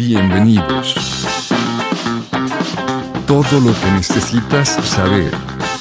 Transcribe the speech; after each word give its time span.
Bienvenidos. 0.00 0.94
Todo 3.26 3.60
lo 3.60 3.78
que 3.78 3.90
necesitas 3.92 4.70
saber. 4.82 5.30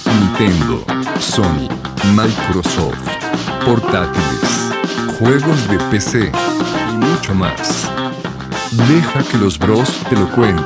Nintendo, 0.06 0.84
Sony, 1.22 1.70
Microsoft, 2.14 3.00
portátiles, 3.64 4.74
juegos 5.18 5.70
de 5.70 5.80
PC 5.90 6.34
y 6.92 6.98
mucho 6.98 7.34
más. 7.34 7.90
Deja 8.90 9.24
que 9.24 9.38
los 9.38 9.58
bros 9.58 9.90
te 10.10 10.18
lo 10.18 10.30
cuenten. 10.32 10.66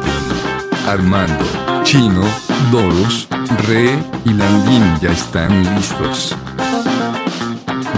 Armando, 0.88 1.45
Chino, 1.83 2.23
Doros, 2.71 3.27
Re 3.67 3.99
y 4.25 4.33
Landín 4.33 4.99
ya 4.99 5.11
están 5.11 5.75
listos. 5.75 6.35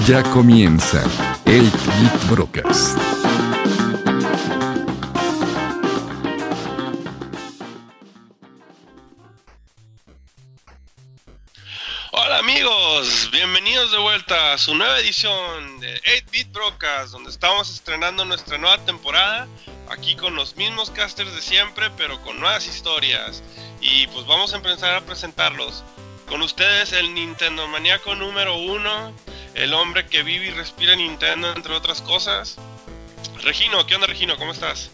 Ya 0.05 0.21
comienza 0.21 1.01
el 1.45 1.61
Geek 1.61 2.29
Brocast. 2.29 3.04
Su 14.65 14.73
nueva 14.73 14.97
edición 14.97 15.79
de 15.79 16.01
8-Bit 16.01 16.51
Brocast, 16.51 17.11
donde 17.11 17.29
estamos 17.29 17.71
estrenando 17.71 18.25
nuestra 18.25 18.57
nueva 18.57 18.79
temporada, 18.79 19.47
aquí 19.91 20.15
con 20.15 20.33
los 20.33 20.55
mismos 20.55 20.89
casters 20.89 21.35
de 21.35 21.41
siempre, 21.43 21.91
pero 21.97 22.19
con 22.23 22.39
nuevas 22.39 22.65
historias. 22.65 23.43
Y 23.79 24.07
pues 24.07 24.25
vamos 24.25 24.53
a 24.53 24.57
empezar 24.57 24.95
a 24.95 25.01
presentarlos. 25.01 25.83
Con 26.27 26.41
ustedes 26.41 26.93
el 26.93 27.13
Nintendo 27.13 27.67
maníaco 27.67 28.15
número 28.15 28.57
uno, 28.57 29.13
el 29.53 29.71
hombre 29.75 30.07
que 30.07 30.23
vive 30.23 30.47
y 30.47 30.49
respira 30.49 30.95
Nintendo, 30.95 31.53
entre 31.55 31.75
otras 31.75 32.01
cosas. 32.01 32.55
Regino, 33.43 33.85
¿qué 33.85 33.93
onda 33.93 34.07
Regino? 34.07 34.35
¿Cómo 34.35 34.51
estás? 34.51 34.89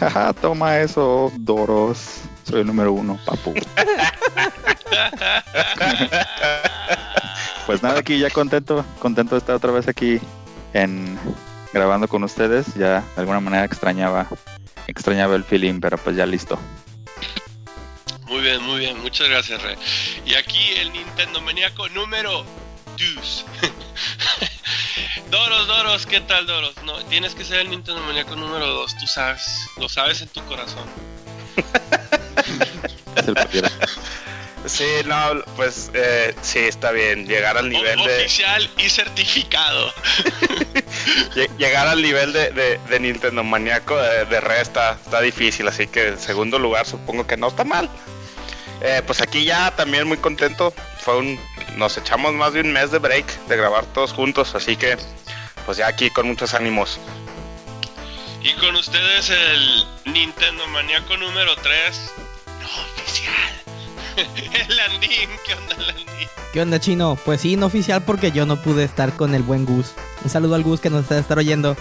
Jaja, 0.00 0.32
toma 0.32 0.80
eso, 0.80 1.30
Doros. 1.36 2.22
Soy 2.42 2.62
el 2.62 2.66
número 2.66 2.92
uno, 2.92 3.16
papu. 3.24 3.54
pues 7.66 7.82
nada, 7.82 8.00
aquí 8.00 8.18
ya 8.18 8.30
contento, 8.30 8.84
contento 8.98 9.34
de 9.34 9.38
estar 9.38 9.54
otra 9.54 9.72
vez 9.72 9.88
aquí 9.88 10.20
en 10.72 11.18
grabando 11.72 12.08
con 12.08 12.24
ustedes. 12.24 12.74
Ya 12.74 13.00
de 13.00 13.20
alguna 13.20 13.40
manera 13.40 13.64
extrañaba, 13.64 14.28
extrañaba 14.86 15.34
el 15.34 15.44
feeling, 15.44 15.80
pero 15.80 15.98
pues 15.98 16.16
ya 16.16 16.26
listo. 16.26 16.58
Muy 18.26 18.40
bien, 18.40 18.62
muy 18.62 18.80
bien, 18.80 19.00
muchas 19.00 19.28
gracias, 19.28 19.62
Re. 19.62 19.76
Y 20.24 20.34
aquí 20.34 20.72
el 20.78 20.92
Nintendo 20.92 21.40
maníaco 21.40 21.88
número 21.90 22.44
2. 23.16 23.46
Doros, 25.30 25.66
Doros, 25.66 26.06
¿qué 26.06 26.20
tal, 26.20 26.46
Doros? 26.46 26.74
No, 26.84 26.96
tienes 27.04 27.34
que 27.34 27.44
ser 27.44 27.60
el 27.60 27.70
Nintendo 27.70 28.00
maníaco 28.02 28.36
número 28.36 28.66
2, 28.66 28.96
tú 28.98 29.06
sabes, 29.06 29.68
lo 29.78 29.88
sabes 29.88 30.22
en 30.22 30.28
tu 30.28 30.42
corazón. 30.44 30.84
Sí, 34.66 34.84
no, 35.04 35.42
pues 35.56 35.90
eh, 35.92 36.34
sí, 36.42 36.60
está 36.60 36.90
bien. 36.90 37.26
Llegar 37.26 37.58
al 37.58 37.68
nivel 37.68 37.98
O- 38.00 38.06
de. 38.06 38.16
Oficial 38.20 38.70
y 38.78 38.88
certificado. 38.88 39.92
lle- 41.34 41.50
Llegar 41.58 41.86
al 41.86 42.00
nivel 42.00 42.32
de, 42.32 42.50
de, 42.50 42.78
de 42.78 43.00
Nintendo 43.00 43.44
maníaco 43.44 43.96
de, 43.96 44.24
de 44.24 44.40
Red 44.40 44.60
está, 44.60 44.92
está 44.92 45.20
difícil, 45.20 45.68
así 45.68 45.86
que 45.86 46.08
en 46.08 46.18
segundo 46.18 46.58
lugar 46.58 46.86
supongo 46.86 47.26
que 47.26 47.36
no 47.36 47.48
está 47.48 47.64
mal. 47.64 47.90
Eh, 48.80 49.02
pues 49.06 49.20
aquí 49.20 49.44
ya 49.44 49.70
también 49.76 50.06
muy 50.06 50.16
contento. 50.18 50.72
Fue 50.98 51.16
un. 51.18 51.38
Nos 51.76 51.96
echamos 51.98 52.32
más 52.34 52.52
de 52.54 52.60
un 52.60 52.72
mes 52.72 52.90
de 52.90 52.98
break 52.98 53.26
de 53.46 53.56
grabar 53.56 53.84
todos 53.86 54.12
juntos, 54.12 54.54
así 54.54 54.76
que 54.76 54.96
pues 55.66 55.76
ya 55.78 55.88
aquí 55.88 56.08
con 56.10 56.26
muchos 56.26 56.54
ánimos. 56.54 56.98
Y 58.42 58.52
con 58.54 58.76
ustedes 58.76 59.30
el 59.30 59.86
Nintendo 60.06 60.66
maníaco 60.68 61.16
número 61.16 61.54
3. 61.56 62.10
No 62.60 62.66
oficial. 62.66 63.63
el 64.16 64.76
Landín, 64.76 65.30
¿qué 65.44 65.54
onda, 65.54 65.76
Landín? 65.76 66.28
¿Qué 66.52 66.62
onda, 66.62 66.78
chino? 66.78 67.18
Pues 67.24 67.40
sí, 67.40 67.56
no 67.56 67.66
oficial 67.66 68.02
porque 68.04 68.30
yo 68.30 68.46
no 68.46 68.62
pude 68.62 68.84
estar 68.84 69.16
con 69.16 69.34
el 69.34 69.42
buen 69.42 69.64
Gus. 69.64 69.92
Un 70.22 70.30
saludo 70.30 70.54
al 70.54 70.62
Gus 70.62 70.80
que 70.80 70.90
nos 70.90 71.02
está 71.02 71.18
estar 71.18 71.38
oyendo. 71.38 71.76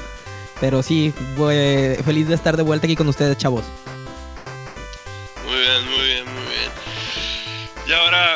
Pero 0.59 0.81
sí, 0.81 1.13
fue 1.37 1.99
feliz 2.05 2.27
de 2.27 2.35
estar 2.35 2.57
de 2.57 2.63
vuelta 2.63 2.87
aquí 2.87 2.95
con 2.95 3.07
ustedes, 3.07 3.37
chavos. 3.37 3.65
Muy 5.45 5.59
bien, 5.59 5.85
muy 5.85 6.05
bien, 6.05 6.25
muy 6.25 6.43
bien. 6.45 6.71
Y 7.87 7.91
ahora 7.91 8.35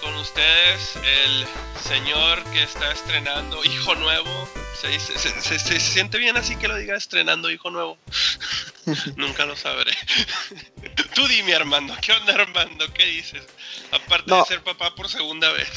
con 0.00 0.14
ustedes 0.16 0.96
el 0.96 1.46
señor 1.82 2.42
que 2.52 2.62
está 2.62 2.90
estrenando 2.92 3.64
Hijo 3.64 3.94
Nuevo. 3.94 4.48
Se, 4.82 5.78
siente 5.78 6.18
bien 6.18 6.36
así 6.36 6.56
que 6.56 6.66
lo 6.66 6.76
diga 6.76 6.96
estrenando 6.96 7.50
Hijo 7.50 7.70
Nuevo. 7.70 7.98
Nunca 9.16 9.46
lo 9.46 9.54
sabré. 9.54 9.92
Tú 11.14 11.28
dime 11.28 11.54
Armando, 11.54 11.94
¿qué 12.00 12.12
onda 12.12 12.34
Armando? 12.34 12.84
¿Qué 12.92 13.04
dices? 13.04 13.42
Aparte 13.92 14.34
de 14.34 14.44
ser 14.44 14.64
papá 14.64 14.92
por 14.96 15.08
segunda 15.08 15.52
vez. 15.52 15.68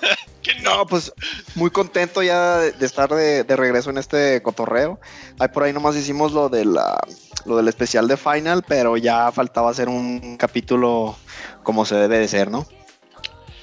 que 0.42 0.54
no. 0.60 0.76
No, 0.76 0.86
pues 0.86 1.12
muy 1.56 1.70
contento 1.70 2.22
ya 2.22 2.58
de, 2.58 2.72
de 2.72 2.86
estar 2.86 3.10
de, 3.10 3.42
de 3.42 3.56
regreso 3.56 3.90
en 3.90 3.98
este 3.98 4.40
cotorreo. 4.42 5.00
Ahí 5.40 5.48
por 5.48 5.64
ahí 5.64 5.72
nomás 5.72 5.96
hicimos 5.96 6.30
lo 6.30 6.48
de 6.48 6.64
la, 6.64 7.00
lo 7.46 7.56
del 7.56 7.66
especial 7.66 8.06
de 8.06 8.16
Final, 8.16 8.62
pero 8.62 8.96
ya 8.96 9.32
faltaba 9.32 9.70
hacer 9.70 9.88
un 9.88 10.36
capítulo 10.36 11.16
como 11.64 11.84
se 11.84 11.96
debe 11.96 12.18
de 12.18 12.28
ser, 12.28 12.48
¿no? 12.50 12.66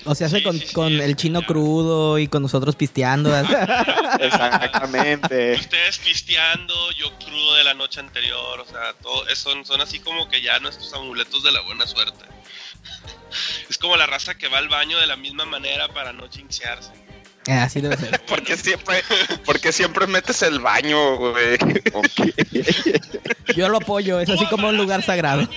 O 0.06 0.16
sea, 0.16 0.30
Sí, 0.30 0.42
con, 0.44 0.58
sí, 0.58 0.66
sí, 0.68 0.74
con 0.74 0.94
el 0.94 1.16
chino 1.16 1.42
ya. 1.42 1.48
crudo 1.48 2.20
y 2.20 2.28
con 2.28 2.42
nosotros 2.42 2.76
pisteando. 2.76 3.32
Exactamente. 4.20 5.54
Ustedes 5.54 5.98
pisteando, 6.00 6.92
yo 6.92 7.12
crudo 7.20 7.56
de 7.56 7.64
la 7.64 7.74
noche 7.74 8.00
anterior, 8.00 8.59
o 8.59 8.66
sea, 8.66 8.94
todo, 9.02 9.24
son, 9.36 9.66
son 9.66 9.82
así 9.82 10.00
como 10.00 10.30
que 10.30 10.42
ya 10.42 10.59
nuestros 10.59 10.94
amuletos 10.94 11.44
de 11.44 11.52
la 11.52 11.62
buena 11.62 11.86
suerte. 11.88 12.26
Es 13.70 13.78
como 13.78 13.96
la 13.96 14.08
raza 14.08 14.36
que 14.36 14.48
va 14.48 14.58
al 14.58 14.70
baño 14.70 14.98
de 14.98 15.06
la 15.06 15.16
misma 15.16 15.46
manera 15.46 15.88
para 15.90 16.12
no 16.14 16.28
jinxearse. 16.30 16.92
Ah, 17.50 17.64
Así 17.64 17.82
debe 17.82 17.98
ser. 17.98 18.22
Porque 18.28 18.56
siempre, 18.56 19.04
porque 19.46 19.72
siempre 19.72 20.06
metes 20.08 20.42
el 20.44 20.60
baño, 20.60 21.18
güey. 21.18 21.58
Yo 23.56 23.70
lo 23.70 23.78
apoyo, 23.78 24.20
es 24.20 24.30
así 24.30 24.46
como 24.48 24.70
un 24.70 24.78
lugar 24.78 25.04
sagrado. 25.04 25.48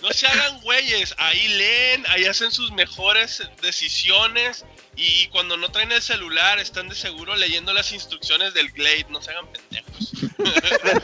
No 0.00 0.10
se 0.12 0.26
hagan 0.26 0.60
güeyes, 0.62 1.14
ahí 1.18 1.48
leen, 1.48 2.04
ahí 2.08 2.24
hacen 2.24 2.50
sus 2.52 2.70
mejores 2.72 3.42
decisiones 3.62 4.64
y 4.96 5.26
cuando 5.28 5.56
no 5.56 5.70
traen 5.70 5.90
el 5.92 6.02
celular 6.02 6.58
están 6.58 6.88
de 6.88 6.94
seguro 6.94 7.34
leyendo 7.34 7.72
las 7.72 7.92
instrucciones 7.92 8.52
del 8.54 8.70
Glade, 8.72 9.06
no 9.10 9.22
se 9.22 9.30
hagan 9.30 9.46
pendejos. 9.48 10.12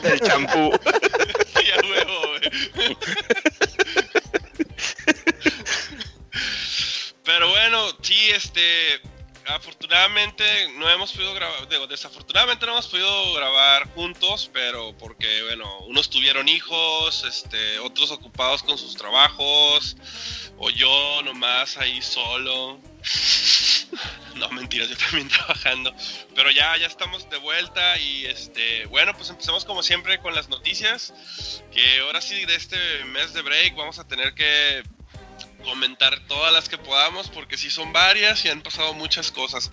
Del 0.01 0.19
champú. 0.21 0.71
Sí, 1.59 1.65
a 1.71 1.81
huevo, 1.85 2.21
güey. 2.29 2.97
Pero 7.29 7.47
bueno, 7.47 7.87
sí, 8.01 8.31
este. 8.31 8.99
Afortunadamente 9.45 10.43
no 10.77 10.89
hemos 10.89 11.11
podido 11.11 11.33
grabar, 11.35 11.69
digo, 11.69 11.85
desafortunadamente 11.85 12.65
no 12.65 12.71
hemos 12.73 12.87
podido 12.87 13.33
grabar 13.33 13.87
juntos, 13.93 14.49
pero 14.51 14.95
porque, 14.97 15.43
bueno, 15.43 15.79
unos 15.81 16.09
tuvieron 16.09 16.47
hijos, 16.47 17.23
este, 17.23 17.79
otros 17.79 18.11
ocupados 18.11 18.61
con 18.63 18.77
sus 18.77 18.95
trabajos, 18.95 19.95
o 20.57 20.69
yo 20.71 21.21
nomás 21.23 21.77
ahí 21.77 22.01
solo. 22.01 22.79
No, 24.35 24.47
mentiras, 24.49 24.87
yo 24.87 24.95
también 24.95 25.27
trabajando. 25.29 25.93
Pero 26.33 26.51
ya, 26.51 26.77
ya 26.77 26.87
estamos 26.87 27.29
de 27.29 27.37
vuelta 27.37 27.99
y 27.99 28.25
este, 28.25 28.85
bueno, 28.85 29.13
pues 29.15 29.29
empezamos 29.29 29.65
como 29.65 29.83
siempre 29.83 30.19
con 30.19 30.33
las 30.33 30.47
noticias. 30.47 31.13
Que 31.73 31.99
ahora 31.99 32.21
sí 32.21 32.45
de 32.45 32.55
este 32.55 32.77
mes 33.05 33.33
de 33.33 33.41
break 33.41 33.75
vamos 33.75 33.99
a 33.99 34.07
tener 34.07 34.33
que 34.35 34.83
comentar 35.63 36.19
todas 36.27 36.53
las 36.53 36.69
que 36.69 36.77
podamos 36.77 37.29
porque 37.29 37.57
sí 37.57 37.69
son 37.69 37.93
varias 37.93 38.43
y 38.45 38.49
han 38.49 38.61
pasado 38.61 38.93
muchas 38.93 39.31
cosas. 39.31 39.71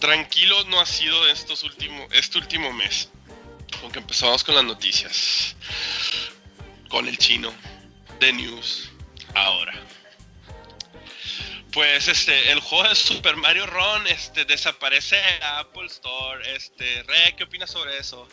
Tranquilo 0.00 0.64
no 0.64 0.80
ha 0.80 0.86
sido 0.86 1.26
estos 1.28 1.62
últimos, 1.62 2.06
este 2.12 2.38
último 2.38 2.72
mes. 2.72 3.10
Aunque 3.82 3.98
empezamos 3.98 4.44
con 4.44 4.54
las 4.54 4.64
noticias. 4.64 5.56
Con 6.88 7.08
el 7.08 7.18
chino. 7.18 7.52
De 8.20 8.32
News. 8.32 8.90
Ahora. 9.34 9.74
Pues 11.72 12.06
este, 12.06 12.52
el 12.52 12.60
juego 12.60 12.88
de 12.88 12.94
Super 12.94 13.36
Mario 13.36 13.66
Run 13.66 14.06
este, 14.06 14.44
desaparece 14.44 15.16
de 15.16 15.38
la 15.40 15.58
Apple 15.58 15.86
Store. 15.86 16.54
Este, 16.54 17.02
Re, 17.02 17.34
¿qué 17.36 17.44
opinas 17.44 17.70
sobre 17.70 17.98
eso? 17.98 18.28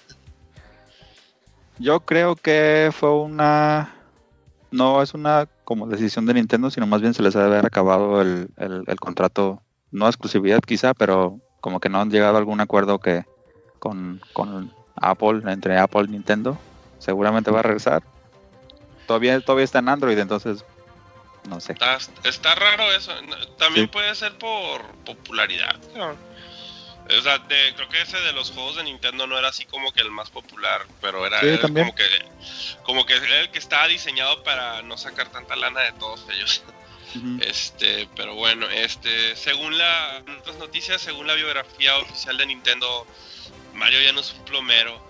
Yo 1.79 2.01
creo 2.01 2.35
que 2.35 2.91
fue 2.93 3.11
una. 3.11 4.00
No 4.71 5.01
es 5.01 5.13
una 5.13 5.47
como 5.63 5.85
decisión 5.87 6.25
de 6.25 6.33
Nintendo, 6.33 6.69
sino 6.71 6.87
más 6.87 7.01
bien 7.01 7.13
se 7.13 7.21
les 7.21 7.33
debe 7.33 7.45
haber 7.47 7.65
acabado 7.65 8.21
el, 8.21 8.47
el- 8.57 8.83
el 8.87 8.99
contrato, 8.99 9.61
no 9.91 10.07
exclusividad 10.07 10.59
quizá, 10.61 10.93
pero 10.93 11.39
como 11.59 11.79
que 11.79 11.89
no 11.89 11.99
han 12.01 12.09
llegado 12.09 12.35
a 12.35 12.39
algún 12.39 12.61
acuerdo 12.61 12.99
que 12.99 13.25
con, 13.79 14.21
con 14.33 14.73
Apple, 14.95 15.41
entre 15.51 15.77
Apple 15.77 16.03
y 16.07 16.11
Nintendo. 16.11 16.57
Seguramente 16.99 17.51
va 17.51 17.59
a 17.59 17.63
regresar. 17.63 18.03
Todavía, 19.07 19.39
todavía 19.41 19.65
está 19.65 19.79
en 19.79 19.89
Android, 19.89 20.17
entonces 20.17 20.63
no 21.49 21.59
sé. 21.59 21.73
Está, 21.73 21.97
está 22.23 22.55
raro 22.55 22.83
eso. 22.95 23.11
También 23.57 23.87
Sí. 23.87 23.91
puede 23.91 24.13
ser 24.15 24.37
por 24.37 24.81
popularidad. 25.05 25.75
¿no? 25.97 26.13
O 27.09 27.21
sea, 27.21 27.39
de- 27.39 27.73
creo 27.75 27.89
que 27.89 28.01
ese 28.01 28.19
de 28.21 28.31
los 28.31 28.51
juegos 28.51 28.77
de 28.77 28.83
Nintendo 28.83 29.27
no 29.27 29.37
era 29.37 29.49
así 29.49 29.65
como 29.65 29.91
que 29.91 30.01
el 30.01 30.11
más 30.11 30.29
popular, 30.29 30.85
pero 31.01 31.25
era, 31.25 31.39
Sí, 31.39 31.47
como 31.83 31.95
que 31.95 32.03
como 32.83 33.05
que 33.05 33.15
era 33.15 33.41
el 33.41 33.49
que 33.51 33.59
estaba 33.59 33.87
diseñado 33.87 34.43
para 34.43 34.81
no 34.81 34.97
sacar 34.97 35.29
tanta 35.31 35.55
lana 35.55 35.81
de 35.81 35.91
todos 35.93 36.25
ellos. 36.29 36.63
Este, 37.41 38.07
pero 38.15 38.35
bueno, 38.35 38.69
este, 38.69 39.35
según 39.35 39.77
la 39.77 40.23
otras 40.39 40.55
noticias, 40.55 41.01
según 41.01 41.27
la 41.27 41.33
biografía 41.33 41.97
oficial 41.97 42.37
de 42.37 42.45
Nintendo, 42.45 43.05
Mario 43.73 43.99
ya 44.01 44.13
no 44.13 44.21
es 44.21 44.31
un 44.31 44.45
plomero. 44.45 45.05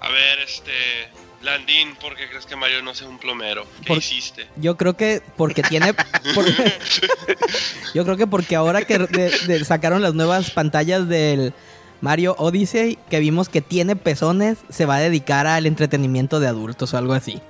A 0.00 0.08
ver, 0.08 0.40
este, 0.40 1.08
Landín, 1.42 1.94
¿por 1.96 2.14
qué 2.16 2.28
crees 2.28 2.46
que 2.46 2.54
Mario 2.56 2.82
no 2.82 2.94
sea 2.94 3.08
un 3.08 3.18
plomero? 3.18 3.66
¿Qué 3.80 3.88
Por- 3.88 3.98
hiciste? 3.98 4.46
Yo 4.56 4.76
creo 4.76 4.96
que 4.96 5.22
porque 5.36 5.62
tiene. 5.62 5.92
yo 7.94 8.04
creo 8.04 8.16
que 8.16 8.26
porque 8.26 8.56
ahora 8.56 8.82
que 8.84 8.98
de- 8.98 9.30
de- 9.46 9.64
sacaron 9.64 10.02
las 10.02 10.14
nuevas 10.14 10.50
pantallas 10.50 11.08
del 11.08 11.52
Mario 12.00 12.34
Odyssey, 12.38 12.98
que 13.10 13.18
vimos 13.20 13.48
que 13.48 13.60
tiene 13.60 13.96
pezones, 13.96 14.58
se 14.70 14.86
va 14.86 14.96
a 14.96 15.00
dedicar 15.00 15.46
al 15.46 15.66
entretenimiento 15.66 16.38
de 16.40 16.48
adultos 16.48 16.94
o 16.94 16.98
algo 16.98 17.12
así. 17.12 17.40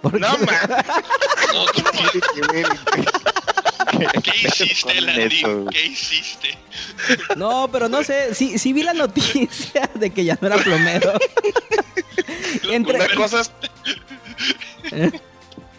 Porque- 0.00 0.18
No, 0.18 0.28
man. 0.38 0.84
¿Qué 4.22 4.48
hiciste, 4.48 5.00
Landín? 5.00 5.66
¿Qué 5.68 5.86
hiciste? 5.86 6.56
No, 7.36 7.68
pero 7.70 7.88
no 7.88 8.02
sé, 8.02 8.34
sí, 8.34 8.58
sí 8.58 8.72
vi 8.72 8.82
la 8.82 8.94
noticia 8.94 9.88
de 9.94 10.10
que 10.10 10.24
ya 10.24 10.38
no 10.40 10.46
era 10.48 10.56
plomero. 10.56 11.12
Entre- 12.70 12.96
Una 12.96 13.14
cosa 13.14 13.40
es- 13.40 13.52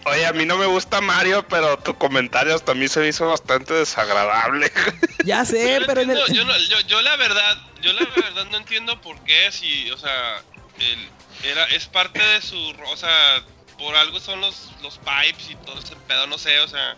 Oye, 0.05 0.25
a 0.25 0.33
mí 0.33 0.45
no 0.45 0.57
me 0.57 0.65
gusta 0.65 0.99
Mario, 0.99 1.47
pero 1.47 1.77
tu 1.79 1.97
comentario 1.97 2.53
hasta 2.53 2.73
a 2.73 2.75
mí 2.75 2.87
se 2.89 2.99
me 2.99 3.07
hizo 3.07 3.27
bastante 3.27 3.73
desagradable. 3.73 4.71
Ya 5.25 5.45
sé, 5.45 5.79
yo, 5.79 5.85
pero 5.85 6.01
en 6.01 6.11
el- 6.11 6.33
yo, 6.33 6.43
no- 6.43 6.57
yo- 6.57 6.81
yo 6.81 7.01
la 7.01 7.15
verdad, 7.15 7.57
yo 7.81 7.93
la 7.93 8.05
verdad 8.05 8.45
no 8.51 8.57
entiendo 8.57 8.99
por 8.99 9.17
qué 9.23 9.49
si, 9.53 9.89
o 9.91 9.97
sea, 9.97 10.41
el- 10.79 11.09
era, 11.49 11.63
es 11.67 11.85
parte 11.85 12.19
de 12.21 12.41
su, 12.41 12.57
o 12.89 12.97
sea, 12.97 13.41
por 13.77 13.95
algo 13.95 14.19
son 14.19 14.41
los, 14.41 14.71
los 14.81 14.97
pipes 14.99 15.49
y 15.51 15.55
todo 15.55 15.79
ese 15.79 15.95
pedo, 16.07 16.27
no 16.27 16.37
sé, 16.37 16.59
o 16.59 16.67
sea, 16.67 16.97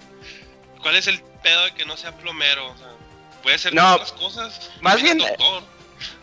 ¿cuál 0.81 0.95
es 0.95 1.05
el 1.05 1.21
pedo 1.43 1.65
de 1.65 1.75
que 1.75 1.85
no 1.85 1.95
sea 1.97 2.17
plomero? 2.17 2.65
O 2.71 2.77
sea, 2.77 2.87
puede 3.43 3.59
ser 3.59 3.75
No, 3.75 3.93
otras 3.93 4.11
cosas. 4.13 4.71
más 4.81 4.99
bien- 5.03 5.19
doctor. 5.19 5.63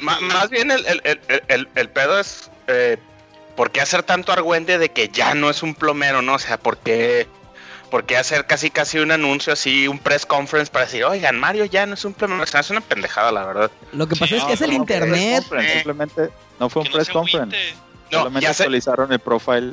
Más 0.00 0.50
bien 0.50 0.70
el, 0.72 0.84
el- 0.86 1.00
el- 1.04 1.20
el- 1.28 1.42
el- 1.48 1.68
el 1.76 1.88
pedo 1.90 2.18
es 2.18 2.50
eh, 2.66 2.98
¿por 3.56 3.70
qué 3.70 3.80
hacer 3.80 4.02
tanto 4.02 4.32
argüende 4.32 4.78
de 4.78 4.90
que 4.90 5.08
ya 5.08 5.34
no 5.34 5.50
es 5.50 5.62
un 5.62 5.74
plomero, 5.74 6.22
no? 6.22 6.34
O 6.34 6.38
sea, 6.38 6.58
¿por 6.58 6.78
qué, 6.78 7.26
por 7.90 8.04
qué 8.04 8.16
hacer 8.16 8.46
casi 8.46 8.70
casi 8.70 8.98
un 8.98 9.10
anuncio 9.12 9.52
así, 9.52 9.86
un 9.88 9.98
press 9.98 10.24
conference 10.26 10.70
para 10.72 10.86
decir, 10.86 11.04
oigan, 11.04 11.38
Mario 11.38 11.64
ya 11.66 11.84
no 11.86 11.94
es 11.94 12.04
un 12.04 12.14
plomero? 12.14 12.42
O 12.42 12.46
sea, 12.46 12.60
es 12.60 12.70
una 12.70 12.80
pendejada, 12.80 13.30
la 13.32 13.44
verdad. 13.44 13.70
lo 13.92 14.06
que 14.08 14.16
pasa 14.16 14.34
es 14.36 14.40
No, 14.42 14.46
que 14.48 14.52
es 14.54 14.60
el 14.62 14.72
internet. 14.72 15.44
Simplemente 15.72 16.30
no 16.58 16.68
fue 16.70 16.82
un 16.82 16.88
press 16.90 17.08
conference. 17.08 17.56
No, 18.10 18.18
Solamente 18.18 18.40
ya 18.44 18.50
actualizaron 18.50 19.12
el 19.12 19.18
profile 19.20 19.72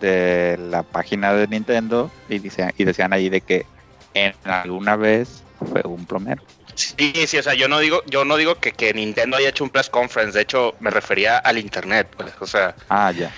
de 0.00 0.56
la 0.70 0.82
página 0.82 1.32
de 1.32 1.46
Nintendo 1.48 2.10
y, 2.28 2.38
dice- 2.38 2.72
y 2.76 2.84
decían 2.84 3.12
ahí 3.12 3.28
de 3.28 3.40
que 3.40 3.66
en 4.14 4.32
alguna 4.44 4.96
vez 4.96 5.42
fue 5.70 5.82
un 5.84 6.04
plomero. 6.06 6.42
Sí, 6.78 7.12
sí, 7.26 7.38
o 7.38 7.42
sea, 7.42 7.54
yo 7.54 7.66
no 7.68 7.80
digo, 7.80 8.02
yo 8.06 8.24
no 8.24 8.36
digo 8.36 8.54
que, 8.56 8.70
que 8.72 8.94
Nintendo 8.94 9.36
haya 9.36 9.48
hecho 9.48 9.64
un 9.64 9.70
press 9.70 9.90
conference, 9.90 10.36
de 10.38 10.42
hecho 10.42 10.76
me 10.80 10.90
refería 10.90 11.38
al 11.38 11.58
internet, 11.58 12.08
pues, 12.16 12.32
o 12.40 12.46
sea, 12.46 12.74
Ah, 12.88 13.10
ya. 13.10 13.32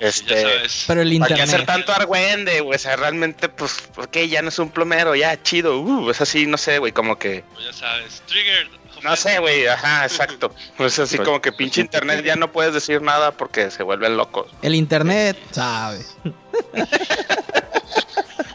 Ya 0.00 0.08
este... 0.08 0.42
sabes. 0.42 0.84
Pero 0.86 1.02
el 1.02 1.18
¿Para 1.18 1.34
qué 1.34 1.42
hacer 1.42 1.60
internet. 1.60 1.86
tanto 1.86 1.92
argüende, 2.00 2.60
güey? 2.60 2.76
O 2.76 2.78
sea, 2.78 2.94
realmente, 2.96 3.48
pues, 3.48 3.78
ok, 3.96 4.16
ya 4.28 4.42
no 4.42 4.48
es 4.50 4.58
un 4.60 4.70
plomero, 4.70 5.14
ya, 5.16 5.40
chido, 5.42 5.80
uh, 5.80 6.10
es 6.10 6.20
así, 6.20 6.46
no 6.46 6.56
sé, 6.56 6.78
güey, 6.78 6.92
como 6.92 7.18
que... 7.18 7.42
Ya 7.64 7.72
sabes. 7.72 8.22
Triggered. 8.26 8.68
No 9.02 9.16
sé, 9.16 9.38
güey, 9.38 9.66
ajá, 9.66 10.04
exacto. 10.04 10.54
Pues 10.76 10.98
así 10.98 11.16
Pues- 11.16 11.26
como 11.26 11.40
que 11.42 11.52
pinche 11.52 11.80
internet 11.80 12.24
ya 12.24 12.36
no 12.36 12.52
puedes 12.52 12.72
decir 12.74 13.02
nada 13.02 13.32
porque 13.32 13.70
se 13.70 13.82
vuelven 13.82 14.16
locos. 14.16 14.46
El 14.62 14.74
internet, 14.76 15.36
sabe. 15.50 15.98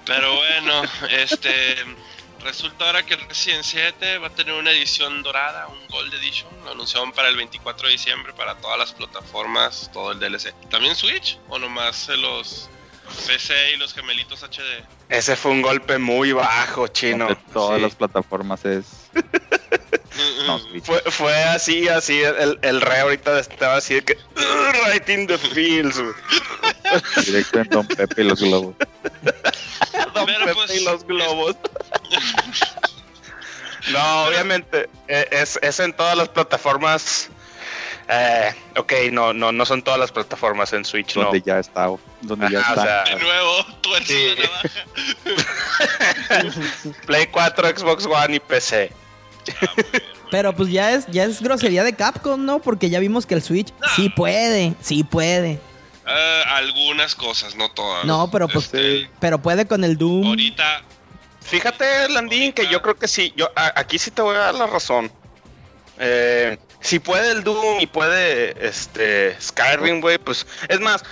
Pero 0.06 0.36
bueno, 0.36 0.82
este 1.12 1.50
resulta 2.44 2.86
ahora 2.86 3.04
que 3.06 3.14
el 3.16 3.22
Resident 3.28 3.64
7 3.64 4.18
va 4.20 4.28
a 4.28 4.30
tener 4.32 4.54
una 4.54 4.72
edición 4.72 5.22
dorada, 5.24 5.68
un 5.68 5.88
Gold 5.88 6.14
Edition, 6.14 6.50
lo 6.66 6.72
anunciaron 6.72 7.12
para 7.12 7.30
el 7.30 7.36
24 7.38 7.88
de 7.88 7.94
diciembre 7.94 8.34
para 8.34 8.56
todas 8.56 8.78
las 8.78 8.94
plataformas, 8.94 9.90
todo 9.94 10.12
el 10.12 10.20
DLC. 10.20 10.54
¿También 10.70 10.96
Switch 10.96 11.38
o 11.50 11.60
nomás 11.60 12.08
de 12.08 12.18
los 12.18 12.70
PC 13.28 13.74
y 13.74 13.78
los 13.78 13.94
gemelitos 13.94 14.44
HD? 14.44 14.84
Ese 15.10 15.36
fue 15.36 15.52
un 15.52 15.62
golpe 15.62 15.98
muy 15.98 16.32
bajo, 16.32 16.88
chino. 16.88 17.28
de 17.28 17.36
todas 17.54 17.78
Sí. 17.78 17.82
las 17.84 17.96
plataformas 17.96 18.66
es. 18.66 18.86
No, 20.48 20.60
Switch. 20.60 20.84
Fue, 20.84 21.00
fue 21.12 21.34
así, 21.44 21.88
así, 21.88 22.20
el, 22.22 22.60
el 22.62 22.82
re 22.82 23.00
ahorita 23.00 23.40
estaba 23.40 23.78
así 23.78 23.94
de 23.94 24.04
que... 24.04 24.14
"Ugh, 24.36 24.92
Right 24.92 25.08
in 25.10 25.28
the 25.28 25.38
güey. 25.38 25.84
Directo 27.26 27.60
en 27.60 27.70
Don 27.70 27.88
Pepe 27.88 28.22
y 28.22 28.26
los 28.26 28.42
globos. 28.42 28.76
Don 30.14 30.26
Pero, 30.26 30.46
Pepe 30.46 30.54
pues, 30.56 30.76
y 30.76 30.84
los 30.84 31.06
globos. 31.06 31.56
no, 33.92 34.24
obviamente, 34.26 34.90
eh, 35.08 35.28
es, 35.32 35.60
es 35.62 35.80
en 35.80 35.94
todas 35.94 36.18
las 36.18 36.30
plataformas. 36.30 37.30
Eh, 38.12 38.54
ok, 38.76 38.92
no, 39.12 39.34
no, 39.34 39.52
no 39.52 39.66
son 39.66 39.84
todas 39.84 40.00
las 40.00 40.12
plataformas 40.12 40.74
en 40.74 40.84
Switch, 40.84 41.16
no. 41.16 41.26
Donde 41.26 41.42
ya 41.42 41.60
está. 41.60 41.90
Donde 42.22 42.50
ya 42.50 42.60
Ajá, 42.60 42.74
o 42.74 42.78
está. 42.80 43.04
De 43.04 43.16
nuevo, 43.24 43.66
tuerce 43.82 44.36
Sí. 44.36 44.36
la. 46.26 46.92
Play 47.06 47.28
4, 47.28 47.78
Xbox 47.78 48.06
One 48.06 48.36
y 48.38 48.40
PC. 48.40 48.92
Ah, 49.62 49.68
Pero 50.32 50.54
pues 50.56 50.70
ya 50.70 50.92
es, 50.94 51.06
ya 51.08 51.24
es 51.26 51.42
grosería 51.42 51.84
de 51.84 51.94
Capcom, 51.96 52.44
¿no? 52.44 52.60
Porque 52.60 52.90
ya 52.90 53.00
vimos 53.00 53.26
que 53.26 53.36
el 53.36 53.42
Switch 53.44 53.72
sí 53.96 54.10
puede, 54.10 54.74
sí 54.82 55.04
puede. 55.04 55.60
Ah, 56.12 56.56
algunas 56.58 57.14
cosas, 57.14 57.56
no 57.56 57.70
todas. 57.70 58.04
No, 58.06 58.30
pero 58.32 58.48
pues- 58.48 58.66
Este, 58.66 59.10
Pero 59.20 59.40
puede 59.40 59.68
con 59.68 59.84
el 59.84 59.98
Doom. 59.98 60.26
ahorita 60.28 60.82
Fíjate, 61.42 62.10
Landín, 62.10 62.52
que 62.54 62.68
yo 62.68 62.82
creo 62.82 62.96
que 62.96 63.08
sí. 63.08 63.34
Yo 63.36 63.50
a- 63.56 63.74
aquí 63.80 63.98
sí 63.98 64.12
te 64.12 64.22
voy 64.22 64.36
a 64.36 64.40
dar 64.40 64.56
la 64.56 64.68
razón. 64.68 65.12
Eh, 65.98 66.58
si 66.80 67.00
puede 67.00 67.32
el 67.32 67.44
Doom 67.44 67.80
y 67.80 67.88
puede 67.88 68.68
este 68.68 69.36
Skyrim, 69.42 70.00
güey, 70.02 70.18
pues 70.20 70.46
es 70.68 70.80
más. 70.80 71.04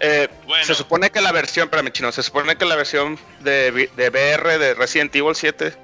eh, 0.00 0.28
Bueno. 0.46 0.64
Se 0.64 0.74
supone 0.74 1.10
que 1.10 1.20
la 1.20 1.32
versión, 1.32 1.64
espérame, 1.66 1.90
chino, 1.92 2.12
se 2.12 2.22
supone 2.22 2.56
que 2.56 2.64
la 2.64 2.76
versión 2.76 3.18
de, 3.40 3.90
de 3.96 4.08
VR 4.10 4.58
de 4.58 4.74
Resident 4.74 5.14
Evil 5.16 5.34
7 5.34 5.74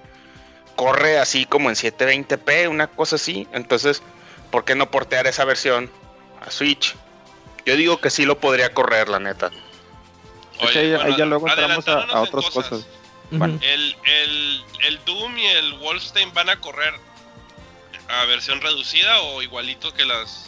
corre 0.77 1.19
así 1.19 1.45
como 1.47 1.69
en 1.69 1.77
720p, 1.77 2.69
una 2.69 2.87
cosa 2.87 3.17
así. 3.17 3.47
Entonces, 3.53 4.03
¿por 4.51 4.65
qué 4.65 4.75
no 4.75 4.91
portear 4.91 5.27
esa 5.27 5.45
versión 5.45 5.91
a 6.47 6.51
Switch? 6.51 6.95
Yo 7.67 7.77
digo 7.77 7.99
que 8.01 8.11
sí 8.11 8.25
lo 8.25 8.39
podría 8.39 8.73
correr, 8.73 9.09
la 9.09 9.19
neta. 9.21 9.51
Es 10.61 10.71
que 10.71 10.79
ahí- 10.79 10.93
ahí 10.95 11.15
ya 11.17 11.25
luego 11.27 11.49
entramos 11.49 11.87
a- 11.89 11.99
a 12.01 12.03
en 12.05 12.11
otras 12.19 12.51
cosas. 12.51 12.87
Bueno. 13.31 13.59
El, 13.63 13.97
el, 14.05 14.65
el 14.89 15.01
Doom 15.07 15.39
y 15.39 15.47
el 15.47 15.75
Wolfenstein 15.79 16.33
van 16.35 16.51
a 16.51 16.57
correr 16.61 16.93
a 18.09 18.25
versión 18.27 18.61
reducida 18.61 19.21
o 19.21 19.41
igualito 19.43 19.93
que 19.95 20.05
las 20.05 20.47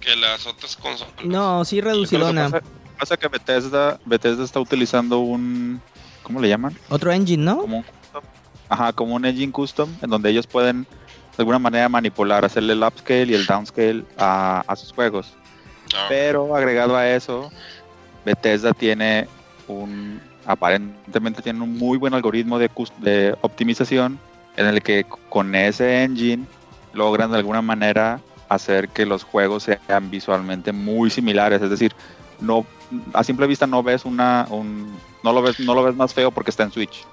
que 0.00 0.14
las 0.16 0.46
otras 0.46 0.76
consolas. 0.76 1.12
No, 1.24 1.64
sí 1.64 1.76
Lo 1.76 1.82
que 1.84 1.88
reducidona. 1.90 2.50
pasa, 2.50 2.64
pasa 2.98 3.16
que 3.16 3.28
Bethesda, 3.28 3.98
Bethesda 4.04 4.44
está 4.44 4.60
utilizando 4.60 5.18
un. 5.20 5.80
¿Cómo 6.22 6.40
le 6.40 6.48
llaman? 6.48 6.76
Otro 6.88 7.10
engine, 7.12 7.42
¿no? 7.44 7.58
Como 7.58 7.78
un 7.78 7.82
custom. 7.84 8.22
Ajá, 8.68 8.92
como 8.92 9.14
un 9.14 9.24
engine 9.24 9.52
custom, 9.52 9.88
en 10.02 10.10
donde 10.10 10.30
ellos 10.30 10.46
pueden 10.46 10.82
de 10.84 11.42
alguna 11.42 11.58
manera 11.60 11.88
manipular, 11.88 12.44
hacerle 12.44 12.72
el 12.74 12.82
upscale 12.82 13.26
y 13.26 13.34
el 13.34 13.46
downscale 13.46 14.04
a, 14.18 14.64
a 14.66 14.76
sus 14.76 14.92
juegos. 14.92 15.32
Ah, 15.94 16.06
Pero 16.08 16.54
agregado 16.54 16.96
a 16.96 17.08
eso, 17.08 17.50
Bethesda 18.24 18.72
tiene 18.72 19.28
un 19.66 20.20
aparentemente 20.48 21.42
tiene 21.42 21.62
un 21.62 21.76
muy 21.76 21.98
buen 21.98 22.14
algoritmo 22.14 22.58
de, 22.58 23.36
optimización 23.42 24.18
en 24.56 24.66
el 24.66 24.82
que 24.82 25.04
con 25.28 25.54
ese 25.54 26.02
engine 26.02 26.46
logran 26.94 27.30
de 27.30 27.36
alguna 27.36 27.60
manera 27.60 28.20
hacer 28.48 28.88
que 28.88 29.04
los 29.04 29.24
juegos 29.24 29.64
sean 29.64 30.10
visualmente 30.10 30.72
muy 30.72 31.10
similares, 31.10 31.60
es 31.60 31.68
decir, 31.68 31.94
no 32.40 32.64
a 33.12 33.22
simple 33.22 33.46
vista 33.46 33.66
no 33.66 33.82
ves 33.82 34.06
una 34.06 34.46
un, 34.48 34.96
no 35.22 35.34
lo 35.34 35.42
ves 35.42 35.60
no 35.60 35.74
lo 35.74 35.82
ves 35.82 35.94
más 35.94 36.14
feo 36.14 36.30
porque 36.30 36.50
está 36.50 36.62
en 36.62 36.72
Switch. 36.72 37.04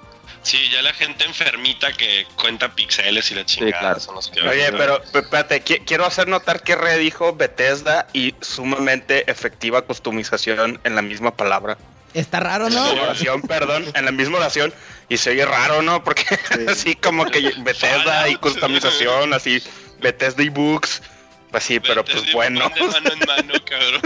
Sí, 0.42 0.58
ya 0.70 0.80
la 0.82 0.92
gente 0.92 1.24
enfermita 1.24 1.92
que 1.92 2.26
cuenta 2.36 2.74
píxeles 2.74 3.30
y 3.30 3.34
la 3.34 3.44
chingada 3.44 3.80
claro. 3.80 4.00
son 4.00 4.14
los 4.14 4.28
que 4.30 4.40
Oye, 4.42 4.70
pero 4.72 5.02
pe- 5.02 5.18
espérate, 5.20 5.64
qui- 5.64 5.82
quiero 5.84 6.06
hacer 6.06 6.28
notar 6.28 6.62
que 6.62 6.76
Re 6.76 6.98
dijo 6.98 7.34
Bethesda 7.34 8.06
y 8.12 8.34
sumamente 8.40 9.28
efectiva 9.30 9.82
customización 9.82 10.80
en 10.84 10.94
la 10.94 11.02
misma 11.02 11.36
palabra. 11.36 11.76
Está 12.14 12.40
raro, 12.40 12.68
En 12.68 12.74
¿no? 12.74 12.84
la 12.84 12.90
misma 12.92 13.02
oración, 13.04 13.42
perdón, 13.42 13.84
en 13.94 14.04
la 14.04 14.12
misma 14.12 14.38
oración. 14.38 14.72
Y 15.08 15.16
se 15.18 15.30
oye 15.30 15.44
raro, 15.44 15.82
¿no? 15.82 16.02
Porque 16.04 16.24
así 16.68 16.94
como 16.94 17.26
que 17.26 17.52
Bethesda 17.58 18.28
y 18.28 18.36
customización, 18.36 19.34
así 19.34 19.62
Bethesda 20.00 20.42
y 20.42 20.48
books. 20.48 21.02
Pues 21.50 21.64
sí, 21.64 21.80
pero 21.80 22.04
pues 22.04 22.24
de 22.26 22.32
bueno. 22.32 22.68
mano 22.70 23.10
en 23.12 23.18
mano, 23.26 23.54
cabrón. 23.64 24.00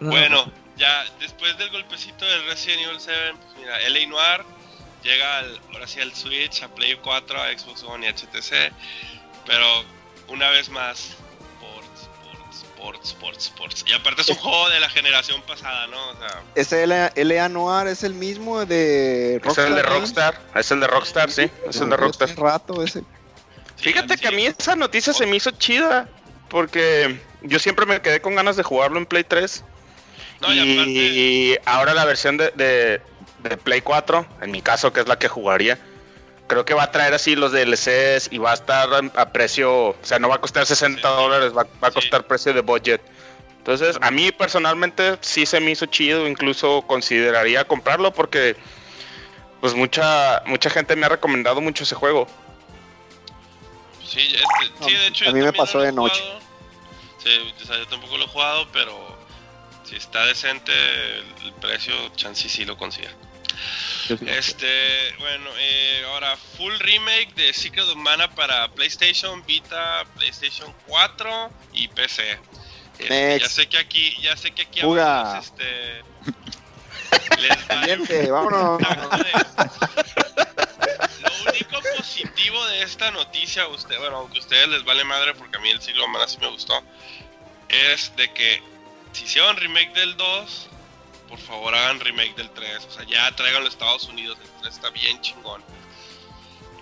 No. 0.00 0.10
Bueno, 0.10 0.50
ya 0.80 1.04
después 1.20 1.56
del 1.58 1.70
golpecito 1.70 2.24
del 2.24 2.46
Resident 2.46 2.82
Evil 2.82 2.98
7, 2.98 3.34
pues 3.34 3.58
mira, 3.58 3.78
LA 3.88 4.06
Noir 4.08 4.44
llega 5.02 5.38
al, 5.38 5.60
ahora 5.72 5.86
sí 5.86 6.00
al 6.00 6.14
Switch, 6.14 6.62
a 6.62 6.68
Play 6.68 6.96
4, 6.96 7.40
a 7.40 7.56
Xbox 7.56 7.84
One 7.84 8.06
y 8.06 8.08
a 8.08 8.12
HTC. 8.12 8.72
Pero 9.46 9.66
una 10.28 10.48
vez 10.50 10.70
más, 10.70 11.16
sports, 11.60 12.08
sports, 12.52 13.08
sports, 13.08 13.08
sports, 13.08 13.44
sports. 13.44 13.84
Y 13.86 13.92
aparte 13.92 14.22
es 14.22 14.28
un 14.30 14.36
juego 14.36 14.70
de 14.70 14.80
la 14.80 14.88
generación 14.88 15.42
pasada, 15.42 15.86
¿no? 15.86 16.08
O 16.08 16.16
sea, 16.16 16.42
Ese 16.54 16.86
LA, 16.86 17.12
LA 17.14 17.48
Noir 17.50 17.86
es 17.86 18.02
el 18.02 18.14
mismo 18.14 18.64
de 18.64 19.36
Es 19.36 19.58
el 19.58 19.74
de 19.74 19.80
¿eh? 19.80 19.82
Rockstar. 19.82 20.40
Es 20.54 20.70
el 20.70 20.80
de 20.80 20.86
Rockstar, 20.86 21.30
sí. 21.30 21.50
Es 21.68 21.80
el 21.80 21.90
de 21.90 21.96
Rockstar. 21.96 22.30
Rato 22.36 22.82
ese. 22.82 23.04
Fíjate 23.76 24.16
que 24.16 24.28
a 24.28 24.30
mí 24.30 24.46
esa 24.46 24.76
noticia 24.76 25.12
se 25.12 25.26
me 25.26 25.36
hizo 25.36 25.50
chida. 25.52 26.08
Porque 26.48 27.20
yo 27.42 27.60
siempre 27.60 27.86
me 27.86 28.02
quedé 28.02 28.20
con 28.20 28.34
ganas 28.34 28.56
de 28.56 28.64
jugarlo 28.64 28.98
en 28.98 29.06
Play 29.06 29.22
3. 29.22 29.62
No, 30.40 30.52
y 30.54 31.58
ahora 31.66 31.92
la 31.94 32.04
versión 32.04 32.36
de, 32.36 32.50
de- 32.56 33.00
de 33.42 33.56
Play 33.56 33.80
4, 33.82 34.26
en 34.42 34.50
mi 34.50 34.60
caso, 34.62 34.92
que 34.92 35.00
es 35.00 35.08
la 35.08 35.18
que 35.18 35.28
jugaría, 35.28 35.78
creo 36.46 36.64
que 36.64 36.74
va 36.74 36.84
a 36.84 36.90
traer 36.92 37.14
así 37.14 37.36
los 37.36 37.52
DLCs 37.52 38.28
y 38.30 38.38
va 38.38 38.50
a 38.50 38.54
estar 38.54 38.88
a, 39.14 39.32
precio, 39.32 39.88
o 39.88 39.96
sea, 40.02 40.18
no 40.18 40.28
va 40.28 40.36
a 40.36 40.40
costar 40.40 40.66
60 40.66 41.00
Sí. 41.08 41.14
dólares, 41.16 41.52
va, 41.56 41.64
va 41.82 41.88
a 41.88 41.90
Sí. 41.90 41.94
costar 41.94 42.26
precio 42.26 42.52
de 42.52 42.60
budget. 42.60 43.00
Entonces, 43.58 43.98
a 44.00 44.10
mí 44.10 44.32
personalmente 44.32 45.18
sí 45.20 45.44
se 45.46 45.60
me 45.60 45.70
hizo 45.70 45.86
chido, 45.86 46.26
incluso 46.26 46.82
consideraría 46.86 47.64
comprarlo 47.64 48.12
porque 48.12 48.56
pues 49.60 49.74
mucha 49.74 50.42
mucha 50.46 50.70
gente 50.70 50.96
me 50.96 51.04
ha 51.04 51.10
recomendado 51.10 51.60
mucho 51.60 51.84
ese 51.84 51.94
juego. 51.94 52.26
Sí, 54.04 54.20
este- 54.34 54.84
sí, 54.88 54.94
de 54.94 55.06
hecho. 55.06 55.24
A 55.24 55.28
yo 55.28 55.34
mí 55.34 55.42
me 55.42 55.52
pasó 55.52 55.80
de 55.80 55.90
he 55.90 55.92
noche. 55.92 56.20
jugado. 56.20 56.40
Sí, 57.22 57.54
o 57.62 57.66
sea, 57.66 57.76
yo 57.78 57.86
tampoco 57.86 58.16
lo 58.16 58.24
he 58.24 58.28
jugado, 58.28 58.66
pero 58.72 59.09
si 59.90 59.96
está 59.96 60.24
decente 60.24 60.72
el, 61.42 61.52
precio, 61.60 61.92
chance 62.14 62.48
sí 62.48 62.64
lo 62.64 62.78
sí. 62.90 63.00
Este, 64.26 65.14
bueno, 65.18 65.50
eh, 65.58 66.04
ahora 66.06 66.36
full 66.36 66.72
remake 66.78 67.34
de 67.34 67.52
Secret 67.52 67.86
of 67.86 67.96
Mana 67.96 68.30
para 68.30 68.68
PlayStation, 68.68 69.44
Vita, 69.46 70.04
PlayStation 70.16 70.72
4 70.86 71.50
y 71.72 71.88
PC. 71.88 72.38
Este, 72.98 73.40
ya 73.40 73.48
sé 73.48 73.68
que 73.68 73.78
aquí, 73.78 74.16
ya 74.20 74.36
sé 74.36 74.52
que 74.52 74.62
aquí 74.62 74.80
Fuga. 74.80 75.38
algunos, 75.38 75.46
este, 75.46 76.04
les 77.40 77.68
vale 77.68 77.80
Siguiente, 77.80 78.30
vámonos. 78.30 78.80
Lo 81.20 81.50
único 81.50 81.80
positivo 81.96 82.64
de 82.66 82.82
esta 82.82 83.10
noticia, 83.10 83.66
usted, 83.66 83.98
bueno, 83.98 84.18
aunque 84.18 84.38
a 84.38 84.40
ustedes 84.40 84.68
les 84.68 84.84
vale 84.84 85.02
madre 85.02 85.34
porque 85.34 85.56
a 85.56 85.60
mí 85.60 85.70
el 85.70 85.82
siglo 85.82 86.06
Mana 86.06 86.28
sí 86.28 86.38
me 86.40 86.48
gustó, 86.48 86.80
es 87.68 88.14
de 88.16 88.32
que 88.32 88.69
si 89.12 89.24
hicieron 89.24 89.56
remake 89.56 89.92
del 89.94 90.16
2, 90.16 90.68
por 91.28 91.38
favor 91.38 91.74
hagan 91.74 92.00
remake 92.00 92.34
del 92.36 92.50
3. 92.50 92.84
O 92.84 92.90
sea, 92.90 93.04
ya 93.04 93.34
traigan 93.36 93.64
los 93.64 93.72
Estados 93.72 94.04
Unidos, 94.04 94.38
el 94.42 94.50
3 94.62 94.74
está 94.74 94.90
bien 94.90 95.20
chingón. 95.20 95.62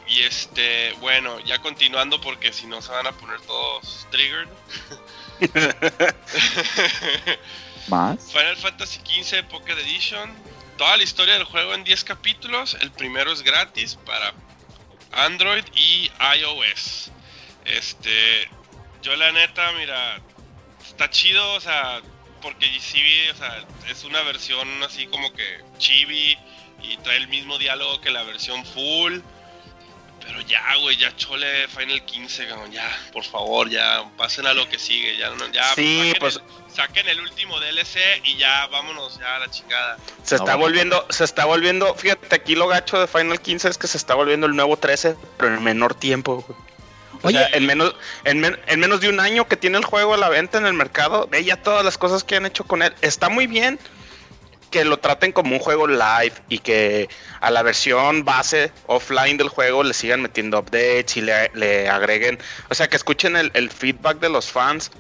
Y 0.08 0.23
este, 0.23 0.92
bueno, 1.00 1.38
ya 1.40 1.58
continuando 1.58 2.20
porque 2.20 2.52
si 2.52 2.66
no 2.66 2.80
se 2.80 2.90
van 2.90 3.06
a 3.06 3.12
poner 3.12 3.40
todos 3.42 4.06
triggered. 4.11 4.49
¿Más? 7.88 8.32
Final 8.32 8.56
Fantasy 8.56 9.00
XV 9.00 9.44
Pocket 9.44 9.78
Edition. 9.78 10.35
Toda 10.78 10.97
la 10.97 11.02
historia 11.02 11.35
del 11.35 11.44
juego 11.44 11.75
en 11.75 11.85
10 11.85 12.04
capítulos. 12.04 12.76
El 12.80 12.90
primero 12.90 13.32
es 13.32 13.42
gratis 13.42 13.97
para 14.06 14.32
Android 15.12 15.64
y 15.75 16.11
iOS. 16.38 17.11
Este, 17.66 18.49
yo 19.02 19.14
la 19.16 19.30
neta, 19.32 19.73
mira, 19.73 20.20
está 20.87 21.11
chido, 21.11 21.54
o 21.54 21.61
sea, 21.61 22.00
porque 22.40 22.66
vi, 22.66 23.28
o 23.30 23.37
sea, 23.37 23.64
es 23.88 24.04
una 24.04 24.23
versión 24.23 24.83
así 24.83 25.07
como 25.07 25.33
que 25.33 25.61
chibi 25.78 26.37
y 26.83 26.97
trae 26.99 27.16
el 27.16 27.28
mismo 27.28 27.59
diálogo 27.59 28.00
que 28.00 28.11
la 28.11 28.23
versión 28.23 28.64
full. 28.64 29.21
Pero 30.21 30.42
ya, 30.42 30.76
güey, 30.83 30.95
ya 30.97 31.16
chole 31.16 31.68
Final 31.68 32.04
15, 32.04 32.49
cabrón, 32.49 32.71
ya, 32.71 32.87
por 33.14 33.25
favor, 33.25 33.71
ya 33.71 34.04
pasen 34.18 34.47
a 34.47 34.52
lo 34.52 34.68
que 34.68 34.78
sigue, 34.78 35.16
ya, 35.16 35.30
no, 35.30 35.47
ya, 35.52 35.75
Sí, 35.75 35.97
saquen, 36.09 36.21
pues- 36.21 36.37
el, 36.37 36.75
saquen 36.75 37.09
el 37.09 37.21
último 37.21 37.59
DLC 37.61 38.21
y 38.25 38.37
ya, 38.37 38.66
vámonos 38.66 39.18
ya 39.18 39.37
a 39.37 39.38
la 39.38 39.50
chingada. 39.50 39.97
Se 40.25 40.35
No, 40.37 40.42
está 40.42 40.57
bueno. 40.57 40.59
volviendo, 40.59 41.07
se 41.09 41.25
está 41.25 41.47
volviendo, 41.47 41.95
fíjate, 41.95 42.35
aquí 42.35 42.57
lo 42.57 42.66
gacho 42.68 43.00
de 43.00 43.07
Final 43.07 43.40
15 43.40 43.68
es 43.71 43.78
que 43.78 43.87
se 43.87 43.97
está 43.97 44.14
volviendo 44.16 44.47
el 44.47 44.54
nuevo 44.54 44.76
13, 44.76 45.16
pero 45.38 45.54
en 45.54 45.62
menor 45.62 45.95
tiempo. 45.95 46.45
güey. 46.47 46.59
O 47.23 47.29
Oye, 47.29 47.39
sea, 47.39 47.49
en 47.53 47.67
menos, 47.67 47.95
en, 48.25 48.41
men- 48.41 48.59
en 48.67 48.81
menos 48.81 49.01
de 49.01 49.09
un 49.09 49.19
año 49.21 49.49
que 49.49 49.57
tiene 49.57 49.79
el 49.79 49.85
juego 49.85 50.15
a 50.15 50.17
la 50.17 50.29
venta 50.29 50.59
en 50.59 50.67
el 50.67 50.75
mercado, 50.75 51.27
ve 51.31 51.45
ya 51.45 51.57
todas 51.57 51.85
las 51.85 51.99
cosas 51.99 52.23
que 52.25 52.37
han 52.37 52.47
hecho 52.47 52.65
con 52.65 52.83
él. 52.83 52.93
Está 53.01 53.29
muy 53.29 53.47
bien 53.47 53.79
que 54.71 54.85
lo 54.85 54.99
traten 54.99 55.33
como 55.33 55.55
un 55.55 55.61
juego 55.61 55.87
live 55.87 56.33
y 56.51 56.59
que 56.59 57.09
a 57.41 57.51
la 57.51 57.63
versión 57.63 58.25
base 58.25 58.71
offline 58.87 59.39
del 59.39 59.49
juego 59.49 59.83
le 59.83 59.95
sigan 59.95 60.21
metiendo 60.21 60.59
updates 60.59 61.17
y 61.17 61.23
le, 61.23 61.51
le 61.55 61.89
agreguen, 61.89 62.39
o 62.69 62.75
sea, 62.75 62.87
que 62.89 62.97
escuchen 62.97 63.35
el, 63.37 63.51
el 63.55 63.71
feedback 63.71 64.19
de 64.21 64.29
los 64.29 64.51
fans 64.53 64.91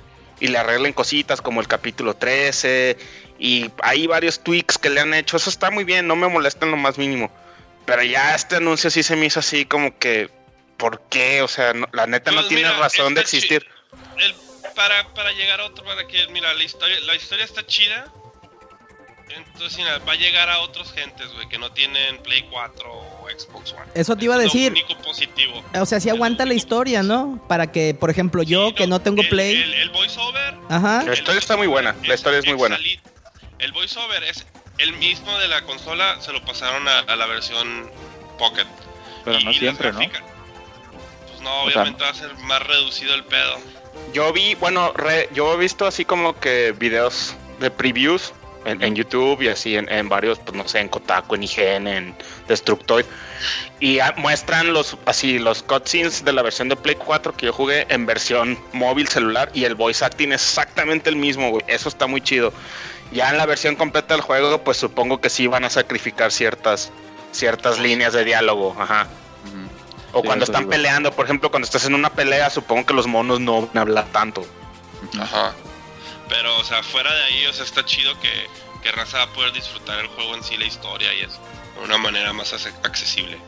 y 0.40 0.48
le 0.48 0.56
arreglen 0.56 0.94
cositas 0.94 1.42
como 1.42 1.60
el 1.60 1.68
capítulo 1.68 2.14
13 2.14 2.96
y 3.38 3.70
hay 3.82 4.06
varios 4.06 4.40
tweaks 4.42 4.78
que 4.78 4.88
le 4.88 5.00
han 5.00 5.12
hecho. 5.12 5.36
Eso 5.36 5.50
está 5.50 5.70
muy 5.70 5.84
bien, 5.84 6.06
no 6.06 6.16
me 6.16 6.28
molesta 6.28 6.64
en 6.64 6.70
lo 6.70 6.76
más 6.78 6.96
mínimo. 6.96 7.30
Pero 7.84 8.02
ya 8.02 8.34
este 8.34 8.56
anuncio 8.56 8.88
sí 8.90 9.02
se 9.02 9.16
me 9.16 9.26
hizo 9.26 9.40
así 9.40 9.64
como 9.66 9.98
que, 9.98 10.30
¿por 10.78 11.02
qué? 11.10 11.42
O 11.42 11.48
sea, 11.48 11.74
no- 11.74 11.88
la 11.92 12.06
neta 12.06 12.30
no 12.30 12.46
tiene 12.46 12.62
mira, 12.64 12.78
razón 12.78 13.14
de 13.14 13.20
existir. 13.20 13.66
el- 14.18 14.34
para, 14.74 15.06
para 15.12 15.32
llegar 15.32 15.60
a 15.60 15.66
otro, 15.66 15.84
para 15.84 16.06
que, 16.06 16.26
mira, 16.28 16.54
la 16.54 16.62
historia, 16.64 16.98
la 17.00 17.14
historia 17.14 17.44
está 17.44 17.66
chida. 17.66 18.06
Entonces, 19.36 19.76
mira, 19.76 19.98
va 19.98 20.12
a 20.12 20.16
llegar 20.16 20.48
a 20.48 20.60
otros 20.60 20.90
gentes, 20.92 21.28
güey, 21.34 21.48
que 21.48 21.58
no 21.58 21.70
tienen 21.72 22.18
Play 22.22 22.42
4 22.50 22.90
o 22.90 23.26
Xbox 23.28 23.72
One. 23.72 23.84
Eso 23.94 24.16
te 24.16 24.24
iba 24.24 24.34
a 24.36 24.38
Es 24.38 24.44
decir. 24.44 24.72
Lo 24.72 24.78
único 24.84 25.02
positivo. 25.02 25.62
o 25.74 25.84
sea, 25.86 26.00
si 26.00 26.08
aguanta 26.08 26.46
la 26.46 26.54
historia, 26.54 27.02
¿no? 27.02 27.44
Para 27.46 27.70
que, 27.70 27.92
por 27.94 28.08
ejemplo, 28.08 28.42
yo 28.42 28.68
Sí, 28.68 28.74
que 28.74 28.86
no 28.86 29.00
tengo 29.00 29.20
el- 29.22 29.28
Play. 29.28 29.56
El, 29.62 29.74
el 29.74 29.90
voiceover. 29.90 30.54
Ajá. 30.70 31.02
La 31.04 31.12
historia 31.14 31.38
está 31.40 31.56
muy 31.58 31.66
buena, 31.66 31.94
la 32.06 32.14
historia 32.14 32.38
es 32.38 32.46
muy 32.46 32.54
buena. 32.54 32.78
El 33.58 33.72
voiceover 33.72 34.22
es 34.24 34.46
el 34.78 34.92
mismo 34.94 35.36
de 35.38 35.48
la 35.48 35.62
consola, 35.62 36.20
se 36.20 36.32
lo 36.32 36.42
pasaron 36.44 36.86
a, 36.88 37.00
a 37.00 37.16
la 37.16 37.26
versión 37.26 37.90
Pocket. 38.38 38.66
Pero 39.24 39.40
Y- 39.40 39.44
no 39.44 39.50
y 39.50 39.54
las 39.54 39.60
siempre, 39.60 39.92
¿no? 39.92 40.00
Pues 41.38 41.44
no, 41.44 41.62
O 41.64 41.70
sea- 41.70 41.82
obviamente 41.82 42.02
va 42.04 42.10
a 42.10 42.14
ser 42.14 42.34
más 42.38 42.62
reducido 42.66 43.14
el 43.14 43.24
pedo. 43.24 43.56
Yo 44.12 44.32
vi, 44.32 44.54
bueno, 44.56 44.92
re- 44.94 45.28
yo 45.32 45.52
he 45.54 45.56
visto 45.56 45.86
así 45.86 46.04
como 46.04 46.38
que 46.38 46.72
videos 46.72 47.34
de 47.60 47.70
previews 47.70 48.32
en, 48.64 48.82
en 48.82 48.94
YouTube 48.96 49.42
y 49.42 49.48
así 49.48 49.76
en, 49.76 49.90
en 49.92 50.08
varios, 50.08 50.38
pues 50.38 50.56
no 50.56 50.66
sé, 50.66 50.80
en 50.80 50.88
Kotaku, 50.88 51.34
en 51.36 51.42
IGN, 51.44 51.86
en 51.86 52.16
Destructoid. 52.48 53.04
Y 53.80 53.98
muestran 54.16 54.72
los 54.72 54.96
así 55.06 55.38
los 55.38 55.62
cutscenes 55.62 56.24
de 56.24 56.32
la 56.32 56.42
versión 56.42 56.68
de 56.68 56.76
Play 56.76 56.96
4 56.96 57.36
que 57.36 57.46
yo 57.46 57.52
jugué 57.52 57.86
en 57.88 58.06
versión 58.06 58.58
móvil 58.72 59.08
celular 59.08 59.50
y 59.54 59.64
el 59.64 59.74
voice 59.74 60.04
acting 60.04 60.32
es 60.32 60.42
exactamente 60.42 61.08
el 61.10 61.16
mismo, 61.16 61.50
güey. 61.50 61.64
Eso 61.68 61.88
está 61.88 62.06
muy 62.06 62.20
chido. 62.20 62.52
Ya 63.12 63.30
en 63.30 63.38
la 63.38 63.46
versión 63.46 63.76
completa 63.76 64.14
del 64.14 64.22
juego, 64.22 64.62
pues 64.64 64.76
supongo 64.76 65.20
que 65.20 65.30
sí 65.30 65.46
van 65.46 65.64
a 65.64 65.70
sacrificar 65.70 66.32
ciertas 66.32 66.90
ciertas 67.30 67.78
líneas 67.78 68.12
de 68.14 68.24
diálogo, 68.24 68.74
ajá. 68.78 69.06
O 70.12 70.20
Sí, 70.20 70.26
cuando 70.26 70.44
están 70.44 70.62
digo. 70.62 70.70
peleando, 70.70 71.12
por 71.12 71.24
ejemplo, 71.26 71.50
cuando 71.50 71.66
estás 71.66 71.84
en 71.84 71.94
una 71.94 72.10
pelea, 72.10 72.50
supongo 72.50 72.86
que 72.86 72.94
los 72.94 73.06
monos 73.06 73.40
no 73.40 73.62
van 73.66 73.78
a 73.78 73.80
hablar 73.82 74.06
tanto. 74.12 74.46
Ajá. 75.20 75.54
Pero, 76.28 76.56
o 76.58 76.64
sea, 76.64 76.82
fuera 76.82 77.12
de 77.14 77.24
ahí, 77.24 77.46
o 77.46 77.52
sea, 77.52 77.64
está 77.64 77.84
chido 77.84 78.18
que, 78.20 78.30
que 78.82 78.92
Raza 78.92 79.18
va 79.18 79.24
a 79.24 79.32
poder 79.32 79.52
disfrutar 79.52 79.98
el 79.98 80.06
juego 80.08 80.34
en 80.34 80.42
sí, 80.42 80.56
la 80.56 80.66
historia 80.66 81.12
y 81.14 81.20
eso, 81.20 81.38
de 81.78 81.84
una 81.84 81.98
manera 81.98 82.32
más 82.32 82.52
accesible. 82.82 83.38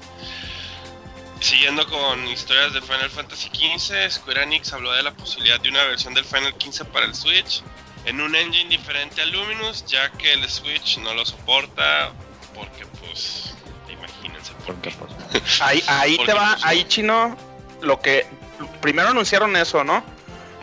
Siguiendo 1.40 1.86
con 1.88 2.26
historias 2.28 2.74
de 2.74 2.82
Final 2.82 3.08
Fantasy 3.10 3.48
XV, 3.48 4.10
Square 4.10 4.42
Enix 4.42 4.72
habló 4.74 4.92
de 4.92 5.02
la 5.02 5.12
posibilidad 5.12 5.58
de 5.60 5.70
una 5.70 5.84
versión 5.84 6.12
del 6.12 6.24
Final 6.24 6.54
XV 6.60 6.84
para 6.86 7.06
el 7.06 7.14
Switch 7.14 7.62
en 8.04 8.20
un 8.20 8.34
engine 8.34 8.68
diferente 8.68 9.22
al 9.22 9.30
Luminous, 9.30 9.84
ya 9.86 10.10
que 10.12 10.32
el 10.34 10.48
Switch 10.50 10.98
no 10.98 11.14
lo 11.14 11.24
soporta, 11.24 12.12
porque 12.54 12.84
pues, 12.86 13.54
imagínense 13.90 14.52
por 14.52 14.74
Porque, 14.74 14.90
qué. 14.90 14.96
Ahí, 15.60 15.82
ahí 15.86 16.18
te 16.24 16.32
va, 16.32 16.56
ahí 16.62 16.84
chino, 16.84 17.36
lo 17.82 18.00
que 18.00 18.26
primero 18.80 19.08
anunciaron 19.08 19.56
eso, 19.56 19.84
¿no? 19.84 20.02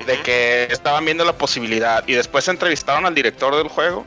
De 0.06 0.22
que 0.22 0.68
estaban 0.70 1.06
viendo 1.06 1.26
la 1.26 1.34
posibilidad 1.34 2.04
y 2.08 2.14
después 2.14 2.48
entrevistaron 2.48 3.06
al 3.06 3.16
director 3.16 3.56
del 3.56 3.68
juego 3.68 4.06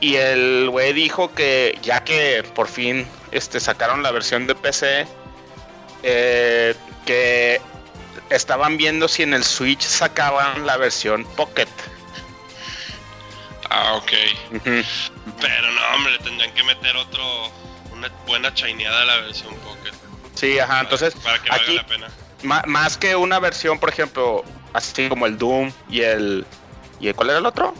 y 0.00 0.16
el 0.16 0.68
güey 0.70 0.92
dijo 0.92 1.34
que 1.34 1.78
ya 1.82 2.04
que 2.04 2.44
por 2.54 2.68
fin 2.68 3.06
este 3.32 3.60
sacaron 3.60 4.02
la 4.02 4.10
versión 4.10 4.46
de 4.46 4.54
PC 4.54 5.06
eh, 6.02 6.74
que 7.06 7.60
estaban 8.30 8.76
viendo 8.76 9.08
si 9.08 9.22
en 9.22 9.34
el 9.34 9.44
Switch 9.44 9.82
sacaban 9.82 10.66
la 10.66 10.76
versión 10.76 11.24
Pocket. 11.36 11.68
Ah, 13.70 13.94
ok. 13.94 14.12
Pero 14.62 15.72
no, 15.72 15.80
hombre, 15.94 16.18
tendrían 16.22 16.52
que 16.54 16.62
meter 16.64 16.96
otro, 16.96 17.50
una 18.06 18.26
buena 18.26 18.54
chaineada 18.54 19.04
la 19.04 19.16
versión 19.22 19.54
Pocket. 19.56 19.92
Sí, 20.34 20.58
ajá, 20.58 20.80
entonces 20.80 21.14
Para 21.16 21.38
que 21.42 21.48
valga 21.48 21.64
aquí 21.64 21.74
la 21.76 21.86
pena. 21.86 22.06
ma- 22.42 22.62
más 22.66 22.96
que 22.96 23.14
una 23.16 23.38
versión, 23.38 23.78
por 23.78 23.88
ejemplo, 23.88 24.44
así 24.72 25.08
como 25.08 25.26
el 25.26 25.38
Doom 25.38 25.70
y 25.88 26.00
el 26.02 26.44
y 27.00 27.08
el- 27.08 27.14
¿cuál 27.14 27.30
era 27.30 27.38
el 27.38 27.46
otro? 27.46 27.74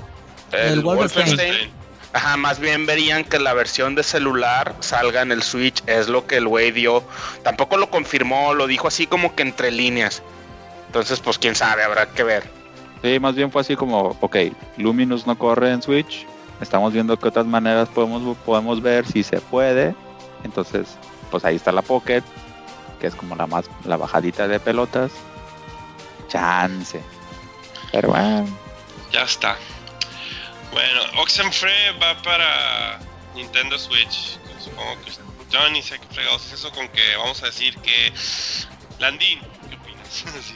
El 0.52 0.80
Wolfenstein. 0.82 1.26
Wolfenstein. 1.26 1.70
Ajá, 2.12 2.36
más 2.36 2.60
bien 2.60 2.86
verían 2.86 3.24
que 3.24 3.40
la 3.40 3.54
versión 3.54 3.96
de 3.96 4.04
celular 4.04 4.76
salga 4.78 5.22
en 5.22 5.32
el 5.32 5.42
Switch, 5.42 5.82
es 5.86 6.08
lo 6.08 6.26
que 6.28 6.36
el 6.36 6.46
güey 6.46 6.70
dio. 6.70 7.02
Tampoco 7.42 7.76
lo 7.76 7.90
confirmó, 7.90 8.54
lo 8.54 8.68
dijo 8.68 8.86
así 8.86 9.06
como 9.08 9.34
que 9.34 9.42
entre 9.42 9.72
líneas. 9.72 10.22
Entonces, 10.86 11.18
pues 11.18 11.38
quién 11.40 11.56
sabe, 11.56 11.82
habrá 11.82 12.06
que 12.06 12.22
ver. 12.22 12.44
Sí, 13.02 13.18
más 13.18 13.34
bien 13.34 13.50
fue 13.50 13.62
así 13.62 13.74
como, 13.74 14.16
ok, 14.20 14.36
Luminous 14.76 15.26
no 15.26 15.36
corre 15.36 15.72
en 15.72 15.82
Switch, 15.82 16.24
estamos 16.60 16.92
viendo 16.92 17.18
qué 17.18 17.28
otras 17.28 17.46
maneras 17.46 17.88
podemos, 17.88 18.36
podemos 18.46 18.80
ver 18.80 19.04
si 19.06 19.24
se 19.24 19.40
puede. 19.40 19.96
Entonces, 20.44 20.88
pues 21.30 21.44
ahí 21.44 21.56
está 21.56 21.72
la 21.72 21.82
Pocket, 21.82 22.22
que 23.00 23.08
es 23.08 23.14
como 23.14 23.34
la 23.34 23.46
más, 23.46 23.66
la 23.84 23.96
bajadita 23.96 24.46
de 24.46 24.60
pelotas. 24.60 25.10
Chance. 26.28 27.02
Pero 27.92 28.10
bueno. 28.10 28.46
Ya 29.12 29.22
está. 29.22 29.56
Bueno, 30.72 31.00
Oxenfree 31.18 31.92
va 32.02 32.20
para 32.22 32.98
Nintendo 33.34 33.78
Switch. 33.78 34.38
Supongo 34.62 34.96
que 35.04 35.12
yo 35.50 35.70
ni 35.70 35.82
sé 35.82 35.98
qué 35.98 36.06
fregados 36.12 36.46
es 36.46 36.54
eso 36.54 36.70
con 36.72 36.88
que 36.88 37.16
vamos 37.16 37.42
a 37.42 37.46
decir 37.46 37.76
que 37.78 38.12
Landín, 38.98 39.40
¿qué 39.68 39.76
opinas? 39.76 40.24
Sí. 40.44 40.54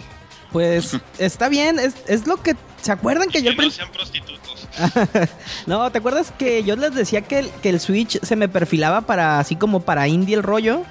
Pues 0.52 0.96
está 1.18 1.48
bien, 1.48 1.78
es, 1.78 1.94
es 2.06 2.26
lo 2.26 2.42
que... 2.42 2.56
¿Se 2.80 2.92
acuerdan 2.92 3.28
que 3.28 3.42
yo 3.42 3.54
Que 3.54 3.60
al 3.60 3.68
no 3.68 3.70
sean. 3.70 3.90
no, 5.66 5.90
¿te 5.90 5.98
acuerdas 5.98 6.32
que 6.38 6.62
yo 6.64 6.76
les 6.76 6.94
decía 6.94 7.22
que 7.22 7.38
el, 7.40 7.50
que 7.62 7.68
el 7.70 7.80
Switch 7.80 8.20
se 8.22 8.36
me 8.36 8.48
perfilaba 8.48 9.02
para 9.02 9.38
así 9.38 9.56
como 9.56 9.80
para 9.80 10.08
indie 10.08 10.34
el 10.36 10.42
rollo? 10.42 10.82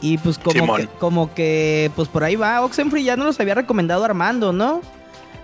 Y 0.00 0.18
pues 0.18 0.38
como 0.38 0.52
Simón. 0.52 0.80
que, 0.82 0.86
como 0.98 1.34
que 1.34 1.90
pues 1.96 2.08
por 2.08 2.22
ahí 2.24 2.36
va. 2.36 2.62
Oxenfree 2.62 3.02
ya 3.04 3.16
no 3.16 3.24
los 3.24 3.38
había 3.40 3.54
recomendado 3.54 4.04
Armando, 4.04 4.52
¿no? 4.52 4.80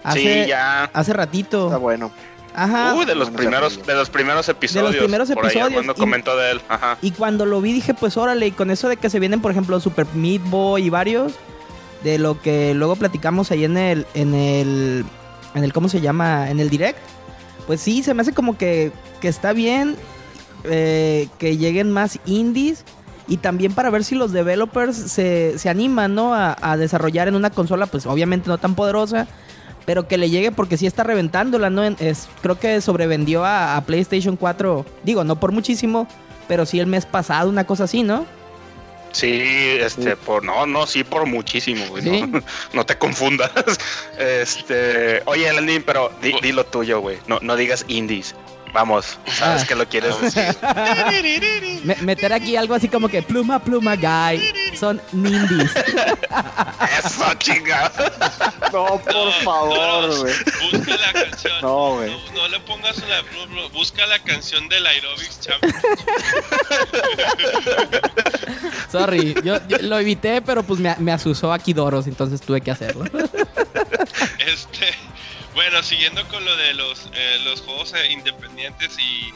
Hace, 0.04 0.44
Sí, 0.44 0.49
ya. 0.49 0.85
hace 0.92 1.12
ratito. 1.12 1.66
Está 1.66 1.78
bueno. 1.78 2.11
Ajá. 2.54 2.94
Uy, 2.94 3.04
de 3.04 3.16
los 3.16 3.30
primeros, 3.30 3.85
de 3.85 3.94
los 3.94 4.11
primeros 4.11 4.49
episodios. 4.49 4.94
primeros 4.97 5.28
por 5.33 5.44
ahí, 5.47 5.50
episodios, 5.50 5.73
cuando 5.75 5.92
y- 5.94 5.97
comentó 5.97 6.37
de 6.37 6.52
él. 6.52 6.61
Ajá. 6.68 6.99
Y 7.02 7.11
cuando 7.11 7.47
lo 7.47 7.61
vi 7.61 7.73
dije, 7.73 7.94
pues 7.94 8.16
órale, 8.16 8.47
y 8.47 8.50
con 8.52 8.71
eso 8.71 8.88
de 8.88 8.97
que 8.97 9.11
se 9.11 9.18
vienen, 9.18 9.40
por 9.40 9.50
ejemplo, 9.50 9.80
Super 9.80 10.06
Meat 10.14 10.42
Boy 10.50 10.85
y 10.87 10.90
varios, 10.90 11.33
de 12.04 12.18
lo 12.18 12.40
que 12.40 12.75
luego 12.75 12.94
platicamos 12.94 13.50
ahí 13.50 13.64
en 13.64 13.76
el, 13.76 14.06
en 14.14 14.35
el, 14.35 15.04
en 15.56 15.64
el, 15.64 15.73
¿cómo 15.73 15.88
se 15.88 16.00
llama? 16.00 16.49
En 16.49 16.61
el 16.61 16.71
direct. 16.71 16.99
Pues 17.66 17.80
sí, 17.80 18.02
se 18.02 18.14
me 18.14 18.23
hace 18.23 18.33
como 18.33 18.59
que, 18.59 18.92
que 19.21 19.28
está 19.28 19.52
bien 19.52 19.97
eh, 20.64 21.28
que 21.38 21.56
lleguen 21.56 21.90
más 21.90 22.18
indies 22.25 22.85
y 23.26 23.38
también 23.38 23.73
para 23.73 23.90
ver 23.90 24.04
si 24.04 24.14
los 24.14 24.33
developers 24.33 24.97
se, 24.97 25.59
se 25.59 25.68
animan, 25.68 26.14
¿no? 26.14 26.35
A, 26.35 26.56
a 26.61 26.76
desarrollar 26.76 27.28
en 27.28 27.35
una 27.35 27.50
consola, 27.50 27.87
pues 27.87 28.06
obviamente 28.06 28.49
no 28.49 28.59
tan 28.59 28.75
poderosa, 28.75 29.26
pero 29.87 30.09
que 30.09 30.18
le 30.18 30.30
llegue 30.30 30.52
porque 30.52 30.76
sí 30.76 30.87
está 30.87 31.02
reventándola, 31.04 31.71
¿no? 31.71 31.85
Es, 31.85 32.28
creo 32.42 32.59
que 32.59 32.80
sobrevendió 32.80 33.44
a, 33.44 33.76
a 33.76 33.85
PlayStation 33.85 34.37
4, 34.37 34.85
digo, 35.04 35.25
no 35.25 35.40
por 35.40 35.52
muchísimo, 35.52 36.06
pero 36.49 36.66
sí 36.66 36.80
el 36.80 36.87
mes 36.87 37.06
pasado, 37.06 37.49
una 37.49 37.64
cosa 37.64 37.85
así, 37.85 38.02
¿no? 38.02 38.26
Sí, 39.14 39.76
este, 39.78 40.16
por 40.16 40.42
no, 40.42 40.66
no, 40.66 40.87
sí, 40.88 41.04
por 41.04 41.25
muchísimo, 41.25 41.87
güey. 41.87 42.02
Sí. 42.02 42.23
No, 42.26 42.42
no 42.73 42.85
te 42.85 42.99
confundas. 42.99 43.50
Este, 44.18 45.23
oye, 45.26 45.52
Landín, 45.52 45.83
pero 45.85 46.11
di, 46.21 46.35
di 46.40 46.52
lo 46.52 46.64
tuyo, 46.64 47.00
güey. 47.00 47.18
No, 47.28 47.38
no 47.40 47.56
digas 47.56 47.85
indies. 47.88 48.35
Vamos, 48.74 49.16
sabes 49.26 49.62
Ah. 49.62 49.66
que 49.68 49.74
lo 49.76 49.88
quieres 49.88 50.20
decir. 50.20 50.56
Me- 51.84 51.94
meter 52.02 52.32
aquí 52.32 52.56
algo 52.56 52.74
así 52.74 52.88
como 52.88 53.08
que 53.08 53.22
pluma, 53.22 53.62
pluma, 53.62 53.94
guy, 53.94 54.42
son 54.78 55.00
nindies. 55.12 55.70
Eso, 57.04 57.34
chinga. 57.38 57.92
No, 58.72 58.86
por 58.98 59.14
No, 59.14 59.32
favor, 59.44 60.08
no, 60.08 60.16
güey. 60.22 60.34
Busca 60.72 60.96
la 60.96 61.12
canción. 61.12 61.52
No, 61.62 61.94
güey. 61.94 62.10
No, 62.10 62.32
no 62.32 62.48
le 62.48 62.58
pongas 62.60 62.98
una. 62.98 63.22
no, 63.22 63.46
no, 63.54 63.68
Busca 63.70 64.04
la 64.06 64.18
canción 64.18 64.68
del 64.68 64.84
Aerobics 64.86 65.40
Champion. 65.40 65.72
Sorry, 68.90 69.34
yo, 69.44 69.58
yo 69.68 69.78
lo 69.82 69.98
evité, 69.98 70.42
pero 70.42 70.62
pues 70.64 70.80
me, 70.80 70.94
me 70.98 71.12
asusó 71.12 71.52
aquí 71.52 71.72
Doros, 71.72 72.06
entonces 72.06 72.40
tuve 72.40 72.60
que 72.60 72.70
hacerlo. 72.70 73.04
Este, 74.38 74.86
bueno, 75.54 75.82
siguiendo 75.82 76.26
con 76.28 76.44
lo 76.44 76.57
de 76.57 76.74
los, 76.74 77.09
eh, 77.14 77.38
los 77.44 77.61
juegos 77.62 77.92
eh, 77.94 78.11
independientes 78.12 78.98
y 78.98 79.33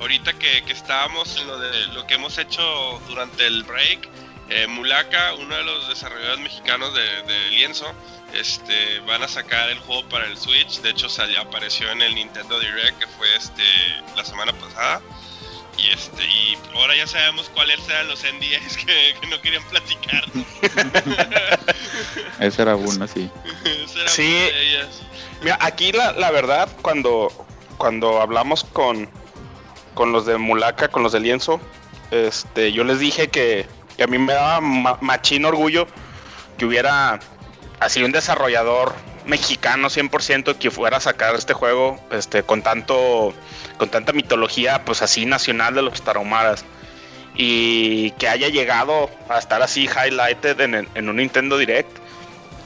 ahorita 0.00 0.32
que, 0.34 0.62
que 0.64 0.72
estábamos 0.72 1.36
en 1.36 1.46
lo 1.46 1.58
de 1.58 1.86
lo 1.88 2.06
que 2.06 2.14
hemos 2.14 2.38
hecho 2.38 3.00
durante 3.08 3.46
el 3.46 3.62
break, 3.64 4.08
eh, 4.50 4.66
Mulaka, 4.66 5.34
uno 5.34 5.54
de 5.54 5.62
los 5.64 5.88
desarrolladores 5.88 6.40
mexicanos 6.40 6.92
de, 6.94 7.22
de 7.22 7.50
Lienzo, 7.50 7.90
este, 8.34 9.00
van 9.00 9.22
a 9.22 9.28
sacar 9.28 9.70
el 9.70 9.78
juego 9.80 10.06
para 10.08 10.26
el 10.26 10.36
Switch. 10.36 10.80
De 10.80 10.90
hecho, 10.90 11.08
salió, 11.08 11.40
apareció 11.40 11.90
en 11.90 12.02
el 12.02 12.14
Nintendo 12.14 12.58
Direct 12.60 12.98
que 12.98 13.06
fue 13.06 13.34
este 13.36 13.62
la 14.16 14.24
semana 14.24 14.52
pasada. 14.52 15.00
Y 15.78 15.88
este, 15.88 16.22
y 16.26 16.58
ahora 16.74 16.94
ya 16.94 17.06
sabemos 17.06 17.48
cuáles 17.54 17.80
eran 17.88 18.08
los 18.08 18.20
NDAs 18.22 18.76
que, 18.84 19.14
que 19.20 19.26
no 19.28 19.40
querían 19.40 19.62
platicar. 19.70 20.24
Ese 22.40 22.62
era 22.62 22.76
uno, 22.76 23.06
sí. 23.08 23.30
Esa 23.64 24.00
era 24.00 24.08
Sí. 24.10 24.22
una 24.26 24.56
de 24.58 24.68
ellas. 24.68 24.88
Mira, 25.42 25.58
aquí 25.60 25.92
la, 25.92 26.12
la 26.12 26.30
verdad, 26.30 26.68
cuando, 26.82 27.28
cuando 27.78 28.20
hablamos 28.20 28.64
con, 28.64 29.08
con 29.94 30.12
los 30.12 30.24
de 30.26 30.38
Mulaca, 30.38 30.88
con 30.88 31.02
los 31.02 31.12
de 31.12 31.20
Lienzo, 31.20 31.60
este, 32.10 32.72
yo 32.72 32.84
les 32.84 32.98
dije 33.00 33.28
que, 33.28 33.66
que 33.96 34.04
a 34.04 34.06
mí 34.06 34.18
me 34.18 34.32
daba 34.34 34.60
ma- 34.60 34.98
machín 35.00 35.44
orgullo 35.44 35.86
que 36.58 36.66
hubiera 36.66 37.18
así 37.80 38.02
un 38.04 38.12
desarrollador 38.12 38.94
mexicano 39.26 39.88
100% 39.88 40.58
que 40.58 40.70
fuera 40.70 40.98
a 40.98 41.00
sacar 41.00 41.34
este 41.34 41.54
juego 41.54 41.98
este, 42.10 42.42
con 42.42 42.62
tanto 42.62 43.32
con 43.78 43.88
tanta 43.88 44.12
mitología 44.12 44.84
pues 44.84 45.00
así 45.02 45.26
nacional 45.26 45.74
de 45.74 45.82
los 45.82 46.02
tarahumaras. 46.02 46.64
Y 47.34 48.10
que 48.12 48.28
haya 48.28 48.48
llegado 48.48 49.08
a 49.30 49.38
estar 49.38 49.62
así 49.62 49.84
highlighted 49.88 50.60
en, 50.60 51.08
un 51.08 51.16
Nintendo 51.16 51.56
Direct 51.56 51.90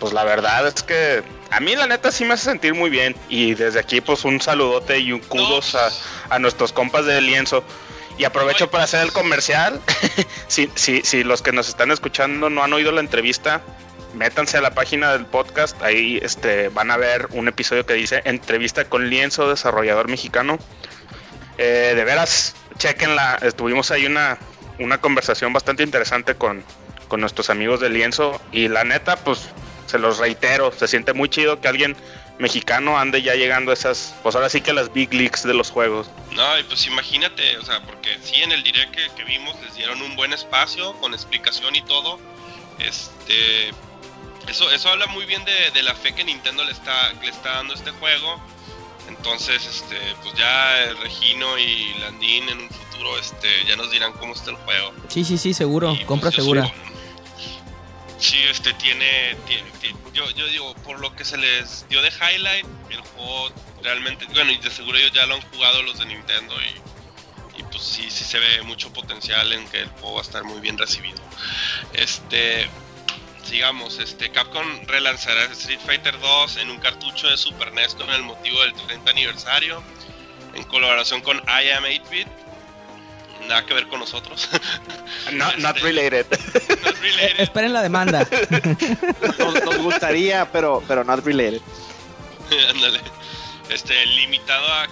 pues 0.00 0.12
la 0.12 0.24
verdad 0.24 0.66
es 0.66 0.82
que 0.82 1.22
a 1.50 1.60
mí 1.60 1.74
la 1.76 1.86
neta 1.86 2.10
sí 2.12 2.24
me 2.24 2.34
hace 2.34 2.44
sentir 2.44 2.74
muy 2.74 2.90
bien. 2.90 3.14
Y 3.28 3.54
desde 3.54 3.80
aquí 3.80 4.00
pues 4.00 4.24
un 4.24 4.40
saludote 4.40 4.98
y 4.98 5.12
un 5.12 5.20
kudos 5.20 5.74
No, 5.74 5.80
a, 5.80 5.82
pues. 5.84 6.02
a 6.30 6.38
nuestros 6.38 6.72
compas 6.72 7.06
de 7.06 7.20
lienzo. 7.20 7.64
Y 8.18 8.24
aprovecho 8.24 8.70
para 8.70 8.84
pues. 8.84 8.94
hacer 8.94 9.06
el 9.06 9.12
comercial. 9.12 9.80
Si, 10.48 10.70
si, 10.76 11.02
si 11.02 11.24
los 11.24 11.42
que 11.42 11.50
nos 11.52 11.68
están 11.68 11.90
escuchando 11.90 12.48
no 12.50 12.62
han 12.62 12.72
oído 12.72 12.92
la 12.92 13.00
entrevista 13.00 13.60
métanse 14.14 14.56
a 14.56 14.60
la 14.60 14.70
página 14.70 15.12
del 15.12 15.26
podcast. 15.26 15.80
Ahí 15.82 16.18
este 16.22 16.68
van 16.70 16.90
a 16.90 16.96
ver 16.96 17.28
un 17.32 17.48
episodio 17.48 17.84
que 17.84 17.94
dice 17.94 18.22
entrevista 18.24 18.84
con 18.86 19.10
lienzo 19.10 19.48
desarrollador 19.50 20.08
mexicano 20.08 20.58
Eh, 21.58 21.92
de 21.96 22.04
veras 22.04 22.54
chequenla. 22.78 23.38
Estuvimos 23.42 23.90
ahí 23.90 24.06
una 24.06 24.38
una 24.78 24.98
conversación 25.00 25.52
bastante 25.52 25.82
interesante 25.82 26.34
con, 26.34 26.62
con 27.08 27.20
nuestros 27.20 27.50
amigos 27.50 27.80
de 27.80 27.88
lienzo. 27.90 28.40
Y 28.52 28.68
la 28.68 28.84
neta 28.84 29.16
pues 29.16 29.48
se 29.86 29.98
los 29.98 30.18
reitero, 30.18 30.72
se 30.72 30.88
siente 30.88 31.12
muy 31.12 31.28
chido 31.28 31.60
que 31.60 31.68
alguien 31.68 31.96
mexicano 32.38 32.98
ande 32.98 33.22
ya 33.22 33.34
llegando 33.34 33.70
a 33.70 33.74
esas, 33.74 34.14
pues 34.22 34.34
ahora 34.34 34.48
sí 34.48 34.60
que 34.60 34.70
a 34.72 34.74
las 34.74 34.92
big 34.92 35.12
leagues 35.14 35.42
de 35.42 35.54
los 35.54 35.70
juegos. 35.70 36.08
No, 36.32 36.58
y 36.58 36.62
pues 36.64 36.86
imagínate, 36.86 37.56
o 37.56 37.64
sea, 37.64 37.80
porque 37.82 38.18
sí 38.22 38.42
en 38.42 38.52
el 38.52 38.62
direct 38.62 38.94
que, 38.94 39.08
que 39.16 39.24
vimos 39.24 39.56
les 39.62 39.74
dieron 39.74 40.02
un 40.02 40.16
buen 40.16 40.32
espacio 40.32 40.92
con 41.00 41.14
explicación 41.14 41.74
y 41.74 41.82
todo. 41.82 42.18
Este, 42.78 43.70
eso, 44.48 44.70
eso 44.70 44.90
habla 44.90 45.06
muy 45.06 45.24
bien 45.24 45.44
de, 45.44 45.70
de 45.72 45.82
la 45.82 45.94
fe 45.94 46.14
que 46.14 46.24
Nintendo 46.24 46.62
le 46.64 46.72
está, 46.72 47.12
le 47.22 47.30
está 47.30 47.54
dando 47.54 47.72
a 47.72 47.76
este 47.76 47.90
juego. 47.92 48.40
Entonces, 49.08 49.64
este, 49.64 49.96
pues 50.22 50.34
ya 50.34 50.92
Regino 51.00 51.56
y 51.58 51.94
Landín 52.00 52.48
en 52.48 52.58
un 52.58 52.68
futuro, 52.68 53.18
este, 53.18 53.48
ya 53.66 53.76
nos 53.76 53.90
dirán 53.90 54.12
cómo 54.14 54.34
está 54.34 54.50
el 54.50 54.56
juego. 54.56 54.92
Sí, 55.08 55.24
sí, 55.24 55.38
sí, 55.38 55.54
seguro, 55.54 55.92
Y, 55.92 55.96
pues, 55.96 56.06
compra 56.06 56.30
segura. 56.32 56.70
Sí, 58.18 58.38
este 58.50 58.72
tiene, 58.74 59.36
yo, 60.12 60.30
yo 60.30 60.46
digo, 60.46 60.74
por 60.76 60.98
lo 61.00 61.14
que 61.14 61.24
se 61.24 61.36
les 61.36 61.86
dio 61.88 62.00
de 62.00 62.08
highlight, 62.08 62.66
el 62.90 63.00
juego 63.00 63.52
realmente, 63.82 64.26
bueno, 64.32 64.50
y 64.52 64.56
de 64.56 64.70
seguro 64.70 64.96
ellos 64.96 65.12
ya 65.12 65.26
lo 65.26 65.34
han 65.34 65.42
jugado 65.42 65.82
los 65.82 65.98
de 65.98 66.06
Nintendo 66.06 66.54
y, 66.60 67.60
y 67.60 67.62
pues 67.64 67.82
sí, 67.82 68.10
sí 68.10 68.24
se 68.24 68.38
ve 68.38 68.62
mucho 68.62 68.92
potencial 68.92 69.52
en 69.52 69.68
que 69.68 69.80
el 69.80 69.88
juego 69.88 70.14
va 70.14 70.20
a 70.20 70.22
estar 70.22 70.44
muy 70.44 70.60
bien 70.60 70.78
recibido. 70.78 71.20
Este, 71.92 72.68
sigamos, 73.44 73.98
este, 73.98 74.30
Capcom 74.30 74.66
relanzará 74.86 75.44
Street 75.52 75.80
Fighter 75.84 76.18
2 76.18 76.56
en 76.56 76.70
un 76.70 76.78
cartucho 76.78 77.28
de 77.28 77.36
Super 77.36 77.72
NES 77.72 77.94
con 77.94 78.10
el 78.10 78.22
motivo 78.22 78.60
del 78.62 78.74
30 78.74 79.10
aniversario, 79.10 79.82
en 80.54 80.64
colaboración 80.64 81.20
con 81.20 81.36
I 81.36 81.70
Am 81.70 81.84
8-Bit. 81.84 82.28
Nada 83.48 83.64
que 83.66 83.74
ver 83.74 83.86
con 83.88 84.00
nosotros. 84.00 84.48
No, 85.32 85.44
not 85.56 85.76
Este- 85.76 85.80
related. 85.88 86.26
Not 86.30 86.94
Eh, 86.94 86.94
related. 87.00 87.40
esperen 87.40 87.72
la 87.72 87.82
demanda. 87.82 88.26
Nos, 89.38 89.64
nos 89.64 89.76
gustaría, 89.78 90.50
pero, 90.52 90.82
pero 90.86 91.02
not 91.04 91.24
related. 91.24 91.60
Ándale. 92.70 93.00
Este, 93.68 94.06
limitado 94.06 94.66
a 94.72 94.86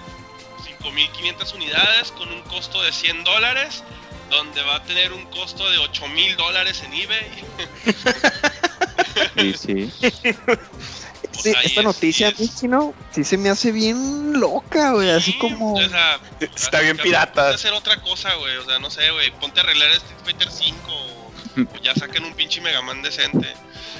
5.500 0.83 1.53
unidades 1.55 2.11
con 2.11 2.29
un 2.31 2.41
costo 2.43 2.83
de 2.83 2.91
100 2.91 3.23
dólares, 3.23 3.83
donde 4.29 4.61
va 4.63 4.75
a 4.75 4.83
tener 4.83 5.13
un 5.13 5.25
costo 5.27 5.69
de 5.69 5.77
8.000 5.77 6.35
dólares 6.35 6.83
en 6.85 6.93
eBay. 6.93 7.31
Sí. 9.55 9.89
O 11.37 11.41
Sí, 11.41 11.51
sea, 11.51 11.61
esta 11.61 11.79
es- 11.81 11.85
noticia, 11.85 12.29
es- 12.29 12.63
¿no? 12.63 12.93
Sí 13.11 13.23
se 13.23 13.37
me 13.37 13.49
hace 13.49 13.71
bien 13.71 14.39
loca, 14.39 14.91
güey. 14.91 15.09
Así 15.09 15.31
Sí, 15.33 15.37
como. 15.37 15.73
o 15.73 15.89
sea, 15.89 16.19
Está 16.39 16.79
bien 16.79 16.95
Ponte 16.97 17.03
pirata. 17.03 17.49
a 17.49 17.53
hacer 17.53 17.73
otra 17.73 18.01
cosa, 18.01 18.33
güey. 18.35 18.55
O 18.57 18.65
sea, 18.65 18.79
no 18.79 18.89
sé, 18.89 19.09
güey. 19.11 19.31
Ponte 19.39 19.59
a 19.59 19.63
arreglar 19.63 19.89
Street 19.91 20.19
Fighter 20.23 20.49
5 20.51 20.91
o, 20.91 21.61
o 21.61 21.81
ya 21.83 21.93
saquen 21.95 22.23
un 22.25 22.33
pinche 22.33 22.61
Mega 22.61 22.81
Man 22.81 23.01
decente. 23.01 23.53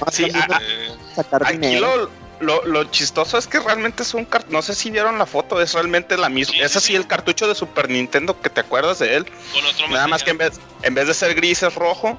más 0.05 0.13
Sí, 0.15 0.23
también 0.23 0.45
ah, 0.51 0.59
Eh, 0.63 0.95
sacar 1.15 1.43
Aquí 1.43 1.53
dinero. 1.57 2.09
lo, 2.39 2.61
lo, 2.61 2.65
lo 2.65 2.83
chistoso 2.91 3.37
es 3.37 3.47
que 3.47 3.59
realmente 3.59 4.03
es 4.03 4.13
un 4.13 4.25
cartucho. 4.25 4.53
No 4.53 4.61
sé 4.61 4.75
si 4.75 4.91
vieron 4.91 5.17
la 5.17 5.25
foto, 5.25 5.61
es 5.61 5.73
realmente 5.73 6.17
la 6.17 6.27
misma. 6.29 6.53
Sí, 6.55 6.61
es 6.61 6.71
sí, 6.73 6.77
así 6.77 6.87
sí. 6.87 6.95
el 6.95 7.07
cartucho 7.07 7.47
de 7.47 7.55
Super 7.55 7.89
Nintendo 7.89 8.39
que 8.41 8.49
te 8.49 8.59
acuerdas 8.61 8.99
de 8.99 9.15
él. 9.15 9.25
con 9.53 9.65
otro 9.65 9.87
Nada 9.89 10.07
más 10.07 10.23
que 10.23 10.31
en 10.31 10.37
material. 10.37 10.59
vez, 10.59 10.85
en 10.87 10.93
vez 10.95 11.07
de 11.07 11.13
ser 11.13 11.33
gris 11.35 11.63
es 11.63 11.73
rojo. 11.75 12.17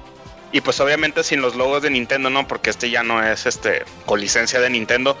Y 0.57 0.61
pues 0.61 0.79
obviamente 0.79 1.23
sin 1.23 1.39
los 1.41 1.53
logos 1.55 1.83
de 1.83 1.91
Nintendo, 1.91 2.31
no, 2.31 2.47
porque 2.47 2.71
este 2.71 2.89
ya 2.89 3.03
no 3.03 3.21
es 3.23 3.45
este 3.45 3.83
con 4.07 4.19
licencia 4.19 4.59
de 4.59 4.71
Nintendo. 4.71 5.15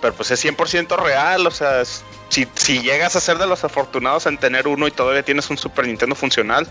Pero 0.00 0.14
pues 0.14 0.30
es 0.30 0.44
100% 0.44 0.96
real, 0.96 1.44
o 1.44 1.50
sea, 1.50 1.80
es- 1.80 2.04
si, 2.28 2.46
si 2.54 2.80
llegas 2.80 3.16
a 3.16 3.20
ser 3.20 3.38
de 3.38 3.46
los 3.48 3.64
afortunados 3.64 4.26
en 4.26 4.38
tener 4.38 4.68
uno 4.68 4.86
y 4.86 4.92
todavía 4.92 5.24
tienes 5.24 5.50
un 5.50 5.58
Super 5.58 5.88
Nintendo 5.88 6.14
funcional, 6.14 6.68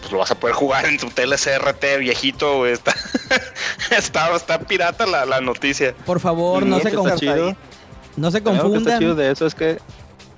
pues 0.00 0.12
lo 0.12 0.18
vas 0.18 0.30
a 0.32 0.34
poder 0.34 0.54
jugar 0.54 0.84
en 0.84 0.98
tu 0.98 1.08
tele 1.08 1.36
CRT 1.36 1.96
viejito, 1.98 2.58
güey, 2.58 2.72
Está, 2.72 2.94
está, 3.90 4.34
está 4.36 4.58
pirata 4.58 5.06
la, 5.06 5.24
la 5.24 5.40
noticia. 5.40 5.94
Por 6.04 6.20
favor, 6.20 6.66
no 6.66 6.78
se, 6.80 6.88
está 6.88 7.00
conf- 7.00 7.18
chido. 7.18 7.56
no 8.16 8.30
se 8.30 8.40
Lo 8.42 8.50
único 8.50 8.70
que 8.72 8.78
está 8.78 8.90
confundan. 8.90 8.98
chido 8.98 9.14
de 9.14 9.30
eso 9.30 9.46
es 9.46 9.54
que 9.54 9.78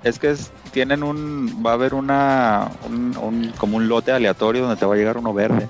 es 0.03 0.19
que 0.19 0.31
es- 0.31 0.51
tienen 0.71 1.03
un 1.03 1.61
va 1.65 1.71
a 1.71 1.73
haber 1.73 1.93
una 1.93 2.71
un, 2.85 3.17
un- 3.17 3.53
como 3.57 3.75
un 3.75 3.89
lote 3.89 4.13
aleatorio 4.13 4.61
donde 4.61 4.77
te 4.77 4.85
va 4.85 4.93
a 4.93 4.97
llegar 4.97 5.17
uno 5.17 5.33
verde. 5.33 5.67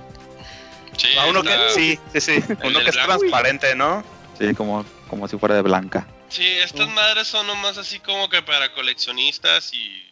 Sí, 0.97 1.07
A 1.17 1.25
uno 1.27 1.41
que, 1.43 1.55
sí, 1.73 1.99
sí, 2.13 2.21
sí, 2.21 2.43
uno 2.63 2.79
que 2.79 2.89
es 2.89 2.95
blanco. 2.95 3.17
transparente, 3.19 3.75
¿no? 3.75 4.03
Sí, 4.37 4.53
como 4.53 4.85
como 5.09 5.27
si 5.27 5.37
fuera 5.37 5.55
de 5.55 5.61
blanca. 5.61 6.07
Sí, 6.29 6.45
estas 6.47 6.87
madres 6.89 7.27
son 7.27 7.45
nomás 7.47 7.77
así 7.77 7.99
como 7.99 8.29
que 8.29 8.41
para 8.41 8.71
coleccionistas 8.73 9.73
y, 9.73 10.09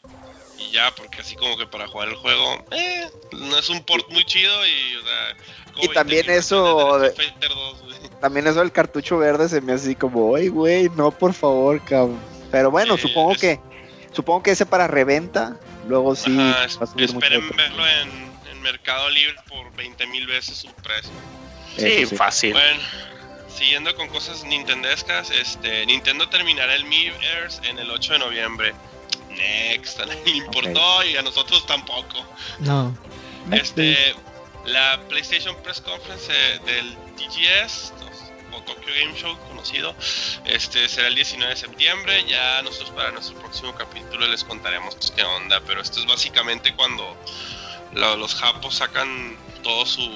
y 0.58 0.72
ya, 0.72 0.94
porque 0.96 1.22
así 1.22 1.36
como 1.38 1.58
que 1.58 1.66
para 1.66 1.88
jugar 1.88 2.10
el 2.10 2.16
juego, 2.16 2.66
eh, 2.72 3.08
no 3.32 3.58
es 3.58 3.70
un 3.70 3.82
port 3.84 4.10
muy 4.10 4.26
chido 4.26 4.52
y, 4.68 4.96
o 4.98 5.02
sea, 5.04 5.36
como 5.74 5.84
Y 5.86 5.88
también 5.94 6.26
20,000 6.28 6.38
eso 6.38 6.98
de- 7.00 7.04
de 7.04 7.08
Street 7.14 7.32
Fighter 7.32 7.50
2, 7.50 7.82
güey. 7.84 8.00
También 8.20 8.48
eso 8.48 8.60
del 8.60 8.72
cartucho 8.74 9.18
verde 9.18 9.48
se 9.48 9.62
me 9.62 9.72
hace 9.74 9.86
así 9.86 9.96
como, 9.96 10.36
ay, 10.36 10.50
güey, 10.50 10.90
no, 10.90 11.12
por 11.12 11.34
favor, 11.34 11.82
cabrón. 11.86 12.20
Pero 12.52 12.72
bueno, 12.72 12.98
Sí, 12.98 13.04
supongo 13.08 13.32
es- 13.32 13.38
que 13.40 13.60
supongo 14.14 14.44
que 14.44 14.52
ese 14.52 14.66
para 14.66 14.88
reventa. 14.88 15.58
Luego 15.88 16.14
sí 16.16 16.36
Ajá, 16.38 16.66
es- 16.66 16.78
va 16.78 16.84
a 16.84 16.88
subir 16.88 17.14
mucho. 17.14 17.30
de 17.30 17.36
esperen 17.38 17.48
precio. 17.48 17.56
verlo 17.78 17.88
en, 17.88 18.29
en 18.60 18.64
Mercado 18.64 19.10
Libre 19.10 19.36
por 19.48 19.74
20 19.76 20.06
mil 20.08 20.28
veces 20.28 20.58
su 20.58 20.72
precio. 20.76 21.12
Sí, 21.78 22.06
fácil. 22.06 22.54
Bueno, 22.54 22.82
siguiendo 23.56 23.96
con 23.96 24.08
cosas 24.10 24.44
nintendescas, 24.44 25.32
este, 25.32 25.86
Nintendo 25.86 26.28
terminará 26.30 26.76
el 26.76 26.86
Miiverse 26.86 27.66
en 27.68 27.80
el 27.80 27.90
8 27.90 28.14
de 28.14 28.20
noviembre. 28.20 28.74
Next, 29.30 30.00
a 30.00 30.06
nadie 30.06 30.24
le 30.26 30.38
importó 30.38 31.04
y 31.06 31.16
a 31.16 31.22
nosotros 31.22 31.66
tampoco. 31.66 32.26
No. 32.60 32.96
Este, 33.52 34.16
la 34.66 35.00
PlayStation 35.08 35.56
Press 35.64 35.82
Conference 35.82 36.32
eh, 36.32 36.60
del 36.66 36.98
TGS 37.16 37.94
o 38.52 38.62
Tokyo 38.64 38.94
Game 39.00 39.16
Show 39.16 39.38
conocido, 39.48 39.96
este 40.46 40.90
será 40.90 41.08
el 41.08 41.16
19 41.16 41.54
de 41.54 41.60
septiembre. 41.60 42.26
Ya 42.28 42.62
nosotros 42.64 42.92
para 42.92 43.12
nuestro 43.12 43.40
próximo 43.40 43.74
capítulo 43.76 44.28
les 44.28 44.44
contaremos 44.44 44.96
qué 45.16 45.24
onda, 45.24 45.62
pero 45.66 45.82
esto 45.82 46.00
es 46.00 46.08
básicamente 46.08 46.74
cuando 46.76 47.16
los 47.94 48.36
japos 48.36 48.76
sacan 48.76 49.36
todo 49.64 49.86
su 49.86 50.10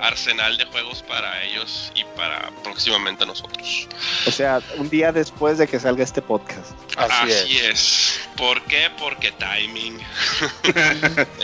arsenal 0.00 0.58
de 0.58 0.66
juegos 0.66 1.02
para 1.02 1.42
ellos 1.44 1.90
y 1.94 2.04
para 2.16 2.50
próximamente 2.62 3.24
nosotros. 3.24 3.88
O 4.26 4.30
sea, 4.30 4.60
un 4.76 4.90
día 4.90 5.10
después 5.12 5.56
de 5.58 5.66
que 5.66 5.80
salga 5.80 6.04
este 6.04 6.20
podcast. 6.20 6.72
Así, 6.98 7.30
es. 7.30 7.42
Así 7.42 7.58
es. 7.58 8.20
¿Por 8.36 8.62
qué? 8.64 8.90
Porque 8.98 9.32
timing. 9.32 9.98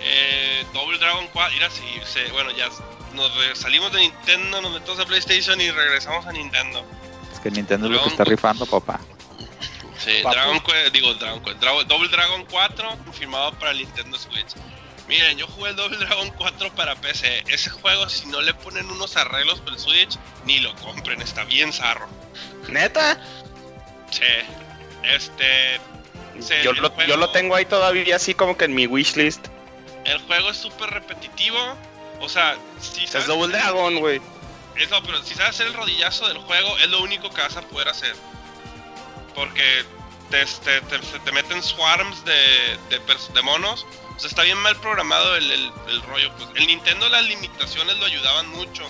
eh, 0.00 0.64
Double 0.72 0.98
Dragon 0.98 1.26
4, 1.32 1.52
mira, 1.54 1.70
si 1.70 1.82
se- 2.10 2.30
bueno, 2.32 2.50
ya 2.52 2.68
nos 3.14 3.30
salimos 3.58 3.92
de 3.92 4.00
Nintendo, 4.00 4.60
nos 4.62 4.72
metemos 4.72 4.98
a 5.00 5.04
PlayStation 5.06 5.60
y 5.60 5.70
regresamos 5.70 6.26
a 6.26 6.32
Nintendo. 6.32 6.84
Es 7.32 7.40
que 7.40 7.50
Nintendo 7.50 7.86
es 7.86 7.92
lo 7.92 8.02
que 8.02 8.08
está 8.08 8.24
rifando, 8.24 8.66
papá. 8.66 9.00
Sí, 9.98 10.20
Papu. 10.22 10.34
Dragon 10.34 10.60
Quest, 10.60 10.92
digo 10.92 11.14
Dragon 11.14 11.42
Quest, 11.42 11.58
Dra- 11.60 11.84
Double 11.86 12.08
Dragon 12.08 12.44
4 12.50 12.88
confirmado 13.04 13.52
para 13.58 13.70
el 13.72 13.78
Nintendo 13.78 14.18
Switch. 14.18 14.54
Miren, 15.08 15.38
yo 15.38 15.46
jugué 15.46 15.70
el 15.70 15.76
Double 15.76 15.96
Dragon 15.98 16.30
4 16.36 16.72
para 16.74 16.96
PC. 16.96 17.44
Ese 17.48 17.70
juego, 17.70 18.08
si 18.08 18.26
no 18.26 18.40
le 18.42 18.52
ponen 18.54 18.90
unos 18.90 19.16
arreglos 19.16 19.60
para 19.60 19.72
el 19.76 19.78
Switch, 19.78 20.18
ni 20.44 20.58
lo 20.60 20.74
compren, 20.76 21.22
está 21.22 21.44
bien 21.44 21.72
zarro. 21.72 22.08
Neta, 22.68 23.18
Sí, 24.10 24.22
este. 25.04 25.80
sí, 26.40 26.54
yo 26.62 26.72
lo, 26.72 26.90
juego- 26.90 27.08
yo 27.08 27.16
lo 27.16 27.30
tengo 27.30 27.54
ahí 27.54 27.64
todavía 27.66 28.16
así 28.16 28.34
como 28.34 28.56
que 28.56 28.64
en 28.66 28.74
mi 28.74 28.86
wishlist. 28.86 29.46
El 30.04 30.18
juego 30.22 30.50
es 30.50 30.56
súper 30.56 30.90
repetitivo. 30.90 31.58
O 32.20 32.28
sea, 32.28 32.56
si 32.80 33.04
Es 33.04 33.10
sabes, 33.10 33.26
Double 33.26 33.48
Dragon, 33.56 33.96
güey. 33.98 34.20
Eso, 34.76 35.02
pero 35.04 35.22
si 35.22 35.34
sabes 35.34 35.50
hacer 35.50 35.66
el 35.68 35.74
rodillazo 35.74 36.28
del 36.28 36.38
juego, 36.38 36.76
es 36.78 36.88
lo 36.88 37.00
único 37.02 37.30
que 37.30 37.40
vas 37.40 37.56
a 37.56 37.62
poder 37.62 37.88
hacer. 37.88 38.14
Porque 39.36 39.84
te, 40.30 40.44
te, 40.44 40.80
te- 40.80 41.02
se 41.06 41.18
te 41.20 41.30
meten 41.30 41.62
swarms 41.62 42.24
de, 42.24 42.32
de, 42.90 43.00
de 43.34 43.42
monos. 43.42 43.86
O 44.16 44.18
sea, 44.18 44.28
está 44.28 44.42
bien 44.42 44.58
mal 44.58 44.74
programado 44.80 45.36
el, 45.36 45.48
el- 45.52 45.72
el 45.88 46.02
rollo. 46.02 46.34
Pues 46.36 46.48
el 46.56 46.66
Nintendo 46.66 47.08
las 47.08 47.22
limitaciones 47.24 47.96
lo 47.98 48.06
ayudaban 48.06 48.48
mucho. 48.48 48.82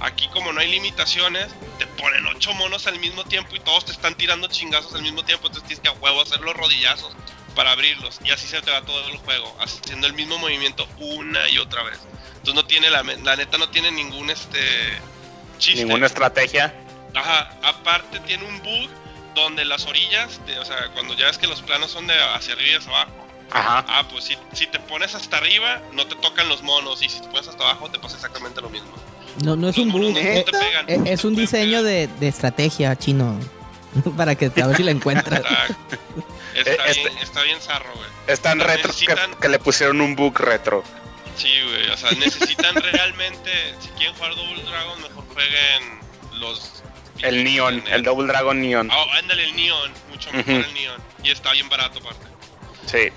Aquí 0.00 0.28
como 0.28 0.52
no 0.52 0.60
hay 0.60 0.70
limitaciones, 0.70 1.48
te 1.78 1.86
ponen 1.86 2.26
ocho 2.26 2.52
monos 2.54 2.86
al 2.86 2.98
mismo 3.00 3.24
tiempo 3.24 3.56
y 3.56 3.60
todos 3.60 3.86
te 3.86 3.92
están 3.92 4.14
tirando 4.14 4.46
chingazos 4.48 4.94
al 4.94 5.02
mismo 5.02 5.24
tiempo. 5.24 5.46
Entonces 5.46 5.66
tienes 5.66 5.82
que 5.82 5.88
a 5.88 5.92
huevo 6.00 6.20
hacer 6.20 6.40
los 6.40 6.54
rodillazos 6.54 7.12
para 7.56 7.70
abrirlos. 7.72 8.20
Y 8.24 8.30
así 8.30 8.46
se 8.46 8.60
te 8.60 8.70
va 8.70 8.82
todo 8.82 9.08
el 9.08 9.16
juego, 9.18 9.56
haciendo 9.60 10.06
el 10.06 10.12
mismo 10.12 10.36
movimiento 10.38 10.86
una 10.98 11.48
y 11.48 11.58
otra 11.58 11.82
vez. 11.84 11.98
Entonces 12.36 12.54
no 12.54 12.66
tiene 12.66 12.90
la, 12.90 13.02
la 13.02 13.36
neta 13.36 13.56
no 13.56 13.70
tiene 13.70 13.90
ningún 13.90 14.28
este 14.28 14.60
chiste. 15.58 15.84
Ninguna 15.84 16.06
estrategia. 16.06 16.74
Ajá, 17.14 17.56
aparte 17.62 18.18
tiene 18.20 18.44
un 18.44 18.58
bug 18.62 18.90
donde 19.34 19.64
las 19.64 19.86
orillas, 19.86 20.40
de- 20.46 20.58
o 20.58 20.64
sea, 20.64 20.88
cuando 20.94 21.14
ya 21.14 21.26
ves 21.26 21.38
que 21.38 21.46
los 21.46 21.62
planos 21.62 21.90
son 21.90 22.06
de 22.06 22.14
hacia 22.34 22.54
arriba 22.54 22.70
y 22.72 22.74
hacia 22.76 22.90
abajo. 22.90 23.12
Ajá. 23.50 23.84
Ah, 23.88 24.04
pues 24.10 24.24
si, 24.24 24.36
si 24.52 24.66
te 24.66 24.80
pones 24.80 25.14
hasta 25.14 25.36
arriba, 25.36 25.80
no 25.92 26.06
te 26.06 26.14
tocan 26.16 26.48
los 26.48 26.62
monos. 26.62 27.02
Y 27.02 27.08
si 27.08 27.20
te 27.20 27.28
pones 27.28 27.46
hasta 27.46 27.62
abajo, 27.62 27.90
te 27.90 27.98
pasa 27.98 28.16
exactamente 28.16 28.60
lo 28.60 28.70
mismo. 28.70 28.90
No, 29.44 29.54
no 29.56 29.68
es 29.68 29.76
un 29.78 29.88
Los 29.88 30.00
bug. 30.00 30.12
no 30.12 30.18
eh, 30.18 30.44
te 30.46 30.52
pegan. 30.52 30.88
eh, 30.88 31.12
es 31.12 31.24
un 31.24 31.34
diseño 31.36 31.82
de, 31.82 32.06
de 32.08 32.28
estrategia 32.28 32.96
chino. 32.96 33.38
Para 34.16 34.34
que 34.34 34.46
a 34.60 34.66
ver 34.66 34.76
si 34.76 34.82
la 34.82 34.90
encuentras. 34.90 35.40
Exacto. 35.40 35.96
Está, 36.54 36.70
Eh, 36.72 36.78
este- 36.86 37.08
bien, 37.10 37.18
está 37.18 37.42
bien 37.42 37.60
zarro, 37.60 37.92
güey. 37.94 38.08
Es 38.26 38.40
tan 38.40 38.58
Pero 38.58 38.70
retro 38.70 38.92
que 39.40 39.48
le 39.48 39.58
pusieron 39.58 40.00
un 40.00 40.16
bug 40.16 40.38
retro. 40.40 40.82
Sí, 41.36 41.50
güey. 41.64 41.90
O 41.90 41.96
sea, 41.96 42.10
necesitan 42.12 42.74
realmente. 42.92 43.50
Si 43.80 43.88
quieren 43.90 44.14
jugar 44.16 44.34
Double 44.34 44.62
Dragon, 44.62 45.02
mejor 45.02 45.24
jueguen 45.32 46.00
los. 46.40 46.82
El 47.20 47.44
Neon, 47.44 47.82
el 47.88 48.02
Double 48.02 48.26
Dragon 48.26 48.60
Neon. 48.60 48.90
Ah, 48.90 49.04
ándale, 49.18 49.44
el 49.44 49.56
Neon. 49.56 49.92
Mucho 50.10 50.32
mejor 50.32 50.54
el 50.54 50.74
Neon. 50.74 51.02
Y 51.22 51.30
está 51.30 51.52
bien 51.52 51.68
barato, 51.68 52.00
aparte. 52.00 52.26
Sí. 52.86 53.10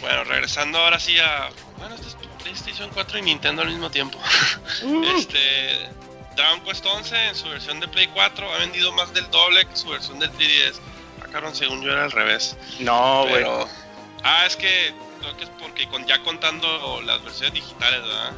Bueno, 0.00 0.24
regresando 0.24 0.78
ahora 0.78 0.98
sí 0.98 1.18
a. 1.18 1.50
Bueno, 1.78 1.94
este 1.94 2.08
es 2.08 2.16
PlayStation 2.42 2.90
4 2.92 3.18
y 3.18 3.22
Nintendo 3.22 3.62
al 3.62 3.68
mismo 3.68 3.90
tiempo. 3.90 4.18
este. 5.16 5.88
Dragon 6.36 6.60
Quest 6.60 6.86
11 6.86 7.28
en 7.28 7.34
su 7.34 7.48
versión 7.48 7.80
de 7.80 7.88
Play 7.88 8.06
4 8.14 8.52
ha 8.52 8.58
vendido 8.58 8.92
más 8.92 9.12
del 9.12 9.28
doble 9.30 9.66
que 9.66 9.76
su 9.76 9.88
versión 9.88 10.20
del 10.20 10.30
3DS. 10.32 10.76
Ah, 11.20 11.26
cabrón, 11.32 11.54
según 11.54 11.82
yo 11.82 11.90
era 11.90 12.04
al 12.04 12.12
revés. 12.12 12.56
No, 12.78 13.22
güey. 13.22 13.34
pero. 13.34 13.68
Ah, 14.22 14.44
es 14.46 14.56
que. 14.56 14.94
Creo 15.20 15.36
que 15.36 15.44
es 15.44 15.50
porque 15.60 15.88
con, 15.88 16.06
ya 16.06 16.22
contando 16.22 17.02
las 17.02 17.22
versiones 17.24 17.54
digitales, 17.54 18.02
¿verdad? 18.02 18.32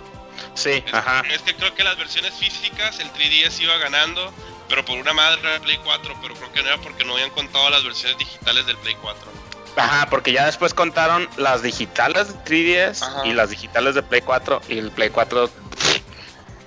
Sí, 0.54 0.82
Es, 0.86 0.94
ajá. 0.94 1.22
es 1.32 1.42
que 1.42 1.54
creo 1.54 1.74
que 1.74 1.84
las 1.84 1.96
versiones 1.96 2.34
físicas, 2.34 2.98
el 2.98 3.10
3DS 3.12 3.60
iba 3.60 3.76
ganando, 3.78 4.32
pero 4.68 4.84
por 4.84 4.98
una 4.98 5.12
madre 5.12 5.40
era 5.40 5.54
el 5.56 5.60
Play 5.60 5.78
4, 5.82 6.14
pero 6.22 6.34
creo 6.34 6.52
que 6.52 6.62
no 6.62 6.68
era 6.68 6.78
porque 6.78 7.04
no 7.04 7.14
habían 7.14 7.30
contado 7.30 7.70
las 7.70 7.84
versiones 7.84 8.18
digitales 8.18 8.66
del 8.66 8.76
Play 8.78 8.96
4. 9.00 9.30
Ajá, 9.76 10.08
porque 10.10 10.32
ya 10.32 10.46
después 10.46 10.74
contaron 10.74 11.28
las 11.36 11.62
digitales 11.62 12.28
de 12.28 12.44
3DS 12.44 13.02
Ajá. 13.02 13.26
y 13.26 13.32
las 13.32 13.50
digitales 13.50 13.94
de 13.94 14.02
Play 14.02 14.20
4 14.20 14.62
y 14.68 14.78
el 14.78 14.90
Play 14.90 15.10
4 15.10 15.48
pff, 15.48 16.00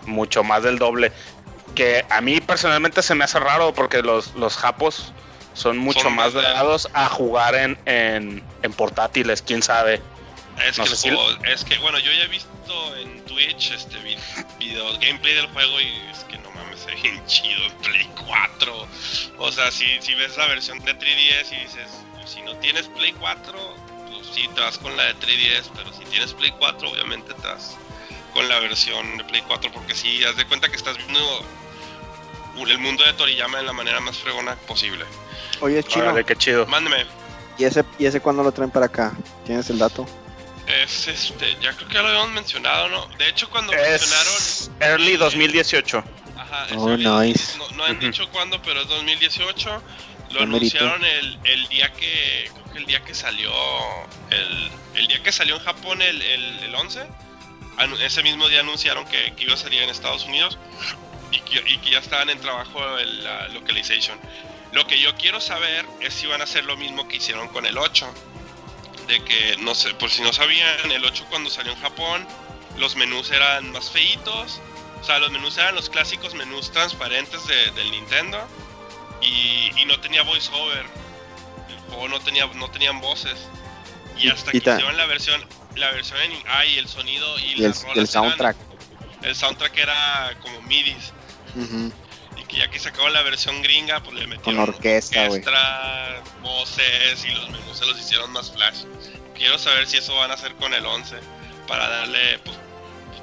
mucho 0.05 0.43
más 0.43 0.63
del 0.63 0.79
doble. 0.79 1.11
Que 1.75 2.05
a 2.09 2.21
mí 2.21 2.39
personalmente 2.39 3.01
se 3.01 3.15
me 3.15 3.23
hace 3.25 3.39
raro 3.39 3.73
porque 3.73 4.01
los, 4.01 4.33
los 4.35 4.55
japos 4.55 5.11
son 5.53 5.77
mucho 5.77 6.01
Son 6.01 6.15
más 6.15 6.33
dados 6.33 6.89
a 6.93 7.07
jugar 7.07 7.55
en, 7.55 7.77
en, 7.85 8.43
en 8.63 8.73
portátiles, 8.73 9.41
quién 9.41 9.61
sabe. 9.61 10.01
Es 10.61 10.77
No 10.77 10.83
que 10.85 10.95
si- 10.95 11.09
juego- 11.09 11.29
es 11.45 11.63
que 11.65 11.77
bueno, 11.79 11.99
yo 11.99 12.11
ya 12.11 12.23
he 12.23 12.27
visto 12.27 12.95
en 12.97 13.23
Twitch 13.25 13.71
este 13.71 13.97
vi- 13.99 14.17
video 14.59 14.91
gameplay 14.99 15.33
del 15.35 15.47
juego 15.47 15.79
y 15.81 15.87
es 16.11 16.23
que 16.25 16.37
no 16.37 16.51
mames, 16.51 16.79
se 16.81 16.87
ve 16.93 17.01
bien 17.01 17.25
chido 17.25 17.65
en 17.65 17.73
Play 17.77 18.09
4. 18.27 18.87
O 19.39 19.51
sea, 19.51 19.71
si, 19.71 19.85
si 20.01 20.13
ves 20.15 20.37
la 20.37 20.47
versión 20.47 20.79
de 20.79 20.93
3DS 20.93 21.51
y 21.51 21.55
dices, 21.63 21.87
pues, 22.15 22.29
si 22.29 22.41
no 22.43 22.55
tienes 22.57 22.87
Play 22.89 23.13
4, 23.13 23.75
pues 24.09 24.27
sí 24.33 24.47
te 24.53 24.61
vas 24.61 24.77
con 24.77 24.95
la 24.95 25.03
de 25.05 25.15
3DS, 25.15 25.69
pero 25.75 25.91
si 25.93 26.03
tienes 26.05 26.33
Play 26.33 26.51
4, 26.59 26.89
obviamente 26.91 27.33
te 27.33 27.47
vas 27.47 27.75
con 28.33 28.47
la 28.47 28.59
versión 28.59 29.17
de 29.17 29.23
Play 29.25 29.41
4 29.47 29.71
porque 29.71 29.95
si 29.95 30.23
haz 30.23 30.35
de 30.37 30.45
cuenta 30.45 30.69
que 30.69 30.75
estás 30.75 30.97
viendo 30.97 31.19
el 32.67 32.77
mundo 32.79 33.03
de 33.03 33.13
Toriyama 33.13 33.57
de 33.57 33.63
la 33.63 33.73
manera 33.73 33.99
más 33.99 34.17
fregona 34.17 34.55
posible. 34.67 35.05
Oye, 36.11 36.25
qué 36.25 36.35
chido. 36.35 36.65
Mándeme. 36.67 37.05
¿y 37.57 37.65
ese, 37.65 37.83
¿y 37.99 38.05
ese 38.05 38.19
cuándo 38.19 38.43
lo 38.43 38.51
traen 38.51 38.71
para 38.71 38.85
acá? 38.87 39.11
¿Tienes 39.45 39.69
el 39.69 39.77
dato? 39.79 40.07
Es 40.67 41.07
este, 41.07 41.57
ya 41.61 41.73
creo 41.73 41.87
que 41.87 41.93
ya 41.93 42.01
lo 42.01 42.07
habíamos 42.07 42.31
mencionado, 42.31 42.87
¿no? 42.89 43.05
De 43.17 43.27
hecho, 43.29 43.49
cuando 43.49 43.73
mencionaron. 43.73 44.33
Es 44.37 44.71
Early 44.79 45.17
2018. 45.17 46.03
Ajá, 46.37 46.65
es 46.67 46.73
Oh, 46.77 46.89
early, 46.89 47.05
nice. 47.27 47.57
No, 47.57 47.69
no 47.71 47.83
han 47.83 47.99
dicho 47.99 48.29
cuándo, 48.31 48.61
pero 48.61 48.81
es 48.81 48.87
2018. 48.87 49.83
Lo 50.31 50.37
Qué 50.39 50.43
anunciaron 50.43 51.03
el, 51.03 51.39
el 51.43 51.67
día 51.67 51.91
que. 51.93 52.49
Creo 52.53 52.71
que 52.73 52.77
el 52.79 52.85
día 52.85 53.03
que 53.03 53.13
salió. 53.13 53.51
El, 54.31 54.71
el 54.95 55.07
día 55.07 55.21
que 55.21 55.31
salió 55.31 55.55
en 55.57 55.63
Japón 55.63 56.01
el, 56.01 56.21
el, 56.21 56.59
el 56.59 56.73
11. 56.75 57.01
anu- 57.77 57.99
Ese 57.99 58.23
mismo 58.23 58.47
día 58.47 58.61
anunciaron 58.61 59.05
que, 59.05 59.33
que 59.35 59.43
iba 59.43 59.53
a 59.55 59.57
salir 59.57 59.81
en 59.83 59.89
Estados 59.89 60.25
Unidos. 60.25 60.57
Y 61.31 61.39
que, 61.41 61.57
y 61.69 61.77
que 61.79 61.91
ya 61.91 61.99
estaban 61.99 62.29
en 62.29 62.39
trabajo 62.39 62.97
en 62.99 63.23
la 63.23 63.47
localization. 63.49 64.17
Lo 64.71 64.87
que 64.87 64.99
yo 64.99 65.13
quiero 65.15 65.41
saber 65.41 65.85
es 65.99 66.13
si 66.13 66.25
van 66.25 66.41
a 66.41 66.45
hacer 66.45 66.63
lo 66.65 66.77
mismo 66.77 67.07
que 67.07 67.17
hicieron 67.17 67.47
con 67.49 67.65
el 67.65 67.77
8. 67.77 68.11
De 69.07 69.23
que, 69.23 69.57
no 69.59 69.75
sé, 69.75 69.93
por 69.95 70.09
si 70.09 70.21
no 70.21 70.31
sabían, 70.33 70.91
el 70.91 71.03
8 71.03 71.25
cuando 71.29 71.49
salió 71.49 71.71
en 71.73 71.79
Japón, 71.81 72.25
los 72.77 72.95
menús 72.95 73.31
eran 73.31 73.71
más 73.71 73.89
feitos. 73.89 74.59
O 75.01 75.03
sea, 75.05 75.19
los 75.19 75.31
menús 75.31 75.57
eran 75.57 75.75
los 75.75 75.89
clásicos 75.89 76.33
menús 76.33 76.71
transparentes 76.71 77.45
de- 77.47 77.71
del 77.71 77.91
Nintendo. 77.91 78.39
Y, 79.21 79.71
y 79.77 79.85
no 79.85 79.99
tenía 79.99 80.23
voiceover. 80.23 80.85
El 81.69 81.77
juego 81.89 82.07
no 82.09 82.19
tenía 82.21 82.45
no 82.47 82.69
tenían 82.71 82.99
voces. 83.01 83.47
Y 84.17 84.29
hasta 84.29 84.51
y 84.55 84.59
que 84.61 84.69
hicieron 84.77 84.95
la 84.97 85.05
versión 85.05 85.43
la 85.75 85.89
versión 85.91 86.19
en 86.21 86.31
ah, 86.47 86.65
y 86.65 86.77
el 86.77 86.87
sonido 86.87 87.37
y, 87.39 87.43
Y 87.43 87.63
el, 87.65 87.65
el 87.65 87.73
eran- 87.93 88.07
soundtrack. 88.07 88.55
el 89.23 89.35
soundtrack 89.35 89.77
era 89.77 90.37
como 90.41 90.61
midis. 90.61 91.11
Que 92.53 92.59
ya 92.59 92.69
que 92.69 92.79
sacaron 92.79 93.11
la 93.13 93.21
versión 93.23 93.61
gringa, 93.61 94.01
pues 94.01 94.15
le 94.15 94.27
metieron 94.27 94.59
orquesta, 94.61 95.27
güey. 95.27 95.39
orquesta, 95.39 96.21
voces 96.41 97.25
y 97.25 97.29
los 97.31 97.49
menús 97.49 97.77
se 97.77 97.85
los 97.85 97.99
hicieron 97.99 98.31
más 98.31 98.51
flash. 98.51 98.83
Quiero 99.35 99.57
saber 99.57 99.87
si 99.87 99.97
eso 99.97 100.15
van 100.15 100.31
a 100.31 100.35
hacer 100.35 100.53
con 100.55 100.73
el 100.73 100.85
11 100.85 101.15
para 101.67 101.89
darle, 101.89 102.39
pues, 102.45 102.57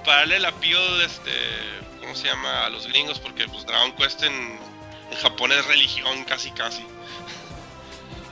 para 0.04 0.18
darle 0.18 0.36
el 0.36 0.44
appeal 0.44 0.98
de 0.98 1.04
este, 1.04 1.30
¿cómo 2.00 2.14
se 2.16 2.26
llama? 2.26 2.66
A 2.66 2.68
los 2.70 2.86
gringos, 2.88 3.18
porque 3.20 3.46
pues 3.48 3.64
Dragon 3.66 3.92
Quest 3.92 4.22
en, 4.24 4.32
en 5.10 5.18
Japón 5.22 5.52
es 5.52 5.64
religión 5.66 6.24
casi 6.24 6.50
casi. 6.50 6.84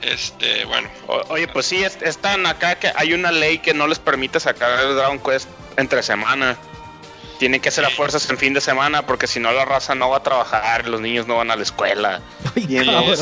Este, 0.01 0.63
bueno, 0.63 0.89
O- 1.07 1.21
oye, 1.27 1.47
pues 1.49 1.65
sí, 1.65 1.83
es- 1.83 2.01
están 2.01 2.45
acá 2.45 2.75
que 2.75 2.89
hay 2.95 3.11
una 3.11 3.31
ley 3.33 3.59
que 3.59 3.73
no 3.73 3.85
les 3.85 3.99
permite 3.99 4.39
sacar 4.39 4.79
el 4.79 4.95
Dragon 4.95 5.19
Quest 5.19 5.49
entre 5.75 6.03
semana. 6.03 6.57
Tienen 7.39 7.59
que 7.61 7.69
hacer 7.69 7.85
a 7.85 7.89
fuerzas 7.89 8.29
en 8.29 8.37
fin 8.37 8.53
de 8.53 8.61
semana 8.61 9.05
porque 9.07 9.25
si 9.25 9.39
no 9.39 9.51
la 9.51 9.63
raza 9.65 9.95
no 9.95 10.09
va 10.09 10.17
a 10.17 10.23
trabajar, 10.23 10.87
los 10.87 10.99
niños 11.01 11.25
no 11.25 11.37
van 11.37 11.49
a 11.49 11.55
la 11.55 11.63
escuela. 11.63 12.21
Ay, 12.55 12.67
cabrón. 12.85 13.15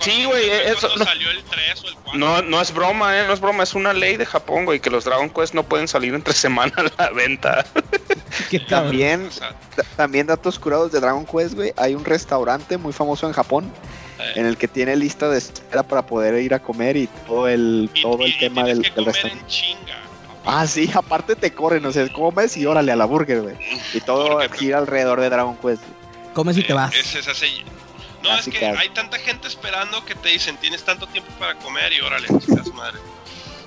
sí. 0.00 0.24
güey, 0.24 0.48
¿cuándo 0.48 0.72
eso- 0.78 0.96
no. 0.96 1.04
salió 1.04 1.30
el 1.30 1.42
3 1.44 1.84
o 1.84 1.88
el 1.88 1.94
4? 1.94 2.18
No, 2.18 2.42
no 2.42 2.60
es 2.60 2.72
broma, 2.72 3.18
eh, 3.20 3.24
no 3.26 3.34
es 3.34 3.40
broma, 3.40 3.62
es 3.62 3.74
una 3.74 3.92
ley 3.92 4.16
de 4.16 4.26
Japón, 4.26 4.64
güey, 4.64 4.80
que 4.80 4.90
los 4.90 5.04
Dragon 5.04 5.28
Quest 5.30 5.54
no 5.54 5.62
pueden 5.62 5.88
salir 5.88 6.14
entre 6.14 6.32
semana 6.34 6.72
a 6.96 7.02
la 7.02 7.10
venta. 7.10 7.64
También, 8.68 9.26
O 9.26 9.30
sea, 9.30 9.50
ta- 9.76 9.84
también 9.96 10.26
datos 10.26 10.58
curados 10.58 10.90
de 10.92 11.00
Dragon 11.00 11.26
Quest, 11.26 11.54
güey. 11.54 11.72
Hay 11.76 11.94
un 11.94 12.04
restaurante 12.04 12.76
muy 12.78 12.92
famoso 12.92 13.26
en 13.26 13.32
Japón 13.34 13.70
eh, 14.18 14.32
en 14.36 14.46
el 14.46 14.56
que 14.56 14.68
tiene 14.68 14.96
lista 14.96 15.28
de 15.28 15.38
espera 15.38 15.82
para 15.82 16.06
poder 16.06 16.40
ir 16.42 16.54
a 16.54 16.58
comer 16.60 16.96
y 16.96 17.06
todo 17.26 17.48
el, 17.48 17.90
y- 17.94 18.02
todo 18.02 18.20
y- 18.22 18.24
el 18.24 18.30
y 18.30 18.38
tema 18.38 18.64
del, 18.64 18.78
que 18.82 18.88
del 18.90 18.94
comer 18.94 19.12
restaurante. 19.14 19.40
en 19.44 19.46
chinga. 19.50 20.01
Ah, 20.44 20.66
sí, 20.66 20.90
aparte 20.94 21.36
te 21.36 21.52
corren, 21.52 21.84
o 21.86 21.92
sea, 21.92 22.06
comes 22.12 22.56
y 22.56 22.66
órale 22.66 22.92
a 22.92 22.96
la 22.96 23.04
burger, 23.04 23.42
güey. 23.42 23.56
Y 23.94 24.00
todo 24.00 24.38
gira 24.50 24.78
alrededor 24.78 25.20
de 25.20 25.30
Dragon 25.30 25.56
Quest. 25.56 25.82
Comes 26.34 26.56
y 26.58 26.62
te 26.62 26.72
Eh, 26.72 26.74
vas. 26.74 26.94
ese 26.94 27.18
es 27.20 27.28
así. 27.28 27.62
No, 28.22 28.30
Así 28.30 28.50
es 28.50 28.54
que 28.54 28.60
que- 28.60 28.66
hay 28.66 28.88
tanta 28.90 29.18
gente 29.18 29.48
esperando 29.48 30.04
que 30.04 30.14
te 30.14 30.28
dicen 30.28 30.56
tienes 30.58 30.84
tanto 30.84 31.06
tiempo 31.08 31.30
para 31.40 31.56
comer 31.58 31.92
y 31.92 32.00
órale, 32.00 32.28
chicas 32.38 32.72
madre. 32.72 32.98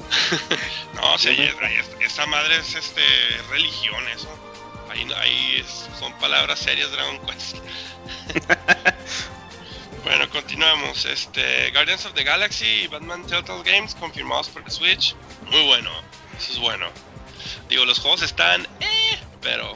no, 0.96 1.14
o 1.14 1.18
sea, 1.18 1.32
es- 1.32 1.40
es- 1.40 2.12
esa 2.12 2.26
madre 2.26 2.58
es 2.58 2.74
este 2.76 3.02
religión 3.50 4.02
eso. 4.16 4.30
Ahí, 4.90 5.04
no- 5.06 5.16
ahí 5.18 5.58
es- 5.60 5.90
son 6.00 6.14
palabras 6.20 6.60
serias 6.60 6.90
Dragon 6.92 7.20
Quest. 7.26 7.58
bueno, 10.04 10.30
continuamos. 10.30 11.06
Este 11.06 11.72
Guardians 11.72 12.06
of 12.06 12.14
the 12.14 12.24
Galaxy 12.24 12.66
y 12.84 12.88
Batman 12.88 13.26
Telltale 13.26 13.64
Games 13.70 13.96
confirmados 13.96 14.50
por 14.50 14.64
el 14.64 14.72
Switch. 14.72 15.16
Muy 15.50 15.66
bueno. 15.66 15.90
Eso 16.38 16.54
es 16.54 16.60
bueno. 16.60 16.88
Digo, 17.70 17.86
los 17.86 18.00
juegos 18.00 18.22
están 18.22 18.64
eh, 18.80 19.18
pero 19.42 19.74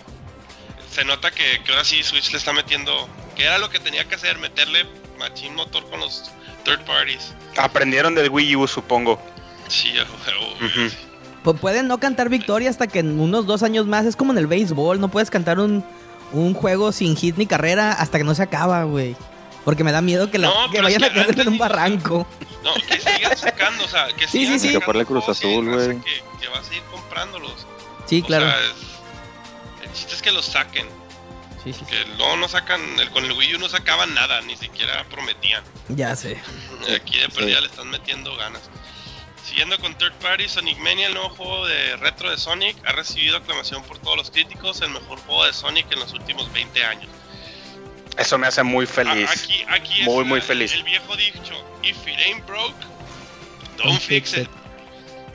se 0.91 1.05
nota 1.05 1.31
que, 1.31 1.61
que 1.63 1.71
ahora 1.71 1.83
sí 1.85 2.03
Switch 2.03 2.31
le 2.31 2.37
está 2.37 2.53
metiendo, 2.53 3.07
que 3.35 3.43
era 3.43 3.57
lo 3.57 3.69
que 3.69 3.79
tenía 3.79 4.05
que 4.05 4.15
hacer, 4.15 4.37
meterle 4.39 4.85
machín 5.17 5.55
motor 5.55 5.87
con 5.89 5.99
los 5.99 6.31
third 6.65 6.83
parties. 6.85 7.33
Aprendieron 7.57 8.15
del 8.15 8.29
Wii 8.29 8.55
U, 8.55 8.67
supongo. 8.67 9.21
Sí, 9.67 9.89
el 9.89 10.05
juego. 10.05 10.55
güey. 10.59 10.87
Ujú. 10.87 10.95
Pues 11.43 11.59
pueden 11.59 11.87
no 11.87 11.99
cantar 11.99 12.29
victoria 12.29 12.69
hasta 12.69 12.87
que 12.87 12.99
en 12.99 13.19
unos 13.19 13.45
dos 13.45 13.63
años 13.63 13.85
más. 13.85 14.05
Es 14.05 14.15
como 14.15 14.31
en 14.31 14.39
el 14.39 14.47
béisbol. 14.47 14.99
No 14.99 15.09
puedes 15.09 15.29
cantar 15.29 15.59
un, 15.59 15.85
un 16.33 16.53
juego 16.53 16.91
sin 16.91 17.15
hit 17.15 17.37
ni 17.37 17.45
carrera 17.47 17.93
hasta 17.93 18.17
que 18.17 18.23
no 18.23 18.35
se 18.35 18.43
acaba, 18.43 18.83
güey. 18.83 19.15
Porque 19.65 19.83
me 19.83 19.91
da 19.91 20.01
miedo 20.01 20.31
que, 20.31 20.37
la- 20.39 20.47
No, 20.47 20.71
que 20.71 20.81
vayan 20.81 21.03
es 21.03 21.09
a 21.09 21.13
caer 21.13 21.39
en 21.39 21.47
un 21.47 21.57
barranco. 21.57 22.25
No, 22.63 22.73
que 22.75 22.99
sigan 22.99 23.37
sacando, 23.37 23.83
o 23.85 23.87
sea, 23.87 24.07
que 24.07 24.27
Sí, 24.27 24.39
sigan 24.45 24.59
sí, 24.59 24.69
sí. 24.69 24.79
Que 24.79 25.05
Cruz 25.05 25.27
Azul, 25.29 25.69
güey. 25.73 25.99
Que, 26.01 26.23
que 26.41 26.47
va 26.47 26.59
a 26.59 26.63
seguir 26.63 26.83
comprándolos. 26.91 27.65
Sí, 28.05 28.21
O 28.21 28.25
claro. 28.25 28.45
sea, 28.49 28.59
es- 28.61 29.83
el 29.83 29.93
chiste 29.93 30.15
es 30.15 30.21
que 30.21 30.31
los 30.31 30.45
saquen. 30.45 30.87
Sí, 31.63 31.73
sí, 31.73 31.79
sí. 31.79 31.85
Que 31.85 32.05
no, 32.17 32.37
no 32.37 32.47
sacan, 32.47 32.81
el, 32.99 33.09
con 33.11 33.25
el 33.25 33.33
Wii 33.33 33.55
U 33.55 33.59
no 33.59 33.67
sacaban 33.69 34.13
nada, 34.13 34.39
ni 34.41 34.55
siquiera 34.55 35.03
prometían. 35.09 35.61
Ya 35.89 36.15
sé. 36.15 36.41
Aquí 36.95 37.17
de 37.19 37.27
perdida 37.29 37.59
le 37.59 37.67
están 37.67 37.89
metiendo 37.89 38.35
ganas. 38.37 38.61
Siguiendo 39.45 39.77
con 39.79 39.93
Third 39.97 40.13
Party, 40.21 40.47
Sonic 40.47 40.77
Mania, 40.77 41.07
el 41.07 41.13
nuevo 41.15 41.29
juego 41.29 41.65
de 41.65 41.97
retro 41.97 42.29
de 42.29 42.37
Sonic, 42.37 42.77
ha 42.85 42.91
recibido 42.93 43.37
aclamación 43.37 43.83
por 43.83 43.97
todos 43.97 44.15
los 44.15 44.31
críticos, 44.31 44.79
el 44.81 44.91
mejor 44.91 45.19
juego 45.21 45.45
de 45.45 45.53
Sonic 45.53 45.91
en 45.91 45.99
los 45.99 46.13
últimos 46.13 46.51
20 46.53 46.85
años. 46.85 47.09
Eso 48.17 48.37
me 48.37 48.47
hace 48.47 48.63
muy 48.63 48.85
feliz. 48.85 49.29
Aquí, 49.31 49.63
aquí 49.69 50.03
Muy, 50.03 50.21
es 50.23 50.27
muy 50.27 50.39
la- 50.39 50.45
feliz. 50.45 50.73
El 50.73 50.83
viejo 50.83 51.15
dicho, 51.15 51.53
if 51.83 52.05
it 52.07 52.17
ain't 52.25 52.45
broke, 52.45 52.75
don't 53.77 53.99
fix 53.99 54.35
it. 54.37 54.49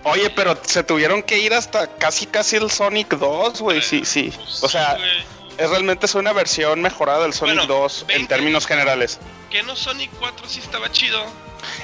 Oye, 0.02 0.28
pero 0.30 0.58
se 0.66 0.84
tuvieron 0.84 1.22
que 1.22 1.38
ir 1.38 1.54
hasta 1.54 1.86
casi 1.96 2.26
casi 2.26 2.56
el 2.56 2.70
Sonic 2.70 3.08
2, 3.14 3.60
güey, 3.62 3.80
sí, 3.80 4.04
sí. 4.04 4.30
Pues 4.36 4.62
O 4.62 4.68
sea, 4.68 4.96
sí, 4.98 5.02
es 5.56 5.70
realmente 5.70 6.04
es 6.04 6.14
una 6.14 6.34
versión 6.34 6.82
mejorada 6.82 7.22
del 7.22 7.32
Sonic 7.32 7.56
Bueno, 7.56 7.74
2 7.74 8.00
en 8.02 8.06
20. 8.08 8.34
términos 8.34 8.66
generales. 8.66 9.18
¿Que 9.50 9.62
no 9.62 9.74
Sonic 9.74 10.10
4 10.18 10.46
sí 10.46 10.60
estaba 10.60 10.92
chido? 10.92 11.24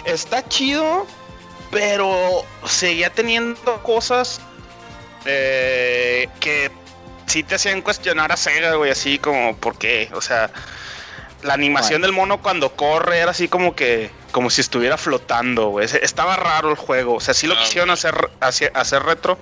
Está 0.05 0.47
chido, 0.47 1.07
pero 1.71 2.45
seguía 2.67 3.09
teniendo 3.09 3.83
cosas 3.83 4.43
eh, 5.25 6.29
que 6.41 6.71
sí 7.27 7.43
te 7.43 7.55
hacían 7.55 7.81
cuestionar 7.81 8.33
a 8.33 8.37
Sega, 8.37 8.75
güey, 8.75 8.91
así 8.91 9.19
como, 9.19 9.57
¿por 9.57 9.79
qué? 9.79 10.11
O 10.13 10.21
sea, 10.21 10.51
la 11.43 11.55
animación 11.55 12.03
del 12.03 12.13
mono 12.13 12.43
cuando 12.43 12.75
corre 12.77 13.19
era 13.19 13.31
así 13.31 13.49
como 13.49 13.75
que, 13.75 14.11
como 14.33 14.51
si 14.51 14.61
estuviera 14.61 14.97
flotando, 14.97 15.69
güey. 15.69 15.87
Estaba 16.03 16.37
raro 16.37 16.71
el 16.71 16.77
juego, 16.77 17.15
o 17.15 17.21
sea, 17.21 17.35
sí 17.35 17.47
lo 17.47 17.55
Ah, 17.55 17.61
quisieron 17.63 17.91
hacer, 17.91 18.31
hacer, 18.41 18.73
hacer 18.75 19.03
retro, 19.03 19.39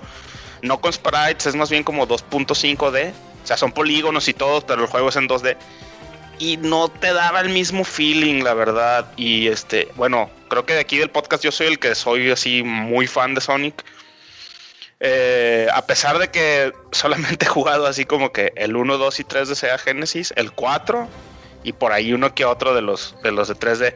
no 0.61 0.79
con 0.81 0.93
sprites, 0.93 1.45
es 1.47 1.55
más 1.55 1.69
bien 1.69 1.83
como 1.83 2.07
2.5D, 2.07 3.11
o 3.43 3.47
sea, 3.47 3.57
son 3.57 3.71
polígonos 3.71 4.27
y 4.27 4.33
todo, 4.33 4.61
pero 4.61 4.81
el 4.81 4.87
juego 4.87 5.09
es 5.09 5.15
en 5.15 5.27
2D 5.27 5.57
y 6.39 6.57
no 6.57 6.87
te 6.87 7.13
daba 7.13 7.41
el 7.41 7.49
mismo 7.49 7.83
feeling, 7.83 8.43
la 8.43 8.53
verdad. 8.53 9.11
Y 9.17 9.47
este, 9.47 9.89
bueno, 9.95 10.31
creo 10.47 10.65
que 10.65 10.73
de 10.73 10.79
aquí 10.79 10.97
del 10.97 11.09
podcast 11.09 11.43
yo 11.43 11.51
soy 11.51 11.67
el 11.67 11.79
que 11.79 11.93
soy 11.95 12.31
así 12.31 12.63
muy 12.63 13.07
fan 13.07 13.35
de 13.35 13.41
Sonic. 13.41 13.83
Eh, 15.01 15.67
a 15.73 15.85
pesar 15.85 16.17
de 16.17 16.29
que 16.29 16.73
solamente 16.91 17.45
he 17.45 17.49
jugado 17.49 17.85
así 17.85 18.05
como 18.05 18.31
que 18.31 18.53
el 18.55 18.75
1, 18.75 18.97
2 18.97 19.19
y 19.19 19.23
3 19.25 19.49
de 19.49 19.55
Sega 19.55 19.77
Genesis, 19.77 20.33
el 20.35 20.51
4 20.51 21.07
y 21.63 21.73
por 21.73 21.91
ahí 21.91 22.13
uno 22.13 22.33
que 22.33 22.45
otro 22.45 22.73
de 22.73 22.81
los 22.81 23.15
de 23.23 23.31
los 23.31 23.47
de 23.47 23.55
3D. 23.55 23.95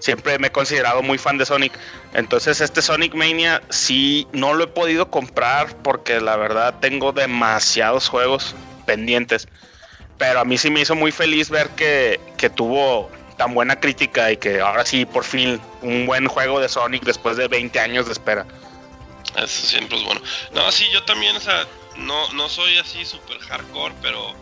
Siempre 0.00 0.38
me 0.38 0.48
he 0.48 0.52
considerado 0.52 1.02
muy 1.02 1.16
fan 1.16 1.38
de 1.38 1.46
Sonic. 1.46 1.72
Entonces 2.12 2.60
este 2.60 2.82
Sonic 2.82 3.14
Mania 3.14 3.62
sí 3.70 4.26
no 4.32 4.52
lo 4.52 4.64
he 4.64 4.66
podido 4.66 5.10
comprar 5.10 5.74
porque 5.82 6.20
la 6.20 6.36
verdad 6.36 6.74
tengo 6.80 7.12
demasiados 7.12 8.08
juegos 8.08 8.54
pendientes. 8.86 9.48
Pero 10.18 10.40
a 10.40 10.44
mí 10.44 10.58
sí 10.58 10.70
me 10.70 10.80
hizo 10.80 10.94
muy 10.94 11.10
feliz 11.10 11.48
ver 11.48 11.70
que, 11.70 12.20
que 12.36 12.50
tuvo 12.50 13.10
tan 13.36 13.54
buena 13.54 13.80
crítica 13.80 14.30
y 14.30 14.36
que 14.36 14.60
ahora 14.60 14.84
sí, 14.84 15.06
por 15.06 15.24
fin, 15.24 15.60
un 15.82 16.06
buen 16.06 16.28
juego 16.28 16.60
de 16.60 16.68
Sonic 16.68 17.02
después 17.04 17.36
de 17.36 17.48
20 17.48 17.80
años 17.80 18.06
de 18.06 18.12
espera. 18.12 18.46
Eso 19.36 19.66
siempre 19.66 19.98
es 19.98 20.04
bueno. 20.04 20.20
No, 20.52 20.70
sí, 20.70 20.84
yo 20.92 21.02
también, 21.04 21.34
o 21.36 21.40
sea, 21.40 21.66
no, 21.96 22.32
no 22.32 22.48
soy 22.48 22.78
así 22.78 23.04
super 23.04 23.38
hardcore, 23.38 23.94
pero 24.00 24.34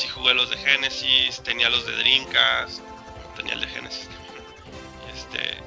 sí 0.00 0.08
jugué 0.08 0.32
los 0.32 0.48
de 0.48 0.56
Genesis, 0.56 1.42
tenía 1.42 1.68
los 1.68 1.86
de 1.86 1.94
Dreamcast, 1.96 2.80
tenía 3.36 3.52
el 3.52 3.60
de 3.60 3.66
Genesis 3.68 4.08
Este, 5.14 5.58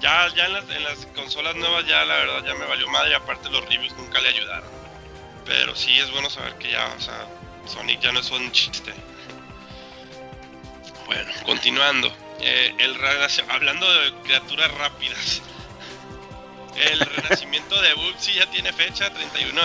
ya, 0.00 0.28
ya 0.34 0.46
en 0.46 0.52
las, 0.52 0.68
en 0.68 0.84
las 0.84 1.06
consolas 1.06 1.56
nuevas 1.56 1.86
ya 1.86 2.04
la 2.04 2.16
verdad 2.16 2.44
ya 2.44 2.54
me 2.54 2.66
valió 2.66 2.86
madre, 2.88 3.14
aparte 3.14 3.48
los 3.48 3.64
reviews 3.64 3.96
nunca 3.96 4.20
le 4.20 4.28
ayudaron. 4.28 4.68
Pero 5.46 5.74
sí 5.74 5.98
es 5.98 6.10
bueno 6.10 6.28
saber 6.28 6.54
que 6.56 6.70
ya, 6.70 6.94
o 6.94 7.00
sea, 7.00 7.26
Sonic 7.66 8.00
ya 8.00 8.12
no 8.12 8.20
es 8.20 8.30
un 8.30 8.52
chiste. 8.52 8.92
continuando. 11.46 12.14
Eh, 12.40 12.74
el 12.78 12.96
hablando 13.48 13.90
de 13.90 14.12
criaturas 14.22 14.70
rápidas. 14.74 15.40
El 16.76 17.00
renacimiento 17.00 17.80
de 17.80 17.94
Bootsy 17.94 18.34
ya 18.34 18.46
tiene 18.50 18.72
fecha, 18.72 19.10
31 19.12 19.62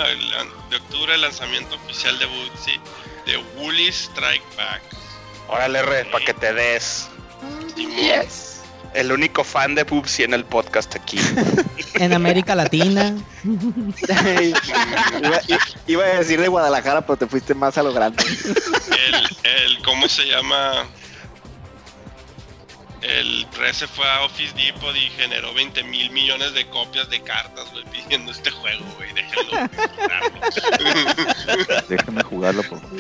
de, 0.70 0.78
octubre, 0.78 1.14
el 1.14 1.22
lanzamiento 1.22 1.76
oficial 1.76 2.18
de 2.18 2.26
Bootsy 2.26 2.80
de 3.26 3.38
Woolly 3.58 3.88
Strike 3.88 4.44
Back. 4.58 4.82
Órale, 5.48 5.80
R, 5.80 6.06
para 6.06 6.26
que 6.26 6.34
te 6.34 6.54
des. 6.54 7.08
Simón. 7.76 7.96
El 8.94 9.12
único 9.12 9.44
fan 9.44 9.74
de 9.76 9.86
Pupsi 9.86 10.24
en 10.24 10.34
el 10.34 10.46
podcast 10.46 10.96
aquí. 10.96 11.20
En 11.96 12.12
América 12.12 12.56
Latina. 12.56 13.16
iba 15.86 16.04
a 16.04 16.18
decir 16.18 16.42
de 16.42 16.48
Guadalajara, 16.48 17.06
pero 17.06 17.18
te 17.18 17.28
fuiste 17.28 17.54
más 17.54 17.78
a 17.78 17.84
lo 17.84 17.94
grande. 17.94 18.24
El, 18.26 19.16
el, 19.44 19.84
¿cómo 19.84 20.08
se 20.10 20.26
llama? 20.26 20.88
El 23.04 23.46
13 23.48 23.88
fue 23.88 24.10
a 24.10 24.22
Office 24.24 24.54
Depot 24.56 24.96
y 24.96 25.10
generó 25.12 25.54
20 25.54 25.84
mil 25.84 26.10
millones 26.12 26.54
de 26.54 26.66
copias 26.68 27.10
de 27.10 27.22
cartas, 27.22 27.70
güey, 27.72 27.84
pidiendo 27.86 28.32
este 28.32 28.50
juego, 28.50 28.86
güey. 28.96 29.12
Déjenlo 29.12 29.70
jugarlo. 29.98 30.40
Déjenme 31.90 32.24
jugarlo, 32.24 32.64
por 32.64 32.80
favor. 32.80 33.00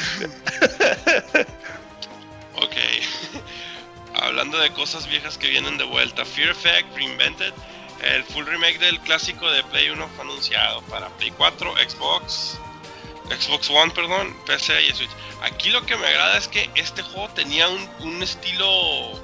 Ok. 2.55 2.75
Hablando 4.21 4.57
de 4.57 4.71
cosas 4.71 5.07
viejas 5.07 5.37
que 5.37 5.49
vienen 5.49 5.77
de 5.77 5.85
vuelta. 5.85 6.25
Fear 6.25 6.49
Effect 6.49 6.95
Reinvented. 6.95 7.53
El 8.01 8.25
full 8.25 8.45
remake 8.45 8.79
del 8.79 8.99
clásico 8.99 9.49
de 9.49 9.63
Play 9.63 9.89
1 9.89 10.09
fue 10.15 10.25
anunciado 10.25 10.81
para 10.83 11.07
Play 11.11 11.31
4, 11.31 11.75
Xbox, 11.77 12.59
Xbox 13.29 13.69
One, 13.69 13.91
perdón, 13.91 14.35
PC 14.45 14.87
y 14.87 14.91
Switch. 14.91 15.09
Aquí 15.41 15.69
lo 15.69 15.85
que 15.85 15.95
me 15.95 16.05
agrada 16.07 16.37
es 16.37 16.49
que 16.49 16.69
este 16.75 17.01
juego 17.01 17.29
tenía 17.29 17.69
un, 17.69 17.89
un 18.01 18.21
estilo 18.21 19.21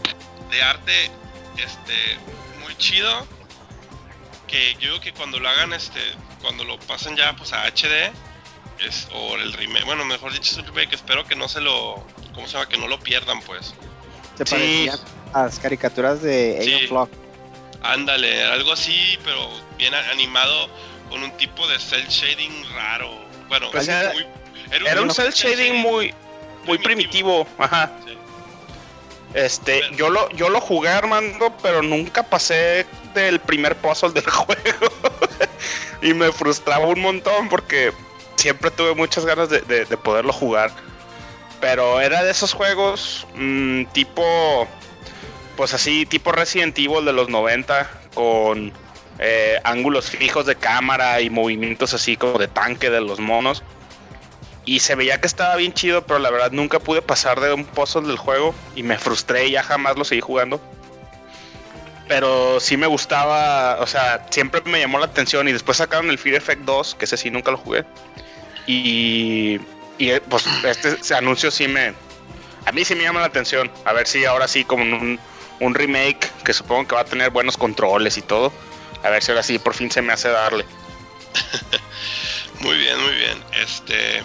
de 0.50 0.62
arte 0.64 1.12
este 1.58 1.94
muy 2.64 2.76
chido. 2.78 3.28
Que 4.48 4.74
yo 4.76 4.92
digo 4.92 5.00
que 5.02 5.14
cuando 5.14 5.40
lo 5.40 5.48
hagan, 5.48 5.74
este, 5.74 6.00
cuando 6.42 6.64
lo 6.64 6.80
pasen 6.80 7.16
ya 7.16 7.36
pues 7.36 7.54
a 7.54 7.66
HD, 7.68 8.12
es, 8.80 9.08
o 9.14 9.36
el 9.36 9.54
remake, 9.54 9.86
bueno, 9.86 10.06
mejor 10.06 10.32
dicho 10.34 10.52
es 10.52 10.58
un 10.58 10.66
remake, 10.66 10.94
espero 10.96 11.26
que 11.26 11.36
no 11.36 11.48
se 11.48 11.62
lo, 11.62 12.04
¿cómo 12.34 12.48
se 12.48 12.54
llama? 12.54 12.68
Que 12.68 12.78
no 12.78 12.88
lo 12.88 13.00
pierdan 13.00 13.42
pues. 13.42 13.76
Se 14.38 14.46
Sí. 14.46 14.52
parecían 14.56 15.00
a 15.34 15.44
las 15.44 15.60
caricaturas 15.60 16.22
de 16.24 16.60
Sí. 16.64 16.88
Flock. 16.88 17.12
Ándale, 17.84 18.44
algo 18.46 18.74
así, 18.74 19.20
pero 19.24 19.50
bien 19.78 19.94
animado 19.94 20.68
con 21.10 21.22
un 21.24 21.32
tipo 21.38 21.68
de 21.68 21.78
cel 21.80 22.08
shading 22.08 22.64
raro. 22.74 23.10
Bueno, 23.50 23.70
Pues 23.72 23.88
era- 23.88 24.14
muy- 24.14 24.26
Era 24.88 25.02
un 25.02 25.12
cel 25.12 25.32
shading 25.32 25.76
muy, 25.78 26.14
muy 26.66 26.78
primitivo. 26.80 27.48
Ajá. 27.58 27.92
Sí. 28.06 28.18
Este, 29.34 29.82
yo 29.96 30.10
lo, 30.10 30.30
yo 30.32 30.50
lo 30.50 30.60
jugué 30.60 30.90
Armando, 30.90 31.54
pero 31.62 31.82
nunca 31.84 32.24
pasé 32.24 32.86
del 33.14 33.40
primer 33.40 33.76
puzzle 33.76 34.12
del 34.12 34.24
juego. 34.30 34.90
y 36.02 36.14
me 36.14 36.32
frustraba 36.32 36.86
un 36.88 37.00
montón 37.02 37.48
porque 37.50 37.92
siempre 38.36 38.72
tuve 38.72 38.96
muchas 38.96 39.26
ganas 39.26 39.50
de, 39.50 39.62
de- 39.62 39.86
de 39.86 39.98
poderlo 39.98 40.34
jugar. 40.34 40.72
Pero 41.62 42.00
era 42.00 42.24
de 42.24 42.32
esos 42.32 42.54
juegos 42.54 43.28
mm, 43.36 43.84
tipo, 43.92 44.68
pues 45.58 45.74
así, 45.74 46.06
tipo 46.06 46.32
Resident 46.32 46.78
Evil 46.80 47.04
de 47.06 47.12
los 47.14 47.28
90, 47.30 47.90
con 48.14 48.72
eh, 49.20 49.60
ángulos 49.66 50.10
fijos 50.10 50.46
de 50.46 50.56
cámara 50.56 51.20
y 51.22 51.30
movimientos 51.30 51.94
así 51.94 52.16
como 52.16 52.40
de 52.40 52.48
tanque 52.48 52.90
de 52.90 53.02
los 53.02 53.20
monos. 53.20 53.62
Y 54.70 54.82
se 54.82 54.94
veía 54.94 55.20
que 55.20 55.26
estaba 55.26 55.56
bien 55.56 55.74
chido, 55.74 56.06
pero 56.06 56.20
la 56.20 56.30
verdad 56.30 56.52
nunca 56.52 56.78
pude 56.78 57.02
pasar 57.02 57.40
de 57.40 57.52
un 57.52 57.66
puzzle 57.66 58.08
del 58.08 58.18
juego 58.18 58.54
y 58.76 58.84
me 58.84 59.00
frustré 59.00 59.48
y 59.48 59.52
ya 59.54 59.64
jamás 59.64 59.98
lo 59.98 60.06
seguí 60.06 60.22
jugando. 60.22 60.62
Pero 62.08 62.60
sí 62.60 62.78
me 62.78 62.86
gustaba, 62.86 63.80
o 63.80 63.88
sea, 63.88 64.28
siempre 64.30 64.62
me 64.66 64.80
llamó 64.80 65.00
la 65.00 65.08
atención 65.08 65.48
y 65.48 65.54
después 65.54 65.78
sacaron 65.78 66.12
el 66.12 66.20
Fear 66.20 66.36
Effect 66.36 66.62
2, 66.66 66.94
que 67.00 67.06
ese 67.06 67.18
sí 67.18 67.32
nunca 67.32 67.50
lo 67.50 67.58
jugué. 67.58 67.84
Y, 68.68 69.60
y 69.98 70.12
eh, 70.12 70.22
pues 70.30 70.46
este 70.64 71.16
anuncio 71.16 71.50
sí 71.50 71.68
me... 71.68 71.96
A 72.68 72.72
mí 72.72 72.86
sí 72.86 72.94
me 72.94 73.02
llama 73.02 73.22
la 73.22 73.26
atención. 73.26 73.72
A 73.86 73.94
ver 73.94 74.06
si 74.06 74.24
ahora 74.26 74.48
sí 74.48 74.66
como 74.66 74.84
un, 74.84 75.20
un 75.62 75.74
remake 75.74 76.30
que 76.46 76.54
supongo 76.54 76.90
que 76.90 76.94
va 76.94 77.02
a 77.02 77.06
tener 77.06 77.32
buenos 77.32 77.58
controles 77.58 78.20
y 78.20 78.22
todo. 78.22 78.54
A 79.02 79.10
ver 79.10 79.24
si 79.24 79.32
ahora 79.32 79.42
sí 79.42 79.58
por 79.58 79.74
fin 79.74 79.90
se 79.90 80.04
me 80.04 80.14
hace 80.14 80.30
darle. 80.30 80.64
Muy 82.62 82.78
bien, 82.78 83.02
muy 83.02 83.16
bien. 83.16 83.44
Este. 83.64 84.22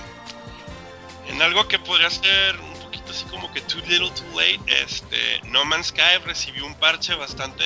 En 1.29 1.41
algo 1.43 1.67
que 1.69 1.79
podría 1.79 2.11
ser 2.11 2.59
un 2.61 2.73
poquito 2.83 3.11
así 3.11 3.25
como 3.27 3.53
que 3.53 3.61
too 3.63 3.81
little 3.89 4.11
too 4.11 4.39
late, 4.41 4.61
este. 4.83 5.41
No 5.45 5.65
Man's 5.65 5.87
Sky 5.89 6.19
recibió 6.25 6.67
un 6.67 6.75
parche 6.75 7.15
bastante 7.15 7.65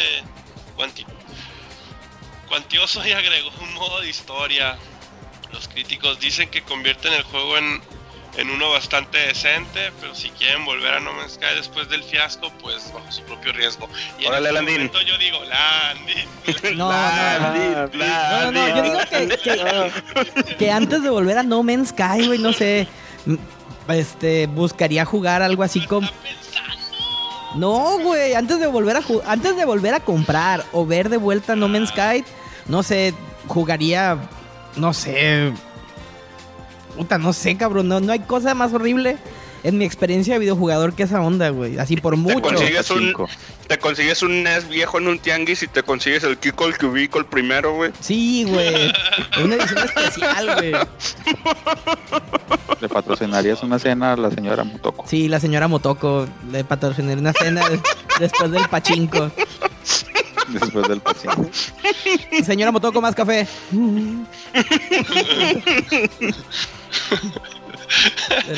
cuanti- 0.77 1.07
cuantioso 2.49 3.07
y 3.07 3.13
agregó 3.13 3.51
un 3.61 3.75
modo 3.75 4.01
de 4.01 4.09
historia. 4.09 4.77
Los 5.53 5.69
críticos 5.69 6.21
dicen 6.21 6.49
que 6.51 6.63
convierten 6.63 7.13
el 7.15 7.23
juego 7.23 7.57
en, 7.57 7.81
en 8.37 8.51
uno 8.51 8.71
bastante 8.71 9.19
decente, 9.19 9.91
pero 10.01 10.15
si 10.15 10.29
quieren 10.31 10.65
volver 10.65 10.93
a 10.95 11.01
No 11.01 11.13
Man's 11.15 11.33
Sky 11.35 11.55
después 11.57 11.89
del 11.89 12.05
fiasco, 12.05 12.53
pues 12.61 12.93
bajo 12.93 13.11
su 13.11 13.23
propio 13.23 13.53
riesgo. 13.53 13.89
Y 14.19 14.23
en 14.25 14.29
Órale, 14.29 14.49
este 14.49 14.55
Landín. 14.55 14.75
momento 14.77 15.01
yo 15.03 15.19
digo, 15.19 15.41
Landín. 15.45 16.29
No, 16.77 16.91
no, 16.93 17.41
no. 17.41 17.89
No, 17.89 18.53
no, 18.53 18.53
no, 18.53 18.69
yo 18.77 18.83
digo 18.83 18.99
que, 19.11 19.39
que, 19.39 20.57
que 20.57 20.71
antes 20.71 21.03
de 21.03 21.11
volver 21.11 21.39
a 21.39 21.43
No 21.43 21.63
Man's 21.63 21.89
Sky, 21.91 22.27
güey, 22.27 22.39
no 22.39 22.53
sé, 22.53 22.87
este, 23.89 24.47
buscaría 24.47 25.05
jugar 25.05 25.43
algo 25.43 25.63
así 25.63 25.87
como... 25.87 26.09
No, 27.57 27.99
güey, 28.01 28.35
antes 28.35 28.61
de 28.61 28.67
volver 28.67 28.97
a 28.97 29.03
antes 29.27 29.57
de 29.57 29.65
volver 29.65 29.95
a 29.95 30.01
comprar 30.01 30.65
o 30.73 30.85
ver 30.85 31.09
de 31.09 31.17
vuelta 31.17 31.57
No 31.57 31.67
Man's 31.67 31.89
Sky, 31.89 32.23
no 32.67 32.83
sé, 32.83 33.15
jugaría, 33.47 34.19
no 34.77 34.93
sé, 34.93 35.53
puta, 36.95 37.17
no 37.17 37.33
sé, 37.33 37.57
cabrón, 37.57 37.89
no, 37.89 38.01
no 38.01 38.13
hay 38.13 38.21
cosa 38.21 38.55
más 38.55 38.75
horrible 38.75 39.17
en 39.65 39.79
mi 39.79 39.85
experiencia 39.85 40.35
de 40.35 40.41
videojugador 40.41 40.95
que 40.95 41.03
esa 41.05 41.21
onda, 41.21 41.49
güey, 41.51 41.79
así 41.79 41.97
por 41.97 42.17
mucho. 42.17 42.41
consigues 42.41 42.91
un- 42.91 42.99
Cinco. 43.01 43.29
Te 43.67 43.79
consigues 43.79 44.23
un 44.23 44.43
NES 44.43 44.69
viejo 44.69 44.99
en 44.99 45.09
un 45.09 45.19
tianguis 45.19 45.63
y 45.63 45.69
te 45.69 45.83
consigues 45.83 46.25
el 46.25 46.39
Kiko 46.39 46.67
el 46.67 46.79
Cubico 46.79 47.19
el 47.19 47.27
primero, 47.27 47.75
güey. 47.75 47.93
Sí, 48.01 48.45
güey, 48.49 48.93
una 49.45 49.57
edición 49.57 49.85
especial, 49.85 50.55
güey. 50.57 50.73
Le 52.81 52.89
patrocinarías 52.89 53.63
una 53.63 53.79
cena 53.79 54.13
a 54.13 54.17
la 54.17 54.31
señora 54.31 54.65
Motoko. 54.65 55.05
Sí, 55.07 55.29
la 55.29 55.41
señora 55.41 55.69
Motoko 55.69 56.27
le 56.51 56.65
patrocinar 56.65 57.19
una 57.19 57.33
cena 57.33 57.69
de- 57.69 57.81
después 58.21 58.51
del 58.51 58.67
pachinko. 58.69 59.31
Después 60.49 60.89
del 60.89 61.01
paciente. 61.01 61.51
Señora 62.43 62.73
Motoko, 62.73 63.03
más 63.03 63.15
café. 63.15 63.47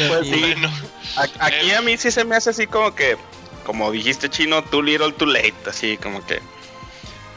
Pues 0.08 0.26
sí. 0.26 0.32
sí. 0.34 0.40
Bueno, 0.40 0.70
A- 1.16 1.46
Aquí 1.46 1.70
a 1.72 1.80
mí 1.82 1.96
sí 1.96 2.10
se 2.10 2.24
me 2.24 2.36
hace 2.36 2.50
así 2.50 2.66
como 2.66 2.94
que, 2.94 3.16
como 3.64 3.90
dijiste 3.90 4.28
chino, 4.28 4.62
too 4.64 4.82
little, 4.82 5.12
too 5.12 5.26
late, 5.26 5.54
así 5.68 5.96
como 5.96 6.24
que, 6.26 6.40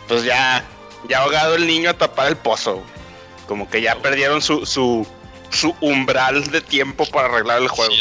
pues 0.07 0.23
ya, 0.23 0.63
ya 1.09 1.19
ahogado 1.19 1.55
el 1.55 1.67
niño 1.67 1.89
a 1.89 1.93
tapar 1.93 2.27
el 2.27 2.35
pozo, 2.37 2.81
como 3.47 3.69
que 3.69 3.81
ya 3.81 3.95
perdieron 3.95 4.41
su, 4.41 4.65
su, 4.65 5.05
su 5.49 5.75
umbral 5.81 6.45
de 6.51 6.61
tiempo 6.61 7.05
para 7.05 7.27
arreglar 7.27 7.61
el 7.61 7.67
juego. 7.67 7.93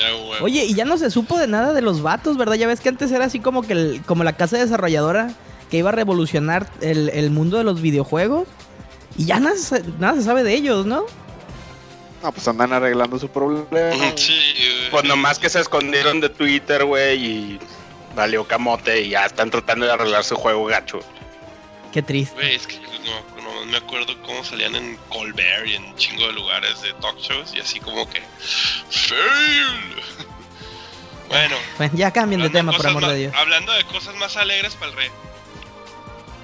Oye, 0.45 0.65
y 0.65 0.75
ya 0.75 0.85
no 0.85 0.97
se 0.99 1.11
supo 1.11 1.39
de 1.39 1.47
nada 1.47 1.73
de 1.73 1.83
los 1.83 2.03
vatos, 2.03 2.37
¿verdad? 2.37 2.55
Ya 2.55 2.67
ves 2.67 2.81
que 2.81 2.89
antes 2.89 3.11
era 3.13 3.25
así 3.27 3.41
como 3.41 3.63
que 3.63 3.73
el- 3.75 4.03
como 4.07 4.25
la 4.25 4.35
casa 4.35 4.57
desarrolladora 4.59 5.31
que 5.71 5.79
iba 5.79 5.89
a 5.89 5.93
revolucionar 5.93 6.69
el, 6.81 7.09
el 7.11 7.31
mundo 7.31 7.57
de 7.59 7.65
los 7.65 7.81
videojuegos. 7.81 8.47
Y 9.17 9.25
ya 9.27 9.41
nada, 9.41 9.57
nada 9.99 10.15
se 10.15 10.23
sabe 10.23 10.43
de 10.43 10.55
ellos, 10.55 10.87
¿no? 10.87 11.05
No, 12.23 12.31
pues 12.33 12.47
andan 12.49 12.73
arreglando 12.73 13.19
su 13.19 13.29
problema. 13.29 14.13
Sí, 14.17 14.55
güey. 14.57 14.91
Pues 14.91 15.05
nomás 15.05 15.39
que 15.39 15.49
se 15.49 15.61
escondieron 15.61 16.21
de 16.21 16.29
Twitter, 16.29 16.85
güey, 16.85 17.25
y 17.25 17.61
valió 18.15 18.47
camote 18.47 19.01
y 19.03 19.09
ya 19.11 19.27
están 19.27 19.51
tratando 19.51 19.87
de 19.87 19.93
arreglar 19.93 20.23
su 20.25 20.37
juego 20.37 20.65
gacho. 20.67 21.01
Qué 21.93 22.03
triste. 22.03 22.35
Güey, 22.35 22.55
es 22.55 22.67
que 22.67 22.77
no, 22.79 23.43
no 23.43 23.67
me 23.67 23.77
acuerdo 23.77 24.15
cómo 24.23 24.45
salían 24.45 24.75
en 24.77 24.97
Colbert 25.09 25.67
y 25.67 25.75
en 25.75 25.85
un 25.85 25.97
chingo 25.97 26.27
de 26.27 26.33
lugares 26.33 26.81
de 26.83 26.93
talk 26.95 27.19
shows 27.19 27.53
y 27.55 27.61
así 27.61 27.81
como 27.81 28.09
que 28.09 28.23
fail. 28.91 29.97
Bueno, 31.29 31.57
Bueno, 31.79 31.95
ya 31.97 32.11
cambien 32.11 32.43
de 32.43 32.51
tema, 32.51 32.73
por 32.73 32.87
amor 32.87 33.03
más- 33.05 33.13
de 33.13 33.17
Dios. 33.21 33.35
Hablando 33.35 33.73
de 33.73 33.85
cosas 33.85 34.15
más 34.17 34.37
alegres 34.37 34.75
para 34.75 34.91
el 34.91 34.97
rey 34.99 35.09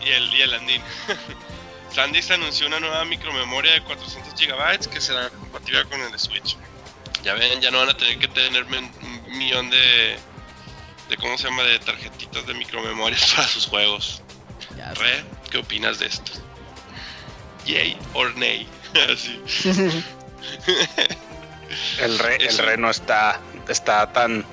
y 0.02 0.08
el, 0.08 0.32
y 0.34 0.40
el 0.40 0.54
Andín. 0.54 0.82
SanDisk 1.92 2.30
anunció 2.32 2.66
una 2.66 2.80
nueva 2.80 3.04
micromemoria 3.04 3.72
de 3.72 3.82
400 3.82 4.34
GB 4.34 4.90
que 4.90 5.00
será 5.00 5.30
compatible 5.30 5.84
con 5.84 6.00
el 6.00 6.18
Switch. 6.18 6.56
Ya 7.22 7.34
ven, 7.34 7.60
ya 7.60 7.70
no 7.70 7.78
van 7.78 7.90
a 7.90 7.96
tener 7.96 8.18
que 8.18 8.28
tener 8.28 8.64
un 8.64 9.38
millón 9.38 9.70
de, 9.70 10.18
de 11.08 11.16
¿cómo 11.16 11.36
se 11.36 11.44
llama? 11.44 11.62
De 11.64 11.78
tarjetitas 11.78 12.46
de 12.46 12.54
micromemorias 12.54 13.32
para 13.36 13.48
sus 13.48 13.66
juegos. 13.66 14.22
Ya. 14.76 14.92
Re, 14.94 15.24
¿qué 15.50 15.58
opinas 15.58 15.98
de 15.98 16.06
esto? 16.06 16.32
Yay 17.66 17.98
or 18.14 18.34
nay. 18.36 18.68
Así. 19.12 19.40
El 22.00 22.18
re, 22.18 22.36
el 22.36 22.58
re 22.58 22.78
no 22.78 22.88
está, 22.88 23.40
está 23.68 24.10
tan, 24.10 24.44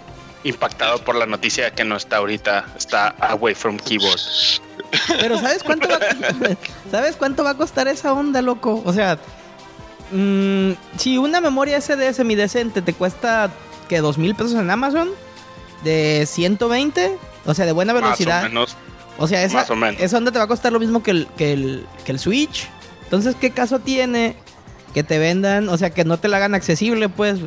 impactado 0.46 1.00
por 1.00 1.16
la 1.16 1.26
noticia 1.26 1.66
de 1.66 1.72
que 1.72 1.84
no 1.84 1.98
está 1.98 2.18
ahorita, 2.18 2.66
está 2.78 3.10
away 3.20 3.56
from 3.56 3.78
keyboard. 3.78 4.20
Pero 5.20 5.40
¿sabes 5.40 5.64
cuánto 5.64 5.90
va, 5.90 6.00
¿sabes 6.92 7.16
cuánto 7.16 7.44
va 7.44 7.52
a 7.52 7.58
costar 7.58 7.88
esa 7.88 8.14
onda, 8.14 8.42
loco? 8.42 8.82
O 8.86 8.94
sea, 8.94 9.18
mm, 10.12 10.72
si 10.98 11.18
una 11.18 11.42
memoria 11.42 11.82
SD 11.82 12.14
semidecente 12.14 12.82
te 12.82 12.94
cuesta 12.94 13.50
que 13.90 14.00
dos 14.00 14.18
mil 14.18 14.36
pesos 14.36 14.54
en 14.54 14.70
Amazon 14.70 15.10
de 15.84 16.26
120, 16.28 17.18
o 17.46 17.54
sea, 17.54 17.66
de 17.66 17.72
buena 17.72 17.94
velocidad. 17.94 18.44
Más 18.44 18.46
o 18.46 18.50
menos. 18.50 18.78
O 19.18 19.28
sea, 19.28 19.44
esa, 19.44 19.58
Más 19.58 19.70
o 19.70 19.76
menos. 19.76 20.02
esa 20.02 20.18
onda 20.18 20.32
te 20.32 20.38
va 20.38 20.46
a 20.46 20.48
costar 20.48 20.72
lo 20.72 20.80
mismo 20.80 21.02
que 21.02 21.12
el, 21.12 21.28
que 21.38 21.54
el, 21.54 21.88
que 22.06 22.12
el 22.12 22.20
Switch. 22.20 22.70
Entonces, 23.04 23.36
¿qué 23.40 23.52
caso 23.52 23.80
tiene 23.80 24.36
que 24.94 25.04
te 25.04 25.18
vendan, 25.20 25.70
o 25.70 25.78
sea, 25.78 25.90
que 25.90 26.06
no 26.06 26.18
te 26.18 26.28
la 26.28 26.38
hagan 26.38 26.56
accesible, 26.56 27.10
pues? 27.10 27.40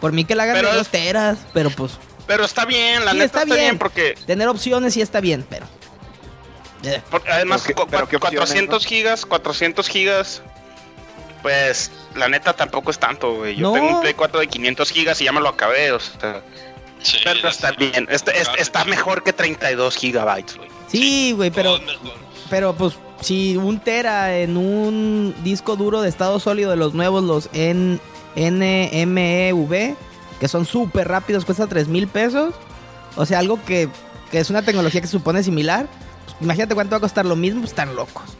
Por 0.00 0.12
mí 0.12 0.24
que 0.24 0.34
la 0.34 0.44
hagan 0.44 0.56
Pero 0.56 0.68
de 0.68 0.72
es- 0.74 0.78
dos 0.78 0.88
teras, 0.88 1.38
pero 1.52 1.70
pues 1.70 1.92
Pero 2.26 2.44
está 2.44 2.64
bien, 2.64 3.04
la 3.04 3.12
Sí, 3.12 3.16
neta 3.18 3.24
está 3.26 3.42
está, 3.42 3.54
bien. 3.54 3.66
bien. 3.68 3.78
porque, 3.78 4.14
tener 4.26 4.48
opciones 4.48 4.94
sí 4.94 5.00
está 5.00 5.20
bien, 5.20 5.44
pero... 5.48 5.66
Porque 7.10 7.30
además 7.32 7.62
Pero 7.66 7.76
qué- 7.76 7.82
cu- 7.82 7.88
pero 7.90 8.08
qué 8.08 8.16
opciones, 8.16 8.38
400 8.38 8.86
gigas, 8.86 9.26
400 9.26 9.88
gigas, 9.88 10.42
pues 11.42 11.90
la 12.14 12.28
neta 12.28 12.52
tampoco 12.52 12.90
es 12.90 12.98
tanto, 12.98 13.34
güey. 13.34 13.56
Yo 13.56 13.68
No. 13.68 13.72
tengo 13.72 13.88
un 13.96 14.00
Play 14.02 14.14
4 14.14 14.40
de 14.40 14.46
500 14.46 14.90
gigas 14.90 15.20
y 15.20 15.24
ya 15.24 15.32
me 15.32 15.40
lo 15.40 15.48
acabé, 15.48 15.90
o 15.92 15.98
sea, 16.00 16.42
Sí, 17.02 17.16
pero 17.24 17.48
está 17.48 17.70
bien, 17.72 18.08
está, 18.10 18.84
mejor 18.84 19.22
que 19.22 19.32
32 19.32 19.96
gigabytes, 19.96 20.56
güey. 20.56 20.68
Sí, 20.88 21.32
güey, 21.32 21.50
pero... 21.50 21.78
Pero 22.50 22.74
pues 22.74 22.94
si 23.20 23.56
un 23.56 23.78
tera 23.78 24.36
en 24.38 24.56
un 24.56 25.34
disco 25.44 25.76
duro 25.76 26.00
de 26.02 26.08
estado 26.08 26.40
sólido 26.40 26.70
de 26.70 26.76
los 26.76 26.94
nuevos, 26.94 27.22
los 27.22 27.48
N 27.52 27.98
NMEV, 28.38 29.96
que 30.40 30.48
son 30.48 30.64
súper 30.66 31.08
rápidos, 31.08 31.44
cuesta 31.44 31.66
3 31.66 31.88
mil 31.88 32.06
pesos. 32.08 32.54
O 33.16 33.26
sea, 33.26 33.38
algo 33.40 33.62
que, 33.64 33.88
que 34.30 34.38
es 34.38 34.50
una 34.50 34.62
tecnología 34.62 35.00
que 35.00 35.06
se 35.06 35.12
supone 35.12 35.42
similar. 35.42 35.86
pues, 36.26 36.36
imagínate 36.40 36.74
cuánto 36.74 36.92
va 36.92 36.98
a 36.98 37.00
costar 37.00 37.26
lo 37.26 37.36
mismo, 37.36 37.60
pues, 37.60 37.72
están 37.72 37.94
locos. 37.96 38.36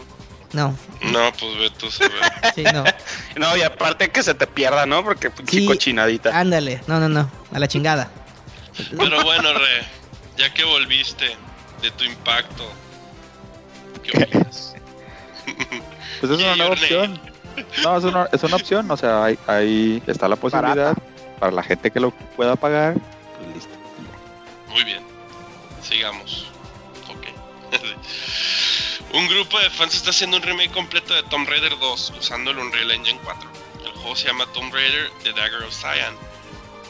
No, 0.53 0.75
No, 1.13 1.31
pues 1.39 1.59
ve 1.59 1.71
tú, 1.79 1.91
sí, 1.91 2.63
no. 2.73 2.85
No, 3.37 3.57
y 3.57 3.63
aparte 3.63 4.11
que 4.11 4.23
se 4.23 4.35
te 4.35 4.47
pierda, 4.47 4.87
¿no? 4.87 5.05
Porque 5.05 5.31
pinche 5.31 5.59
Sí. 5.59 5.67
cochinadita. 5.67 6.39
Ándale, 6.39 6.81
no, 6.87 6.99
no, 7.01 7.09
no, 7.09 7.31
a 7.53 7.59
la 7.59 7.69
chingada. 7.69 8.11
Pero 8.97 9.23
bueno, 9.25 9.53
Re, 9.53 9.83
ya 10.39 10.55
que 10.55 10.65
volviste 10.65 11.37
de 11.83 11.91
tu 11.91 12.05
impacto, 12.05 12.65
¿qué 14.03 14.23
opinas? 14.23 14.75
Pues 16.21 16.33
es 16.33 16.39
una 16.39 16.57
nueva 16.57 16.73
opción. 16.73 17.21
No, 17.83 17.97
es 17.97 18.05
una, 18.05 18.29
es 18.33 18.43
una 18.43 18.57
opción. 18.57 18.91
O 18.91 18.97
sea, 18.97 19.25
ahí, 19.25 19.39
ahí 19.47 20.03
está 20.07 20.29
la 20.29 20.37
posibilidad 20.37 20.97
para 21.39 21.53
la 21.53 21.63
gente 21.63 21.91
que 21.91 22.01
lo 22.01 22.11
pueda 22.11 22.57
pagar. 22.57 22.95
pues 22.95 23.55
listo. 23.55 23.75
Muy 24.69 24.85
bien, 24.85 25.03
sigamos. 25.83 26.47
Ok. 27.09 27.27
un 29.15 29.29
grupo 29.29 29.59
de 29.59 29.71
fans 29.71 29.95
está 29.95 30.11
haciendo 30.11 30.37
un 30.37 30.43
remake 30.43 30.73
completo 30.73 31.15
de 31.15 31.23
Tomb 31.25 31.49
Raider 31.49 31.79
2 31.79 32.15
usando 32.19 32.51
el 32.51 32.59
Unreal 32.59 32.91
Engine 32.91 33.21
4. 33.25 33.51
El 33.85 33.93
juego 33.93 34.17
se 34.17 34.29
llama 34.29 34.47
Tomb 34.53 34.73
Raider 34.73 35.11
The 35.23 35.33
Dagger 35.33 35.63
of 35.63 35.73
Cyan. 35.73 36.15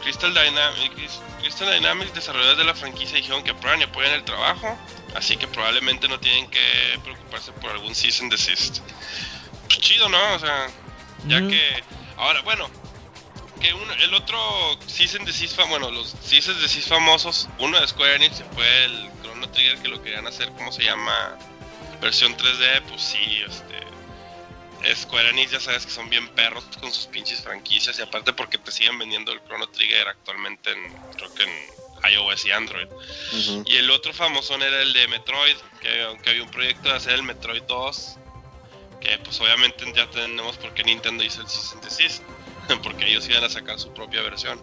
Crystal 0.02 0.32
Dynamics, 0.32 1.20
Crystal 1.40 1.70
Dynamics, 1.70 2.14
desarrolladores 2.14 2.58
de 2.58 2.64
la 2.64 2.74
franquicia, 2.74 3.16
dijeron 3.16 3.42
que 3.42 3.50
aprueban 3.50 3.80
y 3.80 3.84
apoyan 3.84 4.12
el 4.12 4.24
trabajo, 4.24 4.78
así 5.14 5.36
que 5.36 5.48
probablemente 5.48 6.08
no 6.08 6.18
tienen 6.20 6.48
que 6.48 6.60
preocuparse 7.02 7.52
por 7.52 7.70
algún 7.70 7.94
cease 7.94 8.22
and 8.22 8.32
desist. 8.32 8.78
Pues 9.68 9.80
chido, 9.80 10.08
¿no? 10.08 10.34
O 10.34 10.38
sea, 10.38 10.68
ya 11.26 11.40
Mm. 11.40 11.48
que 11.50 11.82
ahora, 12.16 12.40
bueno, 12.42 12.68
que 13.60 13.72
uno, 13.74 13.92
el 13.94 14.14
otro 14.14 14.78
Season 14.86 15.24
de 15.24 15.32
fam- 15.32 15.68
bueno, 15.68 15.90
los 15.90 16.14
Season 16.22 16.54
de 16.56 16.62
Desist 16.62 16.88
famosos, 16.88 17.48
uno 17.58 17.80
de 17.80 17.86
Square 17.88 18.16
Enix 18.16 18.42
fue 18.54 18.84
el 18.84 19.10
Chrono 19.22 19.48
Trigger 19.50 19.78
que 19.78 19.88
lo 19.88 20.02
querían 20.02 20.26
hacer, 20.26 20.48
¿cómo 20.56 20.70
se 20.72 20.84
llama? 20.84 21.36
Versión 22.00 22.36
3D, 22.36 22.82
pues 22.88 23.02
sí, 23.02 23.42
este. 23.46 23.78
Square 24.94 25.30
Enix 25.30 25.50
ya 25.50 25.58
sabes 25.60 25.84
que 25.84 25.90
son 25.92 26.08
bien 26.08 26.28
perros 26.28 26.64
con 26.80 26.92
sus 26.92 27.06
pinches 27.06 27.40
franquicias 27.42 27.98
y 27.98 28.02
aparte 28.02 28.32
porque 28.32 28.58
te 28.58 28.70
siguen 28.70 28.96
vendiendo 28.96 29.32
el 29.32 29.40
Chrono 29.44 29.66
Trigger 29.68 30.06
actualmente 30.06 30.70
en, 30.70 30.92
creo 31.16 31.34
que 31.34 31.42
en 31.42 32.12
iOS 32.12 32.44
y 32.46 32.52
Android. 32.52 32.86
Y 33.66 33.76
el 33.76 33.90
otro 33.90 34.14
famosón 34.14 34.62
era 34.62 34.80
el 34.80 34.92
de 34.92 35.08
Metroid, 35.08 35.56
que 35.82 36.02
aunque 36.04 36.30
había 36.30 36.44
un 36.44 36.50
proyecto 36.52 36.88
de 36.90 36.94
hacer 36.94 37.14
el 37.14 37.24
Metroid 37.24 37.64
2, 37.64 38.18
que 39.00 39.18
pues 39.18 39.40
obviamente 39.40 39.84
ya 39.94 40.08
tenemos 40.10 40.56
por 40.56 40.74
qué 40.74 40.84
Nintendo 40.84 41.24
hizo 41.24 41.40
el 41.40 41.48
Season 41.48 41.80
Desist, 41.80 42.22
porque 42.82 43.06
ellos 43.06 43.28
iban 43.28 43.44
a 43.44 43.48
sacar 43.48 43.78
su 43.78 43.92
propia 43.92 44.22
versión. 44.22 44.60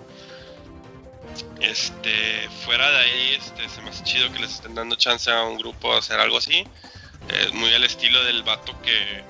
Este, 1.59 2.47
fuera 2.65 2.89
de 2.91 2.97
ahí, 2.97 3.35
este, 3.39 3.67
se 3.67 3.81
me 3.81 3.89
hace 3.89 4.03
chido 4.03 4.31
que 4.31 4.39
les 4.39 4.55
estén 4.55 4.75
dando 4.75 4.95
chance 4.95 5.29
a 5.31 5.43
un 5.43 5.57
grupo 5.57 5.93
a 5.93 5.99
hacer 5.99 6.19
algo 6.19 6.37
así. 6.37 6.65
Eh, 7.29 7.49
muy 7.53 7.73
al 7.73 7.83
estilo 7.83 8.23
del 8.23 8.43
vato 8.43 8.79
que, 8.81 9.23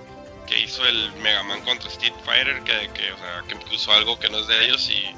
que 0.47 0.59
hizo 0.59 0.85
el 0.85 1.13
Mega 1.13 1.43
Man 1.43 1.61
contra 1.61 1.89
Street 1.89 2.13
Fighter, 2.25 2.61
que, 2.63 2.89
que, 2.93 3.11
o 3.13 3.17
sea, 3.17 3.43
que 3.47 3.75
usó 3.75 3.93
algo 3.93 4.19
que 4.19 4.29
no 4.29 4.39
es 4.39 4.47
de 4.47 4.65
ellos 4.65 4.89
y, 4.89 5.15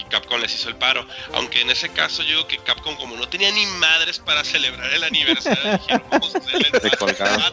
y 0.00 0.04
Capcom 0.04 0.40
les 0.40 0.54
hizo 0.54 0.68
el 0.68 0.76
paro. 0.76 1.04
Aunque 1.34 1.60
en 1.60 1.70
ese 1.70 1.88
caso 1.90 2.22
yo 2.22 2.28
digo 2.36 2.46
que 2.48 2.58
Capcom 2.58 2.96
como 2.96 3.16
no 3.16 3.28
tenía 3.28 3.50
ni 3.52 3.66
madres 3.66 4.18
para 4.18 4.44
celebrar 4.44 4.92
el 4.92 5.04
aniversario, 5.04 5.72
dijeron 5.78 6.02
vamos 6.10 6.34
a 6.34 6.38
hacerle 6.38 6.68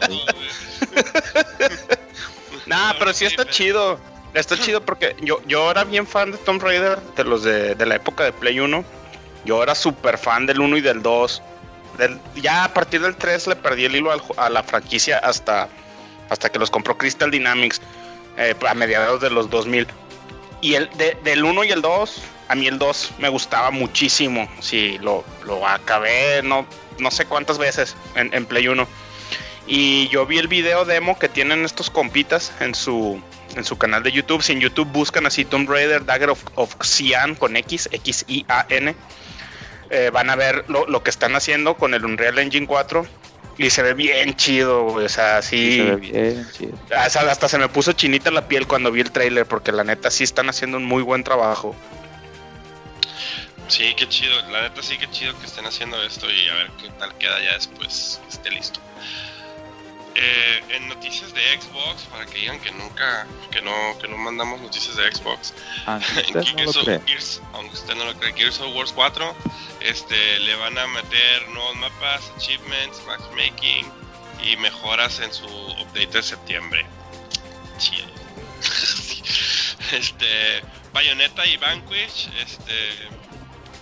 güey". 0.08 0.50
Nah, 2.66 2.92
pero 2.98 3.12
sí 3.14 3.24
está 3.24 3.48
chido. 3.48 3.98
Está 4.34 4.58
chido 4.58 4.84
porque 4.84 5.16
yo, 5.22 5.40
yo 5.46 5.70
era 5.70 5.84
bien 5.84 6.06
fan 6.06 6.32
de 6.32 6.38
Tomb 6.38 6.62
Raider, 6.62 7.00
de 7.16 7.24
los 7.24 7.42
de, 7.42 7.74
de 7.74 7.86
la 7.86 7.96
época 7.96 8.24
de 8.24 8.32
Play 8.32 8.60
1. 8.60 8.84
Yo 9.46 9.62
era 9.62 9.74
súper 9.74 10.18
fan 10.18 10.44
del 10.46 10.60
1 10.60 10.76
y 10.76 10.80
del 10.82 11.02
2. 11.02 11.42
Del- 11.96 12.20
ya 12.36 12.64
a 12.64 12.74
partir 12.74 13.00
del 13.00 13.16
3 13.16 13.46
le 13.46 13.56
perdí 13.56 13.86
el 13.86 13.96
hilo 13.96 14.12
al 14.12 14.20
a 14.36 14.50
la 14.50 14.62
franquicia 14.62 15.18
hasta, 15.18 15.68
hasta 16.28 16.50
que 16.50 16.58
los 16.58 16.70
compró 16.70 16.98
Crystal 16.98 17.30
Dynamics 17.30 17.80
eh, 18.36 18.54
a 18.68 18.74
mediados 18.74 19.20
de 19.22 19.30
los 19.30 19.48
2000. 19.48 19.86
Y 20.60 20.74
el 20.74 20.90
de- 20.98 21.16
del 21.22 21.44
1 21.44 21.64
y 21.64 21.70
el 21.70 21.82
2, 21.82 22.20
a 22.48 22.54
mí 22.54 22.66
el 22.66 22.78
2 22.78 23.12
me 23.18 23.28
gustaba 23.28 23.70
muchísimo. 23.70 24.48
Sí, 24.60 24.98
lo, 25.00 25.24
lo 25.44 25.66
acabé 25.66 26.42
no, 26.42 26.66
no 26.98 27.10
sé 27.10 27.26
cuántas 27.26 27.58
veces 27.58 27.96
en, 28.16 28.34
en 28.34 28.44
Play 28.46 28.68
1. 28.68 28.86
Y 29.66 30.08
yo 30.08 30.24
vi 30.26 30.38
el 30.38 30.48
video 30.48 30.84
demo 30.84 31.18
que 31.18 31.28
tienen 31.28 31.64
estos 31.64 31.90
compitas 31.90 32.52
en 32.60 32.74
su, 32.74 33.20
en 33.54 33.64
su 33.64 33.76
canal 33.78 34.02
de 34.02 34.10
YouTube. 34.12 34.42
Si 34.42 34.52
en 34.52 34.60
YouTube 34.60 34.88
buscan 34.88 35.26
así 35.26 35.44
Tomb 35.44 35.68
Raider 35.68 36.04
Dagger 36.06 36.30
of, 36.30 36.42
of 36.54 36.74
Cyan 36.82 37.34
con 37.34 37.54
X, 37.56 37.88
X-I-A-N, 37.92 38.94
eh, 39.90 40.10
van 40.12 40.30
a 40.30 40.36
ver 40.36 40.64
lo, 40.68 40.86
lo 40.86 41.02
que 41.02 41.10
están 41.10 41.36
haciendo 41.36 41.76
con 41.76 41.94
el 41.94 42.04
Unreal 42.04 42.38
Engine 42.38 42.66
4. 42.66 43.06
Y 43.58 43.70
se 43.70 43.82
ve 43.82 43.92
bien 43.94 44.34
chido, 44.36 44.84
güey, 44.84 45.06
O 45.06 45.08
sea, 45.08 45.42
sí. 45.42 45.76
Se 45.76 45.82
ve 45.82 45.96
bien, 45.96 46.48
chido. 46.56 46.78
hasta, 46.96 47.30
hasta 47.30 47.48
se 47.48 47.58
me 47.58 47.68
puso 47.68 47.92
chinita 47.92 48.30
la 48.30 48.46
piel 48.46 48.66
cuando 48.66 48.92
vi 48.92 49.00
el 49.00 49.10
trailer, 49.10 49.46
porque 49.46 49.72
la 49.72 49.84
neta 49.84 50.10
sí 50.10 50.24
están 50.24 50.48
haciendo 50.48 50.76
un 50.76 50.84
muy 50.84 51.02
buen 51.02 51.24
trabajo. 51.24 51.74
Sí, 53.66 53.94
qué 53.96 54.08
chido, 54.08 54.34
la 54.50 54.62
neta 54.62 54.82
sí 54.82 54.96
que 54.96 55.10
chido 55.10 55.38
que 55.38 55.46
estén 55.46 55.66
haciendo 55.66 56.02
esto 56.02 56.26
y 56.30 56.48
a 56.48 56.54
ver 56.54 56.70
qué 56.80 56.88
tal 56.98 57.16
queda 57.18 57.38
ya 57.42 57.52
después 57.54 58.20
que 58.22 58.28
esté 58.28 58.50
listo. 58.50 58.80
Eh, 60.20 60.64
en 60.70 60.88
noticias 60.88 61.32
de 61.32 61.40
Xbox, 61.60 62.02
para 62.10 62.26
que 62.26 62.38
digan 62.40 62.58
que 62.58 62.72
nunca, 62.72 63.24
que 63.52 63.62
no, 63.62 63.70
que 64.00 64.08
no 64.08 64.16
mandamos 64.16 64.60
noticias 64.60 64.96
de 64.96 65.12
Xbox, 65.12 65.54
Aunque 65.86 66.06
en 66.12 66.18
usted 66.18 66.34
no 66.34 66.40
lo 66.40 66.56
Gears 66.72 66.76
of- 66.76 66.84
cree. 66.84 67.00
Gears- 67.06 67.40
aunque 67.52 67.74
usted 67.74 67.94
no 67.94 68.04
lo 68.04 68.14
cree, 68.18 68.32
Gears 68.34 68.58
of 68.60 68.74
Wars 68.74 68.92
4, 68.92 69.36
este, 69.80 70.40
le 70.40 70.56
van 70.56 70.76
a 70.76 70.88
meter 70.88 71.48
nuevos 71.50 71.76
mapas, 71.76 72.32
achievements, 72.36 73.00
matchmaking 73.06 73.86
y 74.42 74.56
mejoras 74.56 75.20
en 75.20 75.32
su 75.32 75.46
update 75.46 76.08
de 76.08 76.22
septiembre. 76.22 76.84
Chido. 77.78 78.06
Este, 79.92 80.62
Bayonetta 80.92 81.46
y 81.46 81.56
Vanquish, 81.56 82.28
este, 82.42 83.08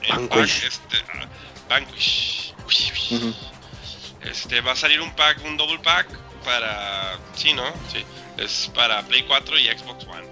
Vanquish. 0.09 0.61
pack, 0.63 0.69
este, 0.69 0.97
ah, 1.15 1.27
Vanquish. 1.69 2.55
Uy. 2.65 3.35
Este, 4.21 4.61
va 4.61 4.73
a 4.73 4.77
salir 4.77 5.01
un 5.01 5.13
pack, 5.17 5.43
un 5.45 5.57
double 5.57 5.79
pack 5.81 6.07
para, 6.47 7.19
sí, 7.35 7.53
¿no? 7.53 7.65
Sí, 7.93 8.05
es 8.39 8.71
para 8.75 9.03
Play 9.03 9.25
4 9.25 9.59
y 9.59 9.65
Xbox 9.67 10.07
One. 10.07 10.27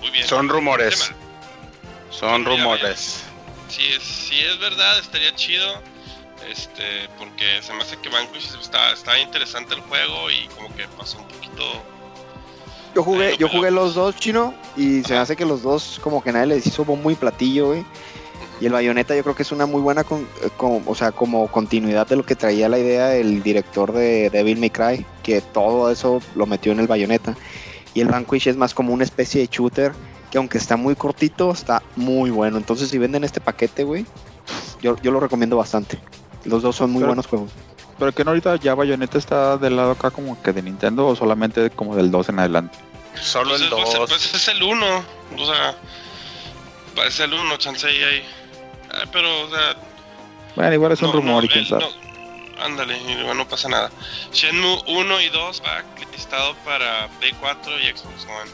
Muy 0.00 0.10
bien. 0.10 0.26
Son 0.26 0.48
rumores. 0.48 1.12
Son 2.10 2.40
Mira, 2.40 2.50
rumores. 2.52 3.24
Si 3.68 3.84
es, 3.84 4.02
si 4.02 4.40
es 4.40 4.58
verdad, 4.58 4.98
estaría 4.98 5.34
chido. 5.34 5.82
Este, 6.48 7.08
porque 7.18 7.60
se 7.62 7.74
me 7.74 7.82
hace 7.82 7.98
que 7.98 8.08
Vanquish 8.08 8.54
está, 8.60 8.92
está 8.92 9.18
interesante 9.18 9.74
el 9.74 9.80
juego 9.82 10.30
y 10.30 10.46
como 10.54 10.74
que 10.74 10.86
pasó 10.96 11.18
un 11.18 11.26
poquito. 11.26 11.64
Yo 12.94 13.02
jugué, 13.02 13.36
yo 13.36 13.48
jugué 13.48 13.70
los 13.70 13.94
dos, 13.94 14.16
chino, 14.16 14.54
y 14.76 15.02
se 15.02 15.12
me 15.12 15.18
hace 15.18 15.36
que 15.36 15.44
los 15.44 15.62
dos 15.62 16.00
como 16.02 16.22
que 16.22 16.32
nadie 16.32 16.46
les 16.46 16.66
hizo 16.66 16.84
bombo 16.84 17.10
y 17.10 17.16
platillo, 17.16 17.68
güey. 17.68 17.84
Y 18.60 18.66
el 18.66 18.72
Bayonetta 18.72 19.14
yo 19.14 19.22
creo 19.22 19.36
que 19.36 19.42
es 19.42 19.52
una 19.52 19.66
muy 19.66 19.80
buena, 19.80 20.02
con, 20.04 20.22
eh, 20.42 20.48
con- 20.56 20.82
o 20.86 20.94
sea, 20.94 21.12
como 21.12 21.46
continuidad 21.48 22.06
de 22.08 22.16
lo 22.16 22.24
que 22.26 22.34
traía 22.34 22.68
la 22.68 22.78
idea 22.78 23.14
el 23.14 23.42
director 23.42 23.92
de 23.92 24.30
Devil 24.30 24.58
May 24.58 24.70
Cry, 24.70 25.06
que 25.22 25.40
todo 25.40 25.90
eso 25.92 26.20
lo 26.34 26.46
metió 26.46 26.72
en 26.72 26.80
el 26.80 26.86
Bayonetta. 26.88 27.36
Y 27.94 28.00
el 28.00 28.08
Vanquish 28.08 28.48
es 28.48 28.56
más 28.56 28.74
como 28.74 28.92
una 28.92 29.04
especie 29.04 29.40
de 29.40 29.46
shooter, 29.50 29.92
que 30.30 30.38
aunque 30.38 30.58
está 30.58 30.76
muy 30.76 30.94
cortito, 30.96 31.50
está 31.52 31.82
muy 31.96 32.30
bueno. 32.30 32.58
Entonces 32.58 32.88
si 32.90 32.98
venden 32.98 33.24
este 33.24 33.40
paquete, 33.40 33.84
güey, 33.84 34.04
Yo, 34.80 34.96
yo 35.02 35.10
lo 35.10 35.20
recomiendo 35.20 35.56
bastante. 35.56 35.98
Los 36.44 36.62
dos 36.62 36.74
son 36.76 36.90
muy 36.90 37.00
Pero- 37.00 37.08
buenos 37.08 37.26
juegos. 37.26 37.50
Pero 37.98 38.12
que 38.12 38.24
no 38.24 38.30
ahorita 38.30 38.56
ya 38.56 38.74
Bayonetta 38.76 39.18
está 39.18 39.56
del 39.58 39.74
lado 39.76 39.90
acá 39.90 40.10
como 40.12 40.40
que 40.40 40.52
de 40.52 40.62
Nintendo 40.62 41.06
o 41.06 41.16
solamente 41.16 41.68
como 41.70 41.96
del 41.96 42.10
2 42.12 42.28
en 42.28 42.38
adelante. 42.38 42.78
Solo 43.20 43.50
Pues 43.50 43.60
el 43.62 43.66
es, 43.66 43.72
pues, 43.74 43.94
2. 43.94 44.08
pues 44.08 44.34
es 44.34 44.48
el 44.48 44.62
1. 44.62 44.86
O 45.36 45.46
sea, 45.46 45.74
parece 46.94 47.24
el 47.24 47.34
1, 47.34 47.56
chance 47.56 47.86
ahí. 47.86 47.96
ahí. 48.02 48.22
Ah, 49.00 49.04
pero, 49.12 49.42
o 49.42 49.50
sea, 49.50 49.76
Bueno, 50.56 50.74
igual 50.74 50.92
es 50.92 51.00
un 51.02 51.08
no, 51.08 51.12
rumor 51.14 51.42
no, 51.42 51.44
y 51.44 51.48
quién 51.48 51.60
el- 51.60 51.68
sabe. 51.68 51.84
no, 52.56 52.64
ándale, 52.64 53.00
luego 53.14 53.34
no 53.34 53.46
pasa 53.48 53.68
nada. 53.68 53.90
Shenmue 54.32 54.82
1 54.86 55.20
y 55.20 55.28
2 55.28 55.62
va 55.64 55.82
listado 56.12 56.54
para 56.64 57.08
Play 57.20 57.32
4 57.40 57.78
y 57.80 57.84
Xbox 57.84 58.24
One. 58.24 58.50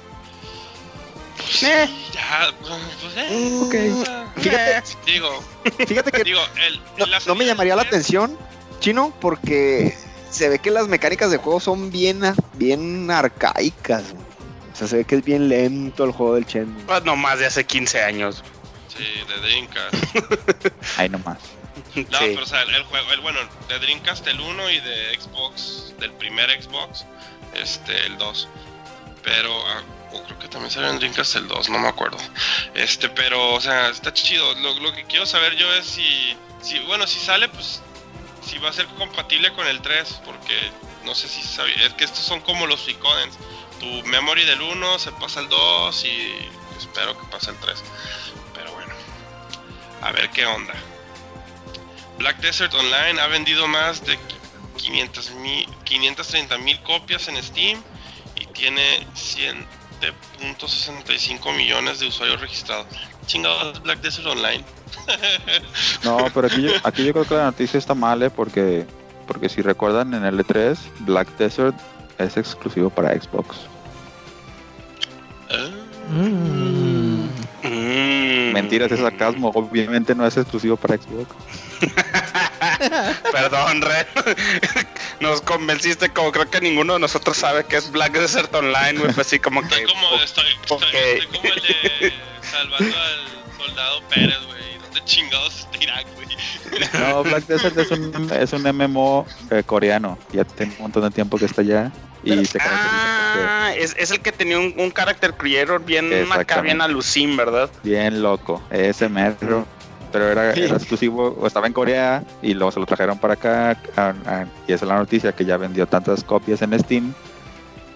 Pues, 1.36 1.62
Eh. 1.64 1.88
Ya, 2.12 2.50
pues, 2.60 2.72
eh, 3.16 3.60
ok. 3.62 3.74
o 4.00 4.04
sea, 4.04 4.32
Fíjate, 4.36 4.82
Digo, 5.06 5.44
fíjate 5.86 6.12
que 6.12 6.24
digo, 6.24 6.40
el, 6.66 6.80
no, 6.98 7.06
la 7.06 7.20
no 7.26 7.34
me 7.34 7.44
llamaría 7.46 7.74
la 7.76 7.82
del 7.82 7.90
3, 7.90 8.00
atención, 8.02 8.38
Chino, 8.80 9.14
porque 9.20 9.96
se 10.30 10.48
ve 10.48 10.58
que 10.58 10.70
las 10.70 10.88
mecánicas 10.88 11.30
de 11.30 11.38
juego 11.38 11.60
son 11.60 11.90
bien, 11.90 12.20
bien 12.54 13.10
arcaicas. 13.10 14.12
güey. 14.12 14.24
O 14.72 14.76
sea, 14.76 14.88
se 14.88 14.96
ve 14.98 15.04
que 15.04 15.14
es 15.16 15.24
bien 15.24 15.48
lento 15.48 16.04
el 16.04 16.10
juego 16.12 16.34
del 16.34 16.44
Shenmue. 16.46 16.82
Pues 16.84 17.04
no 17.04 17.16
más 17.16 17.38
de 17.38 17.46
hace 17.46 17.64
15 17.64 18.02
años. 18.02 18.42
Sí, 18.96 19.04
de 19.28 19.40
Dreamcast. 19.40 19.94
Ahí 20.98 21.08
nomás. 21.08 21.38
No, 21.94 22.18
Sí. 22.18 22.24
pero 22.34 22.42
o 22.42 22.46
sea, 22.46 22.62
el, 22.62 22.74
el 22.74 22.82
juego, 22.84 23.12
el 23.12 23.20
bueno, 23.20 23.40
de 23.68 23.78
Dreamcast 23.78 24.26
el 24.26 24.40
1 24.40 24.70
y 24.70 24.80
de 24.80 25.18
Xbox, 25.20 25.92
del 25.98 26.12
primer 26.12 26.50
Xbox, 26.62 27.04
este, 27.54 28.06
el 28.06 28.16
2. 28.18 28.48
Pero, 29.22 29.56
o 30.12 30.22
creo 30.24 30.38
que 30.38 30.48
también 30.48 30.70
salió 30.70 30.90
en 30.90 30.98
Dreamcast 30.98 31.36
el 31.36 31.48
2, 31.48 31.70
no 31.70 31.78
me 31.78 31.88
acuerdo. 31.88 32.18
Este, 32.74 33.08
pero, 33.08 33.54
o 33.54 33.60
sea, 33.60 33.88
está 33.88 34.12
chido. 34.12 34.54
Lo, 34.56 34.74
lo 34.80 34.92
que 34.92 35.04
quiero 35.04 35.26
saber 35.26 35.56
yo 35.56 35.72
es 35.74 35.86
si, 35.86 36.36
si, 36.62 36.78
bueno, 36.80 37.06
si 37.06 37.18
sale, 37.18 37.48
pues, 37.48 37.80
si 38.44 38.58
va 38.58 38.70
a 38.70 38.72
ser 38.72 38.86
compatible 38.86 39.52
con 39.54 39.66
el 39.66 39.80
3, 39.80 40.20
porque 40.24 40.54
no 41.04 41.14
sé 41.14 41.28
si 41.28 41.42
sabía, 41.42 41.86
es 41.86 41.94
que 41.94 42.04
estos 42.04 42.24
son 42.24 42.40
como 42.40 42.66
los 42.66 42.80
Suicodens. 42.80 43.36
Tu 43.80 43.86
memory 44.08 44.44
del 44.44 44.60
1 44.62 44.98
se 44.98 45.10
pasa 45.12 45.40
al 45.40 45.48
2 45.48 46.04
y 46.04 46.34
espero 46.78 47.18
que 47.18 47.26
pase 47.28 47.50
el 47.50 47.56
3. 47.58 47.82
A 50.04 50.12
ver 50.12 50.30
qué 50.30 50.46
onda. 50.46 50.72
Black 52.18 52.38
Desert 52.40 52.72
Online 52.74 53.20
ha 53.20 53.26
vendido 53.26 53.66
más 53.66 54.04
de 54.06 54.16
500 54.76 55.30
mil- 55.36 55.66
530 55.84 56.58
mil 56.58 56.78
copias 56.82 57.26
en 57.28 57.42
Steam 57.42 57.82
y 58.36 58.46
tiene 58.46 59.06
7.65 59.14 61.56
millones 61.56 62.00
de 62.00 62.08
usuarios 62.08 62.40
registrados. 62.40 62.86
Chingados 63.26 63.80
Black 63.82 64.00
Desert 64.00 64.26
Online. 64.26 64.64
No, 66.04 66.18
pero 66.34 66.46
aquí 66.48 66.62
yo, 66.62 66.72
aquí 66.84 67.04
yo 67.04 67.12
creo 67.12 67.24
que 67.24 67.34
la 67.34 67.44
noticia 67.44 67.78
está 67.78 67.94
mal, 67.94 68.22
¿eh? 68.22 68.30
Porque, 68.30 68.84
porque 69.26 69.48
si 69.48 69.62
recuerdan 69.62 70.12
en 70.14 70.24
el 70.24 70.38
E3, 70.38 70.76
Black 71.00 71.28
Desert 71.38 71.74
es 72.18 72.36
exclusivo 72.36 72.90
para 72.90 73.12
Xbox. 73.18 73.56
Ah, 75.50 75.68
Mm. 76.10 76.93
Mm. 77.74 78.52
Mentiras, 78.52 78.90
es 78.92 79.00
sarcasmo. 79.00 79.50
Obviamente 79.54 80.14
no 80.14 80.26
es 80.26 80.36
exclusivo 80.36 80.76
para 80.76 80.96
Xbox. 80.96 81.34
Perdón, 83.32 83.82
Red. 83.82 84.06
Nos 85.20 85.40
convenciste 85.42 86.08
como 86.10 86.32
creo 86.32 86.48
que 86.50 86.60
ninguno 86.60 86.94
de 86.94 87.00
nosotros 87.00 87.36
sabe 87.36 87.64
que 87.64 87.76
es 87.76 87.90
Black 87.90 88.12
Desert 88.12 88.54
Online, 88.54 88.98
güey. 88.98 89.12
Pues 89.12 89.26
sí, 89.26 89.38
como 89.38 89.60
que. 89.62 89.74
Estoy 89.74 89.84
como, 89.86 90.14
estoy, 90.22 90.44
estoy- 90.62 90.78
estoy 90.78 91.26
como 91.40 91.54
el 91.54 91.62
de 91.62 92.12
salvando 92.50 92.96
al 92.96 93.56
soldado 93.66 94.02
Pérez, 94.08 94.38
güey. 94.46 94.73
¿Dónde 94.94 95.04
chingados 95.10 95.60
está 95.60 95.82
Irak, 95.82 96.06
güey? 96.14 96.26
No, 97.00 97.22
Black 97.24 97.46
Desert 97.46 97.76
es 97.78 97.90
un, 97.90 98.30
es 98.32 98.52
un 98.52 98.62
MMO 98.62 99.26
eh, 99.50 99.62
coreano. 99.64 100.18
Ya 100.32 100.44
tiene 100.44 100.72
un 100.76 100.82
montón 100.82 101.02
de 101.02 101.10
tiempo 101.10 101.36
que 101.38 101.46
está 101.46 101.62
allá. 101.62 101.90
Y 102.22 102.44
se 102.46 102.58
Ah, 102.62 103.72
es, 103.76 103.94
es 103.98 104.10
el 104.10 104.20
que 104.20 104.32
tenía 104.32 104.58
un, 104.58 104.72
un 104.78 104.90
character 104.92 105.34
creator 105.34 105.84
bien 105.84 106.10
acá, 106.32 106.60
bien 106.62 106.80
alucín, 106.80 107.36
¿verdad? 107.36 107.68
bien 107.82 108.22
loco. 108.22 108.62
Ese 108.70 109.08
metro. 109.08 109.66
Pero 110.12 110.30
era, 110.30 110.52
era 110.52 110.76
exclusivo, 110.76 111.36
o 111.40 111.44
estaba 111.46 111.66
en 111.66 111.72
Corea 111.72 112.22
y 112.40 112.54
luego 112.54 112.70
se 112.70 112.78
lo 112.78 112.86
trajeron 112.86 113.18
para 113.18 113.34
acá. 113.34 113.76
a- 113.96 114.14
a- 114.26 114.46
y 114.68 114.72
esa 114.72 114.84
es 114.84 114.88
la 114.88 114.96
noticia 114.96 115.32
que 115.32 115.44
ya 115.44 115.56
vendió 115.56 115.86
tantas 115.88 116.22
copias 116.22 116.62
en 116.62 116.78
Steam. 116.78 117.12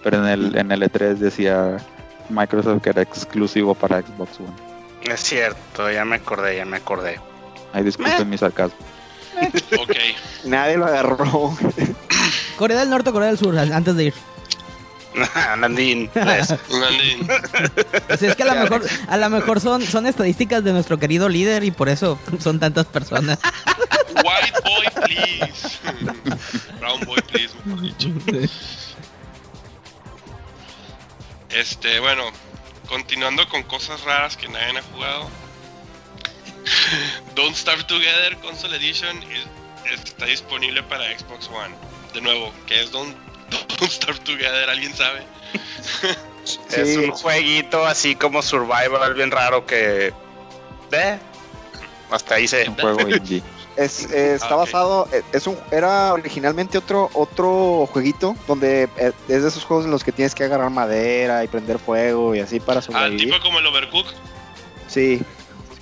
Pero 0.03 0.17
en 0.17 0.25
el, 0.25 0.57
en 0.57 0.71
el 0.73 0.81
E3 0.83 1.15
decía 1.15 1.77
Microsoft 2.29 2.81
que 2.83 2.89
era 2.89 3.01
exclusivo 3.01 3.73
para 3.73 4.01
Xbox 4.01 4.37
One. 4.39 4.68
Es 5.09 5.21
cierto, 5.21 5.89
ya 5.91 6.05
me 6.05 6.17
acordé, 6.17 6.55
ya 6.57 6.65
me 6.65 6.77
acordé. 6.77 7.19
Ay, 7.73 7.83
disculpen 7.83 8.29
mi 8.29 8.37
sarcasmo. 8.37 8.77
Ok. 9.79 9.95
Nadie 10.45 10.75
lo 10.77 10.85
agarró. 10.85 11.55
Corea 12.57 12.79
del 12.79 12.89
Norte 12.89 13.09
o 13.09 13.13
Corea 13.13 13.29
del 13.29 13.37
Sur, 13.37 13.57
an- 13.57 13.71
antes 13.71 13.95
de 13.95 14.05
ir. 14.05 14.13
Landing. 15.59 16.09
Pues 18.07 18.21
es 18.21 18.35
que 18.35 18.43
a 18.43 18.53
lo 18.53 18.55
mejor, 18.61 18.83
a 19.07 19.17
lo 19.17 19.29
mejor 19.29 19.59
son, 19.61 19.81
son 19.83 20.07
estadísticas 20.07 20.63
de 20.63 20.73
nuestro 20.73 20.97
querido 20.99 21.29
líder 21.29 21.63
y 21.63 21.71
por 21.71 21.87
eso 21.89 22.19
son 22.39 22.59
tantas 22.59 22.85
personas. 22.87 23.39
White 24.15 24.59
boy, 24.63 25.03
please. 25.05 25.77
Brown 26.79 26.99
boy, 27.05 27.21
please, 27.21 27.53
mejor 27.65 27.81
dicho. 27.81 28.09
Este, 31.49 31.99
bueno, 31.99 32.23
continuando 32.89 33.47
con 33.47 33.63
cosas 33.63 34.01
raras 34.03 34.35
que 34.35 34.47
nadie 34.49 34.77
ha 34.79 34.81
jugado. 34.93 35.29
Don't 37.35 37.55
Starve 37.55 37.83
Together 37.85 38.35
Console 38.39 38.75
Edition 38.75 39.23
es- 39.31 39.47
está 40.03 40.25
disponible 40.25 40.83
para 40.83 41.05
Xbox 41.17 41.47
One. 41.47 41.73
De 42.13 42.21
nuevo, 42.21 42.51
¿qué 42.67 42.81
es 42.81 42.91
Don't, 42.91 43.15
Don't 43.79 43.91
Starve 43.91 44.19
Together? 44.21 44.69
¿Alguien 44.69 44.93
sabe? 44.95 45.21
Es 46.71 46.97
un 46.97 47.11
jueguito 47.11 47.85
así 47.85 48.15
como 48.15 48.41
survival 48.41 49.13
bien 49.13 49.29
raro 49.29 49.67
que. 49.67 50.11
¿Ve? 50.89 51.19
Hasta 52.09 52.35
ahí 52.35 52.47
se. 52.47 52.67
Un 52.69 52.75
juego 52.75 53.07
indie. 53.07 53.43
Es, 53.79 54.11
eh, 54.11 54.33
está 54.35 54.55
Ah, 54.55 54.57
basado, 54.57 55.07
eh, 55.13 55.23
es 55.31 55.47
un, 55.47 55.57
era 55.71 56.11
originalmente 56.13 56.77
otro, 56.77 57.09
otro 57.13 57.87
jueguito 57.91 58.35
donde 58.45 58.89
eh, 58.97 59.13
es 59.29 59.41
de 59.41 59.47
esos 59.47 59.63
juegos 59.63 59.85
en 59.85 59.91
los 59.91 60.03
que 60.03 60.11
tienes 60.11 60.35
que 60.35 60.43
agarrar 60.43 60.69
madera 60.69 61.43
y 61.45 61.47
prender 61.47 61.79
fuego 61.79 62.35
y 62.35 62.39
así 62.41 62.59
para 62.59 62.79
Ah, 62.79 62.81
sobrevivir. 62.81 63.31
tipo 63.31 63.39
como 63.41 63.59
el 63.59 63.65
Overcook. 63.67 64.05
Sí, 64.87 65.21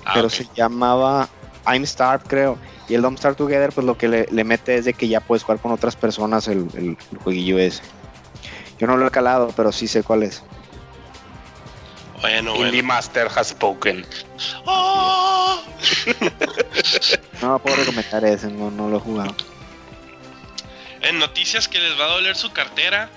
Ah, 0.06 0.12
pero 0.14 0.30
se 0.30 0.48
llamaba 0.56 1.28
I'm 1.66 1.86
Starved, 1.88 2.28
creo. 2.28 2.60
Y 2.88 2.93
el 2.93 3.02
Don't 3.02 3.18
Starve 3.18 3.36
Together, 3.36 3.72
pues 3.74 3.86
lo 3.86 3.98
que 3.98 4.08
le, 4.08 4.28
le 4.32 4.43
mete 4.43 4.76
es 4.78 4.86
de 4.86 4.93
que 4.93 5.08
ya 5.08 5.20
puedes 5.20 5.43
jugar 5.43 5.60
con 5.60 5.72
otras 5.72 5.95
personas 5.95 6.48
el, 6.48 6.70
el- 6.76 6.98
el 7.12 7.18
jueguillo 7.18 7.58
ese. 7.58 7.82
Yo 8.80 8.86
no 8.88 8.95
lo 8.95 9.08
he 9.08 9.12
calado, 9.12 9.52
pero 9.56 9.72
sí 9.72 9.88
sé 9.88 10.04
cuál 10.04 10.22
es. 10.24 10.43
Bueno, 12.22 12.51
Indie 12.55 12.70
bueno. 12.82 12.88
Master 12.88 13.28
has 13.36 13.49
spoken. 13.49 14.05
¡Oh! 14.65 15.61
No 17.41 17.59
puedo 17.59 17.76
recomendar 17.76 18.26
ese, 18.26 18.47
no, 18.47 18.72
no 18.72 18.89
lo 18.89 18.97
he 18.97 18.99
jugado. 18.99 19.36
En 21.01 21.20
noticias 21.20 21.68
que 21.68 21.80
les 21.80 21.97
va 21.99 22.05
a 22.05 22.09
doler 22.09 22.36
su 22.36 22.51
cartera, 22.51 23.09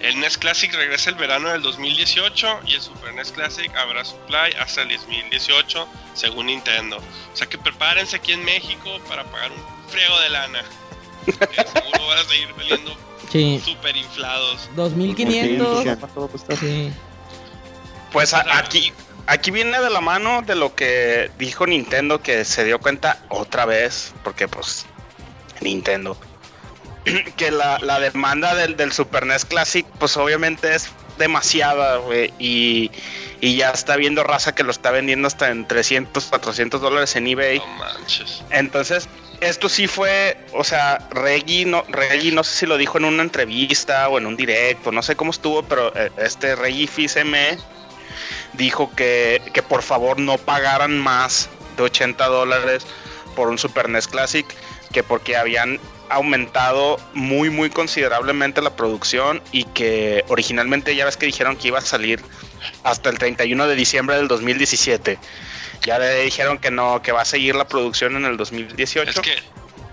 el 0.00 0.18
NES 0.18 0.38
Classic 0.38 0.72
regresa 0.74 1.10
el 1.10 1.16
verano 1.16 1.50
del 1.50 1.62
2018 1.62 2.60
y 2.66 2.74
el 2.74 2.80
Super 2.82 3.14
NES 3.14 3.30
Classic 3.32 3.74
habrá 3.76 4.04
supply 4.04 4.52
hasta 4.60 4.82
el 4.82 4.88
2018 4.96 5.86
según 6.14 6.46
Nintendo. 6.46 6.96
O 6.98 7.36
sea 7.36 7.46
que 7.46 7.56
prepárense 7.56 8.16
aquí 8.16 8.32
en 8.32 8.44
México 8.44 8.90
para 9.08 9.22
pagar 9.24 9.52
un 9.52 9.90
friego 9.90 10.18
de 10.20 10.28
lana. 10.30 10.62
Que 11.26 11.62
seguro 11.62 12.06
van 12.08 12.18
a 12.18 12.24
seguir 12.24 12.48
saliendo 12.56 12.96
Sí. 13.30 13.60
super 13.64 13.96
inflados. 13.96 14.68
2500. 14.74 15.84
¿Cuánto 15.98 16.20
va 16.22 16.26
a 16.26 16.30
costar? 16.30 16.56
Sí. 16.56 16.90
Pues 18.12 18.34
a- 18.34 18.44
aquí, 18.58 18.92
aquí 19.26 19.50
viene 19.50 19.80
de 19.80 19.90
la 19.90 20.00
mano 20.00 20.42
de 20.42 20.54
lo 20.54 20.74
que 20.74 21.30
dijo 21.38 21.66
Nintendo 21.66 22.22
que 22.22 22.44
se 22.44 22.64
dio 22.64 22.78
cuenta 22.78 23.20
otra 23.28 23.64
vez, 23.66 24.14
porque 24.24 24.48
pues 24.48 24.86
Nintendo, 25.60 26.16
que 27.36 27.50
la, 27.50 27.78
la 27.80 28.00
demanda 28.00 28.54
del, 28.54 28.76
del 28.76 28.92
Super 28.92 29.26
NES 29.26 29.44
Classic 29.44 29.86
pues 29.98 30.16
obviamente 30.16 30.74
es 30.74 30.88
demasiada, 31.18 31.96
güey, 31.96 32.32
y, 32.38 32.92
y 33.40 33.56
ya 33.56 33.70
está 33.70 33.96
viendo 33.96 34.22
raza 34.22 34.54
que 34.54 34.62
lo 34.62 34.70
está 34.70 34.92
vendiendo 34.92 35.26
hasta 35.26 35.48
en 35.50 35.66
300, 35.66 36.24
400 36.26 36.80
dólares 36.80 37.16
en 37.16 37.26
eBay. 37.26 37.58
No 37.58 37.66
manches. 37.66 38.44
Entonces, 38.50 39.08
esto 39.40 39.68
sí 39.68 39.88
fue, 39.88 40.36
o 40.52 40.62
sea, 40.62 41.08
Reggie 41.10 41.64
no, 41.64 41.82
Reggie 41.88 42.30
no 42.30 42.44
sé 42.44 42.54
si 42.54 42.66
lo 42.66 42.76
dijo 42.76 42.98
en 42.98 43.04
una 43.06 43.24
entrevista 43.24 44.08
o 44.08 44.18
en 44.18 44.26
un 44.26 44.36
directo, 44.36 44.92
no 44.92 45.02
sé 45.02 45.16
cómo 45.16 45.32
estuvo, 45.32 45.64
pero 45.64 45.92
eh, 45.96 46.12
este 46.18 46.54
Reggie 46.54 46.86
Fils-Aimé 46.86 47.58
dijo 48.58 48.94
que, 48.94 49.40
que 49.54 49.62
por 49.62 49.82
favor 49.82 50.20
no 50.20 50.36
pagaran 50.36 50.98
más 50.98 51.48
de 51.78 51.84
80 51.84 52.26
dólares 52.26 52.86
por 53.34 53.48
un 53.48 53.56
Super 53.56 53.88
NES 53.88 54.08
Classic, 54.08 54.44
que 54.92 55.02
porque 55.02 55.36
habían 55.36 55.80
aumentado 56.10 56.98
muy 57.14 57.50
muy 57.50 57.70
considerablemente 57.70 58.62
la 58.62 58.74
producción 58.74 59.42
y 59.52 59.64
que 59.64 60.24
originalmente 60.28 60.96
ya 60.96 61.04
ves 61.04 61.16
que 61.16 61.26
dijeron 61.26 61.56
que 61.56 61.68
iba 61.68 61.78
a 61.78 61.82
salir 61.82 62.22
hasta 62.82 63.10
el 63.10 63.18
31 63.18 63.66
de 63.66 63.74
diciembre 63.74 64.16
del 64.16 64.26
2017 64.26 65.18
Ya 65.84 65.98
le 65.98 66.22
dijeron 66.24 66.58
que 66.58 66.70
no, 66.70 67.02
que 67.02 67.12
va 67.12 67.22
a 67.22 67.24
seguir 67.24 67.54
la 67.54 67.68
producción 67.68 68.16
en 68.16 68.24
el 68.24 68.36
2018. 68.36 69.10
Es 69.10 69.20
que 69.20 69.36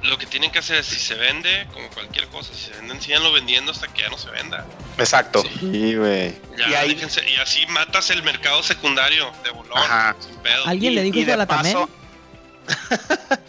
lo 0.05 0.17
que 0.17 0.25
tienen 0.25 0.51
que 0.51 0.59
hacer 0.59 0.77
es 0.77 0.85
si 0.87 0.99
se 0.99 1.15
vende, 1.15 1.67
como 1.73 1.89
cualquier 1.89 2.27
cosa, 2.27 2.53
si 2.53 2.65
se 2.65 2.71
venden, 2.71 3.01
síganlo 3.01 3.31
vendiendo 3.33 3.71
hasta 3.71 3.87
que 3.87 4.01
ya 4.03 4.09
no 4.09 4.17
se 4.17 4.29
venda. 4.31 4.65
Exacto. 4.97 5.43
Sí, 5.59 5.95
güey. 5.95 6.33
Ya, 6.57 6.69
Y 6.69 6.73
ahí- 6.75 6.95
déjense- 6.95 7.27
y 7.29 7.35
así 7.37 7.65
matas 7.67 8.09
el 8.09 8.23
mercado 8.23 8.63
secundario 8.63 9.31
de 9.43 9.49
bolón, 9.51 9.77
Ajá. 9.77 10.15
sin 10.19 10.35
pedo. 10.37 10.65
¿Alguien 10.65 10.93
Y- 10.93 10.95
le 10.95 11.01
dijo 11.03 11.17
eso 11.17 11.25
de 11.27 11.33
a 11.33 11.37
la 11.37 11.45
paso- 11.47 11.89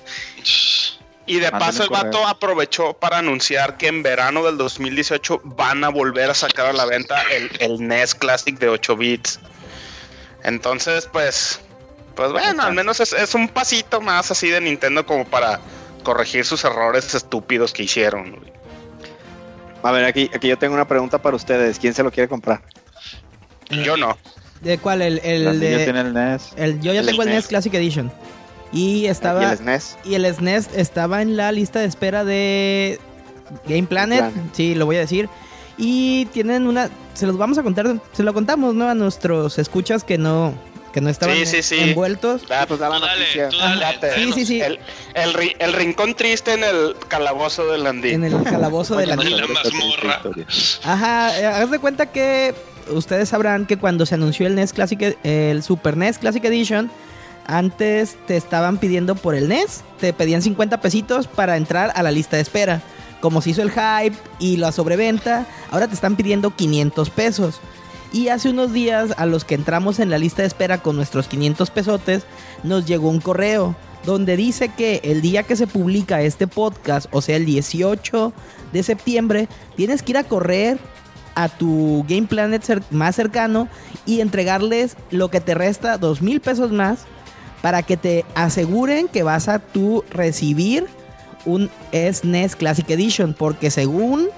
Y 1.28 1.40
de 1.40 1.50
paso 1.50 1.82
el 1.82 1.88
vato 1.88 2.24
aprovechó 2.26 2.92
para 2.94 3.18
anunciar 3.18 3.76
que 3.76 3.88
en 3.88 4.02
verano 4.04 4.44
del 4.44 4.56
2018 4.58 5.40
van 5.42 5.82
a 5.82 5.88
volver 5.88 6.30
a 6.30 6.34
sacar 6.34 6.66
a 6.66 6.72
la 6.72 6.84
venta 6.84 7.20
el, 7.32 7.50
el 7.58 7.80
NES 7.88 8.14
Classic 8.14 8.56
de 8.58 8.68
8 8.68 8.96
bits. 8.96 9.40
Entonces, 10.44 11.08
pues, 11.12 11.58
pues 12.14 12.30
bueno, 12.30 12.62
al 12.62 12.74
menos 12.74 13.00
es, 13.00 13.12
es 13.12 13.34
un 13.34 13.48
pasito 13.48 14.00
más 14.00 14.30
así 14.30 14.48
de 14.50 14.60
Nintendo 14.60 15.04
como 15.04 15.24
para 15.26 15.58
corregir 16.06 16.44
sus 16.44 16.64
errores 16.64 17.12
estúpidos 17.14 17.72
que 17.72 17.82
hicieron. 17.82 18.30
güey. 18.30 18.52
A 19.82 19.90
ver, 19.90 20.04
aquí, 20.04 20.30
aquí 20.32 20.46
yo 20.48 20.56
tengo 20.56 20.74
una 20.74 20.86
pregunta 20.86 21.20
para 21.20 21.34
ustedes. 21.34 21.78
¿Quién 21.80 21.92
se 21.94 22.02
lo 22.04 22.12
quiere 22.12 22.28
comprar? 22.28 22.62
Yo 23.84 23.96
no. 23.96 24.16
¿De 24.60 24.78
cuál? 24.78 25.02
El, 25.02 25.18
el 25.24 25.58
de... 25.60 25.84
tiene 25.84 26.00
el 26.00 26.14
NES. 26.14 26.52
el- 26.56 26.80
yo 26.80 26.92
ya 26.94 27.00
el 27.00 27.06
tengo 27.06 27.22
el. 27.24 27.28
NES 27.30 27.48
Classic 27.48 27.74
Edition. 27.74 28.10
Y 28.72 29.06
estaba... 29.06 29.42
¿Y 29.42 29.46
el 29.46 29.58
SNES? 29.58 29.98
Y 30.04 30.14
el 30.14 30.34
SNES 30.34 30.70
estaba 30.74 31.22
en 31.22 31.36
la 31.36 31.50
lista 31.52 31.80
de 31.80 31.86
espera 31.86 32.24
de 32.24 32.98
Game 33.68 33.86
Planet, 33.88 34.30
Planet. 34.32 34.50
sí, 34.54 34.74
lo 34.74 34.86
voy 34.86 34.96
a 34.96 35.00
decir. 35.00 35.28
Y 35.76 36.26
tienen 36.26 36.66
una, 36.66 36.88
se 37.14 37.26
los 37.26 37.36
vamos 37.36 37.58
a 37.58 37.62
contar, 37.62 38.00
se 38.12 38.22
lo 38.22 38.32
contamos, 38.32 38.74
¿no? 38.74 38.88
A 38.88 38.94
nuestros 38.94 39.58
escuchas 39.58 40.04
que 40.04 40.18
no, 40.18 40.54
que 40.96 41.02
no 41.02 41.10
estaban 41.10 41.36
Sí, 41.36 41.44
sí, 41.44 41.62
sí. 41.62 41.76
envueltos. 41.90 42.44
Ah, 42.50 42.64
pues 42.66 42.80
da 42.80 42.88
la 42.88 42.96
Tú 42.96 43.04
dale, 43.04 43.20
noticia. 43.20 43.48
dale. 43.50 44.14
Sí, 44.14 44.32
sí, 44.32 44.46
sí. 44.46 44.62
El, 44.62 44.78
el, 45.12 45.34
ri- 45.34 45.54
el 45.58 45.74
rincón 45.74 46.14
triste 46.14 46.54
en 46.54 46.64
el 46.64 46.96
calabozo 47.06 47.66
del 47.70 47.86
Andín. 47.86 48.14
En 48.14 48.24
el 48.24 48.42
calabozo 48.44 48.96
de 48.96 49.04
la 49.04 49.16
Oye, 49.16 49.28
niña. 49.28 49.42
la 49.42 49.48
mazmorra. 49.52 50.22
Ajá, 50.84 51.38
eh, 51.38 51.44
haz 51.44 51.70
de 51.70 51.78
cuenta 51.80 52.06
que 52.06 52.54
ustedes 52.88 53.28
sabrán 53.28 53.66
que 53.66 53.76
cuando 53.76 54.06
se 54.06 54.14
anunció 54.14 54.46
el 54.46 54.54
NES 54.54 54.72
Classic, 54.72 55.18
el 55.22 55.62
Super 55.62 55.98
NES 55.98 56.16
Classic 56.16 56.42
Edition, 56.46 56.90
antes 57.46 58.16
te 58.26 58.38
estaban 58.38 58.78
pidiendo 58.78 59.16
por 59.16 59.34
el 59.34 59.48
NES, 59.48 59.82
te 60.00 60.14
pedían 60.14 60.40
50 60.40 60.80
pesitos 60.80 61.26
para 61.26 61.58
entrar 61.58 61.92
a 61.94 62.02
la 62.02 62.10
lista 62.10 62.36
de 62.36 62.42
espera. 62.42 62.80
Como 63.20 63.42
se 63.42 63.50
hizo 63.50 63.60
el 63.60 63.70
hype 63.70 64.16
y 64.38 64.56
la 64.56 64.72
sobreventa, 64.72 65.44
ahora 65.70 65.88
te 65.88 65.94
están 65.94 66.16
pidiendo 66.16 66.56
500 66.56 67.10
pesos. 67.10 67.60
Y 68.12 68.28
hace 68.28 68.50
unos 68.50 68.72
días 68.72 69.12
a 69.16 69.26
los 69.26 69.44
que 69.44 69.54
entramos 69.54 69.98
en 69.98 70.10
la 70.10 70.18
lista 70.18 70.42
de 70.42 70.48
espera 70.48 70.78
con 70.78 70.96
nuestros 70.96 71.28
500 71.28 71.70
pesotes, 71.70 72.22
nos 72.62 72.86
llegó 72.86 73.10
un 73.10 73.20
correo 73.20 73.76
donde 74.04 74.36
dice 74.36 74.68
que 74.68 75.00
el 75.04 75.20
día 75.20 75.42
que 75.42 75.56
se 75.56 75.66
publica 75.66 76.22
este 76.22 76.46
podcast, 76.46 77.06
o 77.10 77.20
sea 77.20 77.36
el 77.36 77.44
18 77.44 78.32
de 78.72 78.82
septiembre, 78.82 79.48
tienes 79.76 80.02
que 80.02 80.12
ir 80.12 80.18
a 80.18 80.24
correr 80.24 80.78
a 81.34 81.48
tu 81.48 82.04
Game 82.08 82.26
Planet 82.26 82.64
más 82.90 83.16
cercano 83.16 83.68
y 84.06 84.20
entregarles 84.20 84.96
lo 85.10 85.28
que 85.28 85.40
te 85.40 85.54
resta, 85.54 85.98
dos 85.98 86.22
mil 86.22 86.40
pesos 86.40 86.72
más, 86.72 87.00
para 87.60 87.82
que 87.82 87.96
te 87.96 88.24
aseguren 88.34 89.08
que 89.08 89.22
vas 89.22 89.48
a 89.48 89.58
tú 89.58 90.04
recibir 90.10 90.86
un 91.44 91.68
SNES 91.92 92.56
Classic 92.56 92.88
Edition, 92.88 93.34
porque 93.34 93.70
según 93.70 94.28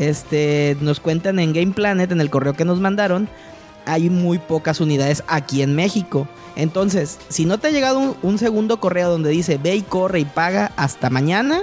este, 0.00 0.76
nos 0.80 0.98
cuentan 0.98 1.38
en 1.38 1.52
Game 1.52 1.72
Planet, 1.72 2.10
en 2.10 2.20
el 2.20 2.30
correo 2.30 2.54
que 2.54 2.64
nos 2.64 2.80
mandaron, 2.80 3.28
hay 3.84 4.08
muy 4.08 4.38
pocas 4.38 4.80
unidades 4.80 5.22
aquí 5.28 5.62
en 5.62 5.76
México. 5.76 6.26
Entonces, 6.56 7.18
si 7.28 7.44
no 7.44 7.58
te 7.58 7.68
ha 7.68 7.70
llegado 7.70 7.98
un, 7.98 8.16
un 8.22 8.38
segundo 8.38 8.80
correo 8.80 9.10
donde 9.10 9.30
dice 9.30 9.58
ve 9.62 9.76
y 9.76 9.82
corre 9.82 10.20
y 10.20 10.24
paga 10.24 10.72
hasta 10.76 11.10
mañana, 11.10 11.62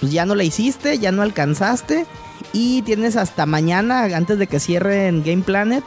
pues 0.00 0.12
ya 0.12 0.24
no 0.24 0.34
la 0.34 0.44
hiciste, 0.44 0.98
ya 0.98 1.12
no 1.12 1.22
alcanzaste 1.22 2.06
y 2.52 2.82
tienes 2.82 3.16
hasta 3.16 3.46
mañana 3.46 4.04
antes 4.04 4.38
de 4.38 4.46
que 4.46 4.60
cierren 4.60 5.22
Game 5.24 5.42
Planet 5.42 5.84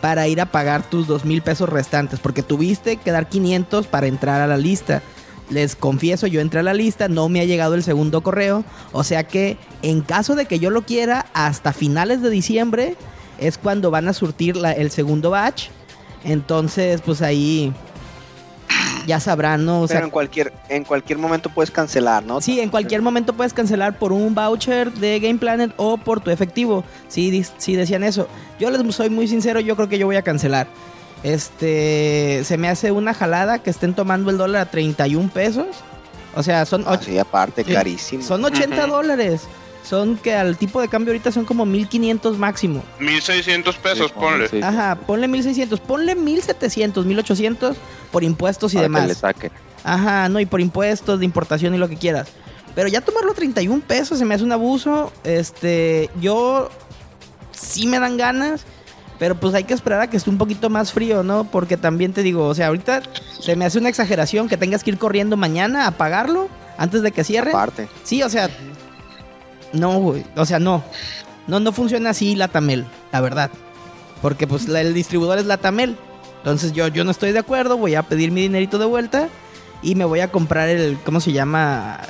para 0.00 0.28
ir 0.28 0.40
a 0.40 0.46
pagar 0.46 0.82
tus 0.82 1.06
dos 1.06 1.24
mil 1.24 1.42
pesos 1.42 1.68
restantes 1.68 2.20
porque 2.20 2.42
tuviste 2.42 2.96
que 2.96 3.12
dar 3.12 3.28
500 3.28 3.86
para 3.86 4.06
entrar 4.08 4.40
a 4.40 4.46
la 4.46 4.56
lista. 4.56 5.02
Les 5.50 5.76
confieso, 5.76 6.26
yo 6.26 6.40
entré 6.40 6.60
a 6.60 6.62
la 6.64 6.74
lista, 6.74 7.08
no 7.08 7.28
me 7.28 7.40
ha 7.40 7.44
llegado 7.44 7.74
el 7.74 7.82
segundo 7.84 8.20
correo, 8.22 8.64
o 8.92 9.04
sea 9.04 9.24
que 9.24 9.56
en 9.82 10.00
caso 10.00 10.34
de 10.34 10.46
que 10.46 10.58
yo 10.58 10.70
lo 10.70 10.82
quiera, 10.82 11.26
hasta 11.34 11.72
finales 11.72 12.20
de 12.20 12.30
diciembre 12.30 12.96
es 13.38 13.56
cuando 13.56 13.90
van 13.92 14.08
a 14.08 14.12
surtir 14.12 14.56
la- 14.56 14.72
el 14.72 14.90
segundo 14.90 15.30
batch. 15.30 15.68
Entonces, 16.24 17.00
pues 17.02 17.22
ahí 17.22 17.72
ya 19.06 19.20
sabrán, 19.20 19.64
¿no? 19.64 19.82
O 19.82 19.86
sea, 19.86 19.98
Pero 19.98 20.06
en 20.06 20.10
cualquier, 20.10 20.52
en 20.68 20.82
cualquier 20.82 21.18
momento 21.18 21.48
puedes 21.50 21.70
cancelar, 21.70 22.24
¿no? 22.24 22.40
Sí, 22.40 22.58
en 22.58 22.68
cualquier 22.70 23.02
momento 23.02 23.32
puedes 23.34 23.52
cancelar 23.54 23.98
por 23.98 24.12
un 24.12 24.34
voucher 24.34 24.92
de 24.94 25.20
Game 25.20 25.38
Planet 25.38 25.72
o 25.76 25.96
por 25.96 26.20
tu 26.20 26.30
efectivo. 26.32 26.82
Sí, 27.06 27.44
sí 27.58 27.76
decían 27.76 28.02
eso. 28.02 28.26
Yo 28.58 28.68
les 28.70 28.94
soy 28.96 29.10
muy 29.10 29.28
sincero, 29.28 29.60
yo 29.60 29.76
creo 29.76 29.88
que 29.88 29.98
yo 29.98 30.06
voy 30.06 30.16
a 30.16 30.22
cancelar. 30.22 30.66
Este, 31.26 32.42
se 32.44 32.56
me 32.56 32.68
hace 32.68 32.92
una 32.92 33.12
jalada 33.12 33.58
que 33.58 33.68
estén 33.70 33.94
tomando 33.94 34.30
el 34.30 34.38
dólar 34.38 34.62
a 34.62 34.70
31 34.70 35.28
pesos. 35.28 35.66
O 36.36 36.42
sea, 36.42 36.64
son, 36.66 36.84
Así 36.86 37.18
aparte, 37.18 37.64
Sí. 37.64 37.72
carísimo. 37.72 38.22
son 38.22 38.44
80 38.44 38.84
Ujú. 38.84 38.92
dólares. 38.92 39.42
Son 39.82 40.16
que 40.18 40.34
al 40.34 40.56
tipo 40.56 40.80
de 40.80 40.88
cambio 40.88 41.12
ahorita 41.12 41.30
son 41.32 41.44
como 41.44 41.64
1500 41.66 42.38
máximo. 42.38 42.82
1600 43.00 43.76
pesos, 43.76 44.08
Sí, 44.08 44.12
ponle. 44.20 44.48
sí. 44.48 44.60
Ajá, 44.62 44.96
ponle 45.06 45.28
1600, 45.28 45.80
ponle 45.80 46.14
1700, 46.14 47.06
1800 47.06 47.76
por 48.10 48.22
impuestos 48.24 48.72
y 48.74 48.76
Para 48.76 48.86
que 48.88 48.92
demás. 48.92 49.08
le 49.08 49.14
saquen. 49.14 49.50
Ajá, 49.84 50.28
no, 50.28 50.40
y 50.40 50.46
por 50.46 50.60
impuestos 50.60 51.18
de 51.20 51.24
importación 51.24 51.74
y 51.74 51.78
lo 51.78 51.88
que 51.88 51.96
quieras. 51.96 52.28
Pero 52.74 52.88
ya 52.88 53.00
tomarlo 53.00 53.32
a 53.32 53.34
31 53.34 53.80
pesos 53.80 54.18
se 54.18 54.24
me 54.24 54.34
hace 54.34 54.44
un 54.44 54.52
abuso. 54.52 55.12
Este, 55.24 56.10
yo 56.20 56.68
sí 57.52 57.86
me 57.86 57.98
dan 58.00 58.16
ganas, 58.16 58.64
pero 59.18 59.34
pues 59.34 59.54
hay 59.54 59.64
que 59.64 59.74
esperar 59.74 60.00
a 60.00 60.10
que 60.10 60.16
esté 60.16 60.30
un 60.30 60.38
poquito 60.38 60.68
más 60.70 60.92
frío, 60.92 61.22
¿no? 61.22 61.44
Porque 61.44 61.76
también 61.76 62.12
te 62.12 62.22
digo, 62.22 62.46
o 62.46 62.54
sea, 62.54 62.66
ahorita 62.68 63.02
se 63.40 63.56
me 63.56 63.64
hace 63.64 63.78
una 63.78 63.88
exageración 63.88 64.48
que 64.48 64.56
tengas 64.56 64.82
que 64.84 64.90
ir 64.90 64.98
corriendo 64.98 65.36
mañana 65.36 65.86
a 65.86 65.92
pagarlo 65.92 66.48
antes 66.78 67.02
de 67.02 67.12
que 67.12 67.24
cierre. 67.24 67.50
Aparte. 67.50 67.88
Sí, 68.04 68.22
o 68.22 68.28
sea, 68.28 68.48
no, 69.72 69.98
güey, 69.98 70.24
o 70.36 70.44
sea, 70.44 70.58
no. 70.58 70.82
No, 71.46 71.60
no 71.60 71.72
funciona 71.72 72.10
así 72.10 72.34
la 72.34 72.48
Tamel, 72.48 72.84
la 73.12 73.20
verdad. 73.20 73.50
Porque 74.20 74.46
pues 74.46 74.68
la- 74.68 74.80
el 74.80 74.94
distribuidor 74.94 75.38
es 75.38 75.46
la 75.46 75.58
Tamel. 75.58 75.96
Entonces 76.38 76.72
yo, 76.72 76.88
yo 76.88 77.04
no 77.04 77.10
estoy 77.10 77.32
de 77.32 77.38
acuerdo, 77.38 77.76
voy 77.76 77.94
a 77.94 78.02
pedir 78.02 78.30
mi 78.32 78.40
dinerito 78.42 78.78
de 78.78 78.86
vuelta 78.86 79.28
y 79.82 79.94
me 79.94 80.04
voy 80.04 80.20
a 80.20 80.30
comprar 80.30 80.68
el, 80.68 80.98
¿cómo 81.04 81.20
se 81.20 81.32
llama? 81.32 82.00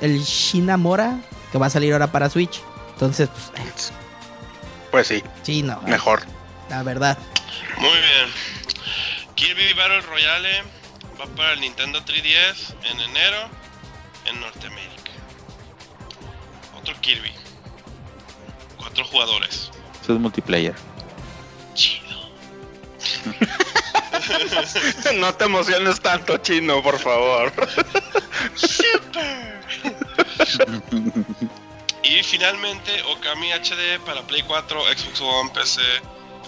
El 0.00 0.20
Shinamora, 0.20 1.18
que 1.52 1.58
va 1.58 1.66
a 1.66 1.70
salir 1.70 1.92
ahora 1.92 2.10
para 2.12 2.28
Switch. 2.30 2.60
Entonces, 2.94 3.28
pues, 3.28 3.92
Pues 4.90 5.06
sí, 5.08 5.22
sí, 5.42 5.62
no, 5.62 5.80
mejor. 5.82 6.22
la 6.70 6.82
verdad. 6.82 7.18
Muy 7.76 7.90
bien. 7.90 8.32
Kirby 9.34 9.72
Battle 9.74 10.00
Royale 10.02 10.62
va 11.20 11.26
para 11.36 11.52
el 11.52 11.60
Nintendo 11.60 12.00
3DS 12.00 12.74
en 12.90 13.00
enero 13.00 13.48
en 14.26 14.40
Norteamérica. 14.40 15.12
Otro 16.76 16.94
Kirby. 17.00 17.32
Cuatro 18.76 19.04
jugadores. 19.04 19.70
Eso 20.02 20.14
es 20.14 20.20
multiplayer. 20.20 20.74
Chido. 21.74 22.30
no 25.16 25.34
te 25.34 25.44
emociones 25.44 26.00
tanto, 26.00 26.36
chino, 26.38 26.82
por 26.82 26.98
favor. 26.98 27.52
Y 32.02 32.22
finalmente 32.22 33.02
Okami 33.02 33.50
HD 33.52 33.98
para 34.06 34.22
Play 34.22 34.42
4, 34.42 34.82
Xbox 34.96 35.20
One, 35.20 35.50
PC. 35.50 35.80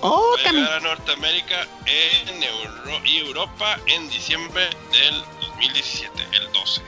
Oh, 0.02 0.34
Va 0.44 0.48
a 0.48 0.52
llegar 0.52 0.72
a 0.74 0.80
Norteamérica 0.80 1.66
en 1.86 2.42
Euro- 2.42 3.00
y 3.04 3.18
Europa 3.18 3.78
en 3.86 4.08
diciembre 4.08 4.68
del 4.92 5.22
2017, 5.40 6.22
el 6.32 6.52
12. 6.52 6.80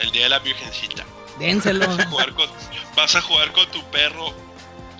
El 0.00 0.10
día 0.12 0.22
de 0.24 0.28
la 0.30 0.38
Virgencita. 0.38 1.04
Dénselo. 1.38 1.86
Jugar 2.10 2.32
con- 2.34 2.48
vas 2.96 3.14
a 3.14 3.20
jugar 3.20 3.52
con 3.52 3.66
tu 3.72 3.82
perro, 3.90 4.32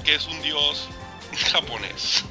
que 0.04 0.16
es 0.16 0.26
un 0.26 0.42
dios 0.42 0.86
japonés. 1.52 2.24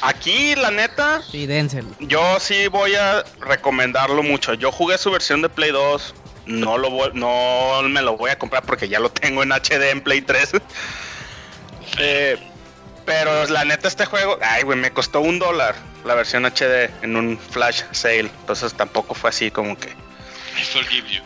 Aquí, 0.00 0.54
la 0.56 0.70
neta, 0.70 1.22
Sí, 1.30 1.46
dénselo. 1.46 1.88
yo 2.00 2.40
sí 2.40 2.68
voy 2.68 2.94
a 2.94 3.22
recomendarlo 3.40 4.22
mucho. 4.22 4.54
Yo 4.54 4.72
jugué 4.72 4.96
su 4.96 5.10
versión 5.10 5.42
de 5.42 5.48
Play 5.48 5.70
2. 5.72 6.14
No, 6.46 6.76
lo 6.78 6.90
voy- 6.90 7.10
no 7.14 7.82
me 7.84 8.02
lo 8.02 8.16
voy 8.16 8.30
a 8.30 8.38
comprar 8.38 8.62
porque 8.64 8.88
ya 8.88 8.98
lo 9.00 9.10
tengo 9.10 9.42
en 9.42 9.52
HD 9.52 9.90
en 9.90 10.00
Play 10.00 10.22
3. 10.22 10.52
Eh, 11.98 12.36
pero 13.04 13.46
la 13.46 13.64
neta, 13.64 13.88
este 13.88 14.06
juego, 14.06 14.38
ay, 14.42 14.62
güey, 14.62 14.78
me 14.78 14.92
costó 14.92 15.20
un 15.20 15.38
dólar 15.38 15.74
la 16.04 16.14
versión 16.14 16.44
HD 16.44 16.90
en 17.02 17.16
un 17.16 17.38
flash 17.38 17.82
sale. 17.92 18.30
Entonces 18.40 18.74
tampoco 18.74 19.14
fue 19.14 19.30
así 19.30 19.50
como 19.50 19.76
que. 19.78 19.88
I 19.88 20.64
forgive 20.72 21.08
you. 21.08 21.22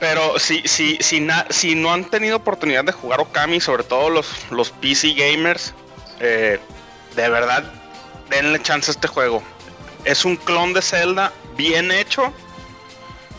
Pero 0.00 0.38
si, 0.38 0.62
si, 0.66 0.98
si, 1.00 1.20
na- 1.20 1.46
si 1.50 1.74
no 1.74 1.92
han 1.92 2.04
tenido 2.04 2.36
oportunidad 2.36 2.84
de 2.84 2.92
jugar 2.92 3.20
Okami, 3.20 3.60
sobre 3.60 3.82
todo 3.84 4.10
los, 4.10 4.28
los 4.50 4.70
PC 4.70 5.12
gamers, 5.14 5.72
eh, 6.20 6.58
de 7.14 7.28
verdad, 7.30 7.64
denle 8.28 8.60
chance 8.62 8.90
a 8.90 8.92
este 8.92 9.08
juego. 9.08 9.42
Es 10.04 10.24
un 10.24 10.36
clon 10.36 10.72
de 10.74 10.82
Zelda 10.82 11.32
bien 11.56 11.90
hecho. 11.90 12.32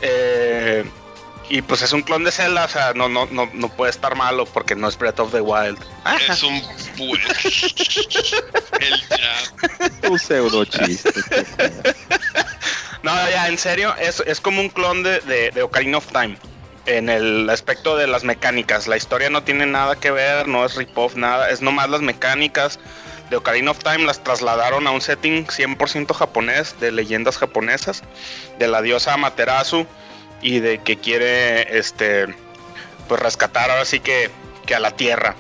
Eh, 0.02 0.84
y 1.50 1.62
pues 1.62 1.82
es 1.82 1.94
un 1.94 2.02
clon 2.02 2.24
de 2.24 2.32
Zelda, 2.32 2.66
o 2.66 2.68
sea, 2.68 2.94
no, 2.94 3.08
no, 3.08 3.26
no, 3.28 3.50
no 3.54 3.70
puede 3.70 3.92
estar 3.92 4.16
malo 4.16 4.46
porque 4.46 4.76
no 4.76 4.88
es 4.88 4.98
Breath 4.98 5.20
of 5.20 5.32
the 5.32 5.42
Wild. 5.42 5.80
Es 6.28 6.44
un 6.44 6.62
buen. 6.98 7.22
El 8.80 9.02
jab. 9.08 10.02
Tu 10.02 10.18
pseudo 10.18 10.66
chiste. 10.66 11.12
No, 13.04 13.14
ya, 13.30 13.48
en 13.48 13.58
serio, 13.58 13.96
es, 14.02 14.22
es 14.26 14.42
como 14.42 14.60
un 14.60 14.70
clon 14.70 15.04
de, 15.04 15.22
de, 15.22 15.52
de 15.52 15.62
Ocarina 15.62 16.00
of 16.00 16.12
Time. 16.12 16.36
En 16.88 17.08
el 17.08 17.50
aspecto 17.50 17.96
de 17.96 18.08
las 18.08 18.26
mecánicas. 18.26 18.88
La 18.88 18.98
historia 18.98 19.30
no 19.30 19.44
tiene 19.44 19.66
nada 19.66 19.96
que 19.96 20.12
ver, 20.12 20.48
no 20.48 20.66
es 20.66 20.76
rip-off, 20.76 21.16
nada. 21.16 21.50
Es 21.50 21.62
nomás 21.62 21.90
las 21.90 22.02
mecánicas 22.02 22.80
de 23.30 23.38
Ocarina 23.38 23.72
of 23.72 23.80
Time 23.80 24.00
las 24.00 24.24
trasladaron 24.24 24.88
a 24.88 24.92
un 24.92 25.00
setting 25.00 25.46
100% 25.46 26.14
japonés, 26.14 26.78
de 26.80 26.92
leyendas 26.92 27.38
japonesas, 27.38 28.04
de 28.58 28.68
la 28.68 28.82
diosa 28.82 29.14
Amaterasu 29.14 29.86
y 30.42 30.60
de 30.60 30.80
que 30.80 30.98
quiere 30.98 31.78
este 31.78 32.28
pues 33.08 33.22
rescatar 33.22 33.72
ahora 33.72 33.86
sí 33.86 34.00
que, 34.00 34.30
que 34.66 34.76
a 34.76 34.80
la 34.80 34.92
tierra. 34.92 35.36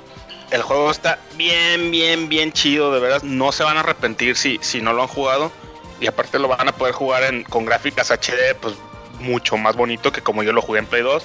El 0.52 0.62
juego 0.62 0.89
está 0.89 1.20
bien, 1.36 1.91
bien, 1.91 2.30
bien 2.30 2.54
chido, 2.54 2.93
de 2.93 3.02
verdad. 3.02 3.22
No 3.24 3.52
se 3.52 3.64
van 3.64 3.78
a 3.78 3.82
arrepentir 3.82 4.38
si, 4.38 4.60
si 4.62 4.82
no 4.82 4.93
lo 4.93 5.02
han 5.02 5.10
jugado. 5.10 5.52
Y 6.00 6.08
aparte 6.08 6.39
lo 6.39 6.48
van 6.48 6.70
a 6.70 6.72
poder 6.72 6.93
jugar 6.93 7.24
en, 7.24 7.43
con 7.43 7.66
gráficas 7.66 8.12
HD, 8.12 8.56
pues 8.62 8.76
mucho 9.20 9.58
más 9.58 9.76
bonito 9.76 10.12
que 10.12 10.22
como 10.22 10.43
yo 10.43 10.54
lo 10.54 10.62
jugué 10.62 10.80
en 10.80 10.86
Play 10.86 11.02
2. 11.02 11.24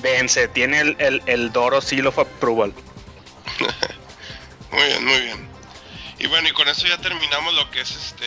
Vence, 0.00 0.48
tiene 0.48 0.80
el, 0.80 0.96
el, 0.98 1.22
el 1.26 1.52
Doro 1.52 1.80
Seal 1.80 2.06
of 2.06 2.18
Approval. 2.18 2.72
Muy 4.72 4.84
bien, 4.84 5.04
muy 5.04 5.20
bien. 5.20 5.48
Y 6.20 6.26
bueno, 6.28 6.48
y 6.48 6.52
con 6.52 6.68
eso 6.68 6.86
ya 6.86 6.96
terminamos 6.98 7.54
lo 7.54 7.68
que 7.72 7.80
es 7.80 7.90
este 7.90 8.24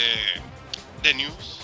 The 1.03 1.13
News. 1.13 1.62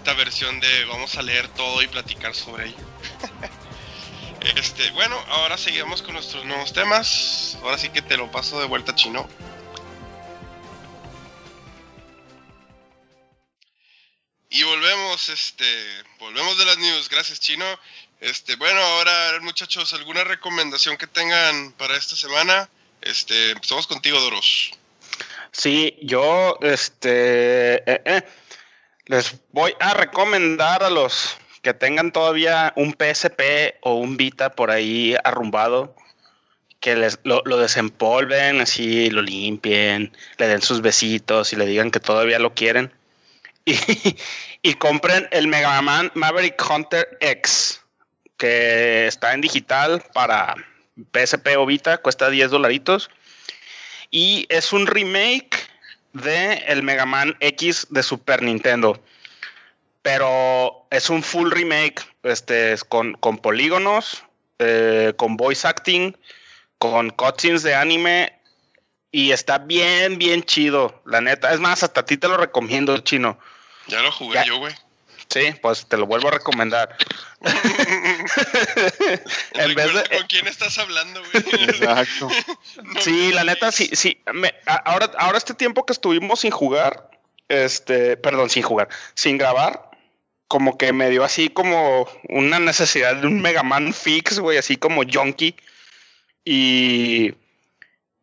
Esta 0.00 0.14
versión 0.14 0.60
de 0.60 0.86
vamos 0.86 1.14
a 1.16 1.22
leer 1.22 1.46
todo 1.48 1.82
y 1.82 1.86
platicar 1.86 2.34
sobre 2.34 2.68
ello. 2.68 2.78
este, 4.56 4.90
bueno, 4.92 5.14
ahora 5.28 5.58
seguimos 5.58 6.00
con 6.00 6.14
nuestros 6.14 6.42
nuevos 6.46 6.72
temas. 6.72 7.58
Ahora 7.62 7.76
sí 7.76 7.90
que 7.90 8.00
te 8.00 8.16
lo 8.16 8.30
paso 8.30 8.58
de 8.58 8.66
vuelta 8.66 8.94
chino. 8.94 9.28
Y 14.48 14.62
volvemos, 14.62 15.28
este, 15.28 15.66
volvemos 16.18 16.56
de 16.56 16.64
las 16.64 16.78
news, 16.78 17.10
gracias 17.10 17.38
Chino. 17.38 17.66
Este, 18.22 18.56
bueno, 18.56 18.80
ahora 18.80 19.38
muchachos, 19.42 19.92
alguna 19.92 20.24
recomendación 20.24 20.96
que 20.96 21.08
tengan 21.08 21.72
para 21.72 21.94
esta 21.94 22.16
semana. 22.16 22.70
Este, 23.02 23.50
empezamos 23.50 23.86
contigo, 23.86 24.18
Doros. 24.18 24.72
Sí, 25.52 25.94
yo 26.00 26.58
este 26.62 27.82
eh, 27.84 28.02
eh, 28.04 28.22
les 29.10 29.40
voy 29.50 29.74
a 29.80 29.92
recomendar 29.92 30.84
a 30.84 30.88
los 30.88 31.36
que 31.62 31.74
tengan 31.74 32.12
todavía 32.12 32.72
un 32.76 32.92
PSP 32.92 33.74
o 33.80 33.94
un 33.94 34.16
Vita 34.16 34.50
por 34.50 34.70
ahí 34.70 35.16
arrumbado, 35.24 35.96
que 36.78 36.94
les 36.94 37.18
lo, 37.24 37.42
lo 37.44 37.56
desempolven, 37.56 38.60
así 38.60 39.10
lo 39.10 39.20
limpien, 39.20 40.16
le 40.38 40.46
den 40.46 40.62
sus 40.62 40.80
besitos 40.80 41.52
y 41.52 41.56
le 41.56 41.66
digan 41.66 41.90
que 41.90 41.98
todavía 41.98 42.38
lo 42.38 42.54
quieren. 42.54 42.92
Y, 43.66 43.76
y 44.62 44.74
compren 44.74 45.28
el 45.32 45.46
Mega 45.46 45.82
Man 45.82 46.10
Maverick 46.14 46.62
Hunter 46.68 47.18
X, 47.20 47.82
que 48.38 49.06
está 49.06 49.34
en 49.34 49.42
digital 49.42 50.02
para 50.14 50.54
PSP 51.12 51.56
o 51.58 51.66
Vita, 51.66 51.98
cuesta 51.98 52.30
10 52.30 52.50
dolaritos. 52.50 53.10
Y 54.10 54.46
es 54.48 54.72
un 54.72 54.86
remake 54.86 55.69
de 56.12 56.54
el 56.66 56.82
Mega 56.82 57.06
Man 57.06 57.36
X 57.40 57.86
de 57.90 58.02
Super 58.02 58.42
Nintendo. 58.42 59.00
Pero 60.02 60.86
es 60.90 61.10
un 61.10 61.22
full 61.22 61.50
remake, 61.50 62.02
este, 62.22 62.72
es 62.72 62.84
con, 62.84 63.14
con 63.14 63.38
polígonos, 63.38 64.24
eh, 64.58 65.12
con 65.16 65.36
voice 65.36 65.66
acting, 65.68 66.16
con 66.78 67.10
cutscenes 67.10 67.62
de 67.62 67.74
anime. 67.74 68.32
Y 69.12 69.32
está 69.32 69.58
bien, 69.58 70.18
bien 70.18 70.42
chido, 70.44 71.02
la 71.04 71.20
neta. 71.20 71.52
Es 71.52 71.60
más, 71.60 71.82
hasta 71.82 72.00
a 72.00 72.04
ti 72.04 72.16
te 72.16 72.28
lo 72.28 72.36
recomiendo, 72.36 72.96
chino. 72.98 73.38
Ya 73.88 74.00
lo 74.02 74.12
jugué 74.12 74.34
Ya. 74.36 74.44
yo, 74.44 74.58
güey. 74.58 74.74
Sí, 75.30 75.54
pues 75.62 75.86
te 75.86 75.96
lo 75.96 76.06
vuelvo 76.06 76.28
a 76.28 76.32
recomendar. 76.32 76.96
en 79.54 79.74
vez 79.74 79.94
de, 79.94 80.18
¿Con 80.18 80.26
quién 80.26 80.46
estás 80.48 80.76
hablando, 80.78 81.20
güey? 81.20 81.44
Exacto. 81.64 82.28
No 82.82 83.00
Sí, 83.00 83.30
la 83.32 83.44
neta, 83.44 83.70
sí, 83.72 83.90
sí. 83.92 84.20
me- 84.32 84.54
ahora, 84.84 85.10
ahora 85.18 85.38
este 85.38 85.54
tiempo 85.54 85.86
que 85.86 85.92
estuvimos 85.92 86.40
sin 86.40 86.50
jugar, 86.50 87.10
este, 87.48 88.16
perdón, 88.16 88.50
sin 88.50 88.62
jugar, 88.62 88.88
sin 89.14 89.38
grabar, 89.38 89.90
como 90.48 90.76
que 90.76 90.92
me 90.92 91.10
dio 91.10 91.22
así 91.24 91.48
como 91.48 92.08
una 92.28 92.58
necesidad 92.58 93.14
de 93.16 93.26
un 93.26 93.40
Mega 93.40 93.62
Man 93.62 93.94
fix, 93.94 94.40
güey, 94.40 94.58
así 94.58 94.76
como 94.76 95.02
junkie. 95.04 95.54
Y, 96.44 97.34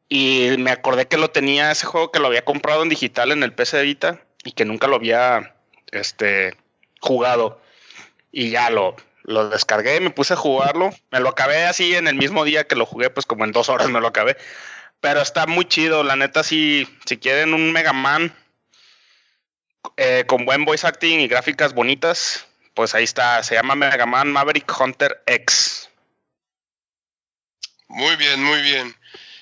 y 0.09 0.55
me 0.57 0.71
acordé 0.71 1.07
que 1.07 1.17
lo 1.17 1.29
tenía 1.29 1.71
ese 1.71 1.85
juego 1.85 2.11
que 2.11 2.19
lo 2.19 2.27
había 2.27 2.43
comprado 2.43 2.83
en 2.83 2.89
digital 2.89 3.31
en 3.31 3.43
el 3.43 3.53
PC 3.53 3.81
Vita 3.83 4.19
y 4.43 4.51
que 4.51 4.65
nunca 4.65 4.87
lo 4.87 4.95
había, 4.97 5.55
este, 5.91 6.57
jugado. 7.07 7.61
Y 8.31 8.49
ya 8.49 8.69
lo, 8.69 8.95
lo 9.23 9.49
descargué, 9.49 9.99
me 9.99 10.09
puse 10.09 10.33
a 10.33 10.37
jugarlo. 10.37 10.91
Me 11.11 11.19
lo 11.19 11.29
acabé 11.29 11.65
así 11.65 11.95
en 11.95 12.07
el 12.07 12.15
mismo 12.15 12.43
día 12.43 12.67
que 12.67 12.75
lo 12.75 12.85
jugué, 12.85 13.09
pues 13.09 13.25
como 13.25 13.45
en 13.45 13.51
dos 13.51 13.69
horas 13.69 13.89
me 13.89 14.01
lo 14.01 14.07
acabé. 14.07 14.37
Pero 14.99 15.21
está 15.21 15.45
muy 15.47 15.65
chido, 15.65 16.03
la 16.03 16.15
neta, 16.15 16.43
si, 16.43 16.87
si 17.05 17.17
quieren 17.17 17.53
un 17.53 17.71
Mega 17.71 17.93
Man 17.93 18.35
eh, 19.95 20.25
con 20.27 20.45
buen 20.45 20.65
voice 20.65 20.85
acting 20.85 21.19
y 21.19 21.27
gráficas 21.27 21.73
bonitas, 21.73 22.47
pues 22.73 22.95
ahí 22.95 23.03
está. 23.03 23.41
Se 23.43 23.55
llama 23.55 23.75
Mega 23.75 24.05
Man 24.05 24.31
Maverick 24.31 24.71
Hunter 24.79 25.23
X. 25.25 25.89
Muy 27.87 28.15
bien, 28.17 28.43
muy 28.43 28.61
bien. 28.61 28.95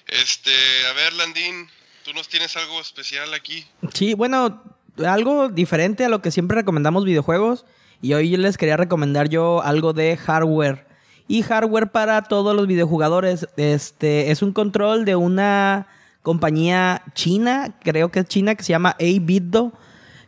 Este, 0.08 0.52
a 0.88 0.94
ver, 0.94 1.14
Landín, 1.14 1.70
¿tú 2.04 2.14
nos 2.14 2.28
tienes 2.28 2.56
algo 2.58 2.80
especial 2.80 3.34
aquí? 3.34 3.66
Sí, 3.94 4.14
bueno, 4.14 4.64
algo 5.06 5.50
diferente 5.50 6.06
a 6.06 6.10
lo 6.10 6.22
que 6.22 6.32
siempre 6.32 6.56
recomendamos 6.56 7.06
videojuegos. 7.06 7.66
Y 8.02 8.14
hoy 8.14 8.36
les 8.38 8.58
quería 8.58 8.78
recomendar 8.78 9.30
yo 9.30 9.62
algo 9.64 9.94
de 9.94 10.18
hardware. 10.18 10.86
Y 11.28 11.42
hardware 11.42 11.92
para 11.92 12.22
todos 12.24 12.56
los 12.56 12.68
videojugadores. 12.68 13.48
Este 13.58 14.32
es 14.32 14.42
un 14.42 14.54
control 14.54 15.06
de 15.06 15.16
una 15.16 15.88
compañía 16.22 17.04
china, 17.14 17.76
creo 17.84 18.10
que 18.10 18.20
es 18.22 18.28
china, 18.28 18.56
que 18.56 18.64
se 18.64 18.72
llama 18.72 18.96
A-Bitdo, 19.00 19.74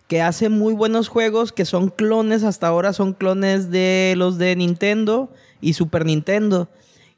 que 0.07 0.21
hace 0.21 0.47
muy 0.47 0.73
buenos 0.73 1.07
juegos 1.07 1.51
que 1.51 1.65
son 1.65 1.89
clones, 1.89 2.43
hasta 2.43 2.67
ahora 2.67 2.93
son 2.93 3.13
clones 3.13 3.71
de 3.71 4.13
los 4.15 4.37
de 4.37 4.55
Nintendo 4.55 5.31
y 5.59 5.73
Super 5.73 6.05
Nintendo. 6.05 6.69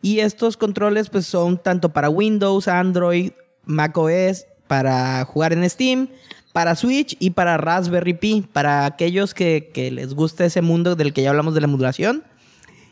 Y 0.01 0.19
estos 0.19 0.55
controles 0.55 1.09
pues 1.09 1.25
son 1.25 1.57
tanto 1.57 1.89
para 1.89 2.09
Windows, 2.09 2.67
Android, 2.69 3.31
macOS, 3.65 4.45
para 4.67 5.25
jugar 5.25 5.51
en 5.51 5.69
Steam, 5.69 6.07
para 6.53 6.75
Switch 6.75 7.15
y 7.19 7.31
para 7.31 7.57
Raspberry 7.57 8.13
Pi, 8.13 8.45
para 8.51 8.85
aquellos 8.85 9.33
que, 9.33 9.71
les 9.93 10.13
guste 10.13 10.45
ese 10.45 10.61
mundo 10.61 10.95
del 10.95 11.13
que 11.13 11.21
ya 11.21 11.29
hablamos 11.29 11.53
de 11.53 11.61
la 11.61 11.67
emulación. 11.67 12.23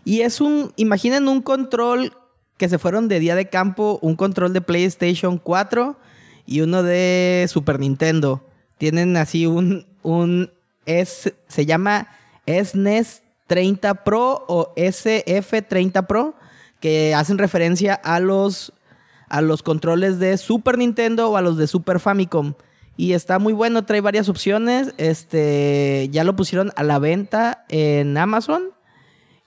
Y 0.06 0.22
es 0.22 0.40
un, 0.40 0.72
imaginen 0.76 1.28
un 1.28 1.42
control 1.42 2.14
que 2.58 2.70
se 2.70 2.80
fueron 2.80 3.08
de 3.08 3.20
día 3.20 3.36
de 3.36 3.50
campo, 3.50 4.00
un 4.02 4.16
control 4.16 4.54
de 4.54 4.62
PlayStation 4.62 5.38
4 5.38 5.98
y 6.46 6.62
uno 6.62 6.84
de 6.84 7.46
Super 7.50 7.80
Nintendo. 7.80 8.44
Tienen 8.78 9.18
así 9.18 9.46
un, 9.46 9.86
un 10.02 10.52
S, 10.86 11.36
se 11.48 11.66
llama 11.66 12.08
SNES 12.46 13.24
30 13.48 14.04
Pro 14.04 14.46
o 14.48 14.74
SF30 14.76 16.06
Pro, 16.06 16.36
que 16.80 17.16
hacen 17.16 17.38
referencia 17.38 17.96
a 17.96 18.20
los, 18.20 18.74
a 19.30 19.42
los 19.42 19.64
controles 19.64 20.20
de 20.20 20.38
Super 20.38 20.78
Nintendo 20.78 21.32
o 21.32 21.38
a 21.38 21.42
los 21.42 21.58
de 21.58 21.68
Super 21.68 22.00
Famicom. 22.00 22.54
Y 22.98 23.14
está 23.14 23.38
muy 23.38 23.54
bueno, 23.54 23.86
trae 23.86 24.02
varias 24.02 24.28
opciones. 24.28 24.94
Este, 24.98 26.10
ya 26.12 26.24
lo 26.24 26.36
pusieron 26.36 26.72
a 26.76 26.84
la 26.84 26.98
venta 26.98 27.64
en 27.70 28.18
Amazon. 28.18 28.72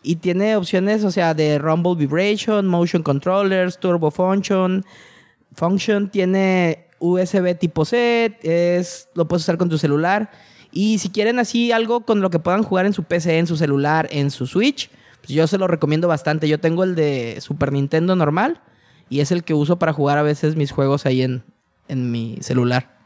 Y 0.02 0.16
tiene 0.16 0.56
opciones, 0.56 1.04
o 1.04 1.10
sea, 1.10 1.34
de 1.34 1.58
Rumble 1.58 1.96
Vibration, 1.96 2.66
Motion 2.68 3.02
Controllers, 3.02 3.78
Turbo 3.78 4.12
Function. 4.12 4.84
Function 5.54 6.08
tiene 6.10 6.86
USB 7.00 7.58
tipo 7.58 7.84
C, 7.84 8.38
es, 8.42 9.08
lo 9.14 9.26
puedes 9.26 9.42
usar 9.42 9.58
con 9.58 9.68
tu 9.68 9.78
celular. 9.78 10.30
Y 10.70 10.98
si 10.98 11.10
quieren 11.10 11.40
así 11.40 11.72
algo 11.72 12.02
con 12.06 12.20
lo 12.20 12.30
que 12.30 12.38
puedan 12.38 12.62
jugar 12.62 12.86
en 12.86 12.92
su 12.92 13.02
PC, 13.02 13.38
en 13.38 13.48
su 13.48 13.56
celular, 13.56 14.08
en 14.12 14.30
su 14.30 14.46
Switch, 14.46 14.90
pues 15.18 15.30
yo 15.30 15.46
se 15.48 15.58
lo 15.58 15.66
recomiendo 15.66 16.06
bastante. 16.06 16.48
Yo 16.48 16.60
tengo 16.60 16.84
el 16.84 16.94
de 16.94 17.38
Super 17.40 17.72
Nintendo 17.72 18.14
normal 18.14 18.60
y 19.08 19.20
es 19.20 19.32
el 19.32 19.42
que 19.42 19.54
uso 19.54 19.78
para 19.78 19.92
jugar 19.92 20.18
a 20.18 20.22
veces 20.22 20.54
mis 20.54 20.70
juegos 20.70 21.04
ahí 21.04 21.22
en, 21.22 21.42
en 21.88 22.12
mi 22.12 22.38
celular. 22.40 22.99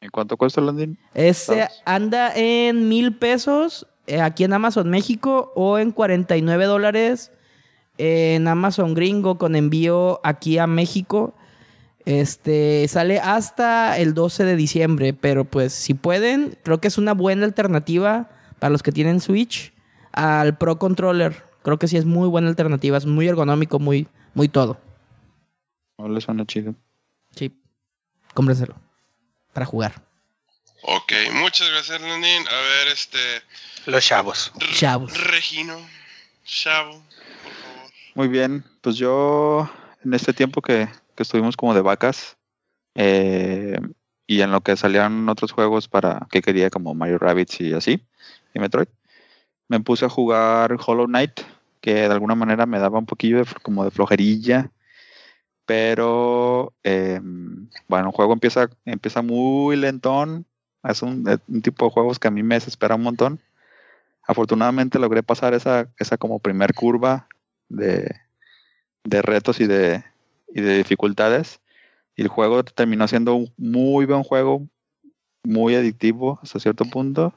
¿En 0.00 0.10
cuánto 0.10 0.36
cuesta 0.36 0.60
el 0.60 0.66
landing? 0.66 0.98
Este 1.14 1.44
¿Sabes? 1.44 1.82
anda 1.84 2.32
en 2.34 2.88
mil 2.88 3.16
pesos 3.16 3.86
eh, 4.06 4.20
aquí 4.20 4.44
en 4.44 4.52
Amazon 4.52 4.90
México 4.90 5.52
o 5.56 5.78
en 5.78 5.90
49 5.90 6.66
dólares 6.66 7.32
en 7.98 8.46
Amazon 8.46 8.94
Gringo 8.94 9.38
con 9.38 9.56
envío 9.56 10.20
aquí 10.22 10.58
a 10.58 10.66
México. 10.66 11.34
Este 12.04 12.86
sale 12.88 13.18
hasta 13.18 13.98
el 13.98 14.14
12 14.14 14.44
de 14.44 14.54
diciembre, 14.54 15.12
pero 15.12 15.44
pues 15.44 15.72
si 15.72 15.94
pueden, 15.94 16.56
creo 16.62 16.80
que 16.80 16.88
es 16.88 16.98
una 16.98 17.14
buena 17.14 17.44
alternativa 17.44 18.28
para 18.60 18.70
los 18.70 18.82
que 18.82 18.92
tienen 18.92 19.20
Switch, 19.20 19.72
al 20.12 20.56
Pro 20.56 20.78
Controller. 20.78 21.42
Creo 21.62 21.78
que 21.78 21.88
sí 21.88 21.96
es 21.96 22.04
muy 22.04 22.28
buena 22.28 22.48
alternativa, 22.48 22.96
es 22.96 23.06
muy 23.06 23.26
ergonómico, 23.26 23.80
muy, 23.80 24.06
muy 24.34 24.48
todo. 24.48 24.78
No 25.98 26.08
le 26.08 26.20
suena 26.20 26.44
chido. 26.46 26.74
Sí, 27.34 27.58
cómprenselo 28.34 28.85
para 29.56 29.64
jugar. 29.64 30.02
Ok, 30.82 31.12
muchas 31.32 31.70
gracias, 31.70 31.98
Lenin. 31.98 32.46
A 32.46 32.60
ver, 32.60 32.88
este. 32.92 33.18
Los 33.86 34.04
chavos. 34.04 34.52
R- 34.60 34.74
Chavos. 34.74 35.18
Regino. 35.30 35.78
Chavo, 36.44 36.90
por 37.42 37.52
favor. 37.52 37.90
Muy 38.14 38.28
bien, 38.28 38.62
pues 38.82 38.96
yo 38.96 39.68
en 40.04 40.12
este 40.12 40.34
tiempo 40.34 40.60
que, 40.60 40.88
que 41.16 41.22
estuvimos 41.22 41.56
como 41.56 41.72
de 41.72 41.80
vacas 41.80 42.36
eh, 42.96 43.78
y 44.26 44.42
en 44.42 44.50
lo 44.52 44.60
que 44.60 44.76
salían 44.76 45.26
otros 45.30 45.52
juegos 45.52 45.88
para 45.88 46.26
que 46.30 46.42
quería 46.42 46.68
como 46.68 46.94
Mario 46.94 47.16
Rabbids 47.18 47.58
y 47.62 47.72
así, 47.72 48.02
y 48.54 48.58
Metroid, 48.58 48.88
me 49.68 49.80
puse 49.80 50.04
a 50.04 50.10
jugar 50.10 50.76
Hollow 50.86 51.06
Knight, 51.06 51.40
que 51.80 51.94
de 51.94 52.04
alguna 52.12 52.34
manera 52.34 52.66
me 52.66 52.78
daba 52.78 52.98
un 52.98 53.06
poquillo 53.06 53.38
de, 53.38 53.46
como 53.62 53.84
de 53.84 53.90
flojerilla, 53.90 54.70
pero 55.66 56.72
eh, 56.84 57.20
bueno, 57.88 58.08
el 58.08 58.14
juego 58.14 58.32
empieza, 58.32 58.70
empieza 58.84 59.20
muy 59.22 59.76
lentón, 59.76 60.46
es 60.84 61.02
un, 61.02 61.24
tipo 61.62 61.86
de 61.86 61.90
juegos 61.90 62.18
que 62.18 62.28
a 62.28 62.30
mí 62.30 62.42
me 62.42 62.54
desespera 62.54 62.94
un 62.94 63.02
montón. 63.02 63.40
Afortunadamente 64.26 64.98
logré 64.98 65.22
pasar 65.22 65.54
esa, 65.54 65.88
esa 65.98 66.16
como 66.16 66.38
primer 66.38 66.74
curva 66.74 67.28
de, 67.68 68.08
de 69.04 69.22
retos 69.22 69.60
y 69.60 69.66
de, 69.66 70.04
y 70.48 70.60
de 70.60 70.76
dificultades. 70.76 71.60
Y 72.14 72.22
el 72.22 72.28
juego 72.28 72.64
terminó 72.64 73.08
siendo 73.08 73.34
un 73.34 73.52
muy 73.56 74.06
buen 74.06 74.22
juego, 74.22 74.66
muy 75.44 75.74
adictivo 75.74 76.38
hasta 76.42 76.60
cierto 76.60 76.84
punto. 76.84 77.34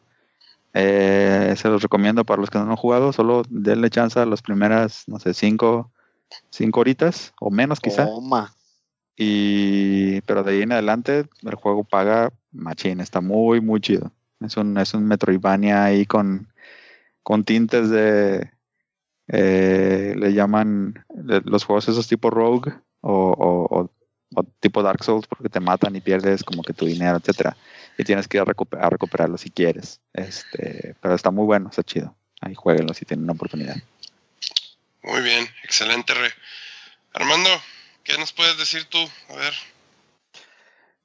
Eh, 0.74 1.56
se 1.58 1.68
los 1.70 1.82
recomiendo 1.82 2.24
para 2.26 2.40
los 2.40 2.50
que 2.50 2.60
no 2.60 2.70
han 2.70 2.76
jugado. 2.76 3.12
Solo 3.14 3.44
denle 3.50 3.90
chance 3.90 4.20
a 4.20 4.26
las 4.26 4.42
primeras, 4.42 5.04
no 5.08 5.20
sé, 5.20 5.34
cinco, 5.34 5.92
cinco 6.50 6.80
horitas 6.82 7.34
o 7.40 7.50
menos 7.52 7.80
quizá. 7.80 8.06
Toma. 8.06 8.54
Y, 9.18 10.22
pero 10.22 10.44
de 10.44 10.54
ahí 10.54 10.62
en 10.62 10.72
adelante 10.72 11.26
el 11.44 11.56
juego 11.56 11.84
paga 11.84 12.32
machín, 12.52 13.02
está 13.02 13.20
muy, 13.22 13.60
muy 13.62 13.82
chido. 13.82 14.12
Es 14.40 14.56
un, 14.56 14.78
es 14.78 14.94
un 14.94 15.06
Metroidvania 15.06 15.84
ahí 15.84 16.06
con, 16.06 16.48
con 17.22 17.44
tintes 17.44 17.90
de, 17.90 18.50
eh, 19.28 20.16
le 20.18 20.34
llaman 20.34 21.04
de- 21.10 21.42
los 21.42 21.66
juegos 21.66 21.90
esos 21.90 22.08
tipo 22.08 22.30
Rogue 22.30 22.72
o, 23.02 23.12
o- 23.14 23.80
o- 23.80 23.92
o 24.36 24.44
tipo 24.62 24.82
Dark 24.84 25.04
Souls 25.04 25.28
porque 25.28 25.50
te 25.50 25.60
matan 25.60 25.96
y 25.96 26.02
pierdes 26.02 26.44
como 26.44 26.64
que 26.64 26.74
tu 26.74 26.86
dinero, 26.86 27.18
etcétera. 27.18 27.58
Y 27.98 28.04
tienes 28.06 28.28
que 28.28 28.38
ir 28.38 28.42
a, 28.42 28.46
recuper- 28.46 28.80
a 28.82 28.90
recuperarlo 28.90 29.38
si 29.38 29.50
quieres. 29.50 30.00
Este, 30.14 30.96
pero 31.02 31.16
está 31.16 31.32
muy 31.32 31.46
bueno, 31.46 31.70
está 31.70 31.84
chido. 31.84 32.16
Ahí 32.40 32.56
jueguenlo 32.56 32.94
si 32.94 33.04
tienen 33.06 33.26
una 33.26 33.34
oportunidad. 33.34 33.76
Muy 35.04 35.22
bien, 35.22 35.47
excelente, 35.64 36.14
Re. 36.14 36.32
Armando, 37.14 37.50
¿qué 38.04 38.18
nos 38.18 38.34
puedes 38.34 38.58
decir 38.58 38.86
tú? 38.86 39.00
A 39.30 39.36
ver. 39.36 39.54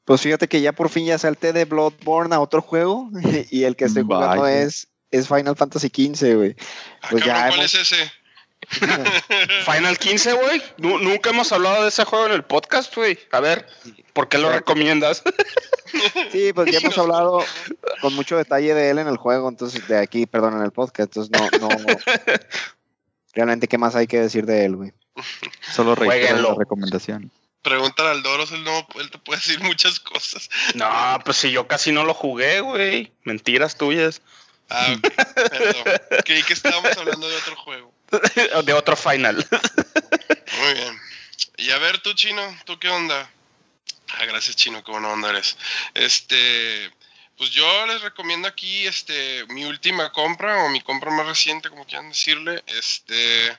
Pues 0.05 0.21
fíjate 0.21 0.49
que 0.49 0.61
ya 0.61 0.73
por 0.73 0.91
fin 0.91 1.07
ya 1.07 1.17
salté 1.19 1.53
de 1.53 1.65
Bloodborne 1.65 2.35
a 2.35 2.41
otro 2.41 2.61
juego 2.61 3.09
y 3.51 3.65
el 3.65 3.77
que 3.77 3.87
estoy 3.87 4.03
jugando 4.03 4.43
Vaya. 4.43 4.63
es, 4.63 4.89
es 5.11 5.29
Final 5.29 5.57
Fantasy 5.57 5.89
XV, 5.89 6.35
güey. 6.37 6.57
Ah, 7.03 7.09
Pues 7.11 7.25
ya 7.25 7.33
cabrón, 7.35 7.49
¿cuál 7.51 7.61
hemos- 7.61 7.75
es 7.75 7.93
ese? 7.93 8.13
Final 9.71 9.99
15, 9.99 10.33
güey. 10.33 10.63
Nu- 10.79 10.99
nunca 10.99 11.31
hemos 11.31 11.53
hablado 11.53 11.83
de 11.83 11.89
ese 11.91 12.05
juego 12.05 12.27
en 12.27 12.33
el 12.33 12.45
podcast, 12.45 12.95
güey. 12.97 13.19
A 13.31 13.41
ver, 13.41 13.67
¿por 14.15 14.29
qué 14.29 14.39
lo 14.39 14.51
recomiendas? 14.51 15.23
Sí, 16.33 16.53
pues 16.53 16.73
ya 16.73 16.79
hemos 16.81 16.99
hablado 16.99 17.45
con 18.01 18.15
mucho 18.15 18.37
detalle 18.37 18.75
de 18.75 18.91
él 18.91 18.99
en 18.99 19.07
el 19.07 19.17
juego, 19.17 19.49
entonces 19.49 19.87
de 19.87 19.97
aquí, 19.97 20.27
perdón, 20.27 20.57
en 20.57 20.65
el 20.65 20.73
podcast, 20.73 21.17
entonces 21.17 21.31
no, 21.31 21.69
no. 21.69 21.69
Realmente, 23.35 23.69
¿qué 23.69 23.79
más 23.79 23.95
hay 23.95 24.07
que 24.07 24.21
decir 24.21 24.47
de 24.47 24.65
él, 24.65 24.77
güey? 24.77 24.93
Solo 25.73 25.95
la 25.97 26.55
recomendación. 26.57 27.31
Pregúntale 27.63 28.11
al 28.11 28.23
Doros, 28.23 28.53
él, 28.53 28.63
no, 28.63 28.87
él 28.97 29.11
te 29.11 29.19
puede 29.19 29.41
decir 29.41 29.61
muchas 29.63 29.99
cosas. 30.01 30.51
no, 30.75 31.19
pues 31.25 31.39
si 31.39 31.51
yo 31.51 31.67
casi 31.67 31.93
no 31.93 32.05
lo 32.05 32.15
jugué, 32.15 32.61
güey. 32.61 33.13
Mentiras 33.25 33.77
tuyas. 33.77 34.21
Ah, 34.71 34.95
ok, 34.97 35.15
perdón. 35.51 36.01
Creí 36.25 36.43
que 36.43 36.53
estábamos 36.53 36.97
hablando 36.97 37.29
de 37.29 37.37
otro 37.37 37.57
juego. 37.57 37.93
De 38.65 38.73
otro 38.73 38.97
final. 38.97 39.47
Muy 40.61 40.75
bien. 40.75 41.01
Y 41.57 41.71
a 41.71 41.79
ver, 41.79 41.99
tú, 41.99 42.13
Chino, 42.15 42.43
¿tú 42.65 42.79
qué 42.79 42.89
onda? 42.89 43.31
Ah, 44.19 44.25
gracias, 44.27 44.57
Chino, 44.57 44.85
qué 44.85 44.93
buena 44.93 45.09
onda 45.09 45.31
eres. 45.31 45.57
Este, 45.95 46.91
pues 47.37 47.51
yo 47.51 47.87
les 47.87 48.03
recomiendo 48.03 48.49
aquí, 48.49 48.87
este, 48.87 49.45
mi 49.49 49.65
última 49.65 50.13
compra, 50.13 50.65
o 50.65 50.69
mi 50.69 50.81
compra 50.81 51.11
más 51.11 51.27
reciente, 51.27 51.71
como 51.71 51.87
quieran 51.87 52.09
decirle, 52.09 52.63
este, 52.67 53.59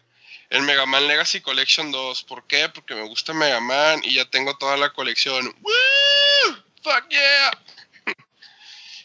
el 0.50 0.62
Mega 0.62 0.86
Man 0.86 1.08
Legacy 1.08 1.42
Collection 1.42 1.92
2. 1.92 2.24
¿Por 2.24 2.46
qué? 2.48 2.70
Porque 2.70 2.96
me 2.96 3.08
gusta 3.08 3.34
Mega 3.34 3.60
Man 3.60 4.02
y 4.04 4.16
ya 4.16 4.26
tengo 4.26 4.58
toda 4.58 4.78
la 4.78 4.94
colección. 4.94 5.54
¡Woo! 5.62 6.56
¡Fuck 6.84 7.10
yeah! 7.10 7.52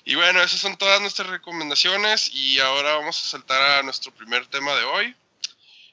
Y 0.04 0.14
bueno, 0.14 0.42
esas 0.42 0.60
son 0.60 0.76
todas 0.76 1.00
nuestras 1.00 1.28
recomendaciones 1.28 2.30
y 2.32 2.58
ahora 2.58 2.96
vamos 2.96 3.18
a 3.18 3.28
saltar 3.28 3.78
a 3.78 3.82
nuestro 3.82 4.12
primer 4.12 4.46
tema 4.46 4.74
de 4.74 4.84
hoy. 4.84 5.14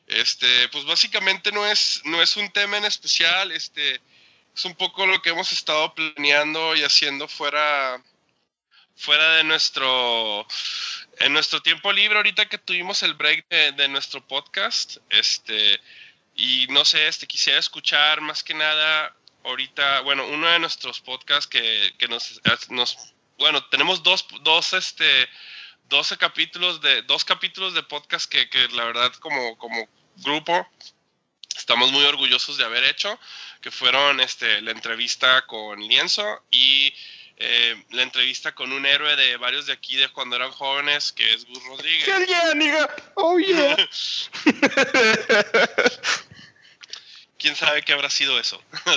Este, 0.08 0.70
pues 0.70 0.86
básicamente 0.86 1.52
no 1.52 1.66
es, 1.68 2.02
no 2.06 2.22
es 2.22 2.38
un 2.38 2.50
tema 2.52 2.78
en 2.78 2.86
especial, 2.86 3.52
este, 3.52 4.00
es 4.56 4.66
un 4.66 4.74
poco 4.74 5.06
lo 5.06 5.22
que 5.22 5.30
hemos 5.30 5.52
estado 5.52 5.94
planeando 5.94 6.76
y 6.76 6.84
haciendo 6.84 7.28
fuera, 7.28 8.02
fuera 8.98 9.36
de 9.36 9.44
nuestro, 9.44 10.46
en 11.20 11.32
nuestro 11.32 11.62
tiempo 11.62 11.94
libre 11.94 12.18
ahorita 12.18 12.48
que 12.48 12.58
tuvimos 12.58 13.04
el 13.04 13.14
break 13.14 13.48
de, 13.48 13.88
nuestro 13.88 14.26
podcast, 14.28 14.98
este, 15.10 15.80
y 16.36 16.68
no 16.70 16.84
sé, 16.84 17.08
este, 17.08 17.28
quisiera 17.28 17.60
escuchar 17.60 18.22
más 18.22 18.44
que 18.44 18.54
nada 18.54 19.16
ahorita, 19.44 20.02
bueno, 20.02 20.26
uno 20.28 20.48
de 20.50 20.60
nuestros 20.60 21.00
podcasts 21.00 21.48
que, 21.48 21.94
que 21.98 22.08
nos, 22.08 22.42
nos, 22.70 23.14
bueno, 23.38 23.64
tenemos 23.66 24.04
dos, 24.04 24.26
dos, 24.42 24.74
este, 24.74 25.30
12 25.90 26.18
capítulos 26.18 26.82
de 26.82 27.04
dos 27.04 27.24
capítulos 27.24 27.74
de 27.74 27.84
podcast 27.84 28.30
que, 28.30 28.50
que 28.50 28.68
la 28.70 28.84
verdad 28.84 29.14
como, 29.16 29.58
como 29.58 29.88
grupo 30.18 30.68
estamos 31.56 31.92
muy 31.92 32.04
orgullosos 32.04 32.58
de 32.58 32.66
haber 32.66 32.84
hecho, 32.84 33.20
que 33.62 33.72
fueron 33.72 34.20
este, 34.20 34.62
la 34.62 34.72
entrevista 34.72 35.46
con 35.48 35.80
Lienzo 35.80 36.44
y 36.52 36.94
eh, 37.40 37.84
la 37.92 38.02
entrevista 38.02 38.56
con 38.56 38.72
un 38.72 38.86
héroe 38.86 39.16
de 39.16 39.38
varios 39.38 39.68
de 39.68 39.74
aquí 39.74 39.96
de 39.96 40.10
cuando 40.10 40.36
eran 40.36 40.52
jóvenes, 40.52 41.12
que 41.14 41.34
es 41.34 41.46
Gus 41.46 41.64
Rodríguez. 41.66 42.08
Hell 42.08 42.26
yeah, 42.26 42.54
nigga. 42.56 42.90
Oh 43.16 43.38
yeah. 43.38 43.78
¿Quién 47.38 47.56
sabe 47.56 47.84
qué 47.84 47.94
habrá 47.94 48.10
sido 48.10 48.40
eso? 48.40 48.60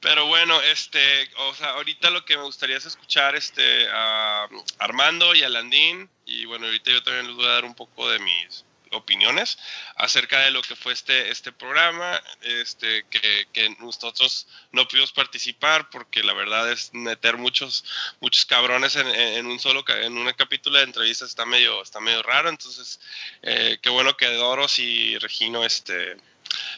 Pero 0.00 0.26
bueno, 0.26 0.60
este, 0.62 1.28
o 1.36 1.54
sea, 1.54 1.70
ahorita 1.70 2.10
lo 2.10 2.24
que 2.24 2.36
me 2.36 2.44
gustaría 2.44 2.76
es 2.76 2.86
escuchar 2.86 3.34
este 3.36 3.88
a 3.90 4.48
Armando 4.78 5.34
y 5.34 5.42
a 5.42 5.48
Landín 5.48 6.08
y 6.24 6.44
bueno, 6.44 6.66
ahorita 6.66 6.90
yo 6.90 7.02
también 7.02 7.26
les 7.26 7.36
voy 7.36 7.44
a 7.46 7.50
dar 7.50 7.64
un 7.64 7.74
poco 7.74 8.08
de 8.08 8.18
mis 8.20 8.64
opiniones 8.92 9.58
acerca 9.96 10.40
de 10.40 10.50
lo 10.50 10.62
que 10.62 10.76
fue 10.76 10.92
este 10.92 11.30
este 11.30 11.52
programa, 11.52 12.22
este 12.42 13.04
que, 13.10 13.46
que 13.52 13.70
nosotros 13.80 14.46
no 14.72 14.86
pudimos 14.86 15.12
participar 15.12 15.90
porque 15.90 16.22
la 16.22 16.32
verdad 16.34 16.70
es 16.70 16.92
meter 16.94 17.36
muchos 17.36 17.84
muchos 18.20 18.46
cabrones 18.46 18.96
en, 18.96 19.46
un 19.46 19.58
solo 19.58 19.84
en 19.88 20.16
un 20.16 20.32
capítulo 20.34 20.78
de 20.78 20.84
entrevistas 20.84 21.28
está 21.30 21.44
medio 21.46 21.82
está 21.82 22.00
medio 22.00 22.22
raro, 22.22 22.48
entonces 22.48 23.00
eh, 23.42 23.78
qué 23.82 23.90
bueno 23.90 24.16
que 24.16 24.26
Doros 24.26 24.78
y 24.78 25.18
Regino 25.18 25.64
este 25.64 26.16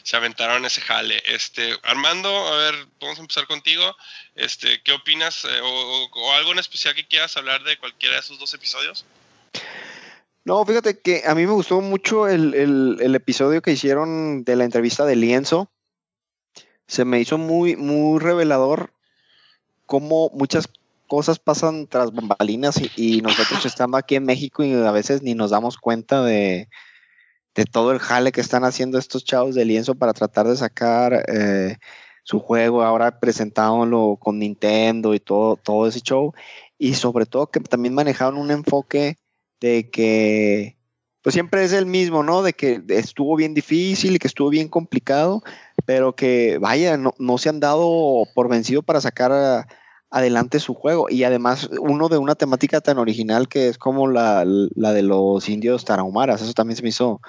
se 0.03 0.17
aventaron 0.17 0.65
ese 0.65 0.81
jale. 0.81 1.23
Este, 1.27 1.79
Armando, 1.83 2.31
a 2.49 2.57
ver, 2.57 2.87
vamos 3.01 3.19
a 3.19 3.21
empezar 3.21 3.47
contigo. 3.47 3.95
Este, 4.35 4.81
¿qué 4.83 4.93
opinas 4.93 5.45
eh, 5.45 5.61
o- 5.63 6.09
o 6.11 6.33
algo 6.33 6.53
en 6.53 6.59
especial 6.59 6.95
que 6.95 7.07
quieras 7.07 7.37
hablar 7.37 7.63
de 7.65 7.77
cualquiera 7.77 8.15
de 8.15 8.21
esos 8.21 8.39
dos 8.39 8.55
episodios? 8.55 9.05
No, 10.49 10.65
fíjate 10.65 10.99
que 10.99 11.25
a 11.27 11.35
mí 11.35 11.45
me 11.45 11.53
gustó 11.53 11.83
mucho 11.83 12.27
el, 12.27 12.55
el- 12.55 13.15
episodio 13.15 13.61
que 13.61 13.73
hicieron 13.73 14.45
de 14.45 14.57
la 14.57 14.65
entrevista 14.65 15.05
de 15.05 15.15
Lienzo. 15.15 15.71
Se 16.87 17.05
me 17.05 17.21
hizo 17.21 17.37
muy, 17.37 17.77
muy 17.77 18.19
revelador 18.19 18.95
cómo 19.85 20.31
muchas 20.33 20.71
cosas 21.07 21.39
pasan 21.39 21.87
tras 21.87 22.15
bambalinas 22.15 22.81
y, 22.81 23.19
y 23.19 23.21
nosotros 23.21 23.67
estamos 23.67 23.99
aquí 23.99 24.15
en 24.15 24.25
México 24.25 24.65
y 24.65 24.73
a 24.73 24.91
veces 24.91 25.23
ni 25.23 25.35
nos 25.35 25.51
damos 25.51 25.77
cuenta 25.77 26.25
de, 26.25 26.71
de 27.55 27.65
todo 27.67 27.93
el 27.93 27.99
jale 27.99 28.33
que 28.33 28.41
están 28.41 28.65
haciendo 28.65 28.97
estos 28.97 29.27
chavos 29.27 29.55
de 29.55 29.67
Lienzo 29.67 29.97
para 29.97 30.15
tratar 30.15 30.49
de 30.49 30.57
sacar 30.57 31.27
eh, 31.29 31.77
su 32.23 32.41
juego, 32.41 32.83
ahora 32.83 33.21
presentándolo 33.21 34.17
con 34.19 34.39
Nintendo 34.39 35.13
y 35.13 35.21
todo, 35.21 35.57
todo 35.57 35.87
ese 35.87 36.01
show. 36.01 36.33
Y 36.79 36.95
sobre 36.95 37.27
todo 37.27 37.49
que 37.49 37.61
también 37.61 37.93
manejaron 37.93 38.39
un 38.39 38.51
enfoque 38.51 39.18
de 39.61 39.91
que 39.91 40.79
pues 41.23 41.35
siempre 41.35 41.65
es 41.65 41.73
el 41.73 41.87
mismo, 41.87 42.23
¿no? 42.23 42.43
De 42.43 42.53
que 42.53 42.83
estuvo 42.89 43.37
bien 43.37 43.53
difícil 43.53 44.17
y 44.17 44.19
que 44.19 44.29
estuvo 44.29 44.49
bien 44.49 44.69
complicado, 44.69 45.43
pero 45.85 46.15
que 46.15 46.59
vaya, 46.59 46.97
no, 46.97 47.13
no 47.19 47.39
se 47.39 47.49
han 47.49 47.61
dado 47.61 48.25
por 48.35 48.49
vencido 48.49 48.83
para 48.83 49.01
sacar 49.01 49.67
adelante 50.11 50.61
su 50.61 50.75
juego. 50.75 51.09
Y 51.11 51.25
además, 51.25 51.69
uno 51.81 52.09
de 52.09 52.19
una 52.19 52.35
temática 52.35 52.81
tan 52.81 52.99
original 52.99 53.49
que 53.49 53.69
es 53.69 53.79
como 53.79 54.09
la, 54.09 54.45
la 54.47 54.93
de 54.93 55.03
los 55.03 55.49
indios 55.49 55.85
tarahumaras. 55.85 56.41
Eso 56.41 56.55
también 56.55 56.77
se 56.77 56.83
me 56.83 56.91
hizo 56.91 57.21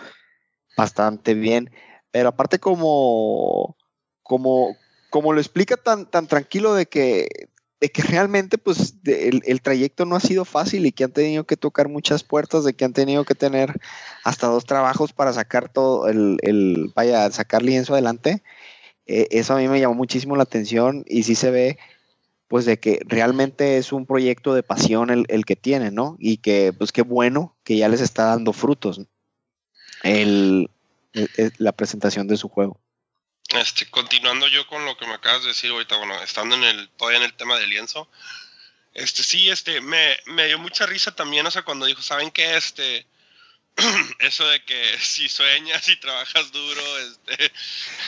bastante 0.77 1.33
bien. 1.33 1.71
Pero 2.11 2.29
aparte, 2.29 2.59
como, 2.59 3.75
como, 4.23 4.75
como 5.09 5.33
lo 5.33 5.39
explica 5.39 5.77
tan, 5.77 6.09
tan 6.09 6.27
tranquilo 6.27 6.73
de 6.73 6.85
que, 6.85 7.27
de 7.79 7.89
que 7.89 8.01
realmente 8.01 8.57
pues 8.57 8.95
el, 9.05 9.41
el, 9.45 9.61
trayecto 9.61 10.05
no 10.05 10.15
ha 10.15 10.19
sido 10.19 10.43
fácil 10.43 10.85
y 10.85 10.91
que 10.91 11.05
han 11.05 11.11
tenido 11.11 11.45
que 11.45 11.57
tocar 11.57 11.87
muchas 11.87 12.23
puertas, 12.23 12.65
de 12.65 12.73
que 12.73 12.85
han 12.85 12.93
tenido 12.93 13.23
que 13.23 13.35
tener 13.35 13.79
hasta 14.23 14.47
dos 14.47 14.65
trabajos 14.65 15.13
para 15.13 15.31
sacar 15.31 15.69
todo 15.69 16.07
el, 16.07 16.37
el 16.41 16.91
vaya, 16.95 17.31
sacar 17.31 17.63
lienzo 17.63 17.93
adelante. 17.93 18.43
Eh, 19.05 19.27
eso 19.31 19.53
a 19.53 19.57
mí 19.57 19.67
me 19.67 19.79
llamó 19.79 19.95
muchísimo 19.95 20.35
la 20.35 20.43
atención 20.43 21.05
y 21.07 21.23
sí 21.23 21.35
se 21.35 21.51
ve 21.51 21.77
pues 22.49 22.65
de 22.65 22.79
que 22.79 22.99
realmente 23.05 23.77
es 23.77 23.93
un 23.93 24.05
proyecto 24.05 24.55
de 24.55 24.63
pasión 24.63 25.11
el, 25.11 25.25
el 25.29 25.45
que 25.45 25.55
tiene, 25.55 25.91
¿no? 25.91 26.17
Y 26.19 26.37
que 26.37 26.73
pues 26.73 26.91
qué 26.91 27.03
bueno 27.03 27.55
que 27.63 27.77
ya 27.77 27.87
les 27.87 28.01
está 28.01 28.25
dando 28.25 28.53
frutos 28.53 29.01
el, 30.03 30.69
la 31.57 31.71
presentación 31.71 32.27
de 32.27 32.37
su 32.37 32.49
juego. 32.49 32.79
Este, 33.49 33.89
continuando 33.89 34.47
yo 34.47 34.67
con 34.67 34.85
lo 34.85 34.95
que 34.95 35.07
me 35.07 35.13
acabas 35.13 35.41
de 35.41 35.49
decir 35.49 35.71
ahorita, 35.71 35.97
bueno, 35.97 36.21
estando 36.21 36.55
en 36.55 36.63
el, 36.63 36.89
todavía 36.89 37.17
en 37.19 37.25
el 37.25 37.33
tema 37.33 37.57
del 37.57 37.69
lienzo, 37.69 38.07
este, 38.93 39.23
sí, 39.23 39.49
este, 39.49 39.81
me, 39.81 40.17
me 40.25 40.47
dio 40.47 40.59
mucha 40.59 40.85
risa 40.85 41.15
también, 41.15 41.45
o 41.45 41.51
sea, 41.51 41.63
cuando 41.63 41.85
dijo, 41.85 42.01
¿saben 42.01 42.31
qué? 42.31 42.55
Este, 42.55 43.07
eso 44.19 44.47
de 44.47 44.63
que 44.63 44.97
si 45.01 45.29
sueñas 45.29 45.87
y 45.89 45.95
trabajas 45.95 46.51
duro, 46.51 46.99
este, 46.99 47.51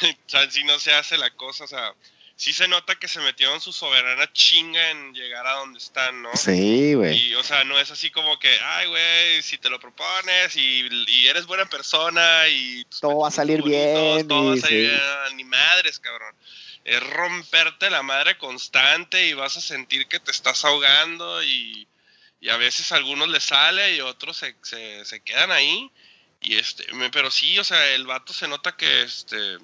si 0.52 0.64
no 0.64 0.80
se 0.80 0.94
hace 0.94 1.18
la 1.18 1.32
cosa, 1.32 1.64
o 1.64 1.68
sea, 1.68 1.94
sí 2.42 2.54
se 2.54 2.68
nota 2.68 2.96
que 2.96 3.08
se 3.08 3.20
metieron 3.20 3.62
su 3.62 3.72
soberana 3.72 4.34
chinga 4.34 4.90
en 4.90 5.14
llegar 5.14 5.46
a 5.46 5.58
donde 5.58 5.78
están, 5.78 6.24
¿no? 6.24 6.36
Sí, 6.36 6.96
güey. 6.96 7.16
Y, 7.16 7.36
o 7.36 7.44
sea, 7.44 7.64
no 7.66 7.78
es 7.78 7.92
así 7.92 8.10
como 8.10 8.40
que, 8.40 8.50
ay, 8.64 8.88
güey, 8.88 9.44
si 9.44 9.60
te 9.60 9.70
lo 9.70 9.80
propones 9.80 10.56
y, 10.56 10.90
y 11.08 11.28
eres 11.28 11.46
buena 11.46 11.68
persona 11.68 12.48
y... 12.48 12.84
Todo 13.00 13.20
va 13.20 13.28
a 13.28 13.32
salir 13.32 13.62
bien. 13.62 14.28
Todo 14.28 14.48
va 14.48 14.54
a 14.56 14.58
salir 14.58 14.90
sí. 14.90 14.96
bien, 14.96 15.38
ni 15.38 15.44
madres, 15.44 16.00
cabrón. 16.00 16.36
Es 16.84 17.00
romperte 17.12 17.92
la 17.92 18.02
madre 18.02 18.36
constante 18.40 19.28
y 19.28 19.34
vas 19.34 19.58
a 19.58 19.62
sentir 19.62 20.08
que 20.08 20.20
te 20.20 20.32
estás 20.32 20.66
ahogando 20.66 21.44
y, 21.44 21.88
y 22.40 22.50
a 22.50 22.58
veces 22.58 22.92
a 22.92 22.96
algunos 22.96 23.30
les 23.30 23.44
sale 23.44 23.98
y 23.98 24.02
otros 24.02 24.38
se, 24.38 24.56
se, 24.64 25.06
se 25.06 25.20
quedan 25.20 25.52
ahí. 25.52 25.92
Y 26.42 26.56
este, 26.56 26.88
pero 27.12 27.30
sí, 27.30 27.60
o 27.60 27.64
sea, 27.64 27.94
el 27.94 28.08
vato 28.08 28.34
se 28.34 28.48
nota 28.48 28.76
que 28.76 29.04
este 29.04 29.60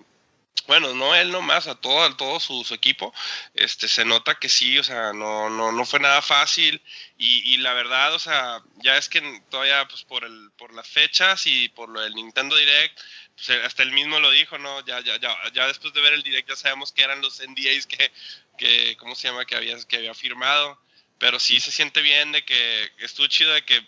bueno, 0.65 0.93
no 0.93 1.15
él 1.15 1.31
nomás, 1.31 1.67
a 1.67 1.75
todo, 1.75 2.03
a 2.03 2.17
todo 2.17 2.39
su, 2.39 2.63
su 2.63 2.73
equipo, 2.73 3.13
este, 3.53 3.87
se 3.87 4.03
nota 4.03 4.35
que 4.35 4.49
sí, 4.49 4.77
o 4.77 4.83
sea, 4.83 5.13
no, 5.13 5.49
no, 5.49 5.71
no 5.71 5.85
fue 5.85 5.99
nada 5.99 6.21
fácil 6.21 6.81
y, 7.17 7.53
y 7.53 7.57
la 7.57 7.73
verdad, 7.73 8.13
o 8.13 8.19
sea, 8.19 8.61
ya 8.77 8.97
es 8.97 9.07
que 9.07 9.21
todavía, 9.49 9.87
pues 9.87 10.03
por 10.03 10.25
el, 10.25 10.51
por 10.57 10.73
las 10.73 10.87
fechas 10.87 11.47
y 11.47 11.69
por 11.69 11.89
lo 11.89 12.01
del 12.01 12.15
Nintendo 12.15 12.55
Direct, 12.55 12.99
pues, 13.35 13.49
eh, 13.49 13.61
hasta 13.63 13.83
él 13.83 13.91
mismo 13.91 14.19
lo 14.19 14.31
dijo, 14.31 14.57
¿no? 14.57 14.83
Ya, 14.85 14.99
ya, 15.01 15.17
ya, 15.19 15.35
ya 15.53 15.67
después 15.67 15.93
de 15.93 16.01
ver 16.01 16.13
el 16.13 16.23
Direct 16.23 16.49
ya 16.49 16.55
sabemos 16.55 16.91
que 16.91 17.03
eran 17.03 17.21
los 17.21 17.39
NDAs 17.39 17.85
que, 17.85 18.11
que 18.57 18.97
¿cómo 18.97 19.15
se 19.15 19.27
llama? 19.27 19.45
Que 19.45 19.55
había, 19.55 19.77
que 19.85 19.97
había 19.97 20.13
firmado, 20.15 20.81
pero 21.19 21.39
sí 21.39 21.59
se 21.59 21.71
siente 21.71 22.01
bien 22.01 22.31
de 22.31 22.43
que 22.43 22.91
estuvo 22.99 23.27
chido 23.27 23.53
de 23.53 23.63
que 23.63 23.85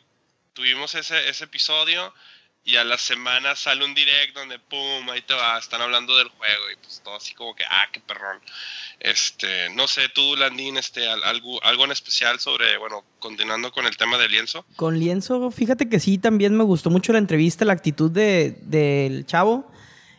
tuvimos 0.54 0.96
ese, 0.96 1.30
ese 1.30 1.46
episodio 1.46 2.14
y 2.72 2.76
a 2.78 2.84
la 2.84 2.98
semana 2.98 3.56
sale 3.56 3.84
un 3.84 3.94
direct 3.96 4.36
donde 4.36 4.60
pum, 4.60 5.10
ahí 5.10 5.22
te 5.22 5.34
va, 5.34 5.58
están 5.58 5.82
hablando 5.82 6.16
del 6.18 6.28
juego 6.30 6.64
y 6.72 6.76
pues 6.78 7.02
todo 7.04 7.16
así 7.16 7.34
como 7.34 7.56
que, 7.56 7.64
ah, 7.66 7.88
qué 7.92 8.00
perrón. 8.00 8.40
Este, 9.00 9.70
no 9.76 9.88
sé, 9.88 10.10
tú, 10.14 10.36
Landín, 10.36 10.78
este, 10.78 11.08
al- 11.08 11.24
algo, 11.24 11.64
algo 11.64 11.86
en 11.86 11.92
especial 11.92 12.40
sobre, 12.40 12.78
bueno, 12.78 13.04
continuando 13.20 13.72
con 13.72 13.86
el 13.86 13.96
tema 13.98 14.18
del 14.18 14.32
lienzo. 14.32 14.66
Con 14.76 15.00
lienzo, 15.00 15.50
fíjate 15.52 15.88
que 15.90 16.00
sí, 16.00 16.18
también 16.18 16.56
me 16.56 16.64
gustó 16.64 16.90
mucho 16.90 17.14
la 17.14 17.20
entrevista, 17.20 17.66
la 17.66 17.74
actitud 17.74 18.12
de, 18.12 18.58
del 18.64 19.26
chavo, 19.26 19.72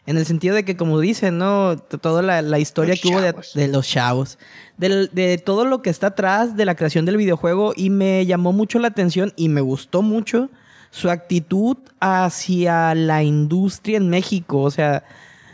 en 0.06 0.16
el 0.16 0.24
sentido 0.26 0.54
de 0.54 0.64
que, 0.64 0.76
como 0.76 0.98
dicen, 0.98 1.36
¿no? 1.38 1.76
Toda 1.78 2.22
la, 2.22 2.40
la 2.42 2.58
historia 2.58 2.94
Los 2.94 3.00
que 3.02 3.08
hubo 3.08 3.20
de, 3.20 3.34
de 3.54 3.68
los 3.68 3.86
chavos, 3.86 4.38
del- 4.78 5.10
de 5.12 5.36
todo 5.38 5.64
lo 5.66 5.82
que 5.82 5.90
está 5.90 6.08
atrás 6.08 6.56
de 6.56 6.64
la 6.64 6.74
creación 6.74 7.04
del 7.04 7.18
videojuego, 7.18 7.74
y 7.76 7.90
me 7.90 8.24
llamó 8.26 8.52
mucho 8.52 8.78
la 8.78 8.88
atención 8.88 9.32
y 9.36 9.50
me 9.50 9.60
gustó 9.60 10.00
mucho 10.02 10.48
su 10.90 11.10
actitud 11.10 11.76
hacia 12.00 12.94
la 12.94 13.22
industria 13.22 13.96
en 13.96 14.08
México, 14.08 14.60
o 14.62 14.70
sea... 14.70 15.04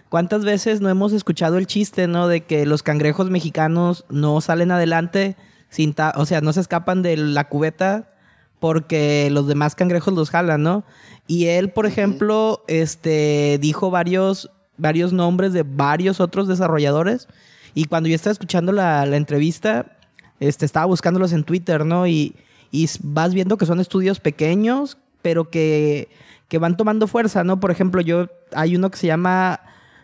¿Cuántas 0.08 0.44
veces 0.44 0.80
no 0.80 0.88
hemos 0.88 1.12
escuchado 1.12 1.58
el 1.58 1.66
chiste, 1.66 2.06
no? 2.06 2.28
De 2.28 2.42
que 2.42 2.64
los 2.64 2.84
cangrejos 2.84 3.28
mexicanos 3.28 4.04
no 4.08 4.40
salen 4.40 4.70
adelante 4.70 5.36
sin 5.68 5.94
ta- 5.94 6.14
o 6.16 6.24
sea, 6.26 6.40
no 6.40 6.52
se 6.52 6.60
escapan 6.60 7.02
de 7.02 7.16
la 7.16 7.48
cubeta 7.48 8.14
porque 8.60 9.28
los 9.32 9.48
demás 9.48 9.74
cangrejos 9.74 10.14
los 10.14 10.30
jalan, 10.30 10.62
¿no? 10.62 10.84
Y 11.26 11.46
él, 11.46 11.70
por 11.70 11.86
ejemplo, 11.86 12.62
este 12.68 13.58
dijo 13.60 13.90
varios 13.90 14.48
varios 14.78 15.12
nombres 15.12 15.52
de 15.52 15.64
varios 15.64 16.20
otros 16.20 16.46
desarrolladores 16.46 17.26
y 17.74 17.86
cuando 17.86 18.08
yo 18.08 18.14
estaba 18.14 18.32
escuchando 18.32 18.70
la, 18.70 19.04
la 19.06 19.16
entrevista, 19.16 19.98
este 20.38 20.64
estaba 20.64 20.86
buscándolos 20.86 21.32
en 21.32 21.42
Twitter, 21.42 21.84
¿no? 21.84 22.06
Y, 22.06 22.36
y 22.70 22.88
vas 23.02 23.34
viendo 23.34 23.58
que 23.58 23.66
son 23.66 23.80
estudios 23.80 24.20
pequeños, 24.20 24.98
pero 25.26 25.50
que, 25.50 26.08
que 26.46 26.58
van 26.58 26.76
tomando 26.76 27.08
fuerza, 27.08 27.42
¿no? 27.42 27.58
Por 27.58 27.72
ejemplo, 27.72 28.00
yo 28.00 28.28
hay 28.54 28.76
uno 28.76 28.92
que 28.92 28.96
se 28.96 29.08
llama 29.08 29.60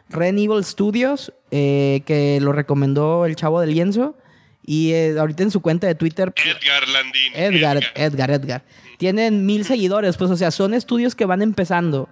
Ren 0.09 0.37
Evil 0.37 0.65
Studios, 0.65 1.33
eh, 1.53 2.03
que 2.07 2.41
lo 2.41 2.51
recomendó 2.51 3.25
el 3.25 3.37
chavo 3.37 3.61
del 3.61 3.71
lienzo. 3.71 4.17
Y 4.67 4.91
eh, 4.95 5.15
ahorita 5.17 5.45
en 5.45 5.53
su 5.53 5.61
cuenta 5.61 5.87
de 5.87 5.95
Twitter. 5.95 6.35
Edgar 6.37 6.89
Landín. 6.89 7.33
Edgar, 7.37 7.81
Edgar, 7.95 8.31
Edgar. 8.33 8.65
Tienen 8.99 9.47
mil 9.47 9.65
seguidores, 9.65 10.17
pues, 10.17 10.29
o 10.33 10.37
sea, 10.37 10.51
son 10.51 10.75
estudios 10.75 11.15
que 11.15 11.25
van 11.25 11.41
empezando. 11.41 12.09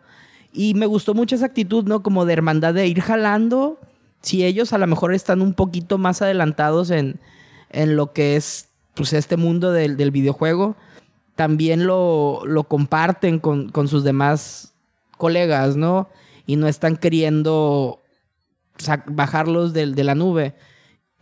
Y 0.52 0.74
me 0.74 0.86
gustó 0.86 1.12
mucho 1.12 1.34
esa 1.34 1.46
actitud, 1.46 1.82
¿no? 1.86 2.04
Como 2.04 2.26
de 2.26 2.34
hermandad, 2.34 2.74
de 2.74 2.86
ir 2.86 3.00
jalando. 3.00 3.80
Si 4.22 4.44
ellos 4.44 4.72
a 4.72 4.78
lo 4.78 4.86
mejor 4.86 5.14
están 5.14 5.42
un 5.42 5.54
poquito 5.54 5.98
más 5.98 6.22
adelantados 6.22 6.92
en, 6.92 7.18
en 7.70 7.96
lo 7.96 8.12
que 8.12 8.36
es, 8.36 8.68
pues, 8.94 9.12
este 9.14 9.36
mundo 9.36 9.72
del, 9.72 9.96
del 9.96 10.12
videojuego, 10.12 10.76
también 11.36 11.86
lo, 11.86 12.42
lo 12.44 12.64
comparten 12.64 13.38
con, 13.38 13.70
con 13.70 13.88
sus 13.88 14.04
demás 14.04 14.74
colegas, 15.16 15.76
¿no? 15.76 16.08
Y 16.46 16.56
no 16.56 16.68
están 16.68 16.96
queriendo 16.96 18.00
bajarlos 19.06 19.72
de 19.72 20.04
la 20.04 20.14
nube. 20.14 20.54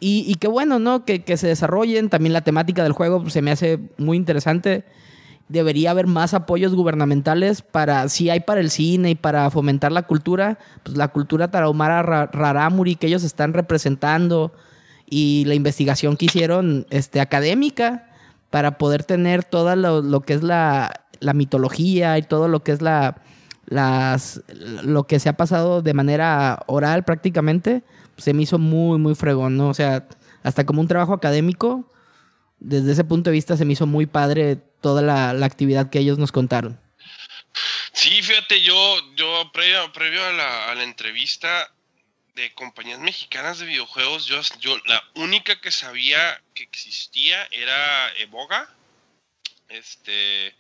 Y, 0.01 0.25
y 0.29 0.37
qué 0.37 0.47
bueno, 0.47 0.79
¿no? 0.79 1.05
Que, 1.05 1.25
que 1.25 1.37
se 1.37 1.49
desarrollen. 1.49 2.09
También 2.09 2.33
la 2.33 2.43
temática 2.43 2.83
del 2.85 2.93
juego 2.93 3.23
pues, 3.23 3.33
se 3.33 3.43
me 3.43 3.51
hace 3.51 3.81
muy 3.97 4.17
interesante. 4.17 4.85
Debería 5.49 5.91
haber 5.91 6.07
más 6.07 6.35
apoyos 6.35 6.75
gubernamentales 6.75 7.63
para, 7.63 8.09
si 8.09 8.31
hay 8.31 8.41
para 8.41 8.61
el 8.61 8.71
cine 8.71 9.11
y 9.11 9.15
para 9.15 9.51
fomentar 9.51 9.91
la 9.91 10.03
cultura, 10.03 10.59
pues 10.83 10.97
la 10.97 11.09
cultura 11.09 11.51
tarahumara 11.51 12.03
ra- 12.03 12.27
rarámuri 12.27 12.97
que 12.97 13.07
ellos 13.07 13.25
están 13.25 13.55
representando 13.55 14.53
y 15.09 15.45
la 15.47 15.55
investigación 15.55 16.17
que 16.17 16.27
hicieron 16.27 16.87
este, 16.91 17.21
académica 17.21 18.08
para 18.51 18.79
poder 18.79 19.05
tener 19.05 19.45
todo 19.45 19.77
lo, 19.77 20.21
que 20.21 20.35
es 20.35 20.43
la, 20.43 21.05
la 21.21 21.35
mitología 21.35 22.19
y 22.19 22.23
todo 22.23 22.49
lo 22.49 22.63
que 22.63 22.73
es 22.73 22.83
la, 22.83 23.21
las, 23.67 24.43
lo 24.49 25.07
que 25.07 25.21
se 25.21 25.29
ha 25.29 25.37
pasado 25.37 25.83
de 25.83 25.95
manera 25.95 26.63
oral 26.67 27.05
prácticamente, 27.05 27.83
se 28.17 28.33
me 28.33 28.43
hizo 28.43 28.59
muy, 28.59 28.99
muy 28.99 29.15
fregón, 29.15 29.57
¿no? 29.57 29.69
O 29.69 29.75
sea, 29.75 30.09
hasta 30.43 30.65
como 30.65 30.81
un 30.81 30.89
trabajo 30.89 31.13
académico, 31.13 31.93
desde 32.59 32.93
ese 32.93 33.05
punto 33.05 33.31
de 33.31 33.35
vista 33.35 33.57
se 33.57 33.65
me 33.65 33.75
hizo 33.75 33.87
muy 33.87 34.07
padre 34.07 34.57
toda 34.81 35.03
la, 35.03 35.33
la 35.33 35.47
actividad 35.47 35.91
que 35.91 35.99
ellos 35.99 36.19
nos 36.19 36.33
contaron. 36.33 36.81
Sí, 37.93 38.23
fíjate, 38.23 38.63
yo, 38.63 38.75
yo 39.17 39.51
previo, 39.53 39.93
previo 39.93 40.25
a, 40.25 40.33
la, 40.33 40.71
a 40.71 40.75
la 40.75 40.85
entrevista 40.85 41.69
de 42.39 42.55
compañías 42.55 43.01
mexicanas 43.01 43.59
de 43.59 43.67
videojuegos, 43.67 44.27
yo, 44.27 44.41
yo 44.61 44.79
la 44.87 45.03
única 45.15 45.61
que 45.61 45.73
sabía 45.73 46.41
que 46.55 46.63
existía 46.63 47.49
era 47.51 48.13
Evoga, 48.19 48.73
este, 49.69 50.55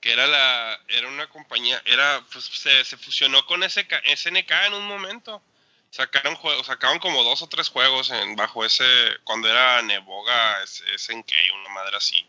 que 0.00 0.12
era 0.12 0.26
la, 0.26 0.78
era 0.88 1.08
una 1.08 1.26
compañía, 1.30 1.82
era, 1.86 2.22
pues 2.30 2.44
se, 2.44 2.84
se 2.84 2.98
fusionó 2.98 3.46
con 3.46 3.62
SK, 3.62 3.92
SNK 4.14 4.50
en 4.66 4.74
un 4.74 4.86
momento. 4.86 5.42
Sacaron 5.90 6.36
juegos, 6.36 6.66
sacaron 6.66 6.98
como 6.98 7.22
dos 7.22 7.40
o 7.42 7.48
tres 7.48 7.68
juegos 7.68 8.10
bajo 8.36 8.64
ese, 8.64 8.84
cuando 9.24 9.48
era 9.48 9.80
Nevoga, 9.82 10.62
S- 10.62 10.84
SNK, 10.98 11.32
una 11.60 11.68
madre 11.70 11.96
así. 11.96 12.26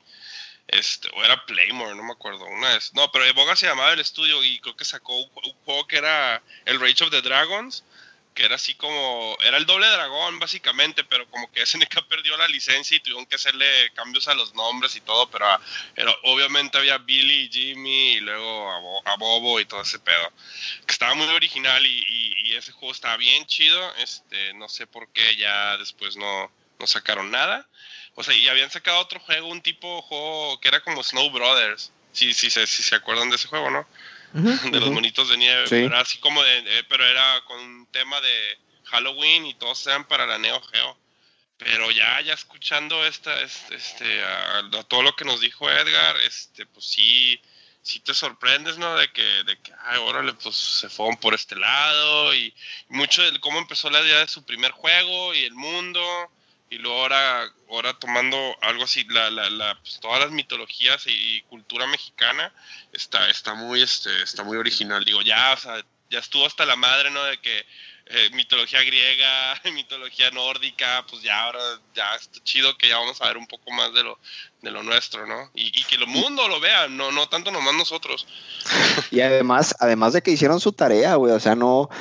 Este, 0.67 1.09
o 1.13 1.23
era 1.23 1.45
Playmore, 1.45 1.95
no 1.95 2.03
me 2.03 2.13
acuerdo. 2.13 2.45
Una 2.45 2.69
vez. 2.69 2.93
No, 2.93 3.11
pero 3.11 3.25
Evoga 3.25 3.55
se 3.57 3.65
llamaba 3.65 3.91
el 3.93 3.99
estudio 3.99 4.41
y 4.43 4.59
creo 4.59 4.77
que 4.77 4.85
sacó 4.85 5.15
un 5.17 5.29
juego 5.65 5.87
que 5.87 5.97
era 5.97 6.41
el 6.65 6.79
Rage 6.79 7.03
of 7.03 7.11
the 7.11 7.21
Dragons, 7.21 7.83
que 8.33 8.45
era 8.45 8.55
así 8.55 8.73
como. 8.75 9.37
Era 9.43 9.57
el 9.57 9.65
doble 9.65 9.87
dragón, 9.87 10.39
básicamente, 10.39 11.03
pero 11.03 11.27
como 11.29 11.51
que 11.51 11.61
SNK 11.61 12.01
perdió 12.09 12.35
la 12.37 12.47
licencia 12.47 12.97
y 12.97 12.99
tuvieron 12.99 13.25
que 13.25 13.35
hacerle 13.35 13.65
cambios 13.93 14.27
a 14.27 14.33
los 14.33 14.53
nombres 14.53 14.95
y 14.95 15.01
todo, 15.01 15.29
pero, 15.29 15.45
ah, 15.47 15.61
pero 15.95 16.15
obviamente 16.23 16.77
había 16.77 16.97
Billy, 16.97 17.49
Jimmy 17.51 18.13
y 18.13 18.19
luego 18.19 18.71
a, 18.71 18.79
Bo- 18.79 19.01
a 19.07 19.15
Bobo 19.17 19.59
y 19.59 19.65
todo 19.65 19.81
ese 19.81 19.99
pedo. 19.99 20.31
Que 20.85 20.91
estaba 20.93 21.13
muy 21.15 21.27
original 21.27 21.85
y, 21.85 21.89
y- 22.07 22.33
y 22.51 22.55
ese 22.55 22.71
juego 22.71 22.91
estaba 22.91 23.17
bien 23.17 23.45
chido. 23.45 23.95
Este, 23.95 24.53
no 24.55 24.67
sé 24.69 24.87
por 24.87 25.07
qué 25.13 25.35
ya 25.37 25.77
después 25.77 26.15
no, 26.17 26.51
no 26.79 26.87
sacaron 26.87 27.31
nada. 27.31 27.67
O 28.15 28.23
sea, 28.23 28.33
y 28.35 28.47
habían 28.47 28.69
sacado 28.69 28.99
otro 28.99 29.19
juego, 29.19 29.47
un 29.47 29.61
tipo 29.61 30.01
juego 30.03 30.59
que 30.59 30.67
era 30.67 30.81
como 30.81 31.03
Snow 31.03 31.29
Brothers. 31.31 31.91
Sí, 32.11 32.33
sí, 32.33 32.49
sí, 32.51 32.65
sí 32.67 32.83
se 32.83 32.95
acuerdan 32.95 33.29
de 33.31 33.37
ese 33.37 33.47
juego, 33.47 33.71
¿no? 33.71 33.87
de 34.71 34.79
los 34.79 34.91
monitos 34.91 35.29
de 35.29 35.37
nieve. 35.37 35.67
Sí. 35.67 35.75
Era 35.75 36.01
así 36.01 36.17
como 36.17 36.43
de, 36.43 36.79
eh, 36.79 36.83
pero 36.89 37.05
era 37.05 37.41
con 37.45 37.59
un 37.59 37.85
tema 37.87 38.19
de 38.21 38.57
Halloween 38.85 39.45
y 39.45 39.53
todos 39.55 39.85
eran 39.87 40.07
para 40.07 40.25
la 40.25 40.37
Neo 40.37 40.61
Geo. 40.61 40.97
Pero 41.57 41.91
ya, 41.91 42.19
ya 42.21 42.33
escuchando 42.33 43.05
esta, 43.05 43.39
este, 43.41 43.75
este, 43.75 44.23
a, 44.23 44.57
a 44.59 44.83
todo 44.83 45.03
lo 45.03 45.15
que 45.15 45.23
nos 45.23 45.39
dijo 45.39 45.69
Edgar, 45.69 46.17
este, 46.25 46.65
pues 46.65 46.85
sí, 46.85 47.39
sí 47.83 47.99
te 47.99 48.13
sorprendes, 48.13 48.77
¿no? 48.77 48.95
De 48.95 49.11
que, 49.11 49.21
de 49.21 49.57
que, 49.59 49.71
ay, 49.85 49.99
órale, 49.99 50.33
pues 50.33 50.55
se 50.55 50.89
fueron 50.89 51.17
por 51.17 51.33
este 51.33 51.55
lado 51.55 52.33
y 52.33 52.53
mucho 52.89 53.21
de 53.21 53.39
cómo 53.39 53.59
empezó 53.59 53.89
la 53.89 54.01
idea 54.01 54.19
de 54.19 54.27
su 54.27 54.43
primer 54.43 54.71
juego 54.71 55.33
y 55.35 55.43
el 55.43 55.53
mundo 55.53 56.01
y 56.73 56.79
luego 56.79 57.01
ahora, 57.01 57.53
ahora 57.69 57.93
tomando 57.99 58.35
algo 58.61 58.85
así, 58.85 59.05
la, 59.09 59.29
la, 59.29 59.47
la, 59.51 59.79
pues, 59.79 59.99
todas 59.99 60.19
las 60.19 60.31
mitologías 60.31 61.05
y, 61.05 61.41
cultura 61.43 61.85
mexicana, 61.85 62.51
está, 62.91 63.29
está 63.29 63.53
muy, 63.53 63.83
este, 63.83 64.09
está 64.23 64.43
muy 64.43 64.57
original. 64.57 65.05
Digo, 65.05 65.21
ya, 65.21 65.53
o 65.53 65.57
sea, 65.57 65.85
ya 66.09 66.17
estuvo 66.17 66.47
hasta 66.47 66.65
la 66.65 66.75
madre, 66.75 67.11
¿no? 67.11 67.23
De 67.25 67.37
que 67.37 67.59
eh, 68.07 68.29
mitología 68.33 68.81
griega, 68.81 69.61
mitología 69.75 70.31
nórdica, 70.31 71.05
pues 71.07 71.21
ya 71.21 71.43
ahora 71.43 71.59
ya 71.93 72.15
está 72.15 72.43
chido 72.43 72.75
que 72.75 72.89
ya 72.89 72.97
vamos 72.97 73.21
a 73.21 73.27
ver 73.27 73.37
un 73.37 73.45
poco 73.45 73.69
más 73.71 73.93
de 73.93 74.01
lo, 74.01 74.17
de 74.63 74.71
lo 74.71 74.81
nuestro, 74.81 75.27
¿no? 75.27 75.51
Y, 75.53 75.79
y 75.79 75.83
que 75.83 75.95
el 75.95 76.07
mundo 76.07 76.47
lo 76.47 76.59
vea, 76.59 76.87
no, 76.87 77.11
no 77.11 77.29
tanto 77.29 77.51
nomás 77.51 77.75
nosotros. 77.75 78.25
Y 79.11 79.21
además, 79.21 79.75
además 79.79 80.13
de 80.13 80.23
que 80.23 80.31
hicieron 80.31 80.59
su 80.59 80.71
tarea, 80.71 81.15
güey, 81.15 81.33
o 81.33 81.39
sea, 81.39 81.53
no, 81.53 81.91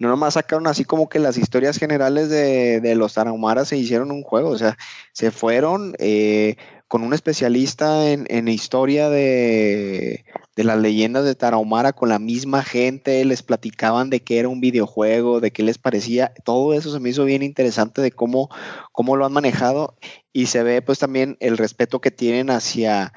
no 0.00 0.08
nomás 0.08 0.34
sacaron 0.34 0.66
así 0.66 0.86
como 0.86 1.10
que 1.10 1.18
las 1.18 1.36
historias 1.36 1.76
generales 1.76 2.30
de, 2.30 2.80
de 2.80 2.94
los 2.94 3.12
Tarahumaras 3.12 3.68
se 3.68 3.76
hicieron 3.76 4.10
un 4.10 4.22
juego, 4.22 4.48
o 4.48 4.56
sea, 4.56 4.78
se 5.12 5.30
fueron 5.30 5.94
eh, 5.98 6.56
con 6.88 7.02
un 7.02 7.12
especialista 7.12 8.08
en, 8.08 8.26
en 8.30 8.48
historia 8.48 9.10
de, 9.10 10.24
de, 10.56 10.64
las 10.64 10.78
leyendas 10.78 11.26
de 11.26 11.34
Tarahumara, 11.34 11.92
con 11.92 12.08
la 12.08 12.18
misma 12.18 12.62
gente, 12.62 13.22
les 13.26 13.42
platicaban 13.42 14.08
de 14.08 14.22
qué 14.22 14.38
era 14.38 14.48
un 14.48 14.62
videojuego, 14.62 15.38
de 15.38 15.50
qué 15.50 15.62
les 15.62 15.76
parecía, 15.76 16.32
todo 16.46 16.72
eso 16.72 16.90
se 16.90 16.98
me 16.98 17.10
hizo 17.10 17.26
bien 17.26 17.42
interesante 17.42 18.00
de 18.00 18.10
cómo, 18.10 18.48
cómo 18.92 19.16
lo 19.16 19.26
han 19.26 19.34
manejado 19.34 19.98
y 20.32 20.46
se 20.46 20.62
ve 20.62 20.80
pues 20.80 20.98
también 20.98 21.36
el 21.40 21.58
respeto 21.58 22.00
que 22.00 22.10
tienen 22.10 22.48
hacia, 22.48 23.12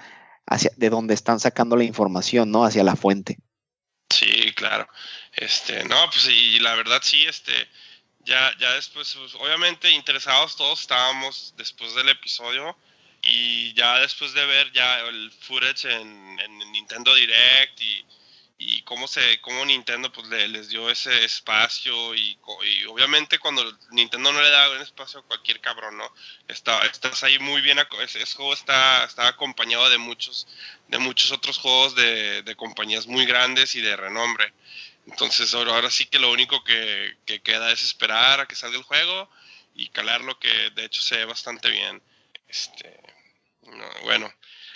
hacia 0.45 0.71
de 0.75 0.89
dónde 0.89 1.13
están 1.13 1.39
sacando 1.39 1.77
la 1.77 1.85
información, 1.85 2.51
¿no? 2.51 2.65
Hacia 2.65 2.83
la 2.83 2.97
fuente. 2.97 3.39
Sí, 4.09 4.51
claro. 4.53 4.85
Este, 5.35 5.83
no, 5.85 6.09
pues 6.09 6.27
y 6.27 6.59
la 6.59 6.75
verdad 6.75 7.01
sí, 7.03 7.23
este, 7.23 7.53
ya, 8.19 8.55
ya 8.59 8.73
después, 8.73 9.13
pues, 9.15 9.35
obviamente 9.35 9.89
interesados 9.89 10.55
todos 10.55 10.81
estábamos 10.81 11.53
después 11.57 11.93
del 11.95 12.09
episodio 12.09 12.77
y 13.21 13.73
ya 13.73 13.99
después 13.99 14.33
de 14.33 14.45
ver 14.45 14.71
ya 14.73 14.99
el 14.99 15.31
footage 15.31 15.85
en, 15.85 16.39
en 16.39 16.71
Nintendo 16.71 17.15
Direct 17.15 17.81
y, 17.81 18.05
y 18.65 18.81
cómo 18.83 19.07
se, 19.07 19.41
cómo 19.41 19.65
Nintendo 19.65 20.11
pues 20.11 20.27
le, 20.27 20.47
les 20.47 20.69
dio 20.69 20.89
ese 20.89 21.25
espacio 21.25 22.15
y, 22.15 22.37
y, 22.65 22.85
obviamente 22.85 23.39
cuando 23.39 23.63
Nintendo 23.91 24.31
no 24.31 24.41
le 24.41 24.49
da 24.49 24.69
un 24.71 24.81
espacio 24.81 25.19
a 25.19 25.23
cualquier 25.23 25.59
cabrón, 25.59 25.97
¿no? 25.97 26.13
Está, 26.47 26.85
estás 26.85 27.23
ahí 27.23 27.39
muy 27.39 27.61
bien, 27.61 27.79
ese, 28.01 28.25
juego 28.35 28.53
está, 28.53 29.03
está 29.03 29.27
acompañado 29.27 29.89
de 29.89 29.97
muchos, 29.97 30.47
de 30.87 30.97
muchos 30.97 31.31
otros 31.31 31.57
juegos 31.57 31.95
de, 31.95 32.43
de 32.43 32.55
compañías 32.55 33.07
muy 33.07 33.25
grandes 33.25 33.75
y 33.75 33.81
de 33.81 33.95
renombre. 33.95 34.53
Entonces 35.07 35.53
ahora, 35.53 35.89
sí 35.91 36.05
que 36.05 36.19
lo 36.19 36.31
único 36.31 36.63
que, 36.63 37.17
que, 37.25 37.41
queda 37.41 37.71
es 37.71 37.83
esperar 37.83 38.39
a 38.39 38.47
que 38.47 38.55
salga 38.55 38.77
el 38.77 38.83
juego 38.83 39.29
y 39.75 39.89
calarlo 39.89 40.39
que 40.39 40.69
de 40.71 40.85
hecho 40.85 41.01
se 41.01 41.17
ve 41.17 41.25
bastante 41.25 41.69
bien. 41.69 42.01
Este, 42.47 42.99
no, 43.63 43.89
bueno, 44.03 44.33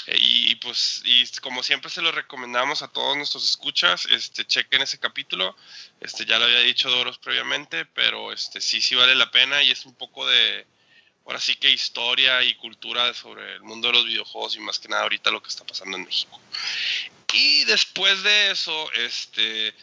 y, 0.07 0.51
y, 0.51 0.55
pues 0.55 1.01
y 1.05 1.25
como 1.41 1.63
siempre 1.63 1.89
se 1.89 2.01
lo 2.01 2.11
recomendamos 2.11 2.81
a 2.81 2.87
todos 2.87 3.17
nuestros 3.17 3.45
escuchas, 3.45 4.05
este 4.05 4.45
chequen 4.45 4.81
ese 4.81 4.99
capítulo. 4.99 5.55
Este 6.01 6.25
ya 6.25 6.39
lo 6.39 6.45
había 6.45 6.59
dicho 6.59 6.89
Doros 6.89 7.17
previamente, 7.17 7.85
pero 7.85 8.31
este 8.31 8.61
sí 8.61 8.81
sí 8.81 8.95
vale 8.95 9.15
la 9.15 9.31
pena 9.31 9.63
y 9.63 9.71
es 9.71 9.85
un 9.85 9.95
poco 9.95 10.25
de 10.25 10.65
ahora 11.25 11.41
sí 11.41 11.55
que 11.55 11.69
historia 11.69 12.41
y 12.43 12.55
cultura 12.55 13.13
sobre 13.13 13.55
el 13.55 13.63
mundo 13.63 13.89
de 13.89 13.95
los 13.95 14.05
videojuegos 14.05 14.55
y 14.55 14.59
más 14.59 14.79
que 14.79 14.87
nada 14.87 15.03
ahorita 15.03 15.29
lo 15.29 15.43
que 15.43 15.49
está 15.49 15.65
pasando 15.65 15.97
en 15.97 16.05
México. 16.05 16.39
Y 17.33 17.65
después 17.65 18.23
de 18.23 18.51
eso, 18.51 18.91
este 18.93 19.75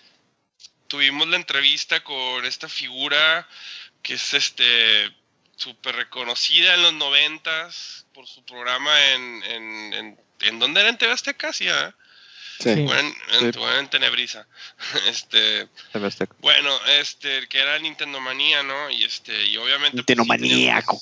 tuvimos 0.89 1.27
la 1.29 1.37
entrevista 1.37 2.03
con 2.05 2.45
esta 2.45 2.69
figura 2.69 3.49
que 4.03 4.15
es 4.15 4.35
este 4.35 5.11
súper 5.57 5.95
reconocida 5.97 6.75
en 6.75 6.83
los 6.83 6.93
noventas 6.95 8.07
por 8.13 8.27
su 8.27 8.45
programa 8.45 8.93
en, 9.13 9.43
en, 9.45 9.93
en, 9.95 10.21
en 10.41 10.59
¿dónde 10.59 10.81
era? 10.81 10.91
En 10.91 10.99
TV 10.99 11.13
Azteca, 11.13 11.53
sí, 11.53 11.69
¿eh? 11.69 11.93
Sí. 12.61 12.83
Bueno, 12.83 13.15
en, 13.41 13.53
Sí. 13.53 13.61
en 13.79 13.89
Tenebrisa. 13.91 14.47
Este, 15.09 15.69
bueno, 16.41 16.71
este, 16.87 17.49
que 17.49 17.59
era 17.59 17.79
Nintendo 17.79 18.21
Manía, 18.21 18.63
¿no? 18.63 18.91
Y 18.91 19.05
este, 19.05 19.47
y 19.47 19.57
obviamente. 19.57 19.91
pues, 20.03 20.17
Nintendo 20.17 20.25
maníaco. 20.25 21.01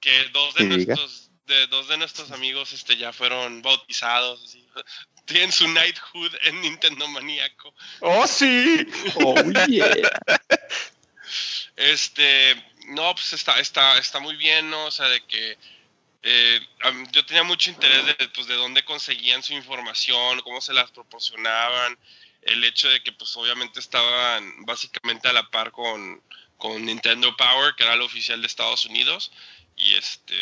Que 0.00 0.24
dos 0.32 0.54
de 0.54 0.64
diga. 0.64 0.76
nuestros, 0.94 1.30
de 1.46 1.66
dos 1.66 1.88
de 1.88 1.96
nuestros 1.98 2.30
amigos, 2.32 2.72
este, 2.72 2.96
ya 2.96 3.12
fueron 3.12 3.60
bautizados, 3.62 4.42
así. 4.44 4.66
Tienen 5.24 5.52
su 5.52 5.66
knighthood 5.66 6.32
en 6.42 6.60
Nintendo 6.60 7.06
Maníaco. 7.08 7.74
¡Oh, 8.00 8.26
sí! 8.26 8.86
Oh, 9.16 9.34
yeah. 9.68 9.88
Este, 11.76 12.54
no, 12.88 13.14
pues 13.14 13.32
está, 13.32 13.58
está, 13.58 13.98
está 13.98 14.20
muy 14.20 14.36
bien, 14.36 14.70
¿no? 14.70 14.86
O 14.86 14.90
sea, 14.90 15.08
de 15.08 15.24
que 15.24 15.58
eh, 16.22 16.60
yo 17.12 17.24
tenía 17.26 17.42
mucho 17.42 17.70
interés 17.70 18.06
de, 18.06 18.28
pues, 18.28 18.46
de 18.46 18.54
dónde 18.54 18.84
conseguían 18.84 19.42
su 19.42 19.54
información, 19.54 20.40
cómo 20.40 20.60
se 20.60 20.72
las 20.72 20.90
proporcionaban, 20.90 21.98
el 22.42 22.62
hecho 22.64 22.88
de 22.88 23.02
que, 23.02 23.12
pues, 23.12 23.36
obviamente 23.36 23.80
estaban 23.80 24.64
básicamente 24.64 25.28
a 25.28 25.32
la 25.32 25.48
par 25.50 25.72
con, 25.72 26.22
con 26.58 26.84
Nintendo 26.84 27.34
Power, 27.36 27.74
que 27.74 27.84
era 27.84 27.94
el 27.94 28.02
oficial 28.02 28.40
de 28.40 28.46
Estados 28.46 28.84
Unidos, 28.84 29.32
y 29.76 29.94
este, 29.94 30.36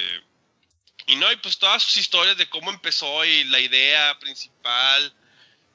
y 1.12 1.16
no, 1.16 1.30
y 1.32 1.36
pues 1.36 1.58
todas 1.58 1.82
sus 1.82 1.96
historias 1.98 2.36
de 2.36 2.48
cómo 2.48 2.70
empezó 2.70 3.24
y 3.24 3.44
la 3.44 3.60
idea 3.60 4.18
principal 4.18 5.12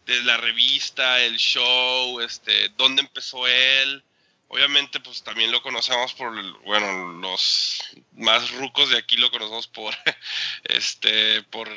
de 0.06 0.24
la 0.24 0.38
revista, 0.38 1.22
el 1.22 1.38
show, 1.38 2.20
este, 2.22 2.70
dónde 2.78 3.02
empezó 3.02 3.48
él, 3.48 4.04
Obviamente, 4.48 5.00
pues 5.00 5.24
también 5.24 5.52
lo 5.52 5.62
conocemos 5.62 6.14
por, 6.14 6.32
bueno, 6.62 7.14
los 7.20 7.80
más 8.14 8.52
rucos 8.52 8.90
de 8.90 8.98
aquí 8.98 9.18
lo 9.18 9.32
conocemos 9.32 9.68
por, 9.68 9.94
este, 10.66 11.42
por, 11.44 11.70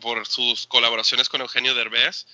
por 0.00 0.26
sus 0.26 0.66
colaboraciones 0.66 1.28
con 1.28 1.40
Eugenio 1.40 1.74
Derbez. 1.74 2.26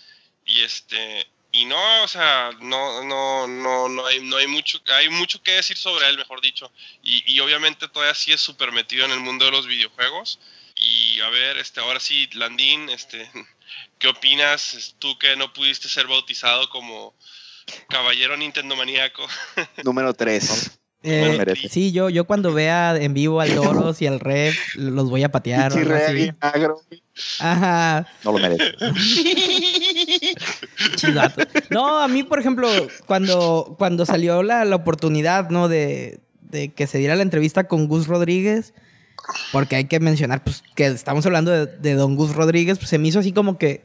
Y 0.47 0.63
este, 0.63 1.29
y 1.53 1.67
no, 1.67 2.03
o 2.03 2.09
sea, 2.09 2.51
no, 2.61 3.05
no, 3.05 3.47
no, 3.47 3.89
no 3.89 4.07
hay, 4.07 4.21
no 4.23 4.39
hay 4.39 4.47
mucho, 4.47 4.81
hay 4.87 5.11
mucho 5.11 5.43
que 5.43 5.53
decir 5.53 5.77
sobre 5.77 6.09
él, 6.09 6.17
mejor 6.17 6.41
dicho. 6.41 6.73
Y, 7.03 7.35
y 7.35 7.41
obviamente 7.41 7.87
todavía 7.87 8.15
sí 8.15 8.33
es 8.33 8.41
súper 8.41 8.73
metido 8.73 9.05
en 9.05 9.13
el 9.13 9.21
mundo 9.21 9.45
de 9.45 9.51
los 9.51 9.67
videojuegos. 9.67 10.41
Y 10.83 11.21
a 11.21 11.29
ver, 11.31 11.59
este, 11.59 11.81
ahora 11.81 12.01
sí, 12.01 12.29
Landín, 12.35 12.89
este, 12.91 13.31
¿qué 13.99 14.09
opinas? 14.09 14.97
Tú 14.99 15.19
que 15.19 15.37
no 15.37 15.53
pudiste 15.53 15.89
ser 15.89 16.07
bautizado 16.07 16.69
como 16.69 17.15
caballero 17.89 18.37
Nintendo 18.37 18.77
maníaco. 18.77 19.27
Número 19.85 20.13
3. 20.13 20.79
Eh, 21.05 21.45
No 21.45 21.69
sí, 21.69 21.91
yo, 21.91 22.11
yo 22.11 22.27
cuando 22.27 22.53
vea 22.53 22.95
en 22.97 23.13
vivo 23.13 23.41
al 23.41 23.55
Doros 23.57 24.01
y 24.03 24.07
al 24.07 24.21
Rev, 24.21 24.55
los 24.77 25.11
voy 25.11 25.25
a 25.25 25.33
patear. 25.33 25.73
o 25.73 25.77
algo 25.77 25.95
así. 25.95 26.33
Ajá. 27.41 28.07
No 28.23 28.33
lo 28.33 28.39
merece. 28.39 28.73
Chidato. 30.97 31.43
No, 31.71 31.99
a 31.99 32.07
mí, 32.07 32.23
por 32.23 32.39
ejemplo, 32.39 32.69
cuando, 33.07 33.75
cuando 33.79 34.07
salió 34.07 34.45
la, 34.45 34.65
la 34.65 34.77
oportunidad, 34.77 35.51
¿no? 35.51 35.69
De, 35.69 36.21
de 36.41 36.73
que 36.73 36.87
se 36.87 36.99
diera 36.99 37.17
la 37.17 37.23
entrevista 37.23 37.65
con 37.67 37.89
Gus 37.89 38.07
Rodríguez, 38.07 38.73
porque 39.53 39.77
hay 39.77 39.85
que 39.85 40.01
mencionar, 40.01 40.43
pues, 40.43 40.63
que 40.75 40.87
estamos 40.87 41.25
hablando 41.27 41.51
de, 41.67 41.95
don 41.95 42.17
Gus 42.17 42.35
Rodríguez, 42.35 42.79
pues 42.79 42.91
se 42.91 42.99
me 42.99 43.09
hizo 43.09 43.21
así 43.21 43.33
como 43.33 43.59
que 43.59 43.85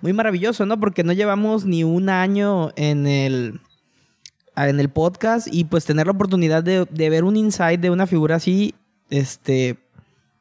muy 0.00 0.12
maravilloso, 0.12 0.66
¿no? 0.66 0.78
Porque 0.78 1.04
no 1.04 1.12
llevamos 1.12 1.64
ni 1.64 1.84
un 1.84 2.08
año 2.08 2.72
en 2.76 3.06
el, 3.06 3.60
en 4.56 4.80
el 4.80 4.90
podcast 4.90 5.48
y 5.50 5.64
pues 5.64 5.84
tener 5.84 6.06
la 6.06 6.12
oportunidad 6.12 6.62
de, 6.62 6.86
de 6.90 7.10
ver 7.10 7.24
un 7.24 7.36
insight 7.36 7.80
de 7.80 7.90
una 7.90 8.06
figura 8.06 8.36
así, 8.36 8.74
este, 9.10 9.78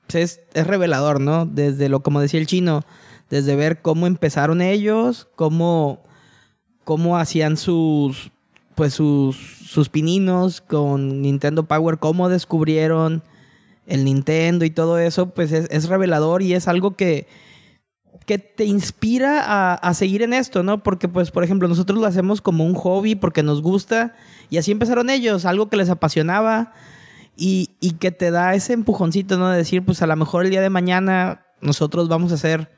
pues, 0.07 0.15
es, 0.15 0.39
es 0.53 0.67
revelador, 0.67 1.21
¿no? 1.21 1.45
Desde 1.45 1.89
lo, 1.89 2.01
como 2.01 2.19
decía 2.19 2.39
el 2.39 2.47
chino, 2.47 2.83
desde 3.29 3.55
ver 3.55 3.81
cómo 3.81 4.07
empezaron 4.07 4.61
ellos, 4.61 5.27
cómo, 5.35 6.03
cómo 6.83 7.17
hacían 7.17 7.57
sus, 7.57 8.31
pues 8.75 8.93
sus, 8.93 9.37
sus 9.37 9.89
pininos 9.89 10.61
con 10.61 11.21
Nintendo 11.21 11.63
Power, 11.63 11.99
cómo 11.99 12.29
descubrieron 12.29 13.23
el 13.87 14.05
Nintendo 14.05 14.65
y 14.65 14.69
todo 14.69 14.97
eso, 14.97 15.29
pues 15.29 15.51
es, 15.51 15.87
revelador 15.87 16.41
y 16.41 16.53
es 16.53 16.67
algo 16.67 16.95
que, 16.95 17.27
que 18.25 18.37
te 18.37 18.65
inspira 18.65 19.41
a, 19.43 19.73
a 19.73 19.93
seguir 19.93 20.21
en 20.21 20.33
esto, 20.33 20.63
¿no? 20.63 20.83
Porque, 20.83 21.07
pues, 21.07 21.31
por 21.31 21.43
ejemplo, 21.43 21.67
nosotros 21.67 21.99
lo 21.99 22.05
hacemos 22.05 22.41
como 22.41 22.65
un 22.65 22.75
hobby 22.75 23.15
porque 23.15 23.43
nos 23.43 23.61
gusta 23.61 24.15
y 24.49 24.57
así 24.57 24.71
empezaron 24.71 25.09
ellos, 25.09 25.45
algo 25.45 25.69
que 25.69 25.77
les 25.77 25.89
apasionaba. 25.89 26.73
Y, 27.35 27.71
y 27.79 27.93
que 27.93 28.11
te 28.11 28.29
da 28.29 28.53
ese 28.53 28.73
empujoncito, 28.73 29.39
¿no? 29.39 29.49
De 29.49 29.57
decir, 29.57 29.83
pues 29.83 30.03
a 30.03 30.05
lo 30.07 30.15
mejor 30.15 30.45
el 30.45 30.51
día 30.51 30.61
de 30.61 30.69
mañana 30.69 31.47
nosotros 31.61 32.07
vamos 32.07 32.31
a 32.31 32.37
ser, 32.37 32.69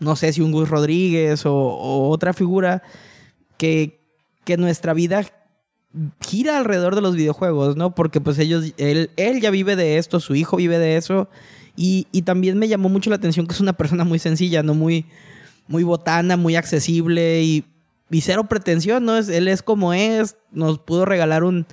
no 0.00 0.16
sé 0.16 0.32
si 0.32 0.40
un 0.40 0.50
Gus 0.50 0.68
Rodríguez 0.68 1.46
o, 1.46 2.08
otra 2.08 2.32
figura 2.32 2.82
que, 3.56 4.00
que 4.44 4.56
nuestra 4.56 4.94
vida 4.94 5.24
gira 6.24 6.58
alrededor 6.58 6.94
de 6.94 7.00
los 7.00 7.16
videojuegos, 7.16 7.76
¿no? 7.76 7.94
Porque 7.94 8.20
pues 8.20 8.38
ellos, 8.38 8.72
él, 8.76 9.10
él 9.16 9.40
ya 9.40 9.50
vive 9.50 9.76
de 9.76 9.98
esto, 9.98 10.20
su 10.20 10.34
hijo 10.34 10.56
vive 10.56 10.78
de 10.78 10.96
eso. 10.96 11.28
Y, 11.76 12.06
y, 12.12 12.22
también 12.22 12.58
me 12.58 12.68
llamó 12.68 12.88
mucho 12.88 13.10
la 13.10 13.16
atención 13.16 13.46
que 13.46 13.54
es 13.54 13.60
una 13.60 13.72
persona 13.72 14.04
muy 14.04 14.18
sencilla, 14.18 14.62
¿no? 14.62 14.74
Muy, 14.74 15.06
muy 15.66 15.82
botana, 15.82 16.36
muy 16.36 16.56
accesible 16.56 17.42
y, 17.42 17.64
y 18.10 18.20
cero 18.20 18.48
pretensión, 18.48 19.04
¿no? 19.04 19.16
Es, 19.16 19.28
él 19.28 19.48
es 19.48 19.62
como 19.62 19.94
es, 19.94 20.36
nos 20.52 20.78
pudo 20.78 21.04
regalar 21.04 21.44
un, 21.44 21.66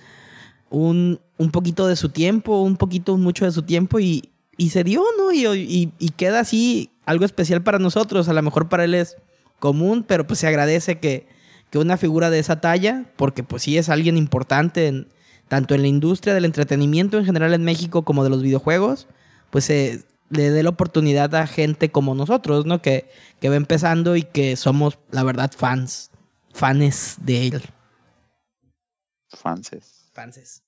un, 0.69 1.19
un 1.37 1.51
poquito 1.51 1.87
de 1.87 1.95
su 1.95 2.09
tiempo, 2.09 2.61
un 2.61 2.77
poquito, 2.77 3.17
mucho 3.17 3.45
de 3.45 3.51
su 3.51 3.63
tiempo 3.63 3.99
y, 3.99 4.29
y 4.55 4.69
se 4.69 4.83
dio, 4.83 5.03
¿no? 5.17 5.31
Y, 5.31 5.45
y, 5.45 5.91
y, 5.99 6.09
queda 6.09 6.39
así 6.39 6.91
algo 7.05 7.25
especial 7.25 7.63
para 7.63 7.79
nosotros. 7.79 8.29
A 8.29 8.33
lo 8.33 8.41
mejor 8.41 8.69
para 8.69 8.85
él 8.85 8.93
es 8.93 9.17
común, 9.59 10.05
pero 10.07 10.25
pues 10.25 10.39
se 10.39 10.47
agradece 10.47 10.99
que, 10.99 11.27
que 11.69 11.79
una 11.79 11.97
figura 11.97 12.29
de 12.29 12.39
esa 12.39 12.61
talla, 12.61 13.05
porque 13.15 13.43
pues 13.43 13.63
sí 13.63 13.77
es 13.77 13.89
alguien 13.89 14.17
importante 14.17 14.87
en, 14.87 15.07
tanto 15.47 15.75
en 15.75 15.81
la 15.81 15.87
industria 15.87 16.33
del 16.33 16.45
entretenimiento 16.45 17.17
en 17.17 17.25
general 17.25 17.53
en 17.53 17.63
México 17.63 18.03
como 18.03 18.23
de 18.23 18.29
los 18.29 18.41
videojuegos, 18.41 19.07
pues 19.49 19.65
se 19.65 20.03
le 20.29 20.49
dé 20.49 20.63
la 20.63 20.69
oportunidad 20.69 21.33
a 21.35 21.47
gente 21.47 21.89
como 21.89 22.15
nosotros, 22.15 22.65
¿no? 22.65 22.81
Que, 22.81 23.09
que 23.39 23.49
va 23.49 23.55
empezando 23.55 24.15
y 24.15 24.23
que 24.23 24.55
somos, 24.55 24.99
la 25.11 25.23
verdad, 25.23 25.51
fans, 25.55 26.11
fans 26.53 27.15
de 27.21 27.47
él. 27.47 27.63
Fanses. 29.29 30.09
Fanses. 30.13 30.63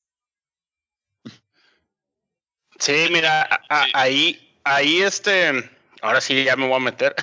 Sí, 2.80 2.94
mira, 3.12 3.50
ahí, 3.94 4.58
ahí 4.64 5.02
este, 5.02 5.70
ahora 6.02 6.22
sí 6.22 6.46
ya 6.46 6.56
me 6.56 6.68
voy 6.68 6.78
a 6.78 6.80
meter. 6.80 7.14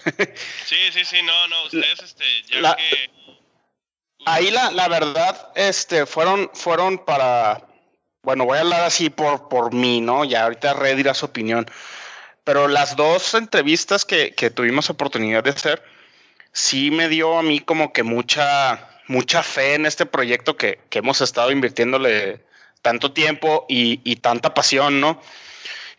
sí, 0.67 0.77
sí, 0.93 1.05
sí, 1.05 1.23
no, 1.23 1.49
no, 1.49 1.65
ustedes, 1.65 2.03
este, 2.03 2.25
ya 2.51 2.77
que 2.77 3.11
ahí 4.27 4.51
la, 4.51 4.71
la 4.73 4.89
verdad, 4.89 5.51
este, 5.55 6.05
fueron, 6.05 6.51
fueron 6.53 6.99
para, 6.99 7.67
bueno, 8.23 8.45
voy 8.45 8.59
a 8.59 8.61
hablar 8.61 8.83
así 8.83 9.09
por, 9.09 9.49
por 9.49 9.73
mí, 9.73 10.03
¿no? 10.03 10.25
Ya 10.25 10.45
ahorita 10.45 10.75
Red 10.75 10.97
dirá 10.97 11.15
su 11.15 11.27
opinión. 11.27 11.67
Pero 12.45 12.69
las 12.69 12.97
dos 12.97 13.35
entrevistas 13.35 14.05
que, 14.05 14.35
que 14.35 14.51
tuvimos 14.51 14.91
oportunidad 14.91 15.43
de 15.43 15.51
hacer, 15.51 15.83
sí 16.53 16.91
me 16.91 17.09
dio 17.09 17.39
a 17.39 17.43
mí 17.43 17.61
como 17.61 17.93
que 17.93 18.03
mucha, 18.03 18.89
mucha 19.09 19.43
fe 19.43 19.75
en 19.75 19.87
este 19.87 20.07
proyecto 20.07 20.57
que, 20.57 20.81
que 20.91 20.99
hemos 20.99 21.21
estado 21.21 21.51
invirtiéndole 21.51 22.45
tanto 22.83 23.13
tiempo 23.13 23.65
y, 23.69 24.01
y 24.05 24.17
tanta 24.17 24.55
pasión, 24.55 25.01
¿no? 25.01 25.21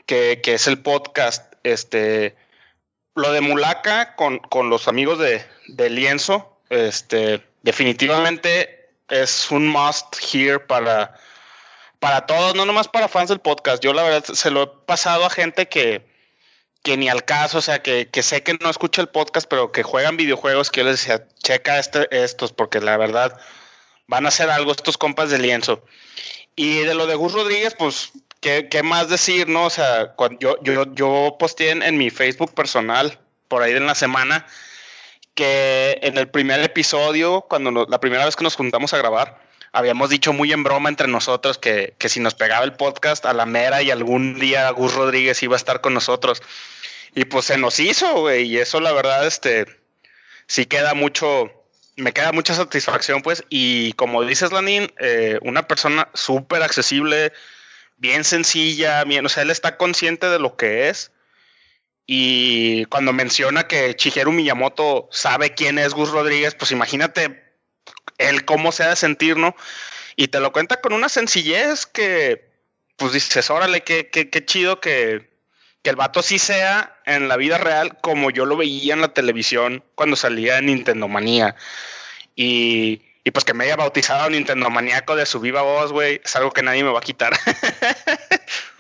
Que, 0.06 0.40
que, 0.42 0.54
es 0.54 0.68
el 0.68 0.80
podcast. 0.80 1.54
Este, 1.64 2.36
lo 3.16 3.32
de 3.32 3.42
Mulaca 3.42 4.16
con, 4.16 4.40
con 4.40 4.70
los 4.70 4.88
amigos 4.88 5.20
de, 5.20 5.44
de 5.68 5.90
Lienzo, 5.90 6.62
este, 6.70 7.42
definitivamente 7.68 8.94
es 9.10 9.52
un 9.52 9.68
must 9.68 10.16
here 10.34 10.58
para, 10.58 11.20
para 12.00 12.26
todos, 12.26 12.56
no 12.56 12.66
nomás 12.66 12.88
para 12.88 13.10
fans 13.10 13.28
del 13.28 13.42
podcast. 13.42 13.84
Yo 13.84 13.92
la 13.92 14.04
verdad 14.04 14.24
se 14.24 14.52
lo 14.52 14.64
he 14.64 14.68
pasado 14.86 15.26
a 15.26 15.30
gente 15.30 15.68
que, 15.68 16.08
que 16.82 16.96
ni 16.96 17.10
al 17.10 17.26
caso, 17.26 17.58
o 17.58 17.62
sea, 17.62 17.84
que, 17.84 18.08
que 18.08 18.24
sé 18.24 18.42
que 18.42 18.54
no 18.54 18.70
escucha 18.70 19.02
el 19.02 19.10
podcast, 19.10 19.50
pero 19.50 19.74
que 19.74 19.84
juegan 19.84 20.16
videojuegos, 20.16 20.72
que 20.72 20.86
les 20.86 21.02
decía, 21.02 21.28
checa 21.44 21.78
este, 21.78 22.08
estos, 22.24 22.54
porque 22.54 22.80
la 22.80 22.96
verdad 22.96 23.38
van 24.08 24.24
a 24.24 24.30
hacer 24.30 24.50
algo 24.50 24.72
estos 24.72 24.98
compas 24.98 25.30
de 25.30 25.38
lienzo. 25.38 25.84
Y 26.56 26.80
de 26.80 26.96
lo 26.96 27.06
de 27.06 27.16
Gus 27.16 27.34
Rodríguez, 27.34 27.76
pues, 27.78 28.14
¿qué, 28.40 28.82
más 28.82 29.10
decir, 29.10 29.50
no? 29.50 29.66
O 29.66 29.70
sea, 29.70 30.16
yo, 30.40 30.56
yo, 30.64 30.86
yo 30.94 31.36
posteé 31.38 31.72
en 31.72 31.98
mi 31.98 32.12
Facebook 32.12 32.54
personal, 32.54 33.20
por 33.50 33.62
ahí 33.62 33.74
en 33.74 33.88
la 33.88 33.96
semana, 33.96 34.48
que 35.38 36.00
en 36.02 36.18
el 36.18 36.28
primer 36.30 36.60
episodio, 36.62 37.46
cuando 37.48 37.86
la 37.88 38.00
primera 38.00 38.26
vez 38.26 38.36
que 38.36 38.44
nos 38.44 38.56
juntamos 38.56 38.96
a 38.96 38.98
grabar, 38.98 39.40
habíamos 39.72 40.10
dicho 40.10 40.34
muy 40.34 40.52
en 40.52 40.64
broma 40.64 40.90
entre 40.90 41.08
nosotros 41.08 41.60
que, 41.60 41.94
que, 42.00 42.10
si 42.10 42.20
nos 42.20 42.34
pegaba 42.34 42.66
el 42.66 42.74
podcast 42.74 43.24
a 43.24 43.34
la 43.34 43.46
mera 43.46 43.84
y 43.84 43.92
algún 43.92 44.40
día 44.40 44.68
Gus 44.72 44.96
Rodríguez 44.96 45.44
iba 45.44 45.56
a 45.56 45.58
estar 45.58 45.80
con 45.80 45.94
nosotros. 45.94 46.42
Y 47.14 47.26
pues 47.26 47.46
se 47.46 47.58
nos 47.60 47.80
hizo, 47.80 48.22
güey, 48.22 48.48
y 48.48 48.58
eso 48.58 48.80
la 48.80 48.92
verdad, 48.92 49.28
este, 49.28 49.68
sí 50.48 50.66
queda 50.66 50.96
mucho, 50.96 51.52
me 51.98 52.14
queda 52.14 52.32
mucha 52.32 52.56
satisfacción, 52.56 53.22
pues, 53.22 53.44
y 53.48 53.94
como 53.94 54.24
dices, 54.24 54.52
Lanín, 54.52 54.92
eh, 55.00 55.38
una 55.44 55.68
persona 55.68 56.10
súper 56.16 56.64
accesible, 56.64 57.32
bien 57.98 58.24
sencilla, 58.24 59.04
bien, 59.04 59.24
o 59.24 59.30
él 59.40 59.52
está 59.52 59.78
consciente 59.78 60.30
de 60.30 60.40
lo 60.40 60.58
que 60.58 60.90
es 60.90 61.12
y 62.10 62.86
cuando 62.86 63.12
menciona 63.12 63.68
que 63.68 63.94
Shigeru 63.94 64.32
Miyamoto 64.32 65.10
sabe 65.12 65.54
quién 65.54 65.78
es 65.78 65.94
Gus 65.94 66.10
Rodríguez, 66.10 66.56
pues 66.56 66.72
imagínate 66.72 67.44
él 68.18 68.46
cómo 68.46 68.72
se 68.72 68.84
ha 68.84 68.90
de 68.90 68.96
sentir, 68.96 69.36
¿no? 69.36 69.56
Y 70.16 70.30
te 70.30 70.40
lo 70.40 70.54
cuenta 70.54 70.80
con 70.80 70.94
una 70.94 71.10
sencillez 71.10 71.86
que, 71.86 72.50
pues 72.96 73.12
dices, 73.12 73.50
órale, 73.50 73.82
qué, 73.82 74.10
qué, 74.10 74.30
qué 74.30 74.46
chido 74.46 74.80
que, 74.80 75.30
que 75.84 75.90
el 75.90 75.98
vato 75.98 76.24
sí 76.24 76.40
sea 76.40 76.98
en 77.06 77.28
la 77.28 77.36
vida 77.36 77.58
real 77.58 78.00
como 78.00 78.32
yo 78.32 78.46
lo 78.46 78.56
veía 78.56 78.94
en 78.94 79.02
la 79.02 79.14
televisión 79.14 79.84
cuando 79.94 80.16
salía 80.16 80.60
en 80.60 80.68
Nintendo 80.68 81.10
Manía. 81.10 81.58
Y, 82.38 83.02
y 83.26 83.32
pues 83.32 83.44
que 83.44 83.54
me 83.54 83.66
haya 83.66 83.76
bautizado 83.76 84.30
Nintendo 84.30 84.70
Maníaco 84.70 85.18
de 85.18 85.26
su 85.26 85.42
viva 85.42 85.62
voz, 85.62 85.92
güey, 85.92 86.22
es 86.24 86.34
algo 86.38 86.52
que 86.52 86.64
nadie 86.64 86.86
me 86.86 86.92
va 86.92 87.00
a 87.00 87.04
quitar. 87.04 87.38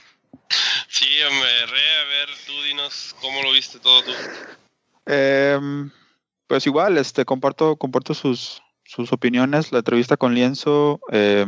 Sí, 0.88 1.06
hombre, 1.30 1.66
re, 1.66 1.98
a 2.00 2.04
ver, 2.06 2.30
tú 2.46 2.54
dinos 2.64 3.16
cómo 3.22 3.42
lo 3.44 3.52
viste 3.52 3.80
todo 3.80 4.04
tú. 4.04 4.12
Eh, 5.06 5.60
pues 6.48 6.66
igual, 6.66 6.98
este, 6.98 7.26
comparto, 7.26 7.76
comparto 7.76 8.14
sus, 8.14 8.62
sus 8.84 9.12
opiniones. 9.14 9.72
La 9.72 9.80
entrevista 9.80 10.18
con 10.18 10.34
Lienzo, 10.34 11.00
eh, 11.12 11.46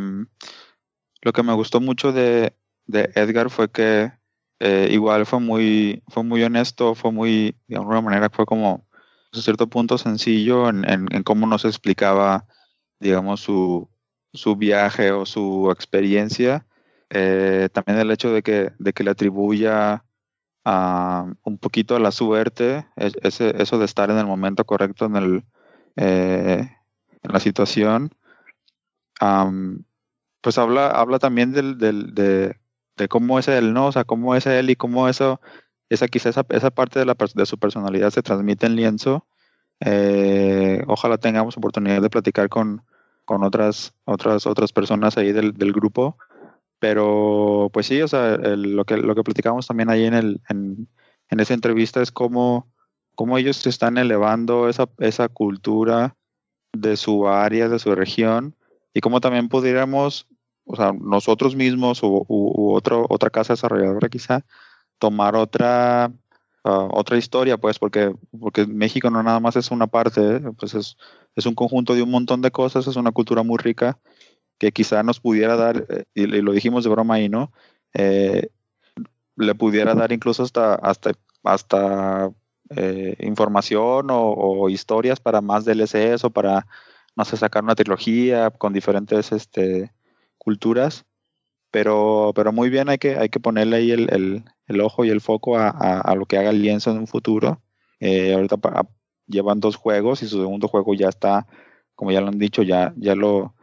lo 1.22 1.34
que 1.34 1.44
me 1.44 1.54
gustó 1.54 1.82
mucho 1.82 2.12
de, 2.12 2.54
de 2.86 3.12
Edgar 3.16 3.50
fue 3.50 3.72
que 3.72 4.12
eh, 4.60 4.90
igual 4.92 5.26
fue 5.26 5.40
muy, 5.40 6.04
fue 6.10 6.24
muy 6.24 6.44
honesto, 6.44 6.96
fue 6.96 7.12
muy, 7.12 7.56
de 7.68 7.78
alguna 7.78 8.02
manera, 8.02 8.30
fue 8.30 8.46
como 8.46 8.86
a 9.32 9.38
cierto 9.38 9.68
punto 9.68 9.98
sencillo 9.98 10.70
en, 10.70 10.90
en, 10.90 11.08
en 11.12 11.24
cómo 11.24 11.48
nos 11.48 11.64
explicaba, 11.64 12.46
digamos, 13.00 13.40
su, 13.42 13.90
su 14.34 14.56
viaje 14.56 15.12
o 15.12 15.26
su 15.26 15.70
experiencia 15.72 16.66
eh, 17.10 17.70
también 17.74 18.00
el 18.00 18.12
hecho 18.12 18.32
de 18.32 18.44
que, 18.44 18.72
de 18.78 18.94
que 18.94 19.04
le 19.04 19.12
atribuya 19.12 20.04
uh, 20.66 21.34
un 21.44 21.58
poquito 21.58 21.96
a 21.96 22.00
la 22.00 22.12
suerte, 22.12 22.86
ese, 22.96 23.62
eso 23.62 23.80
de 23.80 23.86
estar 23.86 24.12
en 24.12 24.18
el 24.18 24.26
momento 24.26 24.66
correcto 24.66 25.06
en, 25.06 25.16
el, 25.16 25.44
eh, 25.96 26.70
en 27.24 27.32
la 27.32 27.40
situación, 27.40 28.14
um, 29.22 29.84
pues 30.42 30.58
habla, 30.58 30.88
habla 30.92 31.20
también 31.20 31.52
del, 31.52 31.78
del, 31.78 32.14
de, 32.14 32.56
de, 32.96 33.08
cómo 33.08 33.40
es 33.40 33.48
él, 33.48 33.74
¿no? 33.74 33.88
O 33.88 33.92
sea, 33.92 34.04
cómo 34.04 34.36
es 34.36 34.46
él 34.46 34.70
y 34.70 34.76
cómo 34.76 35.10
eso, 35.10 35.42
esa 35.90 36.08
quizá 36.08 36.30
esa, 36.30 36.46
esa 36.50 36.70
parte 36.70 37.00
de, 37.00 37.06
la, 37.06 37.16
de 37.34 37.46
su 37.46 37.58
personalidad 37.58 38.12
se 38.12 38.22
transmite 38.22 38.68
en 38.68 38.76
lienzo. 38.76 39.26
Eh, 39.82 40.84
ojalá 40.88 41.18
tengamos 41.18 41.58
oportunidad 41.58 42.02
de 42.02 42.10
platicar 42.10 42.50
con, 42.50 42.84
con 43.26 43.44
otras, 43.44 43.94
otras, 44.06 44.46
otras 44.46 44.72
personas 44.74 45.18
ahí 45.18 45.32
del, 45.32 45.54
del 45.54 45.74
grupo 45.74 46.18
pero 46.80 47.70
pues 47.74 47.86
sí, 47.88 48.02
o 48.02 48.08
sea, 48.08 48.38
lo, 48.38 48.86
que, 48.86 48.98
lo 48.98 49.14
que 49.14 49.24
platicamos 49.24 49.68
también 49.68 49.90
ahí 49.90 50.06
en, 50.06 50.14
el, 50.14 50.42
en, 50.50 50.88
en 51.30 51.40
esa 51.40 51.54
entrevista 51.54 52.02
es 52.02 52.12
cómo, 52.12 52.72
cómo 53.16 53.38
ellos 53.38 53.68
están 53.68 53.98
elevando 53.98 54.70
esa, 54.70 54.90
esa 55.00 55.28
cultura 55.28 56.16
de 56.74 56.96
su 56.98 57.28
área, 57.28 57.68
de 57.68 57.80
su 57.80 57.94
región, 57.94 58.56
y 58.94 59.02
cómo 59.02 59.20
también 59.20 59.50
pudiéramos, 59.50 60.28
o 60.66 60.76
sea, 60.76 60.94
nosotros 60.94 61.56
mismos 61.56 62.02
u, 62.02 62.26
u, 62.28 62.74
otro, 62.74 63.06
otra 63.10 63.30
casa 63.30 63.54
desarrolladora 63.54 64.10
quizá, 64.10 64.46
tomar 65.00 65.36
otra, 65.36 66.12
uh, 66.64 66.90
otra 66.92 67.18
historia, 67.18 67.58
pues, 67.58 67.78
porque, 67.78 68.16
porque 68.40 68.66
México 68.66 69.10
no 69.10 69.22
nada 69.22 69.40
más 69.40 69.56
es 69.56 69.72
una 69.72 69.88
parte, 69.88 70.40
pues 70.58 70.74
es, 70.74 70.98
es 71.36 71.46
un 71.46 71.56
conjunto 71.56 71.96
de 71.96 72.04
un 72.04 72.12
montón 72.12 72.42
de 72.42 72.52
cosas, 72.52 72.88
es 72.88 72.96
una 72.96 73.12
cultura 73.12 73.44
muy 73.44 73.58
rica 73.58 74.00
que 74.60 74.72
quizá 74.72 75.02
nos 75.02 75.20
pudiera 75.20 75.56
dar, 75.56 75.86
eh, 75.90 76.04
y 76.14 76.28
lo 76.28 76.52
dijimos 76.52 76.84
de 76.84 76.90
broma 76.92 77.16
ahí, 77.16 77.30
¿no? 77.30 77.52
Eh, 77.94 78.50
le 79.38 79.56
pudiera 79.56 79.96
dar 79.96 80.12
incluso 80.12 80.44
hasta, 80.44 80.76
hasta, 80.76 81.12
hasta 81.44 82.30
eh, 82.76 83.16
información 83.22 84.08
o, 84.12 84.70
historias 84.70 85.22
para 85.22 85.42
más 85.42 85.64
DLCs 85.64 86.26
o 86.26 86.30
para, 86.30 86.68
no 87.16 87.24
sé, 87.24 87.38
sacar 87.38 87.64
una 87.64 87.76
trilogía 87.76 88.52
con 88.52 88.74
diferentes 88.74 89.32
este, 89.32 89.94
culturas. 90.38 91.06
Pero, 91.72 92.34
pero 92.36 92.52
muy 92.52 92.70
bien, 92.70 92.90
hay 92.90 92.98
que, 92.98 93.18
hay 93.18 93.30
que 93.30 93.40
ponerle 93.40 93.78
ahí 93.78 93.92
el, 93.92 94.44
el, 94.68 94.82
ojo 94.82 95.06
y 95.06 95.10
el 95.10 95.22
foco 95.22 95.58
a, 95.58 95.70
a, 95.70 96.16
lo 96.16 96.26
que 96.26 96.38
haga 96.38 96.50
el 96.50 96.62
lienzo 96.62 96.92
en 96.92 96.98
un 96.98 97.08
futuro. 97.08 97.62
Ahorita 98.02 98.58
llevan 99.28 99.60
dos 99.60 99.76
juegos 99.76 100.24
y 100.24 100.28
su 100.28 100.40
segundo 100.40 100.68
juego 100.68 100.96
ya 100.96 101.10
está, 101.10 101.46
como 101.96 102.12
ya 102.12 102.22
lo 102.22 102.28
han 102.28 102.40
dicho, 102.40 102.64
ya, 102.64 102.94
ya 102.98 103.16
lo, 103.16 103.54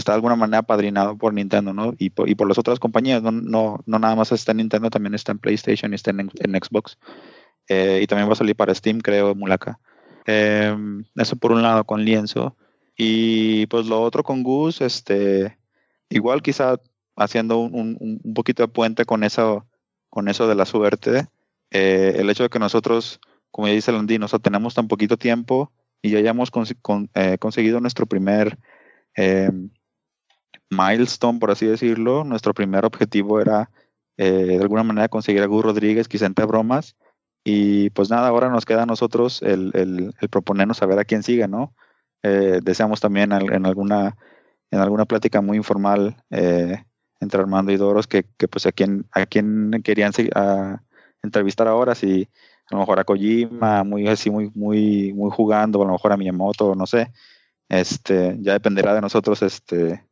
está 0.00 0.12
de 0.12 0.16
alguna 0.16 0.36
manera 0.36 0.62
padrinado 0.62 1.16
por 1.16 1.32
Nintendo, 1.32 1.72
¿no? 1.72 1.94
Y 1.98 2.10
por, 2.10 2.28
y 2.28 2.34
por 2.34 2.48
las 2.48 2.58
otras 2.58 2.80
compañías, 2.80 3.22
no, 3.22 3.30
no, 3.30 3.80
no 3.86 3.98
nada 3.98 4.16
más 4.16 4.32
está 4.32 4.50
en 4.50 4.58
Nintendo, 4.58 4.90
también 4.90 5.14
está 5.14 5.32
en 5.32 5.38
PlayStation 5.38 5.92
y 5.92 5.94
está 5.94 6.10
en, 6.10 6.30
en 6.34 6.54
Xbox. 6.60 6.98
Eh, 7.68 8.00
y 8.02 8.06
también 8.08 8.28
va 8.28 8.32
a 8.32 8.36
salir 8.36 8.56
para 8.56 8.74
Steam, 8.74 9.00
creo, 9.00 9.34
Mulaka. 9.34 9.78
Eh, 10.26 10.76
eso 11.16 11.36
por 11.36 11.52
un 11.52 11.62
lado 11.62 11.84
con 11.84 12.04
Lienzo. 12.04 12.56
Y 12.96 13.66
pues 13.66 13.86
lo 13.86 14.02
otro 14.02 14.24
con 14.24 14.42
Gus, 14.42 14.80
este, 14.80 15.56
igual 16.08 16.42
quizá 16.42 16.80
haciendo 17.16 17.58
un, 17.58 17.96
un, 18.00 18.20
un 18.22 18.34
poquito 18.34 18.62
de 18.62 18.68
puente 18.68 19.04
con 19.04 19.24
eso, 19.24 19.66
con 20.08 20.28
eso 20.28 20.48
de 20.48 20.54
la 20.54 20.66
suerte, 20.66 21.28
eh, 21.70 22.16
el 22.16 22.28
hecho 22.30 22.42
de 22.42 22.48
que 22.48 22.58
nosotros, 22.58 23.20
como 23.50 23.68
ya 23.68 23.74
dice 23.74 23.92
Landino, 23.92 24.26
o 24.26 24.28
sea, 24.28 24.38
tenemos 24.38 24.74
tan 24.74 24.88
poquito 24.88 25.16
tiempo 25.16 25.72
y 26.02 26.10
ya 26.10 26.18
hayamos 26.18 26.50
eh, 27.14 27.38
conseguido 27.38 27.80
nuestro 27.80 28.06
primer 28.06 28.58
eh, 29.16 29.50
milestone, 30.70 31.38
por 31.38 31.50
así 31.50 31.66
decirlo. 31.66 32.24
Nuestro 32.24 32.54
primer 32.54 32.84
objetivo 32.84 33.40
era 33.40 33.70
eh, 34.16 34.30
de 34.30 34.58
alguna 34.58 34.82
manera 34.82 35.08
conseguir 35.08 35.42
a 35.42 35.46
Gus 35.46 35.64
Rodríguez, 35.64 36.08
quizá 36.08 36.26
entre 36.26 36.44
bromas. 36.44 36.96
Y 37.44 37.90
pues 37.90 38.10
nada, 38.10 38.28
ahora 38.28 38.50
nos 38.50 38.66
queda 38.66 38.82
a 38.82 38.86
nosotros 38.86 39.42
el, 39.42 40.14
proponernos 40.30 40.76
saber 40.76 40.98
a 40.98 41.04
quién 41.04 41.22
sigue, 41.22 41.48
¿no? 41.48 41.74
Eh, 42.22 42.60
deseamos 42.62 43.00
también 43.00 43.32
en 43.32 43.64
alguna 43.64 44.16
en 44.70 44.80
alguna 44.80 45.04
plática 45.04 45.40
muy 45.40 45.56
informal 45.56 46.22
eh, 46.30 46.84
entre 47.20 47.40
Armando 47.40 47.72
y 47.72 47.76
Doros 47.76 48.06
que, 48.06 48.22
pues 48.22 48.66
a 48.66 48.72
quién 48.72 49.06
a 49.12 49.26
quién 49.26 49.80
querían 49.84 50.12
a 50.34 50.82
entrevistar 51.22 51.68
ahora 51.68 51.94
si 51.94 52.28
a 52.70 52.74
lo 52.74 52.80
mejor 52.80 53.00
a 53.00 53.04
Kojima 53.04 53.84
muy 53.84 54.06
así 54.08 54.30
muy 54.30 54.50
muy 54.54 55.12
muy 55.12 55.30
jugando 55.30 55.82
a 55.82 55.86
lo 55.86 55.92
mejor 55.92 56.12
a 56.12 56.16
Miyamoto 56.16 56.74
no 56.74 56.86
sé 56.86 57.12
este 57.68 58.36
ya 58.40 58.52
dependerá 58.52 58.94
de 58.94 59.00
nosotros 59.00 59.42
este 59.42 60.04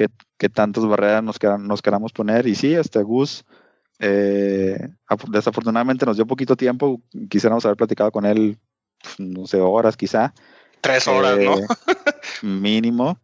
qué, 0.00 0.08
qué 0.38 0.48
tantas 0.48 0.86
barreras 0.86 1.22
nos, 1.22 1.38
nos 1.60 1.82
queramos 1.82 2.12
poner 2.12 2.46
y 2.46 2.54
sí 2.54 2.74
este 2.74 3.02
Gus 3.02 3.44
eh, 3.98 4.88
desafortunadamente 5.28 6.06
nos 6.06 6.16
dio 6.16 6.26
poquito 6.26 6.56
tiempo 6.56 7.02
quisiéramos 7.28 7.64
haber 7.66 7.76
platicado 7.76 8.10
con 8.10 8.24
él 8.24 8.58
no 9.18 9.46
sé 9.46 9.60
horas 9.60 9.96
quizá 9.96 10.32
Tres 10.80 11.06
horas, 11.08 11.38
eh, 11.38 11.44
¿no? 11.44 11.56
mínimo. 12.48 13.18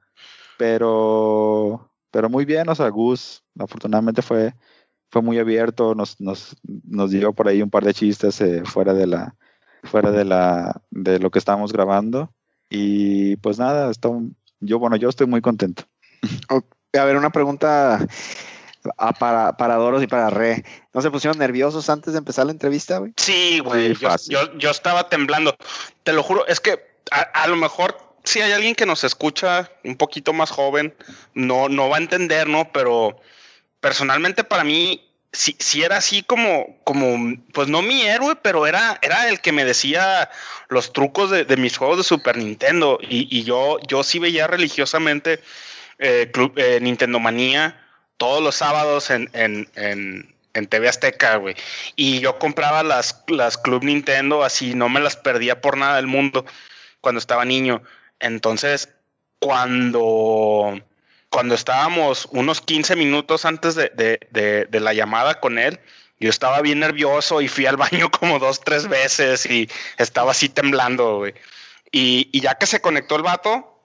Pero, 0.58 1.90
pero 2.10 2.30
muy 2.30 2.44
bien, 2.44 2.68
o 2.68 2.74
sea, 2.74 2.88
Gus, 2.88 3.42
afortunadamente 3.58 4.22
fue, 4.22 4.54
fue 5.10 5.22
muy 5.22 5.38
abierto, 5.38 5.94
nos, 5.94 6.20
nos, 6.20 6.56
nos 6.62 7.10
dio 7.10 7.32
por 7.32 7.48
ahí 7.48 7.62
un 7.62 7.70
par 7.70 7.84
de 7.84 7.94
chistes 7.94 8.40
eh, 8.40 8.62
fuera 8.64 8.94
de 8.94 9.06
la, 9.06 9.34
fuera 9.84 10.10
de 10.10 10.24
la, 10.24 10.82
de 10.90 11.18
lo 11.18 11.30
que 11.30 11.38
estábamos 11.38 11.72
grabando. 11.72 12.32
Y 12.70 13.36
pues 13.36 13.58
nada, 13.58 13.90
está, 13.90 14.10
yo, 14.60 14.78
bueno, 14.78 14.96
yo 14.96 15.08
estoy 15.08 15.26
muy 15.26 15.40
contento. 15.40 15.84
Okay. 16.48 17.00
A 17.00 17.04
ver, 17.04 17.16
una 17.16 17.30
pregunta 17.30 18.06
a, 18.96 19.12
para, 19.12 19.56
para 19.56 19.74
Doros 19.76 20.02
y 20.02 20.06
para 20.06 20.30
Re. 20.30 20.64
¿No 20.94 21.02
se 21.02 21.10
pusieron 21.10 21.38
nerviosos 21.38 21.90
antes 21.90 22.12
de 22.12 22.18
empezar 22.18 22.46
la 22.46 22.52
entrevista, 22.52 22.98
güey? 22.98 23.12
Sí, 23.16 23.58
güey. 23.60 23.94
Yo, 23.94 24.08
yo, 24.28 24.58
yo, 24.58 24.70
estaba 24.70 25.08
temblando. 25.08 25.56
Te 26.04 26.12
lo 26.12 26.22
juro, 26.22 26.46
es 26.46 26.60
que 26.60 26.80
a, 27.10 27.20
a, 27.20 27.46
lo 27.48 27.56
mejor 27.56 27.96
si 28.24 28.40
hay 28.40 28.52
alguien 28.52 28.74
que 28.74 28.86
nos 28.86 29.04
escucha 29.04 29.70
un 29.84 29.96
poquito 29.96 30.32
más 30.32 30.50
joven, 30.50 30.94
no, 31.34 31.68
no 31.68 31.88
va 31.88 31.96
a 31.96 32.00
entender, 32.00 32.48
¿no? 32.48 32.72
Pero 32.72 33.20
personalmente 33.80 34.42
para 34.42 34.64
mí, 34.64 35.02
si, 35.32 35.56
si 35.58 35.82
era 35.82 35.98
así 35.98 36.22
como, 36.22 36.78
como, 36.84 37.36
pues 37.52 37.68
no 37.68 37.82
mi 37.82 38.02
héroe, 38.02 38.36
pero 38.36 38.66
era, 38.66 38.98
era 39.02 39.28
el 39.28 39.40
que 39.40 39.52
me 39.52 39.64
decía 39.64 40.30
los 40.68 40.92
trucos 40.92 41.30
de, 41.30 41.44
de 41.44 41.56
mis 41.56 41.76
juegos 41.76 41.98
de 41.98 42.04
Super 42.04 42.36
Nintendo. 42.36 42.98
Y, 43.00 43.28
y, 43.30 43.44
yo, 43.44 43.78
yo 43.86 44.02
sí 44.02 44.18
veía 44.18 44.46
religiosamente 44.46 45.40
eh, 45.98 46.30
Club, 46.32 46.54
eh, 46.56 46.78
Nintendo 46.80 47.18
Manía 47.18 47.82
todos 48.16 48.42
los 48.42 48.54
sábados 48.54 49.10
en, 49.10 49.28
en, 49.34 49.68
en 49.74 50.36
en 50.56 50.66
TV 50.66 50.88
Azteca, 50.88 51.36
güey. 51.36 51.54
Y 51.94 52.20
yo 52.20 52.38
compraba 52.38 52.82
las, 52.82 53.22
las 53.28 53.58
Club 53.58 53.84
Nintendo, 53.84 54.42
así 54.42 54.74
no 54.74 54.88
me 54.88 55.00
las 55.00 55.16
perdía 55.16 55.60
por 55.60 55.76
nada 55.76 55.96
del 55.96 56.06
mundo 56.06 56.44
cuando 57.00 57.18
estaba 57.18 57.44
niño. 57.44 57.82
Entonces, 58.18 58.88
cuando, 59.38 60.80
cuando 61.30 61.54
estábamos 61.54 62.26
unos 62.32 62.60
15 62.60 62.96
minutos 62.96 63.44
antes 63.44 63.74
de, 63.74 63.90
de, 63.94 64.66
de, 64.68 64.80
la 64.80 64.94
llamada 64.94 65.40
con 65.40 65.58
él, 65.58 65.78
yo 66.18 66.30
estaba 66.30 66.62
bien 66.62 66.80
nervioso 66.80 67.42
y 67.42 67.48
fui 67.48 67.66
al 67.66 67.76
baño 67.76 68.10
como 68.10 68.38
dos, 68.38 68.60
tres 68.60 68.88
veces 68.88 69.46
y 69.46 69.68
estaba 69.98 70.30
así 70.30 70.48
temblando, 70.48 71.18
güey. 71.18 71.34
Y, 71.92 72.30
y 72.32 72.40
ya 72.40 72.56
que 72.56 72.66
se 72.66 72.80
conectó 72.80 73.16
el 73.16 73.22
vato, 73.22 73.75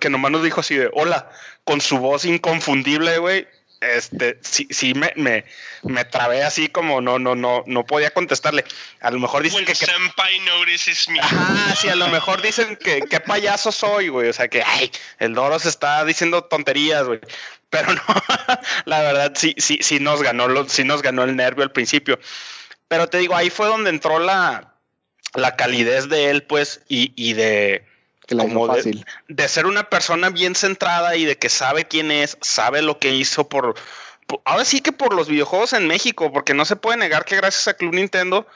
que 0.00 0.10
nomás 0.10 0.30
nos 0.30 0.42
dijo 0.42 0.60
así 0.60 0.76
de 0.76 0.90
hola, 0.92 1.30
con 1.64 1.80
su 1.80 1.98
voz 1.98 2.24
inconfundible, 2.24 3.18
güey, 3.18 3.46
este, 3.92 4.38
sí, 4.40 4.66
sí 4.70 4.94
me, 4.94 5.12
me, 5.16 5.44
me, 5.82 6.04
trabé 6.04 6.42
así 6.42 6.68
como 6.68 7.00
no, 7.00 7.18
no, 7.18 7.34
no, 7.34 7.64
no 7.66 7.84
podía 7.84 8.10
contestarle. 8.10 8.64
A 9.00 9.10
lo 9.10 9.18
mejor 9.18 9.42
dicen 9.42 9.58
When 9.58 9.66
que. 9.66 9.74
que 9.74 9.86
me. 11.10 11.20
Ajá, 11.20 11.76
sí, 11.76 11.88
a 11.88 11.96
lo 11.96 12.08
mejor 12.08 12.40
dicen 12.42 12.76
que 12.76 13.02
qué 13.02 13.20
payaso 13.20 13.72
soy, 13.72 14.08
güey. 14.08 14.28
O 14.28 14.32
sea 14.32 14.48
que, 14.48 14.62
ay, 14.62 14.90
el 15.18 15.34
Doro 15.34 15.58
se 15.58 15.68
está 15.68 16.04
diciendo 16.04 16.44
tonterías, 16.44 17.04
güey. 17.04 17.20
Pero 17.70 17.92
no, 17.92 18.02
la 18.86 19.02
verdad 19.02 19.32
sí, 19.34 19.54
sí, 19.58 19.78
sí 19.82 20.00
nos 20.00 20.22
ganó, 20.22 20.48
lo, 20.48 20.68
sí 20.68 20.84
nos 20.84 21.02
ganó 21.02 21.24
el 21.24 21.36
nervio 21.36 21.64
al 21.64 21.72
principio. 21.72 22.18
Pero 22.88 23.08
te 23.08 23.18
digo, 23.18 23.34
ahí 23.36 23.50
fue 23.50 23.66
donde 23.66 23.90
entró 23.90 24.18
la, 24.18 24.74
la 25.34 25.56
calidez 25.56 26.08
de 26.08 26.30
él, 26.30 26.44
pues, 26.44 26.82
y, 26.88 27.12
y 27.16 27.32
de 27.32 27.84
que 28.26 28.36
como 28.36 28.68
de, 28.68 29.04
de, 29.28 29.48
ser 29.48 29.66
una 29.66 29.88
persona 29.90 30.30
bien 30.30 30.54
centrada 30.54 31.16
y 31.16 31.24
de 31.24 31.36
que 31.36 31.48
sabe 31.48 31.86
quién 31.86 32.10
es, 32.10 32.38
sabe 32.40 32.82
lo 32.82 32.98
que 32.98 33.14
hizo 33.14 33.48
por, 33.48 33.74
por, 34.26 34.40
ahora 34.44 34.64
sí 34.64 34.80
que 34.80 34.92
por 34.92 35.14
los 35.14 35.28
videojuegos 35.28 35.72
en 35.74 35.86
México, 35.86 36.32
porque 36.32 36.54
no 36.54 36.64
se 36.64 36.76
puede 36.76 36.96
negar 36.96 37.24
que 37.24 37.36
gracias 37.36 37.68
a 37.68 37.74
Club 37.74 37.94
Nintendo 37.94 38.46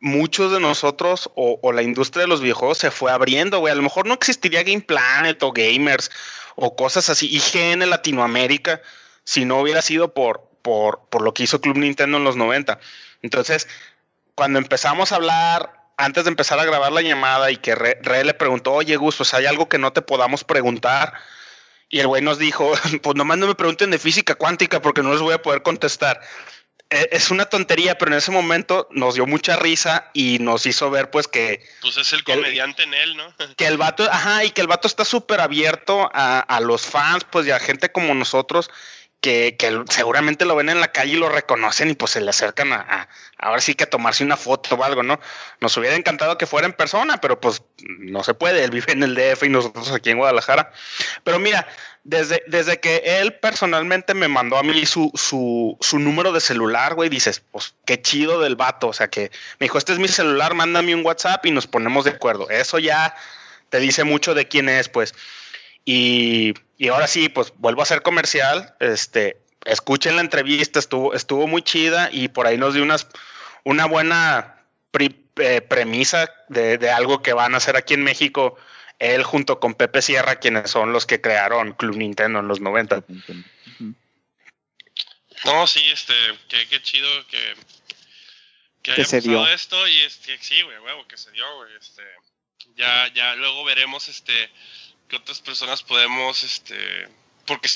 muchos 0.00 0.52
de 0.52 0.60
nosotros 0.60 1.30
o, 1.34 1.58
o 1.62 1.72
la 1.72 1.82
industria 1.82 2.22
de 2.22 2.28
los 2.28 2.40
videojuegos 2.40 2.78
se 2.78 2.90
fue 2.90 3.10
abriendo, 3.10 3.60
güey. 3.60 3.72
A 3.72 3.76
lo 3.76 3.82
mejor 3.82 4.06
no 4.06 4.14
existiría 4.14 4.62
Game 4.62 4.82
Planet 4.82 5.42
o 5.42 5.52
Gamers 5.52 6.10
o 6.54 6.76
cosas 6.76 7.08
así, 7.10 7.28
IGN 7.34 7.82
en 7.82 7.90
Latinoamérica, 7.90 8.80
si 9.24 9.44
no 9.44 9.60
hubiera 9.60 9.82
sido 9.82 10.14
por, 10.14 10.48
por, 10.62 11.00
por 11.10 11.22
lo 11.22 11.34
que 11.34 11.44
hizo 11.44 11.60
Club 11.60 11.76
Nintendo 11.78 12.18
en 12.18 12.24
los 12.24 12.36
90. 12.36 12.78
Entonces, 13.22 13.68
cuando 14.34 14.58
empezamos 14.58 15.12
a 15.12 15.16
hablar 15.16 15.75
antes 15.96 16.24
de 16.24 16.30
empezar 16.30 16.58
a 16.58 16.64
grabar 16.64 16.92
la 16.92 17.02
llamada 17.02 17.50
y 17.50 17.56
que 17.56 17.74
Re, 17.74 17.98
Re, 18.02 18.24
le 18.24 18.34
preguntó, 18.34 18.72
oye 18.72 18.96
Gus, 18.96 19.16
pues 19.16 19.34
hay 19.34 19.46
algo 19.46 19.68
que 19.68 19.78
no 19.78 19.92
te 19.92 20.02
podamos 20.02 20.44
preguntar. 20.44 21.14
Y 21.88 22.00
el 22.00 22.08
güey 22.08 22.22
nos 22.22 22.38
dijo, 22.38 22.72
pues 23.02 23.16
nomás 23.16 23.38
no 23.38 23.46
me 23.46 23.54
pregunten 23.54 23.90
de 23.90 23.98
física 23.98 24.34
cuántica 24.34 24.82
porque 24.82 25.02
no 25.02 25.12
les 25.12 25.20
voy 25.20 25.34
a 25.34 25.42
poder 25.42 25.62
contestar. 25.62 26.20
Es 26.88 27.32
una 27.32 27.46
tontería, 27.46 27.98
pero 27.98 28.12
en 28.12 28.18
ese 28.18 28.30
momento 28.30 28.86
nos 28.92 29.16
dio 29.16 29.26
mucha 29.26 29.56
risa 29.56 30.08
y 30.12 30.38
nos 30.38 30.66
hizo 30.66 30.88
ver 30.88 31.10
pues 31.10 31.26
que... 31.26 31.66
Pues 31.80 31.96
es 31.96 32.12
el 32.12 32.22
comediante 32.22 32.84
el, 32.84 32.94
en 32.94 33.00
él, 33.00 33.16
¿no? 33.16 33.34
Que 33.56 33.66
el 33.66 33.76
vato, 33.76 34.04
ajá, 34.04 34.44
y 34.44 34.50
que 34.50 34.60
el 34.60 34.68
vato 34.68 34.86
está 34.86 35.04
súper 35.04 35.40
abierto 35.40 36.08
a, 36.14 36.38
a 36.38 36.60
los 36.60 36.82
fans, 36.82 37.24
pues 37.28 37.44
y 37.46 37.50
a 37.50 37.58
gente 37.58 37.90
como 37.90 38.14
nosotros 38.14 38.70
que, 39.20 39.56
que, 39.58 39.82
seguramente 39.90 40.44
lo 40.44 40.54
ven 40.56 40.68
en 40.68 40.80
la 40.80 40.92
calle 40.92 41.14
y 41.14 41.16
lo 41.16 41.28
reconocen 41.28 41.90
y 41.90 41.94
pues 41.94 42.12
se 42.12 42.20
le 42.20 42.30
acercan 42.30 42.72
a, 42.72 42.76
a, 42.76 43.08
ahora 43.38 43.60
sí 43.60 43.74
que 43.74 43.84
a 43.84 43.90
tomarse 43.90 44.24
una 44.24 44.36
foto 44.36 44.74
o 44.76 44.84
algo, 44.84 45.02
¿no? 45.02 45.18
Nos 45.60 45.76
hubiera 45.76 45.96
encantado 45.96 46.38
que 46.38 46.46
fuera 46.46 46.66
en 46.66 46.72
persona, 46.72 47.20
pero 47.20 47.40
pues 47.40 47.62
no 47.86 48.22
se 48.22 48.34
puede, 48.34 48.64
él 48.64 48.70
vive 48.70 48.92
en 48.92 49.02
el 49.02 49.14
DF 49.14 49.44
y 49.44 49.48
nosotros 49.48 49.90
aquí 49.92 50.10
en 50.10 50.18
Guadalajara. 50.18 50.70
Pero 51.24 51.38
mira, 51.38 51.66
desde, 52.04 52.42
desde 52.46 52.78
que 52.78 53.02
él 53.04 53.34
personalmente 53.34 54.14
me 54.14 54.28
mandó 54.28 54.58
a 54.58 54.62
mí 54.62 54.86
su, 54.86 55.10
su, 55.14 55.76
su 55.80 55.98
número 55.98 56.32
de 56.32 56.40
celular, 56.40 56.94
güey, 56.94 57.08
dices, 57.08 57.42
pues 57.50 57.74
qué 57.84 58.00
chido 58.00 58.40
del 58.40 58.54
vato, 58.54 58.88
o 58.88 58.92
sea 58.92 59.08
que 59.08 59.32
me 59.58 59.64
dijo, 59.64 59.78
este 59.78 59.92
es 59.92 59.98
mi 59.98 60.08
celular, 60.08 60.54
mándame 60.54 60.94
un 60.94 61.04
WhatsApp 61.04 61.44
y 61.46 61.50
nos 61.50 61.66
ponemos 61.66 62.04
de 62.04 62.12
acuerdo. 62.12 62.48
Eso 62.48 62.78
ya 62.78 63.16
te 63.70 63.80
dice 63.80 64.04
mucho 64.04 64.34
de 64.34 64.46
quién 64.46 64.68
es, 64.68 64.88
pues. 64.88 65.14
Y, 65.84 66.54
y, 66.78 66.88
ahora 66.88 67.06
sí, 67.06 67.28
pues 67.28 67.52
vuelvo 67.56 67.80
a 67.80 67.84
hacer 67.84 68.02
comercial. 68.02 68.74
Este, 68.80 69.38
escuchen 69.64 70.16
la 70.16 70.22
entrevista, 70.22 70.78
estuvo, 70.78 71.14
estuvo 71.14 71.46
muy 71.46 71.62
chida 71.62 72.08
y 72.12 72.28
por 72.28 72.46
ahí 72.46 72.58
nos 72.58 72.74
dio 72.74 72.82
unas, 72.82 73.06
una 73.64 73.86
buena 73.86 74.64
eh, 74.98 75.60
premisa 75.60 76.32
de, 76.48 76.78
de, 76.78 76.90
algo 76.90 77.22
que 77.22 77.32
van 77.32 77.54
a 77.54 77.58
hacer 77.58 77.76
aquí 77.76 77.94
en 77.94 78.04
México. 78.04 78.56
Él 78.98 79.22
junto 79.24 79.60
con 79.60 79.74
Pepe 79.74 80.00
Sierra, 80.00 80.36
quienes 80.36 80.70
son 80.70 80.92
los 80.92 81.04
que 81.04 81.20
crearon 81.20 81.72
Club 81.74 81.96
Nintendo 81.96 82.38
en 82.38 82.48
los 82.48 82.60
90. 82.60 83.04
No, 85.44 85.66
sí, 85.66 85.82
este, 85.92 86.14
qué, 86.48 86.66
qué 86.68 86.82
chido 86.82 87.08
que, 87.28 87.54
que 88.82 88.92
haya 88.92 89.04
se 89.04 89.20
dio. 89.20 89.46
esto 89.48 89.86
y 89.86 90.00
este, 90.02 90.38
sí, 90.38 90.62
güey, 90.62 90.78
huevo, 90.78 91.06
que 91.06 91.16
se 91.16 91.30
dio, 91.32 91.44
güey, 91.56 91.76
este, 91.78 92.02
ya, 92.74 93.12
ya 93.14 93.34
luego 93.36 93.64
veremos, 93.64 94.08
este, 94.08 94.50
que 95.08 95.16
otras 95.16 95.40
personas 95.40 95.82
podemos, 95.82 96.42
este, 96.42 97.08
porque 97.46 97.68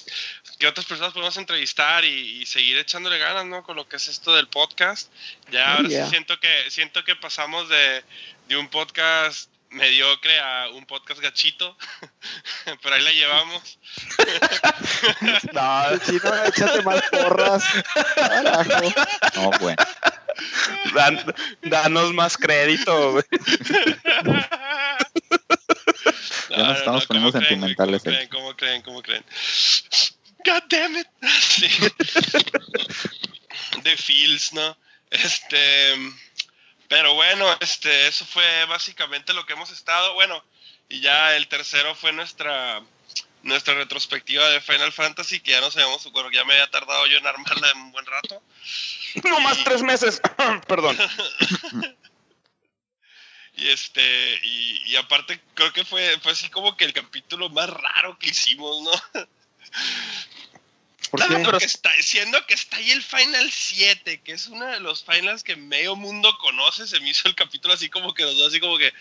que 0.58 0.66
otras 0.66 0.86
personas 0.86 1.12
podemos 1.12 1.36
entrevistar 1.36 2.04
y, 2.04 2.42
y, 2.42 2.46
seguir 2.46 2.76
echándole 2.78 3.18
ganas, 3.18 3.46
¿no? 3.46 3.62
Con 3.62 3.76
lo 3.76 3.88
que 3.88 3.96
es 3.96 4.08
esto 4.08 4.34
del 4.34 4.48
podcast. 4.48 5.10
Ya 5.50 5.74
ahora 5.76 5.88
yeah. 5.88 6.04
sí 6.04 6.10
siento 6.10 6.38
que 6.40 6.70
siento 6.70 7.04
que 7.04 7.16
pasamos 7.16 7.68
de, 7.68 8.04
de 8.48 8.56
un 8.56 8.68
podcast 8.68 9.50
mediocre 9.70 10.38
a 10.40 10.68
un 10.70 10.84
podcast 10.84 11.20
gachito, 11.20 11.76
pero 12.82 12.94
ahí 12.94 13.02
la 13.02 13.12
llevamos. 13.12 13.78
No, 15.52 15.98
Chino, 15.98 16.44
échate 16.44 16.82
más 16.82 17.02
porras. 17.10 17.64
Carajo. 18.14 18.92
No, 19.36 19.50
bueno. 19.60 19.82
dan- 20.94 21.34
danos 21.62 22.12
más 22.12 22.36
crédito. 22.36 23.22
Ya 26.60 26.68
nos 26.68 26.78
estamos 26.78 27.06
poniendo 27.06 27.32
sentimentales, 27.32 28.02
¿Cómo 28.02 28.12
eh. 28.12 28.16
creen? 28.16 28.28
¿Cómo 28.28 28.56
creen? 28.56 28.82
¿Cómo 28.82 29.02
creen? 29.02 29.24
God 30.44 30.62
damn 30.68 30.96
it. 30.96 31.06
Sí. 31.40 31.68
De 33.82 33.96
Fields, 33.96 34.52
¿no? 34.52 34.76
Este. 35.10 35.94
Pero 36.88 37.14
bueno, 37.14 37.46
este, 37.60 38.08
eso 38.08 38.24
fue 38.24 38.64
básicamente 38.66 39.32
lo 39.32 39.46
que 39.46 39.52
hemos 39.52 39.70
estado. 39.70 40.14
Bueno, 40.14 40.42
y 40.88 41.00
ya 41.00 41.36
el 41.36 41.46
tercero 41.48 41.94
fue 41.94 42.12
nuestra 42.12 42.82
nuestra 43.42 43.74
retrospectiva 43.74 44.48
de 44.50 44.60
Final 44.60 44.92
Fantasy, 44.92 45.40
que 45.40 45.52
ya 45.52 45.60
no 45.60 45.70
sabemos, 45.70 46.10
bueno, 46.12 46.30
ya 46.30 46.44
me 46.44 46.54
había 46.54 46.70
tardado 46.70 47.06
yo 47.06 47.16
en 47.16 47.26
armarla 47.26 47.70
en 47.70 47.78
un 47.78 47.92
buen 47.92 48.04
rato. 48.04 48.42
No 49.24 49.40
más 49.40 49.64
tres 49.64 49.82
meses. 49.82 50.20
Perdón. 50.68 50.98
Y 53.60 53.68
este, 53.68 54.40
y, 54.42 54.82
y 54.92 54.96
aparte 54.96 55.38
creo 55.54 55.70
que 55.72 55.84
fue, 55.84 56.18
fue 56.22 56.32
así 56.32 56.48
como 56.48 56.76
que 56.76 56.86
el 56.86 56.94
capítulo 56.94 57.50
más 57.50 57.68
raro 57.68 58.18
que 58.18 58.30
hicimos, 58.30 58.82
¿no? 58.82 58.90
¿Por 61.10 61.20
Claro, 61.20 61.36
qué? 61.38 61.44
porque 61.44 61.64
está, 61.64 61.90
siendo 62.00 62.46
que 62.46 62.54
está 62.54 62.76
ahí 62.76 62.90
el 62.92 63.02
Final 63.02 63.50
7, 63.50 64.20
que 64.22 64.32
es 64.32 64.46
uno 64.46 64.64
de 64.66 64.78
los 64.80 65.04
finals 65.04 65.42
que 65.42 65.56
medio 65.56 65.96
mundo 65.96 66.30
conoce, 66.38 66.86
se 66.86 67.00
me 67.00 67.10
hizo 67.10 67.28
el 67.28 67.34
capítulo 67.34 67.74
así 67.74 67.90
como 67.90 68.14
que 68.14 68.22
nos 68.22 68.36
dio 68.36 68.46
así 68.46 68.60
como 68.60 68.78
que, 68.78 68.86
eh, 68.86 68.92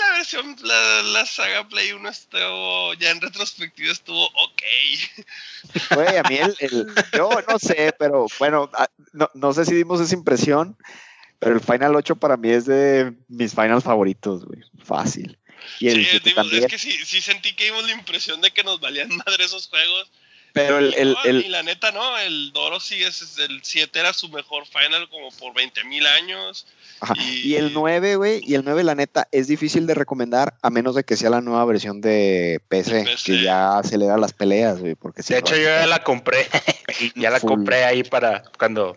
la 0.00 0.12
versión, 0.14 0.56
la, 0.62 1.02
la 1.02 1.26
saga 1.26 1.68
Play 1.68 1.92
1 1.92 2.08
estuvo, 2.08 2.94
ya 2.94 3.10
en 3.10 3.20
retrospectiva 3.20 3.92
estuvo 3.92 4.24
ok. 4.26 4.62
Güey, 5.90 6.16
a 6.16 6.22
mí 6.22 6.36
el, 6.36 6.56
el- 6.60 6.94
yo 7.12 7.30
no 7.46 7.58
sé, 7.58 7.94
pero 7.98 8.26
bueno, 8.38 8.70
no, 9.12 9.30
no 9.34 9.52
sé 9.52 9.64
si 9.66 9.74
dimos 9.74 10.00
esa 10.00 10.14
impresión, 10.14 10.76
pero 11.42 11.54
el 11.56 11.60
Final 11.60 11.96
8 11.96 12.14
para 12.16 12.36
mí 12.36 12.50
es 12.50 12.66
de 12.66 13.12
mis 13.28 13.50
finals 13.52 13.82
favoritos, 13.82 14.44
güey. 14.44 14.60
Fácil. 14.84 15.36
Y 15.80 15.88
el 15.88 15.96
Sí, 15.96 16.06
7 16.10 16.20
digo, 16.30 16.36
también. 16.42 16.64
es 16.64 16.70
que 16.70 16.78
sí, 16.78 16.92
sí 17.04 17.20
sentí 17.20 17.52
que 17.54 17.64
dimos 17.64 17.84
la 17.84 17.92
impresión 17.92 18.40
de 18.40 18.50
que 18.52 18.62
nos 18.62 18.80
valían 18.80 19.08
madre 19.26 19.44
esos 19.44 19.68
juegos. 19.68 20.10
Pero 20.54 20.78
el, 20.78 20.92
el, 20.94 21.12
No, 21.14 21.24
el- 21.24 21.46
y 21.46 21.48
la 21.48 21.62
neta, 21.62 21.92
no, 21.92 22.18
el 22.18 22.52
Doro 22.52 22.78
sí 22.78 23.02
es, 23.02 23.22
es- 23.22 23.38
el 23.38 23.60
7 23.62 23.98
era 23.98 24.12
su 24.12 24.28
mejor 24.28 24.66
final 24.66 25.08
como 25.08 25.30
por 25.32 25.54
20 25.54 25.82
mil 25.84 26.06
años. 26.06 26.66
ajá, 27.00 27.14
y- 27.18 27.48
y 27.52 27.54
el 27.56 27.72
9, 27.72 28.16
güey, 28.16 28.42
y 28.46 28.54
el 28.54 28.62
9, 28.62 28.84
la 28.84 28.94
neta, 28.94 29.26
es 29.32 29.48
difícil 29.48 29.86
de 29.86 29.94
recomendar 29.94 30.54
a 30.60 30.68
menos 30.68 30.94
de 30.94 31.04
que 31.04 31.16
sea 31.16 31.30
la 31.30 31.40
nueva 31.40 31.64
versión 31.64 32.02
de 32.02 32.60
PC, 32.68 32.94
De 32.96 33.04
PC. 33.04 33.24
que 33.32 33.42
ya 33.42 33.78
acelera 33.78 34.16
las 34.18 34.34
peleas, 34.34 34.78
güey, 34.78 34.94
porque 34.94 35.22
si 35.22 35.32
De 35.32 35.40
no, 35.40 35.46
hecho, 35.46 35.56
yo 35.56 35.62
ya 35.62 35.86
la 35.86 36.04
compré. 36.04 36.46
ya 37.16 37.30
la 37.30 37.40
Full. 37.40 37.48
compré 37.48 37.84
ahí 37.84 38.04
para 38.04 38.42
cuando 38.58 38.96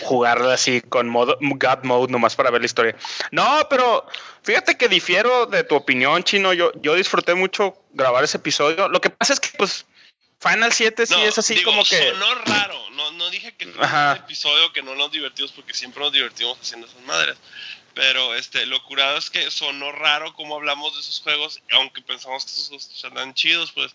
jugarla 0.00 0.54
así 0.54 0.80
con 0.80 1.08
modo 1.08 1.36
God 1.40 1.82
Mode 1.84 2.12
nomás 2.12 2.36
para 2.36 2.50
ver 2.50 2.60
la 2.62 2.66
historia. 2.66 2.96
No, 3.30 3.66
pero 3.68 4.06
fíjate 4.42 4.76
que 4.76 4.88
difiero 4.88 5.46
de 5.46 5.64
tu 5.64 5.74
opinión, 5.76 6.22
Chino. 6.24 6.52
Yo, 6.52 6.72
yo 6.80 6.94
disfruté 6.94 7.34
mucho 7.34 7.76
grabar 7.92 8.24
ese 8.24 8.36
episodio. 8.38 8.88
Lo 8.88 9.00
que 9.00 9.10
pasa 9.10 9.32
es 9.32 9.40
que, 9.40 9.50
pues, 9.58 9.86
Final 10.40 10.72
7 10.72 11.04
sí 11.04 11.14
No, 11.14 11.22
es 11.24 11.36
así 11.36 11.54
digo, 11.56 11.70
como 11.72 11.84
que. 11.84 12.10
Sonó 12.12 12.32
raro, 12.46 12.90
no, 12.90 13.10
no 13.12 13.28
dije 13.30 13.56
que 13.56 13.66
fue 13.66 13.84
Ajá. 13.84 14.12
un 14.12 14.18
episodio 14.24 14.72
que 14.72 14.82
no 14.82 14.94
nos 14.94 15.10
divertimos 15.10 15.50
porque 15.50 15.74
siempre 15.74 16.00
nos 16.00 16.12
divertimos 16.12 16.56
haciendo 16.60 16.86
esas 16.86 17.02
madres. 17.02 17.36
Pero 17.94 18.36
este, 18.36 18.64
lo 18.66 18.80
curado 18.84 19.18
es 19.18 19.30
que 19.30 19.50
sonó 19.50 19.90
raro 19.90 20.32
como 20.34 20.54
hablamos 20.54 20.94
de 20.94 21.00
esos 21.00 21.20
juegos, 21.20 21.60
aunque 21.72 22.02
pensamos 22.02 22.44
que 22.44 22.52
esos 22.52 22.68
juegos 22.68 23.04
eran 23.10 23.34
chidos, 23.34 23.72
pues 23.72 23.92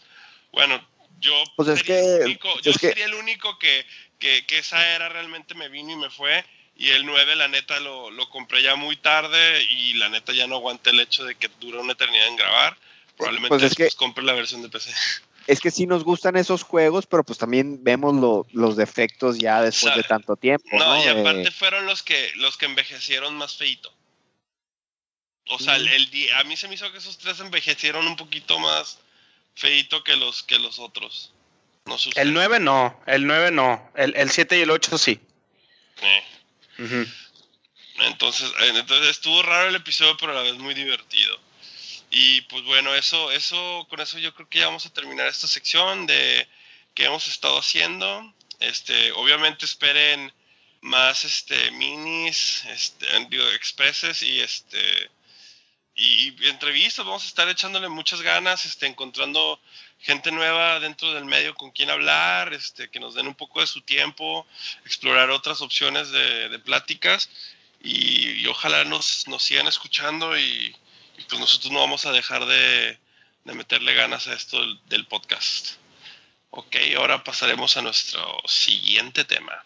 bueno, 0.52 0.86
yo, 1.20 1.32
Pues 1.56 1.70
es 1.70 1.80
sería, 1.80 1.96
que- 1.96 2.16
el 2.18 2.24
único, 2.26 2.60
yo 2.60 2.72
es 2.72 2.78
que- 2.78 2.90
sería 2.90 3.06
el 3.06 3.14
único 3.14 3.58
que, 3.58 3.86
que, 4.24 4.46
que 4.46 4.58
esa 4.60 4.96
era 4.96 5.10
realmente 5.10 5.54
me 5.54 5.68
vino 5.68 5.92
y 5.92 5.98
me 5.98 6.10
fue. 6.10 6.46
Y 6.78 6.90
el 6.92 7.06
9, 7.06 7.36
la 7.36 7.50
neta, 7.50 7.80
lo, 7.82 8.10
lo 8.10 8.30
compré 8.30 8.64
ya 8.64 8.76
muy 8.78 8.96
tarde 8.96 9.62
y 9.64 9.96
la 9.96 10.08
neta 10.08 10.32
ya 10.32 10.48
no 10.48 10.56
aguanté 10.56 10.92
el 10.92 11.02
hecho 11.02 11.26
de 11.26 11.36
que 11.36 11.50
dura 11.60 11.82
una 11.82 11.92
eternidad 11.92 12.28
en 12.30 12.38
grabar. 12.38 12.78
Probablemente 13.18 13.50
Pues 13.50 13.64
es 13.64 13.76
que- 13.76 13.84
después 13.84 13.96
compre 14.00 14.24
la 14.24 14.32
versión 14.32 14.62
de 14.62 14.70
PC. 14.70 14.92
es 15.48 15.60
que 15.60 15.70
sí 15.72 15.86
nos 15.86 16.06
gustan 16.06 16.38
esos 16.38 16.64
juegos, 16.64 17.06
pero 17.06 17.26
pues 17.26 17.38
también 17.38 17.84
vemos 17.84 18.16
lo- 18.16 18.48
los 18.54 18.78
defectos 18.78 19.38
ya 19.40 19.62
después 19.62 19.94
de 19.94 20.04
tanto 20.04 20.38
tiempo, 20.38 20.70
¿no? 20.72 20.80
No, 20.96 21.04
y 21.04 21.08
Eh, 21.08 21.10
aparte 21.20 21.52
fueron 21.52 21.86
los 21.86 22.02
que 22.02 22.32
los 22.38 22.56
que 22.56 22.66
envejecieron 22.66 23.36
más 23.36 23.58
feito. 23.58 23.94
O 25.50 25.60
sea, 25.60 25.76
el, 25.76 25.86
el 25.90 26.10
di- 26.10 26.30
a 26.30 26.46
mí 26.46 26.56
se 26.56 26.70
me 26.70 26.76
hizo 26.76 26.90
que 26.94 27.00
esos 27.00 27.18
tres 27.18 27.42
envejecieron 27.42 28.08
un 28.08 28.16
poquito 28.16 28.58
más 28.60 29.00
feito 29.54 30.02
que 30.02 30.16
los 30.16 30.42
que 30.44 30.58
los 30.60 30.80
otros. 30.80 31.34
No 31.86 31.98
sé 31.98 32.10
El 32.16 32.30
ustedes. 32.30 32.34
9 32.34 32.60
no, 32.60 33.02
el 33.06 33.28
9 33.28 33.52
no. 33.52 33.92
El, 33.96 34.16
el 34.16 34.30
7 34.30 34.58
y 34.58 34.62
el 34.62 34.72
8 34.72 34.98
sí. 34.98 35.20
Eh. 36.02 36.24
Entonces, 38.00 38.52
eh, 38.60 38.72
entonces 38.76 39.10
estuvo 39.10 39.42
raro 39.44 39.70
el 39.70 39.76
episodio, 39.76 40.18
pero 40.18 40.32
a 40.32 40.36
la 40.36 40.42
vez 40.42 40.56
muy 40.56 40.74
divertido. 40.74 41.40
Y 42.10 42.42
pues 42.42 42.64
bueno, 42.64 42.94
eso, 42.94 43.32
eso, 43.32 43.88
con 43.90 44.00
eso 44.00 44.20
yo 44.20 44.34
creo 44.34 44.48
que 44.48 44.60
ya 44.60 44.68
vamos 44.68 44.86
a 44.86 44.94
terminar 44.94 45.28
esta 45.28 45.48
sección 45.48 46.06
de 46.06 46.48
que 46.94 47.06
hemos 47.06 47.28
estado 47.28 47.58
haciendo. 47.58 48.34
Este, 48.60 49.12
obviamente 49.14 49.66
esperen 49.66 50.32
más 50.82 51.24
este 51.26 51.72
minis, 51.72 52.64
este, 52.66 53.08
digo, 53.30 53.48
expresses 53.50 54.22
y 54.22 54.42
este 54.42 55.12
y 55.96 56.48
entrevistas, 56.48 57.06
vamos 57.06 57.24
a 57.24 57.28
estar 57.28 57.48
echándole 57.50 57.88
muchas 57.88 58.22
ganas, 58.22 58.66
este, 58.66 58.88
encontrando 58.88 59.60
gente 60.04 60.32
nueva 60.32 60.82
dentro 60.82 61.14
del 61.14 61.24
medio 61.24 61.56
con 61.56 61.72
quien 61.72 61.90
hablar, 61.90 62.54
este, 62.54 62.90
que 62.90 63.00
nos 63.00 63.16
den 63.16 63.28
un 63.28 63.36
poco 63.36 63.62
de 63.62 63.68
su 63.68 63.82
tiempo, 63.82 64.46
explorar 64.86 65.30
otras 65.32 65.62
opciones 65.62 66.12
de, 66.12 66.60
pláticas 66.60 67.30
y, 67.82 68.46
ojalá 68.48 68.84
nos, 68.84 69.26
sigan 69.40 69.68
escuchando 69.68 70.38
y, 70.38 70.76
y 71.18 71.22
pues 71.30 71.40
nosotros 71.40 71.72
no 71.72 71.80
vamos 71.80 72.06
a 72.06 72.12
dejar 72.12 72.46
de, 72.46 73.00
de 73.46 73.54
meterle 73.54 73.94
ganas 73.94 74.28
a 74.28 74.34
esto 74.34 74.60
del, 74.60 74.80
del 74.88 75.08
podcast. 75.08 75.76
Ok, 76.50 76.76
ahora 76.98 77.24
pasaremos 77.24 77.78
a 77.78 77.82
nuestro 77.82 78.22
siguiente 78.46 79.24
tema. 79.24 79.66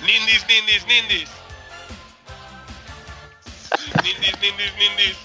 Nindis, 0.00 0.46
nindis, 0.46 0.86
nindis. 0.86 1.28
Nindis, 4.02 4.40
nindis, 4.40 4.72
nindis. 4.76 5.16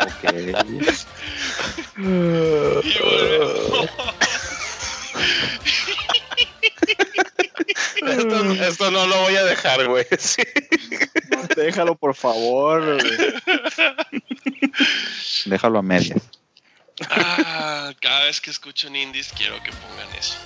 Ok. 0.00 0.24
Y 1.98 2.98
volvemos. 2.98 3.90
Esto, 8.06 8.52
esto 8.52 8.90
no 8.90 9.06
lo 9.06 9.20
voy 9.22 9.36
a 9.36 9.44
dejar, 9.44 9.86
güey. 9.86 10.06
Sí. 10.18 10.42
Déjalo, 11.56 11.94
por 11.96 12.14
favor. 12.14 12.82
güey. 12.82 13.34
Déjalo 15.46 15.78
a 15.78 15.82
medias. 15.82 16.22
Ah, 17.10 17.92
cada 18.00 18.24
vez 18.24 18.40
que 18.40 18.50
escucho 18.50 18.88
Indies 18.88 19.32
quiero 19.36 19.62
que 19.62 19.70
pongan 19.70 20.08
eso. 20.18 20.36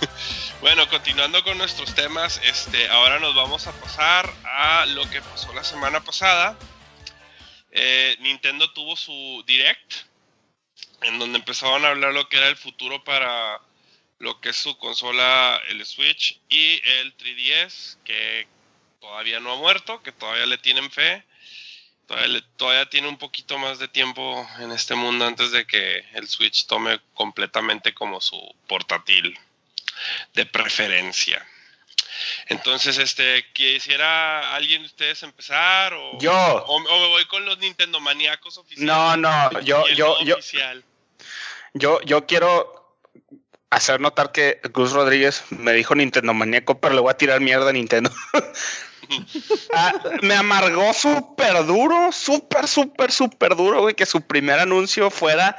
bueno, 0.60 0.88
continuando 0.88 1.42
con 1.42 1.58
nuestros 1.58 1.94
temas, 1.94 2.40
este, 2.44 2.88
ahora 2.88 3.18
nos 3.18 3.34
vamos 3.34 3.66
a 3.66 3.72
pasar 3.72 4.32
a 4.44 4.86
lo 4.86 5.08
que 5.10 5.20
pasó 5.22 5.52
la 5.54 5.64
semana 5.64 6.00
pasada. 6.00 6.56
Eh, 7.80 8.16
Nintendo 8.18 8.72
tuvo 8.72 8.96
su 8.96 9.44
direct, 9.46 9.94
en 11.02 11.20
donde 11.20 11.38
empezaban 11.38 11.84
a 11.84 11.90
hablar 11.90 12.12
lo 12.12 12.28
que 12.28 12.36
era 12.36 12.48
el 12.48 12.56
futuro 12.56 13.04
para 13.04 13.60
lo 14.18 14.40
que 14.40 14.48
es 14.48 14.56
su 14.56 14.76
consola, 14.78 15.62
el 15.68 15.86
Switch 15.86 16.40
y 16.48 16.80
el 16.84 17.16
3DS, 17.16 17.98
que 18.02 18.48
todavía 19.00 19.38
no 19.38 19.52
ha 19.52 19.56
muerto, 19.56 20.02
que 20.02 20.10
todavía 20.10 20.46
le 20.46 20.58
tienen 20.58 20.90
fe. 20.90 21.24
Todavía, 22.56 22.88
tiene 22.88 23.06
un 23.06 23.18
poquito 23.18 23.58
más 23.58 23.78
de 23.78 23.86
tiempo 23.86 24.48
en 24.58 24.72
este 24.72 24.94
mundo 24.94 25.26
antes 25.26 25.52
de 25.52 25.66
que 25.66 25.98
el 26.14 26.26
Switch 26.26 26.66
tome 26.66 27.00
completamente 27.14 27.94
como 27.94 28.20
su 28.20 28.40
portátil 28.66 29.38
de 30.32 30.46
preferencia. 30.46 31.46
Entonces, 32.48 32.98
este, 32.98 33.44
quisiera 33.52 34.54
alguien 34.54 34.82
de 34.82 34.86
ustedes 34.86 35.22
empezar 35.22 35.92
o, 35.94 36.18
Yo. 36.18 36.32
o, 36.32 36.76
o 36.76 36.80
me 36.80 37.08
voy 37.08 37.24
con 37.26 37.44
los 37.44 37.58
Nintendo 37.58 38.00
maníacos 38.00 38.56
oficiales. 38.58 38.86
No, 38.86 39.16
no, 39.16 39.60
yo, 39.60 39.86
yo, 39.88 40.22
yo, 40.24 40.34
oficial. 40.36 40.84
yo, 41.74 42.00
yo 42.02 42.26
quiero 42.26 42.96
hacer 43.70 44.00
notar 44.00 44.32
que 44.32 44.60
Cruz 44.72 44.92
Rodríguez 44.92 45.44
me 45.50 45.72
dijo 45.72 45.94
Nintendo 45.94 46.32
maníaco, 46.32 46.80
pero 46.80 46.94
le 46.94 47.00
voy 47.00 47.10
a 47.10 47.16
tirar 47.18 47.40
mierda 47.40 47.70
a 47.70 47.72
Nintendo. 47.72 48.10
Ah, 49.72 49.94
me 50.20 50.34
amargó 50.34 50.92
súper 50.92 51.64
duro, 51.64 52.12
súper, 52.12 52.68
súper, 52.68 53.10
súper 53.10 53.56
duro, 53.56 53.80
güey, 53.80 53.94
que 53.94 54.04
su 54.04 54.20
primer 54.20 54.58
anuncio 54.58 55.10
fuera 55.10 55.56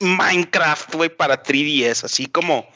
Minecraft, 0.00 0.94
güey, 0.94 1.10
para 1.10 1.42
3DS, 1.42 2.04
así 2.04 2.24
como, 2.24 2.66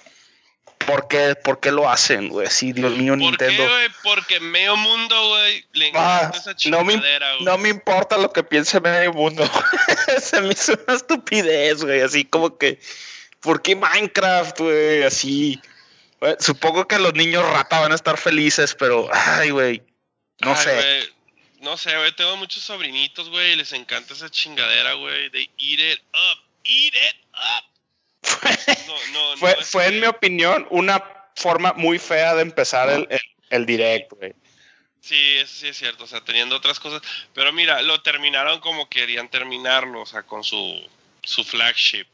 ¿por 0.91 1.09
qué, 1.09 1.35
por 1.37 1.61
qué 1.61 1.71
lo 1.71 1.89
hacen, 1.89 2.29
güey? 2.29 2.49
Sí, 2.51 2.73
Dios 2.73 2.93
mío, 2.97 3.12
¿Por 3.12 3.19
Nintendo. 3.19 3.67
qué? 3.67 3.89
Porque 4.03 4.41
medio 4.41 4.77
mundo, 4.77 5.29
güey, 5.29 5.65
le 5.73 5.93
Ah, 5.95 6.21
encanta 6.33 6.39
esa 6.39 6.71
no 6.71 6.85
me, 6.85 6.95
chingadera, 6.95 7.33
güey. 7.35 7.45
no 7.45 7.59
me 7.59 7.69
importa 7.69 8.19
lo 8.19 8.33
que 8.33 8.43
piense 8.43 8.81
medio 8.81 9.12
mundo. 9.12 9.45
Se 10.23 10.41
me 10.41 10.53
hizo 10.53 10.73
una 10.87 10.97
estupidez, 10.97 11.85
güey. 11.85 12.01
Así 12.01 12.25
como 12.25 12.59
que, 12.59 12.81
¿por 13.41 13.62
qué 13.62 13.77
Minecraft, 13.77 14.59
güey? 14.59 15.03
Así. 15.05 15.61
Supongo 16.39 16.87
que 16.87 16.99
los 16.99 17.15
niños 17.15 17.43
rata 17.51 17.81
van 17.81 17.93
a 17.93 17.95
estar 17.95 18.19
felices, 18.19 18.75
pero, 18.79 19.09
ay, 19.12 19.51
güey. 19.51 19.83
No 20.41 20.51
Ay, 20.55 20.65
sé. 20.65 20.75
güey, 20.75 21.15
No 21.61 21.77
sé, 21.77 21.97
güey. 21.97 22.15
Tengo 22.17 22.37
muchos 22.37 22.62
sobrinitos, 22.62 23.31
güey, 23.31 23.53
y 23.53 23.57
les 23.57 23.73
encanta 23.73 24.12
esa 24.15 24.29
chingadera, 24.31 24.95
güey. 24.95 25.31
They 25.31 25.51
eat 25.59 25.81
it 25.81 26.01
up. 26.12 26.39
Eat 26.65 26.95
it 26.95 27.17
up. 27.33 27.65
No, 28.87 29.13
no, 29.13 29.37
fue, 29.37 29.57
fue, 29.65 29.87
en 29.87 30.01
mi 30.01 30.07
opinión, 30.07 30.67
una 30.71 31.03
forma 31.35 31.73
muy 31.75 31.99
fea 31.99 32.35
de 32.35 32.43
empezar 32.43 32.91
el, 32.91 33.07
el, 33.11 33.21
el 33.51 33.67
direct, 33.67 34.13
güey. 34.13 34.35
Sí, 35.01 35.37
eso 35.39 35.55
sí 35.61 35.69
es 35.69 35.79
cierto, 35.79 36.05
o 36.05 36.07
sea, 36.07 36.21
teniendo 36.23 36.57
otras 36.57 36.79
cosas. 36.79 37.03
Pero 37.35 37.53
mira, 37.53 37.81
lo 37.83 38.03
terminaron 38.03 38.61
como 38.61 38.89
querían 38.89 39.31
terminarlo, 39.31 40.03
o 40.03 40.07
sea, 40.07 40.23
con 40.23 40.45
su, 40.45 40.89
su 41.23 41.43
flagship. 41.45 42.07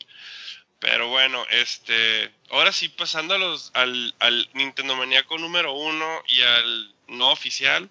Pero 0.79 1.09
bueno, 1.09 1.45
este. 1.51 2.31
Ahora 2.51 2.73
sí, 2.73 2.89
pasando 2.89 3.35
a 3.35 3.39
los, 3.39 3.71
al, 3.75 4.15
al 4.21 4.49
Nintendo 4.53 4.95
Maníaco 4.95 5.39
número 5.39 5.73
uno 5.73 6.23
y 6.29 6.43
al 6.43 6.95
no 7.09 7.31
oficial. 7.33 7.91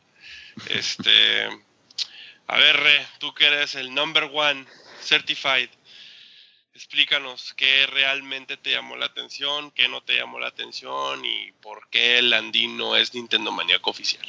Este. 0.69 1.49
A 2.47 2.57
ver, 2.57 2.77
Re, 2.77 3.07
tú 3.17 3.33
que 3.33 3.47
eres 3.47 3.75
el 3.75 3.93
number 3.93 4.29
one 4.31 4.65
certified. 5.03 5.69
Explícanos 6.75 7.53
qué 7.55 7.87
realmente 7.87 8.57
te 8.57 8.71
llamó 8.71 8.97
la 8.97 9.05
atención, 9.05 9.71
qué 9.71 9.87
no 9.87 10.01
te 10.01 10.17
llamó 10.17 10.39
la 10.39 10.49
atención 10.49 11.23
y 11.23 11.53
por 11.61 11.87
qué 11.89 12.19
el 12.19 12.33
Andino 12.33 12.97
es 12.97 13.13
Nintendo 13.13 13.51
Maníaco 13.51 13.89
oficial. 13.89 14.25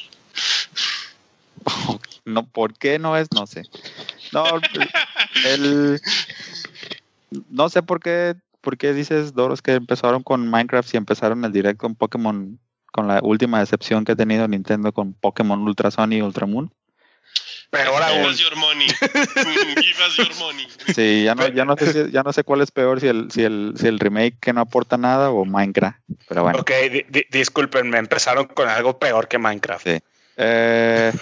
No, 2.25 2.45
¿por 2.45 2.75
qué 2.75 2.99
no 2.99 3.17
es? 3.17 3.29
No 3.33 3.47
sé. 3.47 3.63
No, 4.33 4.45
el, 5.45 6.01
no 7.51 7.69
sé 7.69 7.85
por 7.85 8.01
qué, 8.01 8.35
por 8.61 8.77
qué 8.77 8.93
dices, 8.93 9.33
Doros, 9.33 9.63
que 9.63 9.75
empezaron 9.75 10.25
con 10.25 10.51
Minecraft 10.51 10.93
y 10.93 10.97
empezaron 10.97 11.45
el 11.45 11.53
direct 11.53 11.79
con 11.79 11.95
Pokémon, 11.95 12.59
con 12.91 13.07
la 13.07 13.21
última 13.23 13.61
decepción 13.61 14.05
que 14.05 14.13
ha 14.13 14.17
tenido 14.17 14.49
Nintendo 14.49 14.93
con 14.93 15.13
Pokémon 15.15 15.61
Ultra 15.61 15.93
Sun 15.93 16.15
y 16.15 16.21
Ultra 16.21 16.47
Moon. 16.47 16.73
Peor 17.71 18.03
Give 18.03 18.21
aún. 18.23 18.31
us 18.31 18.39
your 18.41 18.57
money. 18.57 18.87
Give 18.87 20.01
us 20.07 20.17
your 20.17 20.35
money. 20.39 20.67
Sí, 20.95 21.25
ya 21.25 21.35
no, 21.35 21.49
ya 21.49 21.65
no 21.65 21.77
sé 21.77 21.93
si- 21.93 22.13
ya 22.13 22.23
no 22.23 22.33
sé 22.33 22.45
cuál 22.45 22.61
es 22.63 22.71
peor, 22.71 23.01
si 23.01 23.09
el, 23.09 23.31
si 23.31 23.43
el, 23.43 23.75
si 23.77 23.87
el 23.89 23.99
remake 23.99 24.39
que 24.41 24.53
no 24.53 24.61
aporta 24.61 24.97
nada 24.97 25.31
o 25.31 25.45
Minecraft. 25.45 25.99
Pero 26.29 26.43
bueno. 26.45 26.59
Ok, 26.61 26.71
di- 26.91 27.05
di- 27.09 27.27
discúlpenme, 27.31 27.99
empezaron 27.99 28.47
con 28.47 28.69
algo 28.69 28.99
peor 28.99 29.29
que 29.29 29.39
Minecraft. 29.39 29.85
Sí. 29.87 29.99
Eh, 30.37 31.13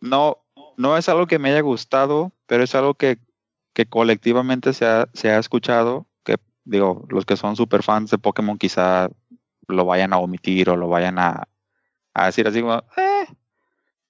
no, 0.00 0.38
no 0.76 0.96
es 0.96 1.08
algo 1.08 1.26
que 1.26 1.38
me 1.38 1.50
haya 1.50 1.60
gustado, 1.60 2.32
pero 2.46 2.64
es 2.64 2.74
algo 2.74 2.94
que, 2.94 3.18
que 3.72 3.86
colectivamente 3.86 4.72
se 4.72 4.86
ha, 4.86 5.08
se 5.12 5.30
ha 5.30 5.38
escuchado, 5.38 6.06
que 6.24 6.36
digo, 6.64 7.04
los 7.10 7.26
que 7.26 7.36
son 7.36 7.56
super 7.56 7.82
fans 7.82 8.10
de 8.10 8.18
Pokémon 8.18 8.56
quizá 8.58 9.08
lo 9.68 9.84
vayan 9.84 10.12
a 10.12 10.18
omitir 10.18 10.70
o 10.70 10.76
lo 10.76 10.88
vayan 10.88 11.18
a, 11.18 11.48
a 12.14 12.26
decir 12.26 12.46
así 12.48 12.60
como, 12.60 12.82
"Eh". 12.96 13.26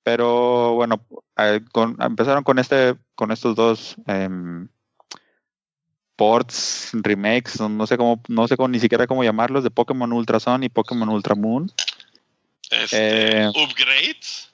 Pero 0.04 0.74
bueno, 0.74 1.00
eh, 1.38 1.60
con- 1.72 1.96
empezaron 2.00 2.44
con 2.44 2.58
este, 2.60 2.94
con 3.16 3.32
estos 3.32 3.56
dos 3.56 3.96
em, 4.06 4.68
ports, 6.16 6.90
remakes, 6.92 7.58
no, 7.58 7.68
no 7.68 7.86
sé 7.86 7.96
cómo, 7.96 8.22
no 8.28 8.46
sé 8.46 8.56
cómo, 8.56 8.68
ni 8.68 8.78
siquiera 8.78 9.06
cómo 9.08 9.24
llamarlos, 9.24 9.64
de 9.64 9.70
Pokémon 9.70 10.12
Ultra 10.12 10.38
Sun 10.38 10.62
y 10.62 10.68
Pokémon 10.68 11.08
Ultra 11.08 11.34
Moon. 11.34 11.72
Este, 12.70 13.42
Eh, 13.42 13.48
upgrades. 13.48 14.52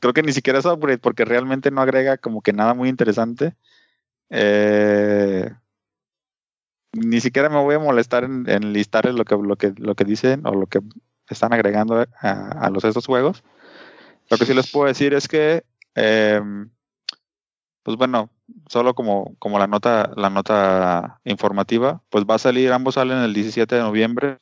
creo 0.00 0.12
que 0.12 0.22
ni 0.22 0.32
siquiera 0.32 0.58
es 0.58 0.66
upgrade 0.66 0.98
porque 0.98 1.24
realmente 1.24 1.70
no 1.70 1.80
agrega 1.80 2.18
como 2.18 2.42
que 2.42 2.52
nada 2.52 2.74
muy 2.74 2.88
interesante. 2.88 3.54
Eh, 4.28 5.50
ni 6.92 7.20
siquiera 7.20 7.48
me 7.48 7.60
voy 7.60 7.74
a 7.76 7.78
molestar 7.78 8.24
en, 8.24 8.48
en 8.48 8.72
listar 8.72 9.06
lo 9.06 9.24
que, 9.24 9.36
lo, 9.36 9.56
que, 9.56 9.72
lo 9.76 9.94
que 9.94 10.04
dicen 10.04 10.46
o 10.46 10.54
lo 10.54 10.66
que 10.66 10.80
están 11.28 11.52
agregando 11.52 12.04
a, 12.20 12.66
a 12.66 12.70
los 12.70 12.84
estos 12.84 13.06
juegos. 13.06 13.42
Lo 14.30 14.38
que 14.38 14.46
sí 14.46 14.54
les 14.54 14.70
puedo 14.70 14.86
decir 14.86 15.14
es 15.14 15.28
que, 15.28 15.64
em, 15.94 16.70
pues 17.82 17.96
bueno, 17.96 18.30
solo 18.68 18.94
como, 18.94 19.34
como 19.38 19.58
la 19.58 19.66
nota, 19.66 20.12
la 20.16 20.30
nota 20.30 21.20
informativa, 21.24 22.00
pues 22.10 22.24
va 22.24 22.36
a 22.36 22.38
salir, 22.38 22.72
ambos 22.72 22.94
salen 22.94 23.18
el 23.18 23.34
17 23.34 23.74
de 23.76 23.80
noviembre, 23.82 24.38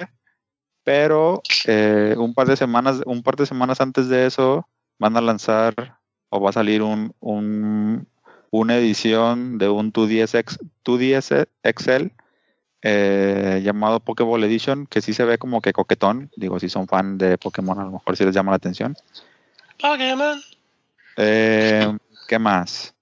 pero 0.85 1.43
eh, 1.67 2.15
un 2.19 2.35
par 2.35 2.49
de 2.49 2.57
semanas, 2.57 3.03
un 3.07 3.23
par 3.23 3.37
de 3.37 3.47
semanas 3.47 3.81
antes 3.81 4.09
de 4.09 4.27
eso, 4.27 4.67
van 4.99 5.17
a 5.17 5.21
lanzar 5.21 5.99
o 6.31 6.41
va 6.41 6.51
a 6.51 6.55
salir 6.55 6.83
un, 6.83 7.15
un- 7.21 8.07
una 8.51 8.77
edición 8.77 9.59
de 9.59 9.69
un 9.69 9.93
2DS, 9.93 10.35
X- 10.39 10.59
2DS 10.85 11.47
XL 11.63 12.11
eh, 12.83 13.61
llamado 13.63 14.01
Pokéball 14.01 14.43
Edition, 14.45 14.87
que 14.87 15.01
sí 15.03 15.13
se 15.13 15.25
ve 15.25 15.39
como 15.39 15.61
que 15.61 15.73
coquetón. 15.73 16.31
Digo, 16.37 16.59
si 16.59 16.69
son 16.69 16.89
fan 16.89 17.19
de 17.19 17.39
Pokémon, 17.39 17.79
a 17.79 17.85
lo 17.85 17.93
mejor 17.93 18.17
sí 18.17 18.25
les 18.25 18.35
llama 18.35 18.53
la 18.53 18.57
atención. 18.57 18.97
Pokémon. 19.81 20.43
Eh, 21.17 21.97
¿Qué 22.29 22.39
más? 22.39 22.95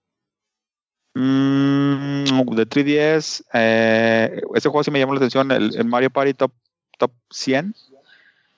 Mm, 1.14 2.24
de 2.54 2.66
3DS, 2.66 3.44
eh, 3.52 4.40
ese 4.54 4.68
juego 4.68 4.84
sí 4.84 4.90
me 4.90 4.98
llamó 4.98 5.14
la 5.14 5.18
atención, 5.18 5.50
el, 5.50 5.74
el 5.76 5.84
Mario 5.84 6.10
Party 6.10 6.34
Top, 6.34 6.52
Top 6.98 7.12
100, 7.30 7.74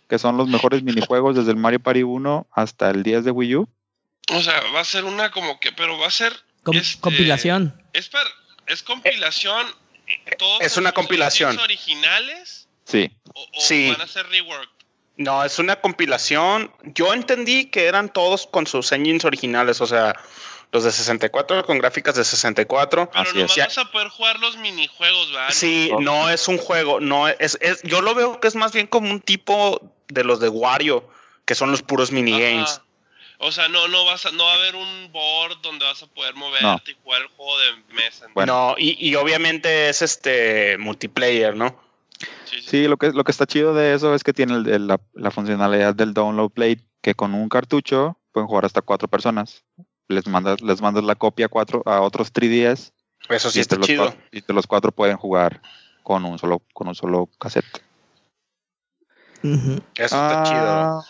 que 0.09 0.18
son 0.18 0.36
los 0.36 0.48
mejores 0.48 0.82
minijuegos 0.82 1.36
desde 1.36 1.51
el 1.52 1.56
Mario 1.56 1.80
Party 1.80 2.02
1 2.02 2.47
hasta 2.52 2.90
el 2.90 3.02
10 3.02 3.24
de 3.24 3.30
Wii 3.30 3.56
U. 3.56 3.68
O 4.32 4.42
sea, 4.42 4.60
va 4.74 4.80
a 4.80 4.84
ser 4.84 5.05
una 5.05 5.30
como 5.30 5.59
que, 5.60 5.72
pero 5.72 5.98
va 5.98 6.06
a 6.06 6.10
ser. 6.10 6.32
Com- 6.62 6.76
este, 6.76 7.01
Compilación. 7.01 7.80
Es, 7.92 8.09
par- 8.09 8.26
es 8.66 8.82
compilación. 8.82 9.66
eh, 10.06 10.36
todos 10.38 10.60
es 10.60 10.76
una 10.76 10.92
compilación. 10.92 11.59
originales 11.59 12.68
Sí, 12.84 13.10
o, 13.34 13.40
o 13.42 13.60
Sí. 13.60 13.90
van 13.90 14.01
a 14.01 14.06
ser 14.06 14.26
reworked? 14.26 14.68
No, 15.20 15.44
es 15.44 15.59
una 15.59 15.76
compilación. 15.76 16.72
Yo 16.82 17.12
entendí 17.12 17.66
que 17.66 17.84
eran 17.84 18.10
todos 18.10 18.47
con 18.47 18.66
sus 18.66 18.90
engines 18.90 19.26
originales, 19.26 19.82
o 19.82 19.86
sea, 19.86 20.18
los 20.72 20.82
de 20.82 20.90
64 20.90 21.66
con 21.66 21.78
gráficas 21.78 22.14
de 22.14 22.24
64. 22.24 23.10
Pero 23.10 23.22
Así 23.22 23.36
nomás 23.36 23.51
es. 23.51 23.66
vas 23.66 23.78
a 23.78 23.84
poder 23.92 24.09
jugar 24.09 24.38
los 24.38 24.56
minijuegos, 24.56 25.30
¿verdad? 25.30 25.51
Sí, 25.51 25.90
no 26.01 26.30
es 26.30 26.48
un 26.48 26.56
juego, 26.56 27.01
no 27.01 27.28
es, 27.28 27.59
es 27.60 27.82
yo 27.82 28.01
lo 28.01 28.14
veo 28.14 28.40
que 28.40 28.48
es 28.48 28.55
más 28.55 28.72
bien 28.72 28.86
como 28.86 29.10
un 29.10 29.20
tipo 29.20 29.82
de 30.09 30.24
los 30.24 30.40
de 30.40 30.48
Wario, 30.48 31.06
que 31.44 31.55
son 31.55 31.70
los 31.70 31.82
puros 31.82 32.12
minigames. 32.12 32.70
Ajá. 32.70 32.84
O 33.42 33.52
sea, 33.52 33.68
no, 33.68 33.88
no 33.88 34.06
vas 34.06 34.24
a, 34.24 34.30
no 34.32 34.44
va 34.44 34.52
a 34.52 34.56
haber 34.56 34.74
un 34.74 35.12
board 35.12 35.60
donde 35.60 35.84
vas 35.84 36.02
a 36.02 36.06
poder 36.06 36.34
moverte 36.34 36.92
y 36.92 36.97
jugar 37.02 37.20
el 37.20 37.28
juego 37.28 37.59
de 37.59 37.94
mesa. 37.94 38.26
¿no? 38.26 38.34
Bueno. 38.34 38.70
No, 38.70 38.74
y, 38.78 38.97
y 39.06 39.14
obviamente 39.16 39.90
es 39.90 40.01
este 40.01 40.78
multiplayer, 40.78 41.55
¿no? 41.55 41.89
Sí, 42.44 42.56
sí. 42.60 42.62
sí, 42.68 42.88
lo 42.88 42.97
que, 42.97 43.12
lo 43.12 43.24
que 43.24 43.30
está 43.32 43.47
chido 43.47 43.74
de 43.74 43.94
eso 43.94 44.14
es 44.14 44.22
que 44.24 44.32
tiene 44.32 44.55
el- 44.55 44.68
el- 44.68 44.86
la, 44.86 45.01
la 45.14 45.30
funcionalidad 45.30 45.94
del 45.94 46.12
download 46.14 46.51
plate, 46.51 46.80
que 47.02 47.14
con 47.14 47.34
un 47.34 47.48
cartucho 47.48 48.18
pueden 48.32 48.47
jugar 48.48 48.64
hasta 48.64 48.82
cuatro 48.82 49.09
personas. 49.09 49.64
Les 50.09 50.26
mandas, 50.26 50.60
les 50.60 50.80
mandas 50.82 51.05
la 51.05 51.14
copia 51.14 51.47
a, 51.47 51.48
cuatro, 51.48 51.82
a 51.86 52.01
otros 52.01 52.32
3DS 52.32 52.92
Eso 53.28 53.51
sí 53.51 53.59
y, 53.59 53.62
está 53.62 53.76
los, 53.76 53.86
chido. 53.86 54.10
cua- 54.10 54.16
y 54.32 54.52
los 54.52 54.66
cuatro 54.66 54.92
pueden 54.92 55.16
jugar 55.16 55.62
con 56.02 56.24
un 56.24 56.38
solo, 56.38 56.62
con 56.74 56.88
un 56.88 56.94
solo 56.94 57.28
cassette. 57.38 57.82
Eso 59.42 60.16
está 60.16 60.42
chido. 60.42 60.66
Ah, 60.66 61.05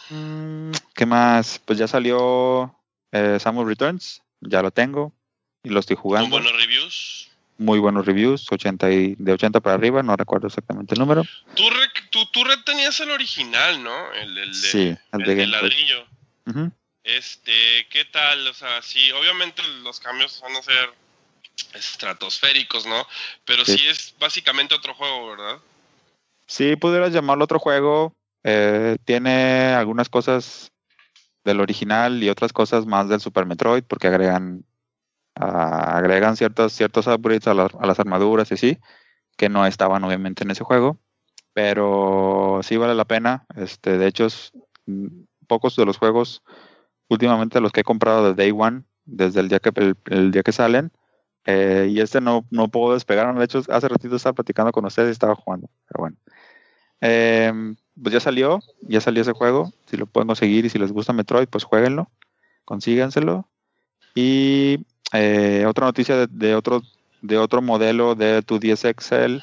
¿Qué 0.95 1.07
más? 1.07 1.61
Pues 1.65 1.79
ya 1.79 1.89
salió 1.89 2.75
eh, 3.13 3.39
Samus 3.41 3.67
Returns, 3.67 4.23
ya 4.41 4.63
lo 4.63 4.71
tengo 4.71 5.13
y 5.63 5.71
lo 5.71 5.81
estoy 5.81 5.97
Con 5.97 6.03
jugando. 6.03 6.31
buenos 6.31 6.53
reviews. 6.53 7.10
Muy 7.61 7.79
buenos 7.79 8.07
reviews, 8.07 8.47
80 8.51 8.91
y, 8.91 9.15
de 9.19 9.33
80 9.35 9.61
para 9.61 9.75
arriba, 9.75 10.03
no 10.03 10.17
recuerdo 10.17 10.47
exactamente 10.47 10.95
el 10.95 11.01
número. 11.01 11.25
Tú, 11.55 11.69
re- 11.69 12.09
tú, 12.11 12.25
tú 12.33 12.43
re- 12.43 12.57
tenías 12.65 12.99
el 13.01 13.11
original, 13.11 13.83
¿no? 13.83 14.13
El, 14.15 14.39
el 14.39 14.51
de, 14.63 14.69
Sí, 14.69 14.79
el 14.89 14.99
el 15.13 15.19
de 15.21 15.35
de 15.35 15.35
Game 15.37 15.53
Boy. 15.61 15.69
ladrillo. 15.69 16.07
Este, 17.05 17.53
¿qué 17.91 18.07
tal? 18.07 18.47
O 18.49 18.55
sea, 18.55 18.81
sí, 18.81 19.13
obviamente 19.13 19.63
los 19.83 20.01
cambios 20.01 20.41
van 20.41 20.57
a 20.57 20.63
ser 20.63 20.91
estratosféricos, 21.75 22.87
¿no? 22.87 23.07
Pero 23.45 23.65
sí, 23.67 23.77
Sí. 23.77 23.87
es 23.89 24.15
básicamente 24.19 24.75
otro 24.75 24.95
juego, 24.95 25.31
¿verdad? 25.31 25.59
Sí, 26.47 26.77
pudieras 26.77 27.13
llamarlo 27.13 27.45
otro 27.45 27.59
juego. 27.59 28.15
eh, 28.43 28.97
tiene 29.05 29.75
algunas 29.75 30.09
cosas 30.09 30.73
del 31.45 31.61
original 31.61 32.23
y 32.23 32.31
otras 32.31 32.55
cosas 32.55 32.87
más 32.87 33.07
del 33.11 33.21
Super 33.21 33.45
Metroid, 33.45 33.83
porque 33.85 34.07
agregan 34.07 34.65
ah, 35.41 35.97
agregan 35.99 36.37
ciertos, 36.37 36.73
ciertos 36.75 37.07
upgrades 37.09 37.47
a, 37.49 37.55
la- 37.55 37.71
a 37.81 37.87
las 37.87 38.01
armaduras 38.01 38.53
y 38.53 38.57
sí, 38.59 38.79
que 39.37 39.49
no 39.51 39.67
estaban 39.67 40.05
obviamente 40.05 40.45
en 40.45 40.51
ese 40.53 40.65
juego. 40.65 40.99
Pero 41.55 42.61
sí 42.63 42.77
vale 42.77 42.95
la 42.95 43.05
pena. 43.07 43.47
Este, 43.57 43.99
de 43.99 44.07
hecho, 44.09 44.27
es, 44.27 44.53
mm, 44.87 45.09
pocos 45.49 45.77
de 45.77 45.87
los 45.87 45.99
juegos 45.99 46.43
últimamente 47.09 47.61
los 47.61 47.73
que 47.73 47.81
he 47.83 47.85
comprado 47.85 48.25
de 48.25 48.35
Day 48.35 48.53
One, 48.57 48.85
desde 49.05 49.41
el 49.41 49.49
día 49.49 49.61
que, 49.61 49.71
el, 49.77 49.97
el 50.07 50.31
día 50.33 50.43
que 50.43 50.53
salen. 50.53 50.93
eh, 51.47 51.89
y 51.91 52.01
este 52.01 52.21
no, 52.21 52.47
no 52.51 52.69
puedo 52.69 52.95
despegar. 52.95 53.35
De 53.39 53.45
hecho, 53.45 53.63
hace 53.71 53.89
ratito 53.89 54.17
estaba 54.17 54.35
platicando 54.35 54.73
con 54.73 54.85
ustedes 54.87 55.11
y 55.11 55.13
estaba 55.13 55.35
jugando. 55.37 55.69
Pero 55.89 56.01
bueno. 56.03 56.17
Em, 57.01 57.77
pues 58.03 58.13
ya 58.13 58.21
salió, 58.21 58.61
ya 58.83 59.01
salió 59.01 59.23
ese 59.23 59.33
juego. 59.33 59.73
Si 59.87 59.97
lo 59.97 60.07
pueden 60.07 60.29
conseguir 60.29 60.65
y 60.65 60.69
si 60.71 60.79
les 60.79 60.93
gusta 60.93 61.13
Metroid, 61.13 61.49
pues 61.49 61.65
jueguenlo, 61.65 62.11
consíganselo. 62.65 63.49
Y 64.15 64.87
eh, 65.13 65.65
otra 65.67 65.87
noticia 65.87 66.17
de, 66.17 66.27
de 66.29 66.55
otro 66.55 66.83
de 67.23 67.37
otro 67.37 67.61
modelo 67.61 68.15
de 68.15 68.41
tu 68.43 68.59
10 68.59 68.85
Excel 68.87 69.43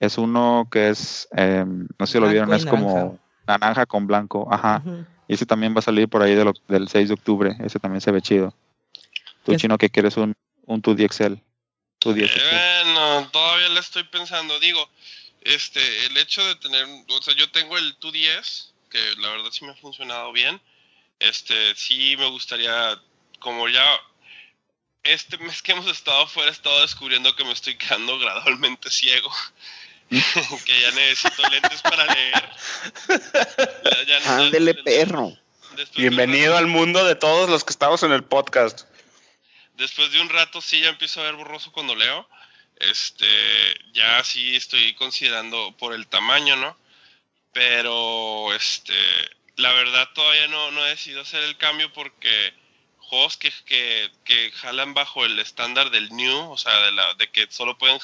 es 0.00 0.18
uno 0.18 0.68
que 0.70 0.90
es, 0.90 1.26
eh, 1.36 1.64
no 1.66 2.06
sé 2.06 2.12
si 2.14 2.20
lo 2.20 2.28
vieron, 2.28 2.52
es 2.52 2.66
como 2.66 3.18
naranja 3.46 3.86
con 3.86 4.06
blanco, 4.06 4.46
ajá. 4.52 4.82
Ujú. 4.84 5.06
Y 5.26 5.34
ese 5.34 5.46
también 5.46 5.74
va 5.74 5.78
a 5.78 5.82
salir 5.82 6.08
por 6.08 6.22
ahí 6.22 6.34
de 6.34 6.44
lo- 6.44 6.52
del 6.68 6.88
6 6.88 7.08
de 7.08 7.14
octubre, 7.14 7.56
ese 7.60 7.78
también 7.78 8.00
se 8.02 8.10
ve 8.10 8.20
chido. 8.22 8.54
Tú, 9.44 9.52
Es- 9.52 9.60
chino, 9.60 9.78
que 9.78 9.88
quieres 9.90 10.16
un, 10.18 10.34
un 10.66 10.82
tu 10.82 10.94
10 10.94 11.06
Excel. 11.06 11.40
Tu 11.98 12.12
10 12.12 12.30
Excel. 12.30 12.58
Bueno, 12.84 13.28
todavía 13.32 13.68
le 13.70 13.80
estoy 13.80 14.04
pensando. 14.04 14.60
Digo, 14.60 14.86
este, 15.42 15.80
el 16.06 16.16
hecho 16.18 16.46
de 16.46 16.54
tener, 16.56 16.84
o 17.08 17.22
sea, 17.22 17.34
yo 17.34 17.50
tengo 17.50 17.76
el 17.78 17.92
210, 18.00 18.74
que 18.90 18.98
la 19.20 19.28
verdad 19.30 19.50
sí 19.50 19.64
me 19.64 19.72
ha 19.72 19.76
funcionado 19.76 20.30
bien. 20.32 20.60
Este, 21.18 21.74
sí 21.74 22.14
me 22.18 22.28
gustaría, 22.30 23.00
como 23.40 23.68
ya 23.68 23.82
este 25.02 25.38
mes 25.38 25.62
que 25.62 25.72
hemos 25.72 25.86
estado 25.88 26.26
fuera, 26.26 26.50
he 26.50 26.52
estado 26.52 26.80
descubriendo 26.82 27.34
que 27.36 27.44
me 27.44 27.52
estoy 27.52 27.76
quedando 27.76 28.18
gradualmente 28.18 28.90
ciego. 28.90 29.32
que 30.10 30.80
ya 30.80 30.90
necesito 30.92 31.42
lentes 31.50 31.82
para 31.82 32.06
leer. 32.06 32.50
Ya- 33.84 34.02
ya 34.04 34.20
no- 34.20 34.30
Ándele, 34.44 34.74
perro. 34.74 35.36
Bienvenido 35.96 36.52
rato- 36.54 36.58
al 36.58 36.66
mundo 36.66 37.04
de 37.04 37.14
todos 37.14 37.48
los 37.50 37.62
que 37.64 37.70
estamos 37.72 38.02
en 38.02 38.12
el 38.12 38.24
podcast. 38.24 38.82
después 39.74 40.10
de 40.10 40.20
un 40.20 40.28
rato 40.28 40.60
sí 40.60 40.80
ya 40.80 40.88
empiezo 40.88 41.20
a 41.20 41.24
ver 41.24 41.34
borroso 41.34 41.70
cuando 41.72 41.94
leo. 41.94 42.28
Este, 42.80 43.26
ya 43.92 44.22
sí 44.24 44.56
estoy 44.56 44.94
considerando 44.94 45.76
por 45.78 45.92
el 45.92 46.06
tamaño, 46.06 46.56
¿no? 46.56 46.76
Pero, 47.52 48.52
este, 48.54 48.94
la 49.56 49.72
verdad 49.72 50.08
todavía 50.14 50.46
no, 50.48 50.70
no 50.70 50.86
he 50.86 50.90
decidido 50.90 51.22
hacer 51.22 51.42
el 51.42 51.56
cambio 51.58 51.92
porque 51.92 52.54
juegos 53.08 53.36
que, 53.36 53.52
que, 53.64 54.10
que 54.24 54.50
jalan 54.52 54.94
bajo 54.94 55.24
el 55.24 55.38
estándar 55.38 55.90
del 55.90 56.10
New, 56.10 56.52
o 56.52 56.56
sea, 56.56 56.76
de, 56.84 56.92
la, 56.92 57.14
de 57.14 57.30
que 57.30 57.46
solo 57.50 57.78
pueden 57.78 57.98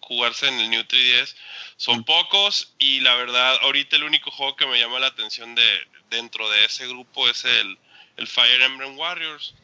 jugarse 0.00 0.46
en 0.48 0.60
el 0.60 0.70
New 0.70 0.82
3DS, 0.82 1.34
son 1.76 2.04
pocos 2.04 2.74
y 2.78 3.00
la 3.00 3.14
verdad 3.16 3.58
ahorita 3.62 3.96
el 3.96 4.04
único 4.04 4.30
juego 4.30 4.54
que 4.54 4.66
me 4.66 4.78
llama 4.78 5.00
la 5.00 5.08
atención 5.08 5.54
de 5.54 5.88
dentro 6.10 6.48
de 6.50 6.64
ese 6.64 6.86
grupo 6.86 7.28
es 7.28 7.44
el, 7.44 7.78
el 8.16 8.26
Fire 8.26 8.62
Emblem 8.62 8.96
Warriors. 8.98 9.54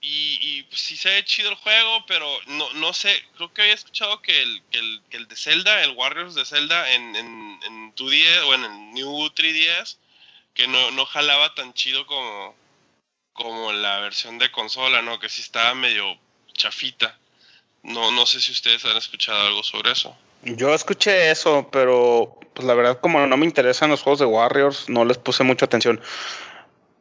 Y, 0.00 0.38
y 0.42 0.62
pues 0.64 0.82
sí 0.82 0.98
se 0.98 1.08
ve 1.08 1.24
chido 1.24 1.48
el 1.48 1.54
juego, 1.54 2.04
pero 2.06 2.28
no, 2.46 2.70
no 2.74 2.92
sé, 2.92 3.24
creo 3.36 3.54
que 3.54 3.62
había 3.62 3.72
escuchado 3.72 4.20
que 4.20 4.42
el, 4.42 4.62
que 4.70 4.78
el, 4.78 5.02
que 5.08 5.16
el 5.16 5.28
de 5.28 5.36
Zelda, 5.36 5.82
el 5.82 5.92
Warriors 5.92 6.34
de 6.34 6.44
Zelda 6.44 6.92
en, 6.92 7.16
en, 7.16 7.60
en 7.62 7.94
2DS 7.94 8.42
o 8.44 8.54
en 8.54 8.64
el 8.64 8.90
New 8.92 9.30
3DS, 9.30 9.96
que 10.52 10.68
no, 10.68 10.90
no 10.90 11.06
jalaba 11.06 11.54
tan 11.54 11.72
chido 11.72 12.06
como, 12.06 12.54
como 13.34 13.72
la 13.72 14.00
versión 14.00 14.38
de 14.38 14.50
consola, 14.50 15.02
¿no? 15.02 15.20
Que 15.20 15.28
sí 15.28 15.42
estaba 15.42 15.74
medio 15.74 16.04
chafita. 16.54 17.18
No, 17.82 18.10
no 18.10 18.24
sé 18.24 18.40
si 18.40 18.52
ustedes 18.52 18.84
han 18.86 18.96
escuchado 18.96 19.46
algo 19.46 19.62
sobre 19.62 19.92
eso. 19.92 20.16
Yo 20.42 20.72
escuché 20.72 21.30
eso, 21.30 21.68
pero 21.70 22.38
pues 22.54 22.66
la 22.66 22.74
verdad 22.74 23.00
como 23.00 23.26
no 23.26 23.36
me 23.36 23.44
interesan 23.44 23.90
los 23.90 24.02
juegos 24.02 24.20
de 24.20 24.26
Warriors, 24.26 24.88
no 24.88 25.04
les 25.04 25.18
puse 25.18 25.42
mucha 25.42 25.66
atención. 25.66 26.00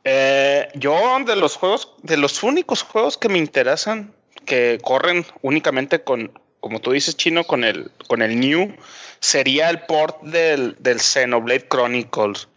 Eh, 0.04 0.68
yo 0.74 0.98
de 1.26 1.36
los 1.36 1.56
juegos, 1.56 1.90
de 2.02 2.18
los 2.18 2.44
únicos 2.44 2.82
juegos 2.82 3.18
que 3.18 3.30
me 3.30 3.38
interesan, 3.38 4.14
que 4.46 4.80
corren 4.84 5.26
únicamente 5.42 6.04
con, 6.04 6.38
como 6.60 6.82
tú 6.82 6.92
dices, 6.92 7.16
chino, 7.16 7.46
con 7.46 7.64
el, 7.64 7.92
con 8.08 8.22
el 8.22 8.40
New, 8.40 8.76
sería 9.20 9.70
el 9.70 9.82
port 9.82 10.22
del, 10.24 10.76
del 10.80 11.00
Xenoblade 11.00 11.68
Chronicles. 11.70 12.48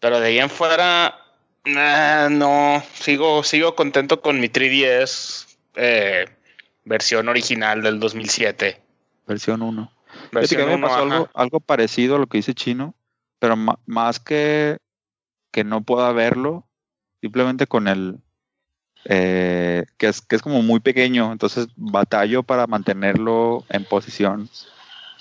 Pero 0.00 0.20
de 0.20 0.28
ahí 0.28 0.38
en 0.38 0.50
fuera, 0.50 1.25
nah, 1.66 2.28
no, 2.28 2.82
sigo, 2.94 3.42
sigo 3.44 3.74
contento 3.74 4.20
con 4.20 4.40
mi 4.40 4.48
3DS 4.48 5.46
eh, 5.74 6.26
versión 6.84 7.28
original 7.28 7.82
del 7.82 8.00
2007. 8.00 8.80
Versión 9.26 9.62
1. 9.62 9.92
Fíjate 10.30 10.30
que 10.30 10.56
Versión 10.56 10.68
me 10.68 10.78
pasó 10.78 10.94
ajá. 10.94 11.02
algo, 11.02 11.30
algo 11.34 11.60
parecido 11.60 12.16
a 12.16 12.18
lo 12.18 12.26
que 12.26 12.38
dice 12.38 12.54
Chino, 12.54 12.94
pero 13.38 13.56
más 13.86 14.20
que 14.20 14.78
que 15.52 15.64
no 15.64 15.80
pueda 15.82 16.12
verlo, 16.12 16.66
simplemente 17.22 17.66
con 17.66 17.88
el 17.88 18.18
eh, 19.06 19.86
que, 19.96 20.08
es, 20.08 20.20
que 20.20 20.36
es 20.36 20.42
como 20.42 20.60
muy 20.62 20.80
pequeño, 20.80 21.32
entonces 21.32 21.68
batallo 21.76 22.42
para 22.42 22.66
mantenerlo 22.66 23.64
en 23.70 23.84
posición, 23.84 24.50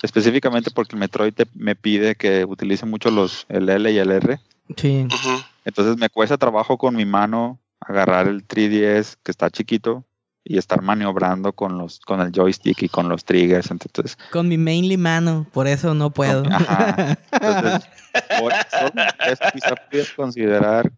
específicamente 0.02 0.72
porque 0.72 0.96
el 0.96 1.00
Metroid 1.00 1.34
te- 1.34 1.48
me 1.54 1.76
pide 1.76 2.16
que 2.16 2.44
utilice 2.44 2.86
mucho 2.86 3.12
los 3.12 3.46
el 3.48 3.70
L 3.70 3.90
y 3.92 3.98
el 3.98 4.12
R, 4.12 4.40
Sí. 4.76 5.06
Ujú. 5.06 5.44
Entonces 5.66 5.98
me 5.98 6.10
cuesta 6.10 6.38
trabajo 6.38 6.78
con 6.78 6.96
mi 6.96 7.06
mano 7.06 7.60
agarrar 7.80 8.28
el 8.28 8.48
3DS 8.48 9.18
que 9.22 9.32
está 9.32 9.50
chiquito 9.50 10.06
y 10.44 10.60
estar 10.60 10.82
maniobrando 10.84 11.54
con 11.54 11.78
los 11.78 12.00
con 12.00 12.22
el 12.22 12.32
joystick 12.32 12.84
y 12.84 12.90
con 12.90 13.10
los 13.10 13.26
triggers, 13.26 13.72
entonces 13.72 14.16
Con 14.32 14.48
mi 14.48 14.58
mainly 14.58 14.96
mano, 14.96 15.48
por 15.52 15.68
eso 15.68 15.96
no 15.96 16.12
puedo. 16.12 16.44
Ajá. 16.52 17.18
Entonces, 17.32 17.90
por 18.40 18.54
eso, 18.54 19.42
quizá 19.52 19.76
puedes 19.90 20.14
considerar 20.14 20.92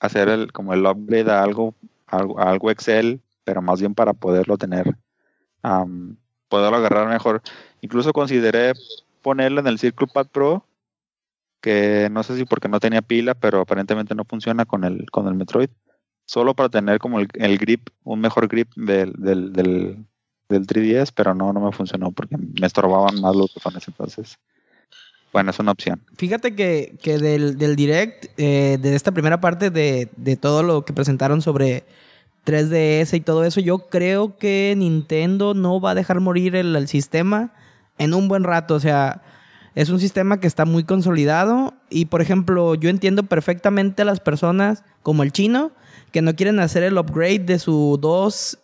hacer 0.00 0.28
el, 0.28 0.50
como 0.52 0.72
el 0.72 0.86
upgrade 0.86 1.30
a 1.30 1.42
algo, 1.42 1.74
a 2.06 2.18
algo 2.50 2.70
Excel, 2.70 3.20
pero 3.44 3.60
más 3.60 3.80
bien 3.80 3.94
para 3.94 4.14
poderlo 4.14 4.56
tener, 4.56 4.96
am, 5.62 6.16
poderlo 6.48 6.78
agarrar 6.78 7.08
mejor. 7.08 7.42
Incluso 7.82 8.12
consideré 8.12 8.72
ponerlo 9.20 9.60
en 9.60 9.66
el 9.66 9.78
Circle 9.78 10.08
Pad 10.12 10.28
Pro, 10.28 10.64
que 11.66 12.06
no 12.12 12.22
sé 12.22 12.36
si 12.36 12.44
porque 12.44 12.68
no 12.68 12.78
tenía 12.78 13.02
pila, 13.02 13.34
pero 13.34 13.60
aparentemente 13.60 14.14
no 14.14 14.24
funciona 14.24 14.66
con 14.66 14.84
el, 14.84 15.10
con 15.10 15.26
el 15.26 15.34
Metroid. 15.34 15.68
Solo 16.24 16.54
para 16.54 16.68
tener 16.68 17.00
como 17.00 17.18
el, 17.18 17.26
el 17.34 17.58
grip, 17.58 17.88
un 18.04 18.20
mejor 18.20 18.46
grip 18.46 18.72
del, 18.76 19.12
del, 19.18 19.52
del, 19.52 20.06
del 20.48 20.64
3DS, 20.64 21.10
pero 21.12 21.34
no, 21.34 21.52
no 21.52 21.58
me 21.58 21.72
funcionó 21.72 22.12
porque 22.12 22.36
me 22.36 22.68
estorbaban 22.68 23.20
más 23.20 23.34
los 23.34 23.52
botones 23.52 23.88
entonces. 23.88 24.38
Bueno, 25.32 25.50
es 25.50 25.58
una 25.58 25.72
opción. 25.72 26.00
Fíjate 26.16 26.54
que, 26.54 26.96
que 27.02 27.18
del, 27.18 27.58
del 27.58 27.74
direct, 27.74 28.26
eh, 28.36 28.78
de 28.80 28.94
esta 28.94 29.10
primera 29.10 29.40
parte 29.40 29.70
de, 29.70 30.08
de 30.16 30.36
todo 30.36 30.62
lo 30.62 30.84
que 30.84 30.92
presentaron 30.92 31.42
sobre 31.42 31.82
3DS 32.46 33.12
y 33.12 33.20
todo 33.22 33.44
eso, 33.44 33.58
yo 33.58 33.88
creo 33.88 34.38
que 34.38 34.72
Nintendo 34.76 35.52
no 35.52 35.80
va 35.80 35.90
a 35.90 35.94
dejar 35.96 36.20
morir 36.20 36.54
el, 36.54 36.76
el 36.76 36.86
sistema 36.86 37.52
en 37.98 38.14
un 38.14 38.28
buen 38.28 38.44
rato. 38.44 38.76
O 38.76 38.80
sea, 38.80 39.20
es 39.76 39.88
un 39.90 40.00
sistema 40.00 40.40
que 40.40 40.48
está 40.48 40.64
muy 40.64 40.82
consolidado. 40.82 41.74
Y 41.90 42.06
por 42.06 42.20
ejemplo, 42.22 42.74
yo 42.74 42.90
entiendo 42.90 43.22
perfectamente 43.22 44.02
a 44.02 44.04
las 44.04 44.18
personas 44.18 44.82
como 45.04 45.22
el 45.22 45.30
chino 45.30 45.70
que 46.12 46.22
no 46.22 46.34
quieren 46.34 46.58
hacer 46.58 46.82
el 46.82 46.98
upgrade 46.98 47.40
de 47.40 47.58
su 47.60 47.98
2 48.00 48.58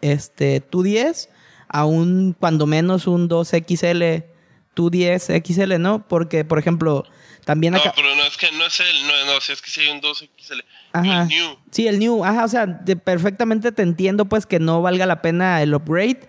este, 0.00 0.60
210 0.60 1.28
a 1.68 1.84
un, 1.84 2.34
cuando 2.38 2.66
menos 2.66 3.06
un 3.06 3.28
2XL, 3.28 4.24
210 4.74 5.30
XL, 5.44 5.78
¿no? 5.80 6.06
Porque, 6.08 6.44
por 6.44 6.58
ejemplo, 6.58 7.04
también 7.44 7.74
No, 7.74 7.80
acá... 7.80 7.92
pero 7.94 8.14
no 8.14 8.22
es 8.22 8.36
que 8.36 8.50
no 8.52 8.64
es 8.66 8.80
el, 8.80 9.06
no, 9.06 9.32
no, 9.34 9.40
si 9.40 9.52
es 9.52 9.60
que 9.62 9.70
si 9.70 9.80
hay 9.82 9.88
un 9.90 10.00
2XL. 10.00 10.64
Ajá. 10.92 11.22
El 11.22 11.28
New. 11.28 11.56
Sí, 11.70 11.86
el 11.88 11.98
new, 11.98 12.24
ajá, 12.24 12.44
o 12.44 12.48
sea, 12.48 12.66
de- 12.66 12.96
perfectamente 12.96 13.70
te 13.72 13.82
entiendo 13.82 14.24
pues 14.26 14.46
que 14.46 14.58
no 14.60 14.80
valga 14.82 15.04
la 15.06 15.20
pena 15.22 15.60
el 15.62 15.74
upgrade. 15.74 16.28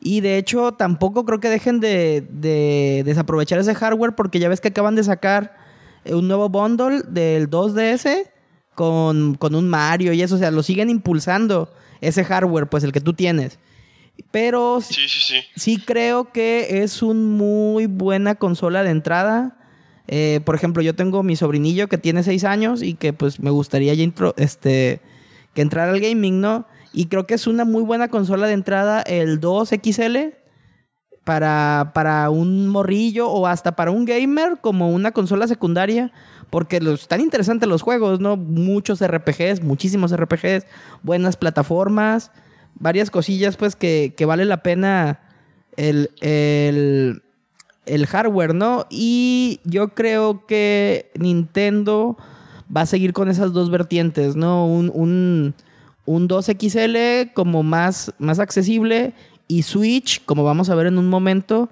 Y 0.00 0.20
de 0.20 0.38
hecho 0.38 0.72
tampoco 0.72 1.24
creo 1.24 1.40
que 1.40 1.48
dejen 1.50 1.80
de, 1.80 2.24
de 2.30 3.02
desaprovechar 3.04 3.58
ese 3.58 3.74
hardware 3.74 4.14
porque 4.14 4.38
ya 4.38 4.48
ves 4.48 4.60
que 4.60 4.68
acaban 4.68 4.94
de 4.94 5.02
sacar 5.04 5.56
eh, 6.04 6.14
un 6.14 6.28
nuevo 6.28 6.48
bundle 6.48 7.02
del 7.08 7.50
2DS 7.50 8.30
con, 8.74 9.34
con 9.34 9.54
un 9.56 9.68
Mario 9.68 10.12
y 10.12 10.22
eso, 10.22 10.36
o 10.36 10.38
sea, 10.38 10.50
lo 10.52 10.62
siguen 10.62 10.88
impulsando 10.88 11.72
ese 12.00 12.22
hardware, 12.24 12.68
pues 12.68 12.84
el 12.84 12.92
que 12.92 13.00
tú 13.00 13.12
tienes. 13.12 13.58
Pero 14.30 14.80
sí- 14.80 14.94
Sí, 14.94 15.08
sí, 15.08 15.20
sí. 15.20 15.34
sí 15.56 15.78
creo 15.84 16.32
que 16.32 16.82
es 16.82 17.02
un 17.02 17.36
muy 17.36 17.86
buena 17.86 18.34
consola 18.36 18.82
de 18.84 18.90
entrada. 18.90 19.56
Eh, 20.06 20.40
por 20.44 20.54
ejemplo, 20.54 20.82
yo 20.82 20.94
tengo 20.94 21.22
mi 21.22 21.36
sobrinillo 21.36 21.88
que 21.88 21.98
tiene 21.98 22.22
6 22.22 22.44
años 22.44 22.82
y 22.82 22.94
que 22.94 23.12
pues 23.12 23.40
me 23.40 23.50
gustaría 23.50 23.94
ya 23.94 24.04
intro- 24.04 24.34
este, 24.36 25.00
que 25.54 25.62
entrara 25.62 25.92
al 25.92 26.00
gaming, 26.00 26.40
¿no? 26.40 26.66
Y 26.92 27.06
creo 27.06 27.26
que 27.26 27.34
es 27.34 27.46
una 27.46 27.64
muy 27.64 27.82
buena 27.82 28.08
consola 28.08 28.46
de 28.46 28.54
entrada 28.54 29.02
el 29.02 29.40
2XL 29.40 30.34
para, 31.24 31.90
para 31.94 32.30
un 32.30 32.68
morrillo 32.68 33.28
o 33.28 33.46
hasta 33.46 33.76
para 33.76 33.90
un 33.90 34.04
gamer 34.04 34.58
como 34.60 34.90
una 34.90 35.12
consola 35.12 35.46
secundaria. 35.46 36.12
Porque 36.50 36.80
los, 36.80 37.02
están 37.02 37.20
interesantes 37.20 37.68
los 37.68 37.82
juegos, 37.82 38.20
¿no? 38.20 38.36
Muchos 38.36 39.06
RPGs, 39.06 39.62
muchísimos 39.62 40.16
RPGs, 40.16 40.64
buenas 41.02 41.36
plataformas, 41.36 42.30
varias 42.74 43.10
cosillas 43.10 43.58
pues 43.58 43.76
que, 43.76 44.14
que 44.16 44.24
vale 44.24 44.46
la 44.46 44.62
pena 44.62 45.20
el, 45.76 46.10
el, 46.20 47.22
el 47.86 48.06
hardware, 48.06 48.54
¿no? 48.54 48.86
Y 48.90 49.60
yo 49.64 49.88
creo 49.90 50.46
que 50.46 51.10
Nintendo 51.18 52.16
va 52.74 52.82
a 52.82 52.86
seguir 52.86 53.12
con 53.12 53.28
esas 53.28 53.52
dos 53.52 53.70
vertientes, 53.70 54.36
¿no? 54.36 54.66
Un, 54.66 54.90
un, 54.94 55.54
un 56.08 56.26
2XL 56.26 57.34
como 57.34 57.62
más, 57.62 58.14
más 58.18 58.38
accesible 58.38 59.12
y 59.46 59.62
Switch, 59.62 60.24
como 60.24 60.42
vamos 60.42 60.70
a 60.70 60.74
ver 60.74 60.86
en 60.86 60.96
un 60.96 61.10
momento, 61.10 61.68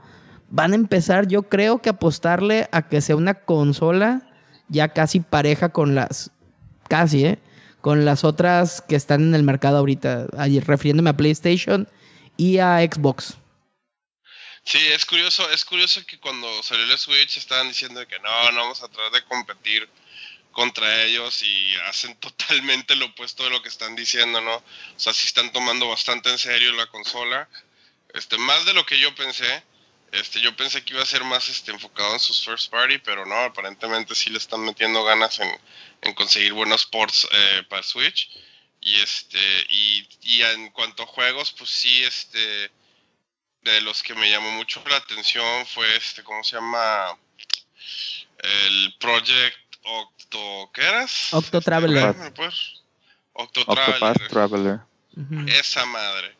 van 0.50 0.72
a 0.72 0.74
empezar, 0.74 1.26
yo 1.26 1.44
creo 1.44 1.80
que 1.80 1.88
apostarle 1.88 2.68
a 2.70 2.86
que 2.86 3.00
sea 3.00 3.16
una 3.16 3.32
consola 3.32 4.28
ya 4.68 4.88
casi 4.88 5.20
pareja 5.20 5.70
con 5.70 5.94
las, 5.94 6.32
casi, 6.86 7.24
¿eh? 7.24 7.38
Con 7.80 8.04
las 8.04 8.24
otras 8.24 8.82
que 8.82 8.94
están 8.94 9.22
en 9.22 9.34
el 9.34 9.42
mercado 9.42 9.78
ahorita, 9.78 10.26
refiriéndome 10.66 11.08
a 11.08 11.16
PlayStation 11.16 11.88
y 12.36 12.58
a 12.58 12.80
Xbox. 12.80 13.38
Sí, 14.64 14.78
es 14.92 15.06
curioso, 15.06 15.48
es 15.50 15.64
curioso 15.64 16.04
que 16.06 16.18
cuando 16.18 16.62
salió 16.62 16.84
el 16.84 16.98
Switch 16.98 17.38
estaban 17.38 17.68
diciendo 17.68 18.06
que 18.06 18.18
no, 18.18 18.52
no 18.52 18.58
vamos 18.58 18.82
a 18.82 18.88
tratar 18.88 19.12
de 19.12 19.24
competir 19.28 19.88
contra 20.56 21.02
ellos 21.02 21.42
y 21.42 21.76
hacen 21.84 22.16
totalmente 22.20 22.96
lo 22.96 23.06
opuesto 23.06 23.44
de 23.44 23.50
lo 23.50 23.62
que 23.62 23.68
están 23.68 23.94
diciendo, 23.94 24.40
¿no? 24.40 24.56
O 24.56 24.64
sea, 24.96 25.12
sí 25.12 25.26
están 25.26 25.52
tomando 25.52 25.86
bastante 25.86 26.30
en 26.30 26.38
serio 26.38 26.72
la 26.72 26.86
consola, 26.86 27.46
este, 28.14 28.38
más 28.38 28.64
de 28.64 28.72
lo 28.72 28.86
que 28.86 28.98
yo 28.98 29.14
pensé. 29.14 29.62
Este, 30.12 30.40
yo 30.40 30.56
pensé 30.56 30.82
que 30.82 30.94
iba 30.94 31.02
a 31.02 31.06
ser 31.06 31.24
más 31.24 31.50
este, 31.50 31.72
enfocado 31.72 32.14
en 32.14 32.20
sus 32.20 32.42
first 32.42 32.70
party, 32.70 32.96
pero 32.98 33.26
no, 33.26 33.36
aparentemente 33.36 34.14
sí 34.14 34.30
le 34.30 34.38
están 34.38 34.60
metiendo 34.62 35.04
ganas 35.04 35.38
en, 35.40 35.60
en 36.00 36.14
conseguir 36.14 36.54
buenos 36.54 36.86
ports 36.86 37.28
eh, 37.30 37.62
para 37.68 37.82
Switch. 37.82 38.30
Y 38.80 38.96
este, 38.96 39.38
y, 39.68 40.08
y, 40.22 40.42
en 40.42 40.70
cuanto 40.70 41.02
a 41.02 41.06
juegos, 41.06 41.52
pues 41.52 41.68
sí, 41.68 42.02
este, 42.02 42.70
de 43.60 43.80
los 43.82 44.02
que 44.02 44.14
me 44.14 44.30
llamó 44.30 44.52
mucho 44.52 44.82
la 44.88 44.96
atención 44.96 45.66
fue 45.66 45.96
este, 45.96 46.22
¿cómo 46.22 46.42
se 46.44 46.56
llama? 46.56 47.18
El 48.38 48.94
Project 48.98 49.66
Octo, 50.26 50.70
¿qué 50.74 50.82
eras? 50.82 51.32
Octo 51.32 51.60
Traveler. 51.60 52.14
Octo 53.32 53.64
Traveler. 53.64 54.28
Traveler. 54.28 54.80
Esa 55.46 55.86
madre. 55.86 56.34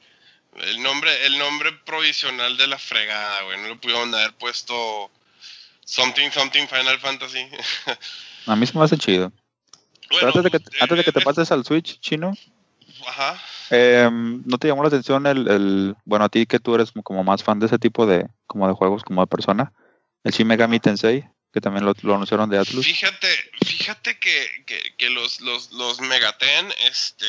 El 0.57 0.83
nombre, 0.83 1.27
el 1.27 1.39
nombre 1.39 1.73
provisional 1.85 2.57
de 2.57 2.67
la 2.67 2.79
fregada, 2.79 3.43
güey. 3.43 3.61
No 3.61 3.69
le 3.69 3.77
pudieron 3.77 4.13
haber 4.15 4.33
puesto 4.35 5.11
Something 5.85 6.31
Something 6.31 6.67
Final 6.67 6.99
Fantasy. 6.99 7.47
A 8.47 8.57
mí 8.57 8.67
se 8.67 8.77
me 8.77 8.85
hace 8.85 8.97
chido. 8.97 9.33
antes 10.23 10.43
de 10.43 10.51
que, 10.51 10.61
antes 10.81 10.99
de 10.99 11.05
que 11.05 11.13
te 11.13 11.21
pases 11.21 11.53
al 11.53 11.65
Switch 11.65 12.01
chino, 12.01 12.33
Ajá. 13.07 13.37
Eh, 13.71 14.09
¿no 14.11 14.59
te 14.59 14.69
llamó 14.69 14.83
la 14.83 14.89
atención 14.89 15.27
el, 15.27 15.49
el, 15.49 15.97
bueno, 16.05 16.25
a 16.25 16.29
ti 16.29 16.47
que 16.47 16.59
tú 16.59 16.75
eres 16.75 16.93
como 17.05 17.23
más 17.23 17.43
fan 17.45 17.59
de 17.61 17.67
ese 17.67 17.79
tipo 17.79 18.07
de, 18.07 18.29
como 18.47 18.67
de 18.67 18.75
juegos, 18.75 19.05
como 19.05 19.21
de 19.21 19.27
persona, 19.27 19.73
el 20.25 20.33
Shin 20.33 20.47
Megami 20.47 20.81
Tensei, 20.81 21.29
que 21.57 21.61
también 21.63 21.87
lo, 21.87 22.15
anunciaron 22.15 22.51
de 22.51 22.59
Atlus? 22.59 22.85
Fíjate, 22.85 23.51
fíjate 23.65 24.19
que, 24.19 24.93
que, 24.99 25.09
los, 25.09 25.41
los, 25.41 25.73
los 25.73 26.01
Megaten, 26.01 26.71
este, 26.85 27.27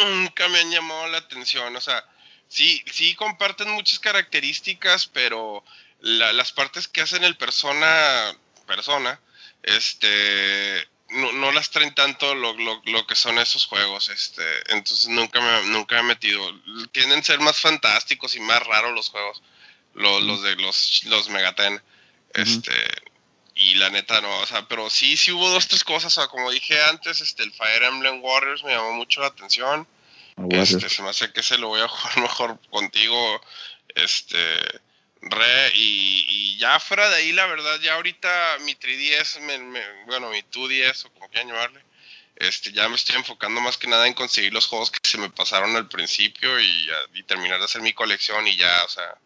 nunca 0.00 0.48
me 0.48 0.60
han 0.60 0.70
llamado 0.70 1.08
la 1.08 1.18
atención. 1.18 1.76
O 1.76 1.80
sea, 1.82 2.02
sí, 2.48 2.82
sí 2.90 3.14
comparten 3.14 3.68
muchas 3.68 3.98
características, 3.98 5.08
pero 5.08 5.62
la, 6.00 6.32
las 6.32 6.52
partes 6.52 6.88
que 6.88 7.02
hacen 7.02 7.22
el 7.22 7.36
persona, 7.36 8.34
persona, 8.66 9.20
este, 9.62 10.88
no, 11.10 11.32
no 11.32 11.52
las 11.52 11.68
traen 11.68 11.94
tanto 11.94 12.34
lo, 12.34 12.54
lo, 12.54 12.80
lo, 12.86 13.06
que 13.06 13.14
son 13.14 13.38
esos 13.38 13.66
juegos, 13.66 14.08
este, 14.08 14.42
entonces 14.68 15.08
nunca 15.08 15.38
me, 15.38 15.66
nunca 15.66 15.96
me 15.96 16.00
he 16.00 16.14
metido. 16.14 16.50
Tienden 16.92 17.18
a 17.18 17.24
ser 17.24 17.40
más 17.40 17.60
fantásticos 17.60 18.36
y 18.36 18.40
más 18.40 18.66
raros 18.66 18.94
los 18.94 19.10
juegos, 19.10 19.42
los, 19.92 20.22
los 20.22 20.42
de 20.42 20.56
los, 20.56 21.04
los 21.04 21.28
Megaten, 21.28 21.82
este, 22.34 22.72
y 23.54 23.74
la 23.74 23.90
neta 23.90 24.20
no, 24.20 24.40
o 24.40 24.46
sea, 24.46 24.66
pero 24.68 24.88
sí, 24.90 25.16
sí 25.16 25.32
hubo 25.32 25.48
dos, 25.50 25.68
tres 25.68 25.84
cosas, 25.84 26.16
o 26.16 26.20
sea, 26.20 26.28
como 26.28 26.50
dije 26.50 26.80
antes, 26.82 27.20
este, 27.20 27.42
el 27.42 27.52
Fire 27.52 27.82
Emblem 27.84 28.22
Warriors 28.22 28.64
me 28.64 28.72
llamó 28.72 28.92
mucho 28.92 29.20
la 29.20 29.28
atención, 29.28 29.86
este, 30.50 30.88
se 30.88 31.02
me 31.02 31.10
hace 31.10 31.32
que 31.32 31.42
se 31.42 31.58
lo 31.58 31.68
voy 31.68 31.80
a 31.80 31.88
jugar 31.88 32.20
mejor 32.20 32.58
contigo, 32.70 33.40
este, 33.94 34.58
Re, 35.24 35.72
y, 35.74 36.26
y, 36.28 36.58
ya 36.58 36.80
fuera 36.80 37.08
de 37.08 37.16
ahí, 37.16 37.32
la 37.32 37.46
verdad, 37.46 37.78
ya 37.80 37.94
ahorita 37.94 38.58
mi 38.64 38.74
3DS, 38.74 39.38
me, 39.40 39.58
me, 39.58 40.04
bueno, 40.06 40.30
mi 40.30 40.42
2DS, 40.42 41.04
o 41.04 41.10
como 41.12 41.28
quieran 41.28 41.48
llamarle, 41.48 41.80
este, 42.34 42.72
ya 42.72 42.88
me 42.88 42.96
estoy 42.96 43.14
enfocando 43.14 43.60
más 43.60 43.76
que 43.76 43.86
nada 43.86 44.08
en 44.08 44.14
conseguir 44.14 44.52
los 44.52 44.66
juegos 44.66 44.90
que 44.90 44.98
se 45.08 45.18
me 45.18 45.30
pasaron 45.30 45.76
al 45.76 45.88
principio 45.88 46.58
y, 46.58 46.88
y 47.14 47.22
terminar 47.22 47.60
de 47.60 47.66
hacer 47.66 47.82
mi 47.82 47.92
colección 47.92 48.48
y 48.48 48.56
ya, 48.56 48.82
o 48.84 48.88
sea, 48.88 49.16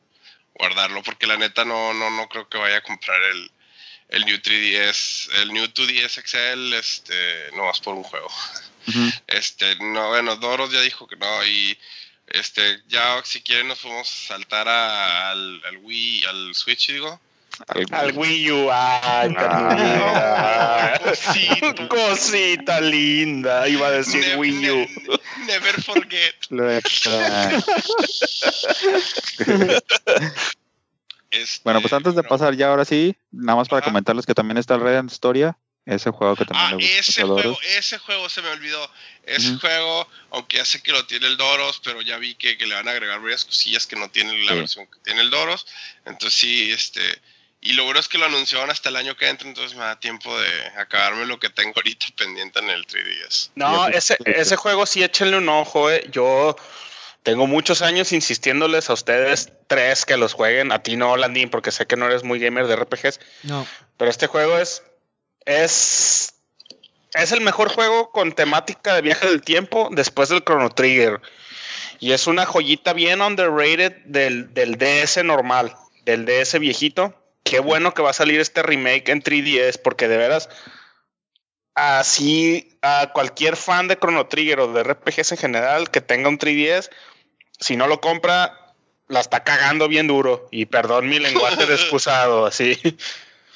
guardarlo, 0.59 1.03
porque 1.03 1.27
la 1.27 1.37
neta 1.37 1.65
no, 1.65 1.93
no, 1.95 2.11
no 2.11 2.28
creo 2.28 2.49
que 2.49 2.59
vaya 2.59 2.78
a 2.78 2.83
comprar 2.83 3.23
el, 3.23 3.51
el 4.09 4.24
New 4.24 4.37
3DS, 4.37 5.33
el 5.43 5.53
New 5.53 5.65
2DS 5.66 6.23
XL, 6.24 6.74
este, 6.74 7.51
no 7.57 7.65
más 7.66 7.81
por 7.81 7.95
un 7.95 8.05
juego. 8.05 8.28
Uh 8.89 8.91
-huh. 8.93 9.23
Este, 9.27 9.77
no, 9.77 10.09
bueno, 10.09 10.37
Doros 10.37 10.70
ya 10.70 10.81
dijo 10.81 11.07
que 11.07 11.16
no, 11.16 11.45
y 11.45 11.77
este, 12.28 12.83
ya 12.89 13.23
si 13.24 13.43
quieren 13.43 13.69
nos 13.69 13.81
podemos 13.81 14.09
saltar 14.09 14.69
a, 14.69 15.31
al, 15.31 15.62
al, 15.65 15.77
Wii, 15.78 16.24
al 16.27 16.55
Switch, 16.55 16.89
digo. 16.89 17.20
Al, 17.69 17.87
al 17.91 18.12
Wii 18.16 18.51
U, 18.51 18.70
ay, 18.70 19.35
ah, 19.39 20.99
cosita. 21.05 21.89
cosita 21.89 22.81
linda, 22.81 23.66
iba 23.66 23.87
a 23.87 23.91
decir 23.93 24.37
Wii 24.37 24.70
U. 24.70 24.77
Ne 24.77 25.19
never 25.47 25.83
forget. 25.83 26.35
este, 31.31 31.61
bueno, 31.65 31.81
pues 31.81 31.93
antes 31.93 32.15
de 32.15 32.23
no. 32.23 32.28
pasar 32.28 32.55
ya 32.55 32.69
ahora 32.69 32.85
sí, 32.85 33.16
nada 33.33 33.57
más 33.57 33.69
para 33.69 33.81
Ajá. 33.81 33.91
comentarles 33.91 34.27
que 34.27 34.35
también 34.35 34.59
está 34.59 34.74
el 34.74 34.83
Radiant 34.83 35.11
Historia, 35.11 35.57
ese 35.87 36.11
juego 36.11 36.37
que 36.37 36.45
también 36.45 36.74
ah, 36.74 36.77
le 36.77 36.99
ese 36.99 37.23
juego, 37.23 37.59
ese 37.78 37.99
juego 37.99 38.28
se 38.28 38.43
me 38.43 38.51
olvidó. 38.51 38.91
Ese 39.24 39.57
juego, 39.57 40.07
aunque 40.31 40.59
ya 40.59 40.65
sé 40.65 40.83
que 40.83 40.93
lo 40.93 41.07
tiene 41.07 41.27
el 41.27 41.37
Doros, 41.37 41.81
pero 41.83 42.03
ya 42.03 42.19
vi 42.19 42.35
que, 42.35 42.59
que 42.59 42.66
le 42.66 42.74
van 42.74 42.87
a 42.87 42.91
agregar 42.93 43.20
varias 43.20 43.45
cosillas 43.45 43.87
que 43.87 43.97
no 43.97 44.11
tiene 44.11 44.37
la 44.45 44.53
sí. 44.53 44.59
versión 44.59 44.87
que 44.87 44.99
tiene 45.05 45.23
el 45.23 45.31
Doros. 45.31 45.66
Entonces 46.05 46.39
sí, 46.39 46.70
este... 46.70 47.01
Y 47.66 47.72
lo 47.72 47.84
bueno 47.84 48.01
es 48.01 48.09
que 48.09 48.18
lo 48.18 48.26
anunciaron 48.26 48.70
hasta 48.70 48.88
el 48.88 48.97
año 48.97 49.16
que 49.16 49.28
entra, 49.28 49.48
entonces 49.48 49.76
me 49.76 49.84
da 49.84 49.98
tiempo 49.98 50.38
de 50.38 50.48
acabarme 50.78 51.26
lo 51.26 51.38
que 51.38 51.51
tengo 51.51 51.72
ahorita 51.76 52.06
pendiente 52.16 52.59
en 52.60 52.70
el 52.70 52.86
3DS. 52.86 53.51
No, 53.55 53.88
ese, 53.88 54.16
ese 54.24 54.56
juego 54.56 54.86
sí 54.86 55.02
échenle 55.02 55.38
un 55.38 55.48
ojo, 55.48 55.90
eh. 55.90 56.06
Yo 56.10 56.56
tengo 57.22 57.47
muchos 57.47 57.82
años 57.82 58.12
insistiéndoles 58.12 58.88
a 58.88 58.93
ustedes 58.93 59.52
tres 59.66 60.05
que 60.05 60.16
los 60.16 60.32
jueguen. 60.32 60.72
A 60.72 60.82
ti 60.82 60.97
no, 60.97 61.16
Landín, 61.16 61.51
porque 61.51 61.72
sé 61.72 61.86
que 61.86 61.97
no 61.97 62.06
eres 62.06 62.22
muy 62.22 62.38
gamer 62.38 62.66
de 62.66 62.76
RPGs. 62.76 63.20
No. 63.43 63.66
Pero 63.97 64.10
este 64.10 64.28
juego 64.28 64.59
es 64.59 64.82
es, 65.47 66.34
es 67.14 67.32
el 67.32 67.40
mejor 67.40 67.70
juego 67.70 68.10
con 68.10 68.32
temática 68.32 68.94
de 68.94 69.01
viaje 69.01 69.28
del 69.28 69.40
tiempo 69.40 69.88
después 69.93 70.28
del 70.28 70.44
Chrono 70.44 70.68
Trigger. 70.70 71.22
Y 71.98 72.12
es 72.12 72.26
una 72.26 72.44
joyita 72.44 72.93
bien 72.93 73.22
underrated 73.22 73.97
del, 74.05 74.52
del 74.52 74.76
DS 74.76 75.24
normal, 75.24 75.74
del 76.05 76.26
DS 76.26 76.59
viejito. 76.59 77.14
Qué 77.47 77.60
bueno 77.60 77.94
que 77.94 78.02
va 78.02 78.10
a 78.10 78.12
salir 78.12 78.40
este 78.40 78.62
remake 78.62 79.09
en 79.12 79.23
3DS, 79.23 79.81
porque 79.81 80.09
de 80.09 80.16
veras, 80.16 80.48
así 81.77 82.77
a 82.82 83.12
cualquier 83.14 83.55
fan 83.55 83.86
de 83.86 83.97
Chrono 83.97 84.27
Trigger 84.27 84.59
o 84.60 84.73
de 84.73 84.82
RPGs 84.82 85.31
en 85.32 85.39
general 85.39 85.90
que 85.90 86.01
tenga 86.01 86.28
un 86.28 86.39
3DS, 86.39 86.90
si 87.60 87.77
no 87.77 87.86
lo 87.86 88.01
compra, 88.01 88.74
la 89.06 89.20
está 89.20 89.44
cagando 89.44 89.86
bien 89.86 90.09
duro. 90.09 90.48
Y 90.51 90.66
perdón 90.66 91.09
mi 91.09 91.20
lenguaje 91.20 91.66
de 91.66 91.74
excusado, 91.74 92.47
así. 92.47 92.77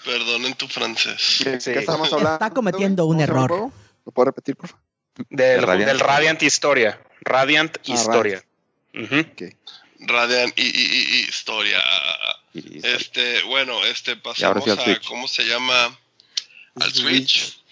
Perdonen 0.05 0.55
tu 0.55 0.69
francés. 0.69 1.43
¿De 1.45 1.61
sí. 1.61 1.73
qué 1.73 1.81
estamos 1.81 2.13
hablando? 2.13 2.35
Está 2.35 2.51
cometiendo 2.51 3.07
un 3.07 3.21
error. 3.21 3.51
¿Lo 3.51 4.13
puedo 4.13 4.27
repetir, 4.27 4.55
por 4.55 4.69
favor? 4.69 4.85
Del, 5.29 5.63
Radiant, 5.63 5.91
del 5.91 5.99
Radiant 5.99 6.43
Historia. 6.45 7.01
Radiant 7.23 7.77
ah, 7.77 7.81
Historia. 7.85 8.45
Radiant. 8.95 9.11
Uh 9.11 9.17
-huh. 9.17 9.33
okay. 9.33 9.57
Radiant 9.99 10.57
y, 10.57 10.63
y, 10.63 10.69
y, 10.69 11.29
Historia. 11.29 11.83
Este, 12.53 13.43
bueno, 13.45 13.85
este 13.85 14.17
pasamos 14.17 14.65
sí 14.65 14.71
a, 14.71 15.01
¿cómo 15.07 15.29
se 15.29 15.45
llama? 15.45 15.99
Al 16.77 16.93
Switch. 16.93 17.39
Switch. 17.39 17.63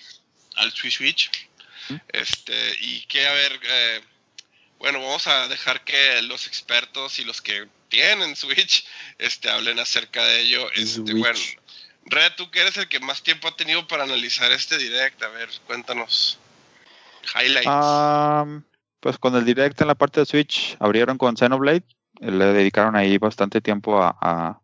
Al 0.56 0.72
Switch 0.72 0.96
Switch. 0.96 1.30
¿Mm? 1.88 1.96
Este, 2.08 2.76
y 2.80 3.00
que, 3.06 3.26
a 3.26 3.32
ver, 3.32 3.60
eh, 3.62 4.00
bueno, 4.78 5.00
vamos 5.00 5.26
a 5.26 5.48
dejar 5.48 5.84
que 5.84 6.22
los 6.22 6.46
expertos 6.46 7.18
y 7.18 7.24
los 7.24 7.42
que 7.42 7.66
tienen 7.88 8.36
Switch 8.36 8.84
este, 9.18 9.50
hablen 9.50 9.78
acerca 9.78 10.24
de 10.24 10.40
ello. 10.40 10.70
Este, 10.72 11.14
bueno, 11.14 11.38
Red, 12.04 12.32
tú 12.36 12.50
que 12.50 12.60
eres 12.60 12.76
el 12.76 12.88
que 12.88 13.00
más 13.00 13.22
tiempo 13.22 13.48
ha 13.48 13.56
tenido 13.56 13.86
para 13.86 14.04
analizar 14.04 14.50
este 14.52 14.78
direct, 14.78 15.22
a 15.22 15.28
ver, 15.28 15.48
cuéntanos. 15.66 16.38
Highlights. 17.34 17.66
Um, 17.66 18.62
pues 19.00 19.18
con 19.18 19.36
el 19.36 19.44
direct 19.44 19.80
en 19.80 19.88
la 19.88 19.94
parte 19.94 20.20
de 20.20 20.26
Switch 20.26 20.76
abrieron 20.80 21.18
con 21.18 21.36
Xenoblade, 21.36 21.84
le 22.20 22.46
dedicaron 22.46 22.96
ahí 22.96 23.18
bastante 23.18 23.60
tiempo 23.60 24.02
a, 24.02 24.16
a, 24.20 24.60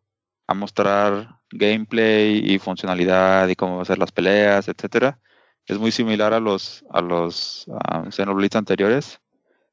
a 0.46 0.54
mostrar 0.54 1.40
gameplay 1.50 2.42
y 2.44 2.58
funcionalidad 2.58 3.48
y 3.48 3.56
cómo 3.56 3.80
hacer 3.80 3.98
las 3.98 4.12
peleas, 4.12 4.68
etcétera. 4.68 5.18
Es 5.66 5.78
muy 5.78 5.92
similar 5.92 6.34
a 6.34 6.40
los 6.40 6.84
a 6.90 7.00
los 7.00 7.66
uh, 7.68 8.10
Xenoblades 8.10 8.56
anteriores. 8.56 9.20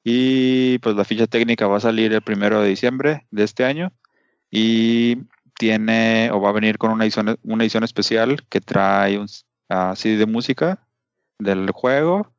Y 0.04 0.80
pues 0.80 0.96
la 0.96 1.06
ficha 1.06 1.28
técnica 1.28 1.68
va 1.68 1.78
a 1.78 1.82
salir 1.82 2.14
el 2.14 2.22
primero 2.22 2.62
de 2.62 2.70
diciembre 2.70 3.28
de 3.32 3.44
este 3.44 3.66
año. 3.66 3.92
Y 4.50 5.18
tiene 5.56 6.32
o 6.32 6.42
va 6.42 6.50
a 6.50 6.54
venir 6.54 6.78
con 6.78 6.92
una 6.92 7.04
edición, 7.06 7.38
una 7.44 7.64
edición 7.64 7.84
especial 7.84 8.44
que 8.50 8.62
trae 8.62 9.18
un 9.20 9.28
uh, 9.70 9.96
CD 9.96 10.18
de 10.18 10.26
música 10.26 10.88
del 11.40 11.72
juego, 11.72 12.34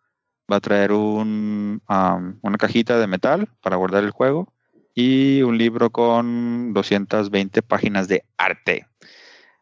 va 0.51 0.57
a 0.57 0.61
traer 0.61 0.93
un, 0.93 1.83
um, 1.89 2.39
una 2.43 2.59
cajita 2.59 2.99
de 2.99 3.07
metal 3.07 3.49
para 3.63 3.77
guardar 3.77 4.05
el 4.05 4.11
juego 4.11 4.53
y 4.94 5.43
un 5.43 5.59
libro 5.59 5.90
con 5.90 6.73
220 6.74 7.62
páginas 7.62 8.09
de 8.09 8.24
arte. 8.36 8.86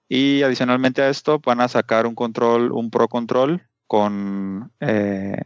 Y 0.08 0.42
adicionalmente 0.42 1.02
a 1.02 1.08
esto 1.08 1.38
van 1.38 1.60
a 1.60 1.68
sacar 1.68 2.06
un 2.06 2.14
control, 2.14 2.72
un 2.72 2.90
Pro 2.90 3.08
Control 3.08 3.62
con, 3.86 4.72
eh, 4.80 5.42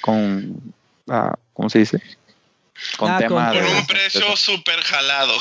con 0.00 0.74
ah, 1.08 1.34
¿cómo 1.52 1.68
se 1.68 1.80
dice? 1.80 2.02
Con 2.96 3.10
ah, 3.10 3.18
tema 3.18 3.52
con, 3.52 3.58
un 3.58 3.86
precio 3.86 4.34
súper 4.34 4.80
jalado. 4.80 5.34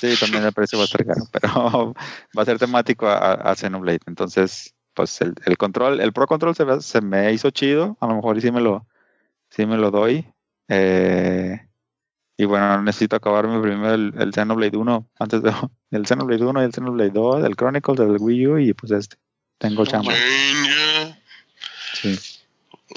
Sí, 0.00 0.16
también 0.18 0.44
el 0.44 0.52
precio 0.52 0.78
va 0.78 0.84
a 0.84 0.86
estar 0.86 1.04
caro, 1.04 1.28
pero 1.32 1.94
va 2.36 2.42
a 2.42 2.44
ser 2.44 2.58
temático 2.58 3.08
a, 3.08 3.32
a 3.32 3.56
Xenoblade. 3.56 4.00
Entonces, 4.06 4.72
pues 4.94 5.20
el, 5.20 5.34
el, 5.44 5.56
control, 5.56 6.00
el 6.00 6.12
Pro 6.12 6.26
Control 6.26 6.54
se, 6.54 6.64
se, 6.80 7.00
me 7.00 7.32
hizo 7.32 7.50
chido. 7.50 7.96
A 8.00 8.06
lo 8.06 8.14
mejor 8.14 8.40
sí 8.40 8.52
me 8.52 8.60
lo, 8.60 8.86
sí 9.50 9.66
me 9.66 9.76
lo 9.76 9.90
doy. 9.90 10.32
Eh, 10.68 11.65
y 12.36 12.44
bueno, 12.44 12.82
necesito 12.82 13.16
acabarme 13.16 13.60
primero 13.60 13.94
el, 13.94 14.12
el 14.18 14.32
Xenoblade 14.32 14.76
1, 14.76 15.06
antes 15.18 15.42
de 15.42 15.52
el 15.90 16.06
Xenoblade 16.06 16.44
1 16.44 16.62
y 16.62 16.64
el 16.64 16.72
Xenoblade 16.72 17.10
2, 17.10 17.44
el 17.44 17.56
Chronicles, 17.56 17.98
del 17.98 18.16
Wii 18.18 18.46
U 18.46 18.58
y 18.58 18.72
pues 18.72 18.92
este. 18.92 19.16
Tengo 19.58 19.86
chamba. 19.86 20.12
Sí. 21.94 22.18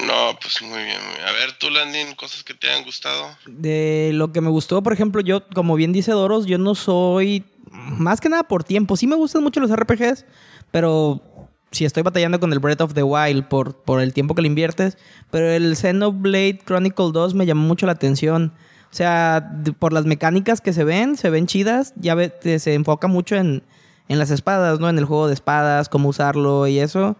No, 0.06 0.38
pues 0.40 0.62
muy 0.62 0.82
bien, 0.84 1.00
A 1.26 1.32
ver, 1.32 1.52
tú, 1.58 1.68
Landin, 1.68 2.14
cosas 2.14 2.44
que 2.44 2.54
te 2.54 2.68
hayan 2.70 2.84
gustado. 2.84 3.36
De 3.46 4.10
lo 4.14 4.32
que 4.32 4.40
me 4.40 4.48
gustó, 4.48 4.82
por 4.82 4.92
ejemplo, 4.92 5.20
yo, 5.20 5.46
como 5.48 5.74
bien 5.74 5.92
dice 5.92 6.12
Doros, 6.12 6.46
yo 6.46 6.58
no 6.58 6.74
soy. 6.74 7.44
Más 7.70 8.20
que 8.20 8.28
nada 8.28 8.44
por 8.44 8.62
tiempo. 8.62 8.96
Sí 8.96 9.06
me 9.06 9.16
gustan 9.16 9.42
mucho 9.42 9.60
los 9.60 9.70
RPGs, 9.74 10.26
pero 10.70 11.22
si 11.70 11.84
estoy 11.84 12.02
batallando 12.02 12.40
con 12.40 12.52
el 12.52 12.58
Breath 12.58 12.80
of 12.80 12.94
the 12.94 13.02
Wild 13.02 13.48
por, 13.48 13.74
por 13.74 14.00
el 14.00 14.12
tiempo 14.12 14.34
que 14.34 14.42
le 14.42 14.48
inviertes. 14.48 14.96
Pero 15.30 15.50
el 15.50 15.76
Xenoblade 15.76 16.60
Chronicle 16.64 17.10
2 17.12 17.34
me 17.34 17.46
llamó 17.46 17.66
mucho 17.66 17.86
la 17.86 17.92
atención. 17.92 18.52
O 18.90 18.94
sea, 18.94 19.52
por 19.78 19.92
las 19.92 20.04
mecánicas 20.04 20.60
que 20.60 20.72
se 20.72 20.82
ven, 20.82 21.16
se 21.16 21.30
ven 21.30 21.46
chidas. 21.46 21.92
Ya 21.96 22.16
se 22.58 22.74
enfoca 22.74 23.06
mucho 23.06 23.36
en, 23.36 23.62
en, 24.08 24.18
las 24.18 24.30
espadas, 24.30 24.80
¿no? 24.80 24.88
En 24.88 24.98
el 24.98 25.04
juego 25.04 25.28
de 25.28 25.34
espadas, 25.34 25.88
cómo 25.88 26.08
usarlo 26.08 26.66
y 26.66 26.80
eso. 26.80 27.16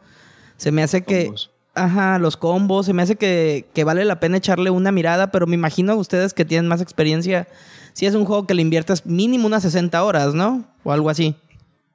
Se 0.56 0.72
me 0.72 0.82
hace 0.82 1.02
que. 1.02 1.32
Ajá, 1.74 2.18
los 2.18 2.36
combos. 2.36 2.86
Se 2.86 2.92
me 2.92 3.02
hace 3.02 3.14
que, 3.14 3.68
que, 3.72 3.84
vale 3.84 4.04
la 4.04 4.18
pena 4.18 4.38
echarle 4.38 4.70
una 4.70 4.90
mirada, 4.90 5.30
pero 5.30 5.46
me 5.46 5.54
imagino 5.54 5.92
a 5.92 5.96
ustedes 5.96 6.34
que 6.34 6.44
tienen 6.44 6.66
más 6.66 6.80
experiencia. 6.80 7.46
Si 7.92 8.06
es 8.06 8.16
un 8.16 8.24
juego 8.24 8.46
que 8.46 8.54
le 8.54 8.62
inviertes 8.62 9.06
mínimo 9.06 9.46
unas 9.46 9.62
60 9.62 10.02
horas, 10.02 10.34
¿no? 10.34 10.64
O 10.82 10.90
algo 10.90 11.08
así. 11.08 11.36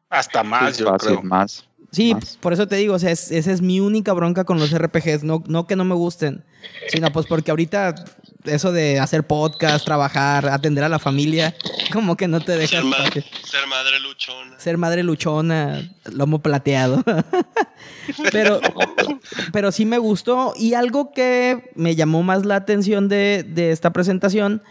Hasta 0.09 0.43
más, 0.43 0.77
yo 0.77 0.95
creo. 0.95 1.21
Más. 1.21 1.67
Sí, 1.91 2.15
por 2.41 2.53
eso 2.53 2.67
te 2.67 2.75
digo, 2.75 2.95
o 2.95 2.99
sea, 2.99 3.11
esa 3.11 3.33
es 3.33 3.61
mi 3.61 3.79
única 3.79 4.13
bronca 4.13 4.43
con 4.43 4.59
los 4.59 4.77
RPGs, 4.77 5.23
no, 5.23 5.43
no 5.47 5.65
que 5.67 5.75
no 5.75 5.85
me 5.85 5.95
gusten, 5.95 6.43
sino 6.89 7.11
pues 7.11 7.25
porque 7.25 7.51
ahorita 7.51 7.95
eso 8.45 8.71
de 8.71 8.99
hacer 8.99 9.25
podcast, 9.25 9.85
trabajar, 9.85 10.47
atender 10.49 10.83
a 10.83 10.89
la 10.89 10.99
familia, 10.99 11.55
como 11.91 12.15
que 12.17 12.27
no 12.27 12.41
te 12.41 12.57
deja... 12.57 12.81
Ser, 12.81 13.23
ser 13.43 13.67
madre 13.67 13.99
luchona. 13.99 14.59
Ser 14.59 14.77
madre 14.77 15.03
luchona, 15.03 15.89
lomo 16.11 16.41
plateado. 16.41 17.03
pero, 18.31 18.59
pero 19.51 19.71
sí 19.71 19.85
me 19.85 19.97
gustó. 19.97 20.53
Y 20.57 20.73
algo 20.73 21.11
que 21.11 21.71
me 21.75 21.95
llamó 21.95 22.23
más 22.23 22.45
la 22.45 22.55
atención 22.55 23.07
de, 23.09 23.45
esta 23.71 23.91
presentación, 23.91 24.61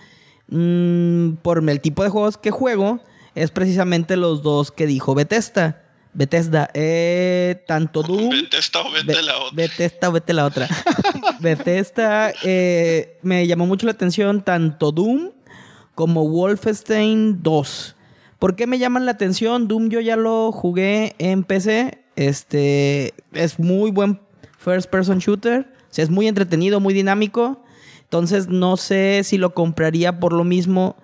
mm, 0.49 1.35
por 1.43 1.69
el 1.69 1.81
tipo 1.81 2.03
de 2.03 2.11
juegos 2.11 2.39
que 2.39 2.51
juego, 2.51 3.01
es 3.35 3.51
precisamente 3.51 4.17
los 4.17 4.43
dos 4.43 4.71
que 4.71 4.87
dijo 4.87 5.15
Bethesda 5.15 5.84
Bethesda, 6.15 6.71
eh, 6.75 7.63
tanto 7.67 8.03
Doom. 8.07 8.31
Bethesda 8.31 8.81
o 8.81 8.91
vete 8.91 9.23
la 9.23 9.39
otra. 9.39 9.57
Bethesda 9.57 10.09
o 10.09 10.13
vete 10.13 10.33
la 10.33 10.47
otra. 10.47 10.69
Bethesda, 11.41 12.33
eh, 12.43 13.19
me 13.23 13.47
llamó 13.47 13.67
mucho 13.67 13.87
la 13.87 13.93
atención 13.93 14.43
tanto 14.43 14.93
Doom 14.93 15.33
como 15.95 16.29
Wolfenstein 16.29 17.43
2. 17.43 17.97
¿Por 18.39 18.57
qué 18.57 18.67
me 18.67 18.79
llaman 18.79 19.05
la 19.05 19.13
atención? 19.13 19.69
Doom 19.69 19.91
yo 19.91 20.01
ya 20.01 20.17
lo 20.17 20.53
jugué 20.53 21.15
en 21.19 21.45
PC. 21.45 21.99
Este 22.17 23.15
es 23.33 23.59
muy 23.59 23.91
buen 23.91 24.21
first 24.59 24.91
person 24.91 25.19
shooter. 25.19 25.61
O 25.61 25.95
sea, 25.95 26.05
es 26.05 26.11
muy 26.11 26.29
entretenido, 26.29 26.81
muy 26.81 26.95
dinámico. 26.95 27.63
Entonces 28.03 28.49
no 28.49 28.77
sé 28.77 29.23
si 29.25 29.39
lo 29.39 29.55
compraría 29.55 30.21
por 30.21 30.33
lo 30.33 30.45
mismo 30.45 30.97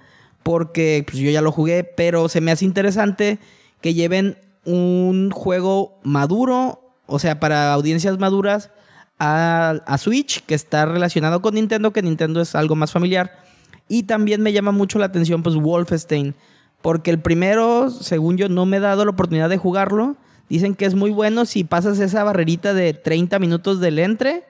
porque 0.42 1.04
pues, 1.06 1.18
yo 1.18 1.30
ya 1.30 1.42
lo 1.42 1.52
jugué, 1.52 1.84
pero 1.84 2.28
se 2.28 2.40
me 2.40 2.52
hace 2.52 2.64
interesante 2.64 3.38
que 3.80 3.94
lleven 3.94 4.36
un 4.64 5.30
juego 5.30 5.98
maduro, 6.02 6.94
o 7.06 7.18
sea, 7.18 7.40
para 7.40 7.72
audiencias 7.72 8.18
maduras, 8.18 8.70
a, 9.18 9.96
Switch, 9.98 10.42
que 10.46 10.54
está 10.54 10.86
relacionado 10.86 11.42
con 11.42 11.54
Nintendo, 11.54 11.92
que 11.92 12.02
Nintendo 12.02 12.40
es 12.40 12.54
algo 12.54 12.74
más 12.74 12.90
familiar. 12.90 13.38
Y 13.88 14.04
también 14.04 14.40
me 14.40 14.52
llama 14.52 14.72
mucho 14.72 14.98
la 14.98 15.06
atención, 15.06 15.42
pues, 15.42 15.56
Wolfenstein, 15.56 16.34
porque 16.80 17.10
el 17.10 17.20
primero, 17.20 17.90
según 17.90 18.38
yo, 18.38 18.48
no 18.48 18.64
me 18.64 18.78
he 18.78 18.80
dado 18.80 19.04
la 19.04 19.10
oportunidad 19.10 19.50
de 19.50 19.58
jugarlo. 19.58 20.16
Dicen 20.48 20.74
que 20.74 20.86
es 20.86 20.94
muy 20.94 21.10
bueno 21.10 21.44
si 21.44 21.64
pasas 21.64 22.00
esa 22.00 22.24
barrerita 22.24 22.72
de 22.72 22.94
30 22.94 23.38
minutos 23.38 23.78
del 23.78 23.98
entre, 23.98 24.44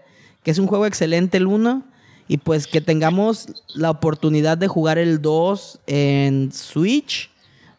que 0.45 0.53
es 0.53 0.59
un 0.59 0.69
juego 0.69 0.87
excelente 0.87 1.37
el 1.37 1.47
1. 1.47 1.83
Y 2.29 2.37
pues 2.37 2.69
que 2.69 2.81
tengamos 2.81 3.49
la 3.75 3.91
oportunidad 3.91 4.57
de 4.57 4.69
jugar 4.69 4.99
el 4.99 5.21
2 5.21 5.81
en 5.89 6.53
Switch, 6.53 7.29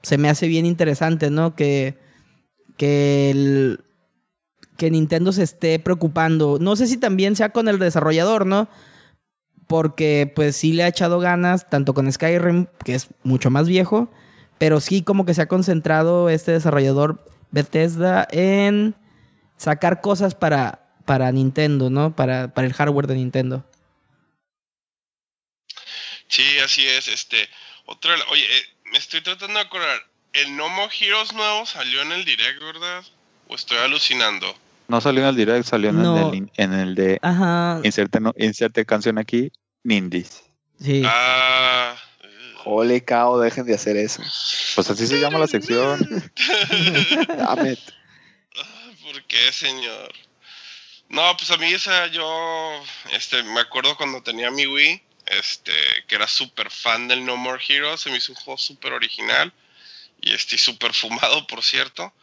se 0.01 0.17
me 0.17 0.29
hace 0.29 0.47
bien 0.47 0.65
interesante, 0.65 1.29
¿no? 1.29 1.55
Que 1.55 1.97
que, 2.81 3.29
el, 3.29 3.79
que 4.75 4.89
Nintendo 4.89 5.31
se 5.31 5.43
esté 5.43 5.77
preocupando. 5.77 6.57
No 6.59 6.75
sé 6.75 6.87
si 6.87 6.97
también 6.97 7.35
sea 7.35 7.51
con 7.51 7.67
el 7.67 7.77
desarrollador, 7.77 8.47
¿no? 8.47 8.67
Porque 9.67 10.31
pues 10.35 10.55
sí 10.55 10.73
le 10.73 10.81
ha 10.81 10.87
echado 10.87 11.19
ganas, 11.19 11.69
tanto 11.69 11.93
con 11.93 12.11
Skyrim, 12.11 12.65
que 12.83 12.95
es 12.95 13.09
mucho 13.21 13.51
más 13.51 13.67
viejo, 13.67 14.11
pero 14.57 14.79
sí 14.79 15.03
como 15.03 15.27
que 15.27 15.35
se 15.35 15.43
ha 15.43 15.47
concentrado 15.47 16.27
este 16.29 16.53
desarrollador 16.53 17.23
Bethesda 17.51 18.27
en 18.31 18.95
sacar 19.57 20.01
cosas 20.01 20.33
para, 20.33 20.91
para 21.05 21.31
Nintendo, 21.31 21.91
¿no? 21.91 22.15
Para, 22.15 22.51
para 22.51 22.65
el 22.65 22.73
hardware 22.73 23.05
de 23.05 23.13
Nintendo. 23.13 23.63
Sí, 26.27 26.57
así 26.65 26.87
es. 26.87 27.07
Este, 27.09 27.47
otra, 27.85 28.15
oye, 28.31 28.41
eh, 28.41 28.63
me 28.91 28.97
estoy 28.97 29.21
tratando 29.21 29.59
de 29.59 29.65
acordar 29.65 30.10
el 30.33 30.55
No 30.55 30.69
More 30.69 30.93
Heroes 30.99 31.33
nuevo 31.33 31.65
salió 31.65 32.01
en 32.01 32.11
el 32.11 32.25
direct, 32.25 32.61
¿verdad? 32.61 33.03
¿O 33.47 33.55
estoy 33.55 33.77
alucinando? 33.77 34.55
No 34.87 35.01
salió 35.01 35.21
en 35.21 35.29
el 35.29 35.35
direct, 35.35 35.65
salió 35.65 35.89
en, 35.89 36.05
el, 36.05 36.51
en 36.57 36.73
el 36.73 36.95
de 36.95 37.19
Ajá. 37.21 37.79
Inserte, 37.83 38.19
no, 38.19 38.33
inserte 38.37 38.85
canción 38.85 39.17
aquí, 39.17 39.51
Nindis. 39.83 40.43
Sí. 40.81 41.03
Ah. 41.05 41.95
Ole, 42.65 43.03
cao, 43.03 43.39
dejen 43.39 43.65
de 43.65 43.73
hacer 43.73 43.97
eso. 43.97 44.21
Pues 44.75 44.89
así 44.89 45.07
se 45.07 45.19
llama 45.19 45.39
la 45.39 45.47
sección. 45.47 45.99
Dame. 47.27 47.77
¿Por 49.01 49.23
qué, 49.23 49.51
señor? 49.51 50.13
No, 51.09 51.35
pues 51.37 51.51
a 51.51 51.57
mí 51.57 51.73
esa 51.73 52.07
yo, 52.07 52.83
este, 53.13 53.43
me 53.43 53.59
acuerdo 53.61 53.97
cuando 53.97 54.21
tenía 54.21 54.51
mi 54.51 54.67
Wii, 54.67 55.01
este, 55.25 55.73
que 56.07 56.15
era 56.15 56.27
súper 56.27 56.69
fan 56.69 57.07
del 57.07 57.25
No 57.25 57.35
More 57.35 57.61
Heroes, 57.67 58.01
se 58.01 58.11
me 58.11 58.17
hizo 58.17 58.31
un 58.31 58.37
juego 58.37 58.57
súper 58.57 58.93
original 58.93 59.51
y 60.21 60.33
este 60.33 60.57
súper 60.57 60.93
fumado, 60.93 61.45
por 61.47 61.63
cierto. 61.63 62.13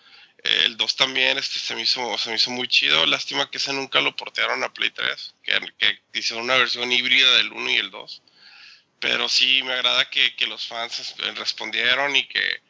El 0.44 0.76
2 0.76 0.96
también 0.96 1.36
este, 1.36 1.58
se, 1.58 1.74
me 1.74 1.82
hizo, 1.82 2.16
se 2.16 2.30
me 2.30 2.36
hizo 2.36 2.50
muy 2.50 2.68
chido. 2.68 3.04
Lástima 3.06 3.50
que 3.50 3.58
ese 3.58 3.72
nunca 3.72 4.00
lo 4.00 4.14
portearon 4.14 4.62
a 4.62 4.72
Play 4.72 4.90
3, 4.90 5.34
que, 5.42 5.60
que 5.78 6.18
hicieron 6.18 6.44
una 6.44 6.56
versión 6.56 6.90
híbrida 6.92 7.30
del 7.36 7.52
1 7.52 7.70
y 7.70 7.76
el 7.76 7.90
2. 7.90 8.22
Pero 9.00 9.28
sí 9.28 9.62
me 9.64 9.72
agrada 9.72 10.08
que, 10.10 10.36
que 10.36 10.46
los 10.46 10.66
fans 10.66 11.14
respondieron 11.34 12.14
y 12.14 12.26
que, 12.28 12.62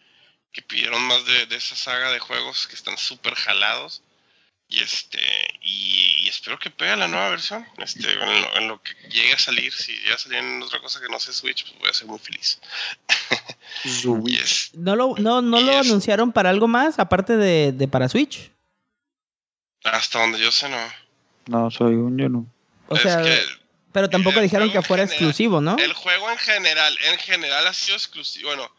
que 0.53 0.63
pidieron 0.63 1.03
más 1.03 1.25
de, 1.27 1.47
de, 1.47 1.57
esa 1.57 1.77
saga 1.77 2.11
de 2.11 2.19
juegos 2.19 2.67
que 2.67 2.75
están 2.75 2.97
súper 2.97 3.35
jalados. 3.35 4.03
Y 4.71 4.81
este 4.81 5.21
y, 5.63 6.29
espero 6.29 6.59
que 6.59 6.71
pegue 6.71 6.97
la 6.97 7.09
nueva 7.09 7.31
versión. 7.31 7.67
Este, 7.79 8.13
en 8.13 8.69
lo, 8.69 8.83
que 8.83 8.95
llegue 9.09 9.33
a 9.33 9.39
salir, 9.39 9.73
si 9.73 9.99
ya 10.05 10.19
salir 10.19 10.39
en 10.39 10.63
otra 10.63 10.81
cosa 10.81 11.01
que 11.01 11.09
no 11.09 11.19
sea 11.19 11.33
Switch, 11.33 11.65
pues 11.65 11.79
voy 11.79 11.89
a 11.89 11.95
ser 11.95 12.07
muy 12.07 12.19
feliz. 12.19 12.61
¿No 14.75 14.97
lo, 14.97 15.15
no, 15.19 15.43
no 15.43 15.61
lo 15.61 15.79
anunciaron 15.79 16.33
para 16.33 16.51
algo 16.51 16.69
más, 16.69 16.99
aparte 16.99 17.37
de, 17.37 17.73
de, 17.73 17.89
para 17.89 18.09
Switch? 18.09 18.51
Hasta 19.85 20.21
donde 20.21 20.39
yo 20.39 20.51
sé, 20.51 20.69
no. 20.69 20.79
No, 21.47 21.71
soy 21.71 21.95
un 21.95 22.19
yo 22.19 22.29
no. 22.29 22.47
O 22.89 22.97
sea, 22.97 23.23
pero 23.93 24.11
tampoco 24.11 24.41
dijeron 24.41 24.71
que 24.71 24.83
fuera 24.83 25.05
exclusivo, 25.05 25.61
¿no? 25.61 25.77
El 25.79 25.93
juego 25.93 26.31
en 26.31 26.39
general, 26.39 26.97
en 27.11 27.19
general 27.19 27.67
ha 27.67 27.73
sido 27.73 27.97
exclusivo. 27.97 28.49
Bueno, 28.49 28.71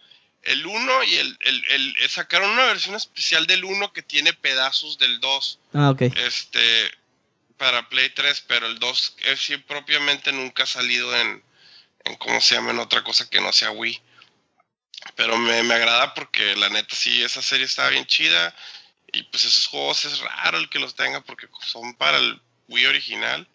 el 0.43 0.65
1 0.65 1.03
y 1.03 1.15
el, 1.15 1.37
el, 1.41 1.63
el, 1.71 2.09
sacaron 2.09 2.51
una 2.51 2.65
versión 2.65 2.95
especial 2.95 3.45
del 3.47 3.63
1 3.65 3.91
que 3.91 4.01
tiene 4.01 4.33
pedazos 4.33 4.97
del 4.97 5.19
2. 5.19 5.59
Ah, 5.73 5.89
ok. 5.89 6.01
Este, 6.01 6.91
para 7.57 7.89
Play 7.89 8.09
3, 8.09 8.45
pero 8.47 8.67
el 8.67 8.79
2 8.79 9.15
es, 9.25 9.39
sí, 9.39 9.57
propiamente 9.57 10.31
nunca 10.31 10.63
ha 10.63 10.67
salido 10.67 11.15
en, 11.15 11.43
en, 12.05 12.15
¿cómo 12.15 12.39
se 12.39 12.55
llama? 12.55 12.71
En 12.71 12.79
otra 12.79 13.03
cosa 13.03 13.29
que 13.29 13.41
no 13.41 13.51
sea 13.51 13.71
Wii. 13.71 13.99
Pero 15.15 15.37
me, 15.37 15.63
me 15.63 15.73
agrada 15.73 16.13
porque 16.13 16.55
la 16.55 16.69
neta 16.69 16.95
sí, 16.95 17.23
esa 17.23 17.41
serie 17.41 17.65
está 17.65 17.89
bien 17.89 18.05
chida. 18.05 18.55
Y 19.11 19.23
pues 19.23 19.45
esos 19.45 19.67
juegos 19.67 20.05
es 20.05 20.19
raro 20.19 20.57
el 20.57 20.69
que 20.69 20.79
los 20.79 20.95
tenga 20.95 21.21
porque 21.21 21.47
son 21.61 21.95
para 21.95 22.17
el 22.17 22.39
Wii 22.67 22.85
original. 22.85 23.47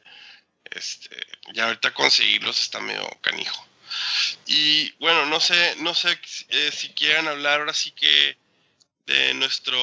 Este, 0.65 1.17
ya 1.53 1.67
ahorita 1.67 1.95
conseguirlos 1.95 2.61
está 2.61 2.81
medio 2.81 3.09
canijo. 3.21 3.67
Y 4.47 4.91
bueno, 4.93 5.27
no 5.27 5.41
sé, 5.41 5.77
no 5.79 5.95
sé 5.95 6.19
eh, 6.49 6.71
si 6.73 6.89
quieran 6.91 7.29
hablar 7.29 7.61
ahora 7.61 7.75
sí 7.75 7.93
que 7.93 8.37
de 9.07 9.35
nuestro 9.35 9.79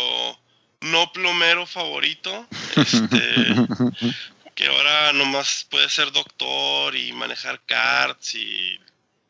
no 0.81 1.11
plomero 1.13 1.65
favorito, 1.65 2.47
este, 2.75 3.11
que 4.55 4.67
ahora 4.67 5.13
nomás 5.13 5.67
puede 5.69 5.89
ser 5.89 6.11
doctor 6.11 6.95
y 6.95 7.13
manejar 7.13 7.61
carts 7.65 8.35
y 8.35 8.79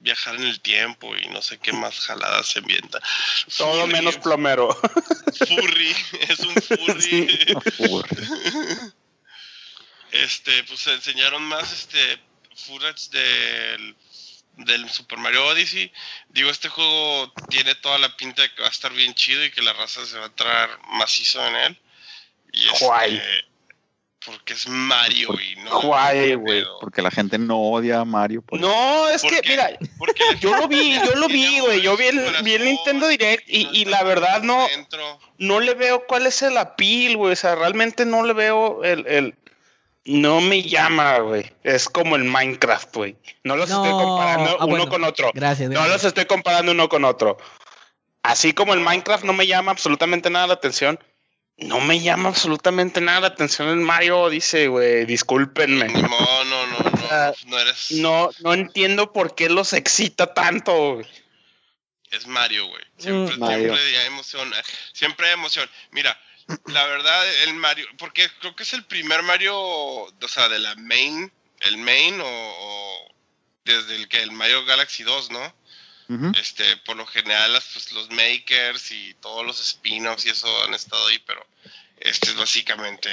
viajar 0.02 0.36
en 0.36 0.44
el 0.44 0.60
tiempo 0.60 1.16
y 1.16 1.28
no 1.30 1.42
sé 1.42 1.60
qué 1.60 1.72
más 1.74 2.00
jaladas 2.00 2.48
se 2.48 2.60
invienta. 2.60 3.00
Todo 3.58 3.82
Furry, 3.82 3.94
menos 3.94 4.18
plomero. 4.18 4.76
Furry, 5.48 5.96
es 6.28 6.40
un 6.40 6.56
furry. 6.56 7.56
Este, 10.12 10.64
pues 10.66 10.82
se 10.82 10.94
enseñaron 10.94 11.42
más 11.44 11.72
este 11.72 12.20
footage 12.54 13.12
del, 13.12 13.96
del 14.58 14.90
Super 14.90 15.18
Mario 15.20 15.48
Odyssey. 15.48 15.90
Digo, 16.28 16.50
este 16.50 16.68
juego 16.68 17.32
tiene 17.50 17.76
toda 17.76 17.98
la 17.98 18.18
pinta 18.18 18.42
de 18.42 18.54
que 18.54 18.62
va 18.62 18.68
a 18.68 18.72
estar 18.72 18.92
bien 18.92 19.14
chido 19.16 19.46
y 19.46 19.52
que 19.52 19.62
la 19.62 19.72
raza 19.72 20.06
se 20.06 20.18
va 20.18 20.26
a 20.26 20.28
entrar 20.28 20.80
macizo 20.90 21.48
en 21.48 21.56
él. 21.56 21.82
Y 22.52 22.68
este. 22.68 23.51
Porque 24.26 24.54
es 24.54 24.68
Mario 24.68 25.30
y 25.42 25.56
no. 25.62 25.82
Guay, 25.82 26.36
güey. 26.36 26.64
Porque 26.80 27.02
la 27.02 27.12
gente 27.12 27.38
no 27.38 27.60
odia 27.60 28.00
a 28.02 28.06
Mario. 28.06 28.44
No, 28.52 29.10
es 29.10 29.22
¿Por 29.22 29.32
que, 29.32 29.42
qué? 29.42 29.50
mira, 29.50 29.70
Porque 29.98 30.24
yo 30.40 30.56
lo 30.58 30.68
vi, 30.68 30.94
yo 30.94 31.16
lo 31.16 31.28
vi, 31.28 31.60
güey. 31.60 31.82
Yo 31.82 31.98
vi 31.98 32.06
el, 32.06 32.24
corazón, 32.24 32.46
vi 32.46 32.54
el 32.54 32.66
Nintendo 32.66 33.08
Direct 33.08 33.44
y, 33.50 33.66
no 33.66 33.70
y 33.74 33.86
la 33.86 34.04
verdad 34.04 34.42
no, 34.44 34.68
no 35.38 35.60
le 35.60 35.74
veo 35.74 36.06
cuál 36.08 36.28
es 36.28 36.42
el 36.42 36.58
appeal, 36.58 37.18
güey. 37.18 37.34
O 37.34 37.36
sea, 37.36 37.56
realmente 37.56 38.06
no 38.06 38.24
le 38.24 38.34
veo 38.34 38.84
el, 38.84 39.06
el- 39.08 39.36
no 40.04 40.42
me 40.42 40.64
llama, 40.64 41.20
güey. 41.20 41.52
Es 41.64 41.88
como 41.88 42.16
el 42.16 42.24
Minecraft, 42.24 42.96
güey. 42.96 43.16
No 43.44 43.56
los 43.56 43.70
No, 43.70 43.84
estoy 43.86 43.92
comparando 44.04 44.50
ah, 44.60 44.66
uno 44.66 44.68
bueno. 44.68 44.90
con 44.90 45.04
otro. 45.04 45.32
Gracias, 45.34 45.70
No 45.70 45.74
gracias. 45.76 45.94
los 45.94 46.04
estoy 46.06 46.26
comparando 46.26 46.72
uno 46.72 46.90
con 46.90 47.06
otro. 47.06 47.38
Así 48.24 48.54
como 48.54 48.74
el 48.74 48.80
Minecraft 48.80 49.24
no 49.26 49.34
me 49.34 49.46
llama 49.48 49.72
absolutamente 49.72 50.30
nada 50.30 50.48
la 50.48 50.54
atención, 50.56 51.00
no 51.58 51.80
me 51.80 52.00
llama 52.00 52.30
absolutamente 52.30 53.02
nada 53.02 53.22
la 53.22 53.28
atención 53.28 53.70
el 53.70 53.76
Mario 53.78 54.20
Odyssey, 54.22 54.68
güey. 54.68 55.06
Discúlpenme. 55.06 55.88
No, 55.90 56.44
no, 56.46 56.68
no, 56.68 56.80
no. 56.80 57.34
No 57.48 57.60
eres. 57.60 57.92
No, 57.92 58.30
no 58.40 58.54
entiendo 58.54 59.12
por 59.14 59.36
qué 59.36 59.50
los 59.50 59.74
excita 59.74 60.34
tanto, 60.34 60.96
güey. 60.96 61.06
Es 62.10 62.28
Mario, 62.28 62.68
güey. 62.68 62.84
Siempre, 62.98 63.36
Mm. 63.36 63.40
Mario. 63.40 63.76
siempre 63.76 63.98
hay 64.00 64.08
emoción. 64.08 64.54
eh, 64.54 64.64
Siempre 64.94 65.28
hay 65.28 65.34
emoción. 65.34 65.70
Mira, 65.92 66.20
la 66.66 66.86
verdad, 66.88 67.44
el 67.44 67.54
Mario, 67.54 67.88
porque 67.98 68.28
creo 68.40 68.56
que 68.56 68.64
es 68.64 68.74
el 68.74 68.84
primer 68.86 69.22
Mario, 69.24 69.56
o 69.58 70.12
sea, 70.28 70.50
de 70.50 70.60
la 70.60 70.76
main, 70.76 71.32
el 71.62 71.78
main 71.78 72.20
o, 72.20 72.26
o 72.28 73.08
desde 73.64 73.96
el 73.96 74.08
que 74.10 74.22
el 74.24 74.32
Mario 74.32 74.66
Galaxy 74.66 75.04
2, 75.04 75.32
¿no? 75.32 75.54
Este, 76.40 76.78
por 76.86 76.98
lo 76.98 77.06
general, 77.06 77.54
las, 77.54 77.66
pues, 77.74 77.92
los 77.94 78.10
makers 78.12 78.92
y 78.92 79.14
todos 79.22 79.46
los 79.46 79.60
spin-offs 79.62 80.26
y 80.26 80.30
eso 80.30 80.48
han 80.64 80.74
estado 80.74 81.06
ahí, 81.08 81.20
pero 81.26 81.46
este 82.00 82.30
es 82.32 82.36
básicamente 82.36 83.10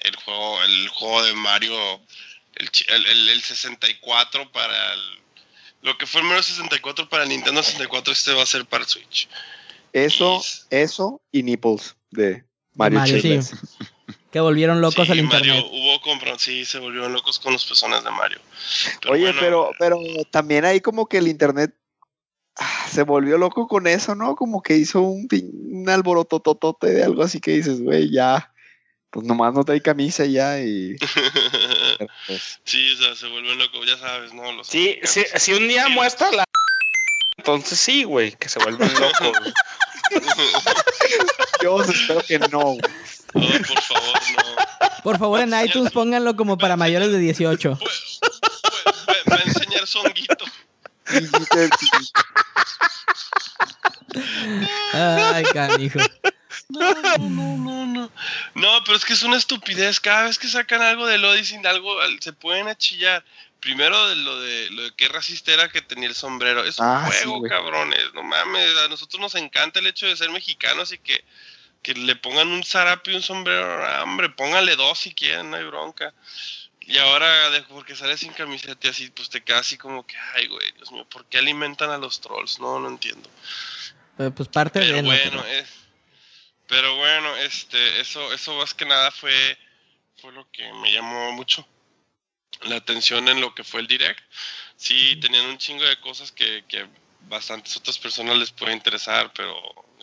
el 0.00 0.14
juego, 0.16 0.62
el 0.62 0.88
juego 0.88 1.22
de 1.24 1.32
Mario, 1.34 2.00
el, 2.54 2.70
el, 2.88 3.06
el- 3.06 3.28
el 3.30 3.42
64 3.42 4.50
para 4.52 4.94
el, 4.94 5.00
lo 5.82 5.96
que 5.98 6.06
fue 6.06 6.20
el 6.20 6.26
Mario 6.26 6.42
64 6.42 7.08
para 7.08 7.24
el 7.24 7.28
Nintendo 7.30 7.62
64, 7.62 8.12
este 8.12 8.32
va 8.32 8.42
a 8.42 8.46
ser 8.46 8.64
para 8.66 8.84
el 8.84 8.88
Switch. 8.90 9.28
Eso, 9.92 10.44
eso 10.70 11.20
y 11.32 11.42
Nipples 11.42 11.96
de 12.10 12.44
Mario, 12.74 12.98
Mario, 13.00 13.20
sí. 13.20 13.38
Que 14.30 14.40
volvieron 14.40 14.82
locos 14.82 15.06
Sí, 15.06 15.12
al 15.12 15.22
Mario, 15.22 15.54
internet. 15.54 15.70
hubo 15.72 16.00
compra, 16.02 16.38
sí, 16.38 16.66
se 16.66 16.78
volvieron 16.78 17.12
locos 17.14 17.38
con 17.38 17.54
los 17.54 17.64
personas 17.64 18.04
de 18.04 18.10
Mario. 18.10 18.38
Pero 19.00 19.14
Oye, 19.14 19.22
bueno, 19.32 19.40
pero, 19.40 19.70
pero 19.78 19.98
también 20.30 20.66
ahí 20.66 20.80
como 20.82 21.06
que 21.08 21.16
el 21.16 21.28
internet 21.28 21.74
se 22.90 23.02
volvió 23.02 23.38
loco 23.38 23.68
con 23.68 23.86
eso, 23.86 24.14
¿no? 24.14 24.34
Como 24.36 24.62
que 24.62 24.76
hizo 24.76 25.00
un, 25.02 25.28
un 25.30 25.88
alborotototote 25.88 26.88
de 26.88 27.04
algo 27.04 27.22
así 27.22 27.40
que 27.40 27.52
dices, 27.52 27.80
güey, 27.80 28.10
ya, 28.10 28.52
pues 29.10 29.26
nomás 29.26 29.54
no 29.54 29.64
trae 29.64 29.80
camisa 29.80 30.24
y 30.24 30.32
ya 30.32 30.60
y... 30.60 30.96
pues, 32.26 32.60
sí, 32.64 32.92
o 32.92 32.96
sea, 32.96 33.14
se 33.14 33.28
vuelven 33.28 33.58
locos, 33.58 33.86
ya 33.86 33.96
sabes, 33.98 34.32
¿no? 34.34 34.52
Los 34.52 34.66
Sí, 34.66 34.98
sí, 35.04 35.24
si 35.36 35.52
un 35.52 35.68
día 35.68 35.88
muestra 35.88 36.30
la. 36.32 36.44
Entonces 37.38 37.78
sí, 37.78 38.04
güey, 38.04 38.32
que 38.32 38.48
se 38.48 38.58
vuelven 38.58 38.92
locos. 38.94 39.32
güey. 39.38 39.52
yo 41.62 41.82
espero 41.82 42.22
que 42.22 42.38
no. 42.38 42.58
Oh, 42.60 42.78
por 43.32 43.80
favor, 43.82 44.20
no. 44.36 45.02
Por 45.02 45.18
favor, 45.18 45.40
en 45.40 45.64
iTunes 45.64 45.92
pónganlo 45.92 46.34
como 46.36 46.58
para 46.58 46.76
mayores 46.76 47.12
de 47.12 47.18
18. 47.18 47.78
Pues, 47.78 48.18
pues, 48.20 48.40
va 49.28 49.36
va 49.36 49.36
a 49.36 49.42
enseñar 49.42 49.86
songuito. 49.86 50.44
Ay, 54.92 55.44
canijo. 55.52 56.00
No, 56.68 56.80
no, 57.18 57.56
no, 57.58 57.86
no. 57.86 58.12
No, 58.54 58.84
pero 58.84 58.96
es 58.96 59.04
que 59.04 59.12
es 59.12 59.22
una 59.22 59.36
estupidez. 59.36 60.00
Cada 60.00 60.24
vez 60.24 60.38
que 60.38 60.48
sacan 60.48 60.82
algo 60.82 61.06
del 61.06 61.24
Odyssey, 61.24 61.60
algo 61.66 62.00
al- 62.00 62.20
se 62.20 62.32
pueden 62.32 62.68
achillar. 62.68 63.24
Primero 63.60 64.08
de 64.08 64.16
lo 64.16 64.40
de 64.40 64.70
lo 64.70 64.82
de 64.82 64.94
qué 64.94 65.08
racista 65.08 65.52
era 65.52 65.68
que 65.68 65.82
tenía 65.82 66.08
el 66.08 66.14
sombrero. 66.14 66.64
Es 66.64 66.78
un 66.78 66.86
Ah, 66.86 67.04
juego, 67.06 67.42
cabrones. 67.48 68.04
No 68.14 68.22
mames. 68.22 68.76
A 68.78 68.88
nosotros 68.88 69.20
nos 69.20 69.34
encanta 69.34 69.80
el 69.80 69.86
hecho 69.88 70.06
de 70.06 70.16
ser 70.16 70.30
mexicanos 70.30 70.92
y 70.92 70.98
que, 70.98 71.24
que 71.82 71.94
le 71.94 72.14
pongan 72.16 72.48
un 72.48 72.62
zarape 72.62 73.12
y 73.12 73.16
un 73.16 73.22
sombrero. 73.22 73.84
Ah, 73.84 74.02
hombre, 74.04 74.28
póngale 74.30 74.76
dos 74.76 75.00
si 75.00 75.12
quieren, 75.12 75.50
no 75.50 75.56
hay 75.56 75.64
bronca. 75.64 76.14
Y 76.88 76.96
ahora, 76.96 77.28
porque 77.68 77.94
sale 77.94 78.16
sin 78.16 78.32
camiseta 78.32 78.86
y 78.86 78.90
así, 78.90 79.10
pues 79.10 79.28
te 79.28 79.42
quedas 79.42 79.60
así 79.60 79.76
como 79.76 80.06
que, 80.06 80.16
ay, 80.34 80.46
güey, 80.46 80.72
Dios 80.72 80.90
mío, 80.90 81.06
¿por 81.10 81.26
qué 81.26 81.36
alimentan 81.36 81.90
a 81.90 81.98
los 81.98 82.18
trolls? 82.18 82.58
No, 82.60 82.80
no 82.80 82.88
entiendo. 82.88 83.28
Pues 84.34 84.48
parte 84.48 84.80
Pero 84.80 84.96
de... 84.96 85.02
¿no? 85.02 85.08
bueno, 85.08 85.44
eh, 85.48 85.66
pero 86.66 86.96
bueno, 86.96 87.36
este, 87.36 88.00
eso, 88.00 88.32
eso 88.32 88.56
más 88.56 88.72
que 88.72 88.86
nada 88.86 89.10
fue, 89.10 89.58
fue 90.16 90.32
lo 90.32 90.50
que 90.50 90.72
me 90.72 90.90
llamó 90.90 91.30
mucho 91.32 91.68
la 92.62 92.76
atención 92.76 93.28
en 93.28 93.42
lo 93.42 93.54
que 93.54 93.64
fue 93.64 93.82
el 93.82 93.86
direct. 93.86 94.22
Sí, 94.76 95.16
tenían 95.20 95.44
un 95.44 95.58
chingo 95.58 95.84
de 95.84 96.00
cosas 96.00 96.32
que, 96.32 96.64
que 96.66 96.88
bastantes 97.28 97.76
otras 97.76 97.98
personas 97.98 98.38
les 98.38 98.50
puede 98.50 98.72
interesar, 98.72 99.30
pero 99.34 99.54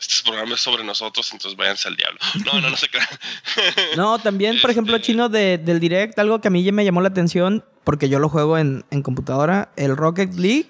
este 0.07 0.23
programa 0.29 0.55
es 0.55 0.61
sobre 0.61 0.83
nosotros, 0.83 1.31
entonces 1.33 1.57
váyanse 1.57 1.87
al 1.87 1.95
diablo. 1.95 2.19
No, 2.45 2.59
no, 2.61 2.69
no 2.69 2.77
se 2.77 2.87
crean. 2.89 3.07
No, 3.97 4.19
también, 4.19 4.59
por 4.61 4.71
ejemplo, 4.71 4.95
Este- 4.95 5.07
chino 5.07 5.29
de, 5.29 5.57
del 5.57 5.79
Direct, 5.79 6.17
algo 6.19 6.41
que 6.41 6.47
a 6.49 6.51
mí 6.51 6.63
ya 6.63 6.71
me 6.71 6.83
llamó 6.85 7.01
la 7.01 7.09
atención, 7.09 7.63
porque 7.83 8.09
yo 8.09 8.19
lo 8.19 8.29
juego 8.29 8.57
en, 8.57 8.85
en 8.91 9.01
computadora, 9.03 9.71
el 9.77 9.95
Rocket 9.95 10.33
League. 10.35 10.67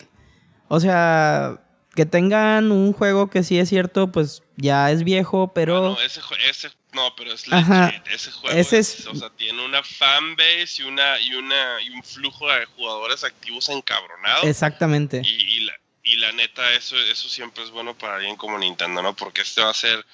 O 0.67 0.79
sea, 0.79 1.61
que 1.95 2.05
tengan 2.05 2.71
un 2.71 2.91
juego 2.91 3.29
que 3.29 3.43
sí 3.43 3.57
es 3.59 3.69
cierto, 3.69 4.11
pues 4.11 4.41
ya 4.57 4.91
es 4.91 5.03
viejo, 5.03 5.53
pero... 5.53 5.79
Bueno, 5.79 6.01
ese, 6.01 6.21
jue- 6.21 6.37
ese, 6.49 6.69
no, 6.93 7.15
pero 7.15 7.31
es 7.31 7.45
Ajá. 7.51 7.87
legit, 7.87 8.07
ese 8.07 8.31
juego 8.31 8.57
Ese 8.57 8.79
es, 8.79 8.99
es- 9.01 9.07
o 9.07 9.15
sea, 9.15 9.29
tiene 9.29 9.63
una 9.63 9.81
fanbase 9.83 10.67
y 10.79 10.81
una, 10.83 11.19
y 11.21 11.33
una, 11.35 11.81
y 11.83 11.89
un 11.91 12.03
flujo 12.03 12.47
de 12.51 12.65
jugadores 12.65 13.23
activos 13.23 13.69
encabronados. 13.69 14.43
Exactamente. 14.45 15.21
Y, 15.23 15.27
y 15.29 15.59
la, 15.61 15.73
y 16.05 16.17
la 16.17 16.31
neta, 16.31 16.71
eso, 16.73 16.95
eso 16.95 17.27
siempre 17.27 17.63
es 17.63 17.71
bueno 17.71 17.97
para 17.97 18.15
alguien 18.15 18.37
como 18.37 18.57
Nintendo, 18.57 19.01
¿no? 19.01 19.15
Porque 19.15 19.41
este 19.41 19.61
va 19.61 19.71
a 19.71 19.73
ser, 19.73 20.05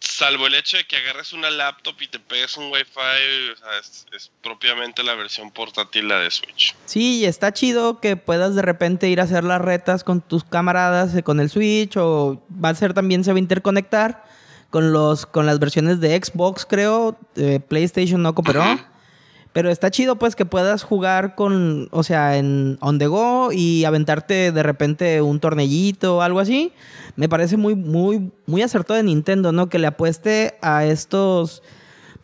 salvo 0.00 0.48
el 0.48 0.56
hecho 0.56 0.76
de 0.76 0.84
que 0.84 0.96
agarres 0.96 1.32
una 1.32 1.50
laptop 1.50 1.94
y 2.02 2.08
te 2.08 2.18
pegues 2.18 2.56
un 2.56 2.64
Wi-Fi, 2.64 3.52
o 3.52 3.56
sea, 3.56 3.78
es, 3.80 4.06
es 4.12 4.32
propiamente 4.42 5.04
la 5.04 5.14
versión 5.14 5.52
portátil 5.52 6.08
la 6.08 6.18
de 6.18 6.32
Switch. 6.32 6.74
Sí, 6.84 7.20
y 7.20 7.26
está 7.26 7.52
chido 7.52 8.00
que 8.00 8.16
puedas 8.16 8.56
de 8.56 8.62
repente 8.62 9.08
ir 9.08 9.20
a 9.20 9.24
hacer 9.24 9.44
las 9.44 9.60
retas 9.60 10.02
con 10.02 10.20
tus 10.20 10.42
camaradas, 10.42 11.14
con 11.22 11.38
el 11.38 11.48
Switch, 11.48 11.96
o 11.96 12.44
va 12.62 12.70
a 12.70 12.74
ser 12.74 12.92
también, 12.92 13.22
se 13.22 13.30
va 13.30 13.36
a 13.36 13.38
interconectar 13.38 14.24
con, 14.70 14.92
los, 14.92 15.26
con 15.26 15.46
las 15.46 15.60
versiones 15.60 16.00
de 16.00 16.20
Xbox, 16.20 16.66
creo, 16.66 17.16
eh, 17.36 17.60
PlayStation 17.60 18.20
no 18.20 18.34
cooperó. 18.34 18.64
Pero 19.54 19.70
está 19.70 19.88
chido, 19.92 20.16
pues, 20.16 20.34
que 20.34 20.44
puedas 20.44 20.82
jugar 20.82 21.36
con, 21.36 21.86
o 21.92 22.02
sea, 22.02 22.36
en 22.36 22.76
on 22.80 22.98
the 22.98 23.06
go 23.06 23.52
y 23.52 23.84
aventarte 23.84 24.50
de 24.50 24.62
repente 24.64 25.22
un 25.22 25.38
tornellito 25.38 26.16
o 26.16 26.22
algo 26.22 26.40
así. 26.40 26.72
Me 27.14 27.28
parece 27.28 27.56
muy, 27.56 27.76
muy, 27.76 28.32
muy 28.46 28.62
acertado 28.62 28.96
de 28.96 29.04
Nintendo, 29.04 29.52
¿no? 29.52 29.68
Que 29.68 29.78
le 29.78 29.86
apueste 29.86 30.56
a 30.60 30.84
estos. 30.84 31.62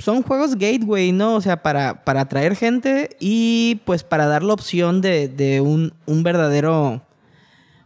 Son 0.00 0.24
juegos 0.24 0.56
gateway, 0.56 1.12
¿no? 1.12 1.36
O 1.36 1.40
sea, 1.40 1.62
para, 1.62 2.04
para 2.04 2.22
atraer 2.22 2.56
gente 2.56 3.16
y 3.20 3.80
pues 3.84 4.02
para 4.02 4.26
dar 4.26 4.42
la 4.42 4.52
opción 4.54 5.00
de, 5.00 5.28
de 5.28 5.60
un, 5.60 5.94
un 6.06 6.24
verdadero 6.24 7.00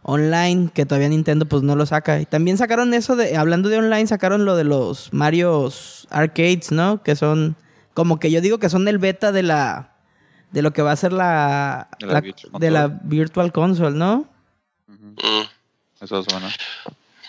online 0.01 0.71
que 0.73 0.87
todavía 0.87 1.09
Nintendo 1.09 1.45
pues 1.45 1.61
no 1.61 1.75
lo 1.75 1.85
saca. 1.85 2.19
Y 2.19 2.25
también 2.25 2.57
sacaron 2.57 2.95
eso 2.95 3.15
de, 3.15 3.37
hablando 3.37 3.69
de 3.69 3.77
online, 3.77 4.07
sacaron 4.07 4.43
lo 4.43 4.55
de 4.55 4.63
los 4.63 5.13
Marios 5.13 6.07
Arcades, 6.09 6.71
¿no? 6.71 7.03
Que 7.03 7.15
son, 7.15 7.55
como 7.95 8.19
que 8.19 8.29
yo 8.29 8.41
digo 8.41 8.59
que 8.59 8.69
son 8.69 8.87
el 8.87 8.99
beta 8.99 9.31
de 9.31 9.41
la, 9.41 9.95
de 10.51 10.61
lo 10.61 10.71
que 10.73 10.83
va 10.83 10.91
a 10.91 10.95
ser 10.95 11.11
la, 11.13 11.89
De 11.99 12.05
la 12.05 12.13
la- 12.13 12.21
Virtual 12.21 12.51
de 12.59 12.69
la 12.71 12.81
Console. 12.83 12.99
Virtual 13.09 13.51
Console, 13.51 13.95
¿no? 13.97 14.29
Ujú. 14.87 15.15
Mm, 15.27 15.47
Eso 16.03 16.19
es 16.19 16.25
bueno. 16.27 16.47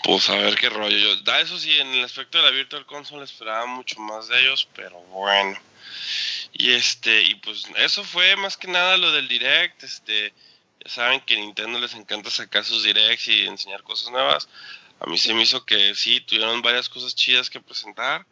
Pues 0.04 0.28
a 0.30 0.36
ver 0.36 0.54
qué 0.56 0.68
rollo. 0.68 0.96
Yo, 0.96 1.16
da 1.22 1.40
eso 1.40 1.58
sí, 1.58 1.72
en 1.80 1.88
el 1.88 2.04
aspecto 2.04 2.38
de 2.38 2.44
la 2.44 2.50
Virtual 2.50 2.84
Console 2.86 3.24
esperaba 3.24 3.64
mucho 3.66 3.98
más 4.00 4.28
de 4.28 4.40
ellos, 4.42 4.68
pero 4.76 5.00
bueno. 5.10 5.58
Y 6.52 6.72
este, 6.72 7.22
y 7.22 7.34
pues 7.36 7.64
eso 7.78 8.04
fue 8.04 8.36
más 8.36 8.56
que 8.56 8.68
nada 8.68 8.96
lo 8.98 9.10
del 9.12 9.26
direct, 9.28 9.82
este 9.82 10.32
Ya 10.84 10.90
saben 10.90 11.20
que 11.22 11.34
a 11.34 11.38
Nintendo 11.38 11.78
les 11.80 11.94
encanta 11.94 12.30
sacar 12.30 12.64
sus 12.64 12.84
directs 12.84 13.26
y 13.28 13.46
enseñar 13.46 13.82
cosas 13.82 14.10
nuevas. 14.12 14.48
A 15.00 15.06
mí 15.06 15.18
se 15.18 15.34
me 15.34 15.42
hizo 15.42 15.64
que 15.64 15.94
sí, 15.94 16.20
tuvieron 16.20 16.62
varias 16.62 16.88
cosas 16.88 17.14
chidas 17.14 17.50
que 17.50 17.60
presentar, 17.60 18.24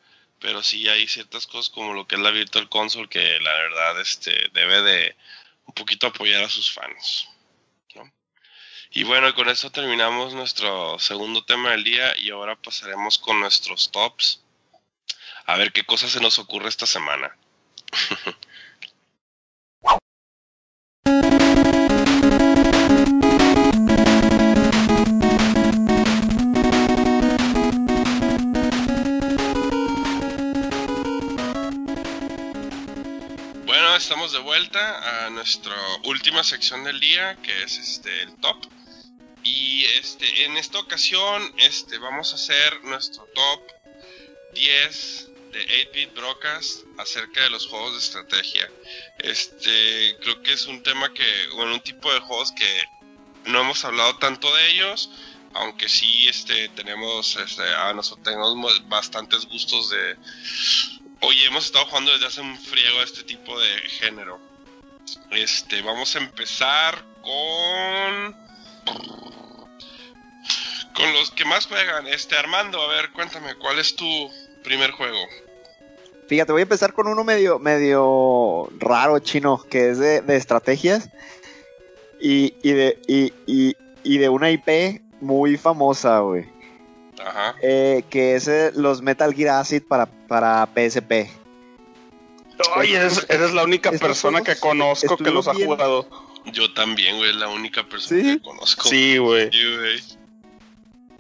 pero 0.45 0.63
sí 0.63 0.87
hay 0.91 1.09
ciertas 1.09 1.47
cosas 1.47 1.71
como 1.71 1.95
lo 1.95 2.07
que 2.07 2.17
es 2.17 2.21
la 2.21 2.31
Virtual 2.31 2.69
Console 2.69 3.09
que 3.09 3.41
la 3.41 3.55
verdad 3.55 3.99
este, 3.99 4.51
debe 4.53 4.83
de 4.83 5.17
un 5.65 5.73
poquito 5.73 6.07
apoyar 6.07 6.45
a 6.45 6.51
sus 6.51 6.71
fans. 6.71 7.27
Y 8.91 9.05
bueno, 9.05 9.35
con 9.35 9.49
eso 9.49 9.71
terminamos 9.71 10.35
nuestro 10.35 10.99
segundo 10.99 11.45
tema 11.47 11.71
del 11.71 11.83
día 11.83 12.15
y 12.19 12.31
ahora 12.31 12.57
pasaremos 12.57 13.17
con 13.19 13.41
nuestros 13.41 13.91
tops. 13.91 14.45
A 15.47 15.57
ver 15.57 15.73
qué 15.73 15.83
cosas 15.83 16.11
se 16.11 16.21
nos 16.21 16.39
ocurre 16.39 16.69
esta 16.69 16.87
semana. 16.87 17.35
estamos 34.05 34.33
de 34.33 34.39
vuelta 34.41 35.25
a 35.25 35.31
nuestra 35.31 35.75
última 36.05 36.45
sección 36.45 36.85
del 36.85 37.01
día, 37.01 37.39
que 37.43 37.63
es 37.63 37.79
este 37.79 38.25
el 38.25 38.37
top. 38.37 38.67
Y 39.43 39.87
este 39.99 40.45
en 40.45 40.59
esta 40.59 40.79
ocasión 40.79 41.43
este 41.57 41.97
vamos 41.97 42.33
a 42.33 42.35
hacer 42.35 42.85
nuestro 42.85 43.25
top 43.35 43.63
10 44.53 45.29
de 45.53 45.89
8-bit 45.89 46.15
broadcast 46.15 46.83
acerca 46.99 47.45
de 47.45 47.49
los 47.49 47.67
juegos 47.67 47.93
de 47.93 47.99
estrategia. 48.01 48.71
Este, 49.21 50.19
creo 50.21 50.43
que 50.43 50.53
es 50.53 50.67
un 50.67 50.83
tema 50.83 51.11
que, 51.15 51.25
bueno, 51.55 51.73
un 51.73 51.81
tipo 51.81 52.13
de 52.13 52.21
juegos 52.21 52.53
que 52.53 52.83
no 53.47 53.63
hemos 53.63 53.87
hablado 53.87 54.19
tanto 54.19 54.55
de 54.55 54.71
ellos, 54.71 55.09
aunque 55.55 55.89
sí, 55.89 56.29
este, 56.29 56.69
tenemos, 56.71 57.37
este, 57.37 57.63
a 57.63 57.95
nosotros 57.95 58.23
tenemos 58.23 58.87
bastantes 58.87 59.47
gustos 59.47 59.89
de, 59.89 60.17
oye, 61.27 61.47
hemos 61.47 61.67
estado 61.67 61.87
jugando 61.87 62.13
desde 62.13 62.27
hace 62.27 62.41
un 62.41 62.59
friego 62.59 63.03
este 63.03 63.23
tipo 63.23 63.59
de 63.59 63.79
género. 63.89 64.39
Este, 65.31 65.83
vamos 65.83 66.15
a 66.17 66.19
empezar 66.19 67.05
con 67.23 68.45
con 70.95 71.13
los 71.13 71.31
que 71.33 71.45
más 71.45 71.67
juegan. 71.67 72.07
Este, 72.07 72.37
Armando, 72.37 72.81
a 72.81 72.89
ver, 72.89 73.11
cuéntame, 73.13 73.55
¿cuál 73.57 73.79
es 73.79 73.97
tu 73.97 74.31
primer 74.63 74.93
juego? 74.93 75.19
Fíjate, 76.29 76.53
voy 76.53 76.61
a 76.61 76.63
empezar 76.63 76.93
con 76.95 77.07
uno 77.07 77.23
medio, 77.25 77.59
medio 77.59 78.71
raro 78.79 79.19
chino, 79.19 79.63
que 79.69 79.91
es 79.91 79.99
de, 79.99 80.23
de 80.23 80.37
estrategias 80.37 81.11
y, 82.21 82.55
y 82.63 82.73
de, 82.73 82.99
y, 83.07 83.33
y, 83.47 83.77
y 84.03 84.19
de 84.19 84.29
una 84.29 84.51
IP 84.51 85.03
muy 85.21 85.59
famosa, 85.59 86.21
güey. 86.21 86.47
Ajá. 87.23 87.57
Eh, 87.63 88.05
que 88.09 88.37
es 88.37 88.49
eh, 88.49 88.73
los 88.75 89.03
Metal 89.03 89.35
Gear 89.35 89.61
Acid 89.61 89.83
para, 89.83 90.09
para 90.35 90.67
PSP. 90.67 91.31
Oye, 92.77 92.97
eres, 92.97 93.25
eres 93.29 93.53
la 93.55 93.63
única 93.63 93.93
persona 93.93 94.43
que 94.43 94.57
conozco 94.57 95.17
que 95.17 95.31
los 95.31 95.47
ha 95.47 95.55
jugado. 95.55 96.09
Yo 96.47 96.73
también, 96.75 97.19
güey, 97.19 97.31
es 97.31 97.37
la 97.37 97.47
única 97.49 97.85
persona 97.89 98.21
¿Sí? 98.21 98.37
que 98.37 98.43
conozco. 98.43 98.89
Sí, 98.89 99.17
güey. 99.19 99.49
Sí. 99.53 100.17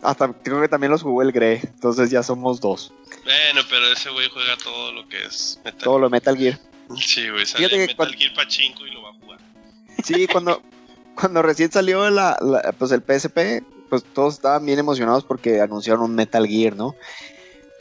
Hasta 0.02 0.32
creo 0.32 0.60
que 0.60 0.66
también 0.68 0.90
los 0.90 1.02
jugó 1.02 1.22
el 1.22 1.30
Gre, 1.30 1.60
entonces 1.62 2.10
ya 2.10 2.24
somos 2.24 2.60
dos. 2.60 2.92
Bueno, 3.22 3.60
pero 3.70 3.86
ese 3.86 4.10
güey 4.10 4.28
juega 4.30 4.56
todo 4.56 4.90
lo 4.92 5.08
que 5.08 5.24
es 5.24 5.60
Metal 5.64 5.80
Todo 5.80 5.98
lo 6.00 6.10
Metal 6.10 6.36
Gear. 6.36 6.58
Sí, 6.98 7.30
güey, 7.30 7.46
sale 7.46 7.58
Fíjate 7.68 7.74
que 7.76 7.80
Metal 7.82 7.96
cuando- 7.96 8.18
Gear 8.18 8.34
Pachinko 8.34 8.86
y 8.86 8.90
lo 8.90 9.02
va 9.02 9.10
a 9.10 9.12
jugar. 9.12 9.38
Sí, 10.02 10.26
cuando, 10.26 10.60
cuando 11.14 11.40
recién 11.40 11.70
salió 11.70 12.10
la, 12.10 12.36
la- 12.40 12.72
pues 12.72 12.90
el 12.90 13.00
PSP, 13.00 13.62
pues 13.88 14.02
todos 14.12 14.34
estaban 14.34 14.66
bien 14.66 14.80
emocionados 14.80 15.22
porque 15.24 15.60
anunciaron 15.60 16.02
un 16.02 16.16
Metal 16.16 16.44
Gear, 16.48 16.74
¿no? 16.74 16.96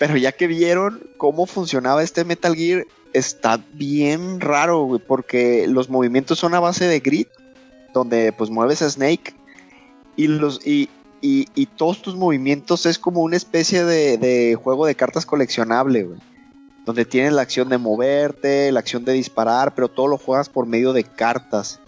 Pero 0.06 0.18
ya 0.18 0.34
que 0.34 0.48
vieron 0.48 1.02
cómo 1.16 1.46
funcionaba 1.46 2.04
este 2.04 2.26
Metal 2.26 2.54
Gear, 2.58 2.86
está 3.14 3.62
bien 3.72 4.42
raro, 4.42 4.84
güey, 4.84 5.00
porque 5.00 5.66
los 5.66 5.88
movimientos 5.90 6.38
son 6.40 6.54
a 6.56 6.60
base 6.60 6.86
de 6.90 7.00
grid, 7.00 7.28
donde 7.94 8.34
pues 8.34 8.50
mueves 8.50 8.82
a 8.82 8.90
Snake 8.90 9.34
y 10.18 10.28
los 10.28 10.60
y, 10.68 10.90
y- 11.22 11.48
y 11.56 11.68
todos 11.68 12.02
tus 12.02 12.16
movimientos 12.18 12.86
es 12.86 13.00
como 13.00 13.22
una 13.22 13.38
especie 13.38 13.86
de, 13.86 14.18
de 14.18 14.56
juego 14.62 14.86
de 14.86 14.96
cartas 14.96 15.26
coleccionable, 15.26 16.04
güey. 16.04 16.20
Donde 16.86 17.06
tienes 17.06 17.32
la 17.32 17.44
acción 17.44 17.70
de 17.70 17.78
moverte, 17.78 18.74
la 18.74 18.82
acción 18.82 19.06
de 19.06 19.14
disparar, 19.14 19.74
pero 19.74 19.88
todo 19.88 20.08
lo 20.08 20.18
juegas 20.18 20.50
por 20.50 20.66
medio 20.66 20.92
de 20.92 21.06
cartas. 21.06 21.80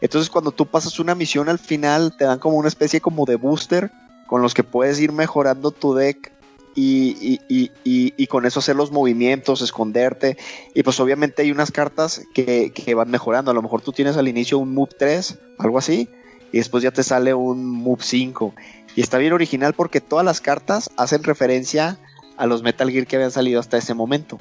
Entonces 0.00 0.30
cuando 0.30 0.50
tú 0.50 0.64
pasas 0.64 0.98
una 0.98 1.14
misión 1.14 1.50
al 1.50 1.58
final 1.58 2.16
te 2.16 2.24
dan 2.24 2.38
como 2.38 2.56
una 2.56 2.68
especie 2.68 3.02
como 3.02 3.26
de 3.26 3.36
booster 3.36 3.90
con 4.28 4.40
los 4.40 4.54
que 4.54 4.64
puedes 4.64 4.98
ir 4.98 5.12
mejorando 5.12 5.72
tu 5.72 5.92
deck 5.94 6.32
y, 6.74 7.38
y- 7.48 7.70
y- 7.84 8.14
y- 8.16 8.26
con 8.28 8.46
eso 8.46 8.60
hacer 8.60 8.76
los 8.76 8.92
movimientos, 8.92 9.60
esconderte. 9.62 10.36
Y 10.74 10.82
pues 10.82 11.00
obviamente 11.00 11.42
hay 11.42 11.50
unas 11.50 11.70
cartas 11.72 12.22
que, 12.34 12.72
que 12.72 12.94
van 12.94 13.10
mejorando. 13.10 13.50
A 13.50 13.54
lo 13.54 13.62
mejor 13.62 13.80
tú 13.82 13.92
tienes 13.92 14.16
al 14.16 14.28
inicio 14.28 14.58
un 14.58 14.72
move 14.74 14.90
3, 14.98 15.38
algo 15.58 15.78
así, 15.78 16.08
y 16.52 16.58
después 16.58 16.82
ya 16.82 16.90
te 16.90 17.02
sale 17.02 17.34
un 17.34 17.66
move 17.66 18.02
5. 18.02 18.54
Y 18.96 19.00
está 19.02 19.18
bien 19.18 19.32
original 19.32 19.74
porque 19.74 20.00
todas 20.00 20.24
las 20.24 20.40
cartas 20.40 20.90
hacen 20.96 21.22
referencia 21.24 21.98
a 22.36 22.46
los 22.46 22.62
Metal 22.62 22.90
Gear 22.90 23.06
que 23.06 23.16
habían 23.16 23.30
salido 23.30 23.60
hasta 23.60 23.76
ese 23.76 23.94
momento. 23.94 24.38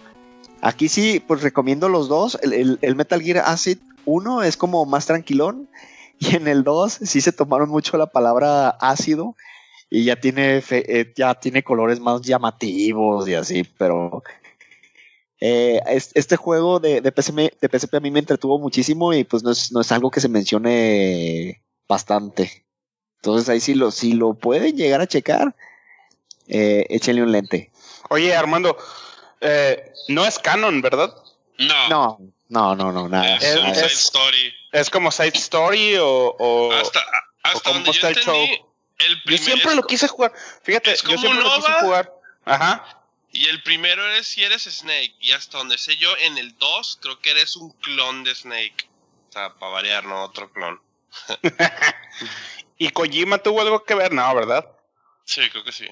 Aquí 0.62 0.90
sí, 0.90 1.24
pues 1.26 1.42
recomiendo 1.42 1.90
los 1.90 2.08
dos. 2.10 2.38
El, 2.42 2.54
el- 2.54 2.80
el 2.82 2.96
Metal 2.96 3.22
Gear 3.22 3.44
Acid 3.46 3.78
1 4.06 4.44
es 4.44 4.58
como 4.58 4.86
más 4.86 5.06
tranquilón. 5.06 5.68
Y 6.22 6.36
en 6.36 6.48
el 6.50 6.64
2 6.66 6.92
sí 7.04 7.22
se 7.22 7.32
tomaron 7.32 7.70
mucho 7.70 7.98
la 7.98 8.08
palabra 8.08 8.70
ácido. 8.70 9.36
Y 9.90 10.03
ya 10.06 10.16
tiene, 10.20 10.61
fe- 10.61 10.99
eh, 10.99 11.14
ya 11.16 11.34
tiene 11.36 11.64
colores 11.64 11.99
más 11.99 12.22
llamativos 12.22 13.28
y 13.28 13.34
así, 13.34 13.64
pero... 13.78 14.24
eh, 15.41 15.82
es- 15.88 16.11
este 16.16 16.36
juego 16.36 16.80
de, 16.80 17.02
de, 17.02 17.11
PSP, 17.11 17.57
de 17.60 17.70
PSP 17.80 17.95
a 17.95 17.99
mí 17.99 18.11
me 18.11 18.20
entretuvo 18.20 18.60
muchísimo 18.60 19.14
y 19.14 19.24
pues 19.24 19.41
no 19.44 19.52
es, 19.52 19.72
no 19.72 19.82
es 19.82 19.91
algo 19.91 20.11
que 20.11 20.20
se 20.22 20.30
mencione 20.30 21.64
bastante. 21.88 22.66
Entonces 23.18 23.49
ahí 23.49 23.60
sí 23.60 23.74
lo, 23.74 23.91
si 23.91 24.14
lo 24.14 24.34
pueden 24.36 24.76
llegar 24.78 25.02
a 25.02 25.07
checar, 25.07 25.56
eh, 26.48 26.86
échenle 26.90 27.24
un 27.24 27.32
lente. 27.32 27.72
Oye, 28.10 28.36
Armando, 28.36 28.78
eh, 29.41 29.91
no 30.07 30.26
es 30.26 30.40
canon, 30.40 30.82
¿verdad? 30.82 31.14
No, 31.57 31.90
No, 31.90 32.20
no, 32.49 32.76
no, 32.76 32.91
no, 32.91 33.10
nada. 33.10 33.36
es 33.38 33.56
nada. 33.56 33.74
side 33.76 33.86
story. 33.88 34.53
¿Es 34.72 34.90
como 34.90 35.11
side 35.11 35.32
story 35.36 35.95
o...? 35.98 36.36
o- 36.40 36.72
Hasta, 36.74 36.99
hasta 37.44 37.72
donde 37.74 37.91
yo 37.91 38.07
entendí, 38.07 38.22
show? 38.26 38.45
El 39.00 39.22
Yo 39.26 39.38
siempre 39.38 39.76
lo 39.76 39.84
quise 39.84 40.08
jugar. 40.08 40.34
Fíjate, 40.64 40.92
yo 40.92 41.18
siempre 41.18 41.42
lo 41.44 41.56
quise 41.56 41.74
jugar. 41.82 42.14
Ajá. 42.46 43.04
Y 43.32 43.48
el 43.48 43.62
primero 43.64 44.08
es 44.14 44.28
si 44.28 44.44
eres 44.44 44.64
Snake. 44.64 45.16
Y 45.20 45.32
hasta 45.32 45.58
donde 45.60 45.78
sé 45.78 45.98
yo, 45.98 46.10
en 46.18 46.38
el 46.38 46.58
2 46.58 47.00
creo 47.02 47.20
que 47.20 47.32
eres 47.32 47.56
un 47.56 47.72
clon 47.74 48.24
de 48.24 48.34
Snake. 48.36 48.90
O 49.30 49.32
sea, 49.32 49.54
para 49.56 49.72
variar, 49.72 50.06
¿no? 50.06 50.24
Otro 50.24 50.52
clon. 50.52 50.80
¿Y 52.78 52.90
Kojima 52.90 53.38
tuvo 53.40 53.62
algo 53.62 53.84
que 53.84 53.96
ver? 53.96 54.14
No, 54.14 54.34
¿verdad? 54.36 54.66
Sí, 55.26 55.42
creo 55.52 55.64
que 55.64 55.72
sí. 55.72 55.88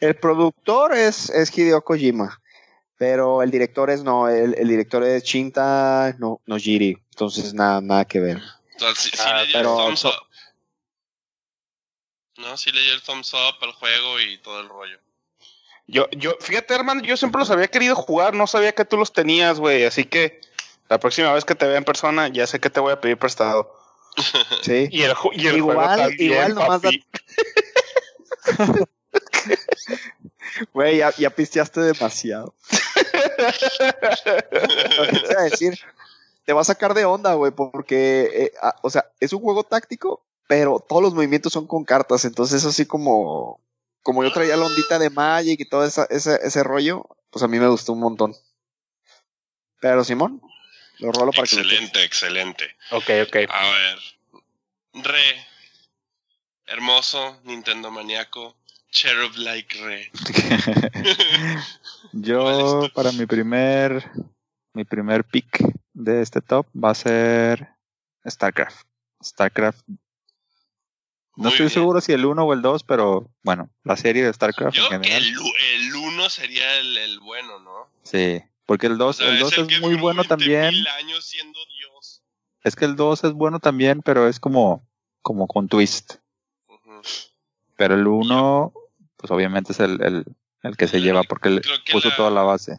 El 0.00 0.16
productor 0.16 0.94
es, 0.94 1.30
es 1.30 1.56
Hideo 1.56 1.82
Kojima, 1.84 2.40
pero 2.96 3.42
el 3.42 3.50
director 3.50 3.90
es 3.90 4.02
no, 4.02 4.28
el, 4.28 4.54
el 4.54 4.68
director 4.68 5.02
es 5.02 5.24
Shinta 5.24 6.14
no, 6.18 6.40
Nojiri, 6.46 6.96
entonces 7.10 7.54
nada, 7.54 7.80
nada 7.80 8.04
que 8.04 8.20
ver. 8.20 8.40
Entonces, 8.72 9.04
sí, 9.04 9.10
sí 9.16 9.22
Ah, 9.24 9.40
le 9.42 9.46
dio 9.46 9.52
pero 9.58 9.70
el 9.80 9.84
thumbs 9.86 10.00
so- 10.00 10.08
up. 10.10 10.14
No, 12.36 12.56
sí 12.56 12.70
le 12.72 12.80
dio 12.82 12.94
el 12.94 13.02
thumbs 13.02 13.32
up 13.34 13.56
al 13.62 13.72
juego 13.72 14.20
y 14.20 14.38
todo 14.38 14.60
el 14.60 14.68
rollo. 14.68 14.98
Yo, 15.86 16.08
yo, 16.12 16.32
fíjate, 16.40 16.74
hermano, 16.74 17.02
yo 17.02 17.16
siempre 17.16 17.38
los 17.38 17.50
había 17.50 17.68
querido 17.68 17.94
jugar, 17.94 18.34
no 18.34 18.46
sabía 18.46 18.74
que 18.74 18.84
tú 18.84 18.96
los 18.96 19.12
tenías, 19.12 19.60
güey. 19.60 19.84
Así 19.84 20.04
que 20.04 20.40
la 20.88 20.98
próxima 20.98 21.32
vez 21.32 21.44
que 21.44 21.54
te 21.54 21.66
vea 21.66 21.76
en 21.76 21.84
persona, 21.84 22.28
ya 22.28 22.46
sé 22.46 22.58
que 22.60 22.70
te 22.70 22.80
voy 22.80 22.92
a 22.92 23.00
pedir 23.00 23.18
prestado. 23.18 23.74
Sí. 24.62 24.88
Y 24.90 25.02
el, 25.02 25.12
y 25.32 25.46
el 25.48 25.56
Igual- 25.56 25.76
juego 25.76 25.96
también, 25.96 26.32
igual 26.32 26.54
nomás. 26.54 26.82
Güey, 30.72 30.98
ya, 30.98 31.12
ya 31.16 31.30
pisteaste 31.30 31.80
demasiado. 31.80 32.54
Lo 34.98 35.06
que 35.08 35.18
te 35.18 35.32
iba 35.32 35.40
a 35.40 35.44
decir, 35.44 35.78
te 36.44 36.52
va 36.52 36.60
a 36.60 36.64
sacar 36.64 36.94
de 36.94 37.04
onda, 37.04 37.34
güey, 37.34 37.52
porque, 37.52 38.30
eh, 38.32 38.52
ah, 38.62 38.76
o 38.82 38.90
sea, 38.90 39.06
es 39.20 39.32
un 39.32 39.40
juego 39.40 39.64
táctico, 39.64 40.22
pero 40.48 40.84
todos 40.86 41.02
los 41.02 41.14
movimientos 41.14 41.52
son 41.52 41.66
con 41.66 41.84
cartas, 41.84 42.24
entonces 42.24 42.64
así 42.64 42.86
como, 42.86 43.60
como 44.02 44.22
yo 44.24 44.32
traía 44.32 44.56
la 44.56 44.66
ondita 44.66 44.98
de 44.98 45.10
Magic 45.10 45.60
y 45.60 45.68
todo 45.68 45.84
esa- 45.84 46.06
ese, 46.10 46.38
ese 46.42 46.62
rollo, 46.62 47.06
pues 47.30 47.42
a 47.42 47.48
mí 47.48 47.58
me 47.58 47.68
gustó 47.68 47.92
un 47.92 48.00
montón. 48.00 48.34
Pero 49.80 50.04
Simón, 50.04 50.40
lo 50.98 51.12
rolo 51.12 51.32
para 51.32 51.46
que 51.46 51.56
lo 51.56 51.62
excelente, 51.62 52.04
excelente. 52.04 52.64
Ok, 52.90 53.10
ok. 53.28 53.36
A 53.48 53.70
ver. 53.70 53.98
Re. 55.04 55.46
Hermoso, 56.66 57.40
Nintendo 57.44 57.90
maníaco. 57.90 58.56
Cherub 58.90 59.34
like 59.36 59.76
Re. 59.82 60.10
Yo, 62.12 62.88
para 62.94 63.10
mi 63.12 63.26
primer, 63.26 64.08
mi 64.72 64.84
primer 64.84 65.24
pick 65.24 65.58
de 65.92 66.22
este 66.22 66.40
top 66.40 66.66
va 66.72 66.90
a 66.90 66.94
ser 66.94 67.68
StarCraft. 68.26 68.86
StarCraft. 69.22 69.84
No 71.36 71.44
Muy 71.44 71.52
estoy 71.52 71.66
bien. 71.66 71.74
seguro 71.74 72.00
si 72.00 72.12
el 72.12 72.24
1 72.26 72.42
o 72.44 72.52
el 72.52 72.62
2, 72.62 72.84
pero 72.84 73.28
bueno, 73.42 73.68
la 73.82 73.96
serie 73.96 74.24
de 74.24 74.32
StarCraft 74.32 74.76
Yo 74.76 74.88
en 74.92 75.02
que 75.02 75.16
el, 75.16 75.36
u- 75.38 75.52
el 75.72 75.94
uno 75.96 76.30
sería 76.30 76.78
el, 76.78 76.96
el 76.96 77.18
bueno, 77.20 77.58
¿no? 77.58 77.88
Sí, 78.04 78.40
porque 78.66 78.86
el 78.86 78.98
2, 78.98 79.08
O 79.08 79.12
sea, 79.24 79.28
el 79.32 79.40
2 79.40 79.58
el 79.58 79.70
es 79.72 79.80
muy 79.80 79.96
bueno 79.96 80.22
20.000 80.22 80.28
también. 80.28 80.86
años 80.98 81.24
siendo 81.24 81.58
Dios. 81.76 82.22
Es 82.62 82.76
que 82.76 82.84
el 82.84 82.94
2 82.96 83.24
es 83.24 83.32
bueno 83.32 83.58
también, 83.58 84.00
pero 84.02 84.28
es 84.28 84.38
como, 84.38 84.86
como 85.22 85.48
con 85.48 85.68
twist. 85.68 86.14
Ujú. 86.68 87.02
Pero 87.76 87.94
el 87.94 88.06
1, 88.06 88.72
pues 89.16 89.30
obviamente 89.32 89.72
es 89.72 89.80
el, 89.80 90.00
el, 90.02 90.24
el 90.62 90.76
que 90.76 90.86
se 90.86 91.00
lleva 91.00 91.24
porque 91.24 91.50
le 91.50 91.62
puso 91.90 92.08
la- 92.10 92.16
toda 92.16 92.30
la 92.30 92.42
base. 92.42 92.78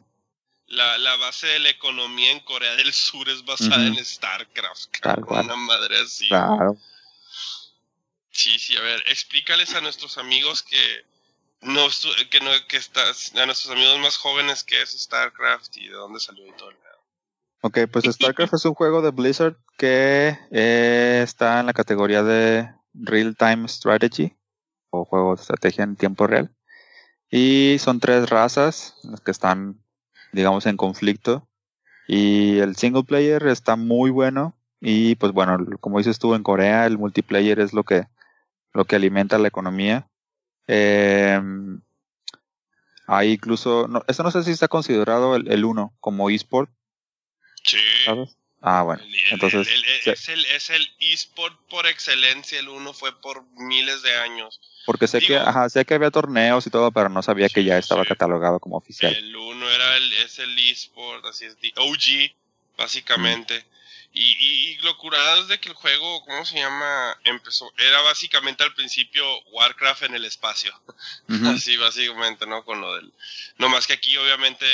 La, 0.68 0.98
la 0.98 1.16
base 1.18 1.46
de 1.46 1.60
la 1.60 1.70
economía 1.70 2.32
en 2.32 2.40
Corea 2.40 2.74
del 2.76 2.92
Sur 2.94 3.30
es 3.30 3.44
basada 3.46 3.78
Ujú. 3.88 3.98
en 4.00 4.06
StarCraft. 4.06 4.98
Cual. 5.26 5.46
Una 5.46 5.56
madre 5.58 6.00
así. 6.00 6.28
Claro. 6.30 6.78
Sí, 8.36 8.60
sí, 8.60 8.76
a 8.76 8.82
ver, 8.82 9.02
explícales 9.08 9.74
a 9.76 9.82
nuestros 9.82 10.18
amigos 10.18 10.62
que 10.62 11.06
no, 11.62 11.88
que 12.30 12.40
no, 12.42 12.52
que 12.68 12.76
estás, 12.76 13.34
a 13.34 13.46
nuestros 13.46 13.74
amigos 13.74 13.98
más 14.00 14.18
jóvenes 14.18 14.66
que 14.66 14.82
es 14.82 14.92
StarCraft 14.92 15.78
y 15.78 15.88
de 15.88 15.94
dónde 15.94 16.20
salió 16.20 16.46
y 16.46 16.52
todo 16.52 16.70
el 16.70 16.76
pedo. 16.76 16.98
Ok, 17.62 17.80
pues 17.90 18.04
StarCraft 18.14 18.56
es 18.56 18.66
un 18.66 18.74
juego 18.74 19.02
de 19.02 19.12
Blizzard 19.12 19.56
que 19.78 20.38
eh, 20.52 21.22
está 21.24 21.62
en 21.62 21.68
la 21.68 21.72
categoría 21.72 22.24
de 22.24 22.70
Real 22.94 23.38
Time 23.38 23.70
Strategy 23.70 24.36
o 24.90 25.06
juego 25.06 25.38
de 25.38 25.42
estrategia 25.42 25.86
en 25.86 25.96
tiempo 25.96 26.28
real. 26.28 26.54
Y 27.32 27.78
son 27.80 28.02
tres 28.02 28.30
razas 28.30 28.96
las 29.04 29.22
que 29.22 29.32
están, 29.32 29.82
digamos, 30.34 30.66
en 30.66 30.76
conflicto. 30.76 31.48
Y 32.06 32.60
el 32.60 32.76
single 32.76 33.06
player 33.06 33.48
está 33.48 33.78
muy 33.78 34.10
bueno. 34.10 34.58
Y 34.82 35.16
pues 35.16 35.32
bueno, 35.32 35.58
como 35.80 36.00
dices 36.00 36.20
tú, 36.20 36.36
en 36.36 36.44
Corea 36.44 36.86
el 36.86 36.98
multiplayer 36.98 37.62
es 37.62 37.72
lo 37.72 37.86
que, 37.86 38.08
lo 38.76 38.86
que 38.86 38.96
alimenta 38.98 39.38
la 39.40 39.48
economía. 39.48 40.08
Eh, 40.68 41.40
hay 43.08 43.32
incluso, 43.34 43.88
no, 43.88 44.04
esto 44.08 44.24
no 44.24 44.32
sé 44.32 44.44
si 44.44 44.52
está 44.52 44.68
considerado 44.68 45.36
el, 45.36 45.52
el 45.52 45.64
1 45.66 45.96
como 46.00 46.30
eSport, 46.30 46.70
Sí. 47.64 47.78
¿sabes? 48.06 48.36
Ah, 48.62 48.82
bueno. 48.84 49.04
El- 49.04 49.14
el- 49.16 49.22
Entonces, 49.32 49.68
se- 50.04 50.12
es 50.12 50.30
el 50.30 50.46
es 50.46 50.70
el 50.72 50.88
eSport 51.00 51.60
por 51.70 51.86
excelencia, 51.88 52.60
el 52.60 52.70
uno 52.70 52.94
fue 52.94 53.20
por 53.22 53.44
miles 53.56 54.02
de 54.04 54.16
años. 54.16 54.60
porque 54.88 55.08
sé 55.08 55.20
que, 55.20 55.34
digo- 55.34 55.40
ajá, 55.48 55.68
sé 55.70 55.84
que 55.84 55.96
había 55.96 56.12
torneos 56.12 56.68
y 56.68 56.70
todo, 56.70 56.92
pero 56.92 57.10
no 57.10 57.24
sabía 57.24 57.48
que 57.50 57.62
Sí, 57.62 57.66
ya 57.68 57.78
estaba 57.80 58.04
sí. 58.04 58.10
catalogado 58.10 58.60
como 58.60 58.78
oficial. 58.78 59.16
El 59.16 59.36
uno 59.36 59.68
era 59.68 59.98
el, 59.98 60.14
es 60.14 60.38
el 60.38 60.58
eSport, 60.60 61.26
así 61.26 61.46
es, 61.46 61.58
OG, 61.78 62.36
básicamente. 62.78 63.66
Y, 64.18 64.22
y, 64.22 64.68
y 64.72 64.78
lo 64.78 64.98
curado 64.98 65.42
es 65.42 65.50
de 65.50 65.60
que 65.60 65.68
el 65.68 65.76
juego, 65.76 66.24
¿cómo 66.24 66.46
se 66.46 66.56
llama? 66.58 67.18
Empezó, 67.26 67.70
era 67.78 68.02
básicamente 68.04 68.64
al 68.64 68.74
principio 68.74 69.24
Warcraft 69.52 70.04
en 70.04 70.16
el 70.16 70.24
espacio. 70.24 70.72
Así 71.46 71.76
básicamente, 71.76 72.48
¿no? 72.48 72.64
Con 72.64 72.80
lo 72.80 72.96
del... 72.96 73.14
No 73.58 73.68
más 73.68 73.88
que 73.88 73.94
aquí 73.94 74.16
obviamente 74.16 74.66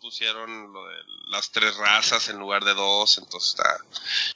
pusieron 0.00 0.72
lo 0.72 0.86
de 0.88 0.96
las 1.28 1.50
tres 1.50 1.76
razas 1.76 2.30
en 2.30 2.38
lugar 2.38 2.64
de 2.64 2.72
dos, 2.72 3.18
entonces 3.18 3.50
está... 3.50 3.76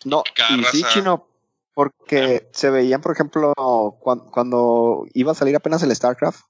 No, 0.04 0.22
Cada 0.34 0.54
y 0.54 0.64
sí, 0.64 0.84
chino, 0.92 1.26
porque 1.72 2.50
se 2.52 2.68
veían, 2.68 3.00
por 3.00 3.12
ejemplo, 3.12 3.54
cuan- 4.00 4.28
cuando, 4.30 5.06
iba 5.14 5.32
a 5.32 5.36
salir 5.36 5.56
apenas 5.56 5.82
el 5.82 5.96
StarCraft, 5.96 6.40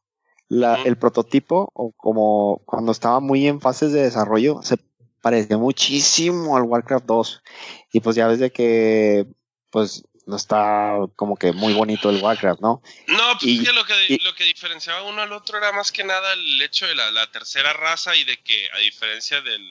la, 0.48 0.74
el 0.82 0.98
prototipo, 0.98 1.70
o 1.72 1.92
como 1.92 2.62
cuando 2.66 2.90
estaba 2.90 3.20
muy 3.20 3.46
en 3.46 3.60
fases 3.60 3.92
de 3.92 4.02
desarrollo, 4.02 4.60
se 4.62 4.76
parecía 5.22 5.56
muchísimo 5.56 6.56
al 6.56 6.64
Warcraft 6.64 7.06
2. 7.06 7.42
Y 7.92 8.00
pues 8.00 8.16
ya 8.16 8.26
ves 8.26 8.38
de 8.40 8.50
que, 8.52 9.26
pues, 9.70 10.02
no 10.26 10.36
está 10.36 10.94
como 11.16 11.36
que 11.36 11.52
muy 11.52 11.72
bonito 11.74 12.10
el 12.10 12.22
Warcraft, 12.22 12.60
¿no? 12.60 12.82
No, 13.08 13.32
pues 13.40 13.44
Y- 13.44 13.64
que 13.64 13.72
lo 13.72 13.84
que, 13.84 13.94
y- 14.08 14.18
lo 14.22 14.34
que 14.34 14.44
diferenciaba 14.44 15.02
uno 15.02 15.22
al 15.22 15.32
otro 15.32 15.58
era 15.58 15.72
más 15.72 15.90
que 15.90 16.04
nada 16.04 16.32
el 16.34 16.60
hecho 16.62 16.86
de 16.86 16.94
la, 16.94 17.10
la 17.10 17.30
tercera 17.32 17.72
raza 17.72 18.14
y 18.14 18.24
de 18.24 18.36
que 18.42 18.66
a 18.74 18.78
diferencia 18.78 19.40
del... 19.40 19.62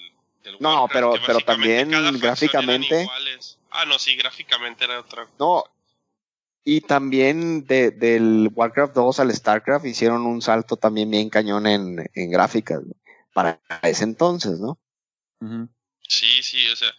del 0.43 0.57
No, 0.59 0.81
Warcraft, 0.85 0.93
pero- 0.93 1.13
pero 1.25 1.39
también 1.41 1.91
gráficamente-. 2.19 3.07
Ah, 3.69 3.85
no, 3.85 3.97
sí, 3.99 4.15
gráficamente 4.15 4.83
era 4.85 4.99
otra. 4.99 5.27
No. 5.39 5.63
Y 6.63 6.81
también 6.81 7.65
de, 7.65 7.91
del 7.91 8.49
Warcraft 8.53 8.93
2 8.93 9.19
al 9.21 9.33
StarCraft 9.33 9.85
hicieron 9.85 10.25
un 10.25 10.41
salto 10.41 10.75
también 10.77 11.09
bien 11.09 11.29
cañón 11.29 11.65
en, 11.65 12.07
en 12.13 12.29
gráficas 12.31 12.81
¿no? 12.85 12.93
para 13.33 13.59
ese 13.83 14.03
entonces, 14.03 14.59
¿no? 14.59 14.77
Sí, 16.07 16.43
sí, 16.43 16.67
o 16.69 16.75
sea, 16.75 16.93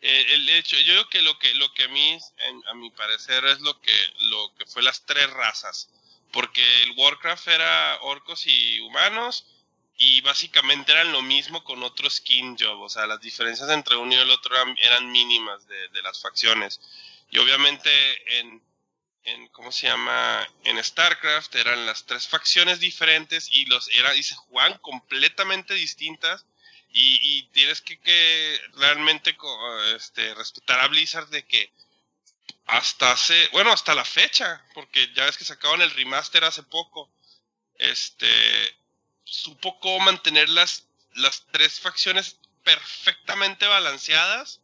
eh, 0.00 0.26
el 0.30 0.48
hecho, 0.48 0.76
yo 0.76 0.92
creo 0.92 1.08
que 1.08 1.22
lo 1.22 1.38
que 1.38 1.54
lo 1.54 1.72
que 1.74 1.84
a 1.84 1.88
mí, 1.88 2.18
a 2.66 2.74
mi 2.74 2.90
parecer, 2.90 3.44
es 3.46 3.60
lo 3.60 3.80
que 3.80 3.92
lo 4.20 4.54
que 4.54 4.66
fue 4.66 4.82
las 4.82 5.04
tres 5.04 5.28
razas, 5.30 5.90
porque 6.32 6.62
el 6.82 6.92
Warcraft 6.92 7.48
era 7.48 7.98
orcos 8.02 8.46
y 8.46 8.80
humanos 8.80 9.46
y 9.96 10.20
básicamente 10.22 10.92
eran 10.92 11.12
lo 11.12 11.22
mismo 11.22 11.64
con 11.64 11.82
otro 11.82 12.08
skin 12.08 12.56
job, 12.58 12.80
o 12.80 12.88
sea, 12.88 13.06
las 13.06 13.20
diferencias 13.20 13.68
entre 13.70 13.96
uno 13.96 14.14
y 14.14 14.18
el 14.18 14.30
otro 14.30 14.54
eran, 14.54 14.76
eran 14.80 15.10
mínimas 15.12 15.66
de, 15.66 15.88
de 15.88 16.02
las 16.02 16.20
facciones. 16.20 16.80
Y 17.30 17.38
obviamente 17.38 17.90
en 18.38 18.62
en 19.24 19.48
cómo 19.48 19.70
se 19.70 19.86
llama 19.86 20.48
en 20.64 20.82
StarCraft 20.82 21.54
eran 21.54 21.86
las 21.86 22.04
tres 22.04 22.26
facciones 22.26 22.80
diferentes 22.80 23.48
y 23.52 23.66
los 23.66 23.88
era 23.88 24.14
y 24.14 24.22
se 24.22 24.34
jugaban 24.34 24.78
completamente 24.78 25.74
distintas 25.74 26.44
y, 26.92 27.38
y 27.38 27.42
tienes 27.48 27.80
que, 27.80 27.98
que 28.00 28.60
realmente 28.74 29.36
este, 29.94 30.34
respetar 30.34 30.80
a 30.80 30.88
Blizzard 30.88 31.28
de 31.28 31.44
que 31.44 31.72
hasta 32.66 33.12
hace, 33.12 33.48
bueno, 33.48 33.72
hasta 33.72 33.94
la 33.94 34.04
fecha, 34.04 34.64
porque 34.74 35.12
ya 35.14 35.24
ves 35.24 35.36
que 35.36 35.44
sacaron 35.44 35.82
el 35.82 35.90
remaster 35.90 36.44
hace 36.44 36.62
poco, 36.62 37.10
este, 37.76 38.28
supo 39.24 39.78
cómo 39.80 40.00
mantener 40.00 40.48
las, 40.50 40.86
las 41.14 41.46
tres 41.50 41.80
facciones 41.80 42.38
perfectamente 42.62 43.66
balanceadas 43.66 44.60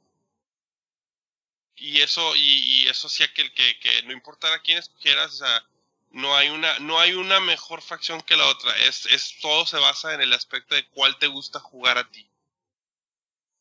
y 1.77 2.01
eso 2.01 2.35
y, 2.37 2.41
y 2.41 2.89
eso 2.89 3.07
hacía 3.07 3.33
que, 3.33 3.53
que, 3.53 3.79
que 3.79 4.03
no 4.05 4.13
importara 4.13 4.61
quién 4.61 4.79
escogieras, 4.79 5.35
o 5.35 5.37
sea, 5.39 5.67
no 6.11 6.35
hay 6.35 6.49
una 6.49 6.79
no 6.81 6.99
hay 6.99 7.13
una 7.13 7.41
mejor 7.41 7.83
facción 7.83 8.21
que 8.23 8.37
la 8.37 8.47
otra, 8.47 8.77
es, 8.89 9.07
es 9.07 9.39
todo 9.41 9.67
se 9.67 9.79
basa 9.79 10.15
en 10.15 10.21
el 10.21 10.33
aspecto 10.33 10.75
de 10.75 10.87
cuál 10.89 11.19
te 11.19 11.27
gusta 11.27 11.61
jugar 11.61 11.99
a 11.99 12.11
ti. 12.11 12.31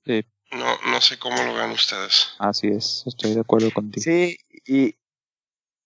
Sí. 0.06 0.26
No, 0.52 0.80
no 0.84 1.02
sé 1.02 1.20
cómo 1.20 1.44
lo 1.44 1.54
vean 1.54 1.72
ustedes. 1.72 2.30
Así 2.40 2.68
es, 2.68 3.04
estoy 3.06 3.34
de 3.34 3.42
acuerdo 3.42 3.72
contigo. 3.72 4.04
Sí, 4.04 4.38
y, 4.66 4.96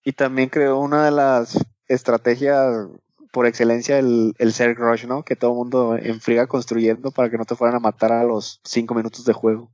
y 0.03 0.13
también 0.13 0.49
creó 0.49 0.77
una 0.77 1.05
de 1.05 1.11
las 1.11 1.57
estrategias 1.87 2.87
por 3.31 3.47
excelencia 3.47 3.97
el, 3.97 4.35
el 4.37 4.53
Zerg 4.53 4.77
Rush, 4.77 5.05
¿no? 5.05 5.23
Que 5.23 5.35
todo 5.35 5.51
el 5.51 5.57
mundo 5.57 5.97
enfriga 5.97 6.47
construyendo 6.47 7.11
para 7.11 7.29
que 7.29 7.37
no 7.37 7.45
te 7.45 7.55
fueran 7.55 7.77
a 7.77 7.79
matar 7.79 8.11
a 8.11 8.23
los 8.23 8.59
cinco 8.63 8.93
minutos 8.93 9.25
de 9.25 9.33
juego. 9.33 9.71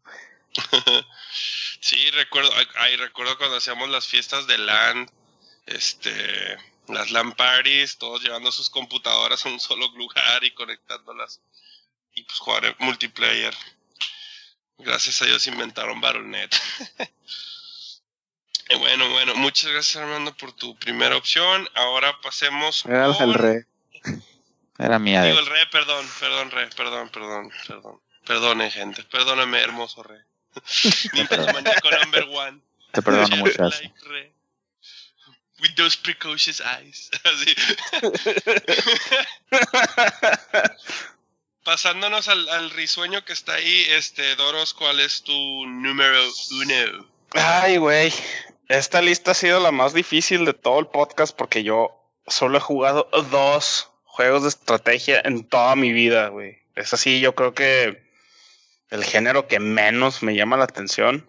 sí, 1.81 2.09
recuerdo, 2.11 2.51
ay, 2.75 2.95
recuerdo 2.97 3.37
cuando 3.37 3.57
hacíamos 3.57 3.89
las 3.89 4.07
fiestas 4.07 4.47
de 4.47 4.57
LAN, 4.57 5.09
este, 5.65 6.11
las 6.87 7.11
LAN 7.11 7.33
parties, 7.33 7.97
todos 7.97 8.23
llevando 8.23 8.51
sus 8.51 8.69
computadoras 8.69 9.45
a 9.45 9.49
un 9.49 9.59
solo 9.59 9.87
lugar 9.95 10.43
y 10.43 10.51
conectándolas 10.51 11.41
y 12.13 12.23
pues 12.23 12.39
jugar 12.39 12.65
en 12.65 12.75
multiplayer. 12.79 13.53
Gracias 14.79 15.21
a 15.21 15.25
Dios 15.25 15.47
inventaron 15.47 16.01
Battle.net. 16.01 16.49
Bueno, 18.79 19.09
bueno, 19.11 19.33
muchas 19.35 19.71
gracias 19.71 19.95
Armando 19.95 20.35
por 20.35 20.51
tu 20.51 20.75
primera 20.75 21.15
opción. 21.15 21.69
Ahora 21.73 22.19
pasemos 22.21 22.83
Era 22.85 23.05
el 23.05 23.33
rey. 23.33 23.61
Era 24.77 24.99
mía 24.99 25.23
Digo, 25.23 25.39
el 25.39 25.45
re, 25.45 25.65
perdón, 25.71 26.05
perdón, 26.19 26.51
re, 26.51 26.67
perdón, 26.75 27.09
perdón, 27.09 27.51
perdón. 27.67 28.01
Perdone, 28.25 28.69
gente. 28.69 29.03
Perdóname, 29.03 29.61
hermoso 29.61 30.03
re. 30.03 30.21
Nintendo 31.13 31.53
Maníaco 31.53 31.89
number 31.91 32.27
one. 32.29 32.61
Te 32.91 33.01
perdono 33.01 33.37
mucho. 33.37 33.63
Like 33.63 33.93
re. 34.01 34.33
With 35.61 35.75
those 35.75 35.97
precocious 35.97 36.61
eyes. 36.61 37.09
Así. 37.23 37.55
Pasándonos 41.63 42.27
al, 42.27 42.47
al 42.49 42.69
risueño 42.69 43.25
que 43.25 43.33
está 43.33 43.55
ahí, 43.55 43.85
este, 43.89 44.35
Doros, 44.35 44.73
¿cuál 44.73 44.99
es 44.99 45.23
tu 45.23 45.33
número 45.65 46.17
uno? 46.51 47.07
Ay, 47.31 47.77
güey. 47.77 48.13
Esta 48.69 49.01
lista 49.01 49.31
ha 49.31 49.33
sido 49.33 49.59
la 49.59 49.71
más 49.71 49.93
difícil 49.93 50.45
de 50.45 50.53
todo 50.53 50.79
el 50.79 50.87
podcast 50.87 51.35
porque 51.35 51.63
yo 51.63 51.89
solo 52.27 52.57
he 52.57 52.61
jugado 52.61 53.09
dos 53.31 53.89
juegos 54.03 54.43
de 54.43 54.49
estrategia 54.49 55.21
en 55.23 55.43
toda 55.43 55.75
mi 55.75 55.91
vida, 55.91 56.29
güey. 56.29 56.59
Es 56.75 56.93
así, 56.93 57.19
yo 57.19 57.35
creo 57.35 57.53
que 57.53 58.01
el 58.89 59.03
género 59.03 59.47
que 59.47 59.59
menos 59.59 60.23
me 60.23 60.35
llama 60.35 60.57
la 60.57 60.65
atención. 60.65 61.27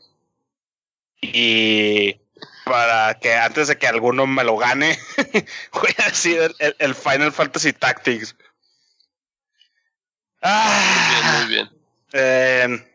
Y 1.20 2.20
para 2.64 3.18
que 3.18 3.34
antes 3.34 3.68
de 3.68 3.78
que 3.78 3.86
alguno 3.86 4.26
me 4.26 4.44
lo 4.44 4.56
gane, 4.56 4.98
voy 5.72 5.94
a 5.98 6.04
decir 6.08 6.54
el, 6.58 6.76
el- 6.78 6.94
Final 6.94 7.32
Fantasy 7.32 7.72
Tactics. 7.72 8.34
Ah, 10.42 10.80
Muy 10.84 11.14
bien, 11.14 11.32
muy 11.40 11.54
bien. 11.54 11.70
eh, 12.12 12.90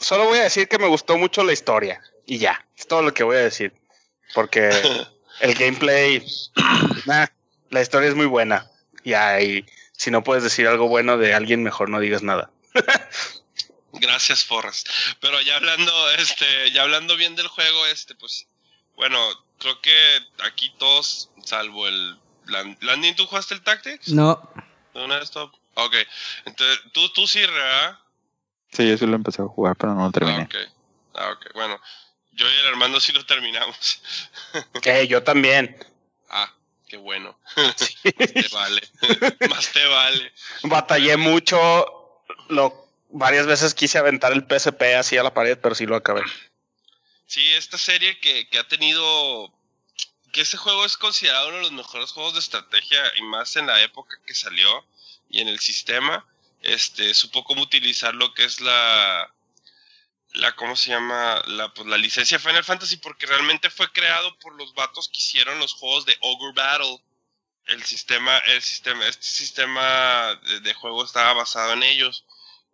solo 0.00 0.26
voy 0.26 0.38
a 0.38 0.44
decir 0.44 0.68
que 0.68 0.78
me 0.78 0.86
gustó 0.86 1.18
mucho 1.18 1.42
la 1.44 1.52
historia. 1.52 2.00
Y 2.26 2.38
ya, 2.38 2.64
es 2.76 2.86
todo 2.86 3.02
lo 3.02 3.12
que 3.14 3.24
voy 3.24 3.36
a 3.36 3.40
decir. 3.40 3.72
porque 4.34 4.70
el 5.40 5.54
gameplay, 5.54 6.24
nah, 7.06 7.26
la 7.70 7.80
historia 7.82 8.08
es 8.08 8.14
muy 8.14 8.26
buena. 8.26 8.70
Y 9.02 9.14
ahí, 9.14 9.64
si 9.92 10.10
no 10.10 10.22
puedes 10.22 10.44
decir 10.44 10.66
algo 10.68 10.88
bueno 10.88 11.16
de 11.16 11.32
alguien, 11.34 11.62
mejor 11.62 11.88
no 11.88 12.00
digas 12.00 12.22
nada. 12.22 12.50
Gracias, 13.92 14.44
Forrest. 14.44 14.88
Pero 15.20 15.40
ya 15.40 15.56
hablando, 15.56 16.10
este, 16.12 16.70
ya 16.72 16.82
hablando 16.82 17.16
bien 17.16 17.36
del 17.36 17.48
juego, 17.48 17.86
este, 17.86 18.14
pues, 18.14 18.46
bueno, 18.96 19.18
creo 19.58 19.80
que 19.80 20.20
aquí 20.44 20.72
todos, 20.78 21.30
salvo 21.44 21.86
el 21.88 22.18
Landing, 22.46 23.14
¿tú 23.16 23.26
jugaste 23.26 23.54
el 23.54 23.62
Tactics? 23.62 24.08
No. 24.08 24.50
¿No 24.94 25.16
stop? 25.18 25.54
Ok. 25.74 25.94
Entonces, 26.44 26.80
tú, 26.92 27.08
tú 27.10 27.26
sí, 27.26 27.40
¿verdad? 27.40 27.98
Sí, 28.72 28.88
yo 28.88 28.98
sí 28.98 29.06
lo 29.06 29.14
empecé 29.14 29.42
a 29.42 29.46
jugar, 29.46 29.76
pero 29.76 29.94
no 29.94 30.04
lo 30.04 30.10
terminé. 30.10 30.42
Ah, 30.42 30.44
ok. 30.44 30.72
Ah, 31.14 31.30
ok. 31.30 31.52
Bueno, 31.54 31.80
yo 32.32 32.46
y 32.50 32.54
el 32.54 32.66
Armando 32.68 33.00
sí 33.00 33.12
lo 33.12 33.24
terminamos. 33.24 34.00
Que 34.82 35.06
yo 35.08 35.22
también. 35.22 35.76
Ah, 36.28 36.52
qué 36.86 36.96
bueno. 36.96 37.38
Más 37.56 37.76
te 38.02 38.48
vale. 38.52 38.82
Más 39.48 39.72
te 39.72 39.86
vale. 39.86 40.32
Batallé 40.62 41.16
mucho. 41.16 42.22
Lo, 42.48 42.87
varias 43.08 43.46
veces 43.46 43.74
quise 43.74 43.98
aventar 43.98 44.32
el 44.32 44.46
PSP 44.48 44.82
así 44.98 45.16
a 45.16 45.22
la 45.22 45.34
pared, 45.34 45.58
pero 45.60 45.74
sí 45.74 45.86
lo 45.86 45.96
acabé. 45.96 46.22
Sí, 47.26 47.44
esta 47.54 47.78
serie 47.78 48.18
que, 48.20 48.48
que 48.48 48.58
ha 48.58 48.66
tenido 48.68 49.52
que 50.32 50.40
este 50.40 50.56
juego 50.56 50.84
es 50.84 50.96
considerado 50.96 51.48
uno 51.48 51.56
de 51.56 51.62
los 51.62 51.72
mejores 51.72 52.12
juegos 52.12 52.34
de 52.34 52.40
estrategia 52.40 53.00
y 53.16 53.22
más 53.22 53.56
en 53.56 53.66
la 53.66 53.80
época 53.82 54.18
que 54.26 54.34
salió 54.34 54.86
y 55.28 55.40
en 55.40 55.48
el 55.48 55.58
sistema, 55.58 56.26
este, 56.62 57.14
supo 57.14 57.44
cómo 57.44 57.62
utilizar 57.62 58.14
lo 58.14 58.32
que 58.34 58.44
es 58.44 58.60
la, 58.60 59.32
la 60.32 60.54
¿cómo 60.56 60.76
se 60.76 60.90
llama? 60.90 61.42
La, 61.46 61.72
pues, 61.72 61.86
la 61.86 61.96
licencia 61.96 62.38
Final 62.38 62.64
Fantasy 62.64 62.96
porque 62.98 63.26
realmente 63.26 63.70
fue 63.70 63.90
creado 63.92 64.38
por 64.38 64.54
los 64.54 64.74
vatos 64.74 65.08
que 65.08 65.18
hicieron 65.18 65.58
los 65.58 65.74
juegos 65.74 66.06
de 66.06 66.16
Ogre 66.20 66.52
Battle. 66.54 67.02
El 67.66 67.84
sistema, 67.84 68.38
el 68.38 68.62
sistema, 68.62 69.06
este 69.06 69.26
sistema 69.26 70.40
de, 70.46 70.60
de 70.60 70.74
juego 70.74 71.04
estaba 71.04 71.34
basado 71.34 71.74
en 71.74 71.82
ellos. 71.82 72.24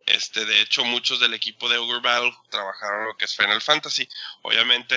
Este, 0.06 0.44
de 0.44 0.60
hecho, 0.60 0.84
muchos 0.84 1.20
del 1.20 1.34
equipo 1.34 1.68
de 1.68 1.78
Ogre 1.78 2.00
Battle 2.00 2.34
trabajaron 2.50 3.06
lo 3.06 3.16
que 3.16 3.24
es 3.24 3.36
Final 3.36 3.62
Fantasy. 3.62 4.08
Obviamente, 4.42 4.96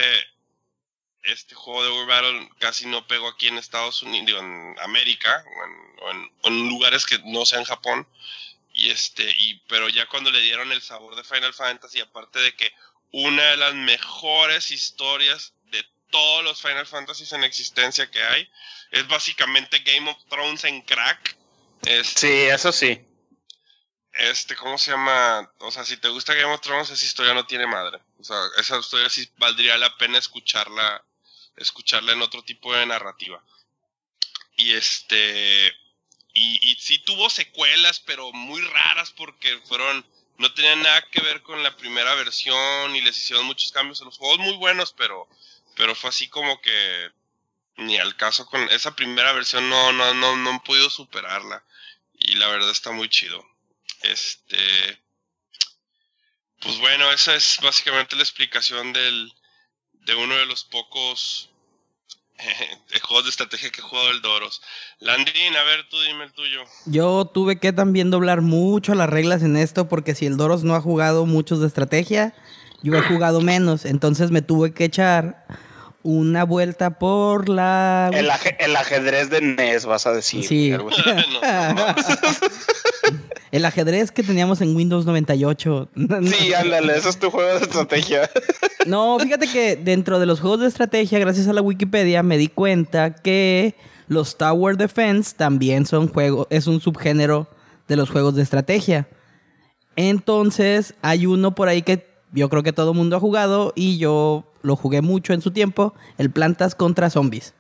este 1.24 1.56
juego 1.56 1.84
de 1.84 1.92
War 1.92 2.08
Battle 2.08 2.50
casi 2.60 2.86
no 2.88 3.06
pegó 3.08 3.28
aquí 3.28 3.48
en 3.48 3.58
Estados 3.58 4.02
Unidos, 4.04 4.42
en 4.42 4.76
América, 4.82 5.44
o 6.44 6.48
en, 6.48 6.70
lugares 6.70 7.06
que 7.06 7.20
no 7.26 7.46
sean 7.46 7.64
Japón. 7.64 8.08
Y 8.74 8.92
este, 8.92 9.30
y, 9.38 9.56
pero 9.68 9.90
ya 9.90 10.08
cuando 10.08 10.30
le 10.30 10.42
dieron 10.42 10.72
el 10.72 10.82
sabor 10.82 11.16
de 11.16 11.24
Final 11.24 11.54
Fantasy, 11.54 12.00
aparte 12.00 12.40
de 12.40 12.56
que 12.56 12.72
una 13.12 13.44
de 13.44 13.58
las 13.58 13.74
mejores 13.74 14.72
historias 14.72 15.54
de 15.72 15.84
todos 16.12 16.44
los 16.44 16.62
Final 16.62 16.86
Fantasy 16.86 17.34
en 17.34 17.44
existencia 17.44 18.12
que 18.12 18.22
hay, 18.22 18.50
es 18.92 19.08
básicamente 19.08 19.80
Game 19.80 20.10
of 20.10 20.18
Thrones 20.30 20.64
en 20.66 20.82
crack. 20.82 21.36
Este, 21.86 22.20
sí, 22.20 22.42
eso 22.44 22.72
sí. 22.72 23.07
Este, 24.18 24.56
¿cómo 24.56 24.78
se 24.78 24.92
llama? 24.92 25.52
O 25.60 25.72
sea, 25.72 25.86
si 25.86 25.98
te 25.98 26.10
gusta 26.10 26.34
Game 26.34 26.54
of 26.54 26.62
Thrones, 26.62 26.90
esa 26.90 27.06
historia 27.06 27.34
no 27.34 27.46
tiene 27.46 27.68
madre. 27.68 28.00
O 28.20 28.24
sea, 28.24 28.38
esa 28.58 28.80
historia 28.80 29.10
sí 29.10 29.30
valdría 29.38 29.78
la 29.78 29.96
pena 29.98 30.18
escucharla 30.18 31.04
escucharla 31.58 32.14
en 32.14 32.22
otro 32.22 32.44
tipo 32.44 32.74
de 32.74 32.86
narrativa. 32.86 33.44
Y 34.56 34.74
este. 34.74 35.68
Y, 36.34 36.72
y 36.72 36.76
sí 36.76 37.00
tuvo 37.00 37.30
secuelas, 37.30 38.00
pero 38.00 38.32
muy 38.32 38.62
raras 38.62 39.12
porque 39.12 39.58
fueron. 39.66 40.06
No 40.38 40.54
tenían 40.54 40.84
nada 40.84 41.02
que 41.10 41.22
ver 41.22 41.42
con 41.42 41.64
la 41.64 41.76
primera 41.76 42.14
versión 42.14 42.96
y 42.96 43.02
les 43.02 43.18
hicieron 43.18 43.46
muchos 43.46 43.72
cambios 43.72 44.00
en 44.02 44.06
los 44.06 44.20
juegos 44.20 44.38
muy 44.38 44.56
buenos, 44.58 44.94
pero, 44.94 45.28
pero 45.76 45.96
fue 45.96 46.12
así 46.12 46.28
como 46.28 46.62
que 46.62 47.12
ni 47.78 47.98
al 47.98 48.16
caso 48.18 48.46
con 48.46 48.62
esa 48.70 48.96
primera 48.96 49.34
versión 49.34 49.68
no, 49.68 49.92
no, 49.94 50.14
no, 50.14 50.36
no 50.38 50.50
han 50.52 50.64
podido 50.64 50.92
superarla. 50.92 51.64
Y 52.14 52.36
la 52.36 52.48
verdad 52.48 52.70
está 52.70 52.92
muy 52.92 53.10
chido. 53.10 53.44
Este. 54.04 54.58
Pues 56.62 56.80
bueno, 56.80 57.12
esa 57.12 57.36
es 57.36 57.60
básicamente 57.62 58.16
la 58.16 58.24
explicación 58.24 58.94
del, 58.94 59.32
de 59.94 60.16
uno 60.16 60.36
de 60.36 60.48
los 60.48 60.64
pocos 60.64 61.50
juegos 63.02 63.26
de 63.26 63.30
estrategia 63.30 63.70
que 63.70 63.82
he 63.82 63.84
jugado 63.84 64.12
el 64.12 64.22
Doros. 64.22 64.62
Landin, 65.00 65.56
a 65.56 65.64
ver, 65.64 65.88
tú 65.90 66.00
dime 66.02 66.26
el 66.26 66.34
tuyo. 66.34 66.62
Yo 66.86 67.26
tuve 67.26 67.60
que 67.60 67.74
también 67.74 68.12
doblar 68.12 68.42
mucho 68.42 68.96
las 68.96 69.10
reglas 69.10 69.44
en 69.44 69.58
esto 69.58 69.88
porque 69.88 70.16
si 70.16 70.26
el 70.26 70.38
Doros 70.38 70.64
no 70.64 70.76
ha 70.76 70.82
jugado 70.82 71.26
muchos 71.26 71.60
de 71.60 71.68
estrategia, 71.68 72.34
yo 72.84 72.96
he 72.96 73.02
jugado 73.02 73.42
menos, 73.42 73.86
entonces 73.86 74.32
me 74.32 74.42
tuve 74.42 74.74
que 74.74 74.86
echar 74.86 75.46
una 76.04 76.46
vuelta 76.46 77.00
por 77.00 77.50
la... 77.50 78.10
El, 78.14 78.30
ajedrez 78.76 79.30
de 79.30 79.42
NES, 79.42 79.86
vas 79.86 80.08
a 80.08 80.14
decir. 80.14 80.48
Sí. 80.48 80.72
El 83.52 83.66
ajedrez 83.66 84.12
que 84.12 84.24
teníamos 84.24 84.62
en 84.62 84.76
Windows 84.76 85.06
98. 85.06 85.90
Sí, 85.96 86.54
ándale, 86.54 86.98
eso 86.98 87.10
es 87.10 87.18
tu 87.18 87.30
juego 87.30 87.50
de 87.60 87.66
estrategia. 87.66 88.30
No, 88.86 89.20
fíjate 89.20 89.48
que 89.48 89.76
dentro 89.76 90.18
de 90.18 90.26
los 90.26 90.40
juegos 90.40 90.62
de 90.62 90.68
estrategia, 90.68 91.20
gracias 91.20 91.50
a 91.50 91.52
la 91.52 91.62
Wikipedia, 91.62 92.24
me 92.24 92.38
di 92.38 92.48
cuenta 92.48 93.14
que 93.14 93.76
los 94.08 94.38
Tower 94.38 94.78
Defense 94.78 95.36
también 95.36 95.86
son 95.86 96.08
juegos, 96.08 96.48
es 96.50 96.68
un 96.68 96.80
subgénero 96.80 97.50
de 97.90 97.98
los 97.98 98.10
juegos 98.10 98.36
de 98.36 98.44
estrategia. 98.44 99.10
Entonces, 99.98 100.94
hay 101.02 101.26
uno 101.26 101.54
por 101.54 101.68
ahí 101.68 101.82
que 101.82 102.08
yo 102.32 102.48
creo 102.48 102.64
que 102.64 102.72
todo 102.72 102.92
el 102.92 102.98
mundo 102.98 103.18
ha 103.18 103.20
jugado 103.20 103.74
y 103.76 103.98
yo 103.98 104.46
lo 104.62 104.78
jugué 104.78 105.02
mucho 105.02 105.34
en 105.34 105.42
su 105.42 105.52
tiempo, 105.52 105.94
el 106.18 106.32
Plantas 106.32 106.74
contra 106.74 107.10
Zombies. 107.10 107.54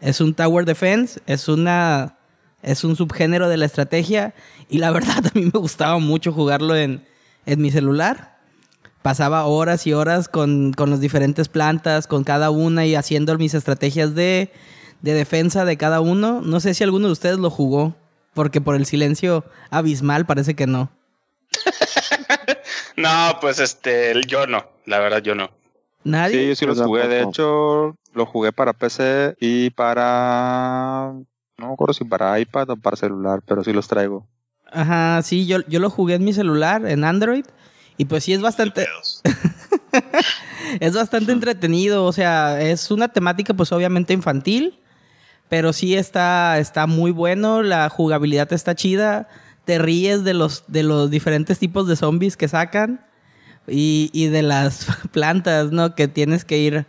Es 0.00 0.20
un 0.20 0.34
Tower 0.34 0.66
Defense, 0.66 1.20
es 1.26 1.48
una 1.48 2.17
es 2.62 2.84
un 2.84 2.96
subgénero 2.96 3.48
de 3.48 3.56
la 3.56 3.66
estrategia 3.66 4.34
y 4.68 4.78
la 4.78 4.90
verdad 4.92 5.26
a 5.26 5.30
mí 5.34 5.44
me 5.44 5.58
gustaba 5.58 5.98
mucho 5.98 6.32
jugarlo 6.32 6.76
en, 6.76 7.06
mi 7.46 7.70
celular. 7.70 8.36
Pasaba 9.00 9.46
horas 9.46 9.86
y 9.86 9.94
horas 9.94 10.28
con, 10.28 10.74
las 10.76 11.00
diferentes 11.00 11.48
plantas, 11.48 12.06
con 12.06 12.24
cada 12.24 12.50
una 12.50 12.84
y 12.84 12.94
haciendo 12.94 13.38
mis 13.38 13.54
estrategias 13.54 14.14
de, 14.14 14.52
de 15.00 15.14
defensa 15.14 15.64
de 15.64 15.78
cada 15.78 16.00
uno. 16.00 16.42
No 16.42 16.60
sé 16.60 16.74
si 16.74 16.84
alguno 16.84 17.06
de 17.06 17.12
ustedes 17.12 17.38
lo 17.38 17.48
jugó, 17.48 17.94
porque 18.34 18.60
por 18.60 18.74
el 18.74 18.84
silencio 18.84 19.44
abismal 19.70 20.26
parece 20.26 20.54
que 20.54 20.66
no. 20.66 20.90
no, 22.96 23.38
pues 23.40 23.60
este, 23.60 24.12
yo 24.26 24.46
no, 24.46 24.66
la 24.84 24.98
verdad 24.98 25.22
yo 25.22 25.34
no. 25.34 25.50
¿Nadie? 26.04 26.40
Sí, 26.40 26.48
yo 26.48 26.54
sí 26.54 26.66
lo 26.66 26.74
jugué. 26.74 27.08
De 27.08 27.22
hecho, 27.22 27.96
lo 28.12 28.26
jugué 28.26 28.52
para 28.52 28.72
PC 28.72 29.36
y 29.40 29.70
para 29.70 31.14
no 31.58 31.66
me 31.66 31.72
acuerdo 31.72 31.92
si 31.92 32.04
para 32.04 32.38
iPad 32.38 32.70
o 32.70 32.76
para 32.76 32.96
celular, 32.96 33.42
pero 33.44 33.64
sí 33.64 33.72
los 33.72 33.88
traigo. 33.88 34.26
Ajá, 34.70 35.20
sí, 35.22 35.46
yo, 35.46 35.58
yo 35.66 35.80
lo 35.80 35.90
jugué 35.90 36.14
en 36.14 36.24
mi 36.24 36.32
celular, 36.32 36.86
en 36.86 37.04
Android. 37.04 37.44
Y 37.96 38.04
pues 38.04 38.24
sí 38.24 38.32
es 38.32 38.40
bastante. 38.40 38.86
es 40.80 40.94
bastante 40.94 41.32
entretenido. 41.32 42.04
O 42.04 42.12
sea, 42.12 42.60
es 42.60 42.92
una 42.92 43.08
temática, 43.08 43.54
pues 43.54 43.72
obviamente 43.72 44.12
infantil. 44.12 44.78
Pero 45.48 45.72
sí 45.72 45.96
está, 45.96 46.58
está 46.58 46.86
muy 46.86 47.10
bueno. 47.10 47.62
La 47.62 47.88
jugabilidad 47.88 48.52
está 48.52 48.76
chida. 48.76 49.28
Te 49.64 49.78
ríes 49.78 50.22
de 50.22 50.34
los, 50.34 50.64
de 50.68 50.84
los 50.84 51.10
diferentes 51.10 51.58
tipos 51.58 51.88
de 51.88 51.96
zombies 51.96 52.36
que 52.36 52.46
sacan. 52.46 53.04
Y, 53.66 54.10
y 54.12 54.26
de 54.28 54.42
las 54.42 54.86
plantas, 55.10 55.72
¿no? 55.72 55.96
Que 55.96 56.06
tienes 56.06 56.44
que 56.44 56.58
ir 56.58 56.86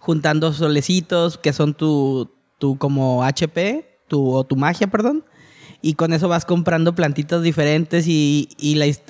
juntando 0.00 0.52
solecitos, 0.52 1.38
que 1.38 1.52
son 1.52 1.74
tu, 1.74 2.32
tu 2.58 2.78
como 2.78 3.22
HP 3.22 3.87
tu, 4.08 4.30
o 4.32 4.44
tu 4.44 4.56
magia, 4.56 4.88
perdón. 4.88 5.24
Y 5.80 5.94
con 5.94 6.12
eso 6.12 6.28
vas 6.28 6.44
comprando 6.44 6.94
plantitas 6.94 7.42
diferentes 7.42 8.06
y, 8.08 8.48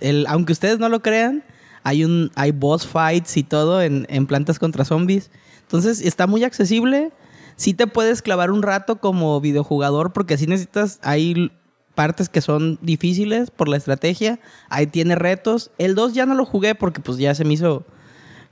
el, 0.01 0.27
aunque 0.27 0.53
ustedes 0.53 0.79
no 0.79 0.89
lo 0.89 1.01
crean, 1.01 1.45
hay, 1.83 2.05
un, 2.05 2.31
hay 2.35 2.51
boss 2.51 2.87
fights 2.87 3.37
y 3.37 3.43
todo 3.43 3.81
en, 3.81 4.27
plantas 4.27 4.59
contra 4.59 4.85
zombies. 4.85 5.31
Entonces 5.63 6.01
está 6.03 6.27
muy 6.27 6.45
accesible. 6.45 7.13
Sí 7.57 7.73
te 7.73 7.87
puedes 7.87 8.21
clavar 8.21 8.51
un 8.51 8.63
rato 8.63 9.01
como 9.01 9.41
videojugador 9.41 10.13
porque 10.13 10.37
si 10.37 10.47
necesitas, 10.47 10.99
hay 11.03 11.51
partes 11.95 12.29
que 12.29 12.41
son 12.41 12.79
difíciles 12.83 13.51
por 13.51 13.69
la 13.69 13.79
estrategia. 13.79 14.39
Ahí 14.69 14.87
tiene 14.87 15.15
retos. 15.15 15.71
El 15.79 15.95
2 15.95 16.13
ya 16.13 16.27
no 16.27 16.35
lo 16.35 16.45
jugué 16.45 16.75
porque 16.75 17.01
pues 17.01 17.17
ya 17.17 17.35
se 17.35 17.45
me 17.45 17.55
hizo 17.55 17.87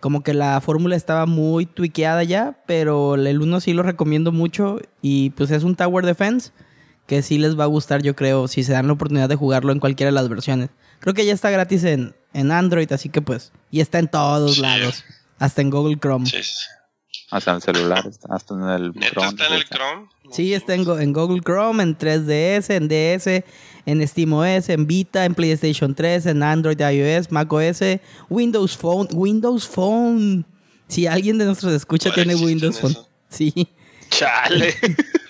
como 0.06 0.22
que 0.22 0.34
la 0.34 0.60
fórmula 0.60 0.94
estaba 0.94 1.26
muy 1.26 1.66
tuiqueada 1.66 2.22
ya, 2.22 2.62
pero 2.64 3.16
el 3.16 3.42
1 3.42 3.58
sí 3.58 3.72
lo 3.72 3.82
recomiendo 3.82 4.30
mucho 4.30 4.78
y 5.02 5.30
pues 5.30 5.50
es 5.50 5.64
un 5.64 5.74
Tower 5.74 6.06
Defense 6.06 6.52
que 7.08 7.22
sí 7.22 7.38
les 7.38 7.58
va 7.58 7.64
a 7.64 7.66
gustar 7.66 8.04
yo 8.04 8.14
creo 8.14 8.46
si 8.46 8.62
se 8.62 8.70
dan 8.70 8.86
la 8.86 8.92
oportunidad 8.92 9.28
de 9.28 9.34
jugarlo 9.34 9.72
en 9.72 9.80
cualquiera 9.80 10.12
de 10.12 10.14
las 10.14 10.28
versiones. 10.28 10.70
Creo 11.00 11.12
que 11.12 11.26
ya 11.26 11.32
está 11.32 11.50
gratis 11.50 11.82
en, 11.82 12.14
en 12.34 12.52
Android, 12.52 12.92
así 12.92 13.08
que 13.08 13.20
pues, 13.20 13.50
y 13.72 13.80
está 13.80 13.98
en 13.98 14.06
todos 14.06 14.58
lados, 14.58 15.02
hasta 15.40 15.60
en 15.60 15.70
Google 15.70 15.98
Chrome. 15.98 16.26
Sí. 16.26 16.38
Hasta 17.30 17.50
en 17.50 17.56
el 17.56 17.62
celular, 17.62 18.10
hasta 18.28 18.54
en 18.54 18.68
el 18.68 18.92
Chrome. 18.92 19.28
¿Está 19.28 19.46
en 19.46 19.52
el 19.52 19.64
Chrome? 19.64 20.08
Sí, 20.30 20.54
está 20.54 20.74
en, 20.74 20.88
en, 21.00 21.12
Google 21.12 21.40
Chrome, 21.40 21.82
en 21.82 21.96
3DS, 21.96 22.70
en 22.70 22.88
DS, 22.88 23.44
en 23.86 24.06
SteamOS, 24.06 24.68
en 24.68 24.86
Vita, 24.86 25.24
en 25.24 25.34
PlayStation 25.34 25.94
3, 25.94 26.26
en 26.26 26.42
Android, 26.42 26.80
iOS, 26.80 27.30
macOS, 27.30 27.80
Windows 28.28 28.76
Phone. 28.76 29.08
Windows 29.12 29.66
Phone. 29.66 30.46
Si 30.88 31.06
alguien 31.06 31.38
de 31.38 31.46
nuestros 31.46 31.72
escucha 31.72 32.12
tiene 32.12 32.34
Windows 32.34 32.80
Phone. 32.80 32.96
Sí. 33.28 33.68
Chale. 34.08 34.72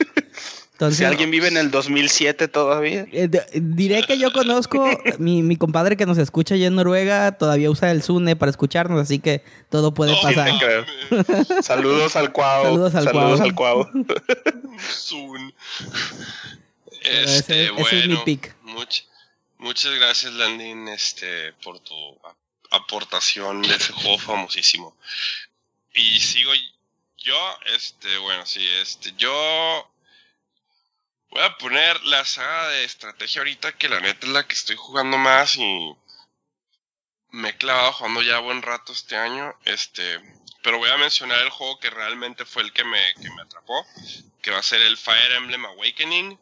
Entonces, 0.76 0.98
si 0.98 1.04
alguien 1.04 1.30
vive 1.30 1.48
en 1.48 1.56
el 1.56 1.70
2007 1.70 2.48
todavía. 2.48 3.06
eh, 3.10 3.28
de- 3.28 3.46
diré 3.54 4.02
que 4.02 4.18
yo 4.18 4.30
conozco, 4.30 4.86
mi, 5.18 5.42
mi 5.42 5.56
compadre 5.56 5.96
que 5.96 6.04
nos 6.04 6.18
escucha 6.18 6.54
allá 6.54 6.66
en 6.66 6.74
Noruega 6.74 7.32
todavía 7.38 7.70
usa 7.70 7.90
el 7.90 8.02
Zune 8.02 8.36
para 8.36 8.50
escucharnos, 8.50 9.00
así 9.00 9.18
que 9.18 9.42
todo 9.70 9.94
puede 9.94 10.12
No, 10.12 10.20
pasar. 10.20 10.50
creo. 10.58 10.84
Saludos 11.62 12.14
al 12.16 12.30
cuau. 12.32 12.64
Saludos 12.64 12.94
al 12.94 13.04
Saludos 13.04 13.52
Cuau. 13.54 13.82
al 13.84 14.06
ese- 17.02 17.38
Este, 17.38 17.62
ese 17.64 17.70
bueno. 17.72 17.88
es 17.98 18.06
mi 18.08 18.16
pick. 18.24 18.54
much- 18.64 19.04
muchas 19.58 19.94
gracias, 19.94 20.32
Landin, 20.34 20.88
este, 20.88 21.52
por 21.64 21.78
tu 21.80 21.94
aportación 22.70 23.62
de 23.62 23.74
ese 23.76 23.92
juego 23.92 24.18
famosísimo. 24.18 24.94
Y 25.94 26.20
sigo 26.20 26.50
yo, 27.16 27.34
este, 27.74 28.18
bueno, 28.18 28.44
sí, 28.44 28.60
este, 28.82 29.12
yo 29.16 29.32
voy 31.36 31.44
a 31.44 31.58
poner 31.58 32.02
la 32.04 32.24
saga 32.24 32.68
de 32.68 32.84
estrategia 32.84 33.42
ahorita, 33.42 33.76
que 33.76 33.90
la 33.90 34.00
neta 34.00 34.26
es 34.26 34.32
la 34.32 34.46
que 34.46 34.54
estoy 34.54 34.76
jugando 34.76 35.18
más 35.18 35.56
y 35.56 35.94
me 37.30 37.50
he 37.50 37.56
clavado 37.58 37.92
jugando 37.92 38.22
ya 38.22 38.38
buen 38.38 38.62
rato 38.62 38.94
este 38.94 39.18
año, 39.18 39.54
este, 39.66 40.18
pero 40.62 40.78
voy 40.78 40.88
a 40.88 40.96
mencionar 40.96 41.38
el 41.40 41.50
juego 41.50 41.78
que 41.78 41.90
realmente 41.90 42.46
fue 42.46 42.62
el 42.62 42.72
que 42.72 42.84
me, 42.84 43.00
que 43.20 43.30
me 43.30 43.42
atrapó, 43.42 43.86
que 44.40 44.50
va 44.50 44.60
a 44.60 44.62
ser 44.62 44.80
el 44.80 44.96
Fire 44.96 45.32
Emblem 45.32 45.66
Awakening 45.66 46.38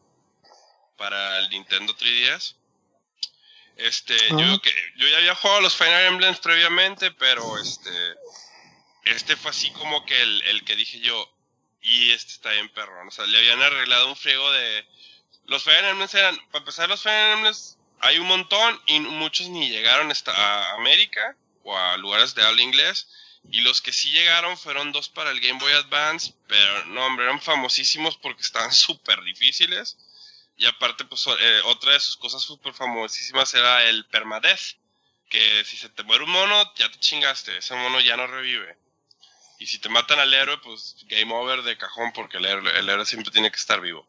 para 0.97 1.41
el 1.41 1.51
Nintendo 1.51 1.97
3DS. 1.97 2.55
Este, 3.77 4.15
Ah. 4.31 4.37
yo, 4.39 4.63
que, 4.63 4.73
yo 4.97 5.09
ya 5.09 5.17
había 5.17 5.35
jugado 5.35 5.61
los 5.63 5.75
Fire 5.75 6.07
Emblems 6.07 6.39
previamente, 6.39 7.11
pero 7.11 7.59
este, 7.59 8.15
este 9.07 9.35
fue 9.35 9.51
así 9.51 9.73
como 9.73 10.07
que 10.07 10.23
el, 10.23 10.43
el 10.43 10.65
que 10.65 10.77
dije 10.77 11.01
yo, 11.01 11.34
y 11.85 12.11
este 12.11 12.33
está 12.33 12.51
bien 12.51 12.69
perrón. 12.71 13.07
O 13.07 13.11
sea, 13.11 13.27
le 13.27 13.39
habían 13.39 13.63
arreglado 13.63 14.09
un 14.09 14.17
friego 14.17 14.51
de... 14.51 14.87
Los 15.47 15.63
Fire 15.63 15.85
Emblems 15.85 16.15
eran, 16.15 16.37
para 16.47 16.61
empezar 16.61 16.89
los 16.89 17.03
Fire 17.03 17.35
Emblems, 17.35 17.77
hay 18.01 18.19
un 18.19 18.27
montón 18.27 18.81
y 18.87 18.99
muchos 19.01 19.49
ni 19.49 19.69
llegaron 19.69 20.11
hasta 20.11 20.33
a 20.33 20.75
América 20.75 21.37
o 21.63 21.77
a 21.77 21.97
lugares 21.99 22.35
de 22.35 22.43
habla 22.43 22.63
inglés. 22.63 23.09
Y 23.53 23.61
los 23.61 23.83
que 23.83 23.93
sí 23.93 24.11
llegaron 24.11 24.57
fueron 24.57 24.93
dos 24.93 25.11
para 25.11 25.31
el 25.31 25.41
Game 25.41 25.61
Boy 25.61 25.73
Advance, 25.73 26.33
pero 26.49 26.87
no, 26.87 27.05
hombre, 27.05 27.27
eran 27.27 27.43
famosísimos 27.43 28.17
porque 28.17 28.41
estaban 28.41 28.73
súper 28.73 29.23
difíciles. 29.23 29.99
Y 30.57 30.65
aparte, 30.67 31.05
pues 31.05 31.27
eh, 31.27 31.61
otra 31.65 31.93
de 31.93 32.01
sus 32.01 32.17
cosas 32.17 32.41
súper 32.41 32.73
famosísimas 32.73 33.53
era 33.53 33.85
el 33.85 34.07
permadeath, 34.07 34.79
que 35.29 35.65
si 35.65 35.77
se 35.77 35.91
te 35.91 36.03
muere 36.05 36.25
un 36.25 36.31
mono, 36.31 36.73
ya 36.77 36.91
te 36.91 36.99
chingaste, 36.99 37.59
ese 37.59 37.75
mono 37.75 38.01
ya 38.01 38.17
no 38.17 38.27
revive. 38.27 38.79
Y 39.59 39.67
si 39.67 39.79
te 39.79 39.89
matan 39.89 40.19
al 40.19 40.35
héroe, 40.35 40.59
pues 40.59 40.97
game 41.09 41.33
over 41.33 41.63
de 41.63 41.77
cajón, 41.77 42.13
porque 42.13 42.39
el 42.39 42.47
héroe, 42.47 42.79
el 42.79 42.89
héroe 42.89 43.07
siempre 43.07 43.33
tiene 43.33 43.51
que 43.51 43.57
estar 43.57 43.81
vivo. 43.81 44.07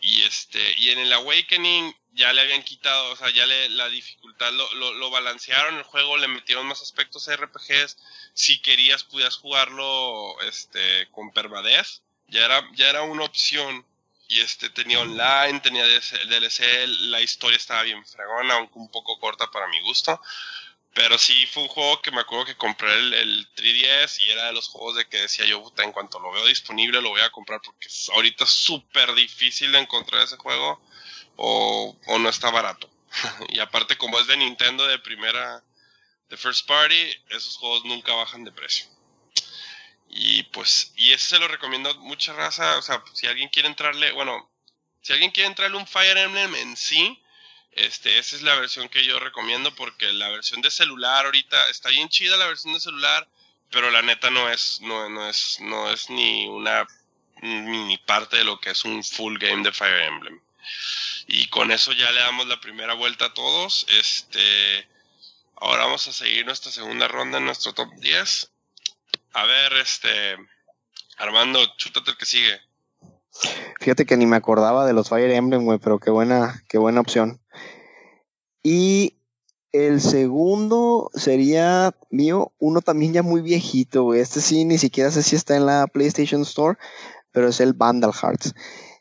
Y 0.00 0.22
este, 0.22 0.60
y 0.78 0.90
en 0.90 0.98
el 0.98 1.12
Awakening 1.12 1.94
ya 2.12 2.32
le 2.32 2.42
habían 2.42 2.62
quitado, 2.62 3.12
o 3.12 3.16
sea, 3.16 3.30
ya 3.30 3.46
le, 3.46 3.70
la 3.70 3.88
dificultad 3.88 4.52
lo, 4.52 4.72
lo, 4.74 4.92
lo 4.92 5.10
balancearon 5.10 5.76
el 5.76 5.82
juego, 5.82 6.16
le 6.16 6.28
metieron 6.28 6.66
más 6.66 6.82
aspectos 6.82 7.28
RPGs. 7.34 7.96
Si 8.34 8.60
querías, 8.60 9.02
podías 9.04 9.36
jugarlo 9.36 10.40
este, 10.42 11.08
con 11.10 11.32
permadeath. 11.32 12.00
Ya 12.28 12.44
era, 12.44 12.68
ya 12.74 12.90
era 12.90 13.02
una 13.02 13.24
opción. 13.24 13.84
Y 14.28 14.40
este 14.40 14.70
tenía 14.70 15.00
online, 15.00 15.60
tenía 15.60 15.86
DLC, 15.86 16.86
la 16.86 17.20
historia 17.20 17.56
estaba 17.56 17.82
bien 17.82 18.04
fregona, 18.06 18.54
aunque 18.54 18.78
un 18.78 18.90
poco 18.90 19.18
corta 19.20 19.50
para 19.50 19.68
mi 19.68 19.80
gusto. 19.82 20.20
Pero 20.94 21.18
sí 21.18 21.46
fue 21.46 21.64
un 21.64 21.68
juego 21.68 22.00
que 22.00 22.12
me 22.12 22.20
acuerdo 22.20 22.46
que 22.46 22.56
compré 22.56 22.92
el, 22.94 23.14
el 23.14 23.48
3DS 23.54 24.20
y 24.20 24.30
era 24.30 24.46
de 24.46 24.52
los 24.52 24.68
juegos 24.68 24.96
de 24.96 25.08
que 25.08 25.22
decía 25.22 25.44
yo, 25.44 25.62
puta, 25.62 25.82
en 25.82 25.92
cuanto 25.92 26.20
lo 26.20 26.30
veo 26.30 26.46
disponible 26.46 27.02
lo 27.02 27.10
voy 27.10 27.20
a 27.20 27.30
comprar 27.30 27.60
porque 27.62 27.88
es 27.88 28.08
ahorita 28.10 28.46
súper 28.46 29.12
difícil 29.14 29.72
de 29.72 29.80
encontrar 29.80 30.22
ese 30.22 30.36
juego 30.36 30.80
o, 31.36 31.96
o 32.06 32.18
no 32.18 32.28
está 32.28 32.50
barato. 32.50 32.88
y 33.48 33.58
aparte 33.58 33.96
como 33.96 34.18
es 34.18 34.26
de 34.26 34.36
Nintendo 34.36 34.86
de 34.86 34.98
primera, 34.98 35.62
de 36.28 36.36
first 36.36 36.66
party, 36.66 37.12
esos 37.30 37.56
juegos 37.56 37.84
nunca 37.84 38.14
bajan 38.14 38.44
de 38.44 38.52
precio. 38.52 38.86
Y 40.08 40.44
pues, 40.44 40.92
y 40.96 41.12
ese 41.12 41.30
se 41.30 41.38
lo 41.38 41.48
recomiendo 41.48 41.92
mucha 41.96 42.32
raza, 42.34 42.78
o 42.78 42.82
sea, 42.82 43.02
si 43.14 43.26
alguien 43.26 43.48
quiere 43.48 43.68
entrarle, 43.68 44.12
bueno, 44.12 44.48
si 45.00 45.12
alguien 45.12 45.32
quiere 45.32 45.48
entrarle 45.48 45.76
un 45.76 45.86
Fire 45.86 46.16
Emblem 46.16 46.54
en 46.54 46.76
sí, 46.76 47.20
este, 47.76 48.18
esa 48.18 48.36
es 48.36 48.42
la 48.42 48.54
versión 48.54 48.88
que 48.88 49.04
yo 49.04 49.18
recomiendo 49.18 49.74
porque 49.74 50.12
la 50.12 50.28
versión 50.28 50.62
de 50.62 50.70
celular 50.70 51.26
ahorita 51.26 51.68
está 51.68 51.88
bien 51.88 52.08
chida 52.08 52.36
la 52.36 52.46
versión 52.46 52.72
de 52.74 52.80
celular, 52.80 53.28
pero 53.70 53.90
la 53.90 54.02
neta 54.02 54.30
no 54.30 54.48
es, 54.48 54.80
no, 54.80 55.08
no 55.08 55.28
es, 55.28 55.58
no 55.60 55.90
es 55.90 56.08
ni 56.10 56.46
una 56.48 56.86
mini 57.42 57.98
parte 57.98 58.36
de 58.36 58.44
lo 58.44 58.60
que 58.60 58.70
es 58.70 58.84
un 58.84 59.02
full 59.02 59.38
game 59.38 59.62
de 59.62 59.72
Fire 59.72 60.02
Emblem. 60.02 60.40
Y 61.26 61.48
con 61.48 61.70
eso 61.70 61.92
ya 61.92 62.10
le 62.12 62.20
damos 62.20 62.46
la 62.46 62.60
primera 62.60 62.94
vuelta 62.94 63.26
a 63.26 63.34
todos. 63.34 63.86
Este, 63.88 64.86
ahora 65.56 65.84
vamos 65.84 66.06
a 66.06 66.12
seguir 66.12 66.46
nuestra 66.46 66.70
segunda 66.70 67.08
ronda 67.08 67.38
en 67.38 67.44
nuestro 67.44 67.72
top 67.72 67.92
10. 67.96 68.50
A 69.32 69.44
ver, 69.44 69.72
este, 69.74 70.36
Armando, 71.16 71.60
chútate 71.76 72.12
el 72.12 72.16
que 72.16 72.26
sigue. 72.26 72.60
Fíjate 73.80 74.06
que 74.06 74.16
ni 74.16 74.26
me 74.26 74.36
acordaba 74.36 74.86
de 74.86 74.92
los 74.92 75.08
Fire 75.08 75.30
Emblem, 75.32 75.64
güey, 75.64 75.78
pero 75.78 75.98
qué 75.98 76.10
buena, 76.10 76.62
qué 76.68 76.78
buena 76.78 77.00
opción. 77.00 77.40
Y 78.64 79.18
el 79.72 80.00
segundo 80.00 81.10
sería 81.14 81.94
mío, 82.10 82.52
uno 82.58 82.80
también 82.80 83.12
ya 83.12 83.22
muy 83.22 83.42
viejito. 83.42 84.14
Este 84.14 84.40
sí, 84.40 84.64
ni 84.64 84.78
siquiera 84.78 85.10
sé 85.10 85.22
si 85.22 85.36
está 85.36 85.56
en 85.56 85.66
la 85.66 85.86
PlayStation 85.86 86.42
Store, 86.42 86.78
pero 87.30 87.48
es 87.48 87.60
el 87.60 87.74
Vandal 87.74 88.14
Hearts. 88.14 88.54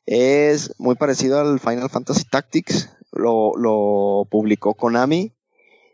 Es 0.06 0.74
muy 0.80 0.96
parecido 0.96 1.40
al 1.40 1.62
Final 1.62 1.90
Fantasy 1.90 2.26
Tactics, 2.30 2.90
lo, 3.14 3.54
lo 3.56 4.28
publicó 4.30 4.74
Konami. 4.74 5.34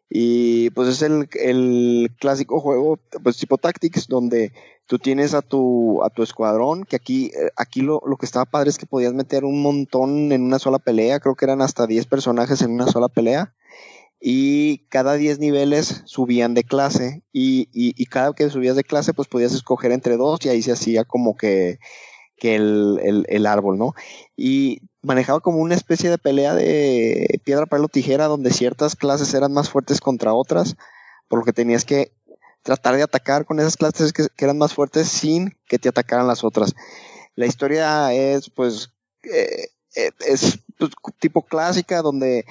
Y 0.09 0.71
pues 0.71 0.89
es 0.89 1.03
el, 1.03 1.29
el 1.33 2.09
clásico 2.19 2.59
juego, 2.59 2.99
pues 3.21 3.37
tipo 3.37 3.59
Tactics, 3.59 4.07
donde 4.07 4.51
tú 4.87 4.97
tienes 4.97 5.35
a 5.35 5.43
tu, 5.43 6.01
a 6.03 6.09
tu 6.09 6.23
escuadrón, 6.23 6.83
que 6.83 6.95
aquí, 6.95 7.27
eh, 7.27 7.51
aquí 7.55 7.81
lo, 7.81 8.01
lo 8.07 8.17
que 8.17 8.25
estaba 8.25 8.45
padre 8.45 8.71
es 8.71 8.79
que 8.79 8.87
podías 8.87 9.13
meter 9.13 9.45
un 9.45 9.61
montón 9.61 10.31
en 10.31 10.41
una 10.41 10.57
sola 10.57 10.79
pelea, 10.79 11.19
creo 11.19 11.35
que 11.35 11.45
eran 11.45 11.61
hasta 11.61 11.85
10 11.85 12.07
personajes 12.07 12.63
en 12.63 12.71
una 12.71 12.87
sola 12.87 13.07
pelea, 13.07 13.53
y 14.19 14.79
cada 14.89 15.13
10 15.13 15.39
niveles 15.39 16.01
subían 16.05 16.53
de 16.53 16.63
clase, 16.63 17.23
y, 17.31 17.69
y, 17.71 18.05
cada 18.05 18.33
que 18.33 18.49
subías 18.49 18.75
de 18.75 18.83
clase, 18.83 19.13
pues 19.13 19.27
podías 19.27 19.53
escoger 19.53 19.91
entre 19.91 20.17
dos, 20.17 20.39
y 20.45 20.49
ahí 20.49 20.61
se 20.61 20.73
hacía 20.73 21.05
como 21.05 21.37
que, 21.37 21.79
que 22.37 22.55
el, 22.55 23.25
el, 23.27 23.45
árbol, 23.45 23.77
¿no? 23.77 23.93
Y 24.35 24.81
manejaba 25.01 25.39
como 25.39 25.59
una 25.59 25.75
especie 25.75 26.09
de 26.09 26.17
pelea 26.17 26.53
de 26.53 27.39
piedra, 27.45 27.65
papel 27.65 27.85
o 27.85 27.87
tijera, 27.87 28.27
donde 28.27 28.51
ciertas 28.51 28.95
clases 28.95 29.33
eran 29.33 29.53
más 29.53 29.69
fuertes 29.69 30.01
contra 30.01 30.33
otras, 30.33 30.75
por 31.29 31.39
lo 31.39 31.45
que 31.45 31.53
tenías 31.53 31.85
que 31.85 32.11
tratar 32.63 32.95
de 32.95 33.03
atacar 33.03 33.45
con 33.45 33.59
esas 33.59 33.77
clases 33.77 34.11
que, 34.11 34.27
eran 34.37 34.57
más 34.57 34.73
fuertes 34.73 35.07
sin 35.07 35.57
que 35.67 35.79
te 35.79 35.89
atacaran 35.89 36.27
las 36.27 36.43
otras. 36.43 36.75
La 37.35 37.45
historia 37.45 38.13
es, 38.13 38.49
pues, 38.49 38.91
eh, 39.23 39.69
es 39.95 40.59
pues, 40.77 40.91
tipo 41.19 41.45
clásica, 41.45 42.01
donde 42.01 42.45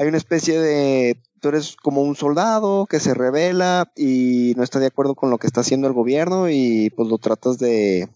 hay 0.00 0.08
una 0.08 0.16
especie 0.16 0.58
de, 0.58 1.20
tú 1.42 1.50
eres 1.50 1.76
como 1.76 2.00
un 2.00 2.16
soldado 2.16 2.86
que 2.86 3.00
se 3.00 3.12
revela 3.12 3.92
y 3.94 4.54
no 4.56 4.62
está 4.62 4.78
de 4.78 4.86
acuerdo 4.86 5.14
con 5.14 5.28
lo 5.28 5.36
que 5.36 5.46
está 5.46 5.60
haciendo 5.60 5.88
el 5.88 5.92
gobierno 5.92 6.48
y 6.48 6.88
pues 6.96 7.06
lo 7.06 7.18
tratas 7.18 7.58
de, 7.58 8.08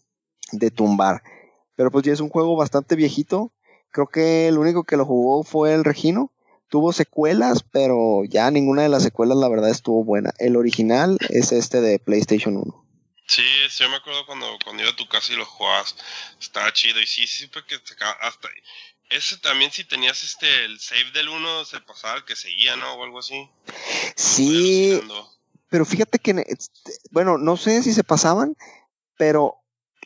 de 0.52 0.70
tumbar. 0.70 1.22
Pero 1.76 1.90
pues 1.90 2.06
ya 2.06 2.14
es 2.14 2.20
un 2.20 2.30
juego 2.30 2.56
bastante 2.56 2.96
viejito. 2.96 3.52
Creo 3.90 4.06
que 4.06 4.48
el 4.48 4.56
único 4.56 4.84
que 4.84 4.96
lo 4.96 5.04
jugó 5.04 5.42
fue 5.44 5.74
el 5.74 5.84
Regino 5.84 6.32
tuvo 6.70 6.94
secuelas, 6.94 7.62
pero 7.70 8.24
ya 8.24 8.50
ninguna 8.50 8.80
de 8.80 8.88
las 8.88 9.02
secuelas 9.02 9.36
la 9.36 9.50
verdad 9.50 9.68
estuvo 9.68 10.04
buena. 10.04 10.32
El 10.38 10.56
original 10.56 11.18
es 11.28 11.52
este 11.52 11.82
de 11.82 11.98
PlayStation 11.98 12.56
1. 12.56 12.86
Sí, 13.26 13.42
yo 13.78 13.90
me 13.90 13.96
acuerdo 13.96 14.24
cuando, 14.24 14.46
cuando 14.64 14.82
iba 14.82 14.90
a 14.90 14.96
tu 14.96 15.06
casa 15.06 15.34
y 15.34 15.36
lo 15.36 15.44
jugabas. 15.44 15.96
Estaba 16.40 16.72
chido. 16.72 16.98
Y 16.98 17.06
sí, 17.06 17.26
sí, 17.26 17.46
porque 17.48 17.74
hasta. 17.74 18.48
Ese 19.14 19.38
también, 19.38 19.70
si 19.70 19.84
tenías 19.84 20.24
este 20.24 20.64
el 20.64 20.80
save 20.80 21.12
del 21.12 21.28
1, 21.28 21.64
se 21.64 21.80
pasaba 21.80 22.14
al 22.14 22.24
que 22.24 22.34
seguía, 22.34 22.74
¿no? 22.74 22.94
O 22.94 23.04
algo 23.04 23.20
así. 23.20 23.48
Sí. 24.16 25.00
Pero 25.70 25.84
fíjate 25.84 26.18
que. 26.18 26.44
Bueno, 27.12 27.38
no 27.38 27.56
sé 27.56 27.84
si 27.84 27.92
se 27.92 28.02
pasaban, 28.02 28.56
pero. 29.16 29.54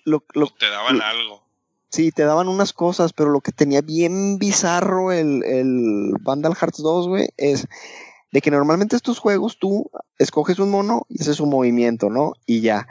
Lo, 0.05 0.25
lo, 0.35 0.45
o 0.45 0.51
te 0.51 0.69
daban 0.69 0.99
lo, 0.99 1.05
algo. 1.05 1.43
Sí, 1.89 2.13
te 2.13 2.25
daban 2.25 2.49
unas 2.49 2.75
cosas, 2.75 3.15
pero 3.15 3.31
lo 3.31 3.41
que 3.41 3.51
tenía 3.51 3.81
bien 3.81 4.39
bizarro 4.39 5.11
el, 5.11 5.43
el 5.43 6.13
Vandal 6.21 6.55
Hearts 6.55 6.83
2, 6.83 7.09
güey, 7.09 7.31
es 7.39 7.67
de 8.31 8.43
que 8.43 8.51
normalmente 8.51 8.95
estos 8.95 9.19
juegos 9.19 9.59
tú 9.59 9.91
escoges 10.19 10.59
un 10.59 10.71
mono 10.71 11.07
y 11.09 11.23
haces 11.23 11.41
un 11.41 11.49
movimiento, 11.49 12.11
¿no? 12.11 12.35
Y 12.45 12.61
ya. 12.61 12.87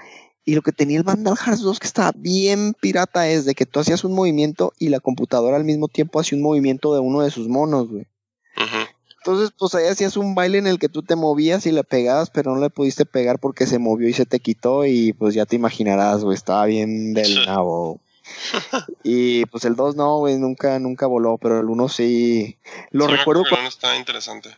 Y 0.48 0.56
lo 0.56 0.62
que 0.62 0.72
tenía 0.72 0.98
el 0.98 1.04
Vandal 1.04 1.36
Hearts 1.36 1.60
2 1.62 1.78
que 1.78 1.88
estaba 1.88 2.14
bien 2.16 2.74
pirata 2.80 3.28
es 3.28 3.44
de 3.44 3.54
que 3.54 3.66
tú 3.66 3.82
hacías 3.82 4.06
un 4.06 4.14
movimiento 4.14 4.72
y 4.80 4.88
la 4.88 5.02
computadora 5.02 5.58
al 5.58 5.66
mismo 5.66 5.90
tiempo 5.90 6.22
hacía 6.22 6.38
un 6.38 6.42
movimiento 6.44 6.94
de 6.94 7.02
uno 7.02 7.20
de 7.20 7.32
sus 7.32 7.50
monos, 7.50 7.90
güey. 7.90 8.08
Uh 8.56 8.62
-huh. 8.62 8.88
Entonces, 9.18 9.52
pues 9.60 9.76
ahí 9.76 9.88
hacías 9.88 10.16
un 10.16 10.36
baile 10.36 10.60
en 10.60 10.68
el 10.68 10.80
que 10.80 10.88
tú 10.88 11.04
te 11.04 11.18
movías 11.18 11.66
y 11.66 11.74
le 11.74 11.84
pegabas, 11.84 12.30
pero 12.30 12.56
no 12.56 12.62
le 12.62 12.70
pudiste 12.70 13.06
pegar 13.06 13.40
porque 13.40 13.68
se 13.68 13.78
movió 13.78 14.08
y 14.08 14.14
se 14.14 14.26
te 14.26 14.40
quitó 14.40 14.86
y 14.86 15.12
pues 15.12 15.36
ya 15.36 15.46
te 15.46 15.58
imaginarás, 15.58 16.24
güey, 16.24 16.36
estaba 16.36 16.66
bien 16.66 17.14
del 17.14 17.46
nabo. 17.46 18.00
y 19.04 19.46
pues 19.48 19.66
el 19.66 19.76
2 19.76 19.98
no, 19.98 20.20
güey, 20.20 20.38
nunca, 20.38 20.80
nunca 20.80 21.08
voló, 21.08 21.38
pero 21.40 21.60
el 21.60 21.66
1 21.66 21.90
sí. 21.90 22.58
Lo 22.92 23.08
Sí, 23.08 23.12
recuerdo 23.12 23.44
el 23.44 23.98
interesante. 23.98 24.52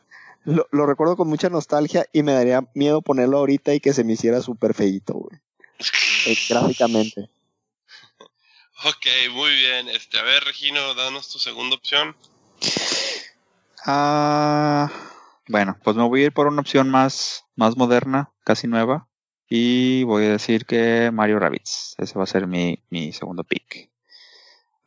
lo, 0.43 0.67
lo 0.69 0.85
recuerdo 0.85 1.17
con 1.17 1.27
mucha 1.29 1.49
nostalgia 1.49 2.05
y 2.13 2.21
me 2.21 2.33
daría 2.33 2.63
miedo 2.75 3.01
ponerlo 3.01 3.39
ahorita 3.39 3.73
y 3.73 3.79
que 3.79 3.93
se 3.93 4.03
me 4.03 4.13
hiciera 4.13 4.43
súper 4.43 4.75
feíto, 4.75 5.15
güey. 5.15 5.39
Eh, 6.25 6.37
gráficamente. 6.49 7.29
Ok, 8.85 9.33
muy 9.33 9.53
bien. 9.57 9.89
Este, 9.89 10.17
a 10.17 10.23
ver, 10.23 10.41
Regino, 10.45 10.93
danos 10.93 11.29
tu 11.29 11.37
segunda 11.37 11.75
opción. 11.75 12.15
Ah, 13.85 14.89
bueno, 15.49 15.77
pues 15.83 15.97
me 15.97 16.07
voy 16.07 16.21
a 16.21 16.25
ir 16.27 16.31
por 16.31 16.47
una 16.47 16.61
opción 16.61 16.89
más, 16.89 17.43
más 17.57 17.75
moderna, 17.75 18.31
casi 18.45 18.67
nueva. 18.67 19.09
Y 19.49 20.03
voy 20.03 20.25
a 20.25 20.29
decir 20.29 20.65
que 20.65 21.11
Mario 21.11 21.39
Rabbids. 21.39 21.95
Ese 21.97 22.17
va 22.17 22.23
a 22.23 22.27
ser 22.27 22.47
mi, 22.47 22.81
mi 22.89 23.11
segundo 23.11 23.43
pick. 23.43 23.89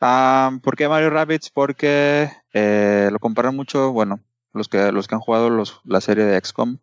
Ah, 0.00 0.52
¿Por 0.62 0.74
qué 0.76 0.88
Mario 0.88 1.10
Rabbids? 1.10 1.50
Porque 1.50 2.30
eh, 2.54 3.08
lo 3.12 3.18
comparan 3.18 3.54
mucho, 3.54 3.92
bueno, 3.92 4.20
los 4.52 4.68
que, 4.68 4.90
los 4.90 5.06
que 5.06 5.16
han 5.16 5.20
jugado 5.20 5.50
los, 5.50 5.80
la 5.84 6.00
serie 6.00 6.24
de 6.24 6.40
XCOM, 6.40 6.78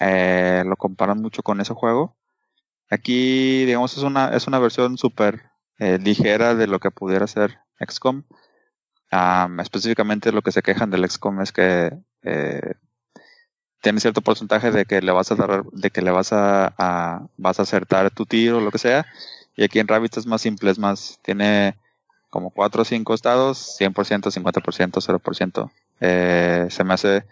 eh, 0.00 0.62
lo 0.66 0.76
comparan 0.76 1.20
mucho 1.20 1.42
con 1.42 1.60
ese 1.60 1.74
juego. 1.74 2.16
Aquí, 2.90 3.64
digamos, 3.64 3.96
es 3.96 4.02
una, 4.02 4.34
es 4.36 4.48
una 4.48 4.58
versión 4.58 4.98
súper 4.98 5.50
eh, 5.78 5.98
ligera 5.98 6.54
de 6.54 6.66
lo 6.66 6.80
que 6.80 6.90
pudiera 6.90 7.26
ser 7.26 7.58
XCOM. 7.78 8.24
Am, 9.12 9.60
específicamente 9.60 10.32
lo 10.32 10.42
que 10.42 10.52
se 10.52 10.62
quejan 10.62 10.90
del 10.90 11.08
XCOM 11.08 11.40
es 11.40 11.52
que 11.52 11.92
eh, 12.22 12.74
tiene 13.80 14.00
cierto 14.00 14.20
porcentaje 14.20 14.70
de 14.72 14.84
que 14.84 15.00
le 15.00 15.12
vas 15.12 15.30
a 15.30 15.36
dar, 15.36 15.64
de 15.64 15.90
que 15.90 16.02
le 16.02 16.10
vas 16.10 16.32
a, 16.32 17.28
vas 17.36 17.58
a 17.58 17.62
acertar 17.62 18.10
tu 18.10 18.26
tiro 18.26 18.58
o 18.58 18.60
lo 18.60 18.70
que 18.70 18.78
sea. 18.78 19.06
Y 19.56 19.64
aquí 19.64 19.78
en 19.78 19.88
Rabbit 19.88 20.16
es 20.16 20.26
más 20.26 20.42
simple, 20.42 20.70
es 20.70 20.78
más, 20.78 21.18
tiene 21.22 21.76
como 22.28 22.50
4 22.50 22.82
o 22.82 22.84
5 22.84 23.14
estados, 23.14 23.76
100%, 23.78 24.30
50%, 24.30 25.20
0%. 25.20 25.70
Eh, 26.00 26.66
se 26.70 26.84
me 26.84 26.94
hace 26.94 27.24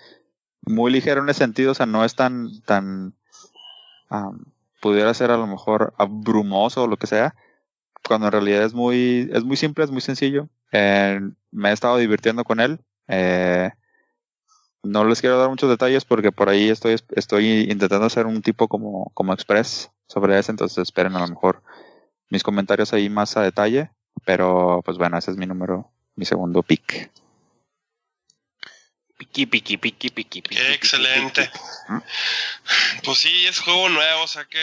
muy 0.63 0.93
ligero 0.93 1.23
en 1.23 1.29
ese 1.29 1.39
sentido, 1.39 1.73
o 1.73 1.75
sea, 1.75 1.87
no 1.87 2.05
es 2.05 2.15
tan, 2.15 2.61
tan, 2.63 3.15
pudiera 4.81 5.13
ser 5.15 5.31
a 5.31 5.37
lo 5.37 5.47
mejor 5.47 5.95
abrumoso 5.99 6.85
o 6.85 6.87
lo 6.87 6.97
que 6.97 7.07
sea, 7.07 7.35
cuando 8.07 8.27
en 8.27 8.33
realidad 8.33 8.65
es 8.65 8.75
muy, 8.75 9.29
es 9.33 9.45
muy 9.45 9.57
simple, 9.57 9.85
es 9.85 9.91
muy 9.91 10.01
sencillo. 10.01 10.49
Eh, 10.73 11.21
me 11.51 11.71
he 11.71 11.73
estado 11.73 11.97
divirtiendo 11.97 12.45
con 12.45 12.61
él. 12.61 12.81
Eh, 13.09 13.71
no 14.83 15.05
les 15.05 15.21
quiero 15.21 15.39
dar 15.39 15.51
muchos 15.51 15.69
detalles 15.69 16.05
porque 16.05 16.33
por 16.33 16.49
ahí 16.49 16.69
estoy, 16.69 16.97
estoy 17.11 17.71
intentando 17.71 18.07
hacer 18.07 18.27
un 18.27 18.43
tipo 18.43 18.69
como, 18.69 19.11
como 19.15 19.33
express 19.33 19.91
sobre 20.07 20.39
ese, 20.39 20.53
entonces 20.53 20.79
esperen 20.79 21.17
a 21.17 21.21
lo 21.21 21.29
mejor 21.29 21.63
mis 22.31 22.43
comentarios 22.43 22.93
ahí 22.93 23.09
más 23.09 23.37
a 23.37 23.43
detalle. 23.43 23.91
Pero 24.25 24.83
pues 24.85 24.99
bueno, 24.99 25.17
ese 25.19 25.31
es 25.31 25.37
mi 25.37 25.47
número, 25.47 25.91
mi 26.17 26.25
segundo 26.25 26.63
pick. 26.63 27.11
Piqui, 29.19 29.47
piqui, 29.47 29.77
piqui, 29.77 30.11
piqui, 30.11 30.43
piqui. 30.43 30.63
Excelente. 30.73 31.43
piqui. 31.43 32.05
Pues 33.03 33.19
sí, 33.19 33.47
es 33.47 33.59
juego 33.59 33.89
nuevo, 33.89 34.23
o 34.23 34.29
sea 34.29 34.45
que 34.45 34.61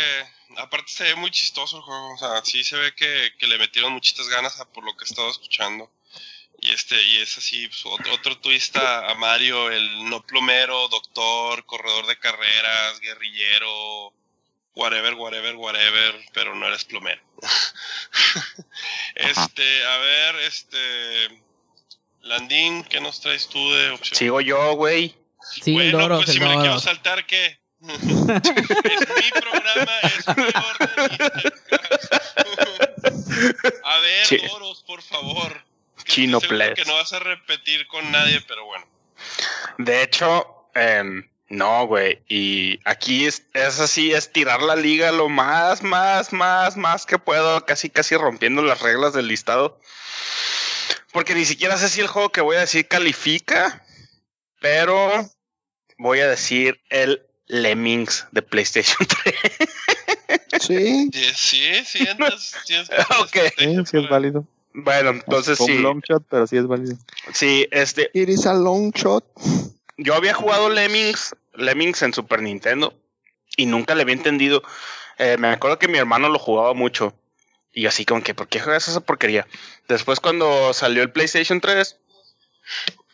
aparte 0.58 0.92
se 0.92 1.04
ve 1.04 1.16
muy 1.16 1.30
chistoso 1.32 1.78
el 1.78 1.84
juego, 1.84 2.14
o 2.14 2.18
sea, 2.18 2.42
sí 2.44 2.64
se 2.64 2.78
ve 2.78 2.96
que, 2.96 3.34
que 3.38 3.48
le 3.48 3.58
metieron 3.58 3.92
muchitas 3.92 4.30
ganas 4.30 4.60
a 4.60 4.66
por 4.66 4.84
lo 4.86 4.96
que 4.96 5.04
he 5.04 5.08
estado 5.08 5.30
escuchando. 5.30 5.92
Y 6.62 6.72
este, 6.72 7.02
y 7.02 7.18
es 7.18 7.38
así, 7.38 7.68
pues, 7.68 7.86
otro, 7.86 8.14
otro 8.14 8.40
twist 8.40 8.78
a, 8.78 9.10
a 9.10 9.16
Mario, 9.16 9.70
el 9.70 10.10
no 10.10 10.26
plomero, 10.26 10.88
doctor, 10.88 11.66
corredor 11.66 12.08
de 12.08 12.18
carreras, 12.18 13.00
guerrillero, 13.02 14.14
whatever, 14.76 15.16
whatever, 15.16 15.56
whatever, 15.56 16.26
pero 16.34 16.56
no 16.56 16.66
eres 16.68 16.86
plomero. 16.86 17.22
este, 19.16 19.86
a 19.86 19.98
ver, 19.98 20.36
este, 20.38 21.45
Landín, 22.26 22.84
¿qué 22.86 23.00
nos 23.00 23.22
traes 23.22 23.48
tú 23.48 23.72
de 23.74 23.92
opción? 23.92 24.18
Sigo 24.18 24.42
yo, 24.42 24.74
güey. 24.74 25.16
Sí, 25.62 25.74
bueno, 25.74 26.18
pues 26.18 26.32
si 26.32 26.40
me 26.40 26.48
la 26.48 26.60
quiero 26.60 26.80
saltar, 26.80 27.26
¿qué? 27.28 27.60
es 27.82 28.02
mi 28.02 29.32
programa, 29.32 29.92
es 30.02 30.28
mi 30.36 30.44
orden. 30.44 31.54
A 33.84 34.00
ver, 34.00 34.26
Sí. 34.26 34.38
Doros, 34.38 34.84
por 34.88 35.04
favor. 35.04 35.64
Chino 36.06 36.40
Plebs. 36.42 36.82
que 36.82 36.86
no 36.86 36.96
vas 36.96 37.14
a 37.14 37.20
repetir 37.20 37.86
con 37.88 38.12
nadie, 38.12 38.42
pero 38.48 38.66
bueno. 38.66 38.88
De 39.78 40.02
hecho, 40.02 40.68
em, 40.74 41.30
no, 41.50 41.86
güey. 41.86 42.24
Y 42.28 42.80
aquí 42.86 43.28
es, 43.28 43.44
es 43.54 43.80
así, 43.80 44.14
es 44.14 44.34
tirar 44.34 44.64
la 44.64 44.76
liga 44.76 45.12
lo 45.12 45.30
más, 45.30 45.84
más, 45.84 46.34
más, 46.34 46.76
más 46.76 47.06
que 47.06 47.20
puedo, 47.20 47.64
casi, 47.68 47.92
casi 47.92 48.16
rompiendo 48.16 48.64
las 48.64 48.82
reglas 48.82 49.14
del 49.14 49.28
listado. 49.28 49.80
Porque 51.12 51.36
ni 51.36 51.46
siquiera 51.46 51.78
sé 51.78 51.90
si 51.90 52.02
el 52.02 52.08
juego 52.08 52.30
que 52.32 52.42
voy 52.42 52.58
a 52.58 52.62
decir 52.62 52.88
califica, 52.88 53.86
pero 54.60 55.30
voy 55.98 56.20
a 56.20 56.28
decir 56.28 56.80
el 56.90 57.26
Lemmings 57.48 58.26
de 58.32 58.42
PlayStation 58.42 59.08
3. 59.24 59.36
Sí, 60.62 61.10
Sí, 61.14 61.32
sí, 61.36 61.86
sí, 61.86 62.00
entonces, 62.10 62.56
sí 62.66 62.76
es- 62.76 62.90
Ok. 63.20 63.38
Sí, 63.58 63.76
sí 63.86 63.98
es 63.98 64.10
válido. 64.10 64.46
Bueno, 64.74 65.12
entonces 65.12 65.58
sí, 65.58 65.72
un 65.78 65.84
long 65.84 66.02
shot, 66.02 66.24
pero 66.30 66.48
sí 66.48 66.58
es 66.58 66.68
válido. 66.68 66.98
sí, 67.34 67.68
este, 67.72 68.10
it 68.14 68.28
is 68.28 68.46
a 68.46 68.54
long 68.54 68.92
shot. 68.94 69.24
yo 69.98 70.16
había 70.16 70.34
jugado 70.34 70.70
Lemmings, 70.70 71.34
Lemmings 71.54 72.02
en 72.02 72.14
Super 72.14 72.42
Nintendo 72.42 72.94
y 73.56 73.68
nunca 73.68 73.96
le 73.96 74.02
había 74.02 74.16
entendido. 74.16 74.64
Eh, 75.18 75.38
me 75.38 75.48
acuerdo 75.48 75.80
que 75.80 75.88
mi 75.88 75.98
hermano 75.98 76.28
lo 76.28 76.40
jugaba 76.40 76.74
mucho 76.74 77.14
y 77.76 77.86
así 77.88 78.06
como 78.06 78.24
que, 78.24 78.34
¿por 78.34 78.48
qué 78.48 78.62
juegas 78.62 78.88
esa 78.88 79.02
porquería? 79.02 79.46
Después 79.90 80.22
cuando 80.22 80.74
salió 80.74 81.04
el 81.04 81.12
PlayStation 81.12 81.60
3, 81.60 81.98